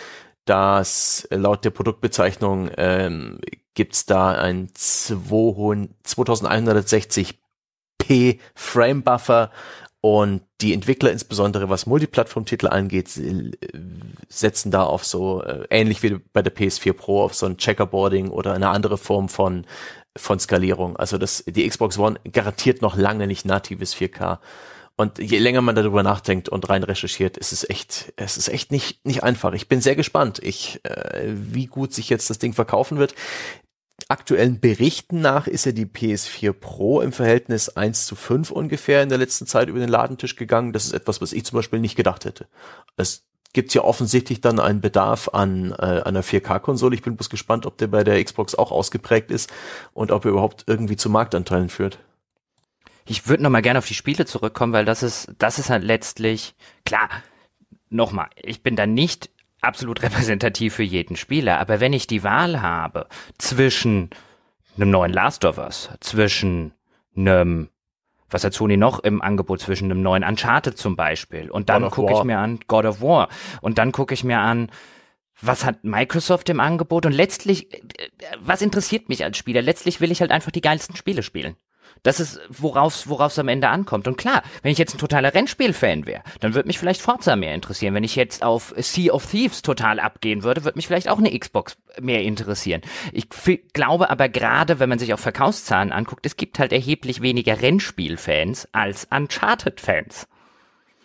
das 0.46 1.28
laut 1.30 1.64
der 1.64 1.70
Produktbezeichnung 1.70 2.70
ähm, 2.76 3.38
gibt's 3.76 4.06
da 4.06 4.32
ein 4.32 4.70
2160p 4.74 7.36
Frame 8.56 9.04
Buffer 9.04 9.52
und 10.00 10.42
die 10.60 10.72
Entwickler, 10.72 11.12
insbesondere 11.12 11.68
was 11.68 11.86
Multiplattform-Titel 11.86 12.66
angeht, 12.68 13.08
setzen 14.28 14.72
da 14.72 14.84
auf 14.84 15.04
so, 15.04 15.42
äh, 15.42 15.66
ähnlich 15.70 16.02
wie 16.02 16.18
bei 16.32 16.42
der 16.42 16.54
PS4 16.54 16.92
Pro, 16.92 17.22
auf 17.22 17.34
so 17.34 17.46
ein 17.46 17.56
Checkerboarding 17.56 18.30
oder 18.30 18.52
eine 18.54 18.68
andere 18.70 18.98
Form 18.98 19.28
von 19.28 19.64
von 20.16 20.38
Skalierung. 20.38 20.96
Also 20.96 21.18
das, 21.18 21.44
die 21.46 21.68
Xbox 21.68 21.98
One 21.98 22.18
garantiert 22.32 22.82
noch 22.82 22.96
lange 22.96 23.26
nicht 23.26 23.44
natives 23.44 23.94
4K. 23.94 24.38
Und 24.98 25.18
je 25.18 25.38
länger 25.38 25.60
man 25.60 25.74
darüber 25.74 26.02
nachdenkt 26.02 26.48
und 26.48 26.70
rein 26.70 26.82
recherchiert, 26.82 27.36
ist 27.36 27.52
es 27.52 27.68
echt, 27.68 28.14
es 28.16 28.38
ist 28.38 28.48
echt 28.48 28.72
nicht, 28.72 29.04
nicht 29.04 29.22
einfach. 29.22 29.52
Ich 29.52 29.68
bin 29.68 29.82
sehr 29.82 29.94
gespannt, 29.94 30.40
ich, 30.42 30.80
äh, 30.84 31.34
wie 31.34 31.66
gut 31.66 31.92
sich 31.92 32.08
jetzt 32.08 32.30
das 32.30 32.38
Ding 32.38 32.54
verkaufen 32.54 32.96
wird. 32.96 33.14
Aktuellen 34.08 34.60
Berichten 34.60 35.20
nach 35.20 35.46
ist 35.46 35.64
ja 35.64 35.72
die 35.72 35.86
PS4 35.86 36.52
Pro 36.52 37.00
im 37.00 37.12
Verhältnis 37.12 37.70
1 37.70 38.06
zu 38.06 38.14
5 38.14 38.50
ungefähr 38.50 39.02
in 39.02 39.08
der 39.08 39.18
letzten 39.18 39.46
Zeit 39.46 39.68
über 39.68 39.80
den 39.80 39.88
Ladentisch 39.88 40.36
gegangen. 40.36 40.72
Das 40.72 40.84
ist 40.84 40.92
etwas, 40.92 41.20
was 41.20 41.32
ich 41.32 41.44
zum 41.44 41.56
Beispiel 41.56 41.80
nicht 41.80 41.96
gedacht 41.96 42.24
hätte. 42.24 42.46
Es 42.96 43.24
gibt 43.52 43.72
ja 43.72 43.82
offensichtlich 43.82 44.42
dann 44.42 44.60
einen 44.60 44.82
Bedarf 44.82 45.30
an 45.32 45.72
äh, 45.72 46.02
einer 46.02 46.22
4K-Konsole. 46.22 46.94
Ich 46.94 47.02
bin 47.02 47.16
bloß 47.16 47.30
gespannt, 47.30 47.64
ob 47.64 47.78
der 47.78 47.86
bei 47.86 48.04
der 48.04 48.22
Xbox 48.22 48.54
auch 48.54 48.70
ausgeprägt 48.70 49.30
ist 49.30 49.50
und 49.94 50.12
ob 50.12 50.26
er 50.26 50.32
überhaupt 50.32 50.64
irgendwie 50.66 50.96
zu 50.96 51.08
Marktanteilen 51.08 51.70
führt. 51.70 51.98
Ich 53.06 53.28
würde 53.28 53.42
noch 53.42 53.50
mal 53.50 53.62
gerne 53.62 53.78
auf 53.78 53.86
die 53.86 53.94
Spiele 53.94 54.26
zurückkommen, 54.26 54.74
weil 54.74 54.84
das 54.84 55.02
ist, 55.02 55.32
das 55.38 55.58
ist 55.58 55.70
halt 55.70 55.84
letztlich, 55.84 56.54
klar, 56.84 57.08
nochmal, 57.88 58.28
ich 58.36 58.62
bin 58.62 58.76
da 58.76 58.86
nicht 58.86 59.30
absolut 59.66 60.02
repräsentativ 60.02 60.74
für 60.74 60.82
jeden 60.82 61.16
Spieler, 61.16 61.58
aber 61.58 61.80
wenn 61.80 61.92
ich 61.92 62.06
die 62.06 62.22
Wahl 62.22 62.62
habe 62.62 63.06
zwischen 63.38 64.10
einem 64.76 64.90
neuen 64.90 65.12
Last 65.12 65.44
of 65.44 65.58
Us, 65.58 65.90
zwischen 66.00 66.72
einem 67.16 67.68
was 68.28 68.44
hat 68.44 68.54
Sony 68.54 68.76
noch 68.76 68.98
im 69.00 69.22
Angebot 69.22 69.60
zwischen 69.60 69.84
einem 69.84 70.02
neuen 70.02 70.24
Uncharted 70.24 70.76
zum 70.76 70.96
Beispiel? 70.96 71.50
Und 71.50 71.68
dann 71.68 71.90
gucke 71.90 72.12
ich 72.12 72.24
mir 72.24 72.38
an 72.38 72.58
God 72.66 72.84
of 72.84 73.00
War. 73.00 73.28
Und 73.60 73.78
dann 73.78 73.92
gucke 73.92 74.14
ich 74.14 74.24
mir 74.24 74.40
an, 74.40 74.68
was 75.40 75.64
hat 75.64 75.84
Microsoft 75.84 76.48
im 76.48 76.60
Angebot? 76.60 77.06
Und 77.06 77.12
letztlich, 77.12 77.72
äh, 77.72 78.08
was 78.40 78.62
interessiert 78.62 79.08
mich 79.08 79.22
als 79.22 79.36
Spieler? 79.36 79.62
Letztlich 79.62 80.00
will 80.00 80.10
ich 80.10 80.20
halt 80.20 80.30
einfach 80.30 80.50
die 80.50 80.60
geilsten 80.60 80.96
Spiele 80.96 81.22
spielen. 81.22 81.56
Das 82.06 82.20
ist, 82.20 82.38
worauf 82.48 83.04
es 83.04 83.38
am 83.40 83.48
Ende 83.48 83.68
ankommt. 83.68 84.06
Und 84.06 84.16
klar, 84.16 84.44
wenn 84.62 84.70
ich 84.70 84.78
jetzt 84.78 84.94
ein 84.94 84.98
totaler 84.98 85.34
Rennspiel-Fan 85.34 86.06
wäre, 86.06 86.22
dann 86.38 86.54
würde 86.54 86.68
mich 86.68 86.78
vielleicht 86.78 87.02
Forza 87.02 87.34
mehr 87.34 87.52
interessieren. 87.52 87.94
Wenn 87.94 88.04
ich 88.04 88.14
jetzt 88.14 88.44
auf 88.44 88.72
Sea 88.76 89.12
of 89.12 89.26
Thieves 89.26 89.60
total 89.60 89.98
abgehen 89.98 90.44
würde, 90.44 90.62
würde 90.62 90.76
mich 90.76 90.86
vielleicht 90.86 91.08
auch 91.08 91.18
eine 91.18 91.36
Xbox 91.36 91.76
mehr 92.00 92.22
interessieren. 92.22 92.82
Ich 93.12 93.26
glaube 93.72 94.08
aber 94.08 94.28
gerade, 94.28 94.78
wenn 94.78 94.88
man 94.88 95.00
sich 95.00 95.14
auch 95.14 95.18
Verkaufszahlen 95.18 95.90
anguckt, 95.90 96.24
es 96.26 96.36
gibt 96.36 96.60
halt 96.60 96.72
erheblich 96.72 97.22
weniger 97.22 97.60
Rennspiel-Fans 97.60 98.68
als 98.70 99.08
Uncharted-Fans. 99.10 100.28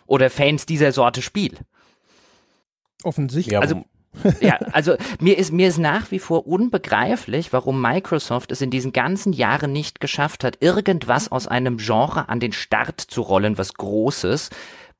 Oder 0.06 0.30
Fans 0.30 0.66
dieser 0.66 0.92
Sorte 0.92 1.20
Spiel. 1.20 1.58
Offensichtlich. 3.02 3.58
Also 3.58 3.84
ja, 4.40 4.58
also 4.72 4.96
mir 5.20 5.38
ist, 5.38 5.52
mir 5.52 5.68
ist 5.68 5.78
nach 5.78 6.10
wie 6.10 6.18
vor 6.18 6.46
unbegreiflich, 6.46 7.52
warum 7.52 7.80
Microsoft 7.80 8.52
es 8.52 8.60
in 8.60 8.70
diesen 8.70 8.92
ganzen 8.92 9.32
Jahren 9.32 9.72
nicht 9.72 10.00
geschafft 10.00 10.44
hat, 10.44 10.58
irgendwas 10.60 11.32
aus 11.32 11.46
einem 11.46 11.78
Genre 11.78 12.28
an 12.28 12.40
den 12.40 12.52
Start 12.52 13.00
zu 13.00 13.22
rollen, 13.22 13.58
was 13.58 13.74
Großes, 13.74 14.50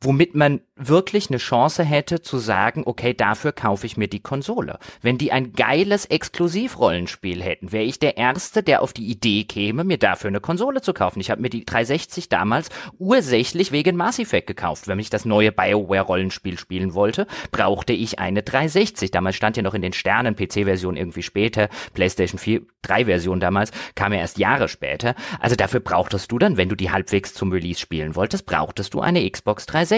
womit 0.03 0.35
man 0.35 0.61
wirklich 0.77 1.31
eine 1.31 1.39
Chance 1.39 1.85
hätte 1.85 2.23
zu 2.23 2.39
sagen, 2.39 2.83
okay, 2.87 3.15
dafür 3.15 3.53
kaufe 3.53 3.87
ich 3.87 3.97
mir 3.97 4.09
die 4.09 4.20
Konsole. 4.20 4.79
Wenn 5.01 5.19
die 5.19 5.31
ein 5.31 5.53
geiles 5.53 6.07
Exklusivrollenspiel 6.07 7.43
hätten, 7.43 7.73
wäre 7.73 7.85
ich 7.85 7.99
der 7.99 8.16
Erste, 8.16 8.62
der 8.62 8.83
auf 8.83 8.93
die 8.93 9.07
Idee 9.07 9.45
käme, 9.45 9.85
mir 9.85 9.99
dafür 9.99 10.29
eine 10.29 10.41
Konsole 10.41 10.81
zu 10.81 10.93
kaufen. 10.93 11.20
Ich 11.20 11.31
habe 11.31 11.41
mir 11.41 11.51
die 11.51 11.65
360 11.65 12.29
damals 12.29 12.69
ursächlich 12.99 13.70
wegen 13.70 13.97
Mass 13.97 14.19
Effect 14.19 14.49
gekauft. 14.49 14.89
Wenn 14.89 14.99
ich 14.99 15.11
das 15.11 15.24
neue 15.24 15.53
BioWare-Rollenspiel 15.53 16.59
spielen 16.59 16.95
wollte, 16.95 17.27
brauchte 17.53 17.93
ich 17.93 18.19
eine 18.19 18.43
360. 18.43 19.11
Damals 19.12 19.37
stand 19.37 19.57
ja 19.57 19.62
noch 19.62 19.74
in 19.74 19.83
den 19.83 19.93
Sternen, 19.93 20.35
PC-Version 20.35 20.97
irgendwie 20.97 21.23
später, 21.23 21.69
PlayStation 21.95 22.39
4, 22.39 22.62
3-Version 22.85 23.39
damals, 23.39 23.70
kam 23.95 24.12
ja 24.12 24.19
erst 24.19 24.39
Jahre 24.39 24.69
später. 24.69 25.15
Also 25.39 25.55
dafür 25.55 25.81
brauchtest 25.81 26.33
du 26.33 26.39
dann, 26.39 26.57
wenn 26.57 26.69
du 26.69 26.74
die 26.74 26.91
halbwegs 26.91 27.35
zum 27.35 27.53
Release 27.53 27.79
spielen 27.79 28.16
wolltest, 28.16 28.47
brauchtest 28.47 28.95
du 28.95 29.01
eine 29.01 29.31
Xbox 29.31 29.66
360. 29.66 29.91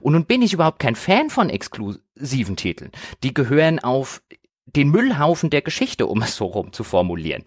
Und 0.00 0.12
nun 0.14 0.24
bin 0.24 0.42
ich 0.42 0.52
überhaupt 0.52 0.78
kein 0.78 0.96
Fan 0.96 1.30
von 1.30 1.50
exklusiven 1.50 2.56
Titeln. 2.56 2.90
Die 3.22 3.34
gehören 3.34 3.78
auf 3.78 4.22
den 4.66 4.90
Müllhaufen 4.90 5.50
der 5.50 5.62
Geschichte, 5.62 6.06
um 6.06 6.22
es 6.22 6.36
so 6.36 6.46
rum 6.46 6.72
zu 6.72 6.84
formulieren. 6.84 7.44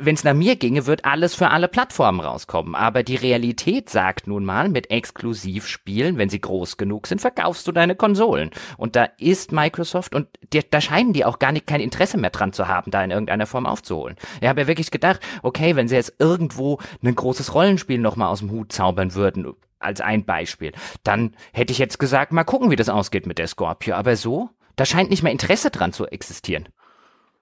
Wenn 0.00 0.14
es 0.14 0.24
nach 0.24 0.34
mir 0.34 0.56
ginge, 0.56 0.86
wird 0.86 1.04
alles 1.04 1.34
für 1.34 1.50
alle 1.50 1.68
Plattformen 1.68 2.20
rauskommen. 2.20 2.74
Aber 2.74 3.02
die 3.02 3.16
Realität 3.16 3.90
sagt 3.90 4.26
nun 4.26 4.44
mal, 4.44 4.68
mit 4.68 4.90
Exklusivspielen, 4.90 6.18
wenn 6.18 6.28
sie 6.28 6.40
groß 6.40 6.76
genug 6.76 7.06
sind, 7.06 7.20
verkaufst 7.20 7.66
du 7.68 7.72
deine 7.72 7.94
Konsolen. 7.94 8.50
Und 8.78 8.96
da 8.96 9.04
ist 9.18 9.52
Microsoft 9.52 10.14
und 10.14 10.28
die, 10.52 10.62
da 10.68 10.80
scheinen 10.80 11.12
die 11.12 11.24
auch 11.24 11.38
gar 11.38 11.52
nicht 11.52 11.66
kein 11.66 11.80
Interesse 11.80 12.18
mehr 12.18 12.30
dran 12.30 12.52
zu 12.52 12.66
haben, 12.68 12.90
da 12.90 13.04
in 13.04 13.10
irgendeiner 13.10 13.46
Form 13.46 13.66
aufzuholen. 13.66 14.16
Ich 14.40 14.48
habe 14.48 14.62
ja 14.62 14.66
wirklich 14.66 14.90
gedacht, 14.90 15.20
okay, 15.42 15.76
wenn 15.76 15.88
sie 15.88 15.94
jetzt 15.94 16.14
irgendwo 16.18 16.78
ein 17.02 17.14
großes 17.14 17.54
Rollenspiel 17.54 17.98
nochmal 17.98 18.28
aus 18.28 18.40
dem 18.40 18.50
Hut 18.50 18.72
zaubern 18.72 19.14
würden, 19.14 19.52
als 19.78 20.00
ein 20.00 20.24
Beispiel. 20.24 20.72
Dann 21.02 21.34
hätte 21.52 21.72
ich 21.72 21.78
jetzt 21.78 21.98
gesagt, 21.98 22.32
mal 22.32 22.44
gucken, 22.44 22.70
wie 22.70 22.76
das 22.76 22.88
ausgeht 22.88 23.26
mit 23.26 23.38
der 23.38 23.46
Scorpio. 23.46 23.94
Aber 23.94 24.16
so, 24.16 24.50
da 24.76 24.84
scheint 24.84 25.10
nicht 25.10 25.22
mehr 25.22 25.32
Interesse 25.32 25.70
dran 25.70 25.92
zu 25.92 26.06
existieren. 26.06 26.68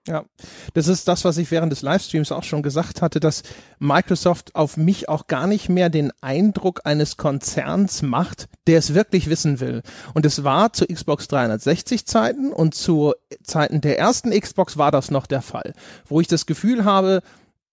Ja, 0.07 0.27
das 0.75 0.87
ist 0.87 1.09
das, 1.09 1.25
was 1.25 1.39
ich 1.39 1.51
während 1.51 1.73
des 1.73 1.81
Livestreams 1.81 2.31
auch 2.31 2.43
schon 2.43 2.63
gesagt 2.63 3.01
hatte, 3.01 3.21
dass 3.21 3.43
Microsoft 3.79 4.55
auf 4.55 4.77
mich 4.77 5.09
auch 5.09 5.29
gar 5.29 5.47
nicht 5.47 5.71
mehr 5.71 5.89
den 5.89 6.13
Eindruck 6.21 6.83
eines 6.85 7.17
Konzerns 7.17 8.03
macht, 8.03 8.49
der 8.67 8.79
es 8.79 8.93
wirklich 8.93 9.31
wissen 9.31 9.61
will. 9.61 9.83
Und 10.13 10.27
es 10.27 10.45
war 10.45 10.75
zu 10.75 10.85
Xbox 10.87 11.27
360 11.29 12.05
Zeiten 12.05 12.53
und 12.53 12.75
zu 12.75 13.15
Zeiten 13.43 13.81
der 13.81 13.99
ersten 13.99 14.39
Xbox 14.39 14.77
war 14.77 14.91
das 14.91 15.11
noch 15.11 15.27
der 15.27 15.41
Fall, 15.41 15.73
wo 16.07 16.21
ich 16.21 16.29
das 16.29 16.45
Gefühl 16.45 16.85
habe, 16.85 17.23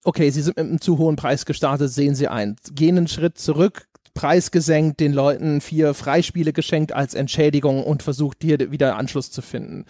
okay, 0.05 0.29
sie 0.29 0.41
sind 0.41 0.55
mit 0.55 0.67
einem 0.67 0.79
zu 0.79 0.97
hohen 0.97 1.17
Preis 1.17 1.45
gestartet, 1.45 1.91
sehen 1.91 2.15
sie 2.15 2.29
ein, 2.29 2.55
gehen 2.71 2.97
einen 2.97 3.09
Schritt 3.09 3.39
zurück, 3.39 3.89
Preis 4.21 4.51
gesenkt, 4.51 4.99
den 4.99 5.13
Leuten 5.13 5.61
vier 5.61 5.95
Freispiele 5.95 6.53
geschenkt 6.53 6.93
als 6.93 7.15
Entschädigung 7.15 7.83
und 7.83 8.03
versucht 8.03 8.37
hier 8.43 8.71
wieder 8.71 8.95
Anschluss 8.95 9.31
zu 9.31 9.41
finden. 9.41 9.85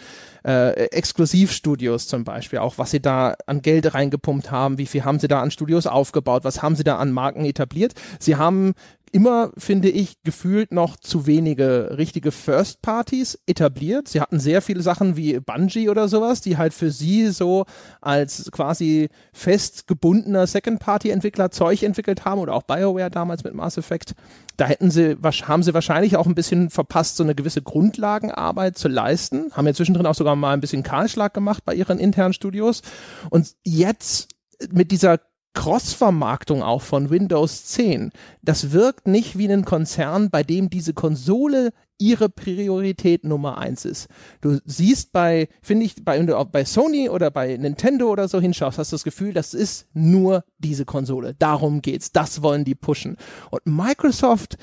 Äh, 0.46 0.86
Exklusivstudios 0.86 2.08
zum 2.08 2.24
Beispiel, 2.24 2.60
auch 2.60 2.78
was 2.78 2.92
sie 2.92 3.02
da 3.02 3.36
an 3.46 3.62
Geld 3.62 3.94
reingepumpt 3.94 4.50
haben, 4.50 4.78
wie 4.78 4.86
viel 4.86 5.04
haben 5.04 5.20
sie 5.20 5.28
da 5.28 5.42
an 5.42 5.52
Studios 5.52 5.86
aufgebaut, 5.86 6.46
was 6.46 6.62
haben 6.62 6.78
sie 6.78 6.86
da 6.86 6.96
an 6.96 7.12
Marken 7.12 7.44
etabliert. 7.44 7.94
Sie 8.20 8.38
haben 8.38 8.72
immer, 9.12 9.52
finde 9.58 9.90
ich, 9.90 10.22
gefühlt 10.24 10.72
noch 10.72 10.98
zu 10.98 11.28
wenige 11.28 11.98
richtige 11.98 12.32
First 12.32 12.82
Parties 12.82 13.40
etabliert. 13.46 14.08
Sie 14.08 14.22
hatten 14.22 14.40
sehr 14.40 14.62
viele 14.62 14.82
Sachen 14.82 15.16
wie 15.16 15.40
Bungie 15.40 15.90
oder 15.90 16.08
sowas, 16.08 16.42
die 16.42 16.58
halt 16.58 16.74
für 16.74 16.92
sie 16.92 17.28
so 17.30 17.66
als 18.02 18.52
quasi 18.52 19.10
fest 19.34 19.88
gebundener 19.88 20.48
Second 20.48 20.80
Party 20.80 21.10
Entwickler 21.10 21.52
Zeug 21.52 21.84
entwickelt 21.84 22.26
haben 22.26 22.40
oder 22.40 22.54
auch 22.54 22.64
BioWare 22.64 23.10
damals 23.10 23.44
mit 23.44 23.54
Mass 23.54 23.78
Effect. 23.78 24.14
Da 24.58 24.66
hätten 24.66 24.92
sie, 24.92 25.18
haben 25.44 25.64
sie 25.64 25.74
wahrscheinlich 25.74 26.18
auch 26.18 26.26
ein 26.26 26.36
bisschen 26.36 26.70
verpasst, 26.70 27.18
so 27.18 27.24
eine 27.24 27.36
gewisse 27.36 27.62
Grundlagenarbeit 27.62 28.78
zu 28.78 28.88
leisten. 28.88 29.52
Haben 29.54 29.68
ja 29.68 29.74
zwischendrin 29.74 30.06
auch 30.06 30.16
sogar 30.16 30.36
mal 30.36 30.54
ein 30.54 30.62
bisschen 30.62 30.84
Kahlschlag 30.84 31.34
gemacht 31.34 31.64
bei 31.66 31.74
ihren 31.74 32.00
internen 32.00 32.34
Studios. 32.34 32.82
Und 33.30 33.56
jetzt 33.64 34.30
mit 34.72 34.92
dieser 34.92 35.20
Cross-Vermarktung 35.54 36.64
auch 36.64 36.82
von 36.82 37.10
Windows 37.10 37.66
10. 37.66 38.12
Das 38.42 38.72
wirkt 38.72 39.08
nicht 39.08 39.38
wie 39.38 39.52
ein 39.52 39.66
Konzern, 39.66 40.30
bei 40.30 40.44
dem 40.44 40.70
diese 40.70 40.94
Konsole 40.94 41.72
ihre 42.02 42.30
Priorität 42.30 43.24
Nummer 43.24 43.60
eins 43.60 43.86
ist. 43.86 44.08
Du 44.42 44.60
siehst 44.66 45.14
bei, 45.14 45.48
finde 45.62 45.86
ich, 45.86 46.04
bei, 46.04 46.20
bei 46.46 46.66
Sony 46.66 47.10
oder 47.10 47.30
bei 47.30 47.56
Nintendo 47.58 48.10
oder 48.10 48.28
so 48.28 48.42
hinschaust, 48.42 48.80
hast 48.80 48.92
du 48.92 48.96
das 48.96 49.04
Gefühl, 49.04 49.34
das 49.34 49.54
ist 49.54 49.88
nur 49.94 50.44
diese 50.58 50.84
Konsole. 50.84 51.36
Darum 51.38 51.82
geht's. 51.82 52.12
Das 52.12 52.42
wollen 52.42 52.66
die 52.66 52.76
pushen. 52.76 53.18
Und 53.52 53.66
Microsoft 53.66 54.58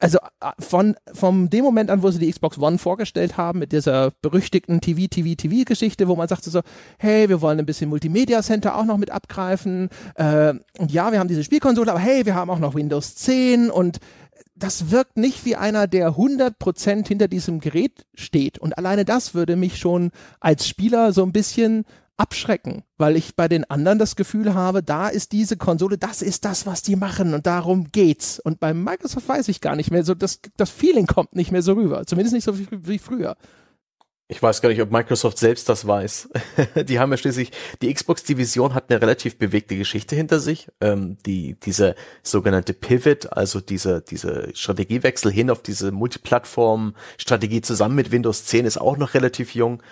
also 0.00 0.18
äh, 0.18 0.50
von 0.58 0.96
vom 1.12 1.50
dem 1.50 1.64
Moment 1.64 1.90
an, 1.90 2.02
wo 2.02 2.10
sie 2.10 2.18
die 2.18 2.30
Xbox 2.30 2.58
One 2.58 2.78
vorgestellt 2.78 3.36
haben, 3.36 3.58
mit 3.58 3.72
dieser 3.72 4.12
berüchtigten 4.22 4.80
TV, 4.80 5.06
TV, 5.08 5.34
TV-Geschichte, 5.34 6.08
wo 6.08 6.16
man 6.16 6.28
sagte 6.28 6.50
so, 6.50 6.60
hey, 6.98 7.28
wir 7.28 7.40
wollen 7.40 7.58
ein 7.58 7.66
bisschen 7.66 7.90
Multimedia 7.90 8.42
Center 8.42 8.76
auch 8.76 8.84
noch 8.84 8.96
mit 8.96 9.10
abgreifen. 9.10 9.88
Äh, 10.14 10.54
und 10.78 10.92
ja, 10.92 11.12
wir 11.12 11.18
haben 11.18 11.28
diese 11.28 11.44
Spielkonsole, 11.44 11.90
aber 11.90 12.00
hey, 12.00 12.26
wir 12.26 12.34
haben 12.34 12.50
auch 12.50 12.58
noch 12.58 12.74
Windows 12.74 13.14
10 13.16 13.70
und 13.70 13.98
das 14.58 14.90
wirkt 14.90 15.16
nicht 15.16 15.44
wie 15.44 15.56
einer, 15.56 15.86
der 15.86 16.12
100% 16.12 17.06
hinter 17.06 17.28
diesem 17.28 17.60
Gerät 17.60 18.06
steht. 18.14 18.58
Und 18.58 18.76
alleine 18.76 19.04
das 19.04 19.34
würde 19.34 19.54
mich 19.56 19.78
schon 19.78 20.10
als 20.40 20.66
Spieler 20.66 21.12
so 21.12 21.22
ein 21.22 21.32
bisschen 21.32 21.84
abschrecken, 22.18 22.82
weil 22.98 23.16
ich 23.16 23.36
bei 23.36 23.48
den 23.48 23.64
anderen 23.70 23.98
das 23.98 24.16
Gefühl 24.16 24.54
habe, 24.54 24.82
da 24.82 25.08
ist 25.08 25.32
diese 25.32 25.56
Konsole, 25.56 25.96
das 25.98 26.20
ist 26.20 26.44
das, 26.44 26.66
was 26.66 26.82
die 26.82 26.96
machen 26.96 27.32
und 27.32 27.46
darum 27.46 27.90
geht's. 27.92 28.40
Und 28.40 28.60
bei 28.60 28.74
Microsoft 28.74 29.28
weiß 29.28 29.48
ich 29.48 29.60
gar 29.60 29.76
nicht 29.76 29.90
mehr 29.90 30.04
so, 30.04 30.14
das, 30.14 30.40
das 30.56 30.70
Feeling 30.70 31.06
kommt 31.06 31.34
nicht 31.34 31.52
mehr 31.52 31.62
so 31.62 31.74
rüber, 31.74 32.06
zumindest 32.06 32.34
nicht 32.34 32.44
so 32.44 32.58
wie, 32.58 32.66
wie 32.70 32.98
früher. 32.98 33.36
Ich 34.30 34.42
weiß 34.42 34.60
gar 34.60 34.68
nicht, 34.68 34.82
ob 34.82 34.90
Microsoft 34.90 35.38
selbst 35.38 35.70
das 35.70 35.86
weiß. 35.86 36.28
die 36.84 36.98
haben 36.98 37.10
ja 37.10 37.16
schließlich, 37.16 37.50
die 37.80 37.92
Xbox-Division 37.94 38.74
hat 38.74 38.90
eine 38.90 39.00
relativ 39.00 39.38
bewegte 39.38 39.74
Geschichte 39.74 40.16
hinter 40.16 40.38
sich. 40.38 40.68
Ähm, 40.82 41.16
die, 41.24 41.56
diese 41.60 41.94
sogenannte 42.22 42.74
Pivot, 42.74 43.32
also 43.32 43.60
diese, 43.60 44.02
diese 44.02 44.50
Strategiewechsel 44.54 45.32
hin 45.32 45.48
auf 45.48 45.62
diese 45.62 45.92
Multiplattform-Strategie 45.92 47.62
zusammen 47.62 47.94
mit 47.94 48.10
Windows 48.10 48.44
10 48.44 48.66
ist 48.66 48.78
auch 48.78 48.98
noch 48.98 49.14
relativ 49.14 49.54
jung. 49.54 49.82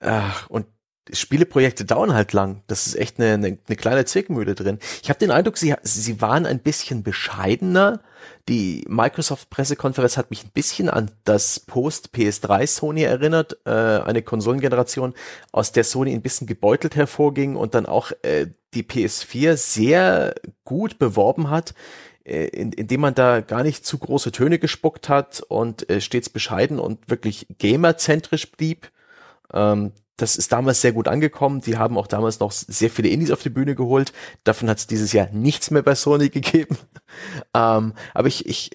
Ach, 0.00 0.48
und 0.48 0.66
Spieleprojekte 1.12 1.84
dauern 1.84 2.14
halt 2.14 2.32
lang. 2.32 2.62
Das 2.66 2.86
ist 2.86 2.96
echt 2.96 3.20
eine, 3.20 3.34
eine, 3.34 3.58
eine 3.66 3.76
kleine 3.76 4.04
Zirkelmühle 4.04 4.54
drin. 4.54 4.78
Ich 5.02 5.10
habe 5.10 5.18
den 5.18 5.30
Eindruck, 5.30 5.58
sie, 5.58 5.74
sie 5.82 6.20
waren 6.20 6.46
ein 6.46 6.60
bisschen 6.60 7.02
bescheidener. 7.02 8.00
Die 8.48 8.84
Microsoft-Pressekonferenz 8.88 10.16
hat 10.16 10.30
mich 10.30 10.44
ein 10.44 10.50
bisschen 10.52 10.88
an 10.88 11.10
das 11.24 11.60
Post-PS3 11.60 12.66
Sony 12.66 13.02
erinnert, 13.02 13.58
äh, 13.66 13.70
eine 13.70 14.22
Konsolengeneration, 14.22 15.14
aus 15.52 15.72
der 15.72 15.84
Sony 15.84 16.12
ein 16.14 16.22
bisschen 16.22 16.46
gebeutelt 16.46 16.96
hervorging 16.96 17.56
und 17.56 17.74
dann 17.74 17.86
auch 17.86 18.12
äh, 18.22 18.46
die 18.72 18.82
PS4 18.82 19.56
sehr 19.56 20.34
gut 20.64 20.98
beworben 20.98 21.50
hat, 21.50 21.74
äh, 22.24 22.46
in, 22.46 22.72
indem 22.72 23.02
man 23.02 23.14
da 23.14 23.40
gar 23.40 23.62
nicht 23.62 23.84
zu 23.84 23.98
große 23.98 24.32
Töne 24.32 24.58
gespuckt 24.58 25.08
hat 25.10 25.42
und 25.48 25.88
äh, 25.90 26.00
stets 26.00 26.30
bescheiden 26.30 26.78
und 26.78 27.10
wirklich 27.10 27.46
gamerzentrisch 27.58 28.50
blieb. 28.52 28.90
Ähm, 29.52 29.92
das 30.16 30.36
ist 30.36 30.52
damals 30.52 30.80
sehr 30.80 30.92
gut 30.92 31.08
angekommen. 31.08 31.60
Die 31.60 31.76
haben 31.76 31.98
auch 31.98 32.06
damals 32.06 32.38
noch 32.38 32.52
sehr 32.52 32.90
viele 32.90 33.08
Indies 33.08 33.32
auf 33.32 33.42
die 33.42 33.50
Bühne 33.50 33.74
geholt. 33.74 34.12
Davon 34.44 34.68
hat 34.68 34.78
es 34.78 34.86
dieses 34.86 35.12
Jahr 35.12 35.28
nichts 35.32 35.70
mehr 35.70 35.82
bei 35.82 35.94
Sony 35.94 36.28
gegeben. 36.30 36.78
ähm, 37.54 37.94
aber 38.12 38.28
ich, 38.28 38.46
ich, 38.46 38.70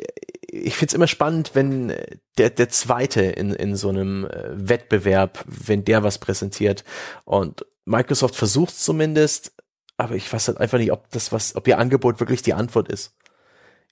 ich 0.51 0.75
finde 0.75 0.91
es 0.91 0.93
immer 0.93 1.07
spannend, 1.07 1.51
wenn 1.53 1.93
der, 2.37 2.49
der 2.49 2.69
Zweite 2.69 3.21
in, 3.21 3.53
in 3.53 3.75
so 3.75 3.89
einem 3.89 4.25
äh, 4.25 4.49
Wettbewerb, 4.51 5.43
wenn 5.45 5.85
der 5.85 6.03
was 6.03 6.17
präsentiert. 6.17 6.83
Und 7.23 7.65
Microsoft 7.85 8.35
versucht 8.35 8.71
es 8.71 8.79
zumindest, 8.79 9.53
aber 9.97 10.15
ich 10.15 10.31
weiß 10.31 10.49
halt 10.49 10.59
einfach 10.59 10.77
nicht, 10.77 10.91
ob 10.91 11.09
das 11.11 11.31
was, 11.31 11.55
ob 11.55 11.67
ihr 11.67 11.77
Angebot 11.77 12.19
wirklich 12.19 12.41
die 12.41 12.53
Antwort 12.53 12.89
ist. 12.89 13.15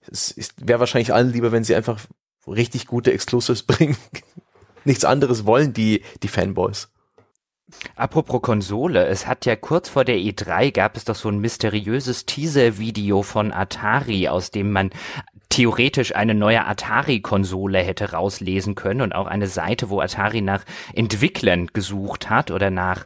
Es 0.10 0.36
wäre 0.58 0.80
wahrscheinlich 0.80 1.14
allen 1.14 1.32
lieber, 1.32 1.52
wenn 1.52 1.64
sie 1.64 1.76
einfach 1.76 2.00
richtig 2.46 2.88
gute 2.88 3.14
Exclusives 3.14 3.64
bringen. 3.68 3.98
Nichts 4.84 5.06
anderes 5.06 5.46
wollen 5.46 5.74
die, 5.74 6.04
die 6.24 6.30
Fanboys. 6.30 6.90
Apropos 7.96 8.42
Konsole, 8.42 9.08
es 9.08 9.28
hat 9.28 9.46
ja 9.46 9.58
kurz 9.58 9.90
vor 9.90 10.06
der 10.06 10.16
E3 10.16 10.72
gab 10.72 10.96
es 10.96 11.04
doch 11.04 11.16
so 11.16 11.30
ein 11.30 11.40
mysteriöses 11.40 12.26
Teaser-Video 12.26 13.24
von 13.24 13.52
Atari, 13.52 14.30
aus 14.30 14.52
dem 14.52 14.72
man 14.72 14.92
theoretisch 15.50 16.16
eine 16.16 16.34
neue 16.34 16.66
Atari-Konsole 16.66 17.80
hätte 17.80 18.12
rauslesen 18.14 18.76
können 18.76 19.02
und 19.02 19.14
auch 19.14 19.28
eine 19.28 19.48
Seite, 19.48 19.90
wo 19.90 20.00
Atari 20.00 20.42
nach 20.42 20.64
Entwicklern 20.94 21.68
gesucht 21.74 22.30
hat 22.30 22.52
oder 22.52 22.70
nach 22.70 23.06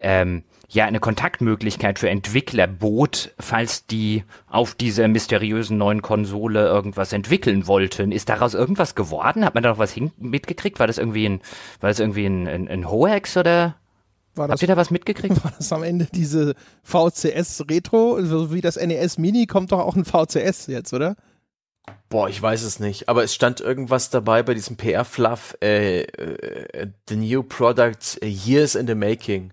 ähm, 0.00 0.44
ja 0.70 0.86
eine 0.86 1.00
Kontaktmöglichkeit 1.00 1.98
für 1.98 2.08
Entwickler 2.08 2.66
bot, 2.66 3.34
falls 3.38 3.86
die 3.86 4.24
auf 4.46 4.74
dieser 4.74 5.08
mysteriösen 5.08 5.76
neuen 5.76 6.00
Konsole 6.00 6.66
irgendwas 6.66 7.12
entwickeln 7.12 7.66
wollten. 7.66 8.12
Ist 8.12 8.28
daraus 8.30 8.54
irgendwas 8.54 8.94
geworden? 8.94 9.44
Hat 9.44 9.54
man 9.54 9.62
da 9.62 9.70
noch 9.70 9.78
was 9.78 9.96
mitgekriegt? 10.18 10.78
War 10.78 10.86
das 10.86 10.98
irgendwie 10.98 11.28
ein, 11.28 11.40
war 11.80 11.90
das 11.90 12.00
irgendwie 12.00 12.26
ein, 12.26 12.46
ein, 12.46 12.68
ein 12.68 12.90
Hoax 12.90 13.36
oder? 13.36 13.76
War 14.38 14.48
das, 14.48 14.54
Habt 14.54 14.62
ihr 14.62 14.68
da 14.68 14.76
was 14.76 14.90
mitgekriegt? 14.90 15.44
War 15.44 15.52
das 15.56 15.72
am 15.72 15.82
Ende 15.82 16.06
diese 16.12 16.54
VCS 16.84 17.64
Retro, 17.70 18.22
so 18.22 18.52
wie 18.52 18.60
das 18.60 18.76
NES 18.76 19.18
Mini, 19.18 19.46
kommt 19.46 19.72
doch 19.72 19.80
auch 19.80 19.96
ein 19.96 20.04
VCS 20.04 20.68
jetzt, 20.68 20.92
oder? 20.94 21.16
Boah, 22.08 22.28
ich 22.28 22.40
weiß 22.40 22.62
es 22.62 22.80
nicht. 22.80 23.08
Aber 23.08 23.24
es 23.24 23.34
stand 23.34 23.60
irgendwas 23.60 24.10
dabei 24.10 24.42
bei 24.42 24.54
diesem 24.54 24.76
PR-Fluff, 24.76 25.56
äh, 25.62 26.02
äh, 26.02 26.86
the 27.08 27.16
new 27.16 27.42
product 27.42 28.22
years 28.22 28.74
in 28.74 28.86
the 28.86 28.94
making. 28.94 29.52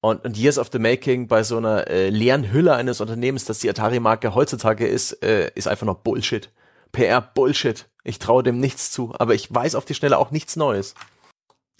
Und, 0.00 0.24
und 0.24 0.36
Years 0.36 0.58
of 0.58 0.68
the 0.72 0.78
Making 0.78 1.26
bei 1.26 1.42
so 1.42 1.56
einer 1.56 1.88
äh, 1.88 2.10
leeren 2.10 2.52
Hülle 2.52 2.74
eines 2.74 3.00
Unternehmens, 3.00 3.44
das 3.44 3.58
die 3.58 3.68
Atari-Marke 3.68 4.36
heutzutage 4.36 4.86
ist, 4.86 5.20
äh, 5.24 5.50
ist 5.56 5.66
einfach 5.66 5.86
noch 5.86 5.96
Bullshit. 5.96 6.50
PR-Bullshit. 6.92 7.86
Ich 8.04 8.20
traue 8.20 8.44
dem 8.44 8.60
nichts 8.60 8.92
zu, 8.92 9.12
aber 9.18 9.34
ich 9.34 9.52
weiß 9.52 9.74
auf 9.74 9.84
die 9.84 9.94
Schnelle 9.94 10.18
auch 10.18 10.30
nichts 10.30 10.54
Neues. 10.54 10.94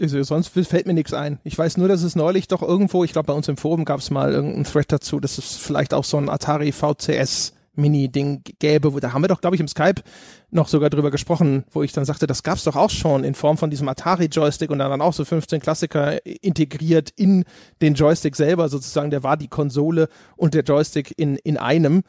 Also, 0.00 0.22
sonst 0.22 0.48
fällt 0.48 0.86
mir 0.86 0.92
nichts 0.92 1.14
ein. 1.14 1.38
Ich 1.42 1.56
weiß 1.56 1.78
nur, 1.78 1.88
dass 1.88 2.02
es 2.02 2.16
neulich 2.16 2.48
doch 2.48 2.62
irgendwo, 2.62 3.02
ich 3.04 3.12
glaube 3.12 3.26
bei 3.26 3.32
uns 3.32 3.48
im 3.48 3.56
Forum 3.56 3.84
gab 3.84 4.00
es 4.00 4.10
mal 4.10 4.32
irgendeinen 4.32 4.64
Thread 4.64 4.92
dazu, 4.92 5.20
dass 5.20 5.38
es 5.38 5.56
vielleicht 5.56 5.94
auch 5.94 6.04
so 6.04 6.18
ein 6.18 6.28
Atari 6.28 6.72
VCS 6.72 7.54
Mini-Ding 7.76 8.42
gäbe. 8.58 8.92
Wo, 8.92 9.00
da 9.00 9.12
haben 9.12 9.22
wir 9.22 9.28
doch, 9.28 9.40
glaube 9.40 9.56
ich, 9.56 9.60
im 9.60 9.68
Skype 9.68 10.02
noch 10.50 10.68
sogar 10.68 10.90
drüber 10.90 11.10
gesprochen, 11.10 11.64
wo 11.70 11.82
ich 11.82 11.92
dann 11.92 12.04
sagte, 12.04 12.26
das 12.26 12.42
gab's 12.42 12.64
doch 12.64 12.76
auch 12.76 12.90
schon 12.90 13.24
in 13.24 13.34
Form 13.34 13.58
von 13.58 13.70
diesem 13.70 13.88
Atari-Joystick 13.88 14.70
und 14.70 14.78
dann 14.78 15.00
auch 15.00 15.12
so 15.12 15.24
15 15.24 15.60
Klassiker 15.60 16.24
integriert 16.24 17.10
in 17.16 17.44
den 17.80 17.94
Joystick 17.94 18.36
selber 18.36 18.68
sozusagen. 18.68 19.10
Der 19.10 19.22
war 19.22 19.36
die 19.36 19.48
Konsole 19.48 20.08
und 20.36 20.54
der 20.54 20.62
Joystick 20.62 21.14
in, 21.16 21.36
in 21.36 21.56
einem. 21.56 22.02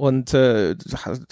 Und 0.00 0.32
äh, 0.32 0.76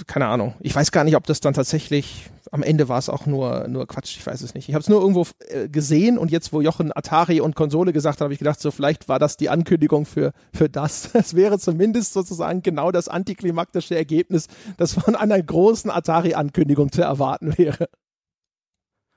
keine 0.06 0.26
Ahnung. 0.26 0.52
Ich 0.60 0.76
weiß 0.76 0.92
gar 0.92 1.02
nicht, 1.02 1.16
ob 1.16 1.24
das 1.24 1.40
dann 1.40 1.54
tatsächlich 1.54 2.28
am 2.52 2.62
Ende 2.62 2.90
war 2.90 2.98
es 2.98 3.08
auch 3.08 3.24
nur, 3.24 3.66
nur 3.66 3.86
Quatsch, 3.86 4.18
ich 4.18 4.26
weiß 4.26 4.42
es 4.42 4.52
nicht. 4.52 4.68
Ich 4.68 4.74
habe 4.74 4.82
es 4.82 4.90
nur 4.90 5.00
irgendwo 5.00 5.26
äh, 5.48 5.70
gesehen 5.70 6.18
und 6.18 6.30
jetzt, 6.30 6.52
wo 6.52 6.60
Jochen 6.60 6.94
Atari 6.94 7.40
und 7.40 7.56
Konsole 7.56 7.94
gesagt 7.94 8.16
hat, 8.16 8.24
habe 8.24 8.34
ich 8.34 8.38
gedacht, 8.38 8.60
so 8.60 8.70
vielleicht 8.70 9.08
war 9.08 9.18
das 9.18 9.38
die 9.38 9.48
Ankündigung 9.48 10.04
für, 10.04 10.32
für 10.52 10.68
das. 10.68 11.14
Es 11.18 11.34
wäre 11.34 11.58
zumindest 11.58 12.12
sozusagen 12.12 12.60
genau 12.60 12.92
das 12.92 13.08
antiklimaktische 13.08 13.96
Ergebnis, 13.96 14.48
das 14.76 14.92
von 14.92 15.16
einer 15.16 15.42
großen 15.42 15.90
Atari-Ankündigung 15.90 16.92
zu 16.92 17.00
erwarten 17.00 17.56
wäre. 17.56 17.88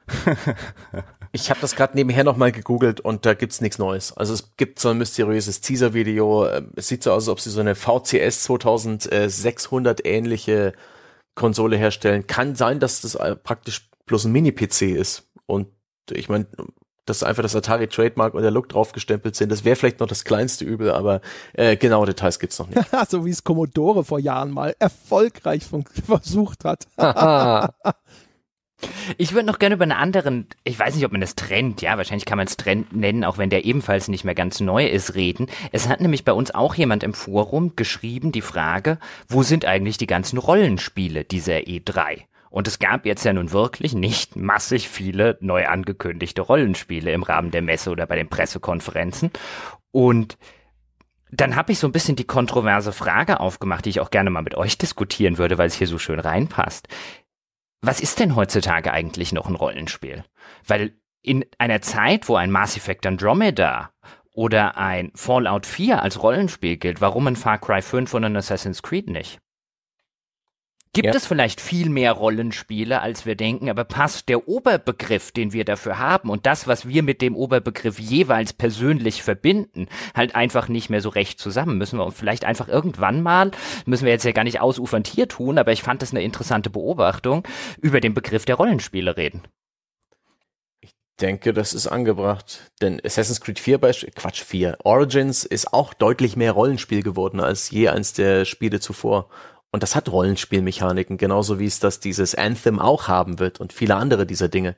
ich 1.31 1.49
habe 1.49 1.61
das 1.61 1.75
gerade 1.75 1.95
nebenher 1.95 2.23
nochmal 2.23 2.51
gegoogelt 2.51 2.99
und 2.99 3.25
da 3.25 3.33
gibt's 3.33 3.61
nichts 3.61 3.77
Neues. 3.77 4.15
Also 4.15 4.33
es 4.33 4.55
gibt 4.57 4.79
so 4.79 4.89
ein 4.89 4.97
mysteriöses 4.97 5.61
Teaser-Video. 5.61 6.47
Ähm, 6.47 6.71
es 6.75 6.87
sieht 6.87 7.03
so 7.03 7.11
aus, 7.11 7.23
als 7.23 7.29
ob 7.29 7.39
sie 7.39 7.49
so 7.49 7.61
eine 7.61 7.75
VCS 7.75 8.43
2600 8.43 10.05
ähnliche 10.05 10.73
Konsole 11.35 11.77
herstellen. 11.77 12.27
Kann 12.27 12.55
sein, 12.55 12.79
dass 12.79 13.01
das 13.01 13.15
äh, 13.15 13.35
praktisch 13.35 13.89
bloß 14.05 14.25
ein 14.25 14.33
Mini-PC 14.33 14.81
ist. 14.81 15.29
Und 15.45 15.67
ich 16.09 16.27
meine, 16.27 16.47
dass 17.05 17.23
einfach 17.23 17.43
das 17.43 17.55
Atari 17.55 17.87
Trademark 17.87 18.33
und 18.33 18.41
der 18.41 18.51
Look 18.51 18.69
draufgestempelt 18.69 19.35
sind. 19.35 19.51
Das 19.51 19.63
wäre 19.63 19.75
vielleicht 19.75 19.99
noch 19.99 20.07
das 20.07 20.23
kleinste 20.23 20.65
Übel, 20.65 20.91
aber 20.91 21.21
äh, 21.53 21.75
genaue 21.77 22.05
Details 22.05 22.39
gibt's 22.39 22.59
noch 22.59 22.67
nicht. 22.67 22.81
so 23.09 23.25
wie 23.25 23.31
es 23.31 23.43
Commodore 23.43 24.03
vor 24.03 24.19
Jahren 24.19 24.51
mal 24.51 24.75
erfolgreich 24.79 25.65
versucht 26.05 26.65
hat. 26.65 26.87
Ich 29.17 29.33
würde 29.33 29.47
noch 29.47 29.59
gerne 29.59 29.75
über 29.75 29.83
einen 29.83 29.91
anderen, 29.91 30.47
ich 30.63 30.77
weiß 30.77 30.95
nicht, 30.95 31.05
ob 31.05 31.11
man 31.11 31.21
das 31.21 31.35
Trend, 31.35 31.81
ja, 31.81 31.97
wahrscheinlich 31.97 32.25
kann 32.25 32.37
man 32.37 32.47
es 32.47 32.57
Trend 32.57 32.95
nennen, 32.95 33.23
auch 33.23 33.37
wenn 33.37 33.49
der 33.49 33.65
ebenfalls 33.65 34.07
nicht 34.07 34.23
mehr 34.23 34.35
ganz 34.35 34.59
neu 34.59 34.87
ist, 34.87 35.15
reden. 35.15 35.47
Es 35.71 35.87
hat 35.87 36.01
nämlich 36.01 36.25
bei 36.25 36.33
uns 36.33 36.53
auch 36.53 36.75
jemand 36.75 37.03
im 37.03 37.13
Forum 37.13 37.75
geschrieben, 37.75 38.31
die 38.31 38.41
Frage, 38.41 38.97
wo 39.27 39.43
sind 39.43 39.65
eigentlich 39.65 39.97
die 39.97 40.07
ganzen 40.07 40.37
Rollenspiele 40.37 41.23
dieser 41.23 41.57
E3? 41.57 42.23
Und 42.49 42.67
es 42.67 42.79
gab 42.79 43.05
jetzt 43.05 43.23
ja 43.23 43.31
nun 43.31 43.51
wirklich 43.53 43.93
nicht 43.93 44.35
massig 44.35 44.89
viele 44.89 45.37
neu 45.39 45.67
angekündigte 45.67 46.41
Rollenspiele 46.41 47.11
im 47.11 47.23
Rahmen 47.23 47.51
der 47.51 47.61
Messe 47.61 47.91
oder 47.91 48.05
bei 48.05 48.17
den 48.17 48.27
Pressekonferenzen. 48.27 49.31
Und 49.91 50.37
dann 51.31 51.55
habe 51.55 51.71
ich 51.71 51.79
so 51.79 51.87
ein 51.87 51.93
bisschen 51.93 52.17
die 52.17 52.25
kontroverse 52.25 52.91
Frage 52.91 53.39
aufgemacht, 53.39 53.85
die 53.85 53.89
ich 53.89 54.01
auch 54.01 54.11
gerne 54.11 54.29
mal 54.29 54.41
mit 54.41 54.55
euch 54.55 54.77
diskutieren 54.77 55.37
würde, 55.37 55.57
weil 55.57 55.67
es 55.67 55.75
hier 55.75 55.87
so 55.87 55.97
schön 55.97 56.19
reinpasst 56.19 56.89
was 57.81 57.99
ist 57.99 58.19
denn 58.19 58.35
heutzutage 58.35 58.91
eigentlich 58.91 59.31
noch 59.31 59.47
ein 59.47 59.55
Rollenspiel? 59.55 60.23
Weil 60.65 60.93
in 61.21 61.45
einer 61.57 61.81
Zeit, 61.81 62.29
wo 62.29 62.35
ein 62.35 62.51
Mass 62.51 62.77
Effect 62.77 63.05
Andromeda 63.05 63.91
oder 64.33 64.77
ein 64.77 65.11
Fallout 65.15 65.65
4 65.65 66.01
als 66.01 66.21
Rollenspiel 66.21 66.77
gilt, 66.77 67.01
warum 67.01 67.27
ein 67.27 67.35
Far 67.35 67.59
Cry 67.59 67.81
5 67.81 68.13
und 68.13 68.23
ein 68.23 68.35
Assassin's 68.35 68.81
Creed 68.81 69.09
nicht? 69.09 69.39
Gibt 70.93 71.05
ja. 71.05 71.13
es 71.13 71.25
vielleicht 71.25 71.61
viel 71.61 71.89
mehr 71.89 72.11
Rollenspiele, 72.11 73.01
als 73.01 73.25
wir 73.25 73.35
denken, 73.35 73.69
aber 73.69 73.85
passt 73.85 74.27
der 74.27 74.49
Oberbegriff, 74.49 75.31
den 75.31 75.53
wir 75.53 75.63
dafür 75.63 75.99
haben 75.99 76.29
und 76.29 76.45
das, 76.45 76.67
was 76.67 76.85
wir 76.85 77.01
mit 77.01 77.21
dem 77.21 77.33
Oberbegriff 77.37 77.97
jeweils 77.97 78.51
persönlich 78.51 79.23
verbinden, 79.23 79.87
halt 80.13 80.35
einfach 80.35 80.67
nicht 80.67 80.89
mehr 80.89 80.99
so 80.99 81.07
recht 81.07 81.39
zusammen? 81.39 81.77
Müssen 81.77 81.97
wir 81.97 82.11
vielleicht 82.11 82.43
einfach 82.43 82.67
irgendwann 82.67 83.21
mal, 83.21 83.51
müssen 83.85 84.03
wir 84.03 84.11
jetzt 84.11 84.25
ja 84.25 84.33
gar 84.33 84.43
nicht 84.43 84.59
ausufernd 84.59 85.07
hier 85.07 85.29
tun, 85.29 85.57
aber 85.57 85.71
ich 85.71 85.81
fand 85.81 86.01
das 86.01 86.11
eine 86.11 86.23
interessante 86.23 86.69
Beobachtung, 86.69 87.47
über 87.79 88.01
den 88.01 88.13
Begriff 88.13 88.43
der 88.43 88.55
Rollenspiele 88.55 89.15
reden. 89.15 89.43
Ich 90.81 90.91
denke, 91.21 91.53
das 91.53 91.73
ist 91.73 91.87
angebracht, 91.87 92.69
denn 92.81 92.99
Assassin's 93.05 93.39
Creed 93.39 93.59
4 93.59 93.77
Beispiel, 93.77 94.11
Quatsch 94.13 94.43
4, 94.43 94.79
Origins 94.83 95.45
ist 95.45 95.71
auch 95.71 95.93
deutlich 95.93 96.35
mehr 96.35 96.51
Rollenspiel 96.51 97.01
geworden 97.01 97.39
als 97.39 97.69
je 97.69 97.87
eins 97.87 98.11
der 98.11 98.43
Spiele 98.43 98.81
zuvor. 98.81 99.29
Und 99.71 99.83
das 99.83 99.95
hat 99.95 100.11
Rollenspielmechaniken, 100.11 101.17
genauso 101.17 101.59
wie 101.59 101.65
es 101.65 101.79
das 101.79 101.99
dieses 101.99 102.35
Anthem 102.35 102.79
auch 102.79 103.07
haben 103.07 103.39
wird 103.39 103.59
und 103.59 103.71
viele 103.71 103.95
andere 103.95 104.25
dieser 104.25 104.49
Dinge. 104.49 104.75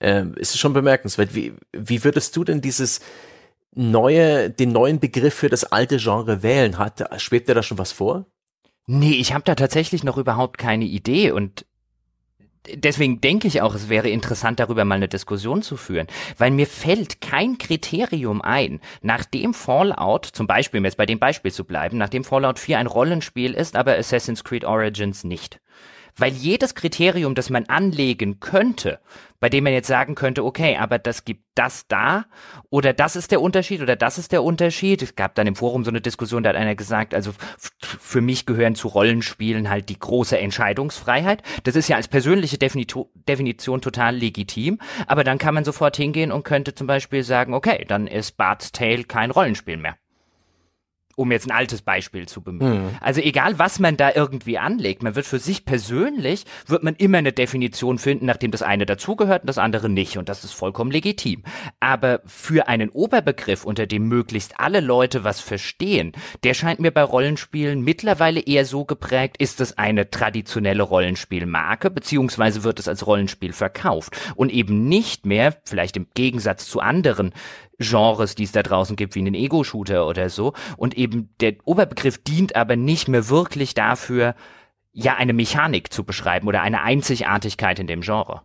Ähm, 0.00 0.34
ist 0.34 0.58
schon 0.58 0.72
bemerkenswert. 0.72 1.34
Wie, 1.34 1.54
wie 1.72 2.04
würdest 2.04 2.36
du 2.36 2.44
denn 2.44 2.60
dieses 2.60 3.00
neue, 3.72 4.48
den 4.50 4.72
neuen 4.72 5.00
Begriff 5.00 5.34
für 5.34 5.48
das 5.48 5.64
alte 5.64 5.98
Genre 5.98 6.42
wählen? 6.42 6.78
Hat, 6.78 7.20
schwebt 7.20 7.48
dir 7.48 7.54
da 7.54 7.62
schon 7.62 7.78
was 7.78 7.92
vor? 7.92 8.26
Nee, 8.86 9.14
ich 9.14 9.34
habe 9.34 9.44
da 9.44 9.54
tatsächlich 9.54 10.04
noch 10.04 10.16
überhaupt 10.16 10.58
keine 10.58 10.84
Idee 10.84 11.32
und 11.32 11.66
deswegen 12.66 13.20
denke 13.20 13.48
ich 13.48 13.62
auch, 13.62 13.74
es 13.74 13.88
wäre 13.88 14.08
interessant, 14.08 14.60
darüber 14.60 14.84
mal 14.84 14.96
eine 14.96 15.08
Diskussion 15.08 15.62
zu 15.62 15.76
führen, 15.76 16.06
weil 16.38 16.50
mir 16.50 16.66
fällt 16.66 17.20
kein 17.20 17.58
Kriterium 17.58 18.42
ein, 18.42 18.80
nachdem 19.02 19.54
Fallout, 19.54 20.26
zum 20.26 20.46
Beispiel, 20.46 20.78
um 20.78 20.84
jetzt 20.84 20.96
bei 20.96 21.06
dem 21.06 21.18
Beispiel 21.18 21.52
zu 21.52 21.64
bleiben, 21.64 21.98
nachdem 21.98 22.24
Fallout 22.24 22.58
4 22.58 22.78
ein 22.78 22.86
Rollenspiel 22.86 23.54
ist, 23.54 23.76
aber 23.76 23.96
Assassin's 23.96 24.44
Creed 24.44 24.64
Origins 24.64 25.24
nicht. 25.24 25.60
Weil 26.20 26.32
jedes 26.32 26.74
Kriterium, 26.74 27.34
das 27.34 27.48
man 27.48 27.64
anlegen 27.64 28.40
könnte, 28.40 29.00
bei 29.40 29.48
dem 29.48 29.64
man 29.64 29.72
jetzt 29.72 29.88
sagen 29.88 30.14
könnte, 30.14 30.44
okay, 30.44 30.76
aber 30.76 30.98
das 30.98 31.24
gibt 31.24 31.44
das 31.54 31.86
da 31.88 32.26
oder 32.68 32.92
das 32.92 33.16
ist 33.16 33.30
der 33.30 33.40
Unterschied 33.40 33.80
oder 33.80 33.96
das 33.96 34.18
ist 34.18 34.30
der 34.30 34.42
Unterschied. 34.42 35.00
Es 35.00 35.16
gab 35.16 35.34
dann 35.34 35.46
im 35.46 35.56
Forum 35.56 35.82
so 35.82 35.90
eine 35.90 36.02
Diskussion, 36.02 36.42
da 36.42 36.50
hat 36.50 36.56
einer 36.56 36.74
gesagt, 36.74 37.14
also 37.14 37.32
für 37.78 38.20
mich 38.20 38.44
gehören 38.44 38.74
zu 38.74 38.88
Rollenspielen 38.88 39.70
halt 39.70 39.88
die 39.88 39.98
große 39.98 40.38
Entscheidungsfreiheit. 40.38 41.42
Das 41.64 41.74
ist 41.74 41.88
ja 41.88 41.96
als 41.96 42.08
persönliche 42.08 42.58
Definition, 42.58 43.06
Definition 43.14 43.80
total 43.80 44.14
legitim, 44.14 44.78
aber 45.06 45.24
dann 45.24 45.38
kann 45.38 45.54
man 45.54 45.64
sofort 45.64 45.96
hingehen 45.96 46.32
und 46.32 46.44
könnte 46.44 46.74
zum 46.74 46.86
Beispiel 46.86 47.22
sagen, 47.22 47.54
okay, 47.54 47.86
dann 47.88 48.06
ist 48.06 48.36
Bart's 48.36 48.72
Tale 48.72 49.04
kein 49.04 49.30
Rollenspiel 49.30 49.78
mehr 49.78 49.96
um 51.16 51.32
jetzt 51.32 51.46
ein 51.46 51.56
altes 51.56 51.82
Beispiel 51.82 52.26
zu 52.26 52.40
bemühen. 52.40 52.84
Mhm. 52.84 52.90
Also 53.00 53.20
egal, 53.20 53.58
was 53.58 53.78
man 53.78 53.96
da 53.96 54.10
irgendwie 54.14 54.58
anlegt, 54.58 55.02
man 55.02 55.14
wird 55.14 55.26
für 55.26 55.38
sich 55.38 55.64
persönlich, 55.64 56.44
wird 56.66 56.82
man 56.82 56.94
immer 56.96 57.18
eine 57.18 57.32
Definition 57.32 57.98
finden, 57.98 58.26
nachdem 58.26 58.50
das 58.50 58.62
eine 58.62 58.86
dazugehört 58.86 59.42
und 59.42 59.48
das 59.48 59.58
andere 59.58 59.88
nicht. 59.88 60.16
Und 60.16 60.28
das 60.28 60.44
ist 60.44 60.52
vollkommen 60.52 60.90
legitim. 60.90 61.42
Aber 61.78 62.20
für 62.26 62.68
einen 62.68 62.90
Oberbegriff, 62.90 63.64
unter 63.64 63.86
dem 63.86 64.08
möglichst 64.08 64.58
alle 64.58 64.80
Leute 64.80 65.24
was 65.24 65.40
verstehen, 65.40 66.12
der 66.44 66.54
scheint 66.54 66.80
mir 66.80 66.90
bei 66.90 67.02
Rollenspielen 67.02 67.82
mittlerweile 67.82 68.40
eher 68.40 68.64
so 68.64 68.84
geprägt, 68.84 69.36
ist 69.38 69.60
es 69.60 69.76
eine 69.78 70.10
traditionelle 70.10 70.82
Rollenspielmarke, 70.82 71.90
beziehungsweise 71.90 72.64
wird 72.64 72.78
es 72.78 72.88
als 72.88 73.06
Rollenspiel 73.06 73.52
verkauft 73.52 74.16
und 74.36 74.50
eben 74.50 74.88
nicht 74.88 75.26
mehr, 75.26 75.56
vielleicht 75.64 75.96
im 75.96 76.06
Gegensatz 76.14 76.66
zu 76.66 76.80
anderen 76.80 77.32
Genres, 77.80 78.34
die 78.34 78.44
es 78.44 78.52
da 78.52 78.62
draußen 78.62 78.94
gibt, 78.94 79.14
wie 79.14 79.20
einen 79.20 79.34
Ego-Shooter 79.34 80.06
oder 80.06 80.28
so. 80.28 80.52
Und 80.76 80.96
eben 80.96 81.34
der 81.40 81.54
Oberbegriff 81.64 82.18
dient 82.18 82.54
aber 82.54 82.76
nicht 82.76 83.08
mehr 83.08 83.28
wirklich 83.28 83.74
dafür, 83.74 84.34
ja, 84.92 85.16
eine 85.16 85.32
Mechanik 85.32 85.92
zu 85.92 86.04
beschreiben 86.04 86.46
oder 86.48 86.62
eine 86.62 86.82
Einzigartigkeit 86.82 87.78
in 87.78 87.86
dem 87.86 88.02
Genre. 88.02 88.42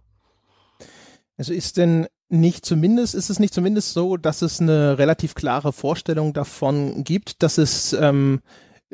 Also 1.38 1.53
ist 1.53 1.78
denn 1.78 2.07
nicht 2.30 2.66
zumindest, 2.66 3.14
ist 3.14 3.30
es 3.30 3.40
nicht 3.40 3.53
zumindest 3.53 3.94
so, 3.94 4.18
dass 4.18 4.41
es 4.41 4.62
eine 4.62 4.98
relativ 4.98 5.36
klare 5.36 5.74
Vorstellung 5.74 6.34
davon 6.34 7.03
gibt, 7.03 7.44
dass 7.44 7.57
es 7.57 7.94
ähm, 7.94 8.41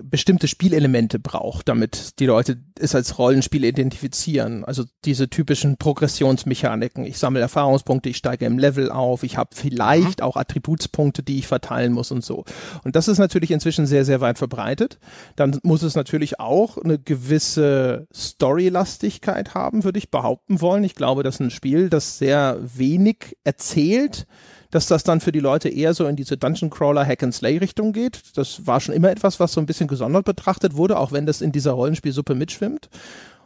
bestimmte 0.03 0.47
Spielelemente 0.47 1.19
braucht, 1.19 1.69
damit 1.69 2.19
die 2.19 2.25
Leute 2.25 2.57
es 2.79 2.95
als 2.95 3.17
Rollenspiel 3.17 3.63
identifizieren. 3.63 4.65
Also 4.65 4.83
diese 5.05 5.29
typischen 5.29 5.77
Progressionsmechaniken. 5.77 7.05
Ich 7.05 7.17
sammle 7.17 7.41
Erfahrungspunkte, 7.41 8.09
ich 8.09 8.17
steige 8.17 8.45
im 8.45 8.57
Level 8.57 8.91
auf, 8.91 9.23
ich 9.23 9.37
habe 9.37 9.51
vielleicht 9.53 10.19
mhm. 10.19 10.25
auch 10.25 10.35
Attributspunkte, 10.35 11.23
die 11.23 11.39
ich 11.39 11.47
verteilen 11.47 11.93
muss 11.93 12.11
und 12.11 12.23
so. 12.23 12.45
Und 12.83 12.95
das 12.95 13.07
ist 13.07 13.17
natürlich 13.17 13.51
inzwischen 13.51 13.85
sehr, 13.85 14.05
sehr 14.05 14.21
weit 14.21 14.37
verbreitet. 14.37 14.99
Dann 15.35 15.59
muss 15.63 15.83
es 15.83 15.95
natürlich 15.95 16.39
auch 16.39 16.77
eine 16.77 16.99
gewisse 16.99 18.07
Storylastigkeit 18.13 19.53
haben, 19.53 19.83
würde 19.83 19.99
ich 19.99 20.11
behaupten 20.11 20.61
wollen. 20.61 20.83
Ich 20.83 20.95
glaube, 20.95 21.23
dass 21.23 21.39
ein 21.39 21.51
Spiel, 21.51 21.89
das 21.89 22.17
sehr 22.17 22.57
wenig 22.61 23.37
erzählt, 23.43 24.25
dass 24.72 24.88
das 24.88 25.03
dann 25.03 25.22
für 25.22 25.31
die 25.31 25.39
Leute 25.39 25.69
eher 25.69 25.93
so 25.93 26.07
in 26.07 26.15
diese 26.15 26.38
Dungeon 26.38 26.69
Crawler 26.69 27.06
Hack 27.06 27.23
and 27.23 27.34
Slay 27.34 27.57
Richtung 27.57 27.93
geht. 27.93 28.22
Das 28.35 28.65
war 28.65 28.80
schon 28.80 28.95
immer 28.95 29.11
etwas, 29.11 29.39
was 29.39 29.53
so 29.53 29.60
ein 29.61 29.65
bisschen 29.65 29.88
gesondert 29.88 30.26
betrachtet 30.26 30.76
wurde, 30.76 30.98
auch 30.98 31.11
wenn 31.11 31.26
das 31.26 31.41
in 31.41 31.52
dieser 31.52 31.72
Rollenspielsuppe 31.72 32.35
mitschwimmt. 32.35 32.89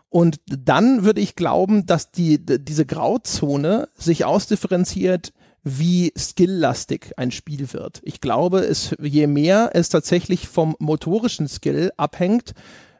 Und 0.10 0.40
dann 0.46 1.04
würde 1.04 1.20
ich 1.20 1.36
glauben, 1.36 1.86
dass 1.86 2.12
die, 2.12 2.40
diese 2.40 2.86
Grauzone 2.86 3.90
sich 3.96 4.24
ausdifferenziert, 4.24 5.34
wie 5.64 6.14
skilllastig 6.16 7.14
ein 7.18 7.32
Spiel 7.32 7.74
wird. 7.74 8.00
Ich 8.04 8.22
glaube, 8.22 8.60
es, 8.60 8.96
je 9.02 9.26
mehr 9.26 9.72
es 9.74 9.90
tatsächlich 9.90 10.48
vom 10.48 10.76
motorischen 10.78 11.48
Skill 11.48 11.92
abhängt, 11.98 12.54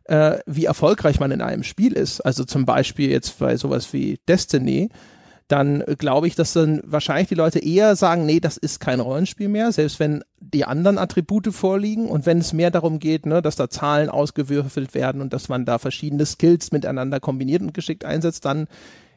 äh, 0.06 0.40
wie 0.48 0.66
erfolgreich 0.66 1.20
man 1.20 1.32
in 1.32 1.42
einem 1.42 1.64
Spiel 1.64 1.94
ist. 1.94 2.22
Also 2.22 2.44
zum 2.44 2.66
Beispiel 2.66 3.10
jetzt 3.12 3.38
bei 3.40 3.56
sowas 3.56 3.94
wie 3.94 4.20
Destiny, 4.28 4.90
dann 5.48 5.84
glaube 6.00 6.28
ich, 6.28 6.36
dass 6.36 6.54
dann 6.54 6.82
wahrscheinlich 6.84 7.28
die 7.28 7.36
Leute 7.36 7.60
eher 7.60 7.96
sagen, 7.96 8.26
nee, 8.26 8.40
das 8.40 8.58
ist 8.58 8.80
kein 8.80 9.00
Rollenspiel 9.00 9.48
mehr, 9.48 9.72
selbst 9.72 10.00
wenn 10.00 10.24
die 10.40 10.66
anderen 10.66 10.98
Attribute 10.98 11.54
vorliegen 11.54 12.08
und 12.08 12.26
wenn 12.26 12.40
es 12.40 12.54
mehr 12.54 12.72
darum 12.72 13.00
geht, 13.00 13.26
ne, 13.26 13.42
dass 13.42 13.56
da 13.56 13.70
Zahlen 13.70 14.10
ausgewürfelt 14.10 14.96
werden 14.96 15.22
und 15.22 15.34
dass 15.34 15.48
man 15.48 15.66
da 15.66 15.78
verschiedene 15.78 16.26
Skills 16.26 16.72
miteinander 16.72 17.20
kombiniert 17.20 17.62
und 17.62 17.74
geschickt 17.74 18.06
einsetzt, 18.06 18.46
dann 18.46 18.68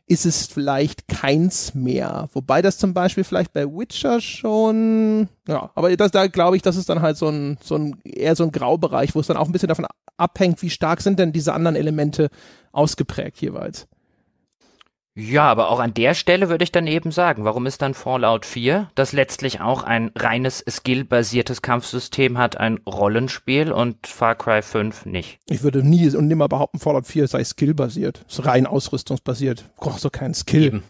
ist 0.07 0.27
es 0.27 0.47
vielleicht 0.47 1.07
keins 1.09 1.75
mehr. 1.75 2.29
Wobei 2.33 2.63
das 2.63 2.79
zum 2.79 2.95
Beispiel 2.95 3.25
vielleicht 3.25 3.53
bei 3.53 3.67
Witcher 3.67 4.21
schon, 4.21 5.29
ja, 5.47 5.71
aber 5.75 5.95
das, 5.97 6.11
da 6.11 6.27
glaube 6.27 6.57
ich, 6.57 6.63
das 6.63 6.77
ist 6.77 6.89
dann 6.89 7.03
halt 7.03 7.17
so 7.17 7.29
ein, 7.29 7.59
so 7.63 7.77
ein, 7.77 7.97
eher 8.05 8.35
so 8.35 8.45
ein 8.45 8.53
Graubereich, 8.53 9.15
wo 9.15 9.21
es 9.21 9.27
dann 9.27 9.37
auch 9.37 9.47
ein 9.47 9.53
bisschen 9.53 9.69
davon 9.69 9.87
abhängt, 10.17 10.61
wie 10.63 10.71
stark 10.71 11.01
sind 11.03 11.19
denn 11.19 11.33
diese 11.33 11.53
anderen 11.53 11.77
Elemente 11.77 12.31
ausgeprägt 12.73 13.41
jeweils. 13.41 13.87
Ja, 15.21 15.51
aber 15.51 15.71
auch 15.71 15.81
an 15.81 15.95
der 15.95 16.15
Stelle 16.15 16.49
würde 16.49 16.63
ich 16.63 16.71
dann 16.71 16.87
eben 16.87 17.11
sagen, 17.11 17.45
warum 17.45 17.67
ist 17.67 17.83
dann 17.83 17.95
Fallout 17.95 18.47
4, 18.47 18.89
das 18.95 19.13
letztlich 19.13 19.61
auch 19.61 19.83
ein 19.83 20.13
reines 20.15 20.65
skill-basiertes 20.71 21.61
Kampfsystem 21.61 22.39
hat, 22.39 22.57
ein 22.57 22.79
Rollenspiel 22.87 23.73
und 23.73 24.07
Far 24.07 24.37
Cry 24.37 24.63
5 24.63 25.07
nicht? 25.07 25.41
Ich 25.47 25.65
würde 25.65 25.83
nie 25.83 26.09
und 26.15 26.29
nimmer 26.29 26.47
behaupten, 26.49 26.79
Fallout 26.79 27.09
4 27.09 27.27
sei 27.27 27.43
skill-basiert. 27.43 28.25
Ist 28.29 28.47
rein 28.47 28.65
ausrüstungsbasiert. 28.65 29.63
Du 29.63 29.85
brauchst 29.87 30.05
doch 30.05 30.13
keinen 30.13 30.35
Skill. 30.35 30.63
Eben. 30.63 30.85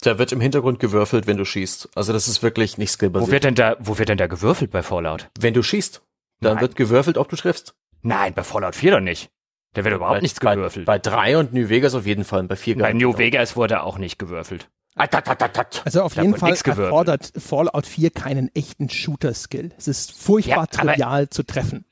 Da 0.00 0.18
wird 0.18 0.32
im 0.32 0.40
Hintergrund 0.40 0.80
gewürfelt, 0.80 1.26
wenn 1.26 1.36
du 1.36 1.44
schießt. 1.44 1.90
Also 1.94 2.14
das 2.14 2.26
ist 2.26 2.42
wirklich 2.42 2.78
nicht 2.78 2.90
skillbasiert. 2.90 3.28
Wo 3.28 3.32
wird 3.32 3.44
denn 3.44 3.54
da, 3.54 3.76
wo 3.80 3.98
wird 3.98 4.08
denn 4.08 4.16
da 4.16 4.28
gewürfelt 4.28 4.70
bei 4.70 4.82
Fallout? 4.82 5.28
Wenn 5.38 5.52
du 5.52 5.62
schießt, 5.62 6.00
dann 6.40 6.54
Nein. 6.54 6.62
wird 6.62 6.76
gewürfelt, 6.76 7.18
ob 7.18 7.28
du 7.28 7.36
triffst. 7.36 7.74
Nein, 8.00 8.32
bei 8.32 8.44
Fallout 8.44 8.76
4 8.76 8.92
doch 8.92 9.00
nicht. 9.00 9.28
Da 9.74 9.84
wird 9.84 9.94
überhaupt 9.94 10.16
bei, 10.16 10.20
nichts 10.22 10.40
gewürfelt. 10.40 10.86
Bei, 10.86 10.94
bei 10.94 10.98
drei 10.98 11.38
und 11.38 11.52
New 11.52 11.68
Vegas 11.68 11.94
auf 11.94 12.06
jeden 12.06 12.24
Fall, 12.24 12.44
bei 12.44 12.56
vier 12.56 12.78
Bei 12.78 12.92
New 12.92 13.18
Vegas 13.18 13.56
wurde 13.56 13.82
auch 13.82 13.98
nicht 13.98 14.18
gewürfelt. 14.18 14.68
Also 15.84 16.02
auf 16.02 16.14
jeden 16.14 16.36
Fall 16.36 16.52
erfordert 16.52 17.32
Fallout 17.36 17.84
4 17.84 18.10
keinen 18.10 18.54
echten 18.54 18.88
Shooter-Skill. 18.88 19.72
Es 19.76 19.88
ist 19.88 20.12
furchtbar 20.12 20.56
ja, 20.56 20.66
trivial 20.66 21.28
zu 21.28 21.42
treffen. 21.42 21.84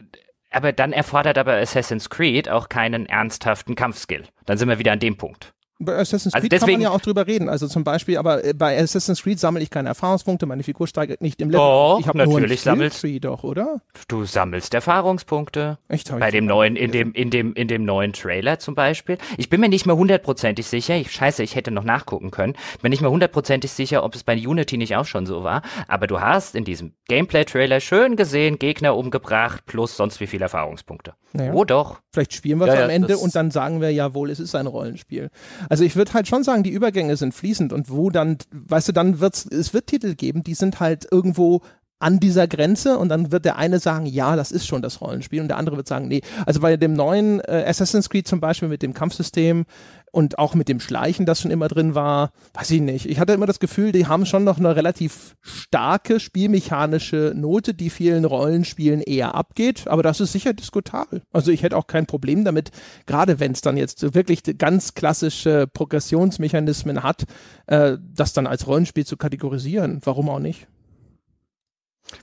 Aber 0.51 0.73
dann 0.73 0.93
erfordert 0.93 1.37
aber 1.39 1.55
Assassin's 1.55 2.11
Creed 2.11 2.49
auch 2.49 2.69
keinen 2.69 3.07
ernsthaften 3.07 3.75
Kampfskill. 3.75 4.25
Dann 4.47 4.59
sind 4.59 4.69
wir 4.69 4.79
wieder 4.79 4.93
an 4.93 5.01
dem 5.01 5.17
Punkt. 5.17 5.53
Bei 5.85 5.97
Assassin's 5.97 6.35
also 6.35 6.43
Creed 6.43 6.53
also 6.55 6.67
kann 6.67 6.73
man 6.75 6.81
ja 6.81 6.91
auch 6.91 7.01
drüber 7.01 7.27
reden. 7.27 7.49
Also 7.49 7.69
zum 7.69 7.85
Beispiel, 7.85 8.19
aber 8.19 8.41
bei 8.55 8.79
Assassin's 8.79 9.23
Creed 9.23 9.41
sammle 9.41 9.63
ich 9.63 9.71
keine 9.71 9.89
Erfahrungspunkte, 9.89 10.47
meine 10.47 10.63
Figur 10.63 10.87
steigt 10.87 11.21
nicht 11.23 11.41
im 11.41 11.51
Level. 11.51 11.65
Doch, 11.65 12.01
ich 12.01 12.07
natürlich 12.13 12.65
nur 12.65 12.91
Tree 12.91 13.19
doch, 13.21 13.45
oder? 13.45 13.81
Du 14.09 14.25
sammelst 14.25 14.75
Erfahrungspunkte. 14.75 15.79
Echt? 15.89 16.17
Bei 16.19 16.31
dem 16.31 16.47
neuen, 16.47 16.77
in 16.77 16.93
dem, 16.93 17.13
in 17.13 17.31
dem, 17.31 17.55
in 17.55 17.69
dem 17.69 17.85
neuen 17.85 18.13
Trailer 18.13 18.59
zum 18.59 18.75
Beispiel. 18.75 19.19
Ich 19.37 19.49
bin 19.49 19.61
mir 19.61 19.69
nicht 19.69 19.87
mehr 19.87 19.97
hundertprozentig 19.97 20.67
sicher. 20.67 20.97
Ich, 20.97 21.11
scheiße, 21.11 21.43
ich 21.43 21.57
hätte 21.57 21.71
noch 21.71 21.85
nachgucken 21.85 22.31
können. 22.31 22.55
Bin 22.81 22.91
nicht 22.91 23.01
mehr 23.01 23.11
hundertprozentig 23.11 23.71
sicher, 23.71 24.05
ob 24.05 24.15
es 24.15 24.25
bei 24.25 24.35
Unity 24.35 24.77
nicht 24.77 24.97
auch 24.97 25.07
schon 25.07 25.27
so 25.27 25.43
war. 25.45 25.63
Aber 25.89 26.07
du 26.07 26.21
hast 26.21 26.55
in 26.55 26.65
diesem 26.65 26.95
Gameplay-Trailer 27.09 27.81
schön 27.81 28.17
gesehen, 28.17 28.59
Gegner 28.59 28.97
umgebracht 28.97 29.67
plus 29.67 29.97
sonst 29.97 30.21
wie 30.21 30.27
viele 30.27 30.45
Erfahrungspunkte. 30.45 31.15
Naja. 31.33 31.55
Oh 31.55 31.65
doch. 31.65 32.01
Vielleicht 32.13 32.35
spielen 32.35 32.59
wir 32.59 32.67
es 32.67 32.75
ja, 32.75 32.85
am 32.85 32.91
Ende 32.91 33.17
und 33.17 33.35
dann 33.35 33.51
sagen 33.51 33.81
wir, 33.81 33.91
jawohl, 33.91 34.31
es 34.31 34.39
ist 34.39 34.55
ein 34.55 34.67
Rollenspiel. 34.67 35.31
Also 35.73 35.85
ich 35.85 35.97
würde 35.97 36.12
halt 36.12 36.28
schon 36.28 36.44
sagen, 36.44 36.65
die 36.65 36.70
Übergänge 36.70 37.16
sind 37.16 37.32
fließend 37.32 37.73
und 37.73 37.89
wo 37.89 38.11
dann, 38.11 38.36
weißt 38.51 38.89
du, 38.89 38.93
dann 38.93 39.20
wird's, 39.20 39.47
es 39.47 39.73
wird 39.73 39.86
Titel 39.86 40.15
geben, 40.15 40.43
die 40.43 40.53
sind 40.53 40.81
halt 40.81 41.07
irgendwo 41.11 41.62
an 41.99 42.20
dieser 42.20 42.47
Grenze 42.47 42.99
und 42.99 43.09
dann 43.09 43.32
wird 43.32 43.47
der 43.47 43.57
eine 43.57 43.78
sagen, 43.78 44.05
ja, 44.05 44.36
das 44.36 44.53
ist 44.53 44.66
schon 44.66 44.82
das 44.82 45.01
Rollenspiel 45.01 45.40
und 45.40 45.49
der 45.49 45.57
andere 45.57 45.78
wird 45.78 45.89
sagen, 45.89 46.09
nee. 46.09 46.20
Also 46.44 46.61
bei 46.61 46.77
dem 46.77 46.93
neuen 46.93 47.40
äh, 47.40 47.65
Assassin's 47.66 48.11
Creed 48.11 48.28
zum 48.28 48.39
Beispiel 48.39 48.69
mit 48.69 48.82
dem 48.82 48.93
Kampfsystem 48.93 49.65
und 50.12 50.39
auch 50.39 50.55
mit 50.55 50.68
dem 50.68 50.78
Schleichen, 50.78 51.26
das 51.26 51.40
schon 51.40 51.51
immer 51.51 51.68
drin 51.68 51.94
war, 51.94 52.32
weiß 52.55 52.70
ich 52.70 52.82
nicht. 52.82 53.06
Ich 53.06 53.18
hatte 53.18 53.32
immer 53.32 53.47
das 53.47 53.60
Gefühl, 53.60 53.93
die 53.93 54.06
haben 54.06 54.26
schon 54.26 54.44
noch 54.44 54.59
eine 54.59 54.76
relativ 54.76 55.34
starke 55.40 56.20
spielmechanische 56.20 57.32
Note, 57.34 57.74
die 57.74 57.90
vielen 57.90 58.26
Rollenspielen 58.26 59.01
eher 59.01 59.34
abgeht, 59.34 59.89
aber 59.89 60.02
das 60.02 60.20
ist 60.20 60.32
sicher 60.32 60.52
diskutabel. 60.52 61.22
Also 61.32 61.51
ich 61.51 61.62
hätte 61.62 61.76
auch 61.76 61.86
kein 61.86 62.06
Problem 62.06 62.44
damit, 62.44 62.70
gerade 63.06 63.40
wenn 63.40 63.52
es 63.52 63.62
dann 63.62 63.78
jetzt 63.78 64.14
wirklich 64.14 64.43
ganz 64.59 64.94
klassische 64.94 65.66
Progressionsmechanismen 65.66 67.02
hat, 67.02 67.24
äh, 67.66 67.97
das 68.14 68.34
dann 68.34 68.47
als 68.47 68.66
Rollenspiel 68.66 69.06
zu 69.06 69.16
kategorisieren. 69.16 70.01
Warum 70.05 70.28
auch 70.28 70.39
nicht? 70.39 70.68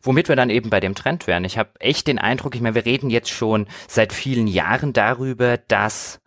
Womit 0.04 0.30
wir 0.30 0.36
dann 0.36 0.52
eben 0.52 0.70
bei 0.70 0.80
dem 0.80 0.94
Trend 0.94 1.26
wären. 1.26 1.44
Ich 1.44 1.58
habe 1.58 1.72
echt 1.80 2.06
den 2.06 2.20
Eindruck, 2.20 2.54
ich 2.54 2.62
meine, 2.62 2.76
wir 2.76 2.86
reden 2.86 3.10
jetzt 3.10 3.30
schon 3.30 3.66
seit 3.88 4.14
vielen 4.14 4.46
Jahren 4.46 4.94
darüber, 4.94 5.58
dass 5.58 6.20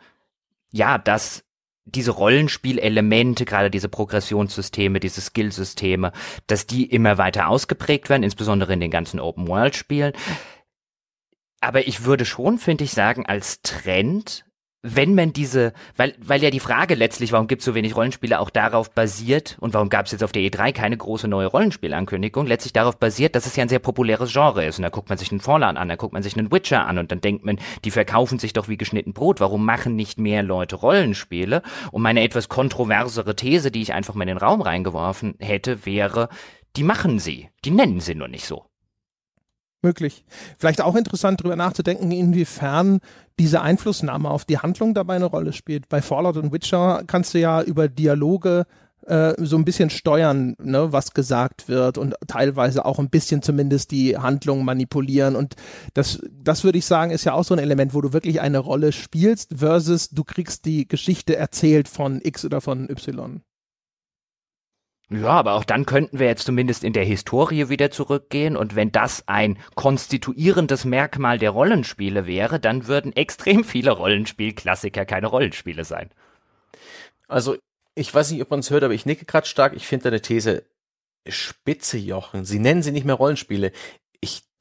ja, 0.73 0.99
dass 0.99 1.45
diese 1.85 2.13
Rollenspielelemente, 2.13 3.45
gerade 3.45 3.71
diese 3.71 3.89
Progressionssysteme, 3.89 5.01
diese 5.01 5.21
Skillsysteme, 5.21 6.13
dass 6.47 6.67
die 6.67 6.87
immer 6.87 7.19
weiter 7.19 7.49
ausgeprägt 7.49 8.09
werden, 8.09 8.23
insbesondere 8.23 8.73
in 8.73 8.81
den 8.81 8.91
ganzen 8.91 9.21
Open-World-Spielen. 9.21 10.13
Aber 11.61 11.87
ich 11.87 12.05
würde 12.05 12.25
schon, 12.25 12.59
finde 12.59 12.85
ich, 12.85 12.93
sagen, 12.93 13.27
als 13.27 13.63
Trend 13.63 14.45
wenn 14.83 15.15
man 15.15 15.33
diese, 15.33 15.73
weil, 15.97 16.15
weil 16.19 16.43
ja 16.43 16.51
die 16.51 16.59
Frage 16.59 16.97
letztlich, 16.97 17.31
warum 17.31 17.47
gibt 17.47 17.61
es 17.61 17.67
so 17.67 17.75
wenig 17.75 17.95
Rollenspiele, 17.95 18.41
auch 18.41 18.51
darauf 18.51 18.91
basiert, 18.91 19.57
und 19.61 19.75
warum 19.75 19.89
gab 19.89 20.07
es 20.07 20.13
jetzt 20.13 20.25
auf 20.25 20.33
der 20.33 20.43
E3 20.43 20.73
keine 20.73 20.97
große 20.97 21.29
neue 21.29 21.47
Rollenspielankündigung, 21.47 22.47
letztlich 22.47 22.73
darauf 22.73 22.99
basiert, 22.99 23.37
dass 23.37 23.47
es 23.47 23.55
ja 23.55 23.63
ein 23.63 23.69
sehr 23.69 23.79
populäres 23.79 24.33
Genre 24.33 24.67
ist. 24.67 24.79
Und 24.79 24.83
da 24.83 24.89
guckt 24.89 25.09
man 25.09 25.19
sich 25.19 25.31
einen 25.31 25.41
Fallout 25.41 25.77
an, 25.77 25.89
da 25.89 25.95
guckt 25.95 26.13
man 26.13 26.25
sich 26.25 26.37
einen 26.37 26.51
Witcher 26.51 26.87
an 26.87 26.99
und 26.99 27.13
dann 27.13 27.21
denkt 27.21 27.45
man, 27.45 27.61
die 27.85 27.93
verkaufen 27.93 28.41
sich 28.41 28.53
doch 28.53 28.69
wie 28.69 28.77
geschnitten 28.77 29.13
Brot. 29.13 29.39
Warum 29.39 29.65
machen 29.65 29.95
nicht 29.95 30.19
mehr 30.19 30.43
Leute 30.43 30.77
Rollenspiele? 30.77 31.63
Und 31.93 32.03
meine 32.03 32.23
etwas 32.23 32.49
kontroversere 32.49 33.37
These, 33.37 33.71
die 33.71 33.83
ich 33.83 33.93
einfach 33.93 34.15
mal 34.15 34.25
in 34.25 34.29
den 34.29 34.39
Raum 34.39 34.63
reingeworfen 34.63 35.37
hätte, 35.39 35.87
wäre, 35.87 36.29
die 36.77 36.83
machen 36.83 37.21
sie, 37.21 37.51
die 37.65 37.71
nennen 37.71 38.01
sie 38.01 38.17
nur 38.17 38.29
nicht 38.29 38.47
so 38.47 38.72
möglich. 39.83 40.25
Vielleicht 40.59 40.81
auch 40.81 40.95
interessant 40.95 41.41
darüber 41.41 41.57
nachzudenken, 41.57 42.11
inwiefern 42.11 43.01
diese 43.39 43.63
Einflussnahme 43.63 44.31
auf 44.31 44.45
die 44.45 44.59
Handlung 44.59 44.95
dabei 44.95 45.17
eine 45.17 45.27
Rolle 45.27 45.53
spielt. 45.53 45.89
Bei 45.89 46.03
Fallout 46.03 46.37
und 46.37 46.53
Witcher 46.53 47.03
kannst 47.07 47.35
du 47.35 47.39
ja 47.39 47.63
über 47.63 47.89
Dialoge 47.89 48.67
äh, 49.07 49.35
so 49.39 49.57
ein 49.57 49.65
bisschen 49.65 49.91
steuern, 49.91 50.55
ne, 50.63 50.93
was 50.93 51.13
gesagt 51.13 51.69
wird 51.69 51.99
und 51.99 52.15
teilweise 52.27 52.85
auch 52.85 52.99
ein 52.99 53.11
bisschen 53.11 53.43
zumindest 53.43 53.91
die 53.91 54.17
Handlung 54.17 54.65
manipulieren. 54.65 55.35
Und 55.35 55.57
das, 55.95 56.21
das 56.31 56.63
würde 56.65 56.79
ich 56.79 56.87
sagen, 56.87 57.11
ist 57.11 57.25
ja 57.25 57.33
auch 57.33 57.45
so 57.45 57.55
ein 57.55 57.61
Element, 57.61 57.95
wo 57.95 58.01
du 58.01 58.13
wirklich 58.13 58.41
eine 58.41 58.59
Rolle 58.59 58.93
spielst 58.93 59.55
versus 59.57 60.11
du 60.11 60.25
kriegst 60.25 60.65
die 60.67 60.87
Geschichte 60.87 61.37
erzählt 61.37 61.89
von 61.89 62.21
X 62.23 62.45
oder 62.45 62.61
von 62.61 62.89
Y. 62.89 63.43
Ja, 65.13 65.29
aber 65.29 65.55
auch 65.55 65.65
dann 65.65 65.85
könnten 65.85 66.19
wir 66.19 66.27
jetzt 66.27 66.47
zumindest 66.47 66.85
in 66.85 66.95
der 66.95 67.05
Historie 67.05 67.69
wieder 67.69 67.91
zurückgehen 67.91 68.57
und 68.57 68.77
wenn 68.77 68.93
das 68.93 69.29
ein 69.29 69.59
konstituierendes 69.75 70.87
Merkmal 70.87 71.39
der 71.39 71.51
Rollenspiele 71.51 72.27
wäre, 72.27 72.59
dann 72.59 72.87
würden 72.87 73.15
extrem 73.15 73.63
viele 73.63 73.91
Rollenspielklassiker 73.91 75.05
keine 75.05 75.27
Rollenspiele 75.27 75.85
sein. 75.85 76.09
Also, 77.29 77.57
ich 77.95 78.13
weiß 78.13 78.31
nicht, 78.31 78.41
ob 78.41 78.51
man 78.51 78.61
es 78.61 78.71
hört, 78.71 78.85
aber 78.85 78.95
ich 78.95 79.05
nicke 79.05 79.27
gerade 79.27 79.47
stark. 79.47 79.75
Ich 79.75 79.87
finde 79.87 80.05
deine 80.05 80.23
These 80.23 80.65
spitze, 81.29 81.99
Jochen. 81.99 82.47
Sie 82.47 82.59
nennen 82.59 82.83
sie 82.83 82.93
nicht 82.93 83.05
mehr 83.05 83.15
Rollenspiele 83.15 83.73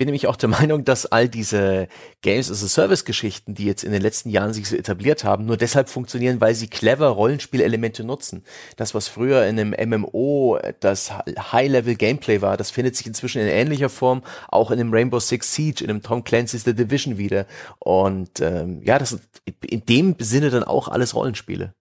bin 0.01 0.07
nämlich 0.07 0.25
auch 0.25 0.35
der 0.35 0.49
Meinung, 0.59 0.83
dass 0.83 1.05
all 1.05 1.29
diese 1.29 1.87
Games 2.23 2.49
as 2.49 2.63
a 2.63 2.67
Service 2.67 3.05
Geschichten, 3.05 3.53
die 3.53 3.65
jetzt 3.65 3.83
in 3.83 3.91
den 3.91 4.01
letzten 4.01 4.31
Jahren 4.31 4.51
sich 4.51 4.67
so 4.67 4.75
etabliert 4.75 5.23
haben, 5.23 5.45
nur 5.45 5.57
deshalb 5.57 5.89
funktionieren, 5.89 6.41
weil 6.41 6.55
sie 6.55 6.67
clever 6.67 7.09
Rollenspielelemente 7.09 8.03
nutzen. 8.03 8.43
Das, 8.77 8.95
was 8.95 9.07
früher 9.07 9.45
in 9.45 9.59
einem 9.59 9.75
MMO 9.91 10.57
das 10.79 11.11
High-Level 11.11 11.93
Gameplay 11.93 12.41
war, 12.41 12.57
das 12.57 12.71
findet 12.71 12.95
sich 12.95 13.05
inzwischen 13.05 13.43
in 13.43 13.47
ähnlicher 13.47 13.89
Form 13.89 14.23
auch 14.47 14.71
in 14.71 14.79
dem 14.79 14.91
Rainbow 14.91 15.19
Six 15.19 15.53
Siege, 15.53 15.83
in 15.83 15.89
dem 15.89 16.01
Tom 16.01 16.23
Clancy's 16.23 16.63
The 16.63 16.73
Division 16.73 17.19
wieder. 17.19 17.45
Und 17.77 18.39
ähm, 18.39 18.81
ja, 18.83 18.97
das 18.97 19.09
sind 19.09 19.21
in 19.63 19.85
dem 19.85 20.15
Sinne 20.17 20.49
dann 20.49 20.63
auch 20.63 20.87
alles 20.87 21.13
Rollenspiele. 21.13 21.75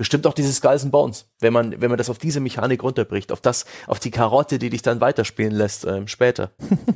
Bestimmt 0.00 0.26
auch 0.26 0.32
dieses 0.32 0.56
Skulls 0.56 0.82
and 0.82 0.92
Bones, 0.92 1.26
wenn 1.40 1.52
man, 1.52 1.78
wenn 1.78 1.90
man 1.90 1.98
das 1.98 2.08
auf 2.08 2.16
diese 2.16 2.40
Mechanik 2.40 2.82
runterbricht, 2.82 3.32
auf 3.32 3.42
das, 3.42 3.66
auf 3.86 4.00
die 4.00 4.10
Karotte, 4.10 4.58
die 4.58 4.70
dich 4.70 4.80
dann 4.80 5.02
weiterspielen 5.02 5.52
lässt 5.52 5.84
ähm, 5.84 6.08
später. 6.08 6.52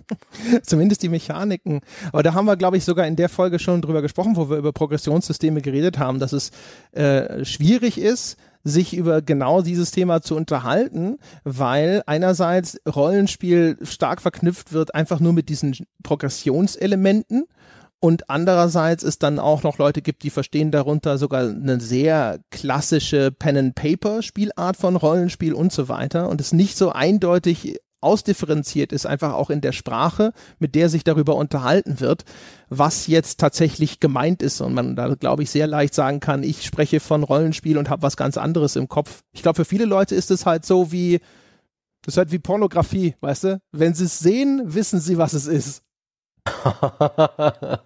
Zumindest 0.63 1.03
die 1.03 1.11
Mechaniken. 1.11 1.83
Aber 2.13 2.23
da 2.23 2.33
haben 2.33 2.47
wir, 2.47 2.57
glaube 2.57 2.79
ich, 2.79 2.85
sogar 2.87 3.07
in 3.07 3.15
der 3.15 3.29
Folge 3.29 3.59
schon 3.59 3.83
drüber 3.83 4.01
gesprochen, 4.01 4.37
wo 4.37 4.49
wir 4.49 4.57
über 4.57 4.73
Progressionssysteme 4.73 5.61
geredet 5.61 5.99
haben, 5.99 6.19
dass 6.19 6.33
es 6.33 6.51
äh, 6.93 7.45
schwierig 7.45 7.99
ist, 7.99 8.39
sich 8.63 8.97
über 8.97 9.21
genau 9.21 9.61
dieses 9.61 9.91
Thema 9.91 10.23
zu 10.23 10.35
unterhalten, 10.35 11.19
weil 11.45 12.03
einerseits 12.07 12.81
Rollenspiel 12.89 13.77
stark 13.83 14.23
verknüpft 14.23 14.73
wird 14.73 14.95
einfach 14.95 15.21
nur 15.21 15.35
mit 15.35 15.51
diesen 15.51 15.77
Progressionselementen 16.03 17.45
und 18.05 18.29
andererseits 18.29 19.03
es 19.03 19.19
dann 19.19 19.39
auch 19.39 19.63
noch 19.63 19.79
Leute 19.79 20.03
gibt, 20.03 20.25
die 20.25 20.29
verstehen 20.29 20.71
darunter 20.71 21.17
sogar 21.17 21.49
eine 21.49 21.81
sehr 21.81 22.39
klassische 22.51 23.33
Pen-and-Paper-Spielart 23.33 24.77
von 24.77 24.97
Rollenspiel 24.97 25.55
und 25.55 25.73
so 25.73 25.89
weiter 25.89 26.29
und 26.29 26.39
es 26.39 26.53
nicht 26.53 26.77
so 26.77 26.93
eindeutig 26.93 27.79
ausdifferenziert 28.03 28.93
ist, 28.93 29.07
einfach 29.07 29.33
auch 29.33 29.49
in 29.49 29.63
der 29.63 29.73
Sprache, 29.73 30.35
mit 30.59 30.75
der 30.75 30.91
sich 30.91 31.03
darüber 31.03 31.37
unterhalten 31.37 31.99
wird, 31.99 32.27
was 32.69 33.07
jetzt 33.07 33.41
tatsächlich 33.41 34.01
gemeint 34.01 34.43
ist. 34.43 34.61
Und 34.61 34.75
man 34.75 34.97
da, 34.97 35.15
glaube 35.15 35.43
ich, 35.43 35.51
sehr 35.51 35.67
leicht 35.67 35.95
sagen 35.95 36.21
kann, 36.21 36.43
ich 36.43 36.63
spreche 36.67 37.01
von 37.01 37.23
Rollenspiel 37.23 37.79
und 37.79 37.89
habe 37.89 38.03
was 38.03 38.19
ganz 38.19 38.37
anderes 38.37 38.77
im 38.77 38.89
Kopf. 38.89 39.23
Ich 39.33 39.41
glaube, 39.41 39.57
für 39.57 39.65
viele 39.65 39.87
Leute 39.87 40.15
ist 40.15 40.31
es 40.31 40.45
halt 40.45 40.67
so 40.67 40.93
wie, 40.93 41.21
das 42.03 42.13
ist 42.13 42.19
halt 42.19 42.33
wie 42.33 42.39
Pornografie, 42.39 43.15
weißt 43.23 43.45
du? 43.45 43.61
Wenn 43.73 43.95
sie 43.95 44.05
es 44.05 44.19
sehen, 44.19 44.61
wissen 44.67 45.01
sie, 45.01 45.17
was 45.17 45.33
es 45.33 45.47
ist. 45.47 45.81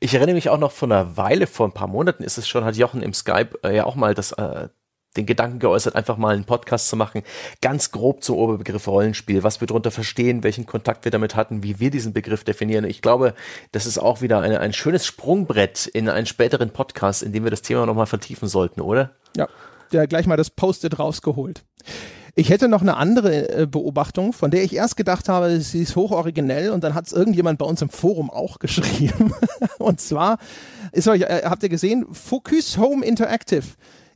ich 0.00 0.14
erinnere 0.14 0.34
mich 0.34 0.48
auch 0.48 0.58
noch 0.58 0.72
von 0.72 0.92
einer 0.92 1.16
Weile, 1.16 1.46
vor 1.46 1.68
ein 1.68 1.72
paar 1.72 1.88
Monaten 1.88 2.22
ist 2.22 2.38
es 2.38 2.48
schon, 2.48 2.64
hat 2.64 2.76
Jochen 2.76 3.02
im 3.02 3.12
Skype 3.12 3.58
äh, 3.62 3.76
ja 3.76 3.84
auch 3.84 3.96
mal 3.96 4.14
das, 4.14 4.32
äh, 4.32 4.68
den 5.16 5.26
Gedanken 5.26 5.58
geäußert, 5.58 5.94
einfach 5.94 6.16
mal 6.16 6.34
einen 6.34 6.44
Podcast 6.44 6.88
zu 6.88 6.96
machen, 6.96 7.22
ganz 7.60 7.90
grob 7.90 8.22
zum 8.22 8.36
Oberbegriff 8.36 8.86
Rollenspiel, 8.86 9.42
was 9.42 9.60
wir 9.60 9.66
darunter 9.66 9.90
verstehen, 9.90 10.42
welchen 10.42 10.64
Kontakt 10.66 11.04
wir 11.04 11.12
damit 11.12 11.34
hatten, 11.34 11.62
wie 11.62 11.80
wir 11.80 11.90
diesen 11.90 12.12
Begriff 12.12 12.44
definieren. 12.44 12.84
Ich 12.84 13.02
glaube, 13.02 13.34
das 13.72 13.86
ist 13.86 13.98
auch 13.98 14.22
wieder 14.22 14.40
eine, 14.40 14.60
ein 14.60 14.72
schönes 14.72 15.04
Sprungbrett 15.04 15.86
in 15.86 16.08
einen 16.08 16.26
späteren 16.26 16.70
Podcast, 16.70 17.22
in 17.22 17.32
dem 17.32 17.44
wir 17.44 17.50
das 17.50 17.62
Thema 17.62 17.84
nochmal 17.86 18.06
vertiefen 18.06 18.48
sollten, 18.48 18.80
oder? 18.80 19.12
Ja, 19.36 19.48
der 19.92 20.06
gleich 20.06 20.26
mal 20.26 20.36
das 20.36 20.50
Post-it 20.50 20.98
rausgeholt. 20.98 21.64
Ich 22.38 22.50
hätte 22.50 22.68
noch 22.68 22.82
eine 22.82 22.96
andere 22.96 23.62
äh, 23.62 23.66
Beobachtung, 23.66 24.32
von 24.32 24.52
der 24.52 24.62
ich 24.62 24.72
erst 24.72 24.96
gedacht 24.96 25.28
habe, 25.28 25.60
sie 25.60 25.82
ist 25.82 25.96
hochoriginell 25.96 26.70
und 26.70 26.84
dann 26.84 26.94
hat 26.94 27.08
es 27.08 27.12
irgendjemand 27.12 27.58
bei 27.58 27.66
uns 27.66 27.82
im 27.82 27.88
Forum 27.88 28.30
auch 28.30 28.58
geschrieben. 28.60 29.34
und 29.78 30.00
zwar 30.00 30.38
ist 30.92 31.08
euch, 31.08 31.22
äh, 31.22 31.42
habt 31.46 31.64
ihr 31.64 31.68
gesehen, 31.68 32.06
Focus 32.12 32.78
Home 32.78 33.04
Interactive. 33.04 33.64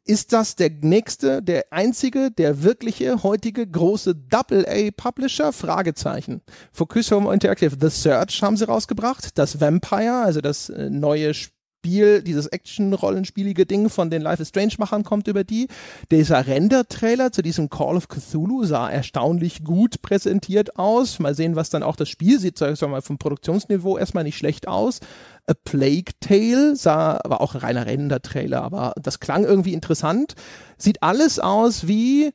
Ist 0.05 0.33
das 0.33 0.55
der 0.55 0.71
nächste, 0.71 1.43
der 1.43 1.65
einzige, 1.73 2.31
der 2.31 2.63
wirkliche 2.63 3.25
heutige 3.25 3.67
große 3.67 4.15
Double-A-Publisher? 4.15 5.53
Fragezeichen. 5.53 6.43
Focus 6.71 7.11
Home 7.11 7.33
Interactive. 7.35 7.77
The 7.81 7.89
Search 7.91 8.41
haben 8.41 8.57
sie 8.57 8.69
rausgebracht. 8.69 9.37
Das 9.37 9.61
Vampire, 9.61 10.23
also 10.23 10.41
das 10.41 10.69
äh, 10.69 10.91
neue 10.91 11.35
Spiel 11.35 11.62
Spiel, 11.83 12.23
dieses 12.23 12.47
Action-Rollenspielige 12.47 13.67
Ding 13.67 13.89
von 13.89 14.09
den 14.09 14.23
Life 14.23 14.41
is 14.41 14.51
Strange-Machern 14.51 15.03
kommt 15.03 15.27
über 15.27 15.43
die. 15.43 15.67
Dieser 16.13 16.47
Render-Trailer 16.47 17.33
zu 17.33 17.43
diesem 17.43 17.71
Call 17.71 17.97
of 17.97 18.07
Cthulhu 18.07 18.63
sah 18.63 18.89
erstaunlich 18.89 19.65
gut 19.65 20.01
präsentiert 20.01 20.79
aus. 20.79 21.19
Mal 21.19 21.35
sehen, 21.35 21.57
was 21.57 21.71
dann 21.71 21.83
auch 21.83 21.97
das 21.97 22.09
Spiel 22.09 22.39
sieht, 22.39 22.57
sag 22.57 22.73
ich 22.73 22.81
mal, 22.83 23.03
vom 23.03 23.19
Produktionsniveau 23.19 23.99
erstmal 23.99 24.23
nicht 24.23 24.39
schlecht 24.39 24.69
aus. 24.69 25.01
A 25.49 25.55
Plague 25.55 26.13
Tale 26.21 26.77
sah, 26.77 27.19
war 27.25 27.41
auch 27.41 27.57
ein 27.57 27.63
reiner 27.63 27.87
Render-Trailer, 27.87 28.63
aber 28.63 28.93
das 29.03 29.19
klang 29.19 29.43
irgendwie 29.43 29.75
interessant. 29.75 30.35
Sieht 30.79 31.03
alles 31.03 31.41
aus 31.41 31.89
wie 31.89 32.31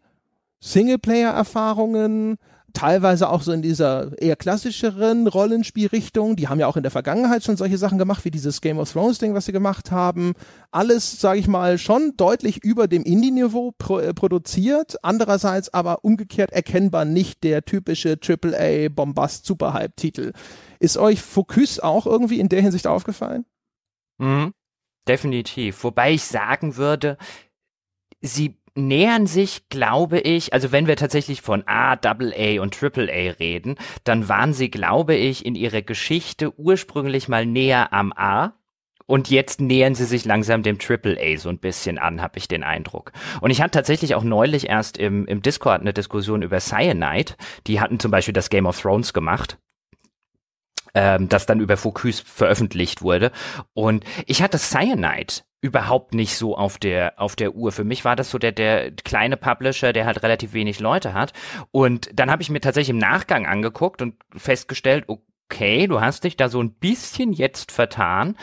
Singleplayer-Erfahrungen, 0.60 2.36
teilweise 2.74 3.30
auch 3.30 3.42
so 3.42 3.52
in 3.52 3.62
dieser 3.62 4.20
eher 4.22 4.36
klassischeren 4.36 5.28
Rollenspielrichtung. 5.28 6.36
Die 6.36 6.48
haben 6.48 6.60
ja 6.60 6.68
auch 6.68 6.78
in 6.78 6.84
der 6.84 6.92
Vergangenheit 6.92 7.44
schon 7.44 7.58
solche 7.58 7.78
Sachen 7.78 7.98
gemacht, 7.98 8.26
wie 8.26 8.32
dieses 8.32 8.62
Game 8.62 8.78
of 8.78 8.92
Thrones 8.92 9.18
Ding, 9.20 9.34
was 9.34 9.46
sie 9.46 9.52
gemacht 9.52 9.92
haben. 9.92 10.34
Alles, 10.72 11.20
sage 11.20 11.40
ich 11.40 11.48
mal, 11.48 11.78
schon 11.78 12.14
deutlich 12.18 12.64
über 12.64 12.88
dem 12.88 13.04
Indie-Niveau 13.04 13.74
pro, 13.78 14.00
äh, 14.00 14.14
produziert. 14.14 15.04
Andererseits 15.04 15.74
aber 15.74 16.04
umgekehrt 16.04 16.52
erkennbar 16.52 17.06
nicht 17.06 17.44
der 17.44 17.66
typische 17.66 18.18
AAA 18.22 18.90
Bombast 18.90 19.46
Superhype-Titel. 19.46 20.34
Ist 20.80 20.98
euch 20.98 21.22
Focus 21.22 21.80
auch 21.80 22.06
irgendwie 22.06 22.40
in 22.40 22.50
der 22.50 22.62
Hinsicht 22.62 22.88
aufgefallen? 22.88 23.46
Mhm. 24.18 24.54
Definitiv. 25.08 25.84
Wobei 25.84 26.14
ich 26.14 26.24
sagen 26.24 26.76
würde, 26.76 27.18
sie 28.22 28.58
nähern 28.78 29.28
sich, 29.28 29.70
glaube 29.70 30.20
ich, 30.20 30.54
also 30.54 30.72
wenn 30.72 30.88
wir 30.88 30.96
tatsächlich 30.96 31.42
von 31.42 31.64
A, 31.68 31.96
Double 31.96 32.34
A 32.38 32.62
und 32.62 32.74
Triple 32.74 33.12
A 33.12 33.32
reden, 33.40 33.76
dann 34.04 34.30
waren 34.30 34.54
sie, 34.54 34.70
glaube 34.70 35.16
ich, 35.16 35.46
in 35.46 35.56
ihrer 35.56 35.82
Geschichte 35.82 36.58
ursprünglich 36.60 37.28
mal 37.28 37.46
näher 37.46 37.94
am 37.94 38.14
A. 38.14 38.54
Und 39.06 39.30
jetzt 39.30 39.62
nähern 39.62 39.96
sie 39.96 40.04
sich 40.04 40.26
langsam 40.26 40.64
dem 40.64 40.80
Triple 40.80 41.18
A 41.18 41.38
so 41.38 41.48
ein 41.48 41.60
bisschen 41.60 41.98
an, 41.98 42.22
habe 42.22 42.38
ich 42.38 42.50
den 42.50 42.64
Eindruck. 42.64 43.14
Und 43.40 43.52
ich 43.52 43.62
hatte 43.62 43.72
tatsächlich 43.72 44.16
auch 44.16 44.24
neulich 44.24 44.68
erst 44.68 44.98
im, 44.98 45.26
im 45.28 45.42
Discord 45.42 45.80
eine 45.80 45.94
Diskussion 45.94 46.42
über 46.42 46.60
Cyanide. 46.60 47.36
Die 47.68 47.80
hatten 47.80 48.02
zum 48.02 48.12
Beispiel 48.12 48.34
das 48.34 48.50
Game 48.50 48.66
of 48.66 48.82
Thrones 48.82 49.14
gemacht 49.14 49.58
ähm, 50.98 51.30
das 51.30 51.46
dann 51.46 51.60
über 51.60 51.78
Focus 51.78 52.20
veröffentlicht 52.20 53.04
wurde. 53.04 53.32
Und 53.74 54.04
ich 54.26 54.42
hatte 54.42 54.58
Cyanide 54.58 55.44
überhaupt 55.62 56.14
nicht 56.14 56.36
so 56.36 56.56
auf 56.56 56.78
der 56.78 57.20
auf 57.20 57.36
der 57.36 57.56
Uhr. 57.56 57.72
Für 57.72 57.84
mich 57.84 58.06
war 58.06 58.16
das 58.16 58.30
so 58.30 58.38
der 58.38 58.52
der 58.52 58.92
kleine 58.92 59.38
Publisher, 59.38 59.94
der 59.94 60.06
halt 60.06 60.24
relativ 60.24 60.54
wenig 60.54 60.80
Leute 60.80 61.14
hat. 61.14 61.34
Und 61.72 62.10
dann 62.14 62.30
habe 62.30 62.42
ich 62.42 62.50
mir 62.50 62.62
tatsächlich 62.62 62.92
im 62.92 62.98
Nachgang 62.98 63.46
angeguckt 63.46 64.02
und 64.02 64.16
festgestellt, 64.36 65.06
okay, 65.08 65.88
du 65.88 66.02
hast 66.02 66.24
dich 66.24 66.38
da 66.38 66.50
so 66.50 66.62
ein 66.62 66.74
bisschen 66.74 67.34
jetzt 67.34 67.72
vertan. 67.72 68.38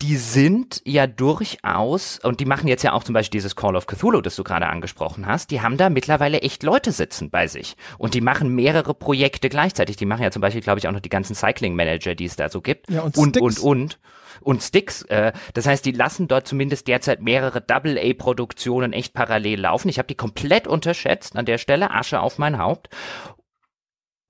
Die 0.00 0.16
sind 0.16 0.80
ja 0.84 1.08
durchaus, 1.08 2.20
und 2.22 2.38
die 2.38 2.44
machen 2.44 2.68
jetzt 2.68 2.84
ja 2.84 2.92
auch 2.92 3.02
zum 3.02 3.14
Beispiel 3.14 3.38
dieses 3.38 3.56
Call 3.56 3.74
of 3.74 3.86
Cthulhu, 3.86 4.20
das 4.20 4.36
du 4.36 4.44
gerade 4.44 4.68
angesprochen 4.68 5.26
hast, 5.26 5.50
die 5.50 5.60
haben 5.60 5.76
da 5.76 5.90
mittlerweile 5.90 6.40
echt 6.42 6.62
Leute 6.62 6.92
sitzen 6.92 7.30
bei 7.30 7.48
sich. 7.48 7.76
Und 7.98 8.14
die 8.14 8.20
machen 8.20 8.54
mehrere 8.54 8.94
Projekte 8.94 9.48
gleichzeitig. 9.48 9.96
Die 9.96 10.06
machen 10.06 10.22
ja 10.22 10.30
zum 10.30 10.40
Beispiel, 10.40 10.62
glaube 10.62 10.78
ich, 10.78 10.86
auch 10.86 10.92
noch 10.92 11.00
die 11.00 11.08
ganzen 11.08 11.34
Cycling 11.34 11.74
Manager, 11.74 12.14
die 12.14 12.26
es 12.26 12.36
da 12.36 12.48
so 12.48 12.60
gibt. 12.60 12.88
Ja, 12.88 13.00
und 13.00 13.18
und, 13.18 13.36
Sticks. 13.36 13.58
und, 13.58 13.80
und. 13.82 13.98
Und 14.40 14.62
Sticks. 14.62 15.02
Äh, 15.02 15.32
das 15.54 15.66
heißt, 15.66 15.84
die 15.84 15.90
lassen 15.90 16.28
dort 16.28 16.46
zumindest 16.46 16.86
derzeit 16.86 17.20
mehrere 17.20 17.60
Double-A-Produktionen 17.60 18.92
echt 18.92 19.14
parallel 19.14 19.60
laufen. 19.60 19.88
Ich 19.88 19.98
habe 19.98 20.06
die 20.06 20.14
komplett 20.14 20.68
unterschätzt 20.68 21.34
an 21.34 21.44
der 21.44 21.58
Stelle. 21.58 21.90
Asche 21.90 22.20
auf 22.20 22.38
mein 22.38 22.58
Haupt. 22.58 22.88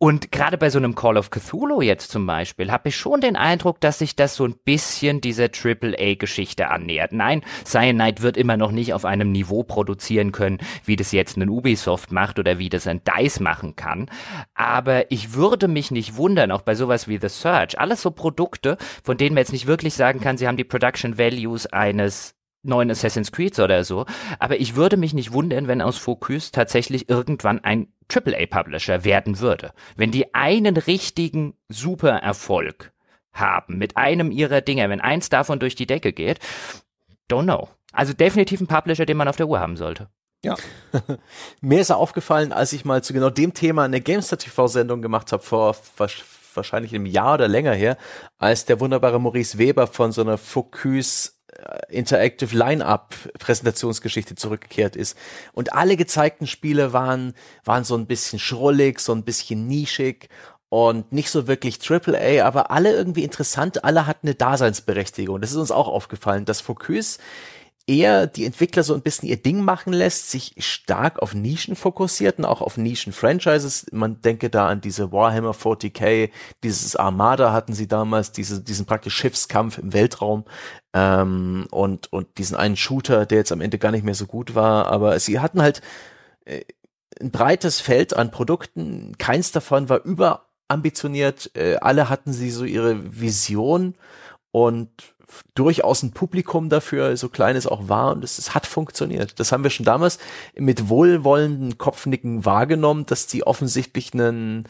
Und 0.00 0.30
gerade 0.30 0.58
bei 0.58 0.70
so 0.70 0.78
einem 0.78 0.94
Call 0.94 1.16
of 1.16 1.30
Cthulhu 1.30 1.82
jetzt 1.82 2.12
zum 2.12 2.24
Beispiel, 2.24 2.70
habe 2.70 2.88
ich 2.88 2.96
schon 2.96 3.20
den 3.20 3.34
Eindruck, 3.34 3.80
dass 3.80 3.98
sich 3.98 4.14
das 4.14 4.36
so 4.36 4.44
ein 4.44 4.54
bisschen 4.64 5.20
dieser 5.20 5.46
AAA-Geschichte 5.46 6.68
annähert. 6.68 7.12
Nein, 7.12 7.42
Cyanide 7.64 8.22
wird 8.22 8.36
immer 8.36 8.56
noch 8.56 8.70
nicht 8.70 8.94
auf 8.94 9.04
einem 9.04 9.32
Niveau 9.32 9.64
produzieren 9.64 10.30
können, 10.30 10.58
wie 10.84 10.94
das 10.94 11.10
jetzt 11.10 11.36
ein 11.36 11.48
Ubisoft 11.48 12.12
macht 12.12 12.38
oder 12.38 12.58
wie 12.58 12.68
das 12.68 12.86
ein 12.86 13.02
DICE 13.02 13.40
machen 13.40 13.74
kann. 13.74 14.08
Aber 14.54 15.10
ich 15.10 15.34
würde 15.34 15.66
mich 15.66 15.90
nicht 15.90 16.16
wundern, 16.16 16.52
auch 16.52 16.62
bei 16.62 16.76
sowas 16.76 17.08
wie 17.08 17.18
The 17.20 17.28
Search, 17.28 17.80
alles 17.80 18.00
so 18.00 18.12
Produkte, 18.12 18.78
von 19.02 19.16
denen 19.16 19.34
man 19.34 19.42
jetzt 19.42 19.52
nicht 19.52 19.66
wirklich 19.66 19.94
sagen 19.94 20.20
kann, 20.20 20.38
sie 20.38 20.46
haben 20.46 20.56
die 20.56 20.64
Production 20.64 21.18
Values 21.18 21.66
eines 21.66 22.37
neuen 22.62 22.90
Assassin's 22.90 23.32
Creed 23.32 23.58
oder 23.58 23.84
so. 23.84 24.06
Aber 24.38 24.60
ich 24.60 24.76
würde 24.76 24.96
mich 24.96 25.14
nicht 25.14 25.32
wundern, 25.32 25.68
wenn 25.68 25.82
aus 25.82 25.98
Focus 25.98 26.50
tatsächlich 26.50 27.08
irgendwann 27.08 27.62
ein 27.62 27.88
AAA-Publisher 28.12 29.04
werden 29.04 29.38
würde. 29.40 29.72
Wenn 29.96 30.10
die 30.10 30.34
einen 30.34 30.76
richtigen 30.76 31.54
Super-Erfolg 31.68 32.92
haben 33.32 33.78
mit 33.78 33.96
einem 33.96 34.30
ihrer 34.30 34.60
Dinge, 34.60 34.88
wenn 34.88 35.00
eins 35.00 35.28
davon 35.28 35.58
durch 35.58 35.74
die 35.74 35.86
Decke 35.86 36.12
geht, 36.12 36.40
don't 37.30 37.44
know. 37.44 37.68
Also 37.92 38.12
definitiv 38.12 38.60
ein 38.60 38.66
Publisher, 38.66 39.06
den 39.06 39.16
man 39.16 39.28
auf 39.28 39.36
der 39.36 39.48
Uhr 39.48 39.60
haben 39.60 39.76
sollte. 39.76 40.08
Ja. 40.44 40.56
Mir 41.60 41.80
ist 41.80 41.90
aufgefallen, 41.90 42.52
als 42.52 42.72
ich 42.72 42.84
mal 42.84 43.02
zu 43.02 43.12
genau 43.12 43.30
dem 43.30 43.54
Thema 43.54 43.84
eine 43.84 44.00
Gamester 44.00 44.38
TV-Sendung 44.38 45.02
gemacht 45.02 45.32
habe, 45.32 45.42
vor 45.42 45.74
wahrscheinlich 46.54 46.94
einem 46.94 47.06
Jahr 47.06 47.34
oder 47.34 47.48
länger 47.48 47.72
her, 47.72 47.96
als 48.38 48.64
der 48.64 48.80
wunderbare 48.80 49.20
Maurice 49.20 49.58
Weber 49.58 49.86
von 49.86 50.12
so 50.12 50.20
einer 50.20 50.38
Focus 50.38 51.37
Interactive 51.88 52.56
Line-Up 52.56 53.14
Präsentationsgeschichte 53.38 54.34
zurückgekehrt 54.34 54.96
ist. 54.96 55.16
Und 55.52 55.72
alle 55.72 55.96
gezeigten 55.96 56.46
Spiele 56.46 56.92
waren, 56.92 57.34
waren 57.64 57.84
so 57.84 57.96
ein 57.96 58.06
bisschen 58.06 58.38
schrullig, 58.38 59.00
so 59.00 59.12
ein 59.12 59.24
bisschen 59.24 59.66
nischig 59.66 60.28
und 60.68 61.12
nicht 61.12 61.30
so 61.30 61.46
wirklich 61.46 61.78
AAA, 61.90 62.44
aber 62.44 62.70
alle 62.70 62.92
irgendwie 62.92 63.24
interessant, 63.24 63.84
alle 63.84 64.06
hatten 64.06 64.26
eine 64.26 64.34
Daseinsberechtigung. 64.34 65.40
Das 65.40 65.50
ist 65.50 65.56
uns 65.56 65.70
auch 65.70 65.88
aufgefallen, 65.88 66.44
dass 66.44 66.60
Focus 66.60 67.18
eher 67.88 68.26
die 68.26 68.44
Entwickler 68.44 68.82
so 68.82 68.92
ein 68.94 69.00
bisschen 69.00 69.28
ihr 69.28 69.38
Ding 69.38 69.62
machen 69.62 69.92
lässt, 69.92 70.30
sich 70.30 70.54
stark 70.58 71.20
auf 71.20 71.34
Nischen 71.34 71.74
fokussiert 71.74 72.38
und 72.38 72.44
auch 72.44 72.60
auf 72.60 72.76
Nischen-Franchises. 72.76 73.86
Man 73.92 74.20
denke 74.20 74.50
da 74.50 74.68
an 74.68 74.82
diese 74.82 75.10
Warhammer 75.10 75.52
40k, 75.52 76.30
dieses 76.62 76.96
Armada 76.96 77.52
hatten 77.52 77.72
sie 77.72 77.88
damals, 77.88 78.30
diese, 78.30 78.62
diesen 78.62 78.84
praktisch 78.84 79.14
Schiffskampf 79.14 79.78
im 79.78 79.94
Weltraum 79.94 80.44
ähm, 80.92 81.66
und, 81.70 82.12
und 82.12 82.36
diesen 82.36 82.56
einen 82.56 82.76
Shooter, 82.76 83.24
der 83.24 83.38
jetzt 83.38 83.52
am 83.52 83.62
Ende 83.62 83.78
gar 83.78 83.90
nicht 83.90 84.04
mehr 84.04 84.14
so 84.14 84.26
gut 84.26 84.54
war. 84.54 84.88
Aber 84.88 85.18
sie 85.18 85.40
hatten 85.40 85.62
halt 85.62 85.80
äh, 86.44 86.64
ein 87.20 87.30
breites 87.30 87.80
Feld 87.80 88.14
an 88.14 88.30
Produkten. 88.30 89.16
Keins 89.16 89.50
davon 89.50 89.88
war 89.88 90.04
überambitioniert. 90.04 91.50
Äh, 91.56 91.76
alle 91.80 92.10
hatten 92.10 92.34
sie 92.34 92.50
so 92.50 92.64
ihre 92.64 93.18
Vision 93.18 93.94
und 94.50 94.90
durchaus 95.54 96.02
ein 96.02 96.12
Publikum 96.12 96.68
dafür, 96.68 97.16
so 97.16 97.28
klein 97.28 97.56
es 97.56 97.66
auch 97.66 97.88
war, 97.88 98.12
und 98.12 98.24
es, 98.24 98.38
es, 98.38 98.54
hat 98.54 98.66
funktioniert. 98.66 99.38
Das 99.40 99.52
haben 99.52 99.62
wir 99.62 99.70
schon 99.70 99.86
damals 99.86 100.18
mit 100.56 100.88
wohlwollenden 100.88 101.78
Kopfnicken 101.78 102.44
wahrgenommen, 102.44 103.06
dass 103.06 103.26
die 103.26 103.46
offensichtlich 103.46 104.14
einen, 104.14 104.64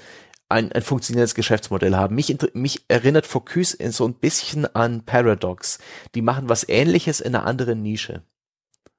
ein, 0.48 0.72
ein 0.72 0.82
funktionierendes 0.82 1.34
Geschäftsmodell 1.34 1.94
haben. 1.94 2.14
Mich, 2.14 2.36
mich 2.54 2.84
erinnert 2.88 3.26
Focus 3.26 3.72
so 3.72 4.06
ein 4.06 4.14
bisschen 4.14 4.66
an 4.74 5.02
Paradox. 5.04 5.78
Die 6.14 6.22
machen 6.22 6.48
was 6.48 6.68
ähnliches 6.68 7.20
in 7.20 7.34
einer 7.34 7.46
anderen 7.46 7.82
Nische. 7.82 8.22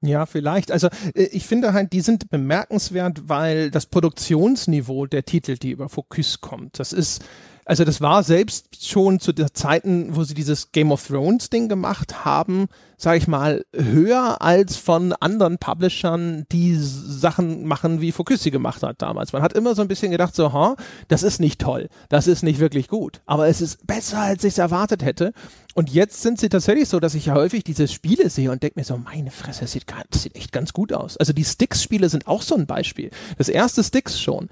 Ja, 0.01 0.25
vielleicht. 0.25 0.71
Also 0.71 0.87
äh, 1.13 1.23
ich 1.23 1.45
finde 1.45 1.73
halt, 1.73 1.91
die 1.93 2.01
sind 2.01 2.29
bemerkenswert, 2.29 3.27
weil 3.27 3.69
das 3.69 3.85
Produktionsniveau 3.85 5.07
der 5.07 5.25
Titel, 5.25 5.57
die 5.57 5.71
über 5.71 5.89
Focus 5.89 6.39
kommt, 6.41 6.79
das 6.79 6.93
ist 6.93 7.23
also 7.69 7.83
das 7.83 8.01
war 8.01 8.23
selbst 8.23 8.89
schon 8.89 9.19
zu 9.19 9.31
der 9.31 9.53
Zeiten, 9.53 10.15
wo 10.15 10.23
sie 10.23 10.33
dieses 10.33 10.71
Game 10.71 10.91
of 10.91 11.05
Thrones 11.05 11.51
Ding 11.51 11.69
gemacht 11.69 12.25
haben, 12.25 12.65
sage 12.97 13.19
ich 13.19 13.27
mal, 13.27 13.63
höher 13.75 14.41
als 14.41 14.75
von 14.75 15.13
anderen 15.13 15.59
Publishern, 15.59 16.47
die 16.51 16.75
Sachen 16.75 17.65
machen, 17.67 18.01
wie 18.01 18.11
Focusi 18.11 18.49
gemacht 18.49 18.81
hat 18.81 19.03
damals. 19.03 19.33
Man 19.33 19.43
hat 19.43 19.53
immer 19.53 19.75
so 19.75 19.83
ein 19.83 19.87
bisschen 19.87 20.09
gedacht, 20.09 20.33
so, 20.33 20.51
ha, 20.51 20.77
das 21.09 21.21
ist 21.21 21.39
nicht 21.39 21.61
toll, 21.61 21.89
das 22.09 22.25
ist 22.25 22.41
nicht 22.41 22.59
wirklich 22.59 22.87
gut, 22.87 23.21
aber 23.27 23.47
es 23.47 23.61
ist 23.61 23.85
besser, 23.85 24.17
als 24.17 24.43
ich 24.43 24.53
es 24.53 24.57
erwartet 24.57 25.05
hätte. 25.05 25.31
Und 25.75 25.91
jetzt 25.91 26.23
sind 26.23 26.39
sie 26.39 26.49
tatsächlich 26.49 26.89
so, 26.89 26.99
dass 26.99 27.13
ich 27.13 27.27
ja 27.27 27.35
häufig 27.35 27.63
diese 27.63 27.87
Spiele 27.87 28.31
sehe 28.31 28.51
und 28.51 28.63
denke 28.63 28.79
mir 28.79 28.83
so, 28.83 28.97
meine 28.97 29.29
Fresse, 29.29 29.61
das 29.61 29.73
sieht, 29.73 29.85
das 30.09 30.23
sieht 30.23 30.35
echt 30.35 30.51
ganz 30.51 30.73
gut 30.73 30.91
aus. 30.91 31.17
Also 31.17 31.33
die 31.33 31.45
Sticks-Spiele 31.45 32.09
sind 32.09 32.25
auch 32.25 32.41
so 32.41 32.55
ein 32.55 32.65
Beispiel. 32.65 33.11
Das 33.37 33.47
erste 33.47 33.83
Sticks 33.83 34.19
schon 34.19 34.49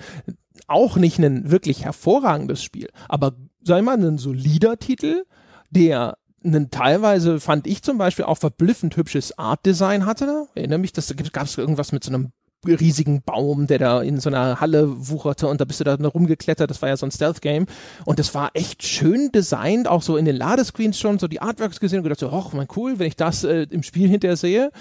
auch 0.68 0.98
nicht 0.98 1.20
ein 1.20 1.50
wirklich 1.50 1.84
hervorragendes 1.84 2.64
Spiel, 2.64 2.90
aber 3.08 3.34
sei 3.64 3.82
mal 3.82 3.98
ein 3.98 4.18
solider 4.18 4.78
Titel, 4.78 5.24
der 5.70 6.18
einen 6.44 6.72
teilweise 6.72 7.40
fand 7.40 7.68
ich 7.68 7.84
zum 7.84 7.98
Beispiel 7.98 8.26
auch 8.26 8.38
verblüffend 8.38 8.96
hübsches 8.96 9.38
Artdesign 9.38 10.06
hatte. 10.06 10.48
Erinnere 10.56 10.80
mich, 10.80 10.94
dass 10.94 11.08
da 11.08 11.16
gab 11.16 11.46
es 11.46 11.58
irgendwas 11.58 11.92
mit 11.92 12.04
so 12.04 12.12
einem 12.14 12.32
riesigen 12.66 13.22
Baum, 13.22 13.68
der 13.68 13.80
da 13.80 14.02
in 14.02 14.20
so 14.20 14.30
einer 14.30 14.60
Halle 14.60 15.08
wucherte 15.10 15.48
und 15.48 15.62
da 15.62 15.66
bist 15.66 15.80
du 15.80 15.84
da 15.84 15.96
rumgeklettert. 15.96 16.70
Das 16.70 16.82
war 16.82 16.90
ja 16.90 16.98
so 16.98 17.06
ein 17.06 17.12
Stealth-Game. 17.12 17.66
Und 18.06 18.20
das 18.20 18.34
war 18.34 18.52
echt 18.54 18.84
schön 18.84 19.32
designt, 19.32 19.88
auch 19.88 20.02
so 20.02 20.18
in 20.18 20.26
den 20.26 20.36
Ladescreens 20.36 21.00
schon, 21.00 21.20
so 21.20 21.28
die 21.28 21.42
Artworks 21.42 21.80
gesehen 21.80 22.00
und 22.00 22.04
gedacht 22.04 22.20
so, 22.20 22.30
ach, 22.30 22.54
mein 22.54 22.68
cool, 22.76 23.00
wenn 23.00 23.08
ich 23.08 23.16
das 23.16 23.44
äh, 23.44 23.68
im 23.70 23.84
Spiel 23.84 24.10
hinterher 24.10 24.38
sehe. 24.38 24.72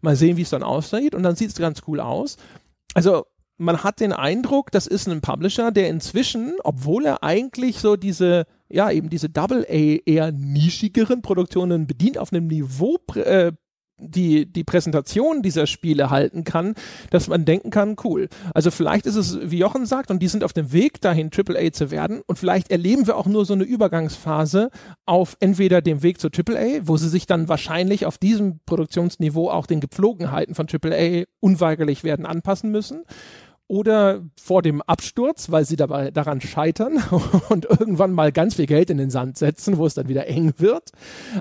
Mal 0.00 0.16
sehen, 0.16 0.36
wie 0.36 0.42
es 0.42 0.50
dann 0.50 0.62
aussieht. 0.62 1.14
Und 1.14 1.22
dann 1.22 1.36
sieht 1.36 1.50
es 1.50 1.56
ganz 1.56 1.82
cool 1.86 2.00
aus. 2.00 2.36
Also 2.94 3.26
man 3.58 3.82
hat 3.82 4.00
den 4.00 4.12
Eindruck, 4.12 4.70
das 4.70 4.86
ist 4.86 5.08
ein 5.08 5.20
Publisher, 5.20 5.70
der 5.70 5.88
inzwischen, 5.88 6.54
obwohl 6.62 7.06
er 7.06 7.22
eigentlich 7.22 7.78
so 7.78 7.96
diese, 7.96 8.44
ja, 8.68 8.90
eben 8.90 9.08
diese 9.08 9.30
Double-A 9.30 10.00
eher 10.04 10.32
nischigeren 10.32 11.22
Produktionen 11.22 11.86
bedient, 11.86 12.18
auf 12.18 12.32
einem 12.32 12.46
Niveau 12.48 12.98
äh, 13.14 13.52
die, 13.98 14.44
die 14.44 14.64
Präsentation 14.64 15.42
dieser 15.42 15.66
Spiele 15.66 16.10
halten 16.10 16.44
kann, 16.44 16.74
dass 17.10 17.28
man 17.28 17.44
denken 17.44 17.70
kann, 17.70 17.96
cool. 18.04 18.28
Also 18.52 18.70
vielleicht 18.70 19.06
ist 19.06 19.16
es, 19.16 19.38
wie 19.50 19.58
Jochen 19.58 19.86
sagt, 19.86 20.10
und 20.10 20.20
die 20.20 20.28
sind 20.28 20.44
auf 20.44 20.52
dem 20.52 20.72
Weg 20.72 21.00
dahin, 21.00 21.30
AAA 21.34 21.72
zu 21.72 21.90
werden, 21.90 22.20
und 22.26 22.38
vielleicht 22.38 22.70
erleben 22.70 23.06
wir 23.06 23.16
auch 23.16 23.26
nur 23.26 23.46
so 23.46 23.54
eine 23.54 23.64
Übergangsphase 23.64 24.70
auf 25.06 25.36
entweder 25.40 25.80
dem 25.80 26.02
Weg 26.02 26.20
zu 26.20 26.28
AAA, 26.28 26.80
wo 26.82 26.96
sie 26.96 27.08
sich 27.08 27.26
dann 27.26 27.48
wahrscheinlich 27.48 28.04
auf 28.04 28.18
diesem 28.18 28.60
Produktionsniveau 28.66 29.50
auch 29.50 29.66
den 29.66 29.80
Gepflogenheiten 29.80 30.54
von 30.54 30.66
AAA 30.70 31.24
unweigerlich 31.40 32.04
werden 32.04 32.26
anpassen 32.26 32.70
müssen, 32.70 33.04
oder 33.68 34.22
vor 34.40 34.62
dem 34.62 34.80
Absturz, 34.82 35.50
weil 35.50 35.64
sie 35.64 35.76
dabei 35.76 36.10
daran 36.10 36.40
scheitern 36.40 37.02
und 37.48 37.64
irgendwann 37.64 38.12
mal 38.12 38.32
ganz 38.32 38.54
viel 38.54 38.66
Geld 38.66 38.90
in 38.90 38.98
den 38.98 39.10
Sand 39.10 39.38
setzen, 39.38 39.76
wo 39.76 39.86
es 39.86 39.94
dann 39.94 40.08
wieder 40.08 40.26
eng 40.28 40.54
wird. 40.58 40.92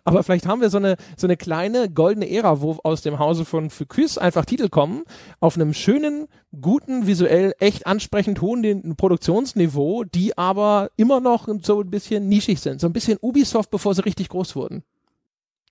Aber 0.04 0.24
vielleicht 0.24 0.48
haben 0.48 0.62
wir 0.62 0.70
so 0.70 0.78
eine, 0.78 0.98
so 1.18 1.28
eine 1.28 1.38
kleine 1.38 1.90
goldene 1.90 2.30
Ära, 2.30 2.62
wo 2.62 2.80
aus 2.84 3.02
dem 3.02 3.20
Hause 3.20 3.46
von 3.46 3.70
Focus 3.70 4.18
einfach 4.18 4.46
Titel 4.46 4.70
kommen, 4.70 5.04
auf 5.40 5.56
einem 5.56 5.74
schönen, 5.74 6.28
guten, 6.60 7.06
visuell 7.06 7.54
echt 7.60 7.86
ansprechend 7.86 8.42
hohen 8.42 8.96
Produktionsniveau, 8.96 10.04
die 10.04 10.38
aber 10.38 10.90
immer 10.96 11.20
noch 11.20 11.48
so 11.62 11.82
ein 11.82 11.90
bisschen 11.90 12.28
nischig 12.28 12.60
sind. 12.60 12.82
So 12.82 12.88
ein 12.88 12.94
bisschen 12.94 13.20
Ubisoft, 13.22 13.70
bevor 13.70 13.94
sie 13.94 14.06
richtig 14.06 14.30
groß 14.30 14.56
wurden. 14.56 14.84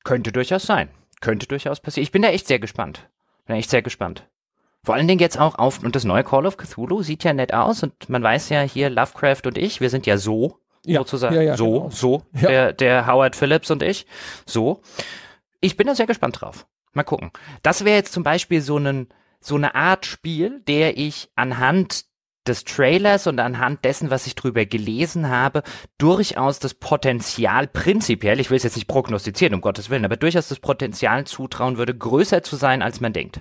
Könnte 0.04 0.30
durchaus 0.30 0.66
sein. 0.66 0.90
Könnte 1.20 1.46
durchaus 1.46 1.80
passieren. 1.80 2.04
Ich 2.04 2.12
bin 2.12 2.22
da 2.22 2.28
echt 2.28 2.46
sehr 2.46 2.58
gespannt. 2.58 3.08
Bin 3.46 3.56
echt 3.56 3.70
sehr 3.70 3.82
gespannt. 3.82 4.28
Vor 4.84 4.94
allen 4.94 5.08
Dingen 5.08 5.20
jetzt 5.20 5.40
auch 5.40 5.54
auf, 5.54 5.82
und 5.82 5.96
das 5.96 6.04
neue 6.04 6.24
Call 6.24 6.46
of 6.46 6.58
Cthulhu 6.58 7.02
sieht 7.02 7.24
ja 7.24 7.32
nett 7.32 7.54
aus 7.54 7.82
und 7.82 8.08
man 8.10 8.22
weiß 8.22 8.50
ja 8.50 8.60
hier, 8.60 8.90
Lovecraft 8.90 9.46
und 9.46 9.56
ich, 9.56 9.80
wir 9.80 9.88
sind 9.88 10.04
ja 10.04 10.18
so, 10.18 10.58
ja, 10.84 11.00
sozusagen, 11.00 11.34
ja, 11.34 11.42
ja, 11.42 11.56
so, 11.56 11.72
genau. 11.72 11.90
so, 11.90 12.22
der, 12.34 12.74
der 12.74 13.06
Howard 13.06 13.34
Phillips 13.34 13.70
und 13.70 13.82
ich, 13.82 14.06
so. 14.44 14.82
Ich 15.60 15.78
bin 15.78 15.86
da 15.86 15.94
sehr 15.94 16.06
gespannt 16.06 16.40
drauf. 16.40 16.66
Mal 16.92 17.02
gucken. 17.02 17.30
Das 17.62 17.86
wäre 17.86 17.96
jetzt 17.96 18.12
zum 18.12 18.22
Beispiel 18.22 18.60
so, 18.60 18.76
einen, 18.76 19.08
so 19.40 19.54
eine 19.54 19.74
Art 19.74 20.04
Spiel, 20.04 20.60
der 20.68 20.98
ich 20.98 21.30
anhand 21.34 22.04
des 22.46 22.64
Trailers 22.64 23.26
und 23.26 23.40
anhand 23.40 23.86
dessen, 23.86 24.10
was 24.10 24.26
ich 24.26 24.34
drüber 24.34 24.66
gelesen 24.66 25.30
habe, 25.30 25.62
durchaus 25.96 26.58
das 26.58 26.74
Potenzial 26.74 27.66
prinzipiell, 27.66 28.38
ich 28.38 28.50
will 28.50 28.58
es 28.58 28.64
jetzt 28.64 28.76
nicht 28.76 28.86
prognostizieren, 28.86 29.54
um 29.54 29.62
Gottes 29.62 29.88
Willen, 29.88 30.04
aber 30.04 30.18
durchaus 30.18 30.48
das 30.48 30.60
Potenzial 30.60 31.24
zutrauen 31.24 31.78
würde, 31.78 31.96
größer 31.96 32.42
zu 32.42 32.56
sein, 32.56 32.82
als 32.82 33.00
man 33.00 33.14
denkt. 33.14 33.40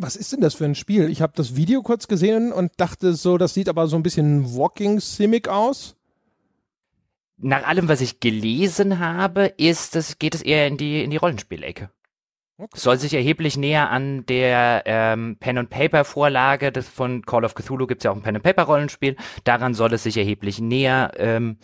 Was 0.00 0.14
ist 0.14 0.32
denn 0.32 0.40
das 0.40 0.54
für 0.54 0.64
ein 0.64 0.76
Spiel? 0.76 1.10
Ich 1.10 1.20
habe 1.22 1.32
das 1.34 1.56
Video 1.56 1.82
kurz 1.82 2.06
gesehen 2.06 2.52
und 2.52 2.70
dachte 2.76 3.14
so, 3.14 3.36
das 3.36 3.52
sieht 3.52 3.68
aber 3.68 3.88
so 3.88 3.96
ein 3.96 4.04
bisschen 4.04 4.56
Walking 4.56 5.00
Simic 5.00 5.48
aus. 5.48 5.96
nach 7.36 7.66
allem, 7.66 7.88
was 7.88 8.00
ich 8.00 8.20
gelesen 8.20 9.00
habe, 9.00 9.46
ist 9.56 9.96
es, 9.96 10.18
geht 10.20 10.36
es 10.36 10.42
eher 10.42 10.68
in 10.68 10.76
die, 10.76 11.02
in 11.02 11.10
die 11.10 11.16
Rollenspielecke. 11.16 11.90
Okay. 12.58 12.78
Soll 12.78 12.98
sich 12.98 13.12
erheblich 13.14 13.56
näher 13.56 13.90
an 13.90 14.24
der 14.26 14.84
ähm, 14.86 15.36
Pen-and-Paper-Vorlage 15.38 16.82
von 16.82 17.22
Call 17.22 17.44
of 17.44 17.54
Cthulhu, 17.54 17.86
gibt 17.86 18.00
es 18.00 18.04
ja 18.04 18.12
auch 18.12 18.16
ein 18.16 18.22
Pen-and-Paper-Rollenspiel, 18.22 19.16
daran 19.42 19.74
soll 19.74 19.92
es 19.94 20.04
sich 20.04 20.16
erheblich 20.16 20.60
näher 20.60 21.12
ähm, 21.16 21.58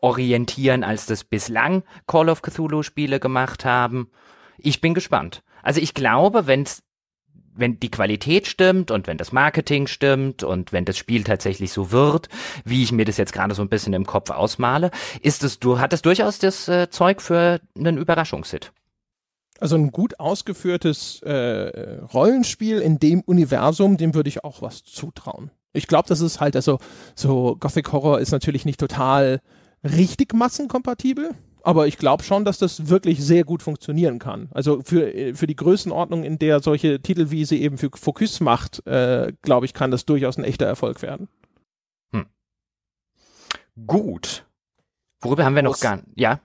orientieren, 0.00 0.84
als 0.84 1.06
das 1.06 1.24
bislang 1.24 1.82
Call 2.06 2.28
of 2.28 2.42
Cthulhu-Spiele 2.42 3.18
gemacht 3.18 3.64
haben. 3.64 4.10
Ich 4.58 4.80
bin 4.80 4.94
gespannt. 4.94 5.42
Also 5.62 5.80
ich 5.80 5.94
glaube, 5.94 6.46
wenn's 6.46 6.82
wenn 7.60 7.78
die 7.78 7.90
Qualität 7.90 8.46
stimmt 8.46 8.90
und 8.90 9.06
wenn 9.06 9.18
das 9.18 9.32
Marketing 9.32 9.86
stimmt 9.86 10.42
und 10.42 10.72
wenn 10.72 10.84
das 10.84 10.96
Spiel 10.96 11.24
tatsächlich 11.24 11.72
so 11.72 11.90
wird, 11.92 12.28
wie 12.64 12.82
ich 12.82 12.92
mir 12.92 13.04
das 13.04 13.16
jetzt 13.16 13.32
gerade 13.32 13.54
so 13.54 13.62
ein 13.62 13.68
bisschen 13.68 13.92
im 13.92 14.06
Kopf 14.06 14.30
ausmale, 14.30 14.90
ist 15.22 15.44
es, 15.44 15.58
du 15.58 15.78
hattest 15.78 16.06
durchaus 16.06 16.38
das 16.38 16.68
äh, 16.68 16.90
Zeug 16.90 17.22
für 17.22 17.60
einen 17.76 17.98
Überraschungshit. 17.98 18.72
Also 19.60 19.76
ein 19.76 19.90
gut 19.90 20.18
ausgeführtes 20.18 21.20
äh, 21.22 21.98
Rollenspiel 22.14 22.78
in 22.78 22.98
dem 22.98 23.20
Universum, 23.20 23.98
dem 23.98 24.14
würde 24.14 24.28
ich 24.28 24.42
auch 24.42 24.62
was 24.62 24.84
zutrauen. 24.84 25.50
Ich 25.72 25.86
glaube, 25.86 26.08
das 26.08 26.20
ist 26.20 26.40
halt, 26.40 26.56
also 26.56 26.78
so 27.14 27.56
Gothic 27.60 27.92
Horror 27.92 28.20
ist 28.20 28.32
natürlich 28.32 28.64
nicht 28.64 28.80
total 28.80 29.40
richtig 29.84 30.34
massenkompatibel, 30.34 31.34
aber 31.64 31.86
ich 31.86 31.98
glaube 31.98 32.22
schon, 32.22 32.44
dass 32.44 32.58
das 32.58 32.88
wirklich 32.88 33.24
sehr 33.24 33.44
gut 33.44 33.62
funktionieren 33.62 34.18
kann. 34.18 34.48
Also 34.52 34.80
für, 34.82 35.34
für 35.34 35.46
die 35.46 35.56
Größenordnung, 35.56 36.24
in 36.24 36.38
der 36.38 36.60
solche 36.60 37.00
Titel, 37.00 37.30
wie 37.30 37.44
sie 37.44 37.60
eben 37.62 37.78
für 37.78 37.90
Focus 37.94 38.40
macht, 38.40 38.86
äh, 38.86 39.32
glaube 39.42 39.66
ich, 39.66 39.74
kann 39.74 39.90
das 39.90 40.04
durchaus 40.04 40.38
ein 40.38 40.44
echter 40.44 40.66
Erfolg 40.66 41.02
werden. 41.02 41.28
Hm. 42.12 42.26
Gut. 43.86 44.46
Worüber 45.20 45.44
haben 45.44 45.54
wir 45.54 45.62
noch 45.62 45.78
gar 45.80 46.00
Ja? 46.14 46.40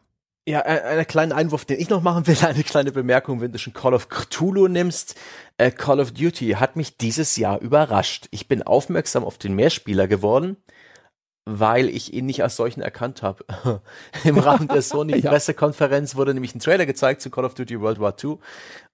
Ja, 0.48 0.62
einen 0.62 1.08
kleinen 1.08 1.32
Einwurf, 1.32 1.66
den 1.66 1.80
ich 1.80 1.90
noch 1.90 2.04
machen 2.04 2.28
will, 2.28 2.38
eine 2.42 2.64
kleine 2.64 2.92
Bemerkung, 2.92 3.42
wenn 3.42 3.52
du 3.52 3.58
schon 3.58 3.74
Call 3.74 3.96
of 3.96 4.10
Cthulhu 4.10 4.68
nimmst. 4.68 5.16
Äh, 5.58 5.72
Call 5.72 6.00
of 6.00 6.12
Duty 6.12 6.52
hat 6.52 6.76
mich 6.76 6.98
dieses 6.98 7.36
Jahr 7.36 7.60
überrascht. 7.62 8.28
Ich 8.32 8.48
bin 8.48 8.62
aufmerksam 8.62 9.24
auf 9.24 9.38
den 9.38 9.56
Mehrspieler 9.56 10.08
geworden 10.08 10.58
weil 11.46 11.90
ich 11.90 12.14
ihn 12.14 12.26
nicht 12.26 12.44
als 12.44 12.56
solchen 12.56 12.82
erkannt 12.82 13.22
habe. 13.22 13.46
Im 14.24 14.38
Rahmen 14.40 14.68
der 14.68 14.82
Sony-Pressekonferenz 14.82 16.14
ja. 16.14 16.18
wurde 16.18 16.34
nämlich 16.34 16.56
ein 16.56 16.60
Trailer 16.60 16.86
gezeigt 16.86 17.22
zu 17.22 17.30
Call 17.30 17.46
of 17.46 17.54
Duty 17.54 17.80
World 17.80 18.00
War 18.00 18.16
II. 18.22 18.38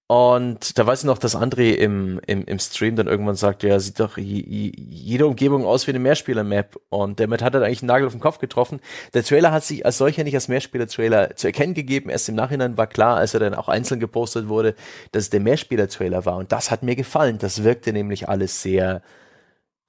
Und 0.07 0.77
da 0.77 0.85
weiß 0.85 0.99
ich 0.99 1.05
noch, 1.05 1.19
dass 1.19 1.37
André 1.37 1.71
im, 1.71 2.19
im, 2.27 2.43
im 2.43 2.59
Stream 2.59 2.97
dann 2.97 3.07
irgendwann 3.07 3.35
sagte, 3.35 3.69
ja, 3.69 3.79
sieht 3.79 3.97
doch 4.01 4.17
jede 4.17 5.25
Umgebung 5.25 5.65
aus 5.65 5.87
wie 5.87 5.91
eine 5.91 5.99
Mehrspieler-Map. 5.99 6.77
Und 6.89 7.21
damit 7.21 7.41
hat 7.41 7.55
er 7.55 7.63
eigentlich 7.63 7.81
einen 7.81 7.87
Nagel 7.87 8.07
auf 8.07 8.13
den 8.13 8.19
Kopf 8.19 8.39
getroffen. 8.39 8.81
Der 9.13 9.23
Trailer 9.23 9.53
hat 9.53 9.63
sich 9.63 9.85
als 9.85 9.97
solcher 9.97 10.25
nicht 10.25 10.35
als 10.35 10.49
Mehrspieler-Trailer 10.49 11.37
zu 11.37 11.47
erkennen 11.47 11.73
gegeben. 11.73 12.09
Erst 12.09 12.27
im 12.27 12.35
Nachhinein 12.35 12.75
war 12.75 12.87
klar, 12.87 13.15
als 13.15 13.33
er 13.33 13.39
dann 13.39 13.55
auch 13.55 13.69
einzeln 13.69 14.01
gepostet 14.01 14.49
wurde, 14.49 14.75
dass 15.13 15.23
es 15.23 15.29
der 15.29 15.39
Mehrspieler-Trailer 15.39 16.25
war. 16.25 16.35
Und 16.35 16.51
das 16.51 16.71
hat 16.71 16.83
mir 16.83 16.97
gefallen. 16.97 17.37
Das 17.37 17.63
wirkte 17.63 17.93
nämlich 17.93 18.27
alles 18.27 18.61
sehr, 18.61 19.01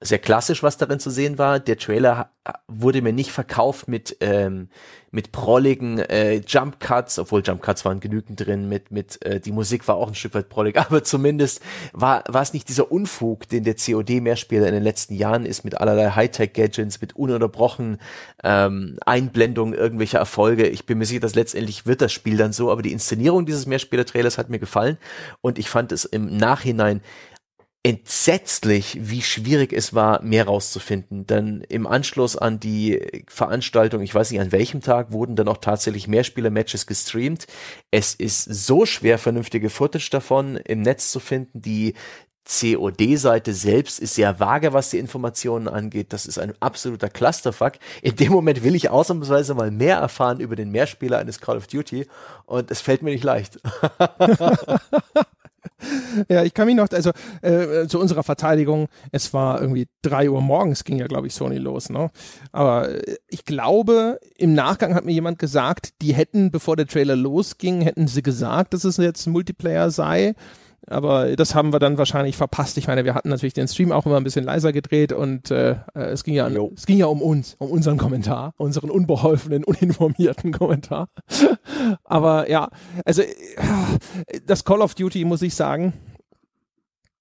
sehr 0.03 0.19
klassisch, 0.19 0.63
was 0.63 0.77
darin 0.77 0.99
zu 0.99 1.09
sehen 1.09 1.37
war. 1.37 1.59
Der 1.59 1.77
Trailer 1.77 2.29
wurde 2.67 3.01
mir 3.01 3.13
nicht 3.13 3.31
verkauft 3.31 3.87
mit 3.87 4.17
ähm, 4.19 4.69
mit 5.11 5.31
prolligen 5.31 5.99
äh, 5.99 6.41
Jump 6.45 6.79
Cuts, 6.79 7.19
obwohl 7.19 7.43
Jump 7.45 7.61
Cuts 7.61 7.85
waren 7.85 7.99
genügend 7.99 8.45
drin. 8.45 8.67
Mit 8.67 8.91
mit 8.91 9.23
äh, 9.23 9.39
die 9.39 9.51
Musik 9.51 9.87
war 9.87 9.95
auch 9.95 10.07
ein 10.07 10.15
Stück 10.15 10.33
weit 10.33 10.49
prollig, 10.49 10.77
aber 10.79 11.03
zumindest 11.03 11.61
war 11.93 12.23
war 12.27 12.41
es 12.41 12.51
nicht 12.51 12.67
dieser 12.67 12.91
Unfug, 12.91 13.47
den 13.47 13.63
der 13.63 13.75
COD 13.75 14.21
Mehrspieler 14.21 14.67
in 14.67 14.73
den 14.73 14.83
letzten 14.83 15.13
Jahren 15.13 15.45
ist 15.45 15.63
mit 15.63 15.79
allerlei 15.79 16.09
Hightech 16.09 16.53
Gadgets, 16.53 16.99
mit 16.99 17.15
ununterbrochen 17.15 17.99
ähm, 18.43 18.97
Einblendungen 19.05 19.73
irgendwelcher 19.73 20.19
Erfolge. 20.19 20.67
Ich 20.67 20.85
bin 20.85 20.97
mir 20.97 21.05
sicher, 21.05 21.21
dass 21.21 21.35
letztendlich 21.35 21.85
wird 21.85 22.01
das 22.01 22.11
Spiel 22.11 22.35
dann 22.35 22.51
so, 22.51 22.71
aber 22.71 22.81
die 22.81 22.91
Inszenierung 22.91 23.45
dieses 23.45 23.67
Mehrspieler 23.67 24.05
Trailers 24.05 24.37
hat 24.37 24.49
mir 24.49 24.59
gefallen 24.59 24.97
und 25.41 25.57
ich 25.59 25.69
fand 25.69 25.91
es 25.91 26.03
im 26.03 26.35
Nachhinein 26.35 27.01
entsetzlich, 27.83 28.97
wie 29.01 29.21
schwierig 29.21 29.73
es 29.73 29.93
war, 29.93 30.21
mehr 30.21 30.45
rauszufinden. 30.45 31.27
Denn 31.27 31.65
im 31.67 31.85
Anschluss 31.85 32.37
an 32.37 32.61
die 32.61 33.01
Veranstaltung, 33.27 34.01
ich 34.01 34.15
weiß 34.15 34.31
nicht 34.31 34.39
an 34.39 34.53
welchem 34.53 34.79
Tag, 34.79 35.11
wurden 35.11 35.35
dann 35.35 35.49
auch 35.49 35.57
tatsächlich 35.57 36.07
Mehrspieler-Matches 36.07 36.87
gestreamt. 36.87 37.45
Es 37.91 38.15
ist 38.15 38.45
so 38.45 38.85
schwer, 38.85 39.19
vernünftige 39.19 39.69
Footage 39.69 40.09
davon 40.11 40.55
im 40.55 40.81
Netz 40.81 41.11
zu 41.11 41.19
finden. 41.19 41.61
Die 41.61 41.93
COD-Seite 42.45 43.53
selbst 43.53 43.99
ist 43.99 44.15
sehr 44.15 44.39
vage, 44.39 44.71
was 44.71 44.89
die 44.89 44.99
Informationen 44.99 45.67
angeht. 45.67 46.13
Das 46.13 46.25
ist 46.25 46.37
ein 46.37 46.53
absoluter 46.61 47.09
Clusterfuck. 47.09 47.73
In 48.01 48.15
dem 48.15 48.31
Moment 48.31 48.63
will 48.63 48.75
ich 48.75 48.89
ausnahmsweise 48.89 49.55
mal 49.55 49.71
mehr 49.71 49.97
erfahren 49.97 50.39
über 50.39 50.55
den 50.55 50.71
Mehrspieler 50.71 51.19
eines 51.19 51.41
Call 51.41 51.57
of 51.57 51.67
Duty 51.67 52.07
und 52.45 52.71
es 52.71 52.79
fällt 52.81 53.01
mir 53.01 53.11
nicht 53.11 53.23
leicht. 53.23 53.59
ja, 56.29 56.43
ich 56.43 56.53
kann 56.53 56.67
mich 56.67 56.75
noch, 56.75 56.87
also 56.91 57.11
äh, 57.41 57.87
zu 57.87 57.99
unserer 57.99 58.23
Verteidigung, 58.23 58.87
es 59.11 59.33
war 59.33 59.61
irgendwie 59.61 59.87
drei 60.01 60.29
Uhr 60.29 60.41
morgens, 60.41 60.83
ging 60.83 60.97
ja, 60.97 61.07
glaube 61.07 61.27
ich, 61.27 61.33
Sony 61.33 61.57
los, 61.57 61.89
ne? 61.89 62.09
Aber 62.51 62.89
äh, 62.89 63.17
ich 63.27 63.45
glaube, 63.45 64.19
im 64.37 64.53
Nachgang 64.53 64.95
hat 64.95 65.05
mir 65.05 65.13
jemand 65.13 65.39
gesagt, 65.39 66.01
die 66.01 66.13
hätten, 66.13 66.51
bevor 66.51 66.75
der 66.75 66.87
Trailer 66.87 67.15
losging, 67.15 67.81
hätten 67.81 68.07
sie 68.07 68.23
gesagt, 68.23 68.73
dass 68.73 68.83
es 68.83 68.97
jetzt 68.97 69.27
ein 69.27 69.31
Multiplayer 69.31 69.91
sei. 69.91 70.35
Aber 70.87 71.35
das 71.35 71.55
haben 71.55 71.71
wir 71.71 71.79
dann 71.79 71.97
wahrscheinlich 71.97 72.35
verpasst. 72.35 72.77
Ich 72.77 72.87
meine, 72.87 73.05
wir 73.05 73.15
hatten 73.15 73.29
natürlich 73.29 73.53
den 73.53 73.67
Stream 73.67 73.91
auch 73.91 74.05
immer 74.05 74.17
ein 74.17 74.23
bisschen 74.23 74.43
leiser 74.43 74.73
gedreht 74.73 75.13
und 75.13 75.49
äh, 75.49 75.77
äh 75.93 76.11
es, 76.11 76.23
ging 76.23 76.33
ja, 76.33 76.47
es 76.47 76.85
ging 76.85 76.97
ja 76.97 77.05
um 77.05 77.21
uns, 77.21 77.55
um 77.59 77.69
unseren 77.71 77.97
Kommentar, 77.97 78.53
unseren 78.57 78.89
unbeholfenen, 78.89 79.63
uninformierten 79.65 80.51
Kommentar. 80.51 81.07
Aber 82.03 82.49
ja, 82.49 82.69
also 83.05 83.21
äh, 83.21 83.31
das 84.45 84.65
Call 84.65 84.81
of 84.81 84.95
Duty, 84.95 85.23
muss 85.25 85.41
ich 85.41 85.55
sagen, 85.55 85.93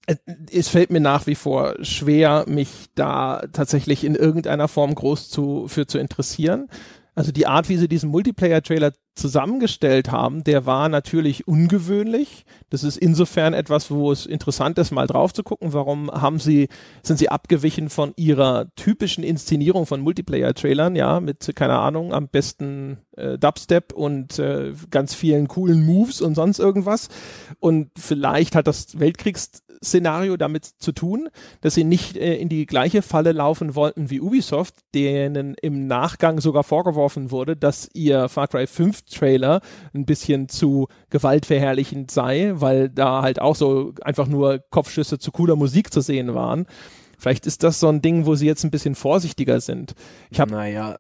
äh, 0.07 0.17
es 0.53 0.69
fällt 0.69 0.91
mir 0.91 1.01
nach 1.01 1.27
wie 1.27 1.37
vor 1.37 1.77
schwer, 1.83 2.45
mich 2.49 2.87
da 2.95 3.43
tatsächlich 3.53 4.05
in 4.05 4.15
irgendeiner 4.15 4.69
Form 4.69 4.95
groß 4.95 5.31
zu, 5.31 5.69
für 5.69 5.87
zu 5.87 5.99
interessieren. 5.99 6.69
Also 7.15 7.31
die 7.31 7.47
Art, 7.47 7.69
wie 7.69 7.77
sie 7.77 7.89
diesen 7.89 8.11
Multiplayer-Trailer 8.11 8.93
zusammengestellt 9.15 10.11
haben, 10.11 10.43
der 10.45 10.65
war 10.65 10.89
natürlich 10.89 11.47
ungewöhnlich. 11.47 12.47
Das 12.71 12.83
ist 12.83 12.97
insofern 12.97 13.53
etwas, 13.53 13.91
wo 13.91 14.11
es 14.11 14.25
interessant 14.25 14.79
ist, 14.79 14.91
mal 14.91 15.07
drauf 15.07 15.35
zu 15.35 15.43
gucken, 15.43 15.75
warum 15.75 16.11
haben 16.11 16.39
sie, 16.39 16.69
sind 17.03 17.19
sie 17.19 17.29
abgewichen 17.29 17.91
von 17.91 18.15
ihrer 18.17 18.75
typischen 18.75 19.23
Inszenierung 19.23 19.85
von 19.85 20.01
Multiplayer-Trailern, 20.01 20.97
ja, 20.97 21.21
mit, 21.21 21.53
keine 21.55 21.79
Ahnung, 21.79 22.15
am 22.15 22.29
besten 22.29 22.99
äh, 23.17 23.37
Dubstep 23.37 23.93
und 23.93 24.39
äh, 24.39 24.73
ganz 24.91 25.15
vielen 25.15 25.49
coolen 25.49 25.85
Moves 25.85 26.23
und 26.23 26.35
sonst 26.35 26.59
irgendwas. 26.59 27.09
Und 27.61 27.91
vielleicht 27.99 28.57
hat 28.57 28.67
das 28.67 28.99
Weltkriegs 28.99 29.62
Szenario 29.83 30.37
damit 30.37 30.65
zu 30.65 30.93
tun, 30.93 31.29
dass 31.61 31.75
sie 31.75 31.85
nicht 31.85 32.17
äh, 32.17 32.37
in 32.37 32.49
die 32.49 32.67
gleiche 32.67 33.03
Falle 33.03 33.33
laufen 33.33 33.75
wollten 33.75 34.11
wie 34.11 34.21
Ubisoft, 34.21 34.77
denen 34.95 35.55
im 35.61 35.87
Nachgang 35.87 36.41
sogar 36.41 36.65
vorgeworfen 36.65 37.31
wurde, 37.31 37.57
dass 37.57 37.89
ihr 37.95 38.29
Far 38.29 38.49
Cry 38.49 38.67
5 38.67 39.03
Trailer 39.03 39.61
ein 39.95 40.05
bisschen 40.05 40.49
zu 40.49 40.89
gewaltverherrlichend 41.11 42.11
sei, 42.11 42.53
weil 42.55 42.89
da 42.89 43.23
halt 43.23 43.41
auch 43.41 43.57
so 43.57 43.93
einfach 44.03 44.27
nur 44.27 44.61
Kopfschüsse 44.71 45.19
zu 45.19 45.33
cooler 45.33 45.57
Musik 45.57 45.93
zu 45.93 46.01
sehen 46.01 46.35
waren. 46.35 46.67
Vielleicht 47.19 47.47
ist 47.47 47.63
das 47.63 47.79
so 47.79 47.89
ein 47.89 48.03
Ding, 48.03 48.27
wo 48.27 48.35
sie 48.35 48.47
jetzt 48.47 48.65
ein 48.65 48.71
bisschen 48.71 48.95
vorsichtiger 48.95 49.61
sind. 49.61 49.95
Ich 50.31 50.41
habe 50.41 50.51
naja, 50.51 50.97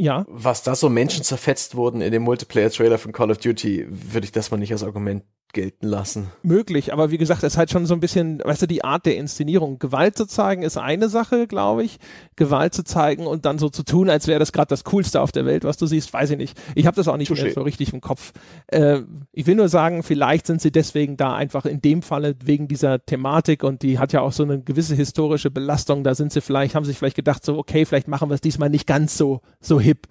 ja. 0.00 0.24
Was 0.28 0.62
da 0.62 0.74
so 0.74 0.88
Menschen 0.88 1.24
zerfetzt 1.24 1.74
wurden 1.74 2.00
in 2.00 2.10
dem 2.10 2.22
Multiplayer-Trailer 2.22 2.96
von 2.96 3.12
Call 3.12 3.30
of 3.30 3.36
Duty, 3.36 3.86
würde 3.90 4.24
ich 4.24 4.32
das 4.32 4.50
mal 4.50 4.56
nicht 4.56 4.72
als 4.72 4.82
Argument 4.82 5.24
gelten 5.52 5.86
lassen. 5.86 6.28
Möglich, 6.42 6.92
aber 6.92 7.10
wie 7.10 7.18
gesagt, 7.18 7.42
es 7.42 7.54
ist 7.54 7.58
halt 7.58 7.70
schon 7.70 7.86
so 7.86 7.94
ein 7.94 8.00
bisschen, 8.00 8.40
weißt 8.44 8.62
du, 8.62 8.66
die 8.66 8.84
Art 8.84 9.06
der 9.06 9.16
Inszenierung. 9.16 9.78
Gewalt 9.78 10.16
zu 10.16 10.26
zeigen 10.26 10.62
ist 10.62 10.76
eine 10.76 11.08
Sache, 11.08 11.46
glaube 11.46 11.84
ich. 11.84 11.98
Gewalt 12.36 12.74
zu 12.74 12.84
zeigen 12.84 13.26
und 13.26 13.44
dann 13.44 13.58
so 13.58 13.68
zu 13.68 13.82
tun, 13.82 14.10
als 14.10 14.26
wäre 14.26 14.38
das 14.38 14.52
gerade 14.52 14.68
das 14.68 14.84
Coolste 14.84 15.20
auf 15.20 15.32
der 15.32 15.46
Welt, 15.46 15.64
was 15.64 15.76
du 15.76 15.86
siehst, 15.86 16.12
weiß 16.12 16.30
ich 16.30 16.36
nicht. 16.36 16.60
Ich 16.74 16.86
habe 16.86 16.96
das 16.96 17.08
auch 17.08 17.16
nicht 17.16 17.30
mehr 17.30 17.52
so 17.52 17.62
richtig 17.62 17.92
im 17.92 18.00
Kopf. 18.00 18.32
Äh, 18.68 19.00
ich 19.32 19.46
will 19.46 19.54
nur 19.54 19.68
sagen, 19.68 20.02
vielleicht 20.02 20.46
sind 20.46 20.60
sie 20.60 20.72
deswegen 20.72 21.16
da 21.16 21.34
einfach 21.34 21.66
in 21.66 21.80
dem 21.80 22.02
Falle 22.02 22.36
wegen 22.44 22.68
dieser 22.68 23.04
Thematik 23.04 23.64
und 23.64 23.82
die 23.82 23.98
hat 23.98 24.12
ja 24.12 24.20
auch 24.20 24.32
so 24.32 24.42
eine 24.42 24.60
gewisse 24.60 24.94
historische 24.94 25.50
Belastung. 25.50 26.04
Da 26.04 26.14
sind 26.14 26.32
sie 26.32 26.40
vielleicht, 26.40 26.74
haben 26.74 26.84
sich 26.84 26.98
vielleicht 26.98 27.16
gedacht, 27.16 27.44
so, 27.44 27.58
okay, 27.58 27.84
vielleicht 27.84 28.08
machen 28.08 28.30
wir 28.30 28.34
es 28.34 28.40
diesmal 28.40 28.70
nicht 28.70 28.86
ganz 28.86 29.16
so, 29.16 29.40
so 29.60 29.80
hip. 29.80 30.06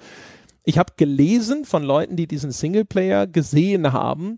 Ich 0.64 0.78
habe 0.78 0.94
gelesen 0.98 1.66
von 1.66 1.84
Leuten, 1.84 2.16
die 2.16 2.28
diesen 2.28 2.52
Singleplayer 2.52 3.26
gesehen 3.28 3.92
haben, 3.92 4.38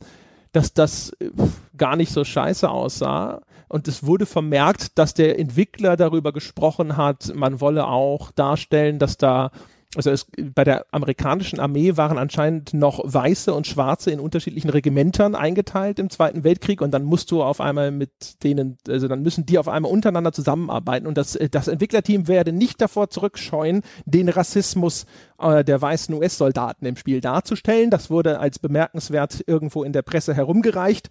dass 0.51 0.73
das 0.73 1.11
äh, 1.19 1.29
gar 1.77 1.95
nicht 1.95 2.11
so 2.11 2.23
scheiße 2.23 2.69
aussah. 2.69 3.41
Und 3.67 3.87
es 3.87 4.05
wurde 4.05 4.25
vermerkt, 4.25 4.97
dass 4.97 5.13
der 5.13 5.39
Entwickler 5.39 5.95
darüber 5.95 6.33
gesprochen 6.33 6.97
hat, 6.97 7.33
man 7.35 7.61
wolle 7.61 7.87
auch 7.87 8.31
darstellen, 8.31 8.99
dass 8.99 9.17
da 9.17 9.51
also 9.95 10.09
es, 10.09 10.25
bei 10.55 10.63
der 10.63 10.85
amerikanischen 10.91 11.59
Armee 11.59 11.97
waren 11.97 12.17
anscheinend 12.17 12.73
noch 12.73 13.01
Weiße 13.03 13.53
und 13.53 13.67
Schwarze 13.67 14.11
in 14.11 14.21
unterschiedlichen 14.21 14.69
Regimentern 14.69 15.35
eingeteilt 15.35 15.99
im 15.99 16.09
Zweiten 16.09 16.45
Weltkrieg 16.45 16.81
und 16.81 16.91
dann 16.91 17.03
musst 17.03 17.29
du 17.31 17.43
auf 17.43 17.59
einmal 17.59 17.91
mit 17.91 18.43
denen, 18.43 18.77
also 18.87 19.09
dann 19.09 19.21
müssen 19.21 19.45
die 19.45 19.59
auf 19.59 19.67
einmal 19.67 19.91
untereinander 19.91 20.31
zusammenarbeiten 20.31 21.07
und 21.07 21.17
das, 21.17 21.37
das 21.51 21.67
Entwicklerteam 21.67 22.29
werde 22.29 22.53
nicht 22.53 22.79
davor 22.79 23.09
zurückscheuen, 23.09 23.81
den 24.05 24.29
Rassismus 24.29 25.05
äh, 25.39 25.65
der 25.65 25.81
weißen 25.81 26.15
US-Soldaten 26.15 26.85
im 26.85 26.95
Spiel 26.95 27.19
darzustellen. 27.19 27.89
Das 27.89 28.09
wurde 28.09 28.39
als 28.39 28.59
bemerkenswert 28.59 29.43
irgendwo 29.45 29.83
in 29.83 29.91
der 29.91 30.03
Presse 30.03 30.33
herumgereicht 30.33 31.09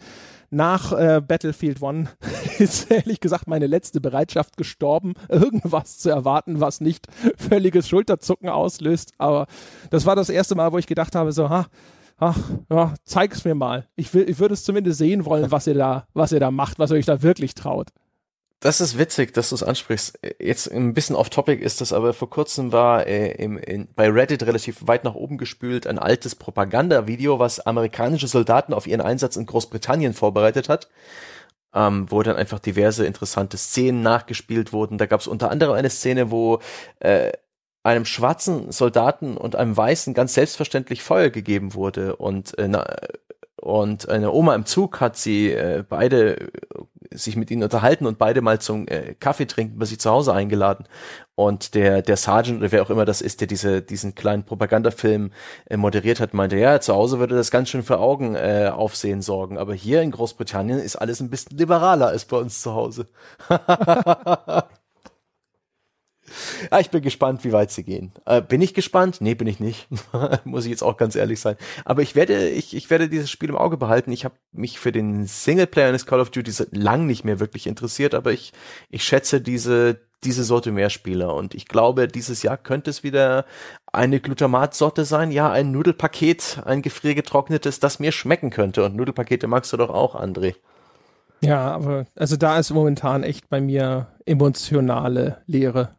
nach 0.50 0.92
äh, 0.92 1.20
Battlefield 1.26 1.80
One 1.80 2.08
ist 2.58 2.90
ehrlich 2.90 3.20
gesagt 3.20 3.46
meine 3.46 3.66
letzte 3.66 4.00
Bereitschaft 4.00 4.56
gestorben, 4.56 5.14
irgendwas 5.28 5.98
zu 5.98 6.10
erwarten, 6.10 6.60
was 6.60 6.80
nicht 6.80 7.06
völliges 7.36 7.88
Schulterzucken 7.88 8.48
auslöst. 8.48 9.12
Aber 9.18 9.46
das 9.90 10.06
war 10.06 10.16
das 10.16 10.28
erste 10.28 10.54
Mal, 10.54 10.72
wo 10.72 10.78
ich 10.78 10.86
gedacht 10.86 11.14
habe, 11.14 11.32
so, 11.32 11.48
ha, 11.48 11.66
ach, 12.18 12.38
ja, 12.70 12.94
zeig's 13.04 13.44
mir 13.44 13.54
mal. 13.54 13.86
Ich 13.96 14.12
ich 14.14 14.38
würde 14.38 14.54
es 14.54 14.64
zumindest 14.64 14.98
sehen 14.98 15.24
wollen, 15.24 15.50
was 15.50 15.66
ihr 15.66 15.74
da, 15.74 16.06
was 16.12 16.32
ihr 16.32 16.40
da 16.40 16.50
macht, 16.50 16.78
was 16.78 16.90
ihr 16.90 16.96
euch 16.96 17.06
da 17.06 17.22
wirklich 17.22 17.54
traut. 17.54 17.90
Das 18.60 18.82
ist 18.82 18.98
witzig, 18.98 19.32
dass 19.32 19.48
du 19.48 19.54
es 19.54 19.62
ansprichst. 19.62 20.18
Jetzt 20.38 20.70
ein 20.70 20.92
bisschen 20.92 21.16
off-topic 21.16 21.62
ist 21.62 21.80
das, 21.80 21.94
aber 21.94 22.12
vor 22.12 22.28
kurzem 22.28 22.72
war 22.72 23.06
äh, 23.06 23.32
im, 23.32 23.56
in, 23.56 23.88
bei 23.94 24.10
Reddit 24.10 24.42
relativ 24.42 24.86
weit 24.86 25.02
nach 25.02 25.14
oben 25.14 25.38
gespült 25.38 25.86
ein 25.86 25.98
altes 25.98 26.34
Propagandavideo, 26.34 27.38
was 27.38 27.60
amerikanische 27.60 28.28
Soldaten 28.28 28.74
auf 28.74 28.86
ihren 28.86 29.00
Einsatz 29.00 29.36
in 29.36 29.46
Großbritannien 29.46 30.12
vorbereitet 30.12 30.68
hat, 30.68 30.90
ähm, 31.74 32.10
wo 32.10 32.22
dann 32.22 32.36
einfach 32.36 32.58
diverse 32.58 33.06
interessante 33.06 33.56
Szenen 33.56 34.02
nachgespielt 34.02 34.74
wurden. 34.74 34.98
Da 34.98 35.06
gab 35.06 35.20
es 35.20 35.26
unter 35.26 35.50
anderem 35.50 35.74
eine 35.74 35.88
Szene, 35.88 36.30
wo 36.30 36.60
äh, 36.98 37.32
einem 37.82 38.04
schwarzen 38.04 38.72
Soldaten 38.72 39.38
und 39.38 39.56
einem 39.56 39.74
weißen 39.74 40.12
ganz 40.12 40.34
selbstverständlich 40.34 41.02
Feuer 41.02 41.30
gegeben 41.30 41.72
wurde 41.72 42.16
und 42.16 42.58
äh, 42.58 42.68
und 43.56 44.08
eine 44.08 44.32
Oma 44.32 44.54
im 44.54 44.64
Zug 44.64 45.00
hat 45.00 45.16
sie 45.16 45.50
äh, 45.52 45.84
beide 45.86 46.50
sich 47.12 47.36
mit 47.36 47.50
ihnen 47.50 47.62
unterhalten 47.62 48.06
und 48.06 48.18
beide 48.18 48.40
mal 48.40 48.60
zum 48.60 48.86
äh, 48.88 49.14
Kaffee 49.18 49.46
trinken 49.46 49.78
bei 49.78 49.84
sich 49.84 49.98
zu 50.00 50.10
Hause 50.10 50.32
eingeladen. 50.32 50.86
Und 51.34 51.74
der, 51.74 52.02
der 52.02 52.16
Sergeant 52.16 52.60
oder 52.60 52.70
wer 52.72 52.82
auch 52.82 52.90
immer 52.90 53.04
das 53.04 53.20
ist, 53.20 53.40
der 53.40 53.48
diese, 53.48 53.82
diesen 53.82 54.14
kleinen 54.14 54.44
Propagandafilm 54.44 55.32
äh, 55.66 55.76
moderiert 55.76 56.20
hat, 56.20 56.34
meinte, 56.34 56.56
ja, 56.56 56.80
zu 56.80 56.94
Hause 56.94 57.18
würde 57.18 57.34
das 57.34 57.50
ganz 57.50 57.68
schön 57.70 57.82
für 57.82 57.98
Augen 57.98 58.34
äh, 58.34 58.70
aufsehen 58.72 59.22
sorgen. 59.22 59.58
Aber 59.58 59.74
hier 59.74 60.02
in 60.02 60.10
Großbritannien 60.10 60.78
ist 60.78 60.96
alles 60.96 61.20
ein 61.20 61.30
bisschen 61.30 61.56
liberaler 61.56 62.08
als 62.08 62.24
bei 62.26 62.36
uns 62.36 62.60
zu 62.62 62.74
Hause. 62.74 63.08
Ah, 66.70 66.80
ich 66.80 66.90
bin 66.90 67.02
gespannt, 67.02 67.44
wie 67.44 67.52
weit 67.52 67.70
sie 67.70 67.84
gehen. 67.84 68.12
Äh, 68.26 68.42
bin 68.42 68.60
ich 68.60 68.74
gespannt? 68.74 69.20
Nee, 69.20 69.34
bin 69.34 69.46
ich 69.46 69.60
nicht. 69.60 69.88
Muss 70.44 70.64
ich 70.64 70.70
jetzt 70.70 70.82
auch 70.82 70.96
ganz 70.96 71.16
ehrlich 71.16 71.40
sein. 71.40 71.56
Aber 71.84 72.02
ich 72.02 72.14
werde, 72.14 72.48
ich, 72.48 72.74
ich 72.74 72.90
werde 72.90 73.08
dieses 73.08 73.30
Spiel 73.30 73.48
im 73.48 73.56
Auge 73.56 73.76
behalten. 73.76 74.12
Ich 74.12 74.24
habe 74.24 74.34
mich 74.52 74.78
für 74.78 74.92
den 74.92 75.26
Singleplayer 75.26 75.88
eines 75.88 76.06
Call 76.06 76.20
of 76.20 76.30
Duty 76.30 76.52
lang 76.72 77.06
nicht 77.06 77.24
mehr 77.24 77.40
wirklich 77.40 77.66
interessiert, 77.66 78.14
aber 78.14 78.32
ich, 78.32 78.52
ich 78.88 79.04
schätze 79.04 79.40
diese, 79.40 80.00
diese 80.24 80.44
Sorte 80.44 80.72
Mehrspieler. 80.72 81.34
Und 81.34 81.54
ich 81.54 81.66
glaube, 81.66 82.08
dieses 82.08 82.42
Jahr 82.42 82.56
könnte 82.56 82.90
es 82.90 83.02
wieder 83.02 83.44
eine 83.92 84.20
Glutamatsorte 84.20 85.04
sein. 85.04 85.30
Ja, 85.30 85.50
ein 85.50 85.70
Nudelpaket, 85.70 86.60
ein 86.64 86.82
gefriergetrocknetes, 86.82 87.80
das 87.80 87.98
mir 87.98 88.12
schmecken 88.12 88.50
könnte. 88.50 88.84
Und 88.84 88.96
Nudelpakete 88.96 89.46
magst 89.46 89.72
du 89.72 89.76
doch 89.76 89.90
auch, 89.90 90.14
André. 90.14 90.54
Ja, 91.42 91.70
aber 91.70 92.06
also 92.16 92.36
da 92.36 92.58
ist 92.58 92.70
momentan 92.70 93.22
echt 93.22 93.48
bei 93.48 93.60
mir 93.60 94.08
emotionale 94.26 95.38
Leere. 95.46 95.96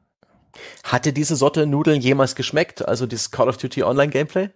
Hatte 0.84 1.14
diese 1.14 1.36
Sorte 1.36 1.66
Nudeln 1.66 2.02
jemals 2.02 2.36
geschmeckt? 2.36 2.88
Also 2.88 3.06
dieses 3.06 3.32
Call 3.32 3.50
of 3.50 3.58
Duty 3.58 3.84
Online 3.84 4.12
Gameplay? 4.12 4.50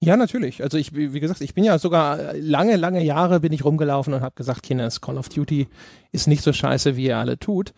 Ja, 0.00 0.16
natürlich. 0.16 0.62
Also 0.62 0.78
ich, 0.78 0.94
wie 0.94 1.20
gesagt, 1.20 1.40
ich 1.40 1.54
bin 1.54 1.64
ja 1.64 1.78
sogar 1.78 2.34
lange, 2.34 2.76
lange 2.76 3.02
Jahre 3.02 3.40
bin 3.40 3.52
ich 3.52 3.64
rumgelaufen 3.64 4.14
und 4.14 4.20
habe 4.20 4.36
gesagt, 4.36 4.62
Kinders, 4.62 5.00
Call 5.00 5.18
of 5.18 5.28
Duty 5.28 5.66
ist 6.12 6.28
nicht 6.28 6.42
so 6.42 6.52
scheiße, 6.52 6.96
wie 6.96 7.06
ihr 7.06 7.16
alle 7.18 7.38
tut. 7.38 7.74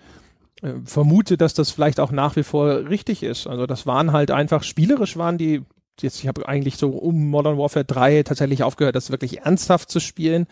Äh, 0.61 0.74
vermute, 0.85 1.39
dass 1.39 1.55
das 1.55 1.70
vielleicht 1.70 1.99
auch 1.99 2.11
nach 2.12 2.37
wie 2.37 2.43
vor 2.43 2.89
richtig 2.91 3.23
ist. 3.23 3.47
Also 3.47 3.66
das 3.66 3.87
waren 3.87 4.12
halt 4.12 4.31
einfach, 4.31 4.62
spielerisch 4.62 5.16
waren 5.16 5.39
die, 5.39 5.62
jetzt, 6.01 6.20
ich 6.20 6.28
habe 6.28 6.47
eigentlich 6.47 6.77
so 6.77 6.91
um 6.91 7.28
Modern 7.31 7.57
Warfare 7.57 7.87
3 7.87 8.23
tatsächlich 8.24 8.62
aufgehört, 8.62 8.97
das 8.97 9.11
wirklich 9.11 9.41
ernsthaft 9.41 9.91
zu 9.91 9.99
spielen, 9.99 10.47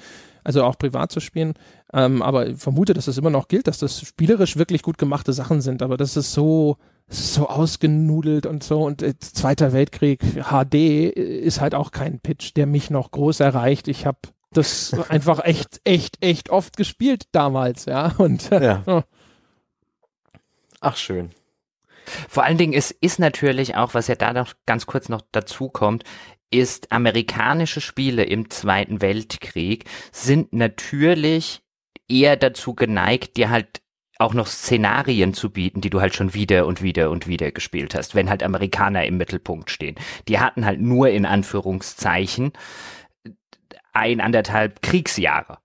also 0.45 0.65
auch 0.65 0.79
privat 0.79 1.13
zu 1.13 1.21
spielen. 1.21 1.53
Ähm, 1.93 2.23
aber 2.23 2.55
vermute, 2.57 2.95
dass 2.95 3.05
das 3.05 3.19
immer 3.19 3.31
noch 3.31 3.49
gilt, 3.49 3.67
dass 3.67 3.79
das 3.79 4.01
spielerisch 4.01 4.57
wirklich 4.57 4.83
gut 4.83 4.97
gemachte 4.97 5.35
Sachen 5.35 5.61
sind. 5.61 5.83
Aber 5.83 5.99
das 5.99 6.17
ist 6.17 6.33
so, 6.33 6.79
so 7.09 7.49
ausgenudelt 7.49 8.47
und 8.47 8.63
so. 8.63 8.85
Und 8.85 9.03
äh, 9.03 9.19
Zweiter 9.19 9.73
Weltkrieg 9.73 10.21
HD 10.51 10.75
ist 10.75 11.61
halt 11.61 11.75
auch 11.75 11.91
kein 11.91 12.21
Pitch, 12.21 12.55
der 12.57 12.67
mich 12.67 12.91
noch 12.91 13.11
groß 13.11 13.41
erreicht. 13.41 13.89
Ich 13.89 14.07
habe 14.07 14.19
das 14.53 14.95
einfach 15.09 15.45
echt, 15.45 15.81
echt, 15.85 16.23
echt 16.23 16.51
oft 16.51 16.77
gespielt 16.77 17.25
damals, 17.33 17.87
ja. 17.87 18.15
Und 18.19 18.53
äh, 18.53 18.65
ja. 18.65 18.83
Oh. 18.87 19.03
Ach 20.81 20.97
schön. 20.97 21.31
Vor 22.29 22.45
allen 22.45 22.59
Dingen, 22.59 22.73
es 22.73 22.91
ist 22.91 23.19
natürlich 23.19 23.77
auch, 23.77 23.95
was 23.95 24.07
ja 24.07 24.15
da 24.15 24.33
noch 24.33 24.55
ganz 24.67 24.87
kurz 24.87 25.09
noch 25.09 25.23
dazu 25.33 25.69
kommt, 25.69 26.05
ist 26.51 26.93
amerikanische 26.93 27.81
Spiele 27.81 28.25
im 28.25 28.49
Zweiten 28.49 29.03
Weltkrieg 29.03 29.85
sind 30.13 30.55
natürlich 30.55 31.63
eher 32.09 32.37
dazu 32.37 32.75
geneigt, 32.75 33.37
dir 33.37 33.51
halt 33.51 33.83
auch 34.19 34.35
noch 34.35 34.49
Szenarien 34.49 35.33
zu 35.33 35.51
bieten, 35.51 35.81
die 35.81 35.91
du 35.91 36.01
halt 36.01 36.15
schon 36.15 36.35
wieder 36.35 36.67
und 36.67 36.83
wieder 36.83 37.11
und 37.11 37.29
wieder 37.29 37.53
gespielt 37.53 37.95
hast, 37.95 38.15
wenn 38.15 38.29
halt 38.29 38.43
Amerikaner 38.43 39.05
im 39.07 39.17
Mittelpunkt 39.17 39.71
stehen. 39.71 39.95
Die 40.27 40.41
hatten 40.41 40.67
halt 40.67 40.81
nur 40.81 41.09
in 41.09 41.25
Anführungszeichen 41.25 42.53
ein, 43.93 44.21
anderthalb 44.21 44.83
Kriegsjahre. 44.83 45.59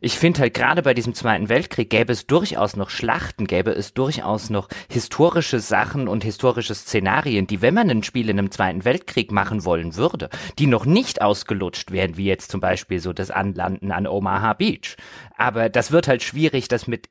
Ich 0.00 0.18
finde 0.18 0.40
halt 0.40 0.52
gerade 0.52 0.82
bei 0.82 0.92
diesem 0.92 1.14
Zweiten 1.14 1.48
Weltkrieg 1.48 1.88
gäbe 1.88 2.12
es 2.12 2.26
durchaus 2.26 2.76
noch 2.76 2.90
Schlachten, 2.90 3.46
gäbe 3.46 3.70
es 3.70 3.94
durchaus 3.94 4.50
noch 4.50 4.68
historische 4.90 5.60
Sachen 5.60 6.08
und 6.08 6.24
historische 6.24 6.74
Szenarien, 6.74 7.46
die, 7.46 7.62
wenn 7.62 7.72
man 7.72 7.88
ein 7.88 8.02
Spiel 8.02 8.28
in 8.28 8.38
einem 8.38 8.50
Zweiten 8.50 8.84
Weltkrieg 8.84 9.32
machen 9.32 9.64
wollen 9.64 9.96
würde, 9.96 10.28
die 10.58 10.66
noch 10.66 10.84
nicht 10.84 11.22
ausgelutscht 11.22 11.90
werden, 11.90 12.18
wie 12.18 12.26
jetzt 12.26 12.50
zum 12.50 12.60
Beispiel 12.60 13.00
so 13.00 13.14
das 13.14 13.30
Anlanden 13.30 13.92
an 13.92 14.06
Omaha 14.06 14.52
Beach. 14.52 14.96
Aber 15.38 15.70
das 15.70 15.90
wird 15.90 16.06
halt 16.06 16.22
schwierig, 16.22 16.68
das 16.68 16.86
mit 16.86 17.08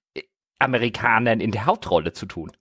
Amerikanern 0.63 1.39
in 1.39 1.51
der 1.51 1.65
Hauptrolle 1.65 2.13
zu 2.13 2.25
tun. 2.25 2.51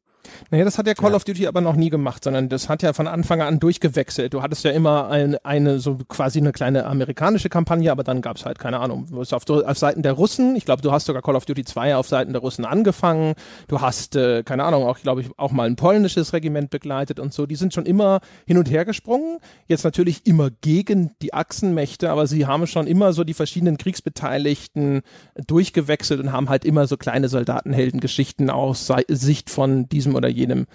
Naja, 0.50 0.64
das 0.64 0.78
hat 0.78 0.86
ja 0.86 0.94
Call 0.94 1.10
ja. 1.10 1.16
of 1.16 1.24
Duty 1.24 1.46
aber 1.46 1.60
noch 1.60 1.76
nie 1.76 1.90
gemacht, 1.90 2.24
sondern 2.24 2.48
das 2.48 2.68
hat 2.68 2.82
ja 2.82 2.92
von 2.92 3.06
Anfang 3.06 3.40
an 3.40 3.58
durchgewechselt. 3.60 4.34
Du 4.34 4.42
hattest 4.42 4.64
ja 4.64 4.70
immer 4.70 5.08
ein, 5.08 5.36
eine, 5.44 5.78
so 5.78 5.98
quasi 6.08 6.38
eine 6.38 6.52
kleine 6.52 6.86
amerikanische 6.86 7.48
Kampagne, 7.48 7.90
aber 7.90 8.04
dann 8.04 8.22
gab 8.22 8.36
es 8.36 8.44
halt, 8.44 8.58
keine 8.58 8.80
Ahnung, 8.80 9.06
auf, 9.14 9.32
auf 9.48 9.78
Seiten 9.78 10.02
der 10.02 10.12
Russen, 10.12 10.56
ich 10.56 10.64
glaube, 10.64 10.82
du 10.82 10.92
hast 10.92 11.06
sogar 11.06 11.22
Call 11.22 11.36
of 11.36 11.44
Duty 11.44 11.64
2 11.64 11.96
auf 11.96 12.08
Seiten 12.08 12.32
der 12.32 12.42
Russen 12.42 12.64
angefangen. 12.64 13.34
Du 13.68 13.80
hast, 13.80 14.16
äh, 14.16 14.42
keine 14.42 14.64
Ahnung, 14.64 14.84
auch, 14.84 14.98
glaube 14.98 15.22
ich, 15.22 15.28
auch 15.36 15.52
mal 15.52 15.66
ein 15.66 15.76
polnisches 15.76 16.32
Regiment 16.32 16.70
begleitet 16.70 17.18
und 17.18 17.32
so. 17.32 17.46
Die 17.46 17.56
sind 17.56 17.74
schon 17.74 17.86
immer 17.86 18.20
hin 18.46 18.58
und 18.58 18.70
her 18.70 18.84
gesprungen. 18.84 19.38
Jetzt 19.66 19.84
natürlich 19.84 20.26
immer 20.26 20.50
gegen 20.50 21.12
die 21.22 21.34
Achsenmächte, 21.34 22.10
aber 22.10 22.26
sie 22.26 22.46
haben 22.46 22.66
schon 22.66 22.86
immer 22.86 23.12
so 23.12 23.24
die 23.24 23.34
verschiedenen 23.34 23.76
Kriegsbeteiligten 23.76 25.02
durchgewechselt 25.46 26.20
und 26.20 26.32
haben 26.32 26.48
halt 26.48 26.64
immer 26.64 26.86
so 26.86 26.96
kleine 26.96 27.28
Soldatenheldengeschichten 27.28 28.50
aus 28.50 28.92
Sicht 29.08 29.50
von 29.50 29.88
diesem 29.88 30.11
oder 30.14 30.28
jenem 30.28 30.66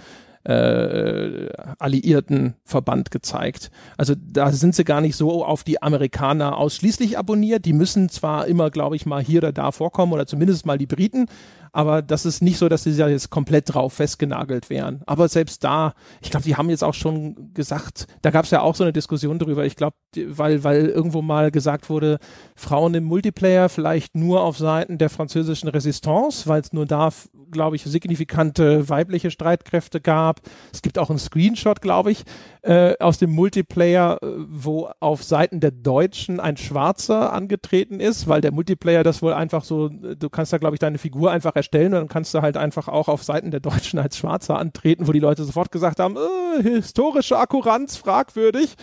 äh, 0.48 1.50
alliierten 1.78 2.56
Verband 2.64 3.12
gezeigt. 3.12 3.70
Also 3.98 4.14
da 4.16 4.52
sind 4.52 4.76
sie 4.76 4.86
gar 4.86 5.02
nicht 5.02 5.18
so 5.18 5.44
auf 5.44 5.66
die 5.66 5.82
Amerikaner 5.82 6.58
ausschließlich 6.58 7.18
abonniert. 7.18 7.66
Die 7.66 7.74
müssen 7.74 8.08
zwar 8.08 8.48
immer, 8.48 8.70
glaube 8.70 8.96
ich, 8.96 9.06
mal 9.06 9.22
hier 9.22 9.40
oder 9.40 9.52
da 9.52 9.72
vorkommen 9.72 10.14
oder 10.14 10.26
zumindest 10.26 10.66
mal 10.66 10.78
die 10.78 10.86
Briten, 10.86 11.28
aber 11.72 12.02
das 12.02 12.26
ist 12.26 12.42
nicht 12.42 12.58
so, 12.58 12.70
dass 12.70 12.84
sie 12.84 12.92
ja 12.92 13.08
jetzt 13.08 13.30
komplett 13.30 13.74
drauf 13.74 13.94
festgenagelt 13.94 14.70
wären. 14.70 15.02
Aber 15.06 15.28
selbst 15.28 15.64
da, 15.64 15.94
ich 16.22 16.32
glaube, 16.32 16.44
die 16.44 16.56
haben 16.56 16.70
jetzt 16.70 16.84
auch 16.84 16.94
schon 16.94 17.54
gesagt, 17.54 18.08
da 18.22 18.32
gab 18.32 18.46
es 18.46 18.52
ja 18.52 18.62
auch 18.62 18.76
so 18.76 18.84
eine 18.84 18.94
Diskussion 18.94 19.40
drüber, 19.40 19.66
ich 19.66 19.76
glaube, 19.76 19.96
weil, 20.16 20.64
weil 20.64 20.88
irgendwo 20.88 21.22
mal 21.22 21.52
gesagt 21.52 21.90
wurde, 21.90 22.20
Frauen 22.56 22.94
im 22.94 23.04
Multiplayer 23.04 23.70
vielleicht 23.70 24.16
nur 24.16 24.42
auf 24.42 24.58
Seiten 24.58 24.98
der 24.98 25.10
französischen 25.10 25.70
Resistance, 25.70 26.48
weil 26.48 26.62
es 26.62 26.74
nur 26.74 26.86
da, 26.86 27.10
glaube 27.52 27.76
ich, 27.76 27.84
signifikante 27.84 28.90
weibliche 28.90 29.32
Streitkräfte 29.32 30.02
gab. 30.02 30.42
Es 30.74 30.82
gibt 30.82 30.98
auch 30.98 31.10
einen 31.10 31.20
Screenshot, 31.20 31.82
glaube 31.82 32.12
ich, 32.12 32.24
äh, 32.62 32.96
aus 33.00 33.18
dem 33.18 33.32
Multiplayer, 33.32 34.20
äh, 34.22 34.28
wo 34.50 34.90
auf 35.00 35.24
Seiten 35.24 35.60
der 35.60 35.72
Deutschen 35.72 36.40
ein 36.40 36.58
Schwarzer 36.58 37.34
angetreten 37.34 38.00
ist, 38.00 38.28
weil 38.28 38.42
der 38.42 38.52
Multiplayer 38.52 39.04
das 39.04 39.22
wohl 39.22 39.34
einfach 39.34 39.64
so, 39.64 39.90
du 39.90 40.30
kannst 40.30 40.54
da, 40.54 40.58
glaube 40.58 40.76
ich, 40.76 40.80
deine 40.80 40.98
Figur 40.98 41.32
einfach 41.32 41.56
erstellen 41.58 41.94
und 41.94 42.00
dann 42.00 42.08
kannst 42.08 42.34
du 42.34 42.42
halt 42.42 42.56
einfach 42.56 42.88
auch 42.88 43.10
auf 43.10 43.24
Seiten 43.24 43.52
der 43.52 43.60
Deutschen 43.60 44.00
als 44.00 44.18
Schwarzer 44.18 44.58
antreten, 44.58 45.08
wo 45.08 45.12
die 45.12 45.20
Leute 45.20 45.44
sofort 45.44 45.72
gesagt 45.72 46.00
haben, 46.00 46.16
äh, 46.16 46.64
historische 46.64 47.38
Akkuranz, 47.38 47.98
fragwürdig. 47.98 48.76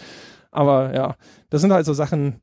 Aber 0.51 0.95
ja, 0.95 1.17
das 1.49 1.63
sind 1.63 1.73
halt 1.73 1.87
so 1.87 1.95
Sachen, 1.95 2.43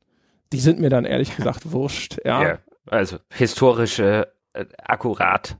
die 0.52 0.60
sind 0.60 0.80
mir 0.80 0.90
dann 0.90 1.04
ehrlich 1.04 1.36
gesagt 1.36 1.70
wurscht. 1.70 2.18
Ja, 2.24 2.40
yeah, 2.42 2.58
also 2.86 3.18
historische, 3.30 4.32
äh, 4.52 4.66
akkurat 4.82 5.56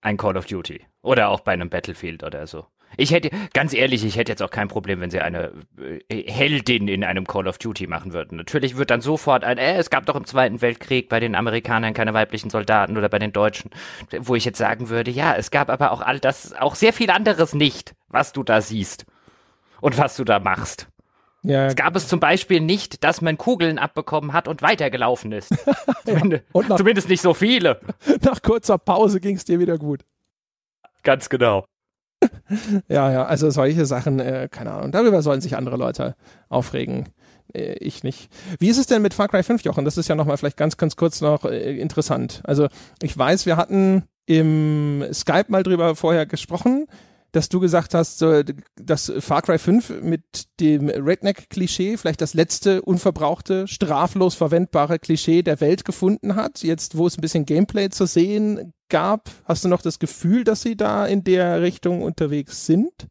ein 0.00 0.16
Call 0.16 0.36
of 0.36 0.46
Duty. 0.46 0.86
Oder 1.02 1.28
auch 1.28 1.40
bei 1.40 1.52
einem 1.52 1.68
Battlefield 1.68 2.22
oder 2.22 2.46
so. 2.46 2.66
Ich 2.96 3.12
hätte, 3.12 3.30
ganz 3.52 3.74
ehrlich, 3.74 4.04
ich 4.04 4.16
hätte 4.16 4.32
jetzt 4.32 4.42
auch 4.42 4.50
kein 4.50 4.68
Problem, 4.68 5.00
wenn 5.00 5.10
sie 5.10 5.20
eine 5.20 5.52
äh, 5.78 6.30
Heldin 6.30 6.88
in 6.88 7.04
einem 7.04 7.26
Call 7.26 7.46
of 7.46 7.58
Duty 7.58 7.86
machen 7.86 8.12
würden. 8.12 8.38
Natürlich 8.38 8.76
wird 8.76 8.90
dann 8.90 9.00
sofort 9.00 9.44
ein, 9.44 9.58
äh, 9.58 9.76
es 9.76 9.90
gab 9.90 10.06
doch 10.06 10.16
im 10.16 10.24
Zweiten 10.24 10.62
Weltkrieg 10.62 11.08
bei 11.08 11.20
den 11.20 11.34
Amerikanern 11.34 11.94
keine 11.94 12.14
weiblichen 12.14 12.50
Soldaten 12.50 12.96
oder 12.96 13.08
bei 13.08 13.18
den 13.18 13.32
Deutschen, 13.32 13.70
wo 14.18 14.34
ich 14.34 14.44
jetzt 14.44 14.58
sagen 14.58 14.88
würde, 14.88 15.10
ja, 15.10 15.34
es 15.34 15.50
gab 15.50 15.68
aber 15.68 15.92
auch 15.92 16.00
all 16.00 16.20
das, 16.20 16.54
auch 16.54 16.74
sehr 16.74 16.92
viel 16.92 17.10
anderes 17.10 17.54
nicht, 17.54 17.94
was 18.08 18.32
du 18.32 18.42
da 18.42 18.60
siehst 18.60 19.04
und 19.80 19.98
was 19.98 20.16
du 20.16 20.24
da 20.24 20.38
machst. 20.38 20.88
Ja. 21.42 21.66
Es 21.66 21.76
gab 21.76 21.94
es 21.94 22.08
zum 22.08 22.18
Beispiel 22.18 22.60
nicht, 22.60 23.04
dass 23.04 23.20
man 23.20 23.38
Kugeln 23.38 23.78
abbekommen 23.78 24.32
hat 24.32 24.48
und 24.48 24.62
weitergelaufen 24.62 25.30
ist. 25.30 25.54
Zumindest, 26.04 26.44
ja. 26.44 26.50
und 26.52 26.68
nach, 26.68 26.76
zumindest 26.76 27.08
nicht 27.08 27.20
so 27.20 27.34
viele. 27.34 27.80
Nach 28.22 28.42
kurzer 28.42 28.78
Pause 28.78 29.20
ging 29.20 29.36
es 29.36 29.44
dir 29.44 29.60
wieder 29.60 29.78
gut. 29.78 30.04
Ganz 31.04 31.28
genau. 31.28 31.64
ja, 32.88 33.12
ja, 33.12 33.24
also 33.26 33.50
solche 33.50 33.86
Sachen, 33.86 34.20
äh, 34.20 34.48
keine 34.50 34.72
Ahnung, 34.72 34.92
darüber 34.92 35.22
sollen 35.22 35.40
sich 35.40 35.56
andere 35.56 35.76
Leute 35.76 36.14
aufregen. 36.48 37.08
Äh, 37.52 37.74
ich 37.74 38.02
nicht. 38.02 38.30
Wie 38.58 38.68
ist 38.68 38.78
es 38.78 38.86
denn 38.86 39.02
mit 39.02 39.14
Far 39.14 39.28
Cry 39.28 39.42
5, 39.42 39.62
Jochen? 39.62 39.84
Das 39.84 39.96
ist 39.96 40.08
ja 40.08 40.14
nochmal 40.14 40.36
vielleicht 40.36 40.56
ganz, 40.56 40.76
ganz 40.76 40.96
kurz 40.96 41.20
noch 41.20 41.44
äh, 41.44 41.78
interessant. 41.78 42.42
Also 42.44 42.68
ich 43.02 43.16
weiß, 43.16 43.46
wir 43.46 43.56
hatten 43.56 44.04
im 44.26 45.04
Skype 45.12 45.46
mal 45.48 45.62
drüber 45.62 45.94
vorher 45.94 46.26
gesprochen 46.26 46.86
dass 47.36 47.50
du 47.50 47.60
gesagt 47.60 47.92
hast, 47.92 48.24
dass 48.76 49.12
Far 49.18 49.42
Cry 49.42 49.58
5 49.58 50.00
mit 50.00 50.46
dem 50.58 50.88
Redneck-Klischee 50.88 51.98
vielleicht 51.98 52.22
das 52.22 52.32
letzte 52.32 52.80
unverbrauchte, 52.80 53.68
straflos 53.68 54.34
verwendbare 54.34 54.98
Klischee 54.98 55.42
der 55.42 55.60
Welt 55.60 55.84
gefunden 55.84 56.34
hat. 56.34 56.62
Jetzt, 56.62 56.96
wo 56.96 57.06
es 57.06 57.18
ein 57.18 57.20
bisschen 57.20 57.44
Gameplay 57.44 57.90
zu 57.90 58.06
sehen 58.06 58.72
gab, 58.88 59.28
hast 59.44 59.64
du 59.64 59.68
noch 59.68 59.82
das 59.82 59.98
Gefühl, 59.98 60.44
dass 60.44 60.62
sie 60.62 60.76
da 60.76 61.04
in 61.04 61.24
der 61.24 61.60
Richtung 61.60 62.00
unterwegs 62.00 62.64
sind? 62.64 63.06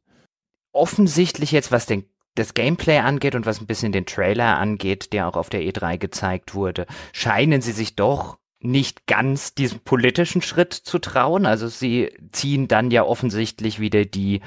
Offensichtlich 0.72 1.52
jetzt, 1.52 1.72
was 1.72 1.86
den 1.86 2.06
das 2.34 2.56
Gameplay 2.56 2.98
angeht 2.98 3.36
und 3.36 3.46
was 3.46 3.62
ein 3.62 3.68
bisschen 3.68 3.92
den 3.92 4.08
Trailer 4.08 4.58
angeht, 4.58 5.14
der 5.14 5.28
auch 5.28 5.38
auf 5.38 5.50
der 5.50 5.62
E3 5.62 6.00
gezeigt 6.00 6.56
wurde, 6.56 6.88
scheinen 7.14 7.62
sie 7.62 7.74
sich 7.74 7.96
doch 7.96 8.40
nicht 8.66 9.08
ganz 9.08 9.54
diesem 9.54 9.80
politischen 9.80 10.42
Schritt 10.42 10.74
zu 10.74 11.00
trauen. 11.00 11.46
Also 11.46 11.68
sie 11.68 12.12
ziehen 12.32 12.68
dann 12.68 12.92
ja 12.92 13.04
offensichtlich 13.04 13.80
wieder 13.80 14.06
die 14.06 14.42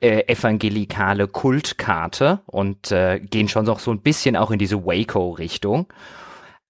äh, 0.00 0.24
evangelikale 0.26 1.28
Kultkarte 1.28 2.40
und 2.46 2.90
äh, 2.90 3.20
gehen 3.20 3.48
schon 3.48 3.66
noch 3.66 3.78
so 3.78 3.90
ein 3.92 4.00
bisschen 4.00 4.36
auch 4.36 4.50
in 4.50 4.58
diese 4.58 4.84
Waco-Richtung. 4.84 5.92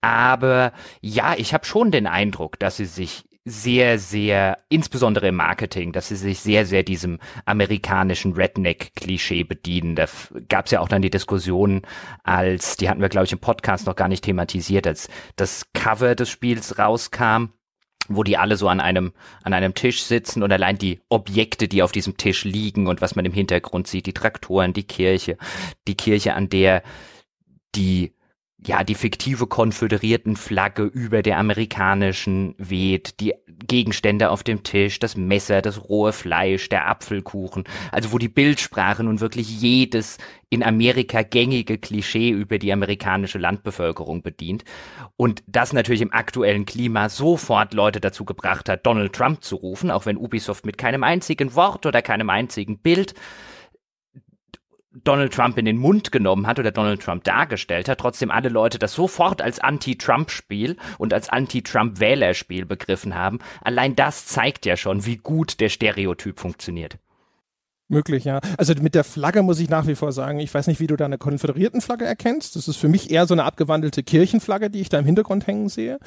Aber 0.03 0.73
ja, 1.01 1.35
ich 1.37 1.55
habe 1.55 1.65
schon 1.65 1.91
den 1.91 2.07
Eindruck, 2.07 2.59
dass 2.59 2.77
sie 2.77 2.85
sich 2.85 3.25
sehr, 3.45 3.99
sehr, 3.99 4.59
insbesondere 4.69 5.29
im 5.29 5.37
Marketing, 5.37 5.93
dass 5.93 6.09
sie 6.09 6.17
sich 6.17 6.41
sehr, 6.41 6.65
sehr 6.65 6.85
diesem 6.85 7.19
amerikanischen 7.45 8.35
Redneck-Klischee 8.35 9.43
bedienen. 9.43 9.97
Da 9.97 10.07
gab 10.49 10.67
es 10.67 10.71
ja 10.71 10.81
auch 10.81 10.89
dann 10.89 11.03
die 11.03 11.11
Diskussion, 11.11 11.83
als, 12.23 12.77
die 12.77 12.89
hatten 12.89 13.01
wir, 13.01 13.09
glaube 13.09 13.25
ich, 13.27 13.33
im 13.33 13.41
Podcast 13.41 13.87
noch 13.87 13.97
gar 13.97 14.09
nicht 14.09 14.25
thematisiert, 14.25 14.87
als 14.87 15.09
das 15.37 15.67
Cover 15.73 16.15
des 16.15 16.31
Spiels 16.31 16.79
rauskam 16.79 17.51
wo 18.09 18.25
die 18.25 18.37
alle 18.37 18.57
so 18.57 18.69
an 18.69 18.81
einem, 18.81 19.13
an 19.45 19.53
einem 19.53 19.75
Tisch 19.75 20.03
sitzen 20.03 20.43
und 20.43 20.53
allein 20.53 20.77
die 20.77 21.01
Objekte, 21.09 21.69
die 21.69 21.85
auf 21.85 21.93
diesem 21.93 22.17
Tisch 22.17 22.45
liegen 22.45 22.89
und 22.89 23.01
was 23.01 23.15
man 23.15 23.25
im 23.25 23.33
Hintergrund 23.33 23.87
sieht, 23.87 24.07
die 24.07 24.13
Traktoren, 24.13 24.73
die 24.73 24.83
Kirche, 24.83 25.37
die 25.87 25.95
Kirche, 25.95 26.35
an 26.35 26.49
der 26.49 26.83
die 27.75 28.13
ja, 28.65 28.85
die 28.85 28.95
fiktive 28.95 29.47
konföderierten 29.47 30.37
Flagge 30.37 30.85
über 30.85 31.23
der 31.23 31.39
amerikanischen 31.39 32.55
weht, 32.59 33.19
die 33.21 33.35
Gegenstände 33.67 34.31
auf 34.31 34.43
dem 34.43 34.63
Tisch, 34.63 34.99
das 34.99 35.17
Messer, 35.17 35.63
das 35.63 35.89
rohe 35.89 36.13
Fleisch, 36.13 36.69
der 36.69 36.89
Apfelkuchen, 36.89 37.65
also 37.91 38.13
wo 38.13 38.19
die 38.19 38.29
Bildsprache 38.29 39.03
nun 39.03 39.21
wirklich 39.21 39.61
jedes 39.61 40.19
in 40.49 40.63
Amerika 40.63 41.23
gängige 41.23 41.79
Klischee 41.79 42.31
über 42.31 42.59
die 42.59 42.73
amerikanische 42.73 43.39
Landbevölkerung 43.39 44.23
bedient. 44.23 44.65
Und 45.17 45.43
das 45.47 45.73
natürlich 45.73 46.03
im 46.03 46.13
aktuellen 46.13 46.67
Klima 46.67 47.09
sofort 47.09 47.75
Leute 47.75 48.01
dazu 48.01 48.25
gebracht 48.25 48.69
hat, 48.69 48.87
Donald 48.87 49.13
Trump 49.13 49.43
zu 49.43 49.57
rufen, 49.57 49.91
auch 49.91 50.07
wenn 50.07 50.17
Ubisoft 50.17 50.67
mit 50.67 50.79
keinem 50.79 51.05
einzigen 51.05 51.55
Wort 51.55 51.87
oder 51.87 52.03
keinem 52.03 52.31
einzigen 52.31 52.79
Bild 52.79 53.15
Donald 55.05 55.33
Trump 55.33 55.59
in 55.59 55.65
den 55.65 55.79
Mund 55.79 56.13
genommen 56.13 56.47
hat 56.47 56.59
oder 56.59 56.71
Donald 56.71 57.03
Trump 57.03 57.25
dargestellt 57.25 57.89
hat, 57.89 57.99
trotzdem 57.99 58.31
alle 58.31 58.49
Leute 58.49 58.79
das 58.79 58.95
sofort 58.95 59.41
als 59.41 59.59
Anti-Trump-Spiel 59.59 60.77
und 60.99 61.15
als 61.15 61.29
Anti-Trump-Wählerspiel 61.29 62.67
begriffen 62.67 63.15
haben. 63.15 63.39
Allein 63.63 63.97
das 63.97 64.27
zeigt 64.27 64.67
ja 64.67 64.77
schon, 64.77 65.07
wie 65.07 65.17
gut 65.17 65.61
der 65.61 65.69
Stereotyp 65.69 66.39
funktioniert. 66.39 66.99
Möglich, 67.93 68.25
ja. 68.25 68.41
Also 68.57 68.73
mit 68.81 68.95
der 68.95 69.05
Flagge 69.05 69.43
muss 69.43 69.61
ich 69.61 69.69
nach 69.69 69.87
wie 69.87 69.95
vor 69.95 70.13
sagen, 70.13 70.39
ich 70.39 70.53
weiß 70.53 70.67
nicht, 70.67 70.81
wie 70.81 70.87
du 70.87 70.97
da 70.97 71.05
eine 71.05 71.19
konföderierten 71.19 71.83
Flagge 71.83 72.07
erkennst. 72.07 72.57
Das 72.57 72.67
ist 72.67 72.79
für 72.79 72.89
mich 72.89 73.11
eher 73.11 73.27
so 73.27 73.35
eine 73.35 73.45
abgewandelte 73.45 74.03
Kirchenflagge, 74.03 74.71
die 74.71 74.81
ich 74.81 74.89
da 74.89 74.99
im 74.99 75.05
Hintergrund 75.05 75.47
hängen 75.47 75.69
sehe. 75.69 75.99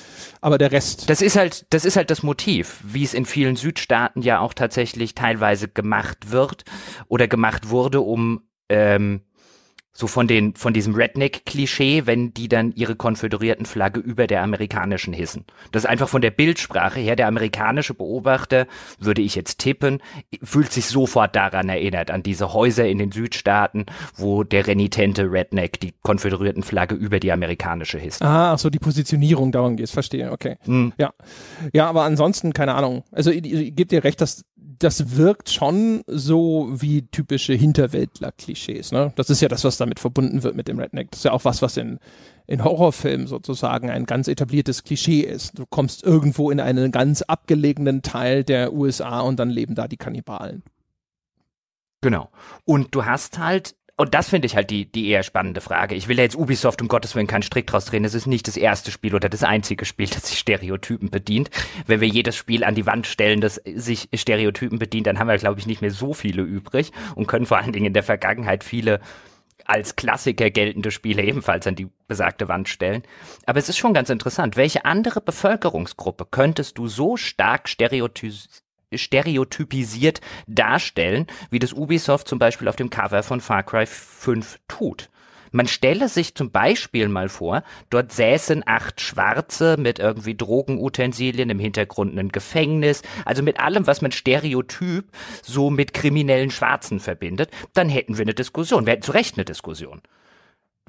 Aber 0.41 0.57
der 0.57 0.71
Rest. 0.71 1.11
Das 1.11 1.21
ist 1.21 1.35
halt, 1.35 1.67
das 1.69 1.85
ist 1.85 1.95
halt 1.95 2.09
das 2.09 2.23
Motiv, 2.23 2.79
wie 2.83 3.03
es 3.03 3.13
in 3.13 3.25
vielen 3.25 3.55
Südstaaten 3.55 4.23
ja 4.23 4.39
auch 4.39 4.55
tatsächlich 4.55 5.13
teilweise 5.13 5.67
gemacht 5.67 6.31
wird 6.31 6.63
oder 7.07 7.27
gemacht 7.27 7.69
wurde, 7.69 8.01
um 8.01 8.41
ähm, 8.69 9.21
so 9.97 10.07
von 10.07 10.27
den 10.27 10.55
von 10.55 10.73
diesem 10.73 10.93
Redneck-Klischee, 10.93 12.05
wenn 12.05 12.33
die 12.33 12.49
dann 12.49 12.73
ihre 12.73 12.97
konföderierten 12.97 13.65
Flagge 13.65 14.01
über 14.01 14.27
der 14.27 14.43
amerikanischen 14.43 15.13
hissen. 15.13 15.45
Das 15.71 15.83
ist 15.83 15.89
einfach 15.89 16.09
von 16.09 16.21
der 16.21 16.31
Bildsprache 16.31 16.99
her. 16.99 17.15
Der 17.15 17.27
amerikanische 17.27 17.93
Beobachter, 17.93 18.67
würde 18.99 19.21
ich 19.21 19.35
jetzt 19.35 19.59
tippen, 19.59 20.01
fühlt 20.43 20.73
sich 20.73 20.87
sofort 20.87 21.35
daran 21.35 21.69
erinnert, 21.69 22.11
an 22.11 22.23
diese 22.23 22.53
Häuser 22.53 22.85
in 22.85 22.97
den 22.97 23.13
Südstaaten, 23.13 23.85
wo 24.15 24.43
der 24.43 24.67
renitente 24.67 25.31
Redneck 25.31 25.79
die 25.79 25.93
konföderierten 26.01 26.63
Flagge 26.63 26.95
über 26.95 27.21
die 27.21 27.31
amerikanische 27.31 27.97
hisst. 27.97 28.21
Ah, 28.21 28.53
ach 28.53 28.59
so 28.59 28.69
die 28.69 28.79
Positionierung, 28.79 29.53
darum 29.53 29.77
geht 29.77 29.89
verstehe, 29.89 30.31
okay. 30.31 30.57
Hm. 30.65 30.91
Ja. 30.97 31.13
Ja, 31.73 31.87
aber 31.87 32.03
ansonsten, 32.03 32.51
keine 32.51 32.75
Ahnung. 32.75 33.03
Also 33.11 33.31
ich, 33.31 33.45
ich 33.45 33.75
gebe 33.75 33.85
dir 33.85 34.03
recht, 34.03 34.19
dass 34.19 34.43
das 34.79 35.15
wirkt 35.15 35.49
schon 35.49 36.03
so 36.07 36.69
wie 36.71 37.03
typische 37.07 37.53
Hinterwäldler-Klischees. 37.53 38.91
Ne? 38.91 39.13
Das 39.15 39.29
ist 39.29 39.41
ja 39.41 39.47
das, 39.47 39.63
was 39.63 39.77
damit 39.85 39.99
verbunden 39.99 40.43
wird 40.43 40.55
mit 40.55 40.67
dem 40.67 40.79
Redneck. 40.79 41.11
Das 41.11 41.19
ist 41.19 41.23
ja 41.23 41.31
auch 41.31 41.45
was, 41.45 41.61
was 41.61 41.77
in, 41.77 41.99
in 42.47 42.63
Horrorfilmen 42.63 43.27
sozusagen 43.27 43.89
ein 43.89 44.05
ganz 44.05 44.27
etabliertes 44.27 44.83
Klischee 44.83 45.21
ist. 45.21 45.57
Du 45.57 45.65
kommst 45.65 46.03
irgendwo 46.03 46.51
in 46.51 46.59
einen 46.59 46.91
ganz 46.91 47.21
abgelegenen 47.21 48.01
Teil 48.01 48.43
der 48.43 48.73
USA 48.73 49.21
und 49.21 49.39
dann 49.39 49.49
leben 49.49 49.75
da 49.75 49.87
die 49.87 49.97
Kannibalen. 49.97 50.63
Genau. 52.01 52.29
Und 52.65 52.93
du 52.93 53.05
hast 53.05 53.39
halt 53.39 53.75
und 53.97 54.13
das 54.13 54.27
finde 54.27 54.45
ich 54.45 54.57
halt 54.57 54.71
die, 54.71 54.91
die 54.91 55.07
eher 55.07 55.23
spannende 55.23 55.61
Frage. 55.61 55.95
Ich 55.95 56.09
will 56.09 56.17
ja 56.17 56.23
jetzt 56.23 56.35
Ubisoft 56.35 56.81
um 56.81 56.89
Gottes 56.89 57.15
Willen 57.15 57.27
keinen 57.27 57.43
Strick 57.43 57.65
draus 57.67 57.85
drehen. 57.85 58.03
Es 58.03 58.13
ist 58.13 58.27
nicht 58.27 58.45
das 58.45 58.57
erste 58.57 58.91
Spiel 58.91 59.15
oder 59.15 59.29
das 59.29 59.43
einzige 59.43 59.85
Spiel, 59.85 60.07
das 60.07 60.27
sich 60.27 60.37
Stereotypen 60.37 61.09
bedient. 61.09 61.49
Wenn 61.87 62.01
wir 62.01 62.07
jedes 62.09 62.35
Spiel 62.35 62.65
an 62.65 62.75
die 62.75 62.85
Wand 62.85 63.07
stellen, 63.07 63.39
das 63.39 63.55
sich 63.63 64.09
Stereotypen 64.13 64.79
bedient, 64.79 65.07
dann 65.07 65.17
haben 65.17 65.29
wir, 65.29 65.37
glaube 65.37 65.61
ich, 65.61 65.65
nicht 65.65 65.81
mehr 65.81 65.91
so 65.91 66.13
viele 66.13 66.41
übrig 66.41 66.91
und 67.15 67.27
können 67.27 67.45
vor 67.45 67.57
allen 67.57 67.71
Dingen 67.71 67.85
in 67.85 67.93
der 67.93 68.03
Vergangenheit 68.03 68.65
viele 68.65 68.99
als 69.63 69.95
Klassiker 69.95 70.51
geltende 70.51 70.91
Spiele 70.91 71.23
ebenfalls 71.23 71.65
an 71.65 71.75
die 71.75 71.89
besagte 72.07 72.47
Wand 72.47 72.69
stellen. 72.69 73.03
Aber 73.45 73.59
es 73.59 73.69
ist 73.69 73.77
schon 73.77 73.93
ganz 73.93 74.09
interessant. 74.09 74.57
Welche 74.57 74.85
andere 74.85 75.21
Bevölkerungsgruppe 75.21 76.25
könntest 76.29 76.77
du 76.77 76.87
so 76.87 77.17
stark 77.17 77.69
stereotypisieren? 77.69 78.61
stereotypisiert 78.93 80.21
darstellen, 80.47 81.27
wie 81.49 81.59
das 81.59 81.73
Ubisoft 81.73 82.27
zum 82.27 82.39
Beispiel 82.39 82.67
auf 82.67 82.75
dem 82.75 82.89
Cover 82.89 83.23
von 83.23 83.41
Far 83.41 83.63
Cry 83.63 83.85
5 83.85 84.59
tut. 84.67 85.09
Man 85.55 85.67
stelle 85.67 86.09
sich 86.09 86.35
zum 86.35 86.51
Beispiel 86.51 87.07
mal 87.07 87.29
vor, 87.29 87.63
dort 87.89 88.11
säßen 88.11 88.63
acht 88.65 88.99
Schwarze 88.99 89.77
mit 89.79 89.99
irgendwie 89.99 90.35
Drogenutensilien, 90.35 91.49
im 91.49 91.59
Hintergrund 91.59 92.19
ein 92.19 92.27
Gefängnis, 92.27 93.03
also 93.23 93.41
mit 93.41 93.61
allem, 93.61 93.87
was 93.87 94.01
man 94.01 94.11
stereotyp 94.11 95.05
so 95.41 95.69
mit 95.69 95.93
kriminellen 95.93 96.51
Schwarzen 96.51 96.99
verbindet, 96.99 97.51
dann 97.71 97.87
hätten 97.87 98.17
wir 98.17 98.23
eine 98.23 98.33
Diskussion. 98.33 98.85
Wir 98.85 98.91
hätten 98.91 99.03
zu 99.03 99.13
Recht 99.13 99.37
eine 99.37 99.45
Diskussion. 99.45 100.01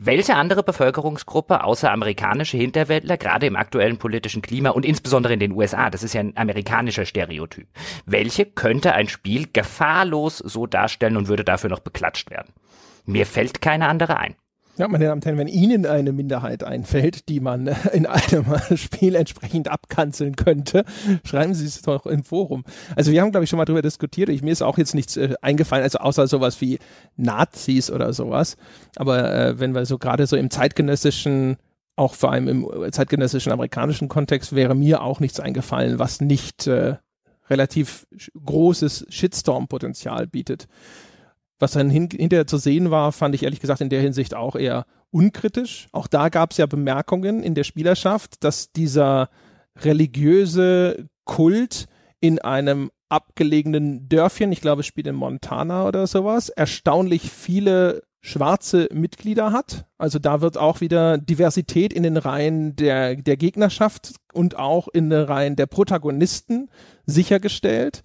Welche 0.00 0.34
andere 0.34 0.64
Bevölkerungsgruppe 0.64 1.62
außer 1.62 1.92
amerikanische 1.92 2.56
Hinterwäldler, 2.56 3.18
gerade 3.18 3.46
im 3.46 3.54
aktuellen 3.54 3.98
politischen 3.98 4.42
Klima 4.42 4.70
und 4.70 4.84
insbesondere 4.84 5.34
in 5.34 5.38
den 5.38 5.52
USA, 5.52 5.90
das 5.90 6.02
ist 6.02 6.12
ja 6.12 6.22
ein 6.22 6.36
amerikanischer 6.36 7.06
Stereotyp, 7.06 7.68
welche 8.04 8.46
könnte 8.46 8.94
ein 8.94 9.06
Spiel 9.06 9.46
gefahrlos 9.52 10.38
so 10.38 10.66
darstellen 10.66 11.16
und 11.16 11.28
würde 11.28 11.44
dafür 11.44 11.70
noch 11.70 11.78
beklatscht 11.78 12.30
werden? 12.30 12.52
Mir 13.04 13.26
fällt 13.26 13.62
keine 13.62 13.86
andere 13.86 14.16
ein. 14.16 14.34
Ja, 14.78 14.88
meine 14.88 15.06
Damen 15.06 15.20
und 15.20 15.24
Herren, 15.24 15.38
wenn 15.38 15.48
Ihnen 15.48 15.86
eine 15.86 16.12
Minderheit 16.12 16.62
einfällt, 16.62 17.30
die 17.30 17.40
man 17.40 17.66
in 17.94 18.04
einem 18.04 18.44
Spiel 18.76 19.14
entsprechend 19.14 19.68
abkanzeln 19.68 20.36
könnte, 20.36 20.84
schreiben 21.24 21.54
Sie 21.54 21.64
es 21.64 21.80
doch 21.80 22.04
im 22.04 22.22
Forum. 22.22 22.62
Also 22.94 23.10
wir 23.10 23.22
haben, 23.22 23.30
glaube 23.30 23.44
ich, 23.44 23.50
schon 23.50 23.56
mal 23.56 23.64
darüber 23.64 23.80
diskutiert. 23.80 24.28
Ich, 24.28 24.42
mir 24.42 24.52
ist 24.52 24.60
auch 24.60 24.76
jetzt 24.76 24.94
nichts 24.94 25.16
äh, 25.16 25.34
eingefallen, 25.40 25.82
also 25.82 25.98
außer 25.98 26.26
sowas 26.26 26.60
wie 26.60 26.78
Nazis 27.16 27.90
oder 27.90 28.12
sowas. 28.12 28.58
Aber 28.96 29.34
äh, 29.34 29.58
wenn 29.58 29.74
wir 29.74 29.86
so 29.86 29.96
gerade 29.96 30.26
so 30.26 30.36
im 30.36 30.50
zeitgenössischen, 30.50 31.56
auch 31.96 32.12
vor 32.12 32.32
allem 32.32 32.46
im 32.46 32.92
zeitgenössischen 32.92 33.52
amerikanischen 33.52 34.08
Kontext, 34.08 34.54
wäre 34.54 34.74
mir 34.74 35.00
auch 35.00 35.20
nichts 35.20 35.40
eingefallen, 35.40 35.98
was 35.98 36.20
nicht 36.20 36.66
äh, 36.66 36.96
relativ 37.48 38.06
großes 38.44 39.06
Shitstorm-Potenzial 39.08 40.26
bietet. 40.26 40.68
Was 41.58 41.72
dann 41.72 41.88
hin, 41.88 42.08
hinterher 42.10 42.46
zu 42.46 42.58
sehen 42.58 42.90
war, 42.90 43.12
fand 43.12 43.34
ich 43.34 43.42
ehrlich 43.42 43.60
gesagt 43.60 43.80
in 43.80 43.88
der 43.88 44.02
Hinsicht 44.02 44.34
auch 44.34 44.56
eher 44.56 44.84
unkritisch. 45.10 45.88
Auch 45.92 46.06
da 46.06 46.28
gab 46.28 46.50
es 46.50 46.58
ja 46.58 46.66
Bemerkungen 46.66 47.42
in 47.42 47.54
der 47.54 47.64
Spielerschaft, 47.64 48.44
dass 48.44 48.72
dieser 48.72 49.30
religiöse 49.80 51.08
Kult 51.24 51.86
in 52.20 52.38
einem 52.38 52.90
abgelegenen 53.08 54.08
Dörfchen, 54.08 54.52
ich 54.52 54.60
glaube, 54.60 54.80
es 54.80 54.86
spielt 54.86 55.06
in 55.06 55.14
Montana 55.14 55.86
oder 55.86 56.06
sowas, 56.06 56.48
erstaunlich 56.48 57.30
viele 57.30 58.02
schwarze 58.20 58.88
Mitglieder 58.92 59.52
hat. 59.52 59.86
Also 59.98 60.18
da 60.18 60.40
wird 60.40 60.58
auch 60.58 60.80
wieder 60.80 61.16
Diversität 61.16 61.92
in 61.92 62.02
den 62.02 62.16
Reihen 62.16 62.74
der, 62.74 63.14
der 63.16 63.36
Gegnerschaft 63.36 64.14
und 64.32 64.56
auch 64.56 64.88
in 64.88 65.10
den 65.10 65.22
Reihen 65.22 65.54
der 65.54 65.66
Protagonisten 65.66 66.68
sichergestellt 67.06 68.02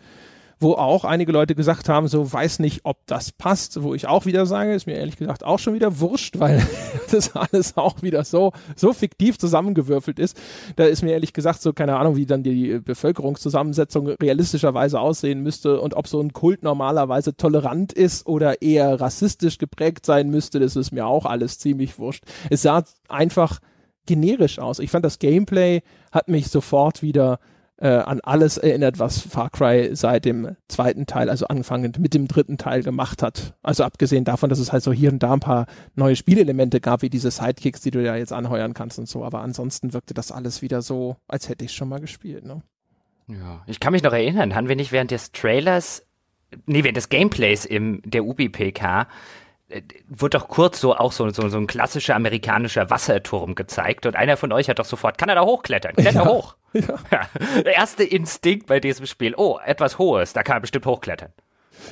wo 0.61 0.73
auch 0.73 1.03
einige 1.05 1.31
Leute 1.31 1.55
gesagt 1.55 1.89
haben, 1.89 2.07
so 2.07 2.31
weiß 2.31 2.59
nicht, 2.59 2.81
ob 2.83 2.97
das 3.07 3.31
passt, 3.31 3.81
wo 3.81 3.95
ich 3.95 4.07
auch 4.07 4.25
wieder 4.25 4.45
sage, 4.45 4.73
ist 4.73 4.85
mir 4.85 4.93
ehrlich 4.93 5.17
gesagt 5.17 5.43
auch 5.43 5.59
schon 5.59 5.73
wieder 5.73 5.99
wurscht, 5.99 6.39
weil 6.39 6.65
das 7.11 7.35
alles 7.35 7.77
auch 7.77 8.01
wieder 8.03 8.23
so, 8.23 8.53
so 8.75 8.93
fiktiv 8.93 9.39
zusammengewürfelt 9.39 10.19
ist. 10.19 10.39
Da 10.75 10.85
ist 10.85 11.01
mir 11.01 11.11
ehrlich 11.11 11.33
gesagt 11.33 11.61
so 11.61 11.73
keine 11.73 11.97
Ahnung, 11.97 12.15
wie 12.15 12.27
dann 12.27 12.43
die 12.43 12.79
Bevölkerungszusammensetzung 12.79 14.09
realistischerweise 14.21 14.99
aussehen 14.99 15.41
müsste 15.41 15.81
und 15.81 15.95
ob 15.95 16.07
so 16.07 16.21
ein 16.21 16.31
Kult 16.31 16.63
normalerweise 16.63 17.35
tolerant 17.35 17.91
ist 17.91 18.27
oder 18.27 18.61
eher 18.61 19.01
rassistisch 19.01 19.57
geprägt 19.57 20.05
sein 20.05 20.29
müsste, 20.29 20.59
das 20.59 20.75
ist 20.75 20.91
mir 20.91 21.07
auch 21.07 21.25
alles 21.25 21.57
ziemlich 21.57 21.97
wurscht. 21.97 22.23
Es 22.51 22.61
sah 22.61 22.83
einfach 23.09 23.59
generisch 24.05 24.59
aus. 24.59 24.79
Ich 24.79 24.91
fand 24.91 25.05
das 25.05 25.19
Gameplay 25.19 25.81
hat 26.11 26.27
mich 26.27 26.49
sofort 26.49 27.01
wieder 27.01 27.39
äh, 27.81 27.87
an 27.87 28.21
alles 28.21 28.57
erinnert, 28.57 28.99
was 28.99 29.19
Far 29.21 29.49
Cry 29.49 29.95
seit 29.95 30.25
dem 30.25 30.55
zweiten 30.67 31.07
Teil, 31.07 31.29
also 31.29 31.47
anfangend 31.47 31.97
mit 31.97 32.13
dem 32.13 32.27
dritten 32.27 32.57
Teil 32.57 32.83
gemacht 32.83 33.23
hat. 33.23 33.55
Also 33.63 33.83
abgesehen 33.83 34.23
davon, 34.23 34.49
dass 34.49 34.59
es 34.59 34.71
halt 34.71 34.83
so 34.83 34.93
hier 34.93 35.11
und 35.11 35.23
da 35.23 35.33
ein 35.33 35.39
paar 35.39 35.65
neue 35.95 36.15
Spielelemente 36.15 36.79
gab, 36.79 37.01
wie 37.01 37.09
diese 37.09 37.31
Sidekicks, 37.31 37.81
die 37.81 37.89
du 37.89 38.03
ja 38.03 38.15
jetzt 38.15 38.33
anheuern 38.33 38.75
kannst 38.75 38.99
und 38.99 39.09
so. 39.09 39.25
Aber 39.25 39.41
ansonsten 39.41 39.93
wirkte 39.93 40.13
das 40.13 40.31
alles 40.31 40.61
wieder 40.61 40.83
so, 40.83 41.17
als 41.27 41.49
hätte 41.49 41.65
ich 41.65 41.73
schon 41.73 41.89
mal 41.89 41.99
gespielt. 41.99 42.45
Ne? 42.45 42.61
Ja, 43.27 43.63
ich 43.65 43.79
kann 43.79 43.93
mich 43.93 44.03
noch 44.03 44.13
erinnern, 44.13 44.53
haben 44.53 44.67
wir 44.69 44.75
nicht 44.75 44.91
während 44.91 45.09
des 45.09 45.31
Trailers, 45.31 46.05
nee, 46.67 46.83
während 46.83 46.97
des 46.97 47.09
Gameplays 47.09 47.65
im 47.65 48.01
der 48.05 48.25
UBPK 48.25 49.07
wurde 50.07 50.37
doch 50.37 50.47
kurz 50.47 50.79
so 50.79 50.95
auch 50.95 51.11
so, 51.11 51.29
so, 51.29 51.47
so 51.49 51.57
ein 51.57 51.67
klassischer 51.67 52.15
amerikanischer 52.15 52.89
Wasserturm 52.89 53.55
gezeigt 53.55 54.05
und 54.05 54.15
einer 54.15 54.37
von 54.37 54.51
euch 54.51 54.69
hat 54.69 54.79
doch 54.79 54.85
sofort, 54.85 55.17
kann 55.17 55.29
er 55.29 55.35
da 55.35 55.41
hochklettern? 55.41 55.95
Kletter 55.95 56.23
ja. 56.23 56.29
hoch. 56.29 56.55
Ja. 56.73 56.81
ja. 57.11 57.61
Der 57.63 57.75
erste 57.75 58.03
Instinkt 58.03 58.67
bei 58.67 58.79
diesem 58.79 59.05
Spiel, 59.05 59.33
oh, 59.35 59.59
etwas 59.65 59.97
Hohes, 59.97 60.33
da 60.33 60.43
kann 60.43 60.57
er 60.57 60.61
bestimmt 60.61 60.85
hochklettern. 60.85 61.33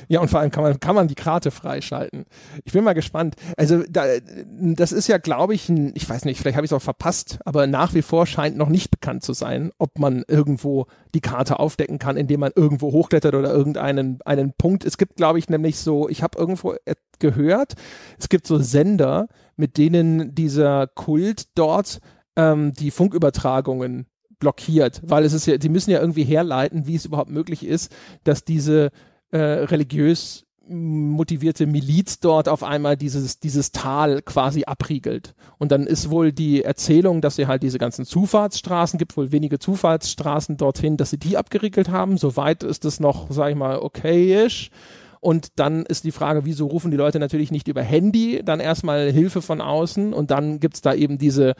Ja, 0.08 0.20
und 0.20 0.28
vor 0.28 0.40
allem 0.40 0.50
kann 0.50 0.62
man, 0.62 0.80
kann 0.80 0.94
man 0.94 1.08
die 1.08 1.14
Karte 1.14 1.50
freischalten. 1.50 2.24
Ich 2.64 2.72
bin 2.72 2.84
mal 2.84 2.92
gespannt. 2.92 3.36
Also, 3.56 3.82
da, 3.88 4.04
das 4.46 4.92
ist 4.92 5.08
ja, 5.08 5.18
glaube 5.18 5.54
ich, 5.54 5.68
ein, 5.68 5.92
ich 5.94 6.08
weiß 6.08 6.24
nicht, 6.24 6.40
vielleicht 6.40 6.56
habe 6.56 6.64
ich 6.64 6.70
es 6.70 6.76
auch 6.76 6.82
verpasst, 6.82 7.38
aber 7.44 7.66
nach 7.66 7.94
wie 7.94 8.02
vor 8.02 8.26
scheint 8.26 8.56
noch 8.56 8.68
nicht 8.68 8.90
bekannt 8.90 9.22
zu 9.22 9.32
sein, 9.32 9.70
ob 9.78 9.98
man 9.98 10.24
irgendwo 10.28 10.86
die 11.14 11.20
Karte 11.20 11.58
aufdecken 11.58 11.98
kann, 11.98 12.16
indem 12.16 12.40
man 12.40 12.52
irgendwo 12.54 12.92
hochklettert 12.92 13.34
oder 13.34 13.52
irgendeinen 13.52 14.20
einen 14.24 14.52
Punkt. 14.52 14.84
Es 14.84 14.98
gibt, 14.98 15.16
glaube 15.16 15.38
ich, 15.38 15.48
nämlich 15.48 15.78
so, 15.78 16.08
ich 16.08 16.22
habe 16.22 16.38
irgendwo 16.38 16.74
gehört, 17.18 17.74
es 18.18 18.28
gibt 18.28 18.46
so 18.46 18.58
Sender, 18.58 19.28
mit 19.56 19.76
denen 19.76 20.34
dieser 20.34 20.86
Kult 20.86 21.48
dort 21.54 22.00
ähm, 22.36 22.72
die 22.72 22.90
Funkübertragungen 22.90 24.06
blockiert, 24.40 25.02
weil 25.04 25.24
es 25.24 25.34
ist 25.34 25.46
ja, 25.46 25.58
die 25.58 25.68
müssen 25.68 25.90
ja 25.90 26.00
irgendwie 26.00 26.24
herleiten, 26.24 26.86
wie 26.86 26.96
es 26.96 27.04
überhaupt 27.04 27.30
möglich 27.30 27.64
ist, 27.64 27.92
dass 28.24 28.44
diese 28.44 28.90
äh, 29.30 29.38
religiös 29.38 30.44
motivierte 30.70 31.66
Miliz 31.66 32.20
dort 32.20 32.48
auf 32.48 32.62
einmal 32.62 32.96
dieses, 32.96 33.40
dieses 33.40 33.72
Tal 33.72 34.22
quasi 34.22 34.64
abriegelt. 34.64 35.34
Und 35.58 35.72
dann 35.72 35.86
ist 35.86 36.10
wohl 36.10 36.32
die 36.32 36.62
Erzählung, 36.62 37.20
dass 37.20 37.36
sie 37.36 37.48
halt 37.48 37.64
diese 37.64 37.78
ganzen 37.78 38.04
Zufahrtsstraßen 38.04 38.96
gibt, 38.96 39.16
wohl 39.16 39.32
wenige 39.32 39.58
Zufahrtsstraßen 39.58 40.56
dorthin, 40.56 40.96
dass 40.96 41.10
sie 41.10 41.18
die 41.18 41.36
abgeriegelt 41.36 41.90
haben. 41.90 42.18
Soweit 42.18 42.62
ist 42.62 42.84
es 42.84 43.00
noch, 43.00 43.26
sag 43.30 43.50
ich 43.50 43.56
mal, 43.56 43.80
okayisch. 43.80 44.70
Und 45.18 45.58
dann 45.58 45.84
ist 45.84 46.04
die 46.04 46.12
Frage, 46.12 46.44
wieso 46.44 46.66
rufen 46.66 46.90
die 46.90 46.96
Leute 46.96 47.18
natürlich 47.18 47.50
nicht 47.50 47.68
über 47.68 47.82
Handy 47.82 48.40
dann 48.42 48.60
erstmal 48.60 49.10
Hilfe 49.12 49.42
von 49.42 49.60
außen 49.60 50.14
und 50.14 50.30
dann 50.30 50.60
gibt's 50.60 50.80
da 50.80 50.94
eben 50.94 51.18
diese 51.18 51.54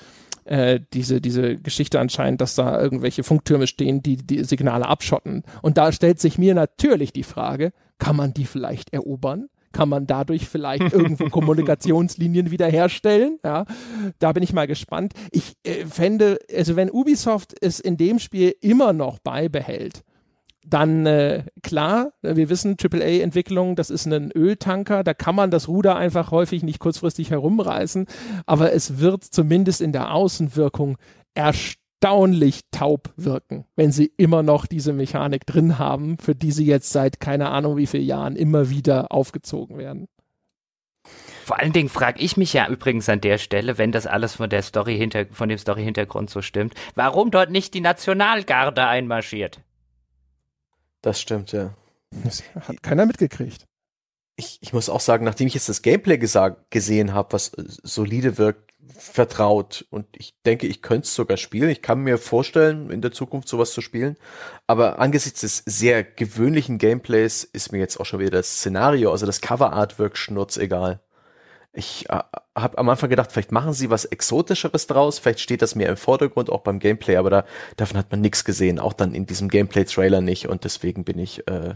äh, 0.44 0.80
diese, 0.92 1.20
diese 1.20 1.56
Geschichte 1.56 2.00
anscheinend, 2.00 2.40
dass 2.40 2.54
da 2.54 2.80
irgendwelche 2.80 3.22
Funktürme 3.22 3.66
stehen, 3.66 4.02
die 4.02 4.16
die 4.16 4.44
Signale 4.44 4.86
abschotten. 4.86 5.42
Und 5.62 5.78
da 5.78 5.92
stellt 5.92 6.20
sich 6.20 6.38
mir 6.38 6.54
natürlich 6.54 7.12
die 7.12 7.22
Frage, 7.22 7.72
kann 7.98 8.16
man 8.16 8.34
die 8.34 8.46
vielleicht 8.46 8.92
erobern? 8.92 9.48
Kann 9.72 9.88
man 9.88 10.06
dadurch 10.06 10.48
vielleicht 10.48 10.82
irgendwo 10.92 11.28
Kommunikationslinien 11.28 12.50
wiederherstellen? 12.50 13.38
Ja, 13.44 13.64
da 14.18 14.32
bin 14.32 14.42
ich 14.42 14.52
mal 14.52 14.66
gespannt. 14.66 15.12
Ich 15.30 15.54
äh, 15.62 15.86
fände, 15.86 16.38
also 16.54 16.76
wenn 16.76 16.90
Ubisoft 16.90 17.54
es 17.60 17.78
in 17.78 17.96
dem 17.96 18.18
Spiel 18.18 18.54
immer 18.60 18.92
noch 18.92 19.18
beibehält, 19.20 20.02
dann 20.66 21.06
äh, 21.06 21.44
klar, 21.62 22.12
wir 22.22 22.48
wissen, 22.48 22.76
AAA-Entwicklung, 22.80 23.76
das 23.76 23.90
ist 23.90 24.06
ein 24.06 24.30
Öltanker, 24.32 25.02
da 25.04 25.14
kann 25.14 25.34
man 25.34 25.50
das 25.50 25.68
Ruder 25.68 25.96
einfach 25.96 26.30
häufig 26.30 26.62
nicht 26.62 26.78
kurzfristig 26.78 27.30
herumreißen, 27.30 28.06
aber 28.46 28.72
es 28.72 28.98
wird 28.98 29.24
zumindest 29.24 29.80
in 29.80 29.92
der 29.92 30.12
Außenwirkung 30.12 30.98
erstaunlich 31.34 32.60
taub 32.70 33.12
wirken, 33.16 33.64
wenn 33.76 33.92
sie 33.92 34.12
immer 34.16 34.42
noch 34.42 34.66
diese 34.66 34.92
Mechanik 34.92 35.46
drin 35.46 35.78
haben, 35.78 36.18
für 36.18 36.34
die 36.34 36.52
sie 36.52 36.66
jetzt 36.66 36.90
seit 36.90 37.20
keine 37.20 37.48
Ahnung 37.48 37.76
wie 37.76 37.86
vielen 37.86 38.06
Jahren 38.06 38.36
immer 38.36 38.70
wieder 38.70 39.12
aufgezogen 39.12 39.78
werden. 39.78 40.08
Vor 41.44 41.58
allen 41.58 41.72
Dingen 41.72 41.88
frage 41.88 42.20
ich 42.20 42.36
mich 42.36 42.52
ja 42.52 42.68
übrigens 42.68 43.08
an 43.08 43.20
der 43.20 43.38
Stelle, 43.38 43.76
wenn 43.76 43.90
das 43.90 44.06
alles 44.06 44.36
von 44.36 44.50
der 44.50 44.62
Story 44.62 44.96
hinter, 44.96 45.26
von 45.32 45.48
dem 45.48 45.58
Story-Hintergrund 45.58 46.30
so 46.30 46.42
stimmt, 46.42 46.74
warum 46.94 47.30
dort 47.30 47.50
nicht 47.50 47.74
die 47.74 47.80
Nationalgarde 47.80 48.86
einmarschiert? 48.86 49.60
Das 51.02 51.20
stimmt, 51.20 51.52
ja. 51.52 51.74
Das 52.24 52.42
hat 52.54 52.82
keiner 52.82 53.06
mitgekriegt. 53.06 53.66
Ich, 54.36 54.58
ich 54.60 54.72
muss 54.72 54.88
auch 54.88 55.00
sagen, 55.00 55.24
nachdem 55.24 55.46
ich 55.46 55.54
jetzt 55.54 55.68
das 55.68 55.82
Gameplay 55.82 56.18
gesehen 56.18 57.14
habe, 57.14 57.32
was 57.32 57.54
äh, 57.54 57.64
solide 57.66 58.38
wirkt, 58.38 58.70
vertraut 58.88 59.86
und 59.90 60.06
ich 60.16 60.34
denke, 60.44 60.66
ich 60.66 60.82
könnte 60.82 61.06
es 61.06 61.14
sogar 61.14 61.36
spielen. 61.36 61.70
Ich 61.70 61.82
kann 61.82 62.00
mir 62.00 62.18
vorstellen, 62.18 62.90
in 62.90 63.00
der 63.02 63.12
Zukunft 63.12 63.48
sowas 63.48 63.72
zu 63.72 63.80
spielen. 63.80 64.16
Aber 64.66 64.98
angesichts 64.98 65.40
des 65.40 65.62
sehr 65.66 66.02
gewöhnlichen 66.04 66.78
Gameplays 66.78 67.44
ist 67.44 67.72
mir 67.72 67.78
jetzt 67.78 67.98
auch 67.98 68.06
schon 68.06 68.20
wieder 68.20 68.30
das 68.30 68.58
Szenario, 68.58 69.10
also 69.10 69.26
das 69.26 69.40
Coverart 69.40 69.98
wirkt 69.98 70.18
schnurzegal. 70.18 71.00
Ich 71.72 72.10
äh, 72.10 72.18
habe 72.56 72.78
am 72.78 72.88
Anfang 72.88 73.10
gedacht, 73.10 73.30
vielleicht 73.30 73.52
machen 73.52 73.72
sie 73.72 73.90
was 73.90 74.04
Exotischeres 74.04 74.88
draus, 74.88 75.18
vielleicht 75.20 75.40
steht 75.40 75.62
das 75.62 75.76
mehr 75.76 75.88
im 75.88 75.96
Vordergrund, 75.96 76.50
auch 76.50 76.62
beim 76.62 76.80
Gameplay, 76.80 77.16
aber 77.16 77.30
da, 77.30 77.44
davon 77.76 77.96
hat 77.96 78.10
man 78.10 78.20
nichts 78.20 78.44
gesehen, 78.44 78.80
auch 78.80 78.92
dann 78.92 79.14
in 79.14 79.26
diesem 79.26 79.48
Gameplay-Trailer 79.48 80.20
nicht 80.20 80.48
und 80.48 80.64
deswegen 80.64 81.04
bin 81.04 81.18
ich 81.20 81.46
äh, 81.46 81.74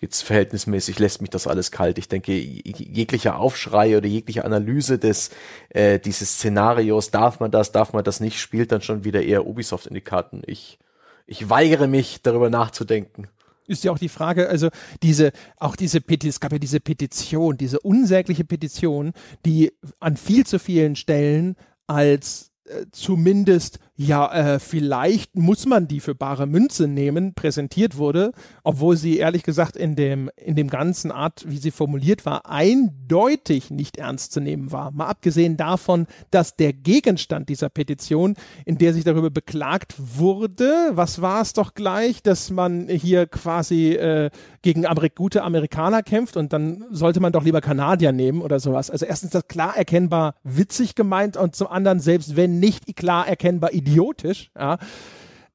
jetzt 0.00 0.22
verhältnismäßig, 0.22 0.98
lässt 0.98 1.20
mich 1.20 1.28
das 1.28 1.46
alles 1.46 1.70
kalt. 1.70 1.98
Ich 1.98 2.08
denke, 2.08 2.32
jeglicher 2.32 3.38
Aufschrei 3.38 3.98
oder 3.98 4.06
jegliche 4.06 4.46
Analyse 4.46 4.98
des 4.98 5.30
äh, 5.68 5.98
dieses 5.98 6.36
Szenarios, 6.36 7.10
darf 7.10 7.40
man 7.40 7.50
das, 7.50 7.72
darf 7.72 7.92
man 7.92 8.04
das 8.04 8.20
nicht, 8.20 8.40
spielt 8.40 8.72
dann 8.72 8.80
schon 8.80 9.04
wieder 9.04 9.22
eher 9.22 9.46
Ubisoft 9.46 9.86
in 9.86 9.94
die 9.94 10.00
Karten. 10.00 10.42
Ich, 10.46 10.78
ich 11.26 11.50
weigere 11.50 11.86
mich, 11.86 12.22
darüber 12.22 12.48
nachzudenken 12.48 13.28
ist 13.70 13.84
ja 13.84 13.92
auch 13.92 13.98
die 13.98 14.08
Frage, 14.08 14.48
also 14.48 14.68
diese, 15.02 15.32
auch 15.56 15.76
diese 15.76 16.00
Petition, 16.00 16.30
es 16.30 16.40
gab 16.40 16.52
ja 16.52 16.58
diese 16.58 16.80
Petition, 16.80 17.56
diese 17.56 17.80
unsägliche 17.80 18.44
Petition, 18.44 19.12
die 19.46 19.72
an 20.00 20.16
viel 20.16 20.44
zu 20.44 20.58
vielen 20.58 20.96
Stellen 20.96 21.56
als 21.86 22.50
äh, 22.64 22.86
zumindest 22.92 23.78
ja, 24.02 24.32
äh, 24.32 24.58
vielleicht 24.58 25.36
muss 25.36 25.66
man 25.66 25.86
die 25.86 26.00
für 26.00 26.14
bare 26.14 26.46
Münze 26.46 26.88
nehmen, 26.88 27.34
präsentiert 27.34 27.98
wurde, 27.98 28.32
obwohl 28.64 28.96
sie 28.96 29.18
ehrlich 29.18 29.42
gesagt 29.42 29.76
in 29.76 29.94
dem, 29.94 30.30
in 30.36 30.56
dem 30.56 30.70
ganzen 30.70 31.12
Art, 31.12 31.44
wie 31.46 31.58
sie 31.58 31.70
formuliert 31.70 32.24
war, 32.24 32.48
eindeutig 32.48 33.70
nicht 33.70 33.98
ernst 33.98 34.32
zu 34.32 34.40
nehmen 34.40 34.72
war. 34.72 34.90
Mal 34.90 35.04
abgesehen 35.04 35.58
davon, 35.58 36.06
dass 36.30 36.56
der 36.56 36.72
Gegenstand 36.72 37.50
dieser 37.50 37.68
Petition, 37.68 38.36
in 38.64 38.78
der 38.78 38.94
sich 38.94 39.04
darüber 39.04 39.28
beklagt 39.28 39.96
wurde, 39.98 40.72
was 40.92 41.20
war 41.20 41.42
es 41.42 41.52
doch 41.52 41.74
gleich, 41.74 42.22
dass 42.22 42.50
man 42.50 42.88
hier 42.88 43.26
quasi 43.26 43.92
äh, 43.92 44.30
gegen 44.62 44.86
Amerik 44.86 45.14
gute 45.14 45.42
Amerikaner 45.42 46.02
kämpft 46.02 46.38
und 46.38 46.54
dann 46.54 46.86
sollte 46.90 47.20
man 47.20 47.32
doch 47.32 47.44
lieber 47.44 47.60
Kanadier 47.60 48.12
nehmen 48.12 48.40
oder 48.40 48.60
sowas. 48.60 48.90
Also 48.90 49.04
erstens 49.04 49.32
das 49.32 49.46
klar 49.46 49.76
erkennbar 49.76 50.36
witzig 50.42 50.94
gemeint 50.94 51.36
und 51.36 51.54
zum 51.54 51.66
anderen, 51.66 52.00
selbst 52.00 52.34
wenn 52.34 52.60
nicht 52.60 52.96
klar 52.96 53.28
erkennbar 53.28 53.74
idiotisch 53.74 53.89
idiotisch, 53.90 54.50
ja. 54.58 54.78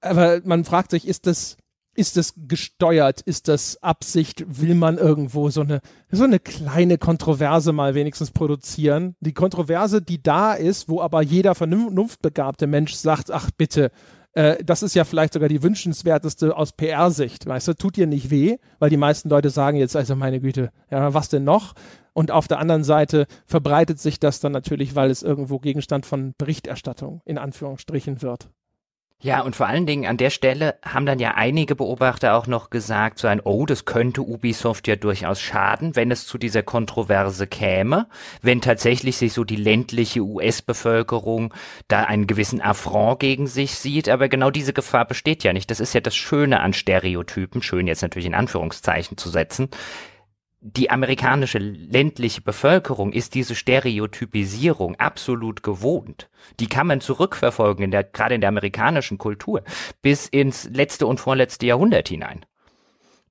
Aber 0.01 0.41
man 0.43 0.65
fragt 0.65 0.91
sich, 0.91 1.07
ist 1.07 1.25
das, 1.25 1.57
ist 1.95 2.17
das 2.17 2.33
gesteuert? 2.35 3.21
Ist 3.21 3.47
das 3.47 3.81
Absicht? 3.81 4.43
Will 4.47 4.75
man 4.75 4.97
irgendwo 4.97 5.49
so 5.49 5.61
eine, 5.61 5.81
so 6.11 6.23
eine 6.23 6.39
kleine 6.39 6.97
Kontroverse 6.97 7.71
mal 7.71 7.95
wenigstens 7.95 8.31
produzieren? 8.31 9.15
Die 9.19 9.33
Kontroverse, 9.33 10.01
die 10.01 10.21
da 10.21 10.53
ist, 10.53 10.89
wo 10.89 11.01
aber 11.01 11.21
jeder 11.23 11.55
vernunftbegabte 11.55 12.67
Mensch 12.67 12.93
sagt, 12.93 13.31
ach 13.31 13.49
bitte, 13.57 13.91
äh, 14.33 14.63
das 14.63 14.83
ist 14.83 14.93
ja 14.93 15.05
vielleicht 15.05 15.33
sogar 15.33 15.49
die 15.49 15.63
wünschenswerteste 15.63 16.55
aus 16.55 16.73
PR-Sicht. 16.73 17.47
Weißt 17.47 17.67
du, 17.69 17.73
tut 17.73 17.95
dir 17.95 18.05
nicht 18.05 18.29
weh, 18.29 18.57
weil 18.77 18.89
die 18.89 18.97
meisten 18.97 19.29
Leute 19.29 19.49
sagen 19.49 19.77
jetzt, 19.77 19.95
also 19.95 20.15
meine 20.15 20.39
Güte, 20.39 20.71
ja, 20.91 21.13
was 21.13 21.29
denn 21.29 21.45
noch? 21.45 21.73
Und 22.15 22.31
auf 22.31 22.47
der 22.47 22.59
anderen 22.59 22.85
Seite 22.85 23.27
verbreitet 23.45 23.99
sich 23.99 24.21
das 24.21 24.39
dann 24.39 24.53
natürlich, 24.53 24.95
weil 24.95 25.11
es 25.11 25.21
irgendwo 25.21 25.59
Gegenstand 25.59 26.05
von 26.05 26.33
Berichterstattung 26.37 27.21
in 27.25 27.37
Anführungsstrichen 27.37 28.21
wird. 28.21 28.49
Ja, 29.21 29.41
und 29.41 29.55
vor 29.55 29.67
allen 29.67 29.85
Dingen 29.85 30.05
an 30.05 30.15
der 30.15 30.29
Stelle 30.29 30.75
haben 30.83 31.05
dann 31.05 31.19
ja 31.19 31.33
einige 31.35 31.75
Beobachter 31.75 32.35
auch 32.35 32.47
noch 32.47 32.69
gesagt, 32.69 33.19
so 33.19 33.27
ein, 33.27 33.41
oh, 33.41 33.65
das 33.65 33.83
könnte 33.83 34.21
Ubisoft 34.21 34.87
ja 34.87 34.95
durchaus 34.95 35.41
schaden, 35.41 35.95
wenn 35.95 36.09
es 36.09 36.25
zu 36.25 36.37
dieser 36.37 36.63
Kontroverse 36.63 37.47
käme, 37.47 38.07
wenn 38.41 38.61
tatsächlich 38.61 39.17
sich 39.17 39.33
so 39.33 39.43
die 39.43 39.55
ländliche 39.55 40.21
US-Bevölkerung 40.21 41.53
da 41.87 42.03
einen 42.03 42.27
gewissen 42.27 42.61
Affront 42.61 43.19
gegen 43.19 43.47
sich 43.47 43.75
sieht. 43.75 44.07
Aber 44.07 44.29
genau 44.29 44.51
diese 44.51 44.73
Gefahr 44.73 45.05
besteht 45.05 45.43
ja 45.43 45.51
nicht. 45.51 45.69
Das 45.69 45.81
ist 45.81 45.93
ja 45.93 46.01
das 46.01 46.15
Schöne 46.15 46.61
an 46.61 46.71
Stereotypen, 46.71 47.61
schön 47.61 47.87
jetzt 47.87 48.03
natürlich 48.03 48.27
in 48.27 48.35
Anführungszeichen 48.35 49.17
zu 49.17 49.29
setzen 49.29 49.69
die 50.67 50.89
amerikanische 50.89 51.59
ländliche 51.59 52.41
Bevölkerung 52.41 53.13
ist 53.13 53.35
diese 53.35 53.53
Stereotypisierung 53.53 54.95
absolut 54.95 55.61
gewohnt. 55.61 56.27
Die 56.59 56.65
kann 56.65 56.87
man 56.87 57.01
zurückverfolgen, 57.01 57.85
in 57.85 57.91
der, 57.91 58.03
gerade 58.03 58.33
in 58.33 58.41
der 58.41 58.47
amerikanischen 58.47 59.19
Kultur, 59.19 59.63
bis 60.01 60.27
ins 60.27 60.67
letzte 60.71 61.05
und 61.05 61.19
vorletzte 61.19 61.67
Jahrhundert 61.67 62.09
hinein 62.09 62.45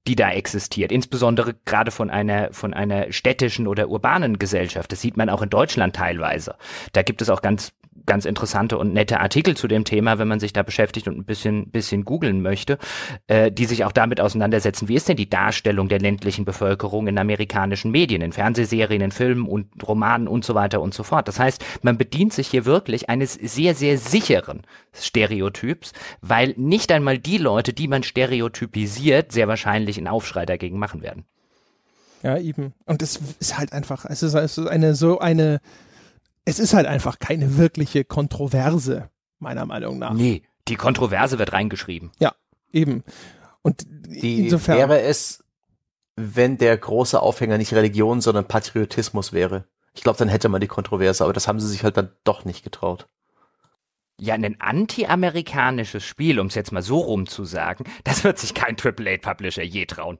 die 0.06 0.16
da 0.16 0.30
existiert, 0.32 0.92
insbesondere 0.92 1.54
gerade 1.64 1.90
von 1.90 2.10
einer 2.10 2.52
von 2.52 2.74
einer 2.74 3.10
städtischen 3.10 3.66
oder 3.66 3.88
urbanen 3.88 4.38
Gesellschaft. 4.38 4.92
Das 4.92 5.00
sieht 5.00 5.16
man 5.16 5.30
auch 5.30 5.40
in 5.40 5.48
Deutschland 5.48 5.96
teilweise. 5.96 6.56
Da 6.92 7.00
gibt 7.00 7.22
es 7.22 7.30
auch 7.30 7.40
ganz 7.40 7.72
ganz 8.06 8.24
interessante 8.24 8.78
und 8.78 8.92
nette 8.92 9.20
Artikel 9.20 9.56
zu 9.56 9.68
dem 9.68 9.84
Thema, 9.84 10.18
wenn 10.18 10.28
man 10.28 10.40
sich 10.40 10.52
da 10.52 10.62
beschäftigt 10.62 11.08
und 11.08 11.16
ein 11.16 11.24
bisschen, 11.24 11.70
bisschen 11.70 12.04
googeln 12.04 12.42
möchte, 12.42 12.78
äh, 13.26 13.50
die 13.50 13.64
sich 13.64 13.84
auch 13.84 13.92
damit 13.92 14.20
auseinandersetzen, 14.20 14.88
wie 14.88 14.94
ist 14.94 15.08
denn 15.08 15.16
die 15.16 15.30
Darstellung 15.30 15.88
der 15.88 16.00
ländlichen 16.00 16.44
Bevölkerung 16.44 17.06
in 17.06 17.18
amerikanischen 17.18 17.90
Medien, 17.90 18.22
in 18.22 18.32
Fernsehserien, 18.32 19.02
in 19.02 19.10
Filmen 19.10 19.46
und 19.46 19.66
Romanen 19.86 20.28
und 20.28 20.44
so 20.44 20.54
weiter 20.54 20.80
und 20.80 20.94
so 20.94 21.02
fort. 21.02 21.28
Das 21.28 21.38
heißt, 21.38 21.64
man 21.82 21.96
bedient 21.98 22.32
sich 22.32 22.48
hier 22.48 22.64
wirklich 22.64 23.08
eines 23.08 23.34
sehr, 23.34 23.74
sehr 23.74 23.98
sicheren 23.98 24.62
Stereotyps, 24.92 25.92
weil 26.20 26.54
nicht 26.56 26.92
einmal 26.92 27.18
die 27.18 27.38
Leute, 27.38 27.72
die 27.72 27.88
man 27.88 28.02
stereotypisiert, 28.02 29.32
sehr 29.32 29.48
wahrscheinlich 29.48 29.98
einen 29.98 30.08
Aufschrei 30.08 30.46
dagegen 30.46 30.78
machen 30.78 31.02
werden. 31.02 31.24
Ja, 32.22 32.38
eben. 32.38 32.72
Und 32.86 33.02
es 33.02 33.20
ist 33.38 33.58
halt 33.58 33.72
einfach, 33.74 34.06
es 34.06 34.22
ist, 34.22 34.34
es 34.34 34.56
ist 34.56 34.66
eine 34.66 34.94
so 34.94 35.18
eine 35.18 35.60
es 36.44 36.58
ist 36.58 36.74
halt 36.74 36.86
einfach 36.86 37.18
keine 37.18 37.56
wirkliche 37.56 38.04
Kontroverse, 38.04 39.10
meiner 39.38 39.66
Meinung 39.66 39.98
nach. 39.98 40.12
Nee, 40.12 40.42
die 40.68 40.76
Kontroverse 40.76 41.38
wird 41.38 41.52
reingeschrieben. 41.52 42.12
Ja, 42.18 42.34
eben. 42.72 43.02
Und 43.62 43.84
die 43.86 44.44
insofern 44.44 44.76
wäre 44.76 45.00
es, 45.00 45.44
wenn 46.16 46.58
der 46.58 46.76
große 46.76 47.20
Aufhänger 47.20 47.58
nicht 47.58 47.72
Religion, 47.72 48.20
sondern 48.20 48.46
Patriotismus 48.46 49.32
wäre. 49.32 49.66
Ich 49.94 50.02
glaube, 50.02 50.18
dann 50.18 50.28
hätte 50.28 50.48
man 50.48 50.60
die 50.60 50.66
Kontroverse, 50.66 51.24
aber 51.24 51.32
das 51.32 51.48
haben 51.48 51.60
sie 51.60 51.68
sich 51.68 51.84
halt 51.84 51.96
dann 51.96 52.10
doch 52.24 52.44
nicht 52.44 52.64
getraut. 52.64 53.08
Ja, 54.20 54.34
ein 54.34 54.60
anti-amerikanisches 54.60 56.04
Spiel, 56.04 56.38
um 56.38 56.46
es 56.46 56.54
jetzt 56.54 56.72
mal 56.72 56.82
so 56.82 56.98
rum 56.98 57.26
zu 57.26 57.44
sagen, 57.44 57.84
das 58.04 58.22
wird 58.22 58.38
sich 58.38 58.54
kein 58.54 58.76
AAA-Publisher 58.76 59.62
je 59.62 59.86
trauen. 59.86 60.18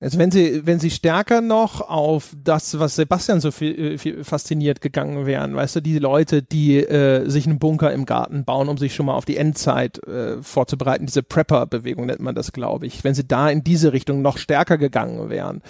Also 0.00 0.18
wenn 0.18 0.30
sie, 0.30 0.66
wenn 0.66 0.80
sie 0.80 0.90
stärker 0.90 1.40
noch 1.40 1.80
auf 1.80 2.34
das, 2.36 2.78
was 2.78 2.96
Sebastian 2.96 3.40
so 3.40 3.50
viel, 3.50 3.78
äh, 3.78 3.98
viel 3.98 4.24
fasziniert 4.24 4.80
gegangen 4.80 5.26
wären, 5.26 5.54
weißt 5.54 5.76
du, 5.76 5.80
die 5.80 5.98
Leute, 5.98 6.42
die 6.42 6.76
äh, 6.76 7.28
sich 7.28 7.46
einen 7.46 7.58
Bunker 7.58 7.92
im 7.92 8.04
Garten 8.04 8.44
bauen, 8.44 8.68
um 8.68 8.78
sich 8.78 8.94
schon 8.94 9.06
mal 9.06 9.14
auf 9.14 9.24
die 9.24 9.36
Endzeit 9.36 10.06
äh, 10.06 10.42
vorzubereiten, 10.42 11.06
diese 11.06 11.22
Prepper-Bewegung 11.22 12.06
nennt 12.06 12.20
man 12.20 12.34
das, 12.34 12.52
glaube 12.52 12.86
ich. 12.86 13.04
Wenn 13.04 13.14
sie 13.14 13.26
da 13.26 13.48
in 13.48 13.64
diese 13.64 13.92
Richtung 13.92 14.22
noch 14.22 14.38
stärker 14.38 14.78
gegangen 14.78 15.30
wären, 15.30 15.62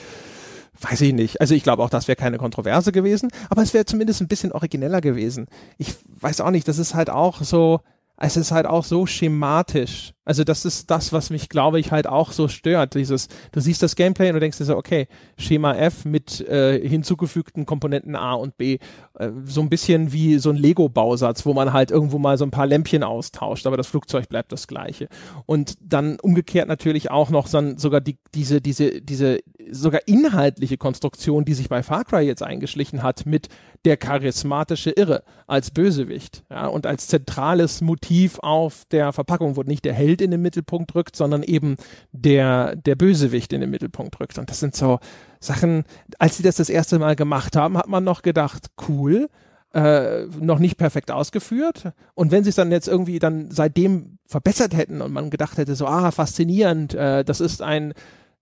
weiß 0.80 1.00
ich 1.02 1.12
nicht. 1.12 1.40
Also 1.40 1.54
ich 1.54 1.62
glaube 1.62 1.82
auch, 1.82 1.90
das 1.90 2.08
wäre 2.08 2.16
keine 2.16 2.38
Kontroverse 2.38 2.92
gewesen, 2.92 3.30
aber 3.50 3.62
es 3.62 3.74
wäre 3.74 3.84
zumindest 3.84 4.20
ein 4.20 4.28
bisschen 4.28 4.52
origineller 4.52 5.00
gewesen. 5.00 5.46
Ich 5.78 5.94
weiß 6.20 6.40
auch 6.40 6.50
nicht, 6.50 6.66
das 6.68 6.78
ist 6.78 6.94
halt 6.94 7.10
auch 7.10 7.42
so, 7.42 7.80
es 8.24 8.38
ist 8.38 8.52
halt 8.52 8.64
auch 8.64 8.84
so 8.84 9.04
schematisch. 9.04 10.14
Also 10.24 10.44
das 10.44 10.64
ist 10.64 10.90
das, 10.90 11.12
was 11.12 11.28
mich, 11.28 11.50
glaube 11.50 11.78
ich, 11.78 11.92
halt 11.92 12.06
auch 12.06 12.32
so 12.32 12.48
stört. 12.48 12.94
Dieses, 12.94 13.28
du 13.52 13.60
siehst 13.60 13.82
das 13.82 13.96
Gameplay 13.96 14.28
und 14.28 14.34
du 14.34 14.40
denkst 14.40 14.56
dir 14.56 14.64
so, 14.64 14.78
okay, 14.78 15.08
Schema 15.36 15.74
F 15.74 16.06
mit 16.06 16.40
äh, 16.48 16.80
hinzugefügten 16.88 17.66
Komponenten 17.66 18.16
A 18.16 18.32
und 18.32 18.56
B. 18.56 18.78
Äh, 19.18 19.30
so 19.44 19.60
ein 19.60 19.68
bisschen 19.68 20.12
wie 20.12 20.38
so 20.38 20.50
ein 20.50 20.56
Lego-Bausatz, 20.56 21.46
wo 21.46 21.54
man 21.54 21.72
halt 21.72 21.90
irgendwo 21.90 22.18
mal 22.18 22.36
so 22.38 22.44
ein 22.44 22.50
paar 22.50 22.66
Lämpchen 22.66 23.02
austauscht, 23.02 23.66
aber 23.66 23.76
das 23.76 23.86
Flugzeug 23.86 24.28
bleibt 24.28 24.52
das 24.52 24.66
gleiche. 24.66 25.08
Und 25.46 25.76
dann 25.80 26.18
umgekehrt 26.20 26.68
natürlich 26.68 27.10
auch 27.10 27.30
noch 27.30 27.46
so, 27.46 27.76
sogar 27.76 28.00
die, 28.00 28.18
diese, 28.34 28.60
diese, 28.60 29.00
diese 29.00 29.38
sogar 29.70 30.00
inhaltliche 30.06 30.76
Konstruktion, 30.76 31.44
die 31.44 31.54
sich 31.54 31.68
bei 31.68 31.82
Far 31.82 32.04
Cry 32.04 32.22
jetzt 32.22 32.42
eingeschlichen 32.42 33.02
hat, 33.02 33.26
mit 33.26 33.48
der 33.84 33.96
charismatische 33.96 34.90
Irre 34.90 35.22
als 35.46 35.70
Bösewicht 35.70 36.42
ja, 36.50 36.66
und 36.66 36.86
als 36.86 37.06
zentrales 37.06 37.80
Motiv 37.80 38.38
auf 38.40 38.84
der 38.90 39.12
Verpackung, 39.12 39.56
wo 39.56 39.62
nicht 39.62 39.84
der 39.84 39.94
Held 39.94 40.20
in 40.20 40.30
den 40.30 40.42
Mittelpunkt 40.42 40.94
rückt, 40.94 41.16
sondern 41.16 41.42
eben 41.42 41.76
der, 42.12 42.76
der 42.76 42.94
Bösewicht 42.94 43.52
in 43.52 43.60
den 43.60 43.70
Mittelpunkt 43.70 44.18
rückt. 44.20 44.38
Und 44.38 44.50
das 44.50 44.60
sind 44.60 44.74
so 44.74 44.98
Sachen, 45.44 45.84
als 46.18 46.36
sie 46.36 46.42
das 46.42 46.56
das 46.56 46.68
erste 46.68 46.98
Mal 46.98 47.16
gemacht 47.16 47.56
haben, 47.56 47.76
hat 47.76 47.88
man 47.88 48.04
noch 48.04 48.22
gedacht, 48.22 48.66
cool, 48.88 49.28
äh, 49.74 50.26
noch 50.40 50.58
nicht 50.58 50.76
perfekt 50.76 51.10
ausgeführt. 51.10 51.92
Und 52.14 52.30
wenn 52.30 52.44
sie 52.44 52.50
es 52.50 52.56
dann 52.56 52.70
jetzt 52.70 52.88
irgendwie 52.88 53.18
dann 53.18 53.50
seitdem 53.50 54.18
verbessert 54.26 54.74
hätten 54.74 55.02
und 55.02 55.12
man 55.12 55.30
gedacht 55.30 55.58
hätte, 55.58 55.74
so, 55.74 55.86
ah, 55.86 56.10
faszinierend, 56.10 56.94
äh, 56.94 57.24
das 57.24 57.40
ist 57.40 57.60
ein 57.60 57.92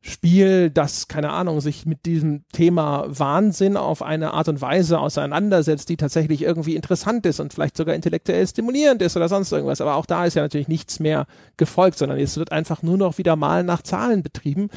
Spiel, 0.04 0.68
das, 0.68 1.06
keine 1.06 1.30
Ahnung, 1.30 1.60
sich 1.60 1.86
mit 1.86 2.06
diesem 2.06 2.42
Thema 2.52 3.04
Wahnsinn 3.06 3.76
auf 3.76 4.02
eine 4.02 4.34
Art 4.34 4.48
und 4.48 4.60
Weise 4.60 4.98
auseinandersetzt, 4.98 5.88
die 5.88 5.96
tatsächlich 5.96 6.42
irgendwie 6.42 6.74
interessant 6.74 7.24
ist 7.24 7.38
und 7.38 7.54
vielleicht 7.54 7.76
sogar 7.76 7.94
intellektuell 7.94 8.44
stimulierend 8.44 9.00
ist 9.00 9.16
oder 9.16 9.28
sonst 9.28 9.52
irgendwas. 9.52 9.80
Aber 9.80 9.94
auch 9.94 10.06
da 10.06 10.26
ist 10.26 10.34
ja 10.34 10.42
natürlich 10.42 10.66
nichts 10.66 10.98
mehr 10.98 11.26
gefolgt, 11.56 11.98
sondern 11.98 12.18
es 12.18 12.36
wird 12.36 12.50
einfach 12.50 12.82
nur 12.82 12.98
noch 12.98 13.16
wieder 13.18 13.36
mal 13.36 13.62
nach 13.62 13.82
Zahlen 13.82 14.24
betrieben. 14.24 14.70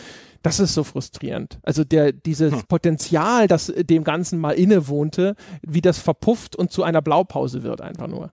Das 0.46 0.60
ist 0.60 0.76
so 0.76 0.84
frustrierend. 0.84 1.58
Also 1.64 1.84
der, 1.84 2.12
dieses 2.12 2.54
hm. 2.54 2.64
Potenzial, 2.68 3.48
das 3.48 3.74
dem 3.76 4.04
Ganzen 4.04 4.40
mal 4.40 4.52
innewohnte, 4.52 5.36
wie 5.64 5.82
das 5.82 5.98
verpufft 5.98 6.56
und 6.56 6.72
zu 6.72 6.84
einer 6.84 7.02
Blaupause 7.02 7.64
wird 7.64 7.82
einfach 7.82 8.06
nur. 8.06 8.32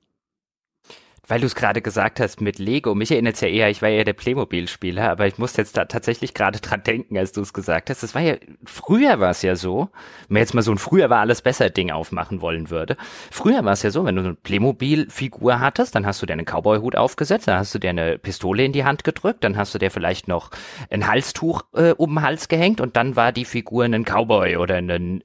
Weil 1.28 1.39
du 1.39 1.47
es 1.47 1.55
gerade 1.55 1.82
gesagt 1.82 2.19
hast 2.19 2.40
mit 2.40 2.59
Lego, 2.59 2.97
mich 2.97 3.12
erinnert 3.12 3.36
es 3.36 3.43
ja 3.43 3.49
eher, 3.49 3.70
ich 3.70 3.81
war 3.81 3.89
ja 3.89 4.03
der 4.03 4.12
Playmobil-Spieler, 4.12 5.09
aber 5.09 5.28
ich 5.28 5.39
musste 5.39 5.62
jetzt 5.62 5.77
da 5.77 5.85
tatsächlich 5.85 6.35
gerade 6.35 6.59
dran 6.59 6.82
denken, 6.82 7.16
als 7.16 7.31
du 7.31 7.40
es 7.43 7.53
gesagt 7.53 7.90
hast. 7.90 8.03
Das 8.03 8.16
war 8.16 8.23
ja, 8.23 8.35
früher 8.65 9.20
war 9.20 9.31
es 9.31 9.43
ja 9.43 9.55
so, 9.55 9.89
wenn 10.27 10.35
man 10.35 10.40
jetzt 10.40 10.53
mal 10.53 10.62
so 10.62 10.73
ein 10.73 10.78
früher 10.78 11.11
war 11.11 11.20
alles 11.20 11.40
besser 11.40 11.70
Ding 11.70 11.93
aufmachen 11.93 12.40
wollen 12.40 12.70
würde. 12.70 12.97
Früher 13.31 13.65
war 13.65 13.73
es 13.73 13.85
ja 13.85 13.90
so, 13.90 14.05
wenn 14.05 14.16
du 14.16 14.23
eine 14.23 14.35
Playmobil-Figur 14.35 15.61
hattest, 15.61 15.94
dann 15.94 16.07
hast 16.07 16.20
du 16.23 16.27
dir 16.27 16.32
einen 16.32 16.44
Cowboy-Hut 16.44 16.97
aufgesetzt, 16.97 17.47
dann 17.47 17.59
hast 17.59 17.73
du 17.73 17.78
dir 17.78 17.90
eine 17.90 18.19
Pistole 18.19 18.65
in 18.65 18.73
die 18.73 18.85
Hand 18.85 19.05
gedrückt, 19.05 19.44
dann 19.44 19.57
hast 19.57 19.73
du 19.77 19.78
dir 19.78 19.93
vielleicht 19.93 20.27
noch 20.27 20.51
ein 20.90 21.07
Halstuch 21.07 21.62
äh, 21.74 21.93
um 21.93 22.16
den 22.16 22.23
Hals 22.23 22.49
gehängt 22.49 22.81
und 22.81 22.97
dann 22.97 23.15
war 23.15 23.31
die 23.31 23.44
Figur 23.44 23.85
ein 23.85 24.05
Cowboy 24.05 24.57
oder 24.57 24.74
ein 24.74 25.23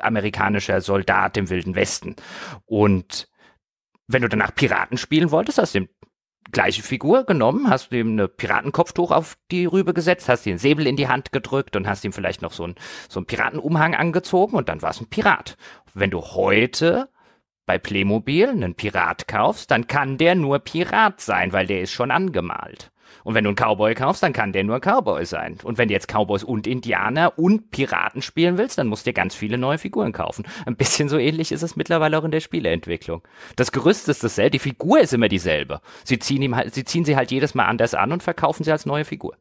amerikanischer 0.00 0.80
Soldat 0.80 1.36
im 1.36 1.50
Wilden 1.50 1.76
Westen. 1.76 2.16
Und 2.66 3.28
wenn 4.08 4.22
du 4.22 4.28
danach 4.28 4.54
Piraten 4.54 4.98
spielen 4.98 5.30
wolltest, 5.30 5.58
hast 5.58 5.74
du 5.74 5.80
die 5.80 5.88
gleiche 6.52 6.82
Figur 6.82 7.24
genommen, 7.24 7.68
hast 7.68 7.92
ihm 7.92 8.12
eine 8.12 8.28
Piratenkopftuch 8.28 9.10
auf 9.10 9.36
die 9.50 9.66
Rübe 9.66 9.94
gesetzt, 9.94 10.28
hast 10.28 10.46
ihm 10.46 10.58
Säbel 10.58 10.86
in 10.86 10.96
die 10.96 11.08
Hand 11.08 11.32
gedrückt 11.32 11.76
und 11.76 11.88
hast 11.88 12.04
ihm 12.04 12.12
vielleicht 12.12 12.42
noch 12.42 12.52
so 12.52 12.64
einen 12.64 12.76
so 13.08 13.18
einen 13.18 13.26
Piratenumhang 13.26 13.94
angezogen 13.94 14.56
und 14.56 14.68
dann 14.68 14.82
war 14.82 14.90
es 14.90 15.00
ein 15.00 15.08
Pirat. 15.08 15.56
Wenn 15.94 16.10
du 16.10 16.20
heute 16.20 17.08
bei 17.66 17.78
Playmobil 17.78 18.48
einen 18.48 18.76
Pirat 18.76 19.26
kaufst, 19.26 19.72
dann 19.72 19.88
kann 19.88 20.18
der 20.18 20.36
nur 20.36 20.60
Pirat 20.60 21.20
sein, 21.20 21.52
weil 21.52 21.66
der 21.66 21.82
ist 21.82 21.90
schon 21.90 22.12
angemalt. 22.12 22.92
Und 23.24 23.34
wenn 23.34 23.44
du 23.44 23.50
einen 23.50 23.56
Cowboy 23.56 23.94
kaufst, 23.94 24.22
dann 24.22 24.32
kann 24.32 24.52
der 24.52 24.64
nur 24.64 24.80
Cowboy 24.80 25.24
sein. 25.24 25.58
Und 25.62 25.78
wenn 25.78 25.88
du 25.88 25.94
jetzt 25.94 26.08
Cowboys 26.08 26.44
und 26.44 26.66
Indianer 26.66 27.38
und 27.38 27.70
Piraten 27.70 28.22
spielen 28.22 28.58
willst, 28.58 28.78
dann 28.78 28.86
musst 28.86 29.06
du 29.06 29.10
dir 29.10 29.14
ganz 29.14 29.34
viele 29.34 29.58
neue 29.58 29.78
Figuren 29.78 30.12
kaufen. 30.12 30.46
Ein 30.66 30.76
bisschen 30.76 31.08
so 31.08 31.18
ähnlich 31.18 31.52
ist 31.52 31.62
es 31.62 31.76
mittlerweile 31.76 32.18
auch 32.18 32.24
in 32.24 32.30
der 32.30 32.40
Spieleentwicklung. 32.40 33.22
Das 33.56 33.72
Gerüst 33.72 34.08
ist 34.08 34.22
dasselbe, 34.24 34.50
die 34.52 34.58
Figur 34.58 35.00
ist 35.00 35.12
immer 35.12 35.28
dieselbe. 35.28 35.80
Sie 36.04 36.18
ziehen, 36.18 36.42
ihm 36.42 36.56
halt, 36.56 36.74
sie 36.74 36.84
ziehen 36.84 37.04
sie 37.04 37.16
halt 37.16 37.30
jedes 37.30 37.54
Mal 37.54 37.66
anders 37.66 37.94
an 37.94 38.12
und 38.12 38.22
verkaufen 38.22 38.64
sie 38.64 38.72
als 38.72 38.86
neue 38.86 39.04
Figur. 39.04 39.36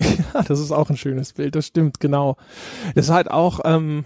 Ja, 0.34 0.42
das 0.42 0.58
ist 0.58 0.72
auch 0.72 0.90
ein 0.90 0.96
schönes 0.96 1.32
Bild, 1.32 1.54
das 1.54 1.66
stimmt, 1.66 2.00
genau. 2.00 2.36
Das 2.94 3.06
ist 3.06 3.12
halt 3.12 3.30
auch, 3.30 3.60
ähm, 3.64 4.04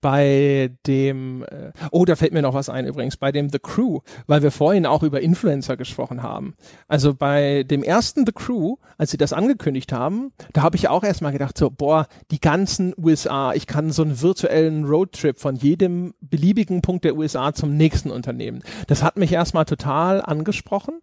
bei 0.00 0.70
dem, 0.86 1.42
äh, 1.44 1.72
oh, 1.90 2.04
da 2.04 2.16
fällt 2.16 2.32
mir 2.32 2.42
noch 2.42 2.54
was 2.54 2.68
ein 2.68 2.86
übrigens, 2.86 3.16
bei 3.16 3.32
dem 3.32 3.50
The 3.50 3.58
Crew, 3.58 4.00
weil 4.26 4.42
wir 4.42 4.50
vorhin 4.50 4.86
auch 4.86 5.02
über 5.02 5.20
Influencer 5.20 5.76
gesprochen 5.76 6.22
haben. 6.22 6.54
Also 6.88 7.14
bei 7.14 7.64
dem 7.64 7.82
ersten 7.82 8.24
The 8.26 8.32
Crew, 8.32 8.76
als 8.98 9.10
sie 9.10 9.16
das 9.16 9.32
angekündigt 9.32 9.92
haben, 9.92 10.32
da 10.52 10.62
habe 10.62 10.76
ich 10.76 10.88
auch 10.88 11.04
erstmal 11.04 11.32
gedacht, 11.32 11.58
so, 11.58 11.70
boah, 11.70 12.06
die 12.30 12.40
ganzen 12.40 12.94
USA, 12.96 13.52
ich 13.52 13.66
kann 13.66 13.92
so 13.92 14.02
einen 14.02 14.20
virtuellen 14.20 14.84
Roadtrip 14.84 15.38
von 15.38 15.56
jedem 15.56 16.14
beliebigen 16.20 16.82
Punkt 16.82 17.04
der 17.04 17.16
USA 17.16 17.52
zum 17.52 17.76
nächsten 17.76 18.10
Unternehmen. 18.10 18.62
Das 18.86 19.02
hat 19.02 19.16
mich 19.16 19.32
erstmal 19.32 19.64
total 19.64 20.22
angesprochen. 20.22 21.00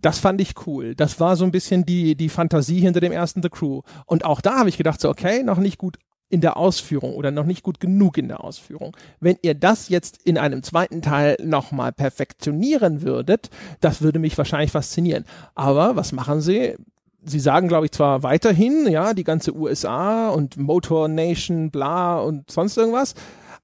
Das 0.00 0.18
fand 0.18 0.40
ich 0.40 0.54
cool. 0.66 0.94
Das 0.94 1.20
war 1.20 1.36
so 1.36 1.44
ein 1.44 1.50
bisschen 1.50 1.84
die, 1.84 2.14
die 2.14 2.28
Fantasie 2.28 2.80
hinter 2.80 3.00
dem 3.00 3.12
ersten 3.12 3.42
The 3.42 3.50
Crew. 3.50 3.82
Und 4.06 4.24
auch 4.24 4.40
da 4.40 4.58
habe 4.58 4.68
ich 4.68 4.78
gedacht, 4.78 5.00
so, 5.00 5.08
okay, 5.08 5.42
noch 5.42 5.58
nicht 5.58 5.78
gut 5.78 5.98
in 6.30 6.40
der 6.40 6.56
Ausführung 6.56 7.14
oder 7.14 7.30
noch 7.30 7.44
nicht 7.44 7.62
gut 7.62 7.80
genug 7.80 8.18
in 8.18 8.28
der 8.28 8.44
Ausführung. 8.44 8.96
Wenn 9.20 9.38
ihr 9.42 9.54
das 9.54 9.88
jetzt 9.88 10.22
in 10.24 10.38
einem 10.38 10.62
zweiten 10.62 11.02
Teil 11.02 11.36
nochmal 11.42 11.92
perfektionieren 11.92 13.02
würdet, 13.02 13.50
das 13.80 14.02
würde 14.02 14.18
mich 14.18 14.36
wahrscheinlich 14.36 14.72
faszinieren. 14.72 15.24
Aber 15.54 15.96
was 15.96 16.12
machen 16.12 16.40
sie? 16.40 16.74
Sie 17.24 17.40
sagen, 17.40 17.68
glaube 17.68 17.86
ich, 17.86 17.92
zwar 17.92 18.22
weiterhin, 18.22 18.86
ja, 18.88 19.12
die 19.12 19.24
ganze 19.24 19.54
USA 19.54 20.28
und 20.28 20.56
Motor 20.56 21.08
Nation, 21.08 21.70
bla 21.70 22.18
und 22.20 22.50
sonst 22.50 22.76
irgendwas, 22.76 23.14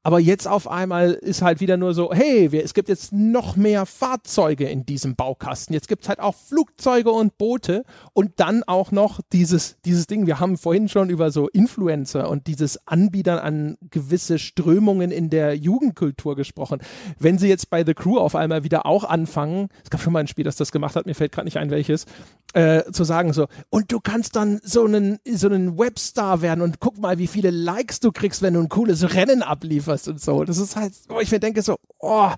aber 0.05 0.21
jetzt 0.21 0.47
auf 0.47 0.71
einmal 0.71 1.13
ist 1.13 1.41
halt 1.41 1.61
wieder 1.61 1.79
nur 1.79 1.95
so, 1.95 2.13
hey, 2.13 2.53
wir, 2.53 2.63
es 2.63 2.75
gibt 2.75 2.91
jetzt 2.91 3.15
noch 3.15 3.57
mehr 3.57 3.87
Fahrzeuge 3.87 4.69
in 4.69 4.85
diesem 4.85 5.17
Baukasten. 5.17 5.73
Jetzt 5.73 5.89
gibt 5.89 6.03
es 6.03 6.11
halt 6.11 6.21
auch 6.21 6.35
Flugzeuge 6.35 7.11
und 7.11 7.39
Boote 7.39 7.85
und 8.13 8.33
dann 8.37 8.63
auch 8.65 8.93
noch 8.93 9.21
dieses, 9.33 9.77
dieses 9.87 10.07
Ding. 10.07 10.27
Wir 10.27 10.41
haben 10.41 10.59
vorhin 10.59 10.91
schon 10.91 11.09
über 11.09 11.31
so 11.31 11.49
Influencer 11.49 12.29
und 12.29 12.49
dieses 12.49 12.87
Anbietern 12.87 13.39
an 13.39 13.79
gewisse 13.91 14.39
Strömungen 14.39 15.11
in 15.11 15.31
der 15.31 15.57
Jugendkultur 15.57 16.37
gesprochen. 16.37 16.81
Wenn 17.19 17.39
sie 17.39 17.49
jetzt 17.49 17.71
bei 17.71 17.83
The 17.83 17.95
Crew 17.95 18.19
auf 18.19 18.37
einmal 18.37 18.63
wieder 18.63 18.85
auch 18.85 19.05
anfangen, 19.05 19.69
es 19.85 19.89
gab 19.89 20.03
schon 20.03 20.13
mal 20.13 20.21
ein 20.21 20.29
Spiel, 20.29 20.45
das 20.45 20.57
das 20.57 20.71
gemacht 20.71 20.97
hat, 20.97 21.07
mir 21.07 21.15
fällt 21.15 21.33
gerade 21.33 21.47
nicht 21.47 21.57
ein, 21.57 21.71
welches, 21.71 22.05
äh, 22.53 22.83
zu 22.93 23.05
sagen 23.05 23.33
so, 23.33 23.47
und 23.71 23.91
du 23.91 24.01
kannst 24.01 24.37
dann 24.37 24.61
so 24.63 24.85
einen, 24.85 25.19
so 25.27 25.49
einen 25.49 25.79
Webstar 25.79 26.43
werden 26.43 26.61
und 26.61 26.79
guck 26.79 26.99
mal, 26.99 27.17
wie 27.17 27.27
viele 27.27 27.51
Likes 27.51 28.01
du 28.01 28.13
kriegst, 28.13 28.43
wenn 28.43 28.53
du 28.53 28.61
ein 28.61 28.69
cooles 28.69 29.15
Rennen 29.15 29.43
ablieferst 29.43 29.94
was 29.95 30.09
und 30.09 30.21
so. 30.21 30.45
Das 30.45 30.59
ist 30.59 30.77
halt, 30.77 30.93
wo 31.09 31.21
ich 31.21 31.31
mir 31.31 31.41
denke 31.41 31.63
so, 31.63 31.77
oh, 31.99 32.31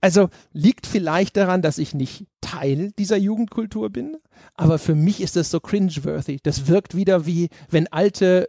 also 0.00 0.28
liegt 0.52 0.86
vielleicht 0.86 1.36
daran, 1.36 1.60
dass 1.60 1.78
ich 1.78 1.94
nicht 1.94 2.26
Teil 2.40 2.92
dieser 2.98 3.18
Jugendkultur 3.18 3.90
bin, 3.90 4.16
aber 4.54 4.78
für 4.78 4.94
mich 4.94 5.20
ist 5.20 5.36
das 5.36 5.50
so 5.50 5.60
cringeworthy. 5.60 6.38
Das 6.42 6.68
wirkt 6.68 6.96
wieder 6.96 7.26
wie, 7.26 7.50
wenn 7.68 7.86
alte, 7.88 8.48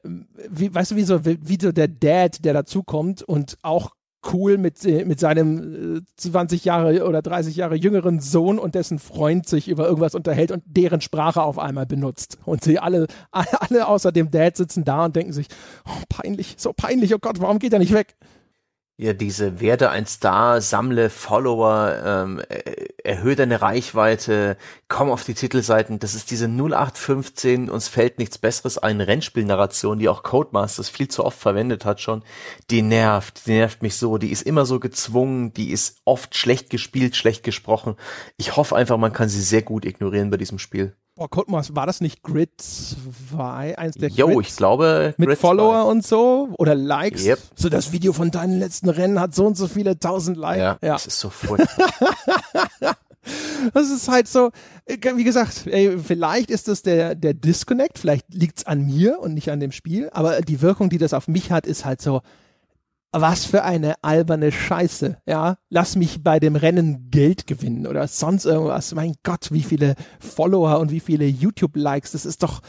wie, 0.50 0.74
weißt 0.74 0.92
du, 0.92 0.96
wie 0.96 1.04
so, 1.04 1.26
wie 1.26 1.58
so 1.62 1.72
der 1.72 1.90
Dad, 1.90 2.46
der 2.46 2.54
dazukommt 2.54 3.22
und 3.24 3.58
auch 3.64 3.92
cool 4.32 4.58
mit, 4.58 4.86
äh, 4.86 5.04
mit 5.04 5.20
seinem 5.20 6.04
20 6.18 6.62
äh, 6.64 6.68
Jahre 6.68 7.08
oder 7.08 7.22
30 7.22 7.56
Jahre 7.56 7.76
jüngeren 7.76 8.20
Sohn 8.20 8.60
und 8.60 8.76
dessen 8.76 9.00
Freund 9.00 9.48
sich 9.48 9.68
über 9.68 9.88
irgendwas 9.88 10.16
unterhält 10.16 10.52
und 10.52 10.64
deren 10.68 11.02
Sprache 11.02 11.42
auf 11.42 11.58
einmal 11.58 11.88
benutzt. 11.88 12.38
Und 12.46 12.64
sie 12.64 12.80
alle, 12.80 13.08
alle 13.32 13.88
außer 13.88 14.12
dem 14.12 14.30
Dad 14.30 14.58
sitzen 14.58 14.84
da 14.84 15.06
und 15.06 15.16
denken 15.16 15.34
sich, 15.34 15.48
oh, 15.86 16.04
peinlich, 16.08 16.56
so 16.58 16.72
peinlich, 16.72 17.14
oh 17.16 17.20
Gott, 17.20 17.42
warum 17.42 17.60
geht 17.60 17.74
er 17.74 17.80
nicht 17.80 17.94
weg? 17.94 18.16
Ja, 19.02 19.14
diese 19.14 19.60
werde 19.60 19.90
ein 19.90 20.06
Star, 20.06 20.62
sammle 20.62 21.10
Follower, 21.10 22.00
ähm, 22.06 22.40
erhöhe 23.04 23.36
deine 23.36 23.60
Reichweite, 23.60 24.58
komm 24.90 25.10
auf 25.10 25.24
die 25.24 25.34
Titelseiten. 25.34 25.98
Das 25.98 26.14
ist 26.14 26.30
diese 26.30 26.48
0815, 26.48 27.72
uns 27.72 27.88
fällt 27.88 28.20
nichts 28.20 28.38
Besseres 28.38 28.78
ein 28.78 29.02
Rennspielnarration, 29.02 29.98
die 29.98 30.08
auch 30.08 30.22
Codemasters 30.22 30.90
viel 30.90 31.08
zu 31.08 31.26
oft 31.26 31.40
verwendet 31.40 31.84
hat 31.84 32.00
schon. 32.00 32.24
Die 32.70 32.84
nervt, 32.84 33.48
die 33.48 33.54
nervt 33.54 33.82
mich 33.82 33.96
so. 33.96 34.20
Die 34.20 34.32
ist 34.32 34.44
immer 34.44 34.68
so 34.68 34.80
gezwungen, 34.80 35.52
die 35.52 35.72
ist 35.72 35.98
oft 36.06 36.36
schlecht 36.36 36.70
gespielt, 36.70 37.16
schlecht 37.16 37.44
gesprochen. 37.44 37.96
Ich 38.38 38.56
hoffe 38.56 38.76
einfach, 38.76 38.98
man 38.98 39.14
kann 39.14 39.30
sie 39.30 39.42
sehr 39.42 39.64
gut 39.64 39.84
ignorieren 39.84 40.30
bei 40.30 40.38
diesem 40.38 40.60
Spiel. 40.60 40.96
Boah, 41.22 41.30
Codemasters, 41.30 41.76
war 41.76 41.86
das 41.86 42.02
nicht 42.02 42.24
Grid 42.24 42.50
2? 42.58 43.78
Eins 43.78 43.94
der 43.94 44.10
Jo, 44.10 44.42
ich 44.42 44.56
glaube. 44.56 45.14
Mit 45.18 45.30
Grid 45.30 45.38
Follower 45.38 45.84
2. 45.84 45.92
und 45.92 46.04
so 46.04 46.50
oder 46.58 46.74
Likes. 46.74 47.24
Yep. 47.24 47.38
So 47.54 47.70
das 47.70 47.92
Video 47.92 48.12
von 48.12 48.32
deinen 48.32 48.58
letzten 48.58 48.90
Rennen 48.90 49.20
hat 49.20 49.36
so 49.36 49.46
und 49.46 49.56
so 49.56 49.68
viele 49.68 50.00
tausend 50.00 50.36
Likes. 50.36 50.58
Ja, 50.58 50.80
ja. 50.82 50.94
das 50.94 51.06
ist 51.06 51.20
so 51.20 51.30
furchtbar. 51.30 51.92
das 53.76 53.92
ist 53.92 54.08
halt 54.08 54.30
so, 54.30 54.50
äh, 54.86 54.98
wie 55.16 55.24
gesagt, 55.24 55.68
ey, 55.68 55.96
vielleicht 56.00 56.50
ist 56.50 56.68
das 56.68 56.82
der, 56.82 57.14
der 57.14 57.36
Disconnect, 57.36 58.00
vielleicht 58.00 58.34
liegt's 58.34 58.66
an 58.66 58.88
mir 58.88 59.20
und 59.20 59.36
nicht 59.36 59.52
an 59.52 59.60
dem 59.60 59.72
Spiel, 59.72 60.10
aber 60.14 60.42
die 60.42 60.64
Wirkung, 60.64 60.90
die 60.90 60.98
das 60.98 61.14
auf 61.14 61.28
mich 61.28 61.52
hat, 61.52 61.68
ist 61.68 61.86
halt 61.86 62.02
so, 62.02 62.22
was 63.12 63.46
für 63.46 63.64
eine 63.64 63.96
alberne 64.04 64.52
Scheiße, 64.52 65.18
ja. 65.26 65.58
Lass 65.70 65.96
mich 65.96 66.24
bei 66.24 66.40
dem 66.40 66.56
Rennen 66.56 67.10
Geld 67.12 67.46
gewinnen 67.48 67.88
oder 67.88 68.08
sonst 68.08 68.46
irgendwas. 68.46 68.94
Mein 68.96 69.16
Gott, 69.24 69.52
wie 69.52 69.64
viele 69.64 69.96
Follower 70.20 70.80
und 70.80 70.92
wie 70.92 71.00
viele 71.00 71.26
YouTube-Likes. 71.26 72.12
Das 72.14 72.26
ist 72.26 72.42
doch, 72.44 72.62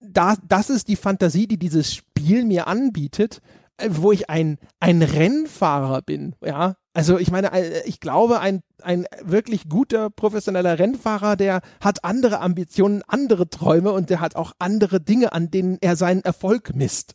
da, 0.00 0.34
das 0.46 0.70
ist 0.70 0.88
die 0.88 0.96
Fantasie, 0.96 1.46
die 1.46 1.58
dieses 1.58 1.94
Spiel 1.94 2.44
mir 2.44 2.66
anbietet, 2.66 3.40
äh, 3.76 3.88
wo 3.92 4.12
ich 4.12 4.30
ein, 4.30 4.58
ein 4.80 5.02
Rennfahrer 5.02 6.02
bin, 6.02 6.34
ja. 6.44 6.76
Also 6.96 7.18
ich 7.18 7.30
meine, 7.32 7.52
äh, 7.52 7.82
ich 7.86 7.98
glaube, 8.00 8.40
ein, 8.40 8.62
ein 8.82 9.06
wirklich 9.22 9.68
guter 9.68 10.10
professioneller 10.10 10.78
Rennfahrer, 10.78 11.36
der 11.36 11.60
hat 11.80 12.04
andere 12.04 12.40
Ambitionen, 12.40 13.02
andere 13.08 13.50
Träume 13.50 13.90
und 13.92 14.10
der 14.10 14.20
hat 14.20 14.36
auch 14.36 14.52
andere 14.58 15.00
Dinge, 15.00 15.32
an 15.32 15.50
denen 15.50 15.78
er 15.80 15.96
seinen 15.96 16.22
Erfolg 16.22 16.74
misst. 16.74 17.14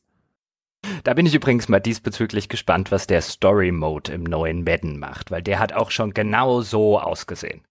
Da 1.04 1.14
bin 1.14 1.26
ich 1.26 1.36
übrigens 1.36 1.70
mal 1.70 1.80
diesbezüglich 1.80 2.50
gespannt, 2.50 2.92
was 2.92 3.08
der 3.08 3.22
Story 3.22 3.72
Mode 3.72 4.12
im 4.12 4.24
neuen 4.24 4.64
Madden 4.64 5.00
macht, 5.00 5.32
weil 5.32 5.42
der 5.42 5.60
hat 5.60 5.74
auch 5.74 5.92
schon 5.92 6.14
genau 6.14 6.62
so 6.62 7.00
ausgesehen. 7.00 7.62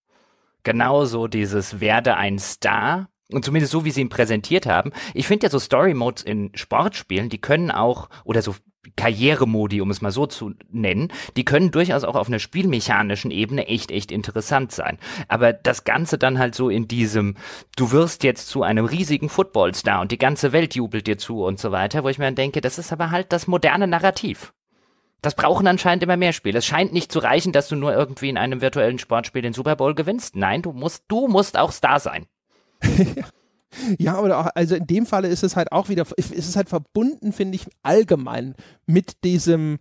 Genauso 0.64 1.28
dieses 1.28 1.80
werde 1.80 2.16
ein 2.16 2.38
Star 2.38 3.08
und 3.32 3.44
zumindest 3.44 3.72
so, 3.72 3.84
wie 3.84 3.90
sie 3.90 4.00
ihn 4.00 4.08
präsentiert 4.08 4.66
haben. 4.66 4.92
Ich 5.14 5.26
finde 5.26 5.46
ja 5.46 5.50
so 5.50 5.58
Story 5.58 5.94
Modes 5.94 6.22
in 6.22 6.50
Sportspielen, 6.54 7.28
die 7.28 7.40
können 7.40 7.70
auch, 7.70 8.08
oder 8.24 8.42
so 8.42 8.54
Karrieremodi, 8.96 9.80
um 9.80 9.90
es 9.90 10.00
mal 10.00 10.12
so 10.12 10.26
zu 10.26 10.54
nennen, 10.70 11.12
die 11.36 11.44
können 11.44 11.70
durchaus 11.70 12.04
auch 12.04 12.14
auf 12.14 12.28
einer 12.28 12.38
spielmechanischen 12.38 13.30
Ebene 13.30 13.66
echt, 13.66 13.90
echt 13.90 14.10
interessant 14.10 14.72
sein. 14.72 14.98
Aber 15.28 15.52
das 15.52 15.84
Ganze 15.84 16.18
dann 16.18 16.38
halt 16.38 16.54
so 16.54 16.68
in 16.70 16.88
diesem, 16.88 17.36
du 17.76 17.90
wirst 17.90 18.24
jetzt 18.24 18.48
zu 18.48 18.62
einem 18.62 18.84
riesigen 18.84 19.28
Footballstar 19.28 20.00
und 20.00 20.12
die 20.12 20.18
ganze 20.18 20.52
Welt 20.52 20.74
jubelt 20.74 21.06
dir 21.06 21.18
zu 21.18 21.44
und 21.44 21.58
so 21.58 21.72
weiter, 21.72 22.04
wo 22.04 22.08
ich 22.08 22.18
mir 22.18 22.26
dann 22.26 22.34
denke, 22.34 22.60
das 22.60 22.78
ist 22.78 22.92
aber 22.92 23.10
halt 23.10 23.32
das 23.32 23.46
moderne 23.46 23.86
Narrativ. 23.86 24.52
Das 25.20 25.34
brauchen 25.34 25.66
anscheinend 25.66 26.04
immer 26.04 26.16
mehr 26.16 26.32
Spiele. 26.32 26.58
Es 26.58 26.66
scheint 26.66 26.92
nicht 26.92 27.10
zu 27.10 27.18
reichen, 27.18 27.52
dass 27.52 27.68
du 27.68 27.74
nur 27.74 27.92
irgendwie 27.92 28.28
in 28.28 28.38
einem 28.38 28.60
virtuellen 28.60 29.00
Sportspiel 29.00 29.42
den 29.42 29.52
Super 29.52 29.74
Bowl 29.74 29.94
gewinnst. 29.94 30.36
Nein, 30.36 30.62
du 30.62 30.72
musst, 30.72 31.04
du 31.08 31.26
musst 31.26 31.58
auch 31.58 31.72
Star 31.72 31.98
sein. 31.98 32.26
Ja, 33.98 34.16
aber 34.16 34.38
auch, 34.38 34.48
also 34.54 34.74
in 34.74 34.86
dem 34.86 35.06
Falle 35.06 35.28
ist 35.28 35.42
es 35.42 35.56
halt 35.56 35.72
auch 35.72 35.88
wieder, 35.88 36.06
ist 36.16 36.32
es 36.32 36.56
halt 36.56 36.68
verbunden, 36.68 37.32
finde 37.32 37.56
ich, 37.56 37.66
allgemein 37.82 38.54
mit 38.86 39.24
diesem, 39.24 39.78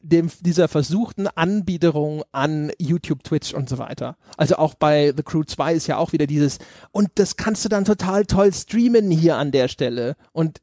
dem, 0.00 0.30
dieser 0.40 0.68
versuchten 0.68 1.26
Anbiederung 1.28 2.22
an 2.32 2.72
YouTube, 2.78 3.22
Twitch 3.22 3.54
und 3.54 3.68
so 3.68 3.78
weiter. 3.78 4.16
Also 4.36 4.56
auch 4.56 4.74
bei 4.74 5.12
The 5.16 5.22
Crew 5.22 5.44
2 5.44 5.74
ist 5.74 5.86
ja 5.86 5.98
auch 5.98 6.12
wieder 6.12 6.26
dieses, 6.26 6.58
und 6.90 7.10
das 7.16 7.36
kannst 7.36 7.64
du 7.64 7.68
dann 7.68 7.84
total 7.84 8.24
toll 8.24 8.52
streamen 8.52 9.10
hier 9.10 9.36
an 9.36 9.52
der 9.52 9.68
Stelle. 9.68 10.16
Und 10.32 10.60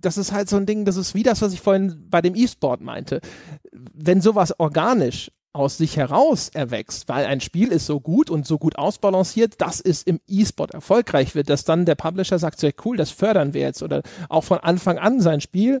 das 0.00 0.18
ist 0.18 0.32
halt 0.32 0.48
so 0.48 0.56
ein 0.56 0.66
Ding, 0.66 0.84
das 0.84 0.96
ist 0.96 1.14
wie 1.14 1.22
das, 1.22 1.42
was 1.42 1.52
ich 1.52 1.60
vorhin 1.60 2.06
bei 2.08 2.22
dem 2.22 2.36
E-Sport 2.36 2.80
meinte. 2.80 3.20
Wenn 3.72 4.20
sowas 4.20 4.58
organisch 4.60 5.32
aus 5.56 5.78
sich 5.78 5.96
heraus 5.96 6.50
erwächst, 6.50 7.08
weil 7.08 7.26
ein 7.26 7.40
Spiel 7.40 7.68
ist 7.68 7.86
so 7.86 7.98
gut 7.98 8.30
und 8.30 8.46
so 8.46 8.58
gut 8.58 8.76
ausbalanciert, 8.76 9.60
dass 9.60 9.80
es 9.80 10.02
im 10.02 10.20
E-Sport 10.28 10.74
erfolgreich 10.74 11.34
wird, 11.34 11.50
dass 11.50 11.64
dann 11.64 11.86
der 11.86 11.94
Publisher 11.94 12.38
sagt, 12.38 12.60
sehr 12.60 12.74
cool, 12.84 12.96
das 12.96 13.10
fördern 13.10 13.54
wir 13.54 13.62
jetzt 13.62 13.82
oder 13.82 14.02
auch 14.28 14.44
von 14.44 14.58
Anfang 14.58 14.98
an 14.98 15.20
sein 15.20 15.40
Spiel 15.40 15.80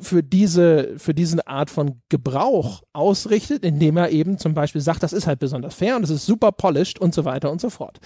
für 0.00 0.22
diese, 0.22 0.98
für 0.98 1.14
diese 1.14 1.46
Art 1.46 1.70
von 1.70 2.00
Gebrauch 2.08 2.82
ausrichtet, 2.92 3.64
indem 3.64 3.96
er 3.96 4.10
eben 4.10 4.38
zum 4.38 4.54
Beispiel 4.54 4.80
sagt, 4.80 5.02
das 5.02 5.12
ist 5.12 5.26
halt 5.26 5.38
besonders 5.38 5.74
fair 5.74 5.96
und 5.96 6.02
es 6.02 6.10
ist 6.10 6.26
super 6.26 6.50
polished 6.52 6.98
und 6.98 7.14
so 7.14 7.24
weiter 7.24 7.50
und 7.50 7.60
so 7.60 7.70
fort. 7.70 8.00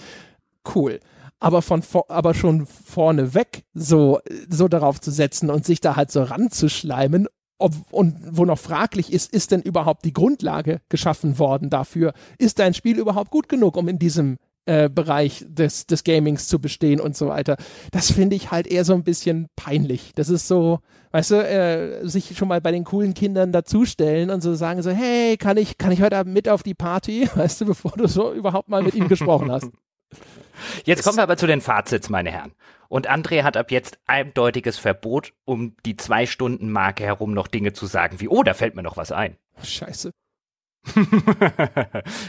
Cool 0.75 0.99
aber 1.39 1.61
von 1.61 1.83
aber 2.07 2.33
schon 2.33 2.65
vorneweg 2.65 3.63
so 3.73 4.19
so 4.49 4.67
darauf 4.67 4.99
zu 4.99 5.11
setzen 5.11 5.49
und 5.49 5.65
sich 5.65 5.81
da 5.81 5.95
halt 5.95 6.11
so 6.11 6.23
ranzuschleimen 6.23 7.27
ob, 7.57 7.73
und 7.91 8.15
wo 8.31 8.45
noch 8.45 8.59
fraglich 8.59 9.11
ist, 9.11 9.33
ist 9.33 9.51
denn 9.51 9.61
überhaupt 9.61 10.05
die 10.05 10.13
Grundlage 10.13 10.81
geschaffen 10.89 11.39
worden 11.39 11.69
dafür? 11.69 12.13
Ist 12.37 12.59
dein 12.59 12.73
Spiel 12.73 12.99
überhaupt 12.99 13.31
gut 13.31 13.49
genug, 13.49 13.77
um 13.77 13.87
in 13.87 13.99
diesem 13.99 14.37
äh, 14.65 14.89
Bereich 14.89 15.45
des, 15.47 15.87
des 15.87 16.03
Gamings 16.03 16.47
zu 16.47 16.59
bestehen 16.59 16.99
und 16.99 17.15
so 17.15 17.27
weiter? 17.27 17.57
Das 17.91 18.11
finde 18.11 18.35
ich 18.35 18.51
halt 18.51 18.67
eher 18.67 18.85
so 18.85 18.93
ein 18.93 19.03
bisschen 19.03 19.47
peinlich. 19.55 20.11
Das 20.15 20.29
ist 20.29 20.47
so, 20.47 20.79
weißt 21.11 21.31
du, 21.31 21.35
äh, 21.35 22.07
sich 22.07 22.37
schon 22.37 22.47
mal 22.47 22.61
bei 22.61 22.71
den 22.71 22.83
coolen 22.83 23.13
Kindern 23.13 23.51
dazustellen 23.51 24.29
und 24.29 24.41
so 24.41 24.53
sagen 24.53 24.83
so, 24.83 24.91
hey, 24.91 25.37
kann 25.37 25.57
ich, 25.57 25.77
kann 25.77 25.91
ich 25.91 26.01
heute 26.01 26.17
Abend 26.17 26.33
mit 26.33 26.49
auf 26.49 26.63
die 26.63 26.75
Party? 26.75 27.27
Weißt 27.35 27.61
du, 27.61 27.65
bevor 27.65 27.93
du 27.97 28.07
so 28.07 28.33
überhaupt 28.33 28.69
mal 28.69 28.83
mit 28.83 28.93
ihm 28.93 29.07
gesprochen 29.07 29.51
hast. 29.51 29.69
Jetzt 30.85 31.03
kommen 31.03 31.17
wir 31.17 31.23
aber 31.23 31.37
zu 31.37 31.47
den 31.47 31.61
Fazits, 31.61 32.09
meine 32.09 32.31
Herren. 32.31 32.53
Und 32.89 33.09
André 33.09 33.43
hat 33.43 33.57
ab 33.57 33.71
jetzt 33.71 33.99
eindeutiges 34.05 34.77
Verbot, 34.77 35.33
um 35.45 35.75
die 35.85 35.97
zwei 35.97 36.25
Stunden 36.25 36.71
Marke 36.71 37.03
herum 37.03 37.33
noch 37.33 37.47
Dinge 37.47 37.73
zu 37.73 37.85
sagen, 37.85 38.19
wie, 38.19 38.29
oh, 38.29 38.43
da 38.43 38.53
fällt 38.53 38.75
mir 38.75 38.83
noch 38.83 38.97
was 38.97 39.11
ein. 39.11 39.37
Scheiße. 39.61 40.11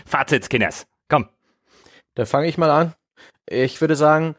Fazits, 0.06 0.48
Kinders. 0.48 0.86
Komm. 1.08 1.28
Da 2.14 2.26
fange 2.26 2.48
ich 2.48 2.58
mal 2.58 2.70
an. 2.70 2.94
Ich 3.46 3.80
würde 3.80 3.94
sagen, 3.94 4.34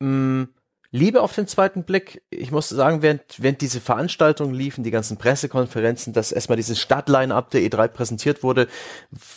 mh, 0.00 0.48
Liebe 0.90 1.22
auf 1.22 1.34
den 1.34 1.48
zweiten 1.48 1.82
Blick. 1.82 2.22
Ich 2.30 2.52
muss 2.52 2.68
sagen, 2.68 3.02
während, 3.02 3.22
während 3.38 3.60
diese 3.62 3.80
Veranstaltungen 3.80 4.54
liefen, 4.54 4.84
die 4.84 4.92
ganzen 4.92 5.16
Pressekonferenzen, 5.16 6.12
dass 6.12 6.30
erstmal 6.30 6.56
dieses 6.56 6.78
Stadtline-Up 6.78 7.50
der 7.50 7.62
E3 7.62 7.88
präsentiert 7.88 8.42
wurde, 8.44 8.68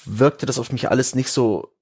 wirkte 0.06 0.46
das 0.46 0.60
auf 0.60 0.72
mich 0.72 0.92
alles 0.92 1.16
nicht 1.16 1.30
so 1.30 1.74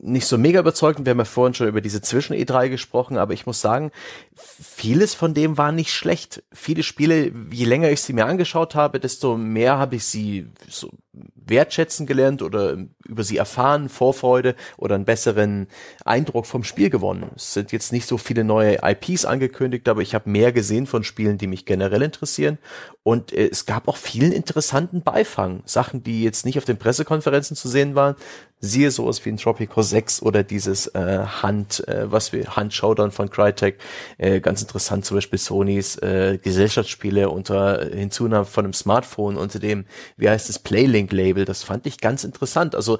nicht 0.00 0.26
so 0.26 0.38
mega 0.38 0.60
überzeugend. 0.60 1.06
Wir 1.06 1.10
haben 1.10 1.18
ja 1.18 1.24
vorhin 1.24 1.54
schon 1.54 1.68
über 1.68 1.80
diese 1.80 2.00
Zwischen-E3 2.00 2.68
gesprochen, 2.68 3.18
aber 3.18 3.32
ich 3.32 3.46
muss 3.46 3.60
sagen, 3.60 3.90
vieles 4.34 5.14
von 5.14 5.34
dem 5.34 5.58
war 5.58 5.72
nicht 5.72 5.92
schlecht. 5.92 6.42
Viele 6.52 6.82
Spiele, 6.82 7.32
je 7.50 7.64
länger 7.64 7.90
ich 7.90 8.02
sie 8.02 8.12
mir 8.12 8.26
angeschaut 8.26 8.74
habe, 8.74 9.00
desto 9.00 9.36
mehr 9.36 9.78
habe 9.78 9.96
ich 9.96 10.04
sie 10.04 10.48
so 10.68 10.90
wertschätzen 11.12 12.06
gelernt 12.06 12.42
oder 12.42 12.76
über 13.04 13.24
sie 13.24 13.36
erfahren, 13.36 13.88
Vorfreude 13.88 14.54
oder 14.76 14.94
einen 14.94 15.04
besseren 15.04 15.66
Eindruck 16.04 16.46
vom 16.46 16.62
Spiel 16.62 16.90
gewonnen. 16.90 17.30
Es 17.34 17.52
sind 17.52 17.72
jetzt 17.72 17.92
nicht 17.92 18.06
so 18.06 18.18
viele 18.18 18.44
neue 18.44 18.78
IPs 18.82 19.24
angekündigt, 19.24 19.88
aber 19.88 20.02
ich 20.02 20.14
habe 20.14 20.30
mehr 20.30 20.52
gesehen 20.52 20.86
von 20.86 21.02
Spielen, 21.02 21.38
die 21.38 21.48
mich 21.48 21.66
generell 21.66 22.02
interessieren. 22.02 22.58
Und 23.02 23.32
äh, 23.32 23.48
es 23.48 23.66
gab 23.66 23.88
auch 23.88 23.96
vielen 23.96 24.32
interessanten 24.32 25.02
Beifang. 25.02 25.62
Sachen, 25.64 26.02
die 26.02 26.22
jetzt 26.22 26.44
nicht 26.44 26.58
auf 26.58 26.64
den 26.64 26.76
Pressekonferenzen 26.76 27.56
zu 27.56 27.68
sehen 27.68 27.94
waren. 27.94 28.14
Siehe 28.62 28.90
sowas 28.90 29.24
wie 29.24 29.30
ein 29.30 29.38
Tropico 29.38 29.80
6 29.80 30.20
oder 30.20 30.42
dieses 30.42 30.86
äh, 30.88 31.24
Hand, 31.42 31.88
äh, 31.88 32.12
was 32.12 32.34
wir, 32.34 32.56
Hand 32.56 32.74
Showdown 32.74 33.10
von 33.10 33.30
Crytek. 33.30 33.78
Äh, 34.18 34.40
ganz 34.40 34.60
interessant 34.60 35.06
zum 35.06 35.16
Beispiel 35.16 35.38
Sonys 35.38 35.96
äh, 35.96 36.38
Gesellschaftsspiele 36.42 37.30
unter 37.30 37.86
Hinzunahme 37.86 38.44
von 38.44 38.64
einem 38.64 38.74
Smartphone 38.74 39.38
unter 39.38 39.58
dem, 39.58 39.86
wie 40.18 40.28
heißt 40.28 40.50
es, 40.50 40.58
Playlink-Label. 41.06 41.44
Das 41.44 41.62
fand 41.62 41.86
ich 41.86 41.98
ganz 41.98 42.24
interessant. 42.24 42.74
Also 42.74 42.98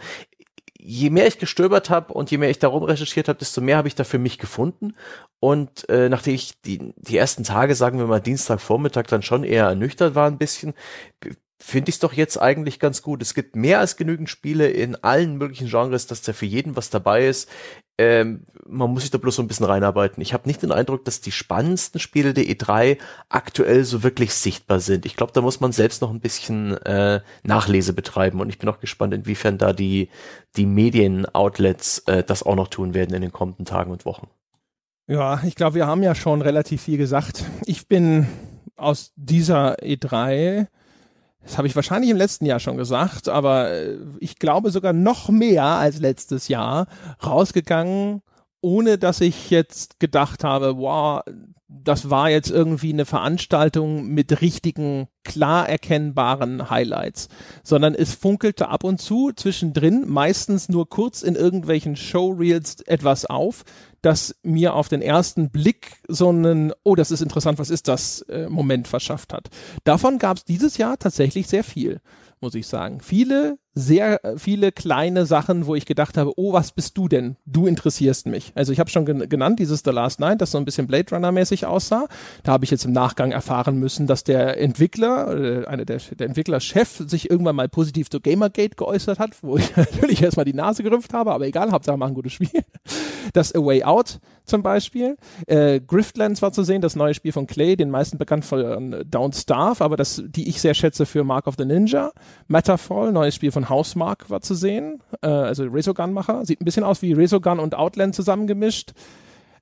je 0.79 1.11
mehr 1.11 1.27
ich 1.27 1.39
gestöbert 1.39 1.91
habe 1.91 2.13
und 2.13 2.31
je 2.31 2.39
mehr 2.39 2.51
ich 2.51 2.59
darum 2.59 2.83
recherchiert 2.83 3.29
habe, 3.29 3.39
desto 3.39 3.61
mehr 3.61 3.77
habe 3.77 3.89
ich 3.89 3.95
da 3.95 4.05
für 4.05 4.19
mich 4.19 4.39
gefunden. 4.39 4.95
Und 5.39 5.89
äh, 5.89 6.09
nachdem 6.09 6.35
ich 6.35 6.61
die, 6.63 6.93
die 6.97 7.17
ersten 7.17 7.45
Tage, 7.45 7.75
sagen 7.75 7.99
wir 7.99 8.07
mal 8.07 8.21
Dienstagvormittag, 8.21 9.05
dann 9.09 9.23
schon 9.23 9.45
eher 9.45 9.67
ernüchtert 9.67 10.15
war 10.15 10.27
ein 10.27 10.39
bisschen, 10.39 10.75
finde 11.63 11.91
ich 11.91 11.97
es 11.97 12.01
doch 12.01 12.15
jetzt 12.15 12.41
eigentlich 12.41 12.81
ganz 12.81 13.03
gut. 13.03 13.21
Es 13.23 13.35
gibt 13.35 13.55
mehr 13.55 13.81
als 13.81 13.97
genügend 13.97 14.31
Spiele 14.31 14.69
in 14.69 14.97
allen 14.97 15.37
möglichen 15.37 15.69
Genres, 15.69 16.07
dass 16.07 16.23
da 16.23 16.33
für 16.33 16.47
jeden 16.47 16.75
was 16.75 16.91
dabei 16.91 17.27
ist. 17.27 17.49
Ähm, 17.99 18.47
man 18.67 18.91
muss 18.91 19.03
sich 19.03 19.11
da 19.11 19.19
bloß 19.19 19.37
so 19.37 19.43
ein 19.43 19.49
bisschen 19.49 19.67
reinarbeiten. 19.67 20.23
Ich 20.23 20.33
habe 20.33 20.49
nicht 20.49 20.63
den 20.63 20.73
Eindruck, 20.73 21.05
dass 21.05 21.21
die 21.21 21.33
spannendsten 21.33 22.01
Spiele 22.01 22.33
der 22.33 22.45
E3 22.45 22.97
aktuell 23.29 23.85
so 23.85 24.03
wirklich 24.03 24.33
sichtbar 24.33 24.81
sind. 24.81 25.05
Ich 25.05 25.17
glaube, 25.17 25.33
da 25.35 25.43
muss 25.43 25.61
man 25.61 25.73
selbst 25.73 26.01
noch 26.01 26.11
ein 26.11 26.21
bisschen 26.21 26.79
äh, 26.79 27.21
Nachlese 27.43 27.93
betreiben 27.93 28.41
und 28.41 28.49
ich 28.49 28.59
bin 28.59 28.71
auch 28.71 28.81
gespannt, 28.81 29.13
inwiefern 29.13 29.59
da 29.59 29.75
die, 29.75 30.09
die 30.57 30.65
Medien-Outlets 30.65 31.99
äh, 32.07 32.25
das 32.25 32.43
auch 32.43 32.57
noch 32.57 32.69
tun 32.69 32.95
werden 32.95 33.15
in 33.15 33.21
den 33.21 33.33
kommenden 33.33 33.67
Tagen 33.67 33.91
und 33.91 34.07
Wochen. 34.07 34.29
Ja, 35.07 35.43
ich 35.45 35.55
glaube, 35.55 35.75
wir 35.75 35.87
haben 35.87 36.03
ja 36.03 36.15
schon 36.15 36.41
relativ 36.41 36.81
viel 36.81 36.97
gesagt. 36.97 37.45
Ich 37.67 37.87
bin 37.87 38.27
aus 38.77 39.13
dieser 39.17 39.79
E3 39.83 40.69
das 41.43 41.57
habe 41.57 41.67
ich 41.67 41.77
wahrscheinlich 41.77 42.11
im 42.11 42.17
letzten 42.17 42.47
Jahr 42.47 42.61
schon 42.61 42.77
gesagt, 42.77 43.29
aber 43.29 43.71
äh, 43.71 43.97
ich 44.19 44.39
glaube 44.39 44.71
sogar 44.71 44.93
noch 44.93 45.29
mehr 45.29 45.65
als 45.65 45.99
letztes 45.99 46.49
Jahr 46.49 46.87
rausgegangen, 47.25 48.23
ohne 48.61 48.99
dass 48.99 49.21
ich 49.21 49.51
jetzt 49.51 50.01
gedacht 50.01 50.45
habe, 50.45 50.77
wow, 50.77 51.23
das 51.69 52.11
war 52.11 52.29
jetzt 52.31 52.51
irgendwie 52.51 52.93
eine 52.93 53.07
Veranstaltung 53.07 54.09
mit 54.09 54.41
richtigen, 54.41 55.07
klar 55.25 55.69
erkennbaren 55.69 56.69
Highlights, 56.69 57.29
sondern 57.63 57.95
es 57.95 58.15
funkelte 58.15 58.69
ab 58.69 58.85
und 58.85 59.01
zu 59.01 59.31
zwischendrin, 59.33 60.05
meistens 60.09 60.69
nur 60.69 60.89
kurz 60.89 61.23
in 61.23 61.37
irgendwelchen 61.37 61.97
Showreels 61.97 62.81
etwas 62.83 63.25
auf, 63.25 63.63
das 64.03 64.35
mir 64.43 64.75
auf 64.75 64.89
den 64.89 65.03
ersten 65.03 65.51
Blick 65.51 66.03
so 66.09 66.29
einen, 66.29 66.73
oh, 66.83 66.95
das 66.95 67.11
ist 67.11 67.21
interessant, 67.21 67.59
was 67.59 67.71
ist 67.71 67.89
das, 67.89 68.23
äh, 68.23 68.49
Moment 68.49 68.89
verschafft 68.89 69.33
hat. 69.33 69.49
Davon 69.85 70.19
gab 70.19 70.39
es 70.39 70.45
dieses 70.45 70.77
Jahr 70.79 70.99
tatsächlich 70.99 71.49
sehr 71.49 71.65
viel, 71.65 72.01
muss 72.41 72.55
ich 72.55 72.67
sagen. 72.67 73.01
Viele 73.01 73.59
sehr 73.75 74.25
äh, 74.25 74.37
viele 74.37 74.73
kleine 74.73 75.27
Sachen, 75.27 75.67
wo 75.67 75.75
ich 75.75 75.87
gedacht 75.87 76.17
habe, 76.17 76.33
oh, 76.37 76.53
was 76.53 76.73
bist 76.73 76.99
du 76.99 77.09
denn? 77.09 77.37
Du 77.47 77.67
interessierst 77.67 78.27
mich. 78.27 78.53
Also 78.55 78.73
ich 78.73 78.81
habe 78.81 78.91
schon 78.91 79.05
gen 79.05 79.29
genannt, 79.29 79.59
dieses 79.59 79.83
The 79.85 79.91
Last 79.91 80.19
Night, 80.19 80.41
das 80.41 80.51
so 80.51 80.59
ein 80.59 80.65
bisschen 80.65 80.87
Blade 80.87 81.15
Runner-mäßig 81.15 81.67
aussah. 81.67 82.07
Da 82.43 82.53
habe 82.53 82.65
ich 82.65 82.71
jetzt 82.71 82.85
im 82.85 82.93
Nachgang 82.93 83.31
erfahren 83.31 83.77
müssen, 83.77 84.07
dass 84.07 84.25
der 84.25 84.59
Entwickler, 84.59 85.63
äh, 85.63 85.67
einer 85.67 85.85
der, 85.85 85.99
der 85.99 86.27
Entwicklerchef 86.27 87.05
sich 87.07 87.31
irgendwann 87.31 87.57
mal 87.57 87.69
positiv 87.69 88.11
zu 88.11 88.21
Gamergate 88.21 88.75
geäußert 88.77 89.19
hat, 89.19 89.43
wo 89.43 89.57
ich 89.57 89.77
natürlich 89.77 90.23
erstmal 90.23 90.45
die 90.45 90.55
Nase 90.55 90.83
gerümpft 90.83 91.15
habe, 91.15 91.33
aber 91.33 91.47
egal, 91.47 91.71
Hauptsache 91.71 91.97
machen 91.97 92.13
ein 92.13 92.15
gutes 92.15 92.33
Spiel. 92.33 92.51
Das 93.35 93.55
A 93.55 93.59
Way 93.59 93.85
Out 93.85 94.19
zum 94.45 94.63
Beispiel. 94.63 95.17
Äh, 95.47 95.81
Griftlands 95.81 96.43
war 96.43 96.53
zu 96.53 96.63
sehen, 96.63 96.81
das 96.81 96.97
neue 96.97 97.15
Spiel 97.15 97.33
von 97.33 97.47
Clay, 97.47 97.77
den 97.77 97.91
meisten 97.91 98.19
bekannt 98.19 98.45
von 98.45 98.93
äh, 98.93 99.05
Down 99.05 99.33
Starve, 99.33 99.85
aber 99.85 99.97
das, 99.97 100.23
die 100.27 100.49
ich 100.49 100.61
sehr 100.61 100.75
schätze 100.75 101.07
für 101.07 101.23
Mark 101.23 101.47
of 101.47 101.55
the 101.57 101.65
Ninja. 101.65 102.11
Matterfall, 102.49 103.13
neues 103.13 103.35
Spiel 103.35 103.53
von 103.53 103.60
Hausmark 103.69 104.31
war 104.31 104.41
zu 104.41 104.55
sehen, 104.55 105.03
äh, 105.23 105.29
also 105.29 105.65
Resogun-Macher. 105.65 106.45
Sieht 106.45 106.61
ein 106.61 106.65
bisschen 106.65 106.85
aus 106.85 107.03
wie 107.03 107.13
Resogun 107.13 107.59
und 107.59 107.75
Outland 107.75 108.15
zusammengemischt. 108.15 108.93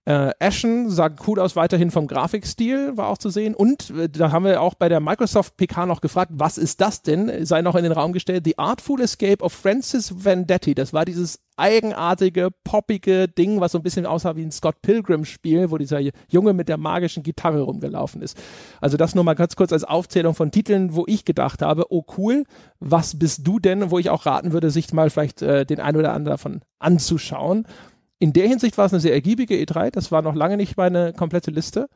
Äh, 0.04 0.30
Ashen 0.40 0.88
sah 0.88 1.10
cool 1.26 1.38
aus, 1.38 1.54
weiterhin 1.54 1.90
vom 1.90 2.06
Grafikstil, 2.06 2.96
war 2.96 3.08
auch 3.08 3.18
zu 3.18 3.30
sehen. 3.30 3.54
Und 3.54 3.90
äh, 3.90 4.08
da 4.08 4.32
haben 4.32 4.44
wir 4.44 4.62
auch 4.62 4.74
bei 4.74 4.88
der 4.88 5.00
Microsoft 5.00 5.56
PK 5.56 5.86
noch 5.86 6.00
gefragt, 6.00 6.32
was 6.34 6.56
ist 6.56 6.80
das 6.80 7.02
denn? 7.02 7.44
Sei 7.44 7.60
noch 7.60 7.74
in 7.74 7.82
den 7.82 7.92
Raum 7.92 8.12
gestellt. 8.12 8.44
The 8.44 8.58
Artful 8.58 9.00
Escape 9.00 9.44
of 9.44 9.52
Francis 9.52 10.24
Vendetti. 10.24 10.74
Das 10.74 10.92
war 10.92 11.04
dieses 11.04 11.40
eigenartige, 11.58 12.48
poppige 12.64 13.28
Ding, 13.28 13.60
was 13.60 13.72
so 13.72 13.78
ein 13.78 13.82
bisschen 13.82 14.06
aussah 14.06 14.36
wie 14.36 14.44
ein 14.44 14.52
Scott 14.52 14.80
Pilgrim-Spiel, 14.80 15.70
wo 15.70 15.76
dieser 15.76 16.00
Junge 16.30 16.52
mit 16.52 16.68
der 16.68 16.78
magischen 16.78 17.22
Gitarre 17.22 17.60
rumgelaufen 17.60 18.22
ist. 18.22 18.38
Also 18.80 18.96
das 18.96 19.14
nur 19.14 19.24
mal 19.24 19.34
ganz 19.34 19.56
kurz 19.56 19.72
als 19.72 19.84
Aufzählung 19.84 20.34
von 20.34 20.50
Titeln, 20.50 20.94
wo 20.94 21.04
ich 21.06 21.24
gedacht 21.24 21.60
habe, 21.60 21.86
oh 21.90 22.04
cool, 22.16 22.44
was 22.80 23.18
bist 23.18 23.46
du 23.46 23.58
denn? 23.58 23.90
Wo 23.90 23.98
ich 23.98 24.08
auch 24.08 24.24
raten 24.24 24.52
würde, 24.52 24.70
sich 24.70 24.92
mal 24.92 25.10
vielleicht 25.10 25.42
äh, 25.42 25.66
den 25.66 25.80
ein 25.80 25.96
oder 25.96 26.14
anderen 26.14 26.36
davon 26.36 26.60
anzuschauen 26.78 27.66
in 28.18 28.32
der 28.32 28.48
Hinsicht 28.48 28.78
war 28.78 28.86
es 28.86 28.92
eine 28.92 29.00
sehr 29.00 29.12
ergiebige 29.12 29.54
E3. 29.54 29.90
Das 29.90 30.10
war 30.10 30.22
noch 30.22 30.34
lange 30.34 30.56
nicht 30.56 30.76
meine 30.76 31.12
komplette 31.12 31.50
Liste. 31.50 31.88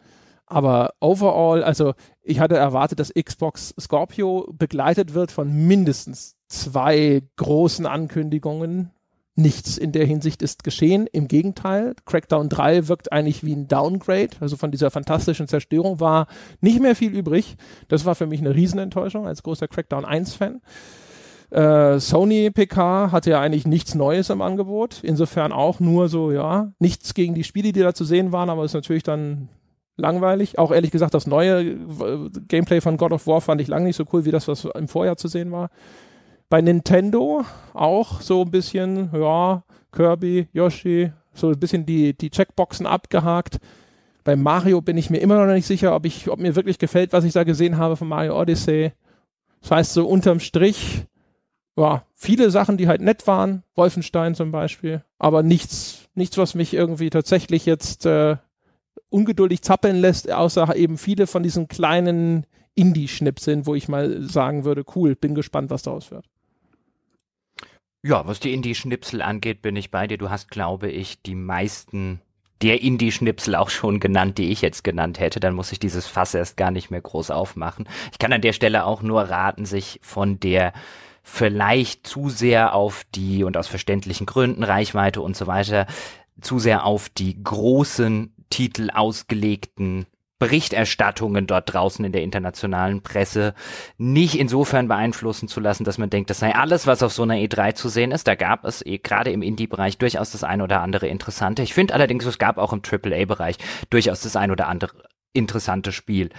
Aber 0.47 0.95
overall, 1.01 1.65
also 1.65 1.95
ich 2.23 2.41
hatte 2.41 2.57
erwartet, 2.57 3.01
dass 3.01 3.13
Xbox 3.15 3.75
Scorpio 3.81 4.53
begleitet 4.53 5.15
wird 5.15 5.33
von 5.33 5.51
mindestens 5.51 6.37
zwei 6.49 7.23
großen 7.37 7.87
Ankündigungen. 7.87 8.91
Nichts 9.35 9.79
in 9.79 9.93
der 9.93 10.05
Hinsicht 10.05 10.43
ist 10.43 10.63
geschehen. 10.63 11.07
Im 11.11 11.27
Gegenteil, 11.27 11.95
Crackdown 12.05 12.51
3 12.51 12.87
wirkt 12.89 13.13
eigentlich 13.13 13.43
wie 13.43 13.55
ein 13.55 13.67
Downgrade. 13.67 14.37
Also 14.41 14.59
von 14.59 14.71
dieser 14.71 14.91
fantastischen 14.91 15.49
Zerstörung 15.49 16.01
war 16.01 16.27
nicht 16.61 16.81
mehr 16.81 16.95
viel 16.95 17.17
übrig. 17.17 17.57
Das 17.89 18.05
war 18.05 18.15
für 18.15 18.27
mich 18.27 18.41
eine 18.41 18.55
Riesenenttäuschung 18.55 19.27
als 19.27 19.43
großer 19.43 19.69
Crackdown 19.69 20.05
1-Fan. 20.05 20.61
Äh, 21.53 22.01
Sony 22.01 22.51
PK 22.51 23.13
hatte 23.13 23.31
ja 23.31 23.41
eigentlich 23.41 23.67
nichts 23.67 23.95
Neues 23.95 24.31
im 24.31 24.41
Angebot. 24.41 25.01
Insofern 25.03 25.53
auch 25.53 25.81
nur 25.81 26.09
so, 26.09 26.33
ja, 26.33 26.73
nichts 26.79 27.13
gegen 27.13 27.35
die 27.35 27.45
Spiele, 27.45 27.73
die 27.73 27.81
da 27.81 27.93
zu 27.93 28.05
sehen 28.05 28.33
waren, 28.33 28.49
aber 28.49 28.65
ist 28.65 28.73
natürlich 28.73 29.03
dann 29.03 29.51
langweilig. 29.99 30.59
Auch 30.59 30.73
ehrlich 30.73 30.91
gesagt, 30.91 31.13
das 31.13 31.27
neue 31.27 31.61
äh, 31.61 32.31
Gameplay 32.49 32.81
von 32.81 32.97
God 32.97 33.13
of 33.13 33.27
War 33.27 33.43
fand 33.43 33.61
ich 33.61 33.69
lange 33.69 33.85
nicht 33.85 33.97
so 33.97 34.05
cool 34.15 34.25
wie 34.25 34.31
das, 34.31 34.49
was 34.49 34.65
im 34.65 34.89
Vorjahr 34.89 35.19
zu 35.19 35.29
sehen 35.29 35.53
war. 35.53 35.69
Bei 36.49 36.63
Nintendo 36.63 37.45
auch 37.75 38.23
so 38.23 38.43
ein 38.43 38.51
bisschen, 38.51 39.11
ja, 39.13 39.63
Kirby, 39.93 40.49
Yoshi, 40.55 41.13
so 41.35 41.51
ein 41.51 41.61
bisschen 41.61 41.85
die, 41.85 42.17
die 42.17 42.31
Checkboxen 42.31 42.87
abgehakt. 42.87 43.59
Bei 44.25 44.37
Mario 44.37 44.81
bin 44.81 44.97
ich 44.97 45.11
mir 45.11 45.19
immer 45.19 45.45
noch 45.45 45.53
nicht 45.53 45.67
sicher, 45.67 45.95
ob 45.95 46.07
ich, 46.07 46.31
ob 46.31 46.39
mir 46.39 46.57
wirklich 46.57 46.79
gefällt, 46.79 47.13
was 47.13 47.25
ich 47.25 47.35
da 47.35 47.45
gesehen 47.45 47.77
habe 47.77 47.97
von 47.97 48.09
Mario 48.09 48.41
Odyssey. 48.41 48.93
Das 49.61 49.71
heißt, 49.71 49.93
so 49.93 50.07
unterm 50.07 50.41
Strich 50.41 51.07
ja, 51.77 52.05
viele 52.15 52.51
Sachen, 52.51 52.77
die 52.77 52.89
halt 52.89 53.01
nett 53.01 53.27
waren, 53.27 53.63
Wolfenstein 53.75 54.35
zum 54.35 54.53
Beispiel, 54.53 55.05
aber 55.19 55.43
nichts, 55.43 56.09
nichts, 56.15 56.37
was 56.39 56.55
mich 56.55 56.75
irgendwie 56.75 57.11
tatsächlich 57.11 57.65
jetzt 57.67 58.05
äh, 58.07 58.37
ungeduldig 59.09 59.63
zappeln 59.63 59.97
lässt, 59.97 60.31
außer 60.31 60.75
eben 60.77 60.99
viele 60.99 61.27
von 61.27 61.43
diesen 61.43 61.69
kleinen 61.69 62.47
Indie-Schnipseln, 62.75 63.67
wo 63.67 63.75
ich 63.75 63.89
mal 63.89 64.23
sagen 64.23 64.65
würde, 64.65 64.85
cool, 64.95 65.15
bin 65.15 65.35
gespannt, 65.35 65.71
was 65.71 65.83
daraus 65.83 66.11
wird. 66.11 66.27
Ja, 68.03 68.27
was 68.27 68.41
die 68.41 68.53
Indie-Schnipsel 68.53 69.23
angeht, 69.23 69.63
bin 69.63 69.77
ich 69.77 69.91
bei 69.91 70.07
dir. 70.07 70.19
Du 70.19 70.29
hast, 70.29 70.51
glaube 70.51 70.91
ich, 70.91 71.23
die 71.23 71.37
meisten 71.37 72.21
der 72.61 72.81
Indie-Schnipsel 72.81 73.55
auch 73.55 73.71
schon 73.71 74.01
genannt, 74.01 74.39
die 74.39 74.51
ich 74.51 74.61
jetzt 74.61 74.83
genannt 74.83 75.21
hätte. 75.21 75.41
Dann 75.41 75.55
muss 75.55 75.73
ich 75.73 75.79
dieses 75.79 76.07
Fass 76.07 76.35
erst 76.35 76.57
gar 76.57 76.71
nicht 76.71 76.91
mehr 76.91 77.01
groß 77.01 77.31
aufmachen. 77.31 77.89
Ich 78.11 78.19
kann 78.19 78.33
an 78.33 78.41
der 78.41 78.53
Stelle 78.53 78.85
auch 78.87 79.03
nur 79.03 79.23
raten, 79.23 79.67
sich 79.67 80.01
von 80.03 80.41
der 80.41 80.73
vielleicht 81.23 82.07
zu 82.07 82.29
sehr 82.29 82.75
auf 82.75 83.05
die 83.15 83.45
und 83.45 83.57
aus 83.57 83.69
verständlichen 83.69 84.27
Gründen 84.27 84.65
Reichweite 84.65 85.21
und 85.21 85.37
so 85.37 85.47
weiter 85.47 85.87
zu 86.41 86.59
sehr 86.59 86.85
auf 86.85 87.09
die 87.09 87.43
großen 87.43 88.35
Titel 88.51 88.91
ausgelegten 88.93 90.07
Berichterstattungen 90.43 91.47
dort 91.47 91.73
draußen 91.73 92.05
in 92.05 92.11
der 92.11 92.25
internationalen 92.25 93.01
Presse 93.03 93.55
nicht 93.97 94.35
insofern 94.35 94.89
beeinflussen 94.89 95.47
zu 95.47 95.61
lassen, 95.61 95.85
dass 95.85 95.99
man 95.99 96.11
denkt, 96.11 96.31
das 96.31 96.41
sei 96.41 96.53
alles, 96.53 96.89
was 96.89 97.05
auf 97.05 97.13
so 97.13 97.23
einer 97.23 97.37
E3 97.37 97.77
zu 97.77 97.89
sehen 97.89 98.11
ist. 98.11 98.27
Da 98.27 98.35
gab 98.35 98.65
es 98.65 98.85
eh, 98.85 98.99
gerade 98.99 99.31
im 99.31 99.41
Indie-Bereich 99.41 99.99
durchaus 99.99 100.33
das 100.33 100.43
ein 100.43 100.61
oder 100.61 100.81
andere 100.81 101.07
Interessante. 101.07 101.63
Ich 101.63 101.75
finde 101.75 101.95
allerdings, 101.95 102.25
es 102.25 102.39
gab 102.39 102.59
auch 102.59 102.73
im 102.73 102.83
AAA-Bereich 102.83 103.57
durchaus 103.89 104.23
das 104.23 104.35
ein 104.35 104.51
oder 104.51 104.67
andere 104.67 104.91
interessante 105.33 105.93
Spiel 105.93 106.31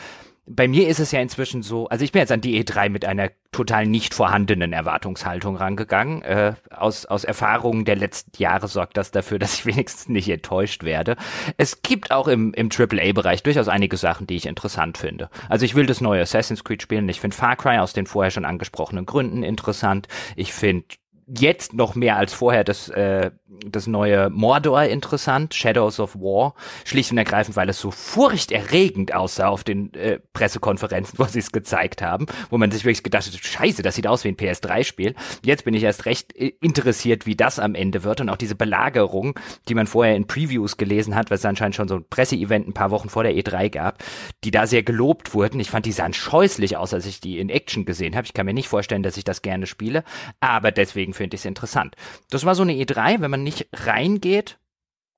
bei 0.46 0.68
mir 0.68 0.90
ist 0.90 1.00
es 1.00 1.12
ja 1.12 1.22
inzwischen 1.22 1.64
so, 1.64 1.88
also 1.88 2.04
ich 2.04 2.12
bin 2.12 2.20
jetzt 2.20 2.32
an 2.32 2.42
die 2.42 2.62
E3 2.62 2.90
mit 2.90 3.06
einer 3.06 3.32
total 3.54 3.86
nicht 3.86 4.14
vorhandenen 4.14 4.74
Erwartungshaltung 4.74 5.56
rangegangen. 5.56 6.22
Äh, 6.24 6.56
aus, 6.70 7.06
aus 7.06 7.24
Erfahrungen 7.24 7.86
der 7.86 7.96
letzten 7.96 8.42
Jahre 8.42 8.68
sorgt 8.68 8.98
das 8.98 9.12
dafür, 9.12 9.40
dass 9.44 9.54
ich 9.54 9.66
wenigstens 9.66 10.10
nicht 10.10 10.28
enttäuscht 10.28 10.84
werde. 10.84 11.16
Es 11.58 11.82
gibt 11.82 12.12
auch 12.12 12.28
im, 12.28 12.54
im 12.54 12.70
AAA-Bereich 12.70 13.44
durchaus 13.44 13.70
einige 13.70 13.96
Sachen, 13.96 14.28
die 14.28 14.36
ich 14.36 14.46
interessant 14.46 14.98
finde. 14.98 15.30
Also 15.48 15.66
ich 15.66 15.76
will 15.76 15.86
das 15.86 16.02
neue 16.02 16.22
Assassin's 16.22 16.64
Creed 16.64 16.82
spielen. 16.82 17.08
Ich 17.08 17.22
finde 17.22 17.38
Far 17.38 17.56
Cry 17.56 17.78
aus 17.78 17.94
den 17.94 18.06
vorher 18.06 18.32
schon 18.32 18.46
angesprochenen 18.46 19.06
Gründen 19.06 19.44
interessant. 19.44 20.08
Ich 20.36 20.52
finde 20.52 20.86
jetzt 21.28 21.74
noch 21.74 21.96
mehr 21.96 22.18
als 22.18 22.34
vorher 22.34 22.64
das, 22.64 22.90
äh, 22.90 23.32
das 23.66 23.88
neue 23.88 24.30
Mordor 24.30 24.84
interessant, 24.84 25.54
Shadows 25.54 26.00
of 26.00 26.16
War, 26.16 26.56
schlicht 26.86 27.12
und 27.12 27.18
ergreifend, 27.18 27.56
weil 27.56 27.70
es 27.70 27.80
so 27.80 27.92
furchterregend 27.92 29.14
aussah 29.14 29.48
auf 29.48 29.64
den 29.64 29.94
äh, 29.94 30.20
Pressekonferenzen, 30.34 31.18
wo 31.20 31.26
sie 31.26 31.40
es 31.40 31.52
gezeigt 31.52 32.02
haben, 32.02 32.26
wo 32.50 32.58
man 32.58 32.72
sich 32.72 32.84
wirklich 32.84 33.04
gedacht 33.04 33.26
hat, 33.26 33.34
scheiße, 33.34 33.82
das 33.82 33.96
sieht 33.96 34.08
aus 34.08 34.24
wie 34.24 34.30
ein 34.30 34.38
PS3-Spiel. 34.38 35.16
Jetzt 35.44 35.66
bin 35.66 35.74
ich 35.74 35.84
erst 35.84 36.06
recht 36.06 36.36
äh, 36.36 36.54
interessiert, 36.62 37.26
wie 37.26 37.36
das 37.36 37.60
am 37.60 37.76
Ende 37.76 38.04
wird 38.04 38.22
und 38.22 38.30
auch 38.30 38.38
diese 38.38 38.56
Belagerung, 38.56 39.40
die 39.70 39.76
man 39.76 39.88
vorher 39.88 40.16
in 40.16 40.28
Previews 40.28 40.78
gelesen 40.78 41.16
hat, 41.16 41.32
was 41.32 41.40
es 41.40 41.46
anscheinend 41.46 41.76
schon 41.76 41.88
so 41.88 41.96
ein 41.96 42.06
Presseevent 42.10 42.68
ein 42.68 42.74
paar 42.74 42.92
Wochen 42.92 43.10
vor 43.10 43.24
der 43.24 43.34
E3 43.34 43.70
gab, 43.70 44.04
die 44.44 44.52
da 44.52 44.68
sehr 44.68 44.84
gelobt 44.84 45.34
wurden. 45.34 45.60
Ich 45.60 45.70
fand 45.70 45.86
die 45.86 45.92
sahen 45.92 46.14
scheußlich 46.14 46.78
aus, 46.78 46.94
als 46.94 47.06
ich 47.06 47.20
die 47.20 47.40
in 47.40 47.50
Action 47.50 47.86
gesehen 47.86 48.16
habe. 48.16 48.26
Ich 48.26 48.34
kann 48.34 48.46
mir 48.46 48.54
nicht 48.54 48.68
vorstellen, 48.68 49.04
dass 49.04 49.18
ich 49.18 49.24
das 49.24 49.42
gerne 49.42 49.68
spiele, 49.68 50.04
aber 50.40 50.72
deswegen 50.72 51.13
finde 51.14 51.36
ich 51.36 51.42
es 51.42 51.46
interessant. 51.46 51.96
Das 52.30 52.46
war 52.46 52.56
so 52.56 52.64
eine 52.64 52.74
E3, 52.74 53.22
wenn 53.22 53.32
man 53.32 53.44
nicht 53.44 53.68
reingeht 53.74 54.60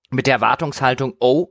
mit 0.10 0.28
der 0.28 0.36
Erwartungshaltung, 0.36 1.16
oh, 1.20 1.50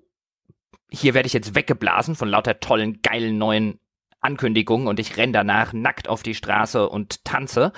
hier 0.91 1.15
werde 1.15 1.27
ich 1.27 1.33
jetzt 1.33 1.55
weggeblasen 1.55 2.15
von 2.15 2.29
lauter 2.29 2.61
tollen, 2.61 3.03
geilen 3.03 3.39
neuen 3.39 3.81
Ankündigungen 4.21 4.89
und 4.89 5.01
ich 5.01 5.17
renne 5.17 5.33
danach 5.33 5.73
nackt 5.73 6.09
auf 6.09 6.23
die 6.23 6.35
Straße 6.35 6.89
und 6.89 7.25
tanze, 7.25 7.73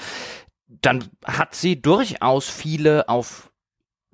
dann 0.68 1.10
hat 1.24 1.54
sie 1.54 1.80
durchaus 1.80 2.48
viele 2.48 3.08
auf 3.08 3.50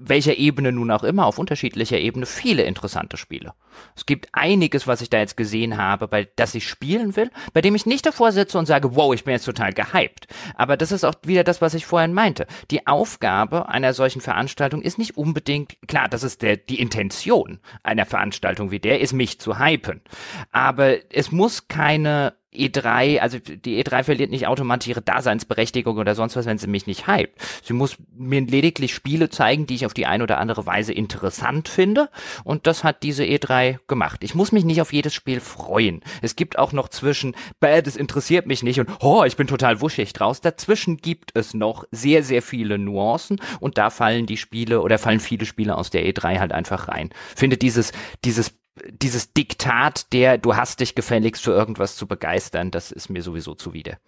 welcher 0.09 0.37
Ebene 0.37 0.73
nun 0.73 0.91
auch 0.91 1.03
immer, 1.03 1.27
auf 1.27 1.39
unterschiedlicher 1.39 1.99
Ebene, 1.99 2.27
viele 2.27 2.63
interessante 2.63 3.17
Spiele. 3.17 3.55
Es 3.97 4.07
gibt 4.07 4.29
einiges, 4.33 4.87
was 4.87 5.01
ich 5.01 5.11
da 5.11 5.19
jetzt 5.19 5.37
gesehen 5.37 5.77
habe, 5.77 6.09
bei 6.09 6.29
das 6.37 6.55
ich 6.55 6.69
spielen 6.69 7.17
will, 7.17 7.31
bei 7.53 7.61
dem 7.61 7.75
ich 7.75 7.87
nicht 7.87 8.07
davor 8.07 8.33
sitze 8.33 8.59
und 8.59 8.67
sage, 8.67 8.95
wow, 8.95 9.15
ich 9.15 9.25
bin 9.25 9.33
jetzt 9.33 9.45
total 9.45 9.73
gehypt. 9.73 10.27
Aber 10.55 10.77
das 10.77 10.93
ist 10.93 11.05
auch 11.05 11.15
wieder 11.25 11.45
das, 11.45 11.61
was 11.61 11.75
ich 11.75 11.87
vorhin 11.87 12.13
meinte. 12.13 12.47
Die 12.71 12.87
Aufgabe 12.87 13.69
einer 13.69 13.95
solchen 13.95 14.21
Veranstaltung 14.21 14.83
ist 14.83 14.99
nicht 14.99 15.17
unbedingt, 15.17 15.77
klar, 15.87 16.09
das 16.09 16.23
ist 16.23 16.43
der, 16.43 16.57
die 16.57 16.81
Intention 16.81 17.61
einer 17.83 18.07
Veranstaltung 18.07 18.71
wie 18.71 18.81
der, 18.81 19.01
ist 19.01 19.13
mich 19.13 19.41
zu 19.41 19.59
hypen. 19.59 20.03
Aber 20.51 20.97
es 21.13 21.33
muss 21.33 21.69
keine 21.69 22.35
E3, 22.55 23.19
also 23.19 23.39
die 23.39 23.83
E3 23.83 24.05
verliert 24.05 24.31
nicht 24.31 24.47
automatisch 24.47 24.89
ihre 24.89 25.03
Daseinsberechtigung 25.03 25.97
oder 25.97 26.15
sonst 26.15 26.37
was, 26.37 26.47
wenn 26.47 26.59
sie 26.59 26.67
mich 26.67 26.87
nicht 26.87 27.07
hypt. 27.07 27.41
Sie 27.65 27.73
muss 27.73 27.97
mir 28.15 28.41
lediglich 28.43 28.95
Spiele 28.95 29.31
zeigen, 29.31 29.67
die 29.67 29.75
ich 29.75 29.87
auf 29.87 29.95
die 29.95 30.07
eine 30.07 30.25
oder 30.25 30.39
andere 30.39 30.67
Weise 30.67 30.93
interessant 30.93 31.69
finde. 31.69 32.11
Und 32.45 32.67
das 32.67 32.85
hat 32.85 33.03
diese 33.03 33.25
E3 33.25 33.79
gemacht. 33.89 34.23
Ich 34.23 34.35
muss 34.35 34.53
mich 34.53 34.65
nicht 34.65 34.81
auf 34.81 34.93
jedes 34.93 35.15
Spiel 35.15 35.41
freuen. 35.41 36.03
Es 36.21 36.37
gibt 36.37 36.59
auch 36.59 36.73
noch 36.73 36.89
zwischen, 36.89 37.35
bäh, 37.61 37.81
das 37.83 37.97
interessiert 37.97 38.47
mich 38.47 38.63
nicht 38.63 38.81
und, 38.81 38.91
oh, 39.01 39.25
ich 39.25 39.37
bin 39.37 39.47
total 39.47 39.81
wuschig 39.81 40.13
draus. 40.13 40.41
Dazwischen 40.41 40.99
gibt 40.99 41.31
es 41.35 41.55
noch 41.55 41.85
sehr, 41.91 42.23
sehr 42.23 42.43
viele 42.43 42.79
Nuancen 42.79 43.41
und 43.61 43.79
da 43.79 43.91
fallen 43.91 44.27
die 44.27 44.37
Spiele 44.37 44.83
oder 44.83 44.99
fallen 44.99 45.21
viele 45.21 45.47
Spiele 45.47 45.77
aus 45.77 45.91
der 45.91 46.05
E3 46.07 46.39
halt 46.39 46.53
einfach 46.53 46.89
rein. 46.89 47.11
Finde 47.35 47.57
dieses, 47.57 47.93
dieses 48.25 48.62
dieses 48.89 49.33
Diktat, 49.33 50.13
der 50.13 50.39
du 50.39 50.57
hast 50.57 50.81
dich 50.81 50.95
gefälligst 50.95 51.43
für 51.43 51.53
irgendwas 51.53 51.97
zu 51.97 52.07
begeistern, 52.07 52.71
das 52.71 52.91
ist 52.91 53.09
mir 53.09 53.23
sowieso 53.23 53.55
zuwider. 53.55 53.99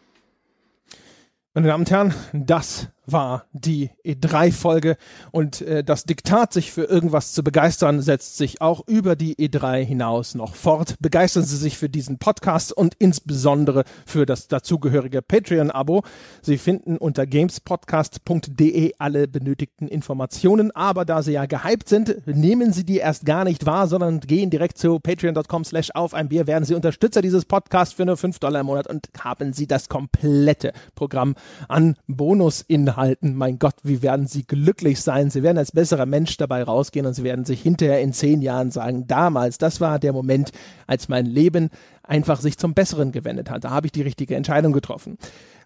Meine 1.52 1.68
Damen 1.68 1.82
und 1.82 1.90
Herren, 1.90 2.14
das 2.32 2.88
war 3.06 3.44
die 3.52 3.90
E3-Folge 4.04 4.96
und 5.30 5.60
äh, 5.60 5.84
das 5.84 6.04
Diktat, 6.04 6.52
sich 6.52 6.72
für 6.72 6.84
irgendwas 6.84 7.32
zu 7.32 7.42
begeistern, 7.44 8.00
setzt 8.00 8.36
sich 8.36 8.60
auch 8.60 8.86
über 8.86 9.16
die 9.16 9.36
E3 9.36 9.84
hinaus 9.84 10.34
noch 10.34 10.54
fort. 10.54 10.94
Begeistern 11.00 11.44
Sie 11.44 11.56
sich 11.56 11.76
für 11.76 11.88
diesen 11.88 12.18
Podcast 12.18 12.72
und 12.72 12.94
insbesondere 12.98 13.84
für 14.06 14.26
das 14.26 14.48
dazugehörige 14.48 15.22
Patreon-Abo. 15.22 16.02
Sie 16.42 16.58
finden 16.58 16.96
unter 16.96 17.26
gamespodcast.de 17.26 18.94
alle 18.98 19.28
benötigten 19.28 19.88
Informationen, 19.88 20.70
aber 20.74 21.04
da 21.04 21.22
Sie 21.22 21.32
ja 21.32 21.46
gehypt 21.46 21.88
sind, 21.88 22.26
nehmen 22.26 22.72
Sie 22.72 22.84
die 22.84 22.98
erst 22.98 23.26
gar 23.26 23.44
nicht 23.44 23.66
wahr, 23.66 23.86
sondern 23.86 24.20
gehen 24.20 24.50
direkt 24.50 24.78
zu 24.78 24.98
patreon.com 24.98 25.64
slash 25.64 25.90
auf 25.94 26.14
ein 26.14 26.28
Bier, 26.28 26.46
werden 26.46 26.64
Sie 26.64 26.74
Unterstützer 26.74 27.22
dieses 27.22 27.44
Podcasts 27.44 27.94
für 27.94 28.06
nur 28.06 28.16
5 28.16 28.38
Dollar 28.38 28.60
im 28.60 28.66
Monat 28.66 28.86
und 28.86 29.08
haben 29.18 29.52
Sie 29.52 29.66
das 29.66 29.88
komplette 29.88 30.72
Programm 30.94 31.34
an 31.68 31.96
Bonusinhalten 32.06 32.93
halten. 32.96 33.34
Mein 33.34 33.58
Gott, 33.58 33.74
wie 33.82 34.02
werden 34.02 34.26
sie 34.26 34.44
glücklich 34.44 35.00
sein? 35.00 35.30
Sie 35.30 35.42
werden 35.42 35.58
als 35.58 35.72
besserer 35.72 36.06
Mensch 36.06 36.36
dabei 36.36 36.62
rausgehen 36.62 37.06
und 37.06 37.14
sie 37.14 37.24
werden 37.24 37.44
sich 37.44 37.62
hinterher 37.62 38.00
in 38.00 38.12
zehn 38.12 38.42
Jahren 38.42 38.70
sagen, 38.70 39.06
damals, 39.06 39.58
das 39.58 39.80
war 39.80 39.98
der 39.98 40.12
Moment, 40.12 40.52
als 40.86 41.08
mein 41.08 41.26
Leben 41.26 41.70
einfach 42.02 42.40
sich 42.40 42.58
zum 42.58 42.74
Besseren 42.74 43.12
gewendet 43.12 43.50
hat. 43.50 43.64
Da 43.64 43.70
habe 43.70 43.86
ich 43.86 43.92
die 43.92 44.02
richtige 44.02 44.36
Entscheidung 44.36 44.72
getroffen. 44.72 45.18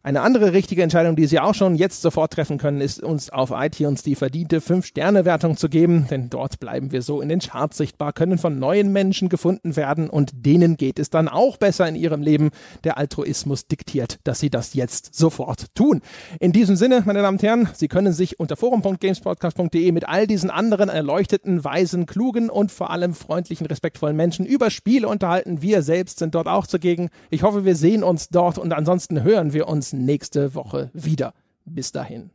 Eine 0.03 0.23
andere 0.23 0.53
richtige 0.53 0.83
Entscheidung, 0.83 1.17
die 1.17 1.27
Sie 1.27 1.41
auch 1.41 1.55
schon 1.55 1.75
jetzt 1.75 2.03
sofort 2.03 2.33
treffen 2.33 2.59
können, 2.59 2.81
ist 2.81 3.03
uns 3.03 3.31
auf 3.31 3.51
iTunes 3.53 4.03
die 4.03 4.15
verdiente 4.15 4.61
5-Sterne-Wertung 4.61 5.57
zu 5.57 5.69
geben, 5.69 6.07
denn 6.11 6.31
dort 6.31 6.61
bleiben 6.61 6.93
wir 6.93 7.03
so 7.03 7.21
in 7.21 7.29
den 7.29 7.41
Charts 7.41 7.77
sichtbar, 7.79 8.13
können 8.13 8.39
von 8.39 8.59
neuen 8.59 8.93
Menschen 8.93 9.29
gefunden 9.29 9.77
werden 9.77 10.09
und 10.09 10.31
denen 10.35 10.77
geht 10.77 10.99
es 10.99 11.11
dann 11.11 11.29
auch 11.29 11.57
besser 11.57 11.89
in 11.89 11.97
ihrem 11.97 12.23
Leben. 12.23 12.51
Der 12.85 12.97
Altruismus 12.97 13.67
diktiert, 13.67 14.19
dass 14.25 14.41
sie 14.41 14.51
das 14.51 14.75
jetzt 14.75 15.15
sofort 15.15 15.75
tun. 15.75 16.01
In 16.39 16.53
diesem 16.53 16.77
Sinne, 16.77 17.03
meine 17.05 17.23
Damen 17.23 17.39
und 17.39 17.43
Herren, 17.43 17.69
Sie 17.75 17.89
können 17.89 18.13
sich 18.13 18.39
unter 18.39 18.57
forum.gamespodcast.de 18.57 19.93
mit 19.93 20.09
all 20.09 20.27
diesen 20.27 20.51
anderen 20.51 20.89
erleuchteten, 20.89 21.65
weisen, 21.65 22.07
klugen 22.07 22.51
und 22.51 22.71
vor 22.71 22.91
allem 22.91 23.15
freundlichen, 23.15 23.67
respektvollen 23.67 24.17
Menschen 24.17 24.47
über 24.47 24.71
Spiele 24.71 25.09
unterhalten. 25.09 25.61
Wir 25.63 25.83
selbst 25.83 26.19
sind 26.19 26.35
dort 26.35 26.47
auch 26.47 26.67
zugegen. 26.67 27.11
Ich 27.31 27.43
hoffe, 27.43 27.65
wir 27.65 27.77
sehen 27.77 28.03
uns 28.05 28.29
dort 28.29 28.59
und 28.59 28.73
ansonsten 28.73 29.23
hören 29.23 29.53
wir 29.53 29.69
nächste 29.93 30.55
Woche 30.55 30.91
wieder. 30.93 31.35
Bis 31.65 31.93
dahin. 31.93 32.31